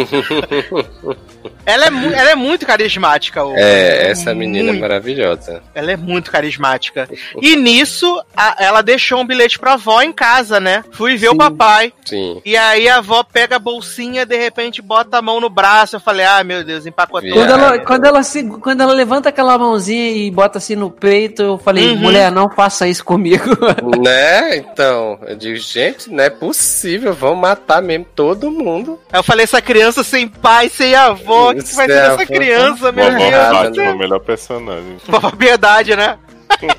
ela, 1.67 1.85
é 1.85 1.89
ela 1.89 2.31
é 2.31 2.35
muito 2.35 2.67
carismática. 2.67 3.45
o- 3.45 3.55
É, 3.57 4.11
essa 4.11 4.35
menina 4.35 4.69
é 4.69 4.73
muito. 4.73 4.81
maravilhosa. 4.81 5.63
Ela 5.75 5.93
é 5.93 5.97
muito 5.97 6.31
carismática. 6.31 7.09
E 7.41 7.57
nisso, 7.57 8.23
a- 8.37 8.57
ela 8.59 8.83
deixou 8.83 9.21
um 9.21 9.27
bilhete 9.27 9.59
pra 9.59 9.75
avó 9.75 10.01
em 10.03 10.13
casa, 10.13 10.61
né? 10.61 10.85
Fui 10.93 11.17
ver 11.17 11.29
o 11.29 11.33
Sim. 11.33 11.39
papai. 11.39 11.93
Sim. 12.05 12.41
E 12.45 12.57
aí 12.57 12.89
a 12.89 12.97
avó 12.99 13.23
pega 13.23 13.57
a 13.57 13.59
bolsinha, 13.59 14.25
de 14.27 14.37
repente 14.37 14.81
bota 14.83 15.19
a 15.19 15.23
mão 15.23 15.41
no 15.41 15.51
braço. 15.51 15.97
Eu 15.97 16.01
falei, 16.13 16.27
ah, 16.27 16.45
meu 16.45 16.63
Deus, 16.65 16.87
empacotou. 16.87 17.29
Yeah. 17.29 17.47
Quando 17.53 17.65
ela, 17.65 17.79
quando, 17.81 18.05
ela 18.05 18.23
se, 18.23 18.45
quando 18.45 18.81
ela 18.83 18.93
levanta 18.93 19.29
aquela 19.31 19.57
mãozinha 19.59 20.11
e 20.11 20.31
bota 20.31 20.59
assim 20.59 20.77
no 20.77 20.91
peito, 20.91 21.43
eu 21.43 21.59
falei, 21.59 21.91
Uhum. 21.93 21.97
mulher, 21.99 22.31
não 22.31 22.49
faça 22.51 22.87
isso 22.87 23.05
comigo. 23.05 23.45
né? 24.03 24.57
Então, 24.57 25.19
eu 25.27 25.37
digo, 25.37 25.57
gente, 25.57 26.11
não 26.11 26.23
é 26.23 26.31
possível, 26.31 27.13
vão 27.15 27.35
matar 27.35 27.81
mesmo 27.83 28.07
todo 28.15 28.51
mundo. 28.51 28.99
Aí 29.13 29.19
eu 29.19 29.23
falei, 29.25 29.45
essa 29.45 29.61
criança 29.63 30.03
sem 30.05 30.29
pai, 30.29 30.69
sem 30.69 30.95
avó, 30.95 31.51
o 31.51 31.55
que, 31.55 31.63
que 31.65 31.75
vai 31.75 31.87
ser 31.87 31.95
dessa 31.95 32.27
criança, 32.27 32.93
meu 32.93 33.11
Deus? 33.11 33.31
Fátima, 33.33 33.91
o 33.93 33.99
melhor 33.99 34.21
personagem. 34.21 34.97
Vovó 35.09 35.31
Piedade, 35.31 35.97
né? 35.97 36.19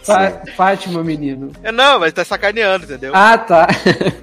Fá- 0.03 0.31
Fátima, 0.55 1.03
menino. 1.03 1.51
É, 1.64 1.72
Não, 1.72 1.99
mas 1.99 2.14
tá 2.14 2.23
sacaneando, 2.23 2.85
entendeu? 2.85 3.11
Ah, 3.15 3.38
tá. 3.38 3.68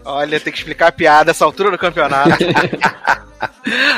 Olha, 0.05 0.39
tem 0.39 0.53
que 0.53 0.59
explicar 0.59 0.87
a 0.89 0.93
piada 0.93 1.33
essa 1.33 1.45
altura 1.45 1.71
do 1.73 1.77
campeonato. 1.79 2.31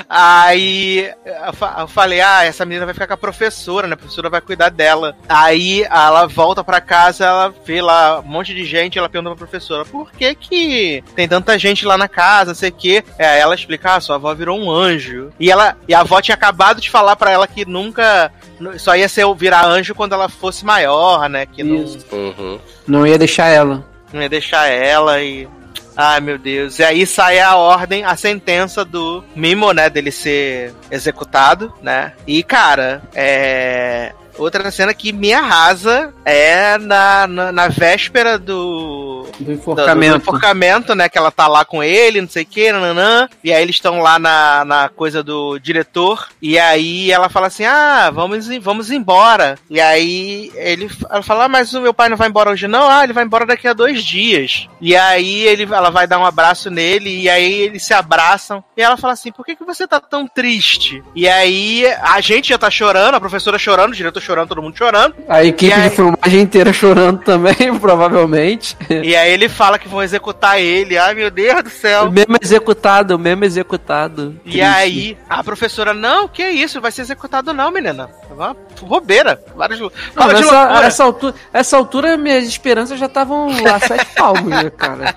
Aí 0.08 1.10
eu 1.46 1.52
fa- 1.52 1.76
eu 1.80 1.88
falei, 1.88 2.20
ah, 2.20 2.44
essa 2.44 2.64
menina 2.64 2.84
vai 2.84 2.94
ficar 2.94 3.06
com 3.06 3.14
a 3.14 3.18
professora, 3.18 3.86
né? 3.86 3.94
A 3.94 3.96
professora 3.96 4.28
vai 4.30 4.40
cuidar 4.40 4.68
dela. 4.68 5.14
Aí 5.28 5.82
ela 5.84 6.26
volta 6.26 6.62
pra 6.62 6.80
casa, 6.80 7.24
ela 7.24 7.54
vê 7.64 7.80
lá 7.80 8.20
um 8.20 8.22
monte 8.28 8.54
de 8.54 8.64
gente, 8.64 8.98
ela 8.98 9.08
pergunta 9.08 9.34
pra 9.34 9.46
professora, 9.46 9.84
por 9.84 10.10
que 10.12 10.34
que 10.34 11.04
tem 11.14 11.26
tanta 11.28 11.58
gente 11.58 11.84
lá 11.86 11.96
na 11.96 12.08
casa, 12.08 12.50
não 12.50 12.54
sei 12.54 12.68
o 12.70 12.72
quê. 12.72 13.04
É, 13.18 13.38
ela 13.38 13.54
explica, 13.54 13.94
ah, 13.94 14.00
sua 14.00 14.16
avó 14.16 14.34
virou 14.34 14.58
um 14.58 14.70
anjo. 14.70 15.32
E 15.38 15.50
ela 15.50 15.76
e 15.88 15.94
a 15.94 16.00
avó 16.00 16.20
tinha 16.20 16.34
acabado 16.34 16.80
de 16.80 16.90
falar 16.90 17.16
pra 17.16 17.30
ela 17.30 17.46
que 17.46 17.64
nunca 17.64 18.30
só 18.78 18.94
ia 18.96 19.08
ser 19.08 19.22
virar 19.34 19.64
anjo 19.66 19.94
quando 19.94 20.12
ela 20.14 20.28
fosse 20.28 20.64
maior, 20.64 21.28
né? 21.28 21.46
Que 21.46 21.62
não, 21.62 21.82
Isso. 21.84 22.06
Uhum. 22.12 22.58
Não 22.86 23.06
ia 23.06 23.18
deixar 23.18 23.46
ela. 23.48 23.84
não 24.12 24.20
ia 24.22 24.28
deixar 24.28 24.66
ela 24.68 25.20
e. 25.22 25.48
Ai 25.96 26.20
meu 26.20 26.38
Deus. 26.38 26.78
E 26.78 26.84
aí 26.84 27.06
sai 27.06 27.38
a 27.38 27.56
ordem, 27.56 28.04
a 28.04 28.16
sentença 28.16 28.84
do 28.84 29.22
Mimo, 29.34 29.72
né? 29.72 29.90
Dele 29.90 30.10
ser 30.10 30.74
executado, 30.90 31.72
né? 31.82 32.12
E, 32.26 32.42
cara, 32.42 33.02
é. 33.14 34.12
Outra 34.38 34.70
cena 34.70 34.94
que 34.94 35.12
me 35.12 35.32
arrasa 35.32 36.12
é 36.24 36.78
na, 36.78 37.26
na, 37.26 37.52
na 37.52 37.68
véspera 37.68 38.38
do. 38.38 39.22
Do 39.22 39.32
Do, 39.32 39.44
do 39.44 39.52
enforcamento. 39.52 40.16
enforcamento, 40.16 40.94
né? 40.94 41.08
Que 41.08 41.18
ela 41.18 41.30
tá 41.30 41.46
lá 41.46 41.64
com 41.64 41.82
ele, 41.82 42.20
não 42.20 42.28
sei 42.28 42.42
o 42.42 42.46
que, 42.46 42.72
nananã. 42.72 43.28
E 43.42 43.52
aí 43.52 43.62
eles 43.62 43.76
estão 43.76 44.00
lá 44.00 44.18
na, 44.18 44.64
na 44.64 44.88
coisa 44.88 45.22
do 45.22 45.58
diretor. 45.58 46.28
E 46.40 46.58
aí 46.58 47.10
ela 47.10 47.28
fala 47.28 47.48
assim: 47.48 47.64
Ah, 47.64 48.10
vamos, 48.12 48.48
vamos 48.60 48.90
embora. 48.90 49.58
E 49.68 49.80
aí 49.80 50.50
ele 50.54 50.88
ela 51.10 51.22
fala: 51.22 51.44
ah, 51.44 51.48
mas 51.48 51.72
o 51.74 51.80
meu 51.80 51.92
pai 51.94 52.08
não 52.08 52.16
vai 52.16 52.28
embora 52.28 52.50
hoje, 52.50 52.66
não? 52.68 52.88
Ah, 52.88 53.04
ele 53.04 53.12
vai 53.12 53.24
embora 53.24 53.46
daqui 53.46 53.68
a 53.68 53.72
dois 53.72 54.02
dias. 54.04 54.68
E 54.80 54.96
aí 54.96 55.42
ele, 55.42 55.64
ela 55.64 55.90
vai 55.90 56.06
dar 56.06 56.18
um 56.18 56.26
abraço 56.26 56.70
nele. 56.70 57.22
E 57.22 57.28
aí 57.28 57.52
eles 57.62 57.84
se 57.84 57.94
abraçam. 57.94 58.62
E 58.76 58.82
ela 58.82 58.96
fala 58.96 59.12
assim: 59.12 59.32
Por 59.32 59.44
que, 59.44 59.56
que 59.56 59.64
você 59.64 59.86
tá 59.86 60.00
tão 60.00 60.26
triste? 60.26 61.02
E 61.14 61.28
aí 61.28 61.84
a 62.02 62.20
gente 62.20 62.48
já 62.50 62.58
tá 62.58 62.70
chorando, 62.70 63.14
a 63.14 63.20
professora 63.20 63.58
chorando, 63.58 63.92
o 63.92 63.96
diretor 63.96 64.21
chorando, 64.22 64.48
todo 64.48 64.62
mundo 64.62 64.76
chorando. 64.76 65.14
A 65.28 65.44
equipe 65.44 65.72
aí- 65.72 65.88
de 65.88 65.96
filmagem 65.96 66.40
inteira 66.40 66.72
chorando 66.74 67.20
também, 67.20 67.54
provavelmente. 67.80 68.76
E 68.90 69.14
aí 69.16 69.32
ele 69.32 69.48
fala 69.48 69.78
que 69.78 69.88
vão 69.88 70.02
executar 70.02 70.60
ele. 70.60 70.96
Ai 70.98 71.14
meu 71.14 71.30
Deus 71.30 71.62
do 71.64 71.70
céu. 71.70 72.04
O 72.06 72.12
mesmo 72.12 72.36
executado, 72.40 73.14
o 73.16 73.18
mesmo 73.18 73.44
executado. 73.44 74.34
E 74.44 74.50
Triste. 74.52 74.60
aí, 74.62 75.18
a 75.28 75.42
professora, 75.42 75.92
não, 75.92 76.28
que 76.28 76.42
isso, 76.46 76.80
vai 76.80 76.90
ser 76.92 77.02
executado 77.02 77.52
não, 77.52 77.70
menina. 77.70 78.08
É 78.30 78.32
uma 78.32 78.56
bobeira. 78.80 79.42
Vários... 79.54 79.80
Não, 79.80 79.90
loucura. 80.16 80.86
essa, 80.86 81.04
altura, 81.04 81.34
essa 81.52 81.76
altura, 81.76 82.16
minhas 82.16 82.44
esperanças 82.46 82.98
já 82.98 83.06
estavam 83.06 83.48
lá 83.62 83.78
sete 83.80 84.06
palmos, 84.16 84.44
né, 84.44 84.70
cara? 84.70 85.14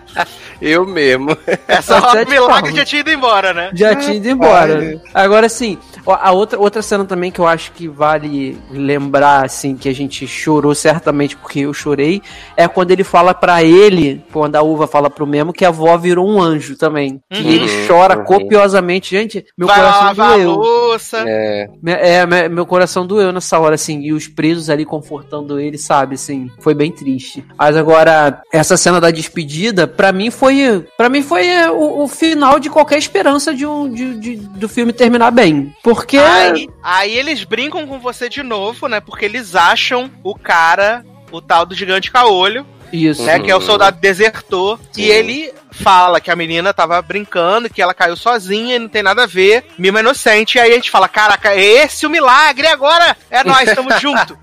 Eu 0.61 0.86
mesmo. 0.86 1.38
Essa 1.68 1.95
Sete 1.95 2.06
hora 2.06 2.26
milagre 2.26 2.61
palmos. 2.61 2.76
já 2.77 2.86
tinha 2.86 2.99
ido 3.02 3.11
embora, 3.11 3.53
né? 3.53 3.69
Já 3.73 3.95
tinha 3.95 4.15
ido 4.15 4.30
embora. 4.30 5.02
Agora, 5.14 5.45
assim, 5.48 5.77
ó, 5.94 5.94
a 6.07 6.32
outra, 6.32 6.60
outra 6.60 6.82
cena 6.82 7.06
também 7.06 7.32
que 7.32 7.40
eu 7.40 7.48
acho 7.48 7.72
que 7.72 7.88
vale 7.88 8.57
lembrar, 8.69 9.45
assim, 9.45 9.76
que 9.76 9.90
a 9.90 9.94
gente 9.94 10.27
chorou 10.27 10.76
certamente 10.76 11.36
porque 11.36 11.61
eu 11.61 11.73
chorei, 11.73 12.22
é 12.56 12.68
quando 12.68 12.91
ele 12.91 13.03
fala 13.03 13.34
pra 13.34 13.64
ele, 13.64 14.23
quando 14.32 14.56
a 14.56 14.61
uva 14.61 14.88
fala 14.88 15.10
pro 15.10 15.26
Memo, 15.26 15.53
que 15.53 15.65
a 15.65 15.69
avó 15.69 15.98
virou 15.98 16.27
um 16.27 16.41
anjo 16.41 16.77
também. 16.77 17.22
Uhum. 17.34 17.40
ele 17.40 17.88
chora 17.88 18.18
Uhum. 18.18 18.23
copiosamente. 18.26 19.10
Gente, 19.10 19.45
meu 19.57 19.68
vai 19.68 19.82
lá 19.82 20.14
coração 20.14 20.26
a 20.26 20.36
doeu. 20.38 20.61
Louça. 20.95 21.23
É, 21.27 21.67
É, 21.85 22.26
me- 22.26 22.49
meu 22.49 22.65
coração 22.65 23.05
doeu 23.05 23.31
nessa 23.31 23.59
hora, 23.59 23.76
assim, 23.76 24.01
e 24.01 24.13
os 24.13 24.27
presos 24.27 24.69
ali 24.69 24.85
confortando 24.85 25.59
ele, 25.59 25.77
sabe, 25.77 26.15
assim, 26.15 26.49
foi 26.59 26.73
bem 26.73 26.91
triste. 26.91 27.43
Mas 27.57 27.76
agora, 27.77 28.41
essa 28.51 28.76
cena 28.77 28.99
da 28.99 29.11
despedida, 29.11 29.88
pra 29.88 30.11
mim 30.11 30.30
foi, 30.31 30.85
para 30.97 31.09
mim 31.09 31.22
foi 31.22 31.47
é, 31.47 31.69
o, 31.69 32.03
o 32.03 32.07
final 32.07 32.59
de 32.59 32.69
qualquer 32.69 32.97
esperança 32.97 33.53
de 33.53 33.65
um, 33.65 33.89
de, 33.91 34.17
de- 34.19 34.35
do 34.38 34.67
filme 34.69 34.91
terminar 34.93 35.31
bem. 35.31 35.73
Porque, 35.84 36.17
Aí, 36.17 36.67
aí 36.84 37.17
eles 37.17 37.43
brincam 37.43 37.85
com 37.88 37.99
você 37.99 38.27
de 38.30 38.41
novo, 38.43 38.88
né? 38.88 38.99
Porque 38.99 39.26
eles 39.26 39.55
acham 39.55 40.09
o 40.23 40.35
cara, 40.35 41.05
o 41.31 41.41
tal 41.41 41.65
do 41.65 41.76
gigante 41.76 42.11
caolho, 42.11 42.65
isso, 42.91 43.23
né? 43.23 43.39
Que 43.39 43.51
é 43.51 43.55
o 43.55 43.61
soldado 43.61 43.99
desertor. 43.99 44.79
E 44.95 45.09
ele 45.09 45.53
fala 45.71 46.21
que 46.21 46.31
a 46.31 46.35
menina 46.35 46.73
tava 46.73 47.01
brincando, 47.01 47.69
que 47.69 47.81
ela 47.81 47.93
caiu 47.93 48.15
sozinha 48.15 48.75
e 48.75 48.79
não 48.79 48.87
tem 48.87 49.03
nada 49.03 49.23
a 49.23 49.27
ver. 49.27 49.65
Mima 49.77 49.99
inocente. 49.99 50.57
E 50.57 50.61
aí 50.61 50.71
a 50.71 50.75
gente 50.75 50.91
fala: 50.91 51.07
caraca, 51.07 51.53
é 51.53 51.61
esse 51.61 52.05
o 52.05 52.09
milagre 52.09 52.67
agora? 52.67 53.15
É 53.29 53.43
nós, 53.43 53.67
estamos 53.67 53.99
junto. 54.01 54.37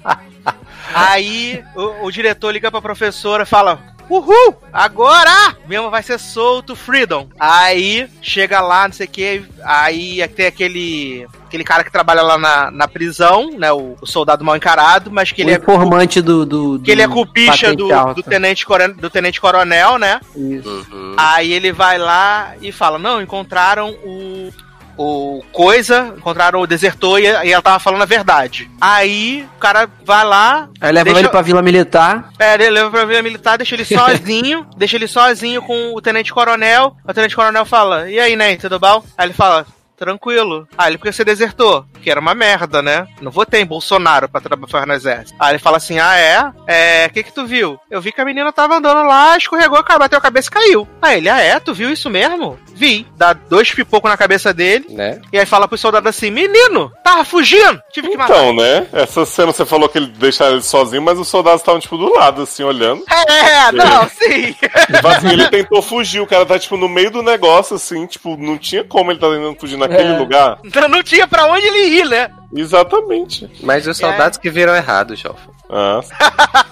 Aí 0.94 1.64
o, 1.74 2.06
o 2.06 2.10
diretor 2.10 2.50
liga 2.50 2.70
pra 2.70 2.82
professora 2.82 3.44
e 3.44 3.46
fala. 3.46 3.92
Uhul! 4.10 4.56
Agora! 4.70 5.56
Mesmo 5.66 5.88
vai 5.88 6.02
ser 6.02 6.18
solto, 6.18 6.76
Freedom. 6.76 7.28
Aí 7.38 8.10
chega 8.20 8.60
lá, 8.60 8.86
não 8.86 8.92
sei 8.92 9.06
o 9.06 9.10
que. 9.10 9.44
Aí 9.64 10.26
tem 10.28 10.46
aquele. 10.46 11.26
Aquele 11.52 11.64
cara 11.64 11.84
que 11.84 11.92
trabalha 11.92 12.22
lá 12.22 12.38
na, 12.38 12.70
na 12.70 12.88
prisão, 12.88 13.50
né? 13.58 13.70
O, 13.70 13.94
o 14.00 14.06
soldado 14.06 14.42
mal 14.42 14.56
encarado, 14.56 15.10
mas 15.10 15.32
que 15.32 15.42
o 15.42 15.44
ele 15.44 15.52
é 15.52 15.56
informante 15.58 16.22
do, 16.22 16.46
do, 16.46 16.80
que 16.82 16.90
ele 16.90 17.02
é 17.02 17.06
cupicha 17.06 17.76
do, 17.76 17.88
do, 18.14 18.22
tenente 18.22 18.64
coronel, 18.64 18.96
do 18.96 19.10
tenente 19.10 19.38
coronel, 19.38 19.98
né? 19.98 20.18
Isso. 20.34 20.86
uhum. 20.90 21.14
Aí 21.14 21.52
ele 21.52 21.70
vai 21.70 21.98
lá 21.98 22.54
e 22.62 22.72
fala: 22.72 22.98
Não, 22.98 23.20
encontraram 23.20 23.90
o. 24.02 24.50
O 24.96 25.42
coisa, 25.52 26.14
encontraram 26.18 26.60
o 26.60 26.66
desertor 26.66 27.18
e, 27.18 27.24
e 27.24 27.50
ela 27.50 27.62
tava 27.62 27.78
falando 27.78 28.02
a 28.02 28.06
verdade. 28.06 28.70
Aí 28.78 29.48
o 29.56 29.58
cara 29.58 29.88
vai 30.04 30.22
lá, 30.22 30.68
Aí 30.78 30.92
leva 30.92 31.04
Deixa 31.04 31.20
ele 31.20 31.28
pra 31.30 31.40
Vila 31.40 31.62
Militar. 31.62 32.30
é, 32.38 32.54
ele 32.54 32.68
leva 32.68 32.90
pra 32.90 33.06
vila 33.06 33.22
militar, 33.22 33.56
deixa 33.56 33.74
ele 33.74 33.86
sozinho, 33.86 34.66
deixa 34.76 34.96
ele 34.96 35.08
sozinho 35.08 35.62
com 35.62 35.94
o 35.94 36.00
tenente 36.02 36.30
coronel. 36.32 36.94
O 37.08 37.12
tenente 37.14 37.34
coronel 37.34 37.64
fala: 37.64 38.10
E 38.10 38.20
aí, 38.20 38.36
Ney, 38.36 38.58
tudo 38.58 38.78
bom? 38.78 39.02
Aí 39.16 39.28
ele 39.28 39.34
fala: 39.34 39.66
Tranquilo. 40.02 40.66
Ah, 40.76 40.88
ele 40.88 40.98
por 40.98 41.04
que 41.04 41.12
você 41.12 41.24
desertou? 41.24 41.84
Que 42.02 42.10
era 42.10 42.18
uma 42.18 42.34
merda, 42.34 42.82
né? 42.82 43.06
Não 43.20 43.30
votei 43.30 43.60
em 43.60 43.66
Bolsonaro 43.66 44.28
pra 44.28 44.40
trabalhar 44.40 44.84
no 44.84 44.94
exército. 44.94 45.36
Aí 45.38 45.52
ele 45.52 45.58
fala 45.60 45.76
assim: 45.76 46.00
Ah, 46.00 46.16
é? 46.16 46.52
É, 46.66 47.06
o 47.06 47.10
que 47.10 47.22
que 47.22 47.32
tu 47.32 47.46
viu? 47.46 47.78
Eu 47.88 48.00
vi 48.00 48.10
que 48.10 48.20
a 48.20 48.24
menina 48.24 48.52
tava 48.52 48.74
andando 48.74 49.06
lá, 49.06 49.36
escorregou, 49.36 49.80
cara, 49.84 50.00
bateu 50.00 50.18
a 50.18 50.22
cabeça 50.22 50.48
e 50.48 50.52
caiu. 50.52 50.88
Aí 51.00 51.18
ele: 51.18 51.28
Ah, 51.28 51.38
é? 51.40 51.60
Tu 51.60 51.72
viu 51.72 51.92
isso 51.92 52.10
mesmo? 52.10 52.58
Vi. 52.74 53.06
Dá 53.16 53.32
dois 53.32 53.70
pipocos 53.70 54.10
na 54.10 54.16
cabeça 54.16 54.52
dele. 54.52 54.86
Né? 54.90 55.20
E 55.32 55.38
aí 55.38 55.46
fala 55.46 55.68
pro 55.68 55.78
soldado 55.78 56.08
assim: 56.08 56.32
Menino, 56.32 56.90
tava 57.04 57.24
fugindo. 57.24 57.80
Tive 57.92 58.08
que 58.08 58.16
matar. 58.16 58.34
Então, 58.34 58.56
né? 58.56 58.88
Essa 58.92 59.24
cena 59.24 59.52
você 59.52 59.64
falou 59.64 59.88
que 59.88 59.98
ele 59.98 60.08
deixaram 60.08 60.54
ele 60.54 60.62
sozinho, 60.62 61.02
mas 61.02 61.16
os 61.16 61.28
soldados 61.28 61.60
estavam, 61.60 61.80
tipo, 61.80 61.96
do 61.96 62.12
lado, 62.12 62.42
assim, 62.42 62.64
olhando. 62.64 63.04
É, 63.08 63.70
não, 63.70 64.08
sim. 64.08 64.52
Tipo 64.52 65.06
assim, 65.06 65.28
ele 65.28 65.48
tentou 65.48 65.80
fugir, 65.80 66.20
o 66.20 66.26
cara 66.26 66.44
tá, 66.44 66.58
tipo, 66.58 66.76
no 66.76 66.88
meio 66.88 67.10
do 67.10 67.22
negócio, 67.22 67.76
assim, 67.76 68.06
tipo, 68.06 68.36
não 68.36 68.58
tinha 68.58 68.82
como 68.82 69.12
ele 69.12 69.20
tá 69.20 69.28
tentando 69.28 69.56
fugir 69.60 69.76
naquele 69.92 70.14
É. 70.14 70.18
lugar. 70.18 70.58
Então 70.64 70.88
não 70.88 71.02
tinha 71.02 71.26
pra 71.28 71.46
onde 71.46 71.66
ele 71.66 72.00
ir, 72.00 72.08
né? 72.08 72.30
Exatamente. 72.54 73.50
Mas 73.62 73.86
os 73.86 73.96
soldados 73.96 74.38
que 74.38 74.50
viram 74.50 74.74
errado, 74.74 75.14
Jofa. 75.16 75.50
Ah, 75.74 76.00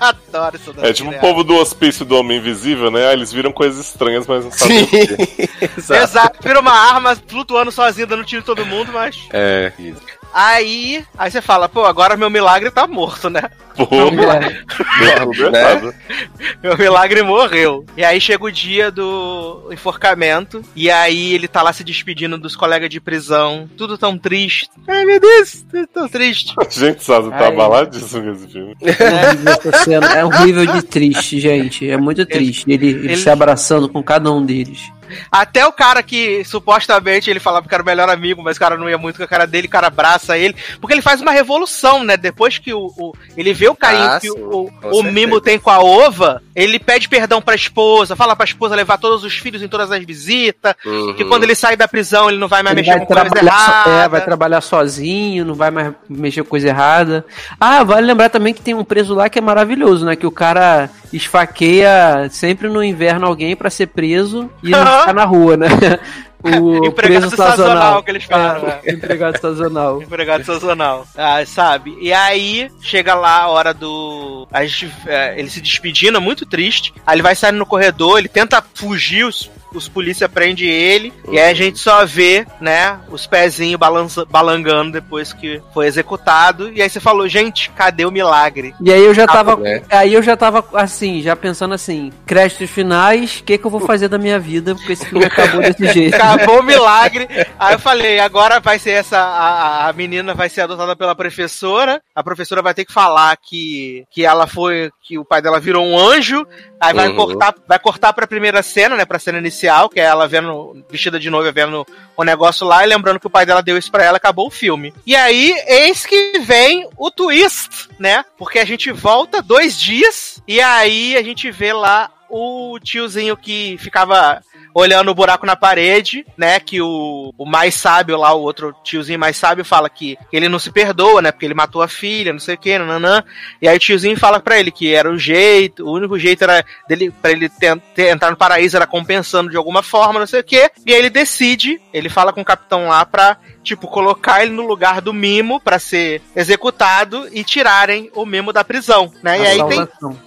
Adoro 0.01 0.57
isso 0.57 0.75
é 0.83 0.93
tipo 0.93 1.09
o 1.09 1.19
povo 1.21 1.43
do 1.43 1.55
hospício 1.57 2.05
do 2.05 2.17
Homem 2.19 2.37
Invisível, 2.37 2.91
né? 2.91 3.09
Ah, 3.09 3.13
eles 3.15 3.33
viram 3.33 3.51
coisas 3.51 3.87
estranhas, 3.87 4.27
mas 4.27 4.45
não 4.45 4.53
sabem. 4.53 4.87
Exato. 5.79 6.03
Exato, 6.05 6.39
vira 6.43 6.61
uma 6.61 6.73
arma 6.73 7.17
flutuando 7.27 7.73
sozinha, 7.73 8.07
dando 8.07 8.25
tiro 8.25 8.43
em 8.43 8.45
todo 8.45 8.67
mundo, 8.67 8.93
mas. 8.93 9.27
É, 9.33 9.73
isso. 9.79 10.03
Aí. 10.33 11.05
Aí 11.19 11.31
você 11.31 11.41
fala, 11.43 11.69
pô, 11.69 11.85
agora 11.85 12.17
meu 12.17 12.31
milagre 12.31 12.71
tá 12.71 12.87
morto, 12.87 13.29
né? 13.29 13.43
Pô, 13.77 13.87
deu 13.87 14.11
tudo 14.11 15.51
Né? 15.51 15.95
Meu 16.63 16.77
milagre 16.77 17.23
morreu. 17.23 17.85
E 17.97 18.05
aí 18.05 18.21
chega 18.21 18.45
o 18.45 18.51
dia 18.53 18.91
do 18.91 19.69
enforcamento. 19.73 20.63
E 20.77 20.91
aí 20.91 21.33
ele 21.33 21.49
tá 21.49 21.63
lá 21.63 21.73
se 21.73 21.83
despedindo 21.83 22.37
dos 22.37 22.55
colegas 22.55 22.91
de 22.91 23.01
prisão. 23.01 23.69
Tudo 23.77 23.97
tão 23.97 24.19
triste. 24.19 24.69
Ai, 24.87 25.05
meu 25.05 25.19
Deus, 25.21 25.65
tudo 25.71 25.87
tão 25.87 26.09
triste. 26.09 26.55
Gente, 26.71 27.03
Sazo 27.03 27.31
tá 27.31 27.49
abaladíssimo 27.49 28.33
esse 28.33 28.49
filme. 28.49 28.77
É. 28.83 30.19
É 30.19 30.25
horrível 30.25 30.67
de 30.67 30.83
triste, 30.83 31.41
gente. 31.41 31.89
É 31.89 31.97
muito 31.97 32.27
triste. 32.27 32.65
Ele, 32.71 32.89
ele, 32.91 32.99
ele- 33.07 33.17
se 33.17 33.31
abraçando 33.31 33.89
com 33.89 34.03
cada 34.03 34.31
um 34.31 34.45
deles. 34.45 34.91
Até 35.31 35.67
o 35.67 35.73
cara 35.73 36.03
que 36.03 36.45
supostamente 36.45 37.31
ele 37.31 37.41
falava 37.41 37.67
que 37.69 37.75
era 37.75 37.83
o 37.83 37.87
melhor 37.87 38.09
amigo, 38.09 38.43
mas 38.43 38.57
o 38.57 38.61
cara 38.61 38.77
não 38.77 38.89
ia 38.89 38.99
muito 38.99 39.17
com 39.17 39.23
a 39.25 39.29
cara 39.29 39.47
dele, 39.47 39.67
o 39.67 39.71
cara 39.71 39.87
abraça 39.89 40.37
ele. 40.39 40.55
Porque 40.81 40.95
ele 40.95 41.03
faz 41.03 41.21
uma 41.21 41.31
revolução, 41.33 42.05
né? 42.05 42.17
Depois 42.17 42.59
que 42.59 42.73
o, 42.73 42.87
o- 42.97 43.13
ele 43.37 43.53
vê 43.53 43.69
o 43.69 43.75
carinho 43.75 44.05
Ah, 44.11 44.21
que 44.21 44.29
sim, 44.29 44.39
o, 44.39 44.71
o. 44.85 45.03
Mimo 45.03 45.41
tem 45.41 45.59
com 45.59 45.71
a 45.71 45.81
ova, 45.81 46.41
ele 46.55 46.79
pede 46.79 47.09
perdão 47.09 47.41
pra 47.43 47.55
esposa, 47.55 48.15
fala 48.15 48.37
pra 48.37 48.45
esposa 48.45 48.75
levar 48.77 48.99
todos 48.99 49.25
os 49.25 49.35
filhos 49.39 49.63
em 49.63 49.69
todas 49.69 49.91
as 49.91 50.05
visitas, 50.05 50.75
Uhum. 50.85 51.15
que 51.15 51.25
quando 51.25 51.43
ele 51.45 51.55
sai 51.55 51.77
da 51.77 51.89
prisão 51.89 52.29
ele 52.29 52.39
não 52.39 52.47
vai 52.49 52.63
mais 52.63 52.77
Ele 52.77 52.83
mexer 52.87 52.99
vai 52.99 53.07
com 53.07 53.15
coisa 53.15 53.39
so- 53.41 53.47
errada. 53.47 53.91
é, 54.05 54.09
vai 54.09 54.21
trabalhar 54.25 54.61
sozinho, 54.61 55.45
não 55.45 55.55
vai 55.55 55.71
mais 55.71 55.93
mexer 56.09 56.43
com 56.43 56.49
coisa 56.51 56.69
errada. 56.69 57.25
Ah, 57.61 57.83
vale 57.83 58.07
lembrar 58.07 58.29
também 58.29 58.55
que 58.55 58.61
tem 58.63 58.75
um 58.75 58.85
preso 58.85 59.15
lá 59.15 59.29
que 59.29 59.39
é 59.39 59.43
maravilhoso, 59.43 60.05
né? 60.07 60.15
Que 60.17 60.27
o 60.27 60.31
cara 60.31 60.89
esfaqueia 61.13 62.29
sempre 62.31 62.69
no 62.69 62.83
inverno 62.85 63.27
alguém 63.27 63.57
pra 63.57 63.71
ser 63.71 63.87
preso 63.89 64.51
e 64.63 64.71
não 64.71 64.79
Ficar 65.01 65.15
na 65.15 65.25
rua, 65.25 65.57
né? 65.57 65.67
O 66.43 66.87
Empregado 66.87 67.29
sazonal 67.29 67.57
sazonal. 67.57 68.03
que 68.03 68.11
eles 68.11 68.25
falam, 68.25 68.63
né? 68.63 68.81
Empregado 68.87 69.39
sazonal. 69.39 70.01
Empregado 70.03 70.45
sazonal. 70.45 71.07
Ah, 71.15 71.45
sabe? 71.45 71.97
E 72.01 72.13
aí, 72.13 72.71
chega 72.81 73.15
lá 73.15 73.43
a 73.43 73.49
hora 73.49 73.75
do. 73.75 74.49
A 74.51 74.65
gente, 74.65 74.91
é, 75.07 75.39
ele 75.39 75.51
se 75.51 75.61
despedindo, 75.61 76.17
é 76.17 76.21
muito 76.21 76.47
triste. 76.47 76.95
Aí 77.07 77.17
ele 77.17 77.23
vai 77.23 77.35
saindo 77.35 77.59
no 77.59 77.67
corredor, 77.67 78.19
ele 78.19 78.29
tenta 78.29 78.65
fugir, 78.75 79.29
os, 79.75 79.89
polícia 79.89 80.29
prendem 80.29 80.69
ele. 80.69 81.13
E 81.31 81.39
aí 81.39 81.51
a 81.51 81.55
gente 81.55 81.79
só 81.79 82.05
vê, 82.07 82.47
né, 82.61 82.99
os 83.11 83.27
pezinhos 83.27 83.79
balança, 83.79 84.25
balangando 84.25 84.93
depois 84.93 85.33
que 85.33 85.61
foi 85.73 85.87
executado. 85.87 86.73
E 86.73 86.81
aí 86.83 86.89
você 86.89 87.01
falou, 87.01 87.29
gente, 87.29 87.71
cadê 87.71 88.05
o 88.05 88.11
milagre? 88.11 88.75
E 88.81 88.93
aí 88.93 89.05
eu 89.05 89.15
já 89.15 89.27
tava. 89.27 89.57
né? 89.57 89.83
Aí 89.91 90.13
eu 90.15 90.23
já 90.23 90.37
tava 90.37 90.65
assim, 90.75 91.23
já 91.23 91.35
pensando 91.37 91.75
assim, 91.75 92.13
créditos 92.27 92.71
finais, 92.71 93.39
o 93.41 93.45
que, 93.45 93.59
que 93.59 93.65
eu 93.65 93.71
vou 93.71 93.81
fazer 93.81 94.09
da 94.09 94.19
minha 94.19 94.39
vida? 94.39 94.75
Porque 94.75 94.93
esse 94.93 95.07
filme 95.07 95.25
acabou 95.25 95.61
desse 95.61 95.87
jeito. 95.93 96.15
Acabou 96.15 96.61
o 96.61 96.63
milagre. 96.63 97.29
Aí 97.59 97.75
eu 97.75 97.79
falei, 97.79 98.19
agora 98.21 98.61
vai 98.61 98.79
ser 98.79 98.91
essa. 98.91 99.19
A, 99.19 99.89
a 99.89 99.93
menina 99.93 100.35
vai 100.35 100.49
ser 100.49 100.63
adotada 100.63 100.95
pela 100.97 101.15
professora. 101.15 102.01
A 102.15 102.23
professora 102.23 102.63
vai 102.63 102.75
ter 102.75 102.85
que 102.85 102.93
falar 102.93 103.37
que, 103.37 104.05
que 104.11 104.25
ela 104.25 104.47
foi. 104.47 104.91
que 105.03 105.19
o 105.19 105.25
pai 105.25 105.43
dela 105.43 105.59
virou 105.61 105.85
um 105.85 105.99
anjo. 105.99 106.47
Aí 106.81 106.95
vai 106.95 107.09
Uhum. 107.09 107.17
cortar, 107.17 107.55
vai 107.69 107.79
cortar 107.79 108.13
pra 108.13 108.27
primeira 108.27 108.63
cena, 108.63 108.97
né? 108.97 109.05
Pra 109.05 109.19
cena 109.19 109.39
inicial, 109.39 109.60
que 109.89 110.01
é 110.01 110.05
ela 110.05 110.29
vendo, 110.29 110.85
vestida 110.91 111.19
de 111.19 111.31
noiva, 111.31 111.53
vendo 111.53 111.87
o 112.17 112.25
negócio 112.25 112.67
lá, 112.67 112.85
e 112.85 112.89
lembrando 112.89 113.21
que 113.21 113.27
o 113.27 113.31
pai 113.31 113.45
dela 113.45 113.63
deu 113.63 113.77
isso 113.77 113.91
pra 113.91 114.05
ela, 114.05 114.17
acabou 114.17 114.47
o 114.47 114.51
filme. 114.51 114.93
E 115.07 115.17
aí, 115.17 115.55
eis 115.67 116.07
que 116.07 116.39
vem 116.41 116.89
o 116.97 117.11
twist, 117.11 117.89
né? 117.99 118.25
Porque 118.39 118.59
a 118.59 118.65
gente 118.65 118.91
volta 118.93 119.43
dois 119.43 119.79
dias, 119.79 120.43
e 120.47 120.61
aí 120.61 121.17
a 121.17 121.23
gente 121.23 121.51
vê 121.51 121.73
lá 121.73 122.11
o 122.29 122.79
tiozinho 122.79 123.37
que 123.37 123.77
ficava 123.79 124.43
olhando 124.75 125.11
o 125.11 125.15
buraco 125.15 125.47
na 125.47 125.57
parede, 125.57 126.25
né? 126.37 126.61
Que 126.61 126.81
o, 126.81 127.33
o 127.37 127.47
mais 127.47 127.75
sábio 127.75 128.17
lá, 128.17 128.33
o 128.33 128.41
outro 128.43 128.75
tiozinho 128.85 129.19
mais 129.19 129.37
sábio, 129.37 129.65
fala 129.65 129.89
que 129.89 130.17
ele 130.33 130.49
não 130.49 130.59
se 130.59 130.71
perdoa, 130.71 131.21
né? 131.23 131.33
Porque 131.33 131.45
ele 131.47 131.55
matou 131.55 131.83
a 131.83 131.89
filha, 131.89 132.33
não 132.33 132.41
sei 132.41 132.55
o 132.55 132.59
que, 132.59 132.79
nananã. 132.79 133.23
E 133.61 133.69
aí 133.69 133.77
o 133.77 133.81
tiozinho 133.81 134.17
fala 134.19 134.41
pra 134.41 134.59
ele 134.59 134.71
que 134.71 134.95
era 134.95 135.11
o 135.11 135.19
jeito, 135.19 135.85
o 135.87 135.93
único 135.93 136.19
jeito 136.19 136.43
era 136.45 136.65
dele 136.89 137.11
para 137.23 137.33
ele 137.33 137.49
ten- 137.49 137.79
ter- 137.95 138.09
entrar 138.13 138.31
no 138.31 138.37
paraíso 138.37 138.77
era 138.77 138.87
compensando 138.87 139.51
de 139.51 139.57
alguma 139.57 139.83
forma, 139.83 140.21
não 140.21 140.27
sei 140.27 140.41
o 140.41 140.45
que. 140.45 140.71
E 140.87 140.93
aí 140.93 140.99
ele 140.99 141.11
decide, 141.11 141.81
ele 141.93 142.09
fala 142.09 142.33
com 142.33 142.41
o 142.41 142.45
capitão 142.45 142.89
lá 142.89 143.05
pra 143.05 143.37
tipo, 143.63 143.87
colocar 143.89 144.43
ele 144.43 144.53
no 144.53 144.67
lugar 144.67 145.03
do 145.03 145.13
mimo 145.13 145.61
pra 145.61 145.79
ser 145.79 146.23
executado 146.35 147.29
e 147.31 147.45
tirarem 147.45 148.11
o 148.15 148.25
mimo 148.25 148.55
da 148.55 148.65
prisão, 148.65 149.13
né? 149.23 149.39
E 149.39 149.47
aí 149.47 149.59
tem 149.69 149.79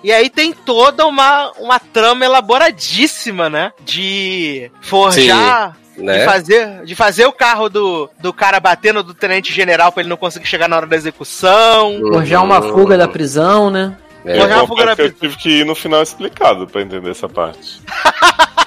e 0.03 0.11
aí 0.13 0.29
tem 0.29 0.53
toda 0.53 1.05
uma, 1.07 1.51
uma 1.59 1.79
trama 1.79 2.23
elaboradíssima, 2.25 3.49
né? 3.49 3.71
De 3.83 4.32
forjar. 4.81 5.77
De 5.95 6.01
Né? 6.03 6.25
fazer, 6.25 6.83
de 6.85 6.95
fazer 6.95 7.27
o 7.27 7.31
carro 7.31 7.69
do, 7.69 8.09
do 8.19 8.33
cara 8.33 8.59
batendo 8.59 9.03
do 9.03 9.13
tenente 9.13 9.53
general 9.53 9.91
pra 9.91 10.01
ele 10.01 10.09
não 10.09 10.17
conseguir 10.17 10.47
chegar 10.47 10.67
na 10.67 10.75
hora 10.75 10.87
da 10.87 10.95
execução. 10.95 11.99
Forjar 12.11 12.43
uma 12.43 12.63
fuga 12.63 12.97
da 12.97 13.07
prisão, 13.07 13.69
né? 13.69 13.95
É. 14.25 14.39
Forjar 14.39 14.57
uma 14.57 14.63
Eu 14.63 14.67
fuga 14.67 14.85
da 14.87 14.95
que 14.95 15.01
eu 15.03 15.11
tive 15.11 15.37
que 15.37 15.49
ir 15.59 15.65
no 15.65 15.75
final 15.75 16.01
explicado 16.01 16.65
pra 16.65 16.81
entender 16.81 17.11
essa 17.11 17.29
parte. 17.29 17.79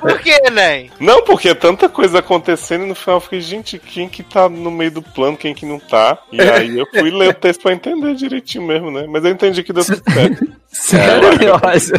Por 0.00 0.18
quê, 0.20 0.38
Nen? 0.50 0.90
Não, 1.00 1.22
porque 1.24 1.48
é 1.48 1.54
tanta 1.54 1.88
coisa 1.88 2.20
acontecendo 2.20 2.84
e 2.84 2.88
no 2.88 2.94
final 2.94 3.16
eu 3.16 3.20
fiquei, 3.20 3.40
gente, 3.40 3.78
quem 3.78 4.08
que 4.08 4.22
tá 4.22 4.48
no 4.48 4.70
meio 4.70 4.90
do 4.90 5.02
plano, 5.02 5.36
quem 5.36 5.54
que 5.54 5.66
não 5.66 5.78
tá? 5.78 6.16
E 6.30 6.40
aí 6.40 6.78
eu 6.78 6.86
fui 6.86 7.10
ler 7.10 7.30
o 7.30 7.34
texto 7.34 7.62
pra 7.62 7.72
entender 7.72 8.14
direitinho 8.14 8.66
mesmo, 8.66 8.90
né? 8.90 9.06
Mas 9.08 9.24
eu 9.24 9.30
entendi 9.30 9.62
que 9.62 9.72
deu 9.72 9.84
tudo 9.84 10.02
certo. 10.12 10.46
Maravilhosa. 10.92 11.92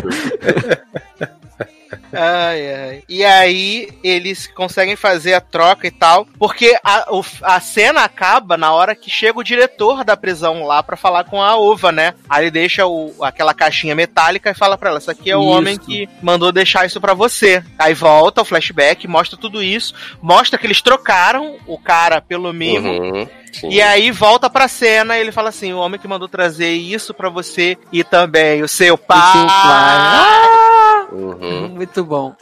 Ai, 2.13 2.73
ai. 2.73 3.03
E 3.09 3.23
aí 3.23 3.89
eles 4.03 4.47
conseguem 4.47 4.95
fazer 4.95 5.33
a 5.33 5.41
troca 5.41 5.87
e 5.87 5.91
tal, 5.91 6.27
porque 6.37 6.77
a, 6.83 7.05
a 7.41 7.59
cena 7.59 8.03
acaba 8.03 8.55
na 8.57 8.71
hora 8.73 8.95
que 8.95 9.09
chega 9.09 9.39
o 9.39 9.43
diretor 9.43 10.03
da 10.03 10.15
prisão 10.15 10.65
lá 10.65 10.81
pra 10.83 10.95
falar 10.97 11.23
com 11.25 11.41
a 11.41 11.55
Ova, 11.57 11.91
né? 11.91 12.13
Aí 12.29 12.43
ele 12.45 12.51
deixa 12.51 12.85
o, 12.85 13.13
aquela 13.23 13.53
caixinha 13.53 13.95
metálica 13.95 14.51
e 14.51 14.55
fala 14.55 14.77
pra 14.77 14.89
ela: 14.89 14.99
Isso 14.99 15.11
aqui 15.11 15.29
é 15.31 15.37
o 15.37 15.41
Isso. 15.41 15.49
homem 15.49 15.77
que 15.77 16.07
mandou 16.21 16.51
deixar 16.51 16.85
isso 16.85 17.01
pra 17.01 17.13
você. 17.13 17.63
Aí 17.77 17.93
volta 17.93 18.41
o 18.41 18.45
flashback, 18.45 19.07
mostra 19.07 19.37
tudo 19.37 19.61
isso, 19.63 19.93
mostra 20.21 20.57
que 20.59 20.65
eles 20.67 20.81
trocaram 20.81 21.57
o 21.67 21.77
cara 21.77 22.21
pelo 22.21 22.53
mimo. 22.53 22.89
Uhum, 22.89 23.27
sim. 23.53 23.69
E 23.69 23.81
aí 23.81 24.11
volta 24.11 24.49
pra 24.49 24.67
cena 24.67 25.17
e 25.17 25.21
ele 25.21 25.31
fala 25.31 25.49
assim: 25.49 25.71
o 25.73 25.77
homem 25.79 25.99
que 25.99 26.07
mandou 26.07 26.27
trazer 26.27 26.71
isso 26.73 27.13
pra 27.13 27.29
você 27.29 27.77
e 27.91 28.03
também 28.03 28.61
o 28.63 28.67
seu 28.67 28.97
pai. 28.97 29.31
seu 29.33 29.47
pai. 29.47 31.07
Uhum. 31.11 31.69
Muito 31.75 32.03
bom. 32.03 32.35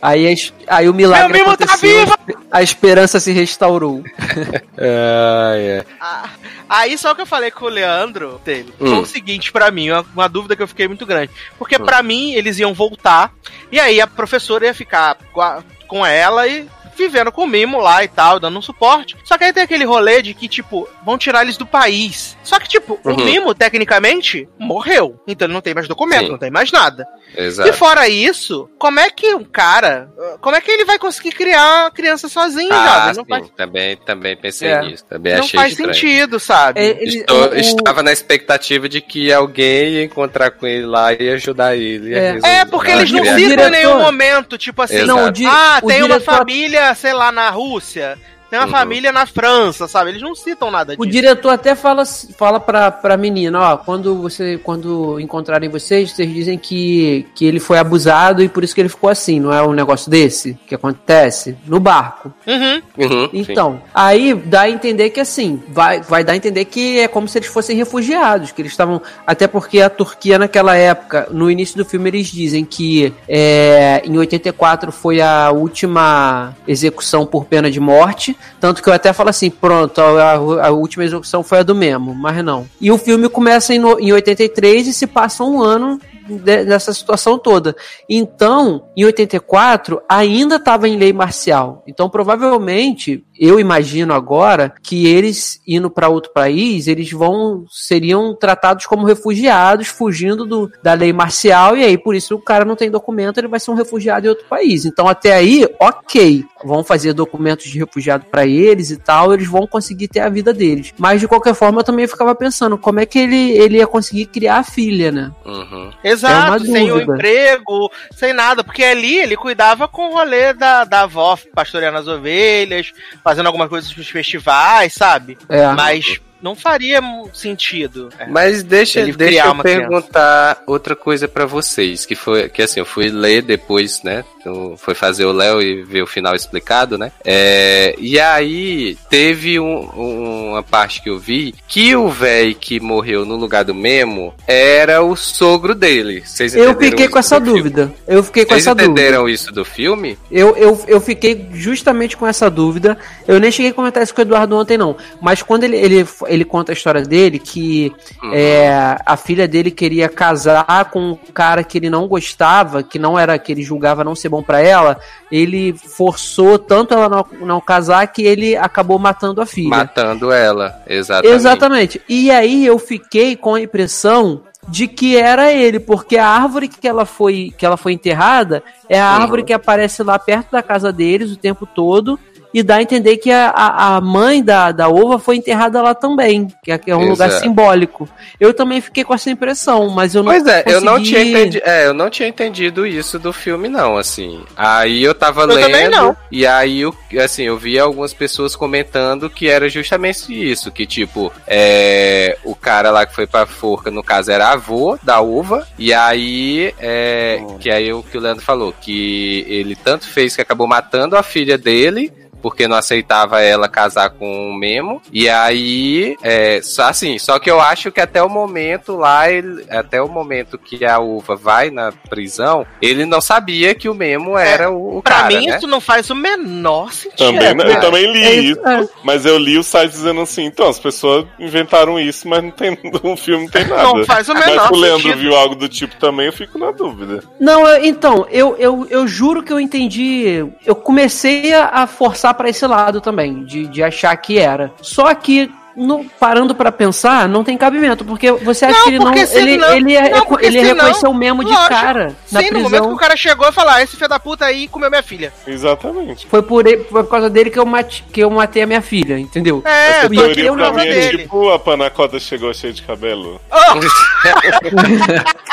Aí, 0.00 0.28
a 0.28 0.30
es- 0.30 0.52
aí 0.68 0.88
o 0.88 0.94
milagre 0.94 1.38
tá 1.42 1.52
aconteceu, 1.52 2.06
a 2.52 2.62
esperança 2.62 3.18
se 3.18 3.32
restaurou. 3.32 4.02
É. 4.80 5.84
Ah, 6.00 6.28
Aí 6.68 6.96
só 6.96 7.12
que 7.14 7.20
eu 7.20 7.26
falei 7.26 7.50
com 7.50 7.64
o 7.64 7.68
Leandro 7.68 8.40
dele 8.44 8.72
foi 8.78 8.88
Hum. 8.90 9.00
o 9.00 9.06
seguinte 9.06 9.50
pra 9.50 9.70
mim, 9.72 9.90
uma, 9.90 10.06
uma 10.14 10.28
dúvida 10.28 10.54
que 10.54 10.62
eu 10.62 10.68
fiquei 10.68 10.86
muito 10.86 11.04
grande. 11.04 11.32
Porque 11.58 11.78
pra 11.80 12.00
mim 12.02 12.32
eles 12.34 12.58
iam 12.60 12.72
voltar 12.72 13.32
e 13.72 13.80
aí 13.80 14.00
a 14.00 14.06
professora 14.06 14.66
ia 14.66 14.74
ficar 14.74 15.16
com, 15.32 15.40
a- 15.40 15.64
com 15.88 16.06
ela 16.06 16.46
e 16.46 16.68
vivendo 16.98 17.32
com 17.32 17.44
o 17.44 17.46
mimo 17.46 17.78
lá 17.80 18.04
e 18.04 18.08
tal, 18.08 18.38
dando 18.40 18.58
um 18.58 18.62
suporte. 18.62 19.16
Só 19.24 19.38
que 19.38 19.44
aí 19.44 19.52
tem 19.52 19.62
aquele 19.62 19.84
rolê 19.84 20.20
de 20.20 20.34
que, 20.34 20.48
tipo, 20.48 20.88
vão 21.04 21.16
tirar 21.16 21.42
eles 21.42 21.56
do 21.56 21.64
país. 21.66 22.36
Só 22.42 22.58
que, 22.58 22.68
tipo, 22.68 22.98
o 23.04 23.10
Uhum. 23.10 23.24
mimo, 23.24 23.54
tecnicamente, 23.54 24.48
morreu. 24.58 25.18
Então 25.26 25.46
ele 25.46 25.54
não 25.54 25.60
tem 25.60 25.72
mais 25.74 25.88
documento, 25.88 26.24
Sim. 26.26 26.30
não 26.32 26.38
tem 26.38 26.50
mais 26.50 26.70
nada. 26.72 27.06
E 27.36 27.42
Exato. 27.42 27.72
fora 27.74 28.08
isso, 28.08 28.68
como 28.78 29.00
é 29.00 29.08
que 29.10 29.34
um 29.34 29.44
cara. 29.44 30.10
Como 30.40 30.56
é 30.56 30.60
que 30.60 30.70
ele 30.70 30.84
vai 30.84 30.98
conseguir 30.98 31.32
criar 31.32 31.82
uma 31.84 31.90
criança 31.90 32.28
sozinho, 32.28 32.70
Ah, 32.72 33.12
sim, 33.14 33.22
faz, 33.28 33.48
também, 33.56 33.96
também 33.98 34.36
pensei 34.36 34.68
É. 34.68 34.80
nisso. 34.82 35.04
Também 35.08 35.34
não 35.34 35.40
achei 35.44 35.58
faz 35.60 35.72
estranho. 35.72 35.94
sentido, 35.94 36.40
sabe? 36.40 36.80
É, 36.80 36.86
ele- 37.02 37.18
Estou- 37.20 37.50
o- 37.50 37.54
Estava 37.54 38.02
na 38.02 38.12
expectativa 38.12 38.88
de 38.88 39.00
que 39.00 39.32
alguém 39.32 39.90
ia 39.94 40.02
encontrar 40.04 40.50
com 40.50 40.66
ele 40.66 40.86
lá 40.86 41.12
e 41.12 41.28
ajudar 41.30 41.76
ele. 41.76 42.14
É. 42.14 42.38
É, 42.42 42.64
porque 42.64 42.90
Ah, 42.90 42.96
eles 42.96 43.10
não 43.12 43.20
o 43.22 43.24
citam 43.24 43.68
em 43.68 43.70
nenhum 43.70 43.98
momento, 43.98 44.56
tipo 44.58 44.80
assim. 44.82 45.02
Não, 45.04 45.26
o 45.26 45.30
di- 45.30 45.46
ah, 45.46 45.80
o 45.82 45.86
tem 45.86 46.02
uma 46.02 46.18
família, 46.20 46.87
sei 46.94 47.12
lá, 47.12 47.32
na 47.32 47.50
Rússia, 47.50 48.18
tem 48.50 48.58
uma 48.58 48.66
Uhum. 48.66 48.70
família 48.72 49.12
na 49.12 49.26
França, 49.26 49.86
sabe? 49.88 50.10
Eles 50.10 50.22
não 50.22 50.34
citam 50.34 50.70
nada 50.70 50.94
O 50.98 51.04
disso. 51.04 51.10
diretor 51.10 51.50
até 51.50 51.74
fala, 51.74 52.04
fala 52.06 52.58
pra, 52.60 52.90
pra 52.90 53.16
menina, 53.16 53.60
ó, 53.60 53.76
quando 53.76 54.14
você 54.20 54.58
quando 54.62 55.18
encontrarem 55.20 55.68
vocês, 55.68 56.10
vocês 56.12 56.32
dizem 56.32 56.58
que, 56.58 57.26
que 57.34 57.44
ele 57.44 57.60
foi 57.60 57.78
abusado 57.78 58.42
e 58.42 58.48
por 58.48 58.64
isso 58.64 58.74
que 58.74 58.80
ele 58.80 58.88
ficou 58.88 59.10
assim, 59.10 59.38
não 59.40 59.52
é 59.52 59.62
um 59.62 59.72
negócio 59.72 60.10
desse 60.10 60.58
que 60.66 60.74
acontece 60.74 61.56
no 61.66 61.78
barco. 61.80 62.32
Uhum. 62.46 62.82
Uhum, 62.96 63.28
sim. 63.30 63.52
Então, 63.52 63.82
aí 63.94 64.34
dá 64.34 64.62
a 64.62 64.70
entender 64.70 65.10
que 65.10 65.20
assim, 65.20 65.62
vai, 65.68 66.00
vai 66.00 66.24
dar 66.24 66.32
a 66.32 66.36
entender 66.36 66.64
que 66.64 67.00
é 67.00 67.08
como 67.08 67.28
se 67.28 67.38
eles 67.38 67.48
fossem 67.48 67.76
refugiados, 67.76 68.52
que 68.52 68.62
eles 68.62 68.72
estavam. 68.72 69.00
Até 69.26 69.46
porque 69.46 69.80
a 69.80 69.90
Turquia 69.90 70.38
naquela 70.38 70.76
época, 70.76 71.28
no 71.30 71.50
início 71.50 71.76
do 71.76 71.84
filme, 71.84 72.08
eles 72.10 72.26
dizem 72.28 72.64
que 72.64 73.12
é, 73.28 74.02
em 74.04 74.16
84 74.18 74.90
foi 74.92 75.20
a 75.20 75.50
última 75.50 76.54
execução 76.66 77.26
por 77.26 77.44
pena 77.44 77.70
de 77.70 77.80
morte. 77.80 78.36
Tanto 78.60 78.82
que 78.82 78.88
eu 78.88 78.92
até 78.92 79.12
falo 79.12 79.28
assim, 79.30 79.50
pronto, 79.50 80.00
a, 80.00 80.32
a 80.66 80.70
última 80.70 81.04
execução 81.04 81.42
foi 81.42 81.58
a 81.58 81.62
do 81.62 81.74
Memo, 81.74 82.14
mas 82.14 82.42
não. 82.44 82.66
E 82.80 82.90
o 82.90 82.98
filme 82.98 83.28
começa 83.28 83.72
em, 83.72 83.78
em 83.78 84.12
83 84.12 84.88
e 84.88 84.92
se 84.92 85.06
passa 85.06 85.44
um 85.44 85.62
ano 85.62 86.00
de- 86.28 86.64
dessa 86.64 86.92
situação 86.92 87.38
toda. 87.38 87.76
Então, 88.08 88.84
em 88.96 89.04
84, 89.04 90.00
ainda 90.08 90.56
estava 90.56 90.88
em 90.88 90.96
lei 90.96 91.12
marcial. 91.12 91.82
Então, 91.86 92.10
provavelmente, 92.10 93.24
eu 93.38 93.60
imagino 93.60 94.12
agora 94.12 94.72
que 94.82 95.06
eles 95.06 95.60
indo 95.66 95.90
para 95.90 96.08
outro 96.08 96.32
país, 96.32 96.86
eles 96.86 97.10
vão 97.10 97.64
seriam 97.70 98.34
tratados 98.34 98.86
como 98.86 99.06
refugiados, 99.06 99.88
fugindo 99.88 100.44
do, 100.44 100.70
da 100.82 100.94
lei 100.94 101.12
marcial, 101.12 101.76
e 101.76 101.84
aí 101.84 101.96
por 101.96 102.14
isso 102.14 102.34
o 102.34 102.40
cara 102.40 102.64
não 102.64 102.76
tem 102.76 102.90
documento, 102.90 103.38
ele 103.38 103.48
vai 103.48 103.60
ser 103.60 103.70
um 103.70 103.74
refugiado 103.74 104.26
em 104.26 104.30
outro 104.30 104.46
país. 104.46 104.84
Então, 104.84 105.08
até 105.08 105.34
aí, 105.34 105.66
ok, 105.80 106.44
vão 106.64 106.82
fazer 106.82 107.12
documentos 107.12 107.66
de 107.66 107.78
refugiado 107.78 108.24
para 108.30 108.46
eles 108.46 108.90
e 108.90 108.96
tal, 108.96 109.32
eles 109.32 109.46
vão 109.46 109.66
conseguir 109.66 110.08
ter 110.08 110.20
a 110.20 110.28
vida 110.28 110.52
deles. 110.52 110.92
Mas 110.98 111.20
de 111.20 111.28
qualquer 111.28 111.54
forma, 111.54 111.80
eu 111.80 111.84
também 111.84 112.06
ficava 112.06 112.34
pensando 112.34 112.76
como 112.76 113.00
é 113.00 113.06
que 113.06 113.18
ele, 113.18 113.52
ele 113.52 113.78
ia 113.78 113.86
conseguir 113.86 114.26
criar 114.26 114.58
a 114.58 114.64
filha, 114.64 115.12
né? 115.12 115.30
Uhum. 115.44 115.90
Exato, 116.02 116.34
É 116.34 116.48
uma 116.48 116.58
sem 116.58 116.92
o 116.92 117.00
emprego, 117.00 117.90
sem 118.12 118.32
nada, 118.32 118.64
porque 118.64 118.82
ali 118.84 119.18
ele 119.18 119.36
cuidava 119.36 119.86
com 119.88 120.08
o 120.08 120.12
rolê 120.12 120.52
da, 120.52 120.84
da 120.84 121.02
avó 121.02 121.38
pastoreando 121.54 121.98
as 121.98 122.08
ovelhas, 122.08 122.92
fazendo 123.28 123.46
algumas 123.46 123.68
coisas 123.68 123.92
pros 123.92 124.08
festivais, 124.08 124.94
sabe? 124.94 125.36
É. 125.48 125.66
Mas 125.72 126.18
não 126.40 126.54
faria 126.54 127.00
sentido. 127.34 128.08
É. 128.18 128.26
Mas 128.26 128.62
deixa, 128.62 129.00
Ele 129.00 129.12
deixa 129.12 129.30
criar 129.32 129.46
eu 129.46 129.52
uma 129.52 129.62
criança. 129.64 129.80
perguntar 129.88 130.62
outra 130.68 130.94
coisa 130.94 131.26
pra 131.26 131.44
vocês, 131.46 132.06
que 132.06 132.14
foi 132.14 132.48
que 132.48 132.62
assim, 132.62 132.78
eu 132.80 132.86
fui 132.86 133.08
ler 133.10 133.42
depois, 133.42 134.02
né? 134.04 134.24
Eu 134.44 134.76
foi 134.78 134.94
fazer 134.94 135.24
o 135.24 135.32
Léo 135.32 135.60
e 135.60 135.82
ver 135.82 136.00
o 136.02 136.06
final 136.06 136.34
explicado, 136.36 136.96
né? 136.96 137.10
É, 137.24 137.94
e 137.98 138.18
aí 138.20 138.96
teve 139.10 139.58
um- 139.58 139.90
um- 139.96 140.50
uma 140.52 140.62
parte 140.62 141.02
que 141.02 141.10
eu 141.10 141.18
vi 141.18 141.54
que 141.66 141.94
o 141.96 142.08
velho 142.08 142.54
que 142.54 142.78
morreu 142.80 143.26
no 143.26 143.34
lugar 143.36 143.64
do 143.64 143.74
Memo 143.74 144.32
era 144.46 145.02
o 145.02 145.16
sogro 145.16 145.74
dele. 145.74 146.22
Vocês 146.24 146.54
Eu 146.54 146.74
fiquei 146.78 147.08
com 147.08 147.18
essa 147.18 147.36
filme? 147.40 147.58
dúvida. 147.58 147.92
Eu 148.06 148.22
fiquei 148.22 148.44
com 148.44 148.50
Vocês 148.54 148.62
essa 148.62 148.74
dúvida. 148.76 148.92
entenderam 148.92 149.28
isso 149.28 149.52
do 149.52 149.64
filme? 149.64 150.16
Eu, 150.30 150.56
eu, 150.56 150.82
eu 150.86 151.00
fiquei 151.00 151.48
justamente 151.52 152.16
com 152.16 152.26
essa 152.26 152.48
dúvida. 152.48 152.96
Eu 153.28 153.38
nem 153.38 153.50
cheguei 153.52 153.70
a 153.70 153.74
comentar 153.74 154.02
isso 154.02 154.14
com 154.14 154.22
o 154.22 154.24
Eduardo 154.24 154.56
ontem, 154.56 154.78
não. 154.78 154.96
Mas 155.20 155.42
quando 155.42 155.62
ele, 155.64 155.76
ele, 155.76 156.08
ele 156.26 156.44
conta 156.46 156.72
a 156.72 156.74
história 156.74 157.02
dele, 157.02 157.38
que 157.38 157.92
Uhum. 158.22 158.30
é, 158.32 158.96
a 159.04 159.16
filha 159.16 159.46
dele 159.46 159.70
queria 159.70 160.08
casar 160.08 160.86
com 160.90 161.10
um 161.12 161.16
cara 161.34 161.62
que 161.62 161.76
ele 161.78 161.90
não 161.90 162.08
gostava, 162.08 162.82
que 162.82 162.98
não 162.98 163.18
era, 163.18 163.38
que 163.38 163.52
ele 163.52 163.62
julgava 163.62 164.02
não 164.02 164.14
ser 164.16 164.30
bom 164.30 164.42
pra 164.42 164.60
ela, 164.60 164.98
ele 165.30 165.72
forçou 165.74 166.58
tanto 166.58 166.94
ela 166.94 167.08
não, 167.08 167.46
não 167.46 167.60
casar 167.60 168.06
que 168.08 168.22
ele 168.22 168.56
acabou 168.56 168.98
matando 168.98 169.40
a 169.42 169.46
filha. 169.46 169.68
Matando 169.68 170.32
ela, 170.32 170.80
exatamente. 170.86 171.34
Exatamente. 171.36 172.02
E 172.08 172.30
aí 172.30 172.64
eu 172.64 172.78
fiquei 172.78 173.36
com 173.36 173.54
a 173.54 173.60
impressão 173.60 174.42
de 174.66 174.86
que 174.86 175.16
era 175.16 175.50
ele, 175.52 175.78
porque 175.80 176.16
a 176.18 176.26
árvore 176.26 176.68
que 176.68 176.86
ela 176.86 177.06
foi, 177.06 177.52
que 177.56 177.64
ela 177.64 177.76
foi 177.78 177.92
enterrada 177.92 178.62
é 178.88 179.00
a 179.00 179.16
Uhum. 179.16 179.22
árvore 179.22 179.42
que 179.42 179.52
aparece 179.52 180.02
lá 180.02 180.18
perto 180.18 180.50
da 180.52 180.62
casa 180.62 180.92
deles 180.92 181.30
o 181.32 181.36
tempo 181.36 181.64
todo. 181.66 182.18
E 182.52 182.62
dá 182.62 182.76
a 182.76 182.82
entender 182.82 183.18
que 183.18 183.30
a, 183.30 183.50
a, 183.50 184.00
mãe 184.00 184.42
da, 184.42 184.72
da 184.72 184.88
ova 184.88 185.18
foi 185.18 185.36
enterrada 185.36 185.82
lá 185.82 185.94
também, 185.94 186.48
que 186.62 186.72
é, 186.72 186.80
é 186.86 186.96
um 186.96 187.10
lugar 187.10 187.28
Exato. 187.28 187.42
simbólico. 187.44 188.08
Eu 188.40 188.54
também 188.54 188.80
fiquei 188.80 189.04
com 189.04 189.12
essa 189.12 189.30
impressão, 189.30 189.90
mas 189.90 190.14
eu 190.14 190.22
não 190.22 190.32
Pois 190.32 190.46
é, 190.46 190.64
eu 190.66 190.80
não 190.80 190.92
consegui- 190.94 191.08
tinha 191.10 191.22
entendido. 191.22 191.62
É, 191.66 191.86
eu 191.86 191.92
não 191.94 192.08
tinha 192.08 192.28
entendido 192.28 192.86
isso 192.86 193.18
do 193.18 193.32
filme, 193.34 193.68
não, 193.68 193.96
assim. 193.98 194.42
Aí 194.56 195.04
eu 195.04 195.14
tava 195.14 195.42
Eu 195.42 195.48
lendo. 195.48 195.60
também 195.60 195.88
não. 195.90 196.16
E 196.30 196.46
aí, 196.46 196.80
eu, 196.80 196.94
assim, 197.22 197.42
eu 197.44 197.58
vi 197.58 197.78
algumas 197.78 198.14
pessoas 198.14 198.56
comentando 198.56 199.28
que 199.28 199.46
era 199.48 199.68
justamente 199.68 200.32
isso. 200.32 200.70
Que, 200.72 200.86
tipo, 200.86 201.30
é, 201.46 202.38
o 202.44 202.54
cara 202.54 202.90
lá 202.90 203.04
que 203.04 203.14
foi 203.14 203.26
pra 203.26 203.44
forca, 203.46 203.90
no 203.90 204.02
caso, 204.02 204.30
era 204.30 204.52
avô 204.52 204.98
da 205.02 205.20
uva. 205.20 205.66
E 205.78 205.92
aí, 205.92 206.72
é, 206.80 207.42
que 207.60 207.70
aí 207.70 207.92
o 207.92 208.02
que 208.02 208.16
o 208.16 208.20
Leandro 208.20 208.42
falou, 208.42 208.72
que 208.80 209.44
ele 209.48 209.76
tanto 209.76 210.08
fez 210.08 210.34
que 210.34 210.40
acabou 210.42 210.66
matando 210.66 211.16
a 211.16 211.22
filha 211.22 211.58
dele. 211.58 212.10
Porque 212.42 212.68
não 212.68 212.76
aceitava 212.76 213.40
ela 213.42 213.68
casar 213.68 214.10
com 214.10 214.50
o 214.50 214.54
Memo. 214.54 215.00
E 215.12 215.28
aí, 215.28 216.16
é, 216.22 216.60
só 216.62 216.84
assim, 216.84 217.18
só 217.18 217.38
que 217.38 217.50
eu 217.50 217.60
acho 217.60 217.90
que 217.90 218.00
até 218.00 218.22
o 218.22 218.28
momento 218.28 218.96
lá, 218.96 219.30
ele- 219.30 219.64
até 219.70 220.00
o 220.02 220.08
momento 220.08 220.58
que 220.58 220.84
a 220.84 220.98
uva 220.98 221.36
vai 221.36 221.70
na 221.70 221.92
prisão, 222.08 222.66
ele 222.80 223.04
não 223.04 223.20
sabia 223.20 223.74
que 223.74 223.88
o 223.88 223.94
Memo 223.94 224.36
era 224.38 224.70
o, 224.70 224.98
o 224.98 225.02
Pra 225.02 225.14
cara, 225.22 225.28
mim, 225.28 225.46
né? 225.46 225.56
isso 225.56 225.66
não 225.66 225.80
faz 225.80 226.10
o 226.10 226.14
menor 226.14 226.92
sentido. 226.92 227.18
Também, 227.18 227.54
né? 227.54 227.72
eu 227.76 227.80
também 227.80 228.12
li 228.12 228.22
É 228.24 228.34
isso, 228.34 228.52
isso, 228.60 228.68
é. 228.68 228.88
mas 229.02 229.24
eu 229.26 229.38
li 229.38 229.58
o 229.58 229.62
site 229.62 229.90
dizendo 229.90 230.20
assim, 230.20 230.44
então, 230.44 230.68
as 230.68 230.78
pessoas 230.78 231.26
inventaram 231.38 231.98
isso, 231.98 232.28
mas 232.28 232.42
não 232.42 232.50
tem, 232.50 232.76
no 233.02 233.16
filme 233.16 233.44
não 233.44 233.50
tem 233.50 233.66
nada. 233.66 233.82
Não 233.82 234.04
faz 234.04 234.28
o 234.28 234.34
mas 234.34 234.46
menor 234.46 234.66
se 234.68 234.72
o 234.72 234.76
Leandro 234.76 235.02
sentido. 235.02 235.20
viu 235.20 235.34
algo 235.36 235.54
do 235.54 235.68
tipo 235.68 235.96
também, 235.96 236.26
eu 236.26 236.32
fico 236.32 236.58
na 236.58 236.70
dúvida. 236.70 237.22
Não, 237.40 237.66
eu- 237.66 237.84
então, 237.84 238.26
eu, 238.30 238.56
eu, 238.58 238.86
eu 238.90 239.06
juro 239.06 239.42
que 239.42 239.52
eu 239.52 239.58
entendi. 239.60 240.46
Eu 240.64 240.74
comecei 240.74 241.52
a, 241.52 241.64
a 241.66 241.86
forçar 242.28 242.34
pra 242.34 242.48
esse 242.48 242.66
lado 242.66 243.00
também, 243.00 243.44
de, 243.44 243.66
de 243.66 243.82
achar 243.82 244.16
que 244.16 244.38
era. 244.38 244.72
Só 244.82 245.14
que. 245.14 245.50
no- 245.76 246.04
parando 246.18 246.56
pra 246.56 246.72
pensar, 246.72 247.28
não 247.28 247.44
tem 247.44 247.56
cabimento, 247.56 248.04
porque 248.04 248.32
você 248.32 248.64
acha 248.64 248.76
Não, 248.78 248.82
que 248.84 248.90
ele 248.90 248.98
não. 248.98 249.14
Ele, 249.14 249.56
não- 249.56 249.74
ele, 249.76 249.96
é- 249.96 250.10
não, 250.10 250.38
ele 250.40 250.60
reconheceu 250.60 251.14
mesmo 251.14 251.44
de 251.44 251.52
lógico. 251.52 251.68
cara 251.68 252.16
na 252.32 252.40
Sim, 252.40 252.50
no 252.50 252.58
momento 252.58 252.70
que 252.72 252.78
prisão. 252.80 252.92
o 252.92 252.96
cara 252.96 253.16
chegou 253.16 253.48
e 253.48 253.52
falou: 253.52 253.70
ah, 253.70 253.80
esse 253.82 253.94
filho 253.94 254.08
da 254.08 254.18
puta 254.18 254.44
aí 254.44 254.66
comeu 254.66 254.90
minha 254.90 255.04
filha. 255.04 255.32
Exatamente. 255.46 256.26
Foi 256.26 256.42
por, 256.42 256.66
ele- 256.66 256.82
foi 256.82 257.04
por 257.04 257.10
causa 257.10 257.30
dele 257.30 257.48
que 257.50 257.58
eu, 257.60 257.64
mate, 257.64 258.04
que 258.12 258.20
eu 258.20 258.28
matei 258.28 258.62
a 258.62 258.66
minha 258.66 258.82
filha, 258.82 259.16
entendeu? 259.20 259.62
É, 259.64 259.90
Essa 260.00 260.08
teoria 260.10 260.46
eu 260.46 260.54
pra 260.56 260.72
mim 260.72 260.80
é 260.80 260.84
dele. 260.94 261.18
tipo 261.18 261.48
a 261.50 261.58
panacota 261.60 262.18
chegou 262.18 262.52
cheia 262.52 262.72
de 262.72 262.82
cabelo. 262.82 263.40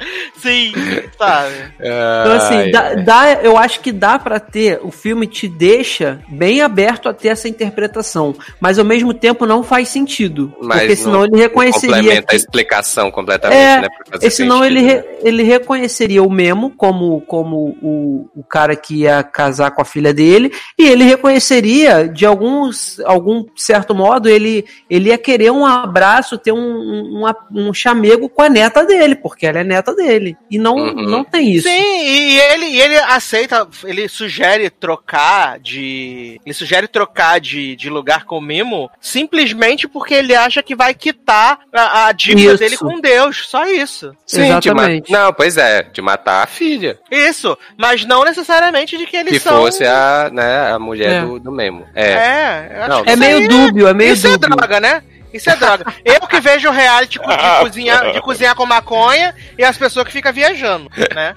Sim, 0.40 0.72
sabe? 1.18 1.54
Então, 1.78 2.32
assim, 2.32 2.70
dá, 2.70 2.94
dá- 2.94 3.32
eu 3.42 3.56
acho 3.56 3.80
que 3.80 3.92
dá 3.92 4.18
pra 4.18 4.40
ter, 4.40 4.80
o 4.82 4.90
filme 4.90 5.26
te 5.26 5.46
deixa 5.46 6.20
bem 6.28 6.62
aberto 6.62 7.08
a 7.08 7.12
ter 7.14 7.28
essa 7.28 7.48
interpretação, 7.48 8.34
mas 8.58 8.78
ao 8.78 8.84
mesmo 8.84 9.12
tempo 9.12 9.44
não 9.46 9.62
faz 9.62 9.88
sentido, 9.88 10.52
Mas 10.62 10.80
porque 10.80 10.96
senão 10.96 11.12
não- 11.20 11.24
ele 11.26 11.36
reconheceria 11.36 11.96
Complementa 11.96 12.24
a 12.26 12.30
que, 12.30 12.36
explicação 12.36 13.10
completamente, 13.10 13.58
É, 13.60 13.80
né? 13.82 13.88
pra 13.88 14.12
fazer 14.14 14.26
e 14.26 14.30
senão 14.30 14.58
sentido, 14.62 14.78
ele, 14.78 14.82
né? 14.86 14.92
re- 14.94 15.04
ele 15.22 15.42
reconheceria 15.42 16.22
o 16.22 16.30
Memo 16.30 16.70
como, 16.76 17.20
como 17.22 17.76
o, 17.82 18.28
o 18.34 18.42
cara 18.42 18.74
que 18.74 19.02
ia 19.02 19.22
casar 19.22 19.70
com 19.72 19.82
a 19.82 19.84
filha 19.84 20.14
dele, 20.14 20.52
e 20.78 20.86
ele 20.86 21.04
reconheceria, 21.04 22.08
de 22.08 22.24
alguns, 22.24 22.98
algum 23.00 23.44
certo 23.56 23.94
modo, 23.94 24.28
ele, 24.28 24.64
ele 24.88 25.10
ia 25.10 25.18
querer 25.18 25.50
um 25.50 25.66
abraço, 25.66 26.38
ter 26.38 26.52
um, 26.52 26.58
um, 26.58 27.26
um, 27.52 27.68
um 27.68 27.74
chamego 27.74 28.28
com 28.28 28.42
a 28.42 28.48
neta 28.48 28.84
dele, 28.84 29.14
porque 29.14 29.46
ela 29.46 29.60
é 29.60 29.64
neta 29.64 29.89
dele. 29.94 30.36
E 30.50 30.58
não, 30.58 30.76
Uhum. 30.76 30.94
não 30.94 31.24
tem 31.24 31.52
isso. 31.52 31.68
Sim, 31.68 32.02
e 32.04 32.38
ele, 32.40 32.80
ele 32.80 32.96
aceita, 32.96 33.66
ele 33.84 34.08
sugere 34.08 34.70
trocar 34.70 35.58
de. 35.58 36.40
Ele 36.44 36.54
sugere 36.54 36.88
trocar 36.88 37.40
de, 37.40 37.76
de 37.76 37.88
lugar 37.90 38.24
com 38.24 38.38
o 38.38 38.40
Mimo 38.40 38.90
simplesmente 39.00 39.86
porque 39.88 40.14
ele 40.14 40.34
acha 40.34 40.62
que 40.62 40.74
vai 40.74 40.94
quitar 40.94 41.58
a, 41.72 42.06
a 42.06 42.12
dívida 42.12 42.50
Isso. 42.52 42.58
dele 42.58 42.76
com 42.76 43.00
Deus. 43.00 43.48
Só 43.48 43.66
isso. 43.66 44.14
Sim, 44.26 44.42
de 44.42 44.68
Exatamente. 44.68 45.12
Não, 45.12 45.32
pois 45.32 45.56
é, 45.56 45.82
de 45.82 46.00
matar 46.02 46.42
a 46.42 46.46
filha. 46.46 46.98
Isso. 47.10 47.56
Mas 47.76 48.04
não 48.04 48.24
necessariamente 48.24 48.96
de 48.96 49.06
que 49.06 49.16
eles 49.16 49.32
que 49.32 49.40
são. 49.40 49.56
fosse 49.62 49.84
a, 49.84 50.30
né, 50.32 50.72
a 50.72 50.78
mulher 50.78 51.10
É. 51.10 51.20
do, 51.22 51.38
do 51.40 51.52
Memo. 51.52 51.86
É. 51.94 52.10
É, 52.12 52.86
Não, 52.88 53.00
É 53.04 53.10
isso 53.10 53.18
meio 53.18 53.48
dúbio, 53.48 53.88
é 53.88 53.94
meio 53.94 54.12
Isso 54.12 54.26
é 54.26 54.30
dúbio. 54.36 54.56
droga, 54.56 54.80
né? 54.80 55.02
Isso 55.32 55.50
é 55.50 55.56
droga. 55.56 55.84
Eu 56.04 56.20
que 56.26 56.40
vejo 56.40 56.68
o 56.68 56.72
reality 56.72 57.18
de, 57.18 57.60
cozinhar, 57.60 58.12
de 58.12 58.20
cozinhar 58.22 58.54
com 58.54 58.66
maconha 58.66 59.34
e 59.56 59.64
as 59.64 59.76
pessoas 59.76 60.06
que 60.06 60.12
ficam 60.12 60.32
viajando, 60.32 60.90
né? 61.14 61.34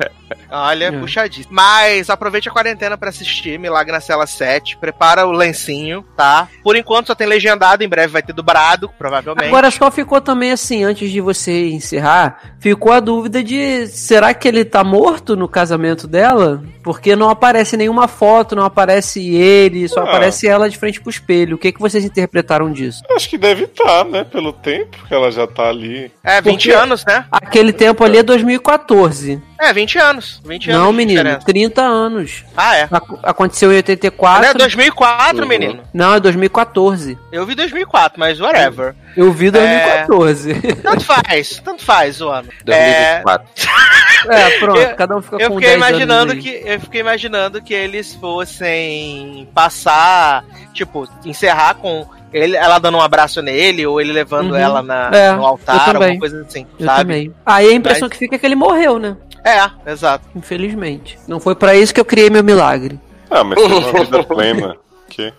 Olha, 0.53 0.85
É. 0.85 0.91
puxadíssimo. 0.91 1.48
Mas 1.53 2.09
aproveite 2.09 2.48
a 2.48 2.51
quarentena 2.51 2.95
pra 2.98 3.09
assistir 3.09 3.57
Milagre 3.57 3.91
na 3.91 3.99
Cela 3.99 4.27
7. 4.27 4.77
Prepara 4.77 5.25
o 5.25 5.32
lencinho, 5.32 6.06
tá? 6.15 6.48
Por 6.64 6.75
enquanto 6.75 7.07
só 7.07 7.15
tem 7.15 7.25
legendado, 7.27 7.83
em 7.83 7.90
breve 7.90 8.14
vai 8.14 8.22
ter 8.22 8.33
dublado, 8.33 8.90
provavelmente. 8.98 9.48
Agora 9.48 9.72
só 9.72 9.90
ficou 9.90 10.22
também 10.22 10.51
assim, 10.51 10.83
antes 10.83 11.09
de 11.11 11.19
você 11.19 11.69
encerrar, 11.69 12.40
ficou 12.59 12.91
a 12.91 12.99
dúvida 12.99 13.43
de 13.43 13.88
será 13.88 14.33
que 14.33 14.48
ele 14.48 14.64
tá 14.64 14.83
morto 14.83 15.35
no 15.35 15.48
casamento 15.48 16.07
dela? 16.07 16.64
Porque 16.83 17.15
não 17.15 17.30
aparece 17.30 17.75
nenhuma 17.75 18.07
foto, 18.07 18.56
não 18.56 18.64
aparece 18.64 19.33
ele, 19.35 19.88
só 19.88 20.01
Ah. 20.01 20.03
aparece 20.03 20.48
ela 20.48 20.69
de 20.69 20.77
frente 20.77 21.01
pro 21.01 21.09
espelho. 21.09 21.56
O 21.56 21.59
que, 21.59 21.72
que 21.72 21.80
vocês 21.80 22.06
interpretaram 22.06 22.72
disso? 22.72 23.01
Acho 23.15 23.27
que 23.30 23.38
deve 23.38 23.64
estar, 23.64 24.06
né? 24.06 24.23
Pelo 24.23 24.53
tempo 24.53 24.98
que 25.07 25.14
ela 25.14 25.32
já 25.32 25.48
tá 25.48 25.67
ali. 25.69 26.11
É, 26.23 26.40
20 26.41 26.69
Porque- 26.69 26.72
anos, 26.72 27.03
né? 27.06 27.25
Aquele 27.32 27.73
tempo 27.73 28.03
ali 28.03 28.17
é 28.19 28.23
2014. 28.23 29.41
É, 29.64 29.74
20 29.74 29.98
anos. 29.98 30.42
20 30.45 30.69
anos. 30.72 30.82
Não, 30.83 30.92
de 30.92 30.98
menino, 30.98 31.19
diferença. 31.22 31.45
30 31.45 31.82
anos. 31.82 32.43
Ah, 32.56 32.75
é. 32.75 32.83
Ac- 32.92 33.19
Aconteceu 33.24 33.69
em 33.69 33.74
Não 33.74 33.77
84. 33.77 34.45
é 34.45 34.53
2004, 34.53 35.42
Uhum. 35.43 35.48
menino. 35.48 35.83
Não, 35.93 36.14
é 36.16 36.19
2014. 36.19 37.17
Eu 37.32 37.45
vi 37.45 37.56
2004, 37.56 38.19
mas 38.19 38.40
whatever. 38.42 38.95
Eu 39.16 39.32
vi 39.32 39.50
2014. 39.51 40.53
Tanto 40.83 41.06
faz, 41.06 41.61
tanto 41.64 41.83
faz 41.83 42.19
o 42.22 42.30
ano. 42.30 42.50
É, 42.67 43.22
2024. 43.22 43.48
É, 44.25 44.58
pronto, 44.58 44.80
Eu- 44.80 44.95
cada 44.95 45.17
um 45.17 45.22
fica 45.22 45.35
Eu 45.38 45.50
com 45.50 45.56
fiquei 45.58 45.72
10 45.72 45.82
anos 45.82 45.90
imaginando 46.00 46.35
que 46.38 46.61
eu 46.66 46.80
fiquei 46.80 47.01
imaginando 47.01 47.61
que 47.61 47.74
eles 47.74 48.14
fossem 48.16 49.50
passar, 49.53 50.45
tipo, 50.74 51.06
encerrar 51.25 51.74
com 51.75 52.08
ele, 52.32 52.56
ela 52.56 52.80
dando 52.80 52.98
um 52.98 53.01
abraço 53.01 53.42
nele 53.42 53.85
ou 53.85 54.00
ele 54.01 54.11
levando 54.14 54.51
Uhum. 54.51 54.56
ela 54.56 54.82
na, 54.82 55.11
É, 55.14 55.32
no 55.33 55.45
altar, 55.45 55.95
alguma 55.98 56.17
coisa 56.17 56.42
assim, 56.42 56.66
Eu 56.80 56.85
sabe? 56.85 57.01
também. 57.01 57.35
Aí 57.45 57.67
a 57.69 57.74
impressão 57.74 58.08
Mas- 58.08 58.11
que 58.14 58.17
fica 58.17 58.35
é 58.35 58.40
que 58.40 58.45
ele 58.45 58.56
morreu, 58.56 58.98
né? 58.98 59.17
É, 59.43 59.91
exato. 59.91 60.27
Infelizmente. 60.35 61.19
Não 61.27 61.39
foi 61.39 61.55
pra 61.55 61.75
isso 61.75 61.93
que 61.93 61.99
eu 61.99 62.05
criei 62.05 62.30
meu 62.30 62.43
milagre. 62.43 62.99
Ah, 63.30 63.43
mas 63.43 63.59
teve 63.61 63.73
uma 63.73 64.03
vida 64.03 64.23
plena. 64.23 64.77
Que? 65.14 65.32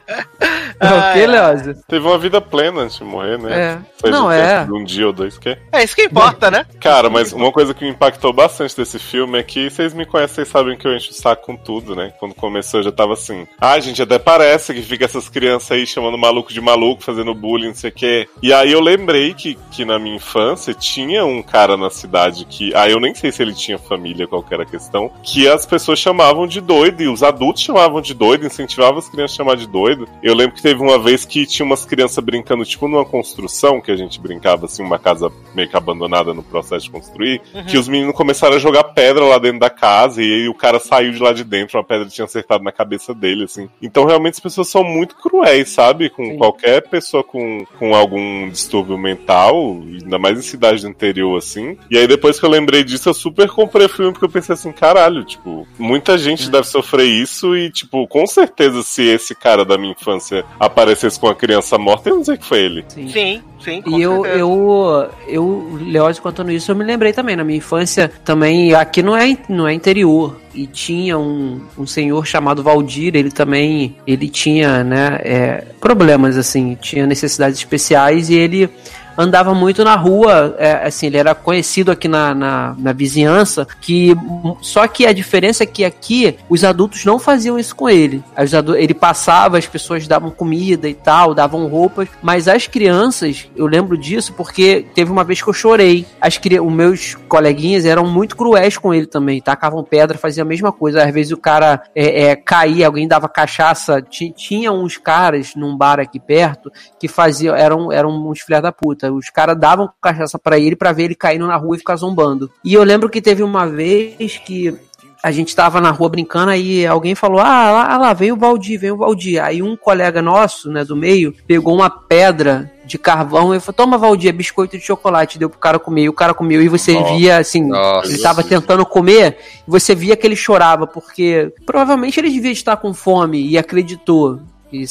É 0.81 0.87
o 0.87 1.13
que, 1.13 1.21
é. 1.21 1.27
Leózio? 1.27 1.75
Teve 1.89 2.07
uma 2.07 2.19
vida 2.19 2.41
plena 2.41 2.83
antes 2.83 2.99
de 2.99 3.05
morrer, 3.05 3.39
né? 3.39 3.53
É. 3.53 3.79
Seja 4.01 4.13
Não, 4.13 4.27
um 4.27 4.33
é. 4.33 4.67
um 4.71 4.85
dia 4.85 5.07
ou 5.07 5.13
dois, 5.13 5.37
que? 5.37 5.57
É 5.73 5.83
isso 5.83 5.97
que 5.97 6.05
importa, 6.05 6.51
né? 6.51 6.65
Cara, 6.81 7.11
mas 7.11 7.33
uma 7.33 7.51
coisa 7.51 7.75
que 7.75 7.85
me 7.85 7.91
impactou 7.91 8.33
bastante 8.33 8.77
desse 8.77 8.99
filme 8.99 9.39
é 9.39 9.43
que 9.43 9.69
vocês 9.69 9.93
me 9.93 10.07
conhecem, 10.07 10.37
vocês 10.37 10.49
sabem 10.49 10.77
que 10.77 10.87
eu 10.87 10.95
encho 10.95 11.11
o 11.11 11.15
saco 11.15 11.47
com 11.47 11.57
tudo, 11.57 11.97
né? 11.97 12.13
Quando 12.21 12.35
começou 12.35 12.81
eu 12.81 12.85
já 12.85 12.93
tava 12.93 13.15
assim. 13.15 13.47
Ah, 13.61 13.79
gente, 13.81 14.03
até 14.03 14.19
parece 14.19 14.73
que 14.75 14.83
fica 14.83 15.05
essas 15.05 15.29
crianças 15.29 15.73
aí 15.73 15.87
chamando 15.87 16.19
maluco 16.19 16.53
de 16.53 16.61
maluco, 16.61 17.03
fazendo 17.03 17.35
bullying, 17.35 17.69
não 17.69 17.75
sei 17.75 17.91
o 17.91 17.95
quê. 17.95 18.29
E 18.43 18.53
aí 18.53 18.71
eu 18.71 18.81
lembrei 18.81 19.35
que, 19.35 19.59
que 19.71 19.85
na 19.85 19.99
minha 19.99 20.17
infância 20.17 20.73
tinha 20.75 21.25
um 21.25 21.43
cara 21.43 21.77
na 21.77 21.91
cidade 21.91 22.45
que. 22.45 22.73
Ah, 22.75 22.89
eu 22.89 23.01
nem 23.01 23.15
sei 23.15 23.33
se 23.33 23.43
ele 23.43 23.55
tinha 23.55 23.79
família, 23.79 24.27
qual 24.27 24.43
que 24.43 24.55
era 24.55 24.63
a 24.63 24.67
questão. 24.67 25.11
Que 25.23 25.49
as 25.49 25.67
pessoas 25.67 25.99
chamavam 25.99 26.47
de 26.47 26.61
doido 26.61 27.03
e 27.03 27.09
os 27.09 27.23
adultos 27.23 27.63
chamavam 27.63 28.01
de 28.01 28.15
doido, 28.15 28.47
incentivavam 28.47 28.99
as 28.99 29.09
crianças 29.09 29.35
a 29.35 29.37
chamar 29.37 29.57
de 29.57 29.64
de 29.65 29.73
doido. 29.73 30.09
Eu 30.23 30.35
lembro 30.35 30.55
que 30.55 30.63
teve 30.63 30.81
uma 30.83 30.99
vez 30.99 31.25
que 31.25 31.47
tinha 31.47 31.65
umas 31.65 31.85
crianças 31.85 32.23
brincando, 32.23 32.65
tipo, 32.65 32.89
numa 32.89 33.05
construção, 33.05 33.81
que 33.81 33.91
a 33.91 33.97
gente 33.97 34.21
brincava, 34.21 34.67
assim, 34.67 34.83
uma 34.83 34.99
casa 34.99 35.31
meio 35.55 35.69
que 35.69 35.77
abandonada 35.77 36.35
no 36.35 36.43
processo 36.43 36.87
de 36.87 36.91
construir, 36.91 37.41
que 37.69 37.79
os 37.79 37.89
meninos 37.89 38.15
começaram 38.15 38.57
a 38.57 38.59
jogar 38.59 38.85
pedra 38.85 39.25
lá 39.25 39.39
dentro 39.39 39.61
da 39.61 39.71
casa 39.71 40.23
e 40.23 40.33
aí 40.33 40.49
o 40.49 40.55
cara 40.55 40.79
saiu 40.79 41.13
de 41.13 41.19
lá 41.19 41.33
de 41.33 41.45
dentro, 41.45 41.79
uma 41.79 41.85
pedra 41.85 42.09
tinha 42.09 42.25
acertado 42.25 42.65
na 42.65 42.73
cabeça 42.73 43.15
dele, 43.15 43.45
assim. 43.45 43.69
Então, 43.81 44.05
realmente, 44.05 44.35
as 44.35 44.41
pessoas 44.41 44.69
são 44.69 44.85
muito 44.85 45.17
cruéis, 45.17 45.71
sabe? 45.71 46.11
Com 46.11 46.37
qualquer 46.37 46.89
pessoa 46.89 47.23
com, 47.23 47.65
com 47.79 47.95
algum 47.95 48.49
distúrbio 48.49 48.99
mental, 48.99 49.83
ainda 49.83 50.19
mais 50.19 50.39
em 50.39 50.43
cidade 50.43 50.83
do 50.83 50.89
interior, 50.89 51.37
assim. 51.39 51.77
E 51.91 51.99
aí, 51.99 52.07
depois 52.07 52.39
que 52.39 52.47
eu 52.47 52.51
lembrei 52.51 52.83
disso, 52.85 53.09
eu 53.09 53.15
super 53.15 53.49
comprei 53.49 53.87
o 53.87 53.89
filme 53.89 54.13
porque 54.13 54.25
eu 54.25 54.31
pensei 54.31 54.55
assim, 54.55 54.73
caralho, 54.73 55.25
tipo, 55.25 55.67
muita 55.79 56.19
gente 56.19 56.51
deve 56.51 56.67
sofrer 56.67 57.07
isso 57.07 57.57
e, 57.57 57.71
tipo, 57.71 58.07
com 58.09 58.27
certeza, 58.27 58.83
se 58.83 59.03
esse 59.03 59.35
cara 59.35 59.54
da 59.63 59.77
minha 59.77 59.93
infância 59.93 60.43
aparecesse 60.59 61.21
com 61.21 61.27
uma 61.27 61.35
criança 61.35 61.77
morta, 61.77 62.09
eu 62.09 62.17
não 62.17 62.25
sei 62.25 62.39
que 62.39 62.47
foi 62.47 62.61
ele. 62.61 62.85
Sim. 62.89 63.09
Sim, 63.09 63.43
sim, 63.63 63.83
com 63.83 63.91
E 63.91 64.03
eu, 64.03 64.23
certeza. 64.23 64.39
eu, 64.39 65.11
eu, 65.29 65.79
Leózio 65.83 66.23
contando 66.23 66.51
isso, 66.51 66.71
eu 66.71 66.77
me 66.77 66.83
lembrei 66.85 67.13
também. 67.13 67.37
Na 67.37 67.45
minha 67.45 67.59
infância, 67.59 68.11
também, 68.25 68.73
aqui 68.75 69.03
não 69.03 69.15
é, 69.15 69.37
não 69.49 69.69
é 69.69 69.75
interior. 69.75 70.41
E 70.55 70.67
tinha 70.67 71.19
um, 71.19 71.61
um 71.77 71.87
senhor 71.87 72.25
chamado 72.25 72.63
Valdir, 72.63 73.15
ele 73.15 73.31
também, 73.31 73.97
ele 74.07 74.29
tinha, 74.29 74.83
né, 74.83 75.19
é, 75.23 75.65
problemas, 75.81 76.39
assim, 76.39 76.79
tinha 76.81 77.07
necessidades 77.07 77.59
especiais 77.59 78.31
e 78.31 78.35
ele 78.35 78.71
andava 79.17 79.55
muito 79.55 79.85
na 79.85 79.95
rua, 79.97 80.55
é, 80.59 80.87
assim, 80.87 81.07
ele 81.07 81.17
era 81.17 81.35
conhecido 81.35 81.91
aqui 81.91 82.09
na, 82.09 82.35
na, 82.35 82.75
na 82.79 82.93
vizinhança, 82.93 83.67
que 83.81 84.15
só 84.61 84.87
que 84.87 85.07
a 85.07 85.13
diferença 85.13 85.63
é 85.65 85.67
que 85.67 85.85
aqui 85.85 86.37
os 86.49 86.65
adultos 86.65 87.05
não 87.05 87.19
faziam 87.19 87.59
isso 87.59 87.75
com 87.75 87.89
ele. 87.89 88.23
Os 88.41 88.55
adu- 88.55 88.77
ele 88.77 88.95
passava, 88.95 89.59
as 89.59 89.67
pessoas 89.67 90.07
davam 90.07 90.31
comida 90.31 90.89
e 90.89 90.95
tal, 90.95 91.35
davam 91.35 91.67
roupas, 91.67 92.09
mas 92.23 92.49
as 92.49 92.67
crianças, 92.67 93.49
eu 93.57 93.67
lembro 93.67 93.97
disso 93.97 94.33
porque 94.35 94.87
teve 94.95 95.11
uma 95.11 95.25
vez 95.25 95.41
que 95.43 95.49
eu 95.49 95.53
chorei. 95.55 96.07
As 96.21 96.39
os 96.45 96.73
meus 96.73 97.15
coleguinhas 97.29 97.85
eram 97.85 98.07
muito 98.07 98.37
cruéis 98.37 98.77
com 98.77 98.93
ele 98.93 99.07
também, 99.07 99.41
tacavam 99.41 99.83
pedra, 99.83 100.19
faziam 100.19 100.45
a 100.45 100.49
mesma 100.49 100.71
coisa. 100.73 101.03
Às 101.05 101.13
vezes 101.13 101.33
o 101.33 101.37
cara 101.37 101.83
é, 101.95 102.25
é, 102.27 102.37
caía, 102.37 102.87
alguém 102.87 103.09
dava 103.09 103.29
cachaça. 103.29 104.03
Ti- 104.03 104.33
Tinha 104.37 104.71
uns 104.73 104.97
caras 104.99 105.55
num 105.55 105.77
bar 105.77 105.99
aqui 106.01 106.21
perto 106.21 106.71
que 107.01 107.09
faziam, 107.09 107.55
eram, 107.57 107.91
eram 107.91 108.11
uns 108.29 108.41
filha 108.41 108.61
da 108.61 108.71
puta. 108.73 109.04
Os 109.11 109.31
caras 109.31 109.59
davam 109.59 109.91
cachaça 110.01 110.39
pra 110.39 110.59
ele 110.59 110.77
pra 110.77 110.93
ver 110.93 111.05
ele 111.05 111.15
caindo 111.15 111.47
na 111.47 111.57
rua 111.57 111.77
e 111.77 111.79
ficar 111.79 111.97
zombando. 111.97 112.51
E 112.65 112.75
eu 112.75 112.83
lembro 112.83 113.09
que 113.09 113.23
teve 113.23 113.43
uma 113.43 113.67
vez 113.67 114.39
que 114.39 114.79
a 115.25 115.31
gente 115.31 115.57
tava 115.57 115.81
na 115.81 115.91
rua 115.91 116.11
brincando, 116.11 116.51
aí 116.51 116.87
alguém 116.87 117.15
falou: 117.15 117.41
Ah, 117.41 117.71
lá, 117.71 117.97
lá 117.97 118.13
vem 118.13 118.31
o 118.31 118.37
Valdir, 118.37 118.79
vem 118.79 118.91
o 118.91 118.99
Valdir. 118.99 119.43
Aí 119.43 119.63
um 119.63 119.75
colega 119.75 120.21
nosso, 120.21 120.71
né, 120.71 120.85
do 120.85 120.95
meio, 120.95 121.35
pegou 121.47 121.75
uma 121.75 121.89
pedra 121.89 122.71
de 122.85 122.99
carvão 122.99 123.55
e 123.55 123.59
falou: 123.59 123.75
Toma, 123.75 123.97
Valdir, 123.97 124.29
é 124.29 124.33
biscoito 124.33 124.77
de 124.77 124.85
chocolate. 124.85 125.39
Deu 125.39 125.49
pro 125.49 125.59
cara 125.59 125.79
comer. 125.79 126.03
E 126.03 126.09
o 126.11 126.13
cara 126.13 126.35
comeu 126.35 126.61
e 126.61 126.69
você 126.69 126.93
Nossa. 126.93 127.15
via 127.15 127.39
assim, 127.39 127.67
Nossa. 127.67 128.07
ele 128.07 128.19
tava 128.19 128.45
tentando 128.45 128.85
comer, 128.85 129.39
e 129.67 129.71
você 129.71 129.95
via 129.95 130.15
que 130.15 130.27
ele 130.27 130.37
chorava, 130.37 130.87
porque 130.87 131.55
provavelmente 131.65 132.21
ele 132.21 132.29
devia 132.29 132.53
estar 132.53 132.77
com 132.77 132.93
fome 132.93 133.49
e 133.49 133.57
acreditou. 133.57 134.41
E, 134.71 134.85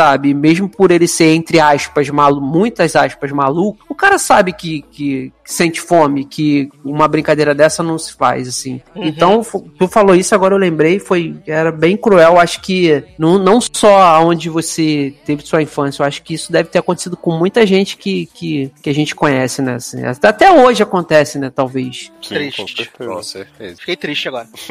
sabe, 0.00 0.32
mesmo 0.32 0.66
por 0.66 0.90
ele 0.90 1.06
ser, 1.06 1.34
entre 1.34 1.60
aspas, 1.60 2.08
malu 2.08 2.40
muitas 2.40 2.96
aspas, 2.96 3.30
maluco, 3.30 3.84
o 3.86 3.94
cara 3.94 4.18
sabe 4.18 4.50
que, 4.54 4.80
que 4.90 5.30
sente 5.52 5.80
fome, 5.80 6.24
que 6.24 6.68
uma 6.84 7.08
brincadeira 7.08 7.54
dessa 7.54 7.82
não 7.82 7.98
se 7.98 8.12
faz, 8.14 8.48
assim. 8.48 8.80
Então, 8.94 9.42
fu- 9.42 9.68
tu 9.78 9.88
falou 9.88 10.14
isso, 10.14 10.34
agora 10.34 10.54
eu 10.54 10.58
lembrei, 10.58 10.98
foi, 10.98 11.36
era 11.46 11.70
bem 11.72 11.96
cruel, 11.96 12.38
acho 12.38 12.60
que 12.60 13.02
não, 13.18 13.38
não 13.38 13.60
só 13.60 14.22
onde 14.24 14.48
você 14.48 15.12
teve 15.24 15.44
sua 15.44 15.62
infância, 15.62 16.02
eu 16.02 16.06
acho 16.06 16.22
que 16.22 16.34
isso 16.34 16.50
deve 16.52 16.68
ter 16.68 16.78
acontecido 16.78 17.16
com 17.16 17.32
muita 17.32 17.66
gente 17.66 17.96
que, 17.96 18.26
que, 18.34 18.70
que 18.82 18.90
a 18.90 18.94
gente 18.94 19.14
conhece, 19.14 19.60
né, 19.62 19.74
assim. 19.74 19.98
Até 20.04 20.50
hoje 20.52 20.82
acontece, 20.82 21.38
né, 21.38 21.50
talvez. 21.54 22.10
Sim, 22.22 22.34
Triste. 22.34 22.60
com 22.60 22.68
certeza. 22.68 23.10
Com 23.10 23.22
certeza. 23.22 23.76
Fiquei 23.78 23.96
triste 23.96 24.28
agora. 24.28 24.46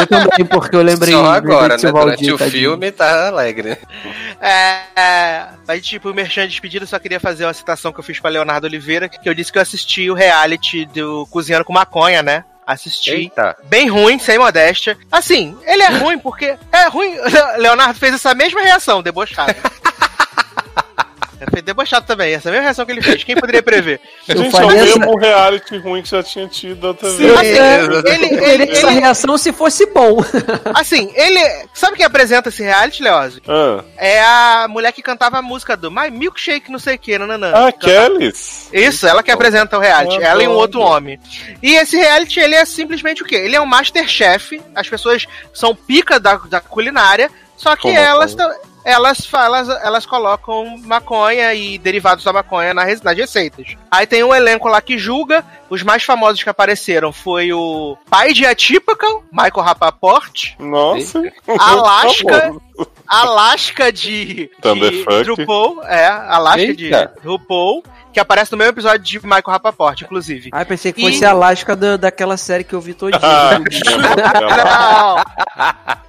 Eu 0.00 0.06
também, 0.06 0.46
porque 0.46 0.76
eu 0.76 0.82
lembrei... 0.82 1.12
Só 1.14 1.24
agora, 1.32 1.78
seu 1.78 1.92
né? 1.92 2.00
Durante 2.00 2.16
Valdir, 2.16 2.34
o 2.34 2.38
tadinho. 2.38 2.70
filme 2.70 2.92
tá 2.92 3.28
alegre. 3.28 3.76
É, 4.40 4.80
é, 4.96 5.46
mas 5.66 5.84
tipo, 5.84 6.10
o 6.10 6.14
Merchan 6.14 6.42
de 6.42 6.48
despedida, 6.50 6.86
só 6.86 6.98
queria 6.98 7.20
fazer 7.20 7.44
uma 7.44 7.52
citação 7.52 7.92
que 7.92 8.00
eu 8.00 8.04
fiz 8.04 8.18
pra 8.20 8.30
Leonardo 8.30 8.66
Oliveira, 8.66 9.08
que 9.08 9.28
eu 9.28 9.34
disse 9.34 9.50
que 9.52 9.58
eu 9.58 9.62
assisti 9.62 9.79
o 10.10 10.14
reality 10.14 10.84
do 10.86 11.26
Cozinhando 11.30 11.64
com 11.64 11.72
Maconha, 11.72 12.22
né? 12.22 12.44
Assisti. 12.66 13.10
Eita. 13.10 13.56
Bem 13.64 13.88
ruim, 13.88 14.18
sem 14.18 14.38
modéstia. 14.38 14.96
Assim, 15.10 15.56
ele 15.64 15.82
é 15.82 15.88
ruim 15.98 16.18
porque. 16.18 16.56
É 16.70 16.86
ruim. 16.88 17.16
Leonardo 17.58 17.98
fez 17.98 18.14
essa 18.14 18.34
mesma 18.34 18.60
reação, 18.60 19.02
debochado. 19.02 19.54
Foi 21.50 21.62
debochado 21.62 22.06
também, 22.06 22.34
essa 22.34 22.50
mesma 22.50 22.64
reação 22.64 22.84
que 22.84 22.92
ele 22.92 23.00
fez. 23.02 23.24
Quem 23.24 23.34
poderia 23.36 23.62
prever? 23.62 24.00
Eu 24.28 24.36
Gente, 24.36 24.54
é 24.56 24.58
o 24.64 24.70
essa- 24.70 24.84
mesmo 24.84 25.16
reality 25.18 25.78
ruim 25.78 26.02
que 26.02 26.08
já 26.10 26.22
tinha 26.22 26.46
tido 26.48 26.84
outra 26.88 27.08
Assim, 27.08 27.16
vez. 27.18 27.40
ele, 27.40 27.88
Eu 27.94 28.08
ele, 28.08 28.28
teria 28.38 28.72
essa 28.72 28.86
ele- 28.90 29.00
reação 29.00 29.38
se 29.38 29.52
fosse 29.52 29.86
bom. 29.86 30.18
assim, 30.74 31.10
ele. 31.14 31.40
Sabe 31.72 31.96
quem 31.96 32.04
apresenta 32.04 32.48
esse 32.50 32.62
reality, 32.62 33.02
Leozio? 33.02 33.40
Ah, 33.48 33.82
É 33.96 34.20
a 34.22 34.66
mulher 34.68 34.92
que 34.92 35.02
cantava 35.02 35.38
a 35.38 35.42
música 35.42 35.76
do 35.76 35.90
My 35.90 36.10
Milkshake, 36.10 36.70
não 36.70 36.78
sei 36.78 36.96
o 36.96 36.98
que, 36.98 37.18
nananã. 37.18 37.52
ah 37.54 37.72
Kellys? 37.72 38.68
Isso, 38.72 39.06
ela 39.06 39.22
que 39.22 39.30
apresenta 39.30 39.76
o 39.76 39.80
reality. 39.80 40.22
Ah, 40.22 40.28
ela 40.28 40.42
e 40.42 40.48
um 40.48 40.52
outro 40.52 40.80
homem. 40.80 41.18
E 41.62 41.74
esse 41.74 41.96
reality, 41.96 42.38
ele 42.40 42.54
é 42.54 42.64
simplesmente 42.64 43.22
o 43.22 43.26
quê? 43.26 43.36
Ele 43.36 43.56
é 43.56 43.60
um 43.60 43.66
Masterchef. 43.66 44.60
As 44.74 44.88
pessoas 44.88 45.26
são 45.54 45.74
pica 45.74 46.18
da, 46.20 46.34
da 46.48 46.60
culinária, 46.60 47.30
só 47.56 47.74
que 47.76 47.82
Como 47.82 47.98
elas, 47.98 48.34
assim? 48.38 48.58
Elas, 48.84 49.28
elas, 49.32 49.68
elas 49.68 50.06
colocam 50.06 50.78
maconha 50.78 51.54
e 51.54 51.78
derivados 51.78 52.24
da 52.24 52.32
maconha 52.32 52.72
na 52.74 52.84
res- 52.84 53.02
nas 53.02 53.16
receitas. 53.16 53.76
Aí 53.90 54.06
tem 54.06 54.22
um 54.24 54.34
elenco 54.34 54.68
lá 54.68 54.80
que 54.80 54.98
julga. 54.98 55.44
Os 55.68 55.82
mais 55.82 56.02
famosos 56.02 56.42
que 56.42 56.50
apareceram 56.50 57.12
foi 57.12 57.52
o 57.52 57.96
pai 58.08 58.32
de 58.32 58.44
Atypical, 58.44 59.22
Michael 59.32 59.64
Rapaport, 59.64 60.54
Nossa. 60.58 61.22
Alaska, 61.58 62.56
Alaska 63.10 63.90
de, 63.92 64.50
de. 64.62 65.04
RuPaul, 65.28 65.82
é, 65.84 66.06
Alaska 66.06 66.60
Eita. 66.62 67.12
de 67.20 67.26
RuPaul, 67.26 67.82
que 68.12 68.20
aparece 68.20 68.52
no 68.52 68.58
mesmo 68.58 68.70
episódio 68.72 69.00
de 69.04 69.18
Michael 69.24 69.42
Rapaport, 69.46 70.00
inclusive. 70.02 70.50
Ai, 70.52 70.64
pensei 70.64 70.92
que 70.92 71.00
E- 71.00 71.10
fosse 71.12 71.24
a 71.24 71.30
Alaska 71.30 71.74
da, 71.74 71.96
daquela 71.96 72.36
série 72.36 72.62
que 72.64 72.72
eu 72.74 72.80
vi 72.80 72.94
todinha. 72.94 73.20
Ah, 73.22 73.58
Não. 74.38 75.24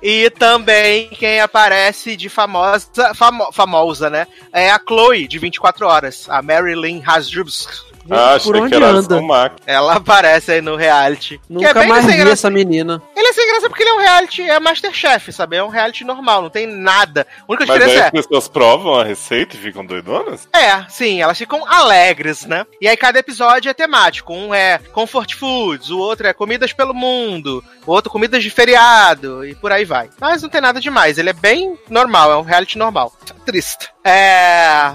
E 0.01 0.29
também 0.31 1.09
quem 1.09 1.39
aparece 1.41 2.15
de 2.15 2.29
famosa, 2.29 2.87
famo- 3.15 3.51
famosa, 3.51 4.09
né? 4.09 4.27
É 4.53 4.71
a 4.71 4.79
Chloe, 4.79 5.27
de 5.27 5.37
24 5.39 5.85
horas, 5.87 6.27
a 6.29 6.41
Marilyn 6.41 7.01
Hasdrubsk. 7.05 7.69
Ah, 8.09 8.33
achei 8.35 8.51
Por 8.51 8.61
onde 8.61 8.75
anda? 8.75 9.21
Ela 9.65 9.95
aparece 9.97 10.53
aí 10.53 10.61
no 10.61 10.75
reality. 10.75 11.37
que 11.37 11.43
é 11.43 11.53
Nunca 11.53 11.73
bem 11.73 11.87
mais 11.89 12.03
sem 12.05 12.11
vi 12.13 12.17
graça. 12.17 12.33
essa 12.33 12.49
menina. 12.49 13.01
Ele 13.15 13.27
é 13.27 13.33
sem 13.33 13.47
graça 13.47 13.69
porque 13.69 13.83
ele 13.83 13.89
é 13.91 13.93
um 13.93 13.99
reality, 13.99 14.41
é 14.41 14.59
Masterchef, 14.59 15.31
sabe? 15.31 15.57
É 15.57 15.63
um 15.63 15.67
reality 15.69 16.03
normal, 16.03 16.41
não 16.41 16.49
tem 16.49 16.65
nada. 16.65 17.27
A 17.41 17.43
única 17.51 17.65
Mas 17.65 17.69
aí 17.69 17.79
diferença 17.79 18.05
as 18.05 18.11
pessoas 18.11 18.47
provam 18.47 18.95
a 18.95 19.03
receita 19.03 19.55
e 19.55 19.59
ficam 19.59 19.85
doidonas? 19.85 20.47
é. 20.53 20.71
É, 20.71 20.85
sim, 20.87 21.21
elas 21.21 21.37
ficam 21.37 21.67
alegres, 21.67 22.45
né? 22.45 22.65
E 22.79 22.87
aí 22.87 22.95
cada 22.95 23.19
episódio 23.19 23.69
é 23.69 23.73
temático. 23.73 24.31
Um 24.33 24.53
é 24.53 24.77
comfort 24.93 25.33
foods, 25.33 25.89
o 25.89 25.99
outro 25.99 26.25
é 26.27 26.33
comidas 26.33 26.71
pelo 26.71 26.93
mundo, 26.93 27.61
o 27.85 27.91
outro 27.91 28.09
comidas 28.09 28.41
de 28.41 28.49
feriado, 28.49 29.45
e 29.45 29.53
por 29.55 29.71
aí 29.71 29.83
vai. 29.83 30.09
Mas 30.19 30.41
não 30.41 30.49
tem 30.49 30.61
nada 30.61 30.79
demais, 30.79 31.17
ele 31.17 31.29
é 31.29 31.33
bem 31.33 31.77
normal, 31.89 32.31
é 32.31 32.37
um 32.37 32.41
reality 32.43 32.77
normal. 32.77 33.11
Triste. 33.45 33.89
É. 34.03 34.93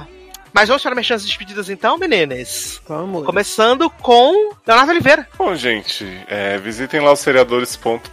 Mas 0.57 0.69
vamos 0.69 0.83
para 0.83 0.95
merchan 0.95 1.19
de 1.19 1.27
despedidas 1.27 1.69
então, 1.69 1.99
meninas? 1.99 2.81
Vamos. 2.89 3.27
Começando 3.27 3.91
com 3.91 4.55
Leonardo 4.67 4.91
Oliveira. 4.91 5.29
Bom, 5.37 5.55
gente, 5.55 6.07
é, 6.27 6.57
visitem 6.57 6.99
lá 6.99 7.13
os 7.13 7.21
seriadores.com.br. 7.21 8.09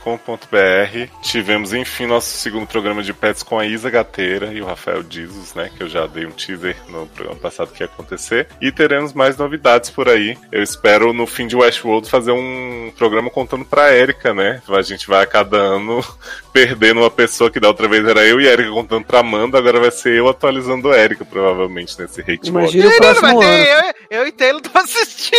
Tivemos, 1.21 1.73
enfim, 1.73 2.05
nosso 2.05 2.31
segundo 2.31 2.67
programa 2.67 3.01
de 3.01 3.13
pets 3.13 3.43
com 3.43 3.57
a 3.57 3.65
Isa 3.65 3.89
Gateira 3.89 4.51
e 4.51 4.61
o 4.61 4.65
Rafael 4.65 5.01
Dizos, 5.01 5.53
né? 5.53 5.71
Que 5.73 5.83
eu 5.83 5.87
já 5.87 6.05
dei 6.05 6.25
um 6.25 6.31
teaser 6.31 6.75
no 6.89 7.07
programa 7.07 7.39
passado 7.39 7.71
que 7.71 7.81
ia 7.81 7.85
acontecer. 7.85 8.49
E 8.59 8.73
teremos 8.73 9.13
mais 9.13 9.37
novidades 9.37 9.89
por 9.89 10.09
aí. 10.09 10.37
Eu 10.51 10.61
espero, 10.61 11.13
no 11.13 11.25
fim 11.25 11.47
de 11.47 11.55
Westworld, 11.55 12.09
fazer 12.09 12.33
um 12.33 12.91
programa 12.97 13.29
contando 13.29 13.63
pra 13.63 13.95
Erika, 13.95 14.33
né? 14.33 14.61
A 14.67 14.81
gente 14.81 15.07
vai 15.07 15.23
a 15.23 15.25
cada 15.25 15.55
ano 15.55 16.03
perdendo 16.51 16.99
uma 16.99 17.09
pessoa 17.09 17.49
que 17.49 17.61
da 17.61 17.69
outra 17.69 17.87
vez 17.87 18.05
era 18.05 18.25
eu 18.25 18.41
e 18.41 18.49
a 18.49 18.51
Erika 18.51 18.71
contando 18.71 19.05
pra 19.05 19.19
Amanda, 19.19 19.57
agora 19.57 19.79
vai 19.79 19.91
ser 19.91 20.13
eu 20.17 20.27
atualizando 20.27 20.91
a 20.91 20.97
Erika, 20.97 21.23
provavelmente, 21.23 21.97
nesse 21.97 22.32
Imagina 22.43 22.85
o 22.85 22.89
Menino, 22.89 23.01
próximo 23.01 23.41
ano. 23.41 23.43
eu, 23.53 23.93
eu 24.19 24.27
e 24.27 24.31
Taylor 24.31 24.61
tô 24.61 24.79
assistindo. 24.79 25.33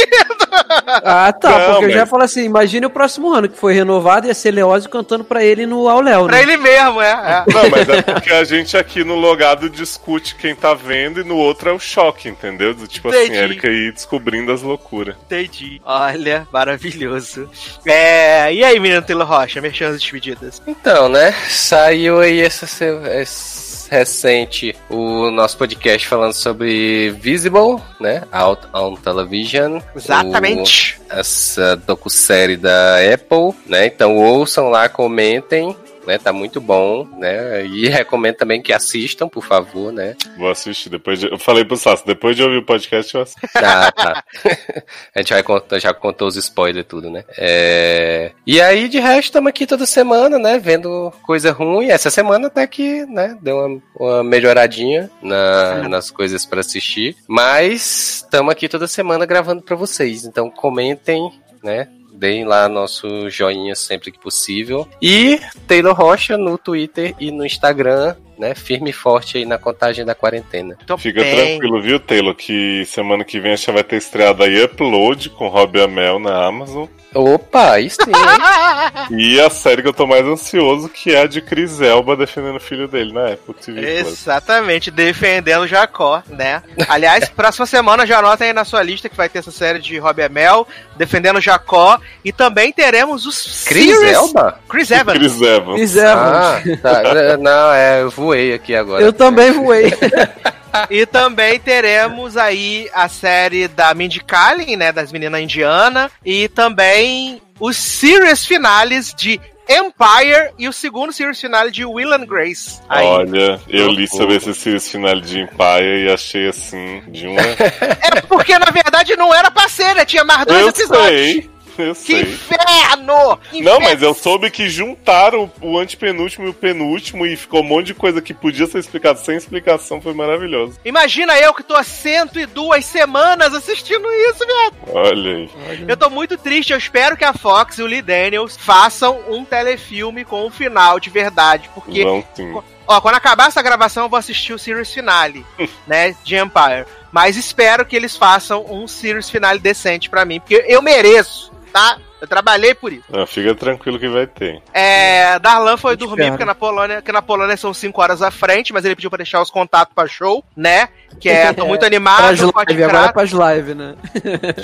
Ah, 1.04 1.32
tá. 1.32 1.50
Não, 1.58 1.70
porque 1.72 1.84
eu 1.86 1.90
já 1.90 2.00
mas- 2.00 2.10
falo 2.10 2.22
assim: 2.22 2.44
imagine 2.44 2.86
o 2.86 2.90
próximo 2.90 3.32
ano 3.32 3.48
que 3.48 3.58
foi 3.58 3.74
renovado 3.74 4.26
ia 4.26 4.34
ser 4.34 4.50
Leózio 4.52 4.88
cantando 4.90 5.24
pra 5.24 5.42
ele 5.44 5.66
no 5.66 5.88
Ao 5.88 6.00
Léo, 6.00 6.26
pra 6.26 6.36
né? 6.36 6.42
ele 6.42 6.56
mesmo, 6.56 7.00
é. 7.02 7.10
é. 7.10 7.52
Não, 7.52 7.70
mas 7.70 7.88
é 7.88 8.02
porque 8.02 8.32
a 8.32 8.44
gente 8.44 8.76
aqui 8.76 9.02
no 9.04 9.14
logado 9.16 9.68
discute 9.68 10.34
quem 10.36 10.54
tá 10.54 10.74
vendo 10.74 11.20
e 11.20 11.24
no 11.24 11.36
outro 11.36 11.70
é 11.70 11.72
o 11.72 11.78
choque, 11.78 12.28
entendeu? 12.28 12.74
Do 12.74 12.86
Tipo 12.86 13.08
assim, 13.08 13.24
Entendi. 13.24 13.38
Erika 13.38 13.68
aí 13.68 13.90
descobrindo 13.92 14.52
as 14.52 14.62
loucuras. 14.62 15.16
Entendi. 15.26 15.80
Olha, 15.84 16.46
maravilhoso. 16.52 17.48
É, 17.86 18.52
e 18.52 18.62
aí, 18.64 18.78
menino 18.78 19.02
Taylor 19.02 19.26
Rocha, 19.26 19.60
merchan 19.60 19.88
as 19.88 20.00
despedidas? 20.00 20.62
Então, 20.66 21.08
né? 21.08 21.32
Saiu 21.48 22.20
aí 22.20 22.40
essa, 22.40 22.66
se- 22.66 22.84
essa 23.06 23.63
mais 23.84 23.88
recente 23.88 24.74
o 24.88 25.30
nosso 25.30 25.56
podcast 25.56 26.06
falando 26.06 26.32
sobre 26.32 27.10
Visible, 27.10 27.80
né? 28.00 28.22
Out 28.32 28.66
on 28.72 28.94
Television. 28.96 29.80
Exatamente. 29.94 31.00
O, 31.10 31.14
essa 31.18 31.76
docu-série 31.76 32.56
da 32.56 32.96
Apple, 33.12 33.54
né? 33.66 33.86
Então 33.86 34.16
ouçam 34.16 34.68
lá, 34.68 34.88
comentem 34.88 35.76
né? 36.06 36.18
Tá 36.18 36.32
muito 36.32 36.60
bom, 36.60 37.06
né? 37.18 37.64
E 37.66 37.88
recomendo 37.88 38.36
também 38.36 38.62
que 38.62 38.72
assistam, 38.72 39.28
por 39.28 39.44
favor, 39.44 39.92
né? 39.92 40.16
Vou 40.36 40.50
assistir. 40.50 40.88
Depois 40.88 41.20
de... 41.20 41.30
Eu 41.30 41.38
falei 41.38 41.64
pro 41.64 41.76
Sassi, 41.76 42.06
depois 42.06 42.36
de 42.36 42.42
ouvir 42.42 42.58
o 42.58 42.64
podcast, 42.64 43.14
eu 43.14 43.22
assisto. 43.22 43.40
Tá, 43.54 43.90
tá. 43.92 44.24
A 45.14 45.20
gente 45.20 45.32
vai 45.32 45.42
contar, 45.42 45.78
já 45.78 45.94
contou 45.94 46.28
os 46.28 46.36
spoilers 46.36 46.84
e 46.84 46.88
tudo, 46.88 47.08
né? 47.10 47.24
É... 47.38 48.32
E 48.46 48.60
aí, 48.60 48.88
de 48.88 48.98
resto, 48.98 49.24
estamos 49.24 49.48
aqui 49.48 49.66
toda 49.66 49.86
semana, 49.86 50.38
né? 50.38 50.58
Vendo 50.58 51.12
coisa 51.22 51.52
ruim. 51.52 51.88
Essa 51.88 52.10
semana 52.10 52.48
até 52.48 52.66
que, 52.66 53.06
né? 53.06 53.38
Deu 53.40 53.56
uma, 53.56 53.82
uma 53.96 54.24
melhoradinha 54.24 55.10
na, 55.22 55.88
nas 55.88 56.10
coisas 56.10 56.44
para 56.44 56.60
assistir. 56.60 57.16
Mas 57.26 58.24
estamos 58.24 58.52
aqui 58.52 58.68
toda 58.68 58.86
semana 58.86 59.24
gravando 59.24 59.62
para 59.62 59.76
vocês. 59.76 60.24
Então 60.24 60.50
comentem, 60.50 61.32
né? 61.62 61.88
Deem 62.14 62.44
lá 62.44 62.68
nosso 62.68 63.28
joinha 63.28 63.74
sempre 63.74 64.12
que 64.12 64.18
possível. 64.18 64.88
E 65.02 65.40
Taylor 65.66 65.94
Rocha 65.94 66.38
no 66.38 66.56
Twitter 66.56 67.14
e 67.18 67.30
no 67.30 67.44
Instagram, 67.44 68.14
né? 68.44 68.54
Firme 68.54 68.90
e 68.90 68.92
forte 68.92 69.38
aí 69.38 69.44
na 69.44 69.58
contagem 69.58 70.04
da 70.04 70.14
quarentena. 70.14 70.76
Tô 70.86 70.96
Fica 70.98 71.20
bem. 71.22 71.34
tranquilo, 71.58 71.80
viu, 71.82 71.98
Taylor? 71.98 72.34
Que 72.34 72.84
semana 72.86 73.24
que 73.24 73.40
vem 73.40 73.52
a 73.52 73.56
gente 73.56 73.70
vai 73.72 73.82
ter 73.84 73.96
estreado 73.96 74.42
aí 74.42 74.62
Upload 74.64 75.30
com 75.30 75.48
Robbie 75.48 75.80
Amell 75.82 76.18
na 76.18 76.44
Amazon. 76.46 76.86
Opa, 77.14 77.72
aí 77.74 77.88
sim? 77.88 78.10
E 79.16 79.40
a 79.40 79.48
série 79.50 79.82
que 79.82 79.88
eu 79.88 79.92
tô 79.92 80.06
mais 80.06 80.24
ansioso, 80.26 80.88
que 80.88 81.14
é 81.14 81.22
a 81.22 81.26
de 81.26 81.40
Chris 81.40 81.80
Elba 81.80 82.16
defendendo 82.16 82.56
o 82.56 82.60
filho 82.60 82.88
dele 82.88 83.12
na 83.12 83.32
Apple 83.32 83.54
TV 83.54 83.80
Plus. 84.02 84.12
Exatamente, 84.12 84.90
defendendo 84.90 85.66
Jacó, 85.66 86.22
né? 86.28 86.62
Aliás, 86.88 87.28
próxima 87.36 87.66
semana 87.66 88.04
já 88.06 88.18
anotem 88.18 88.48
aí 88.48 88.52
na 88.52 88.64
sua 88.64 88.82
lista 88.82 89.08
que 89.08 89.16
vai 89.16 89.28
ter 89.28 89.38
essa 89.40 89.50
série 89.52 89.78
de 89.78 89.96
Robbie 89.98 90.24
Amell, 90.24 90.66
defendendo 90.96 91.40
Jacó, 91.40 91.98
e 92.24 92.32
também 92.32 92.72
teremos 92.72 93.26
os 93.26 93.64
Chris 93.64 93.94
series- 93.96 94.12
Elba? 94.16 94.58
Chris 94.68 94.90
Evans. 94.90 95.18
Chris 95.18 95.40
Evans. 95.40 95.76
Pois 95.76 95.96
é, 95.96 96.06
Ah, 96.06 96.62
tá. 96.82 97.36
Não, 97.38 97.72
é, 97.72 98.02
eu 98.02 98.10
voei 98.34 98.52
aqui 98.52 98.74
agora. 98.74 99.02
Eu 99.02 99.12
também 99.12 99.52
voei. 99.52 99.92
E 100.90 101.06
também 101.06 101.60
teremos 101.60 102.36
aí 102.36 102.90
a 102.92 103.08
série 103.08 103.68
da 103.68 103.94
Mindy 103.94 104.18
Kaling, 104.18 104.74
né, 104.74 104.90
das 104.90 105.12
meninas 105.12 105.40
indianas, 105.40 106.10
e 106.24 106.48
também 106.48 107.40
os 107.60 107.76
series 107.76 108.44
finales 108.44 109.14
de 109.16 109.40
Empire 109.68 110.52
e 110.58 110.68
o 110.68 110.72
segundo 110.72 111.12
series 111.12 111.40
finale 111.40 111.70
de 111.70 111.84
Will 111.84 112.12
and 112.12 112.26
Grace. 112.26 112.80
Aí. 112.88 113.06
Olha, 113.06 113.60
eu 113.68 113.86
li 113.88 114.08
sobre 114.08 114.34
esse 114.34 114.52
series 114.52 114.90
final 114.90 115.20
de 115.20 115.42
Empire 115.42 116.06
e 116.06 116.12
achei 116.12 116.48
assim, 116.48 117.04
de 117.06 117.28
uma. 117.28 117.40
É 118.16 118.20
porque 118.22 118.58
na 118.58 118.72
verdade 118.72 119.14
não 119.14 119.32
era 119.32 119.52
pra 119.52 119.68
ser, 119.68 119.94
né? 119.94 120.04
Tinha 120.04 120.24
mais 120.24 120.44
dois 120.44 120.60
eu 120.60 120.68
episódios. 120.70 121.08
sei, 121.08 121.50
eu 121.82 121.94
Que 121.94 122.00
sei. 122.00 122.22
inferno! 122.22 123.38
Que 123.50 123.60
Não, 123.60 123.76
inferno! 123.76 123.80
mas 123.80 124.02
eu 124.02 124.14
soube 124.14 124.50
que 124.50 124.68
juntaram 124.68 125.50
o 125.60 125.78
antepenúltimo 125.78 126.46
e 126.46 126.50
o 126.50 126.54
penúltimo 126.54 127.26
e 127.26 127.36
ficou 127.36 127.60
um 127.60 127.64
monte 127.64 127.86
de 127.88 127.94
coisa 127.94 128.20
que 128.22 128.32
podia 128.34 128.66
ser 128.66 128.78
explicado 128.78 129.18
sem 129.20 129.36
explicação, 129.36 130.00
foi 130.00 130.14
maravilhoso. 130.14 130.78
Imagina 130.84 131.38
eu 131.38 131.52
que 131.54 131.62
tô 131.62 131.74
há 131.74 131.82
102 131.82 132.84
semanas 132.84 133.54
assistindo 133.54 134.06
isso, 134.30 134.46
viado. 134.46 134.74
Olha 134.92 135.36
aí. 135.36 135.84
Eu 135.86 135.96
tô 135.96 136.08
muito 136.10 136.36
triste, 136.36 136.72
eu 136.72 136.78
espero 136.78 137.16
que 137.16 137.24
a 137.24 137.32
Fox 137.32 137.78
e 137.78 137.82
o 137.82 137.86
Lee 137.86 138.02
Daniels 138.02 138.56
façam 138.56 139.20
um 139.28 139.44
telefilme 139.44 140.24
com 140.24 140.46
um 140.46 140.50
final 140.50 140.98
de 141.00 141.10
verdade, 141.10 141.68
porque 141.74 142.02
Vão 142.04 142.24
sim. 142.34 142.54
Ó, 142.86 143.00
quando 143.00 143.14
acabar 143.14 143.48
essa 143.48 143.62
gravação, 143.62 144.04
eu 144.04 144.08
vou 144.10 144.18
assistir 144.18 144.52
o 144.52 144.58
series 144.58 144.92
finale, 144.92 145.44
né, 145.86 146.14
de 146.22 146.36
Empire. 146.36 146.84
Mas 147.10 147.34
espero 147.36 147.86
que 147.86 147.96
eles 147.96 148.14
façam 148.16 148.66
um 148.68 148.86
series 148.86 149.30
finale 149.30 149.58
decente 149.58 150.10
pra 150.10 150.24
mim, 150.26 150.38
porque 150.40 150.62
eu 150.68 150.82
mereço, 150.82 151.50
tá? 151.74 151.98
Eu 152.20 152.28
trabalhei 152.28 152.72
por 152.72 152.92
isso. 152.92 153.04
Ah, 153.12 153.26
fica 153.26 153.52
tranquilo 153.52 153.98
que 153.98 154.08
vai 154.08 154.28
ter. 154.28 154.62
É, 154.72 155.40
Darlan 155.40 155.76
foi 155.76 155.96
dormir 155.96 156.20
espero. 156.22 156.32
porque 156.34 156.44
na 156.44 156.54
Polônia, 156.54 157.02
que 157.02 157.10
na 157.10 157.20
Polônia 157.20 157.56
são 157.56 157.74
5 157.74 158.00
horas 158.00 158.22
à 158.22 158.30
frente, 158.30 158.72
mas 158.72 158.84
ele 158.84 158.94
pediu 158.94 159.10
pra 159.10 159.16
deixar 159.16 159.42
os 159.42 159.50
contatos 159.50 159.92
pra 159.92 160.06
show, 160.06 160.42
né? 160.56 160.88
Que 161.20 161.28
é, 161.28 161.52
tô 161.52 161.66
muito 161.66 161.80
Pras 161.80 161.92
animado, 161.92 162.52
Cote 162.52 162.72
live, 162.72 162.84
agora 162.84 163.08
é 163.08 163.12
pras 163.12 163.32
live, 163.32 163.74
né? 163.74 163.96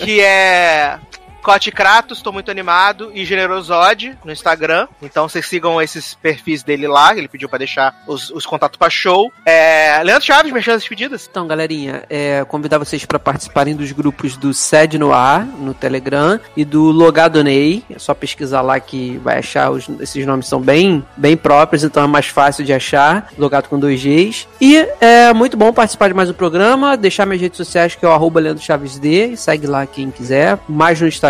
que 0.04 0.20
é 0.20 1.00
Cote 1.42 1.70
Kratos, 1.72 2.20
tô 2.22 2.30
muito 2.32 2.50
animado, 2.50 3.10
e 3.14 3.24
Generosode 3.24 4.16
no 4.24 4.30
Instagram. 4.32 4.86
Então 5.02 5.28
vocês 5.28 5.46
sigam 5.46 5.80
esses 5.80 6.14
perfis 6.14 6.62
dele 6.62 6.86
lá, 6.86 7.16
ele 7.16 7.28
pediu 7.28 7.48
pra 7.48 7.58
deixar 7.58 8.02
os, 8.06 8.30
os 8.30 8.44
contatos 8.46 8.76
pra 8.78 8.90
show. 8.90 9.32
É, 9.46 10.00
Leandro 10.04 10.24
Chaves, 10.24 10.52
mexendo 10.52 10.74
as 10.74 10.82
despedidas. 10.82 11.26
Então, 11.30 11.46
galerinha, 11.46 12.04
é, 12.10 12.44
convidar 12.44 12.78
vocês 12.78 13.04
para 13.04 13.18
participarem 13.18 13.74
dos 13.74 13.90
grupos 13.92 14.36
do 14.36 14.52
Sede 14.52 14.98
no 14.98 15.10
no 15.58 15.74
Telegram, 15.74 16.38
e 16.56 16.64
do 16.64 16.84
Logadonei. 16.90 17.82
É 17.90 17.98
só 17.98 18.14
pesquisar 18.14 18.60
lá 18.60 18.78
que 18.78 19.18
vai 19.18 19.38
achar, 19.38 19.70
os- 19.70 19.88
esses 20.00 20.24
nomes 20.26 20.46
são 20.46 20.60
bem, 20.60 21.04
bem 21.16 21.36
próprios, 21.36 21.82
então 21.82 22.04
é 22.04 22.06
mais 22.06 22.26
fácil 22.26 22.64
de 22.64 22.72
achar. 22.72 23.28
Logado 23.38 23.68
com 23.68 23.78
dois 23.78 24.00
Gs. 24.02 24.46
E 24.60 24.76
é 25.00 25.32
muito 25.32 25.56
bom 25.56 25.72
participar 25.72 26.08
de 26.08 26.14
mais 26.14 26.28
um 26.30 26.34
programa, 26.34 26.96
deixar 26.96 27.26
minhas 27.26 27.40
redes 27.40 27.56
sociais, 27.56 27.94
que 27.94 28.04
é 28.04 28.08
o 28.08 28.12
arroba 28.12 28.38
Leandro 28.40 28.62
Chaves 28.62 28.98
D, 28.98 29.36
segue 29.36 29.66
lá 29.66 29.84
quem 29.86 30.10
quiser, 30.10 30.58
mais 30.68 31.00
no 31.00 31.08
Instagram. 31.08 31.29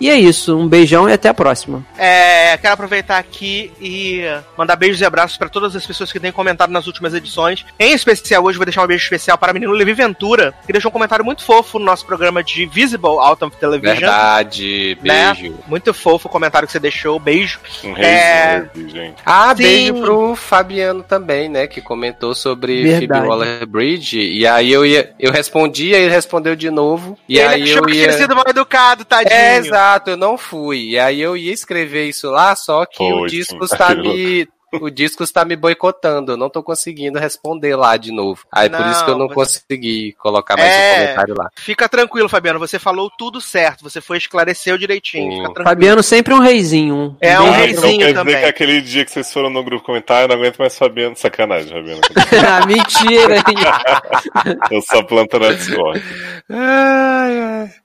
E 0.00 0.10
é 0.10 0.14
isso, 0.14 0.56
um 0.56 0.68
beijão 0.68 1.08
e 1.08 1.12
até 1.12 1.28
a 1.28 1.34
próxima. 1.34 1.84
É, 1.98 2.56
quero 2.58 2.74
aproveitar 2.74 3.18
aqui 3.18 3.70
e 3.80 4.22
mandar 4.56 4.76
beijos 4.76 5.00
e 5.00 5.04
abraços 5.04 5.36
pra 5.36 5.48
todas 5.48 5.74
as 5.76 5.86
pessoas 5.86 6.12
que 6.12 6.20
têm 6.20 6.32
comentado 6.32 6.70
nas 6.70 6.86
últimas 6.86 7.14
edições. 7.14 7.64
Em 7.78 7.92
especial, 7.92 8.44
hoje 8.44 8.58
vou 8.58 8.64
deixar 8.66 8.82
um 8.82 8.86
beijo 8.86 9.02
especial 9.04 9.36
para 9.38 9.50
o 9.52 9.54
menino 9.54 9.72
Levi 9.72 9.92
Ventura, 9.94 10.54
que 10.66 10.72
deixou 10.72 10.88
um 10.88 10.92
comentário 10.92 11.24
muito 11.24 11.44
fofo 11.44 11.78
no 11.78 11.84
nosso 11.84 12.04
programa 12.06 12.42
de 12.42 12.66
Visible 12.66 13.18
Out 13.18 13.44
of 13.44 13.56
Television. 13.56 13.96
Verdade, 14.00 14.98
Né? 15.02 15.34
beijo. 15.34 15.54
Muito 15.66 15.92
fofo 15.94 16.28
o 16.28 16.30
comentário 16.30 16.66
que 16.66 16.72
você 16.72 16.80
deixou. 16.80 17.18
Beijo. 17.18 17.58
Um 17.84 17.96
É. 17.96 18.64
reizinho, 18.74 18.88
gente. 18.90 19.14
Ah, 19.24 19.54
Sim. 19.56 19.62
beijo 19.62 19.94
pro 20.00 20.34
Fabiano 20.36 21.02
também, 21.02 21.48
né? 21.48 21.66
Que 21.66 21.80
comentou 21.80 22.34
sobre. 22.34 22.82
Phoebe 22.98 23.12
Waller-Bridge. 23.18 24.18
E 24.20 24.46
aí 24.46 24.72
eu 24.72 24.84
ia, 24.84 25.12
eu 25.18 25.32
respondi, 25.32 25.94
aí 25.94 26.02
ele 26.02 26.14
respondeu 26.14 26.54
de 26.56 26.70
novo. 26.70 27.18
E, 27.28 27.38
ele 27.38 27.48
aí 27.48 27.62
achou 27.62 27.76
eu 27.78 27.82
que 27.84 27.92
ia. 27.94 28.04
tinha 28.08 28.18
sido 28.18 28.34
mal 28.34 28.44
educado, 28.48 29.04
tadinho. 29.04 29.31
É, 29.32 29.56
exato, 29.56 30.10
eu 30.10 30.16
não 30.16 30.36
fui. 30.36 30.90
E 30.90 30.98
aí 30.98 31.20
eu 31.20 31.36
ia 31.36 31.52
escrever 31.52 32.08
isso 32.08 32.30
lá, 32.30 32.54
só 32.54 32.84
que 32.86 33.02
o 33.02 33.26
disco 33.26 33.66
sim. 33.66 33.72
está 33.72 33.94
me. 33.94 34.48
O 34.80 34.88
disco 34.90 35.22
está 35.22 35.44
me 35.44 35.54
boicotando, 35.54 36.32
eu 36.32 36.36
não 36.36 36.48
tô 36.48 36.62
conseguindo 36.62 37.18
responder 37.18 37.76
lá 37.76 37.96
de 37.96 38.10
novo. 38.10 38.42
Aí 38.50 38.70
por 38.70 38.86
isso 38.86 39.04
que 39.04 39.10
eu 39.10 39.14
Não, 39.18 39.26
não 39.26 39.34
você- 39.34 39.60
consegui 39.60 40.12
colocar 40.18 40.56
mais 40.56 40.70
É. 40.72 40.92
um 40.92 41.00
comentário 41.02 41.34
lá. 41.36 41.50
Fica 41.56 41.88
tranquilo, 41.88 42.28
Fabiano. 42.28 42.58
Você 42.58 42.78
falou 42.78 43.10
tudo 43.18 43.40
certo. 43.40 43.82
Você 43.84 44.00
foi 44.00 44.16
esclareceu 44.16 44.78
direitinho. 44.78 45.24
Sim. 45.30 45.36
Fica 45.38 45.44
tranquilo. 45.52 45.68
Fabiano 45.68 46.02
sempre 46.02 46.32
um 46.32 46.38
reizinho. 46.38 47.16
É 47.20 47.38
um 47.38 47.44
beijo. 47.52 47.58
reizinho. 47.58 47.92
então 47.94 48.06
quer 48.06 48.14
também. 48.14 48.34
dizer 48.34 48.44
que 48.46 48.50
aquele 48.50 48.80
dia 48.80 49.04
que 49.04 49.10
vocês 49.10 49.30
foram 49.32 49.50
no 49.50 49.62
grupo 49.62 49.84
comentar, 49.84 50.22
eu 50.22 50.28
não 50.28 50.36
aguento 50.36 50.56
mais 50.58 50.76
Fabiano. 50.78 51.14
Sacanagem, 51.16 51.68
Fabiano. 51.68 52.00
ah, 52.62 52.66
mentira, 52.66 53.36
hein? 53.36 54.56
Eu 54.70 54.80
só 54.82 55.02
planto 55.02 55.38
na 55.38 55.52
Discord. 55.52 56.02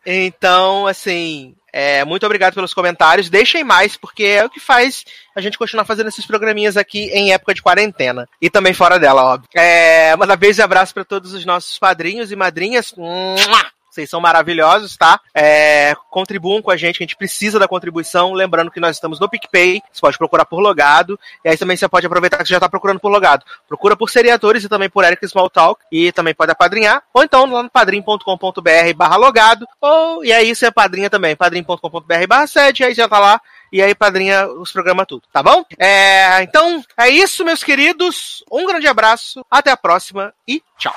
Então, 0.05 0.87
assim, 0.87 1.53
é, 1.79 2.03
muito 2.03 2.25
obrigado 2.25 2.55
pelos 2.55 2.73
comentários. 2.73 3.29
Deixem 3.29 3.63
mais, 3.63 3.95
porque 3.95 4.23
é 4.23 4.43
o 4.43 4.49
que 4.49 4.59
faz 4.59 5.05
a 5.35 5.41
gente 5.41 5.59
continuar 5.59 5.85
fazendo 5.85 6.07
esses 6.07 6.25
programinhas 6.25 6.75
aqui 6.75 7.11
em 7.13 7.31
época 7.31 7.53
de 7.53 7.61
quarentena. 7.61 8.27
E 8.41 8.49
também 8.49 8.73
fora 8.73 8.99
dela, 8.99 9.23
óbvio. 9.23 9.47
É, 9.55 10.15
manda 10.15 10.35
beijo 10.35 10.59
e 10.59 10.63
abraço 10.63 10.91
para 10.91 11.05
todos 11.05 11.33
os 11.33 11.45
nossos 11.45 11.77
padrinhos 11.77 12.31
e 12.31 12.35
madrinhas. 12.35 12.95
Mua! 12.97 13.76
Vocês 13.97 14.11
são 14.11 14.21
maravilhosos, 14.21 14.95
tá? 14.95 15.19
É, 15.33 15.95
contribuam 16.11 16.61
com 16.61 16.69
a 16.69 16.77
gente, 16.77 16.97
a 16.97 17.03
gente 17.03 17.15
precisa 17.15 17.57
da 17.57 17.67
contribuição. 17.67 18.31
Lembrando 18.31 18.69
que 18.69 18.79
nós 18.79 18.95
estamos 18.95 19.19
no 19.19 19.27
PicPay, 19.27 19.81
você 19.91 19.99
pode 19.99 20.17
procurar 20.19 20.45
por 20.45 20.59
logado. 20.59 21.19
E 21.43 21.49
aí 21.49 21.57
também 21.57 21.75
você 21.75 21.87
pode 21.87 22.05
aproveitar 22.05 22.37
que 22.37 22.43
você 22.43 22.51
já 22.51 22.57
está 22.57 22.69
procurando 22.69 22.99
por 22.99 23.09
logado. 23.09 23.43
Procura 23.67 23.97
por 23.97 24.11
seriadores 24.11 24.63
e 24.63 24.69
também 24.69 24.87
por 24.87 25.03
Eric 25.03 25.25
Smalltalk. 25.25 25.83
E 25.91 26.11
também 26.11 26.35
pode 26.35 26.51
apadrinhar. 26.51 27.01
Ou 27.11 27.23
então 27.23 27.51
lá 27.51 27.63
no 27.63 27.71
padrim.com.br 27.71 28.93
barra 28.95 29.15
logado. 29.15 29.67
Ou, 29.81 30.23
e 30.23 30.31
aí 30.31 30.53
você 30.53 30.67
é 30.67 30.71
padrinha 30.71 31.09
também, 31.09 31.35
padrim.com.br 31.35 32.27
barra 32.27 32.45
sede. 32.45 32.83
Aí 32.83 32.93
já 32.93 33.09
tá 33.09 33.17
lá. 33.17 33.41
E 33.71 33.81
aí 33.81 33.93
padrinha 33.93 34.47
os 34.47 34.71
programas 34.71 35.05
tudo, 35.07 35.23
tá 35.31 35.43
bom? 35.43 35.65
É, 35.77 36.41
então, 36.41 36.81
é 36.97 37.09
isso, 37.09 37.43
meus 37.43 37.63
queridos. 37.63 38.43
Um 38.51 38.65
grande 38.65 38.87
abraço, 38.87 39.45
até 39.51 39.71
a 39.71 39.77
próxima 39.77 40.33
e 40.47 40.61
tchau. 40.77 40.95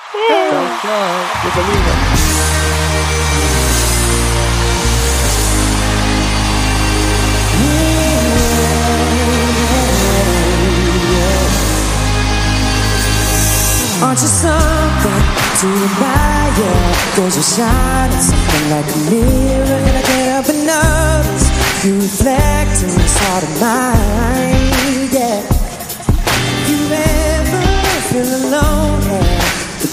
Aren't 14.03 14.23
you 14.23 14.29
something 14.29 15.23
to 15.61 15.69
admire? 15.89 16.41
Cause 17.17 17.37
your 17.37 17.45
shine 17.45 18.13
something 18.13 18.71
like 18.71 18.89
a 18.89 18.99
mirror 19.11 19.81
And 19.89 19.97
I 19.97 20.03
get 20.03 20.29
up 20.39 20.49
and 20.49 20.65
notice 20.65 21.47
You 21.85 21.95
reflect 21.97 22.83
in 22.83 22.91
this 22.97 23.17
heart 23.21 23.45
of 23.45 23.53
mine, 23.61 25.09
yeah 25.13 25.41
You 26.69 26.79
ever 26.97 27.61
feel 28.09 28.31
alone, 28.41 29.03
yeah 29.05 29.51
The 29.81 29.89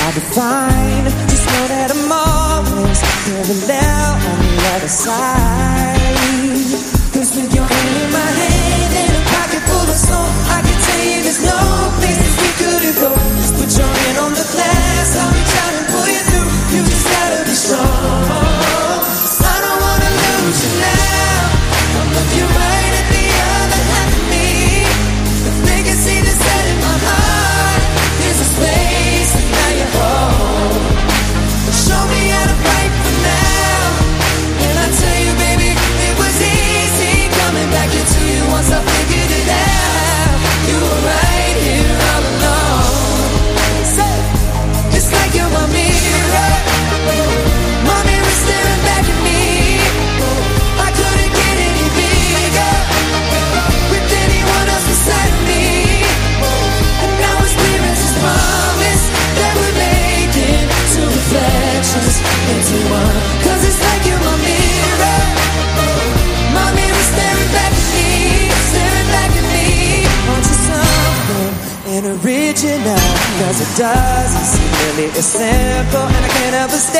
hard 0.00 0.14
to 0.14 0.24
find. 0.32 1.04
Just 1.28 1.46
know 1.52 1.66
that 1.68 1.90
I'm 1.92 2.10
always 2.10 3.00
Here 3.26 3.44
and 3.44 3.62
there 3.68 4.08
on 4.24 4.38
the 4.40 4.56
other 4.74 4.88
side 4.88 6.00
Cause 7.12 7.30
when 7.36 7.50
you're 7.50 7.68
in 7.68 8.05
go. 13.00 13.12
Just 13.36 13.54
put 13.54 13.70
your 13.76 13.86
hand 13.86 14.18
on 14.18 14.32
the 14.32 14.46
glass, 14.52 15.16
I'll 15.16 15.32
reach 15.32 15.54
out 15.62 15.72
and 15.78 15.86
pull 15.92 16.08
you 16.08 16.22
through. 16.28 16.76
You 16.76 16.80
just 16.84 17.06
gotta 17.12 17.44
be 17.44 17.54
strong. 17.54 18.35
as 73.56 73.64
it 73.64 73.72
does 73.78 74.30
Seemingly 74.52 75.08
it's 75.16 75.26
simple 75.26 76.04
and 76.04 76.24
I 76.24 76.28
can't 76.28 76.56
ever 76.60 76.76
but 76.76 76.92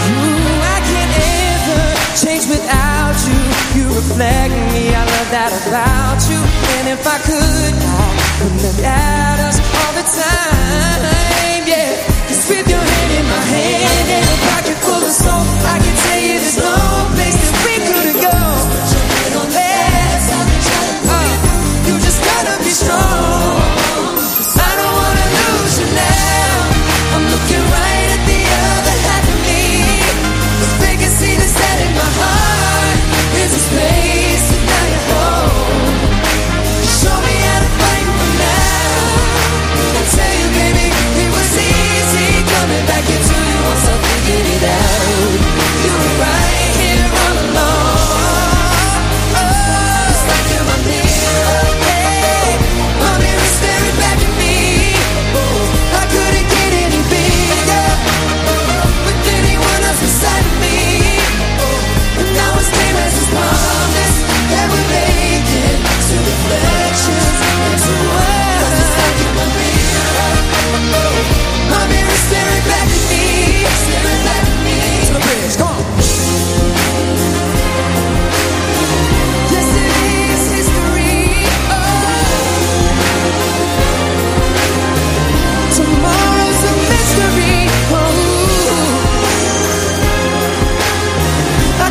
Ooh, 0.09 0.57
I 0.73 0.79
can't 0.89 1.13
ever 1.19 1.83
change 2.17 2.45
without 2.47 3.17
you. 3.27 3.39
You 3.75 3.83
reflect 3.91 4.53
me, 4.73 4.89
I 4.95 5.03
love 5.03 5.29
that 5.35 5.51
about 5.67 6.19
you. 6.31 6.39
And 6.79 6.85
if 6.95 7.03
I 7.05 7.17
could, 7.21 7.75
I 7.77 8.05
would 8.41 8.55
look 8.63 8.79
at 8.81 9.37
us 9.43 9.57
all 9.59 9.93
the 9.99 10.05
time, 10.07 11.63
yeah. 11.67 11.91
Cause 12.27 12.47
with 12.49 12.67
your 12.67 12.79
hand 12.79 13.11
in 13.19 13.25
my 13.27 13.43
hand 13.53 14.07
And 14.09 14.25
a 14.25 14.37
pocket 14.47 14.77
full 14.81 15.03
of 15.03 15.13
soap 15.13 15.45
I 15.69 15.77
can 15.77 15.95
tell 16.07 16.19
you 16.23 16.39
there's 16.39 16.57
no 16.57 16.75
place 17.13 17.62
Yeah. 44.63 45.02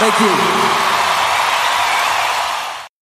Thank 0.00 0.20
you. 0.20 0.57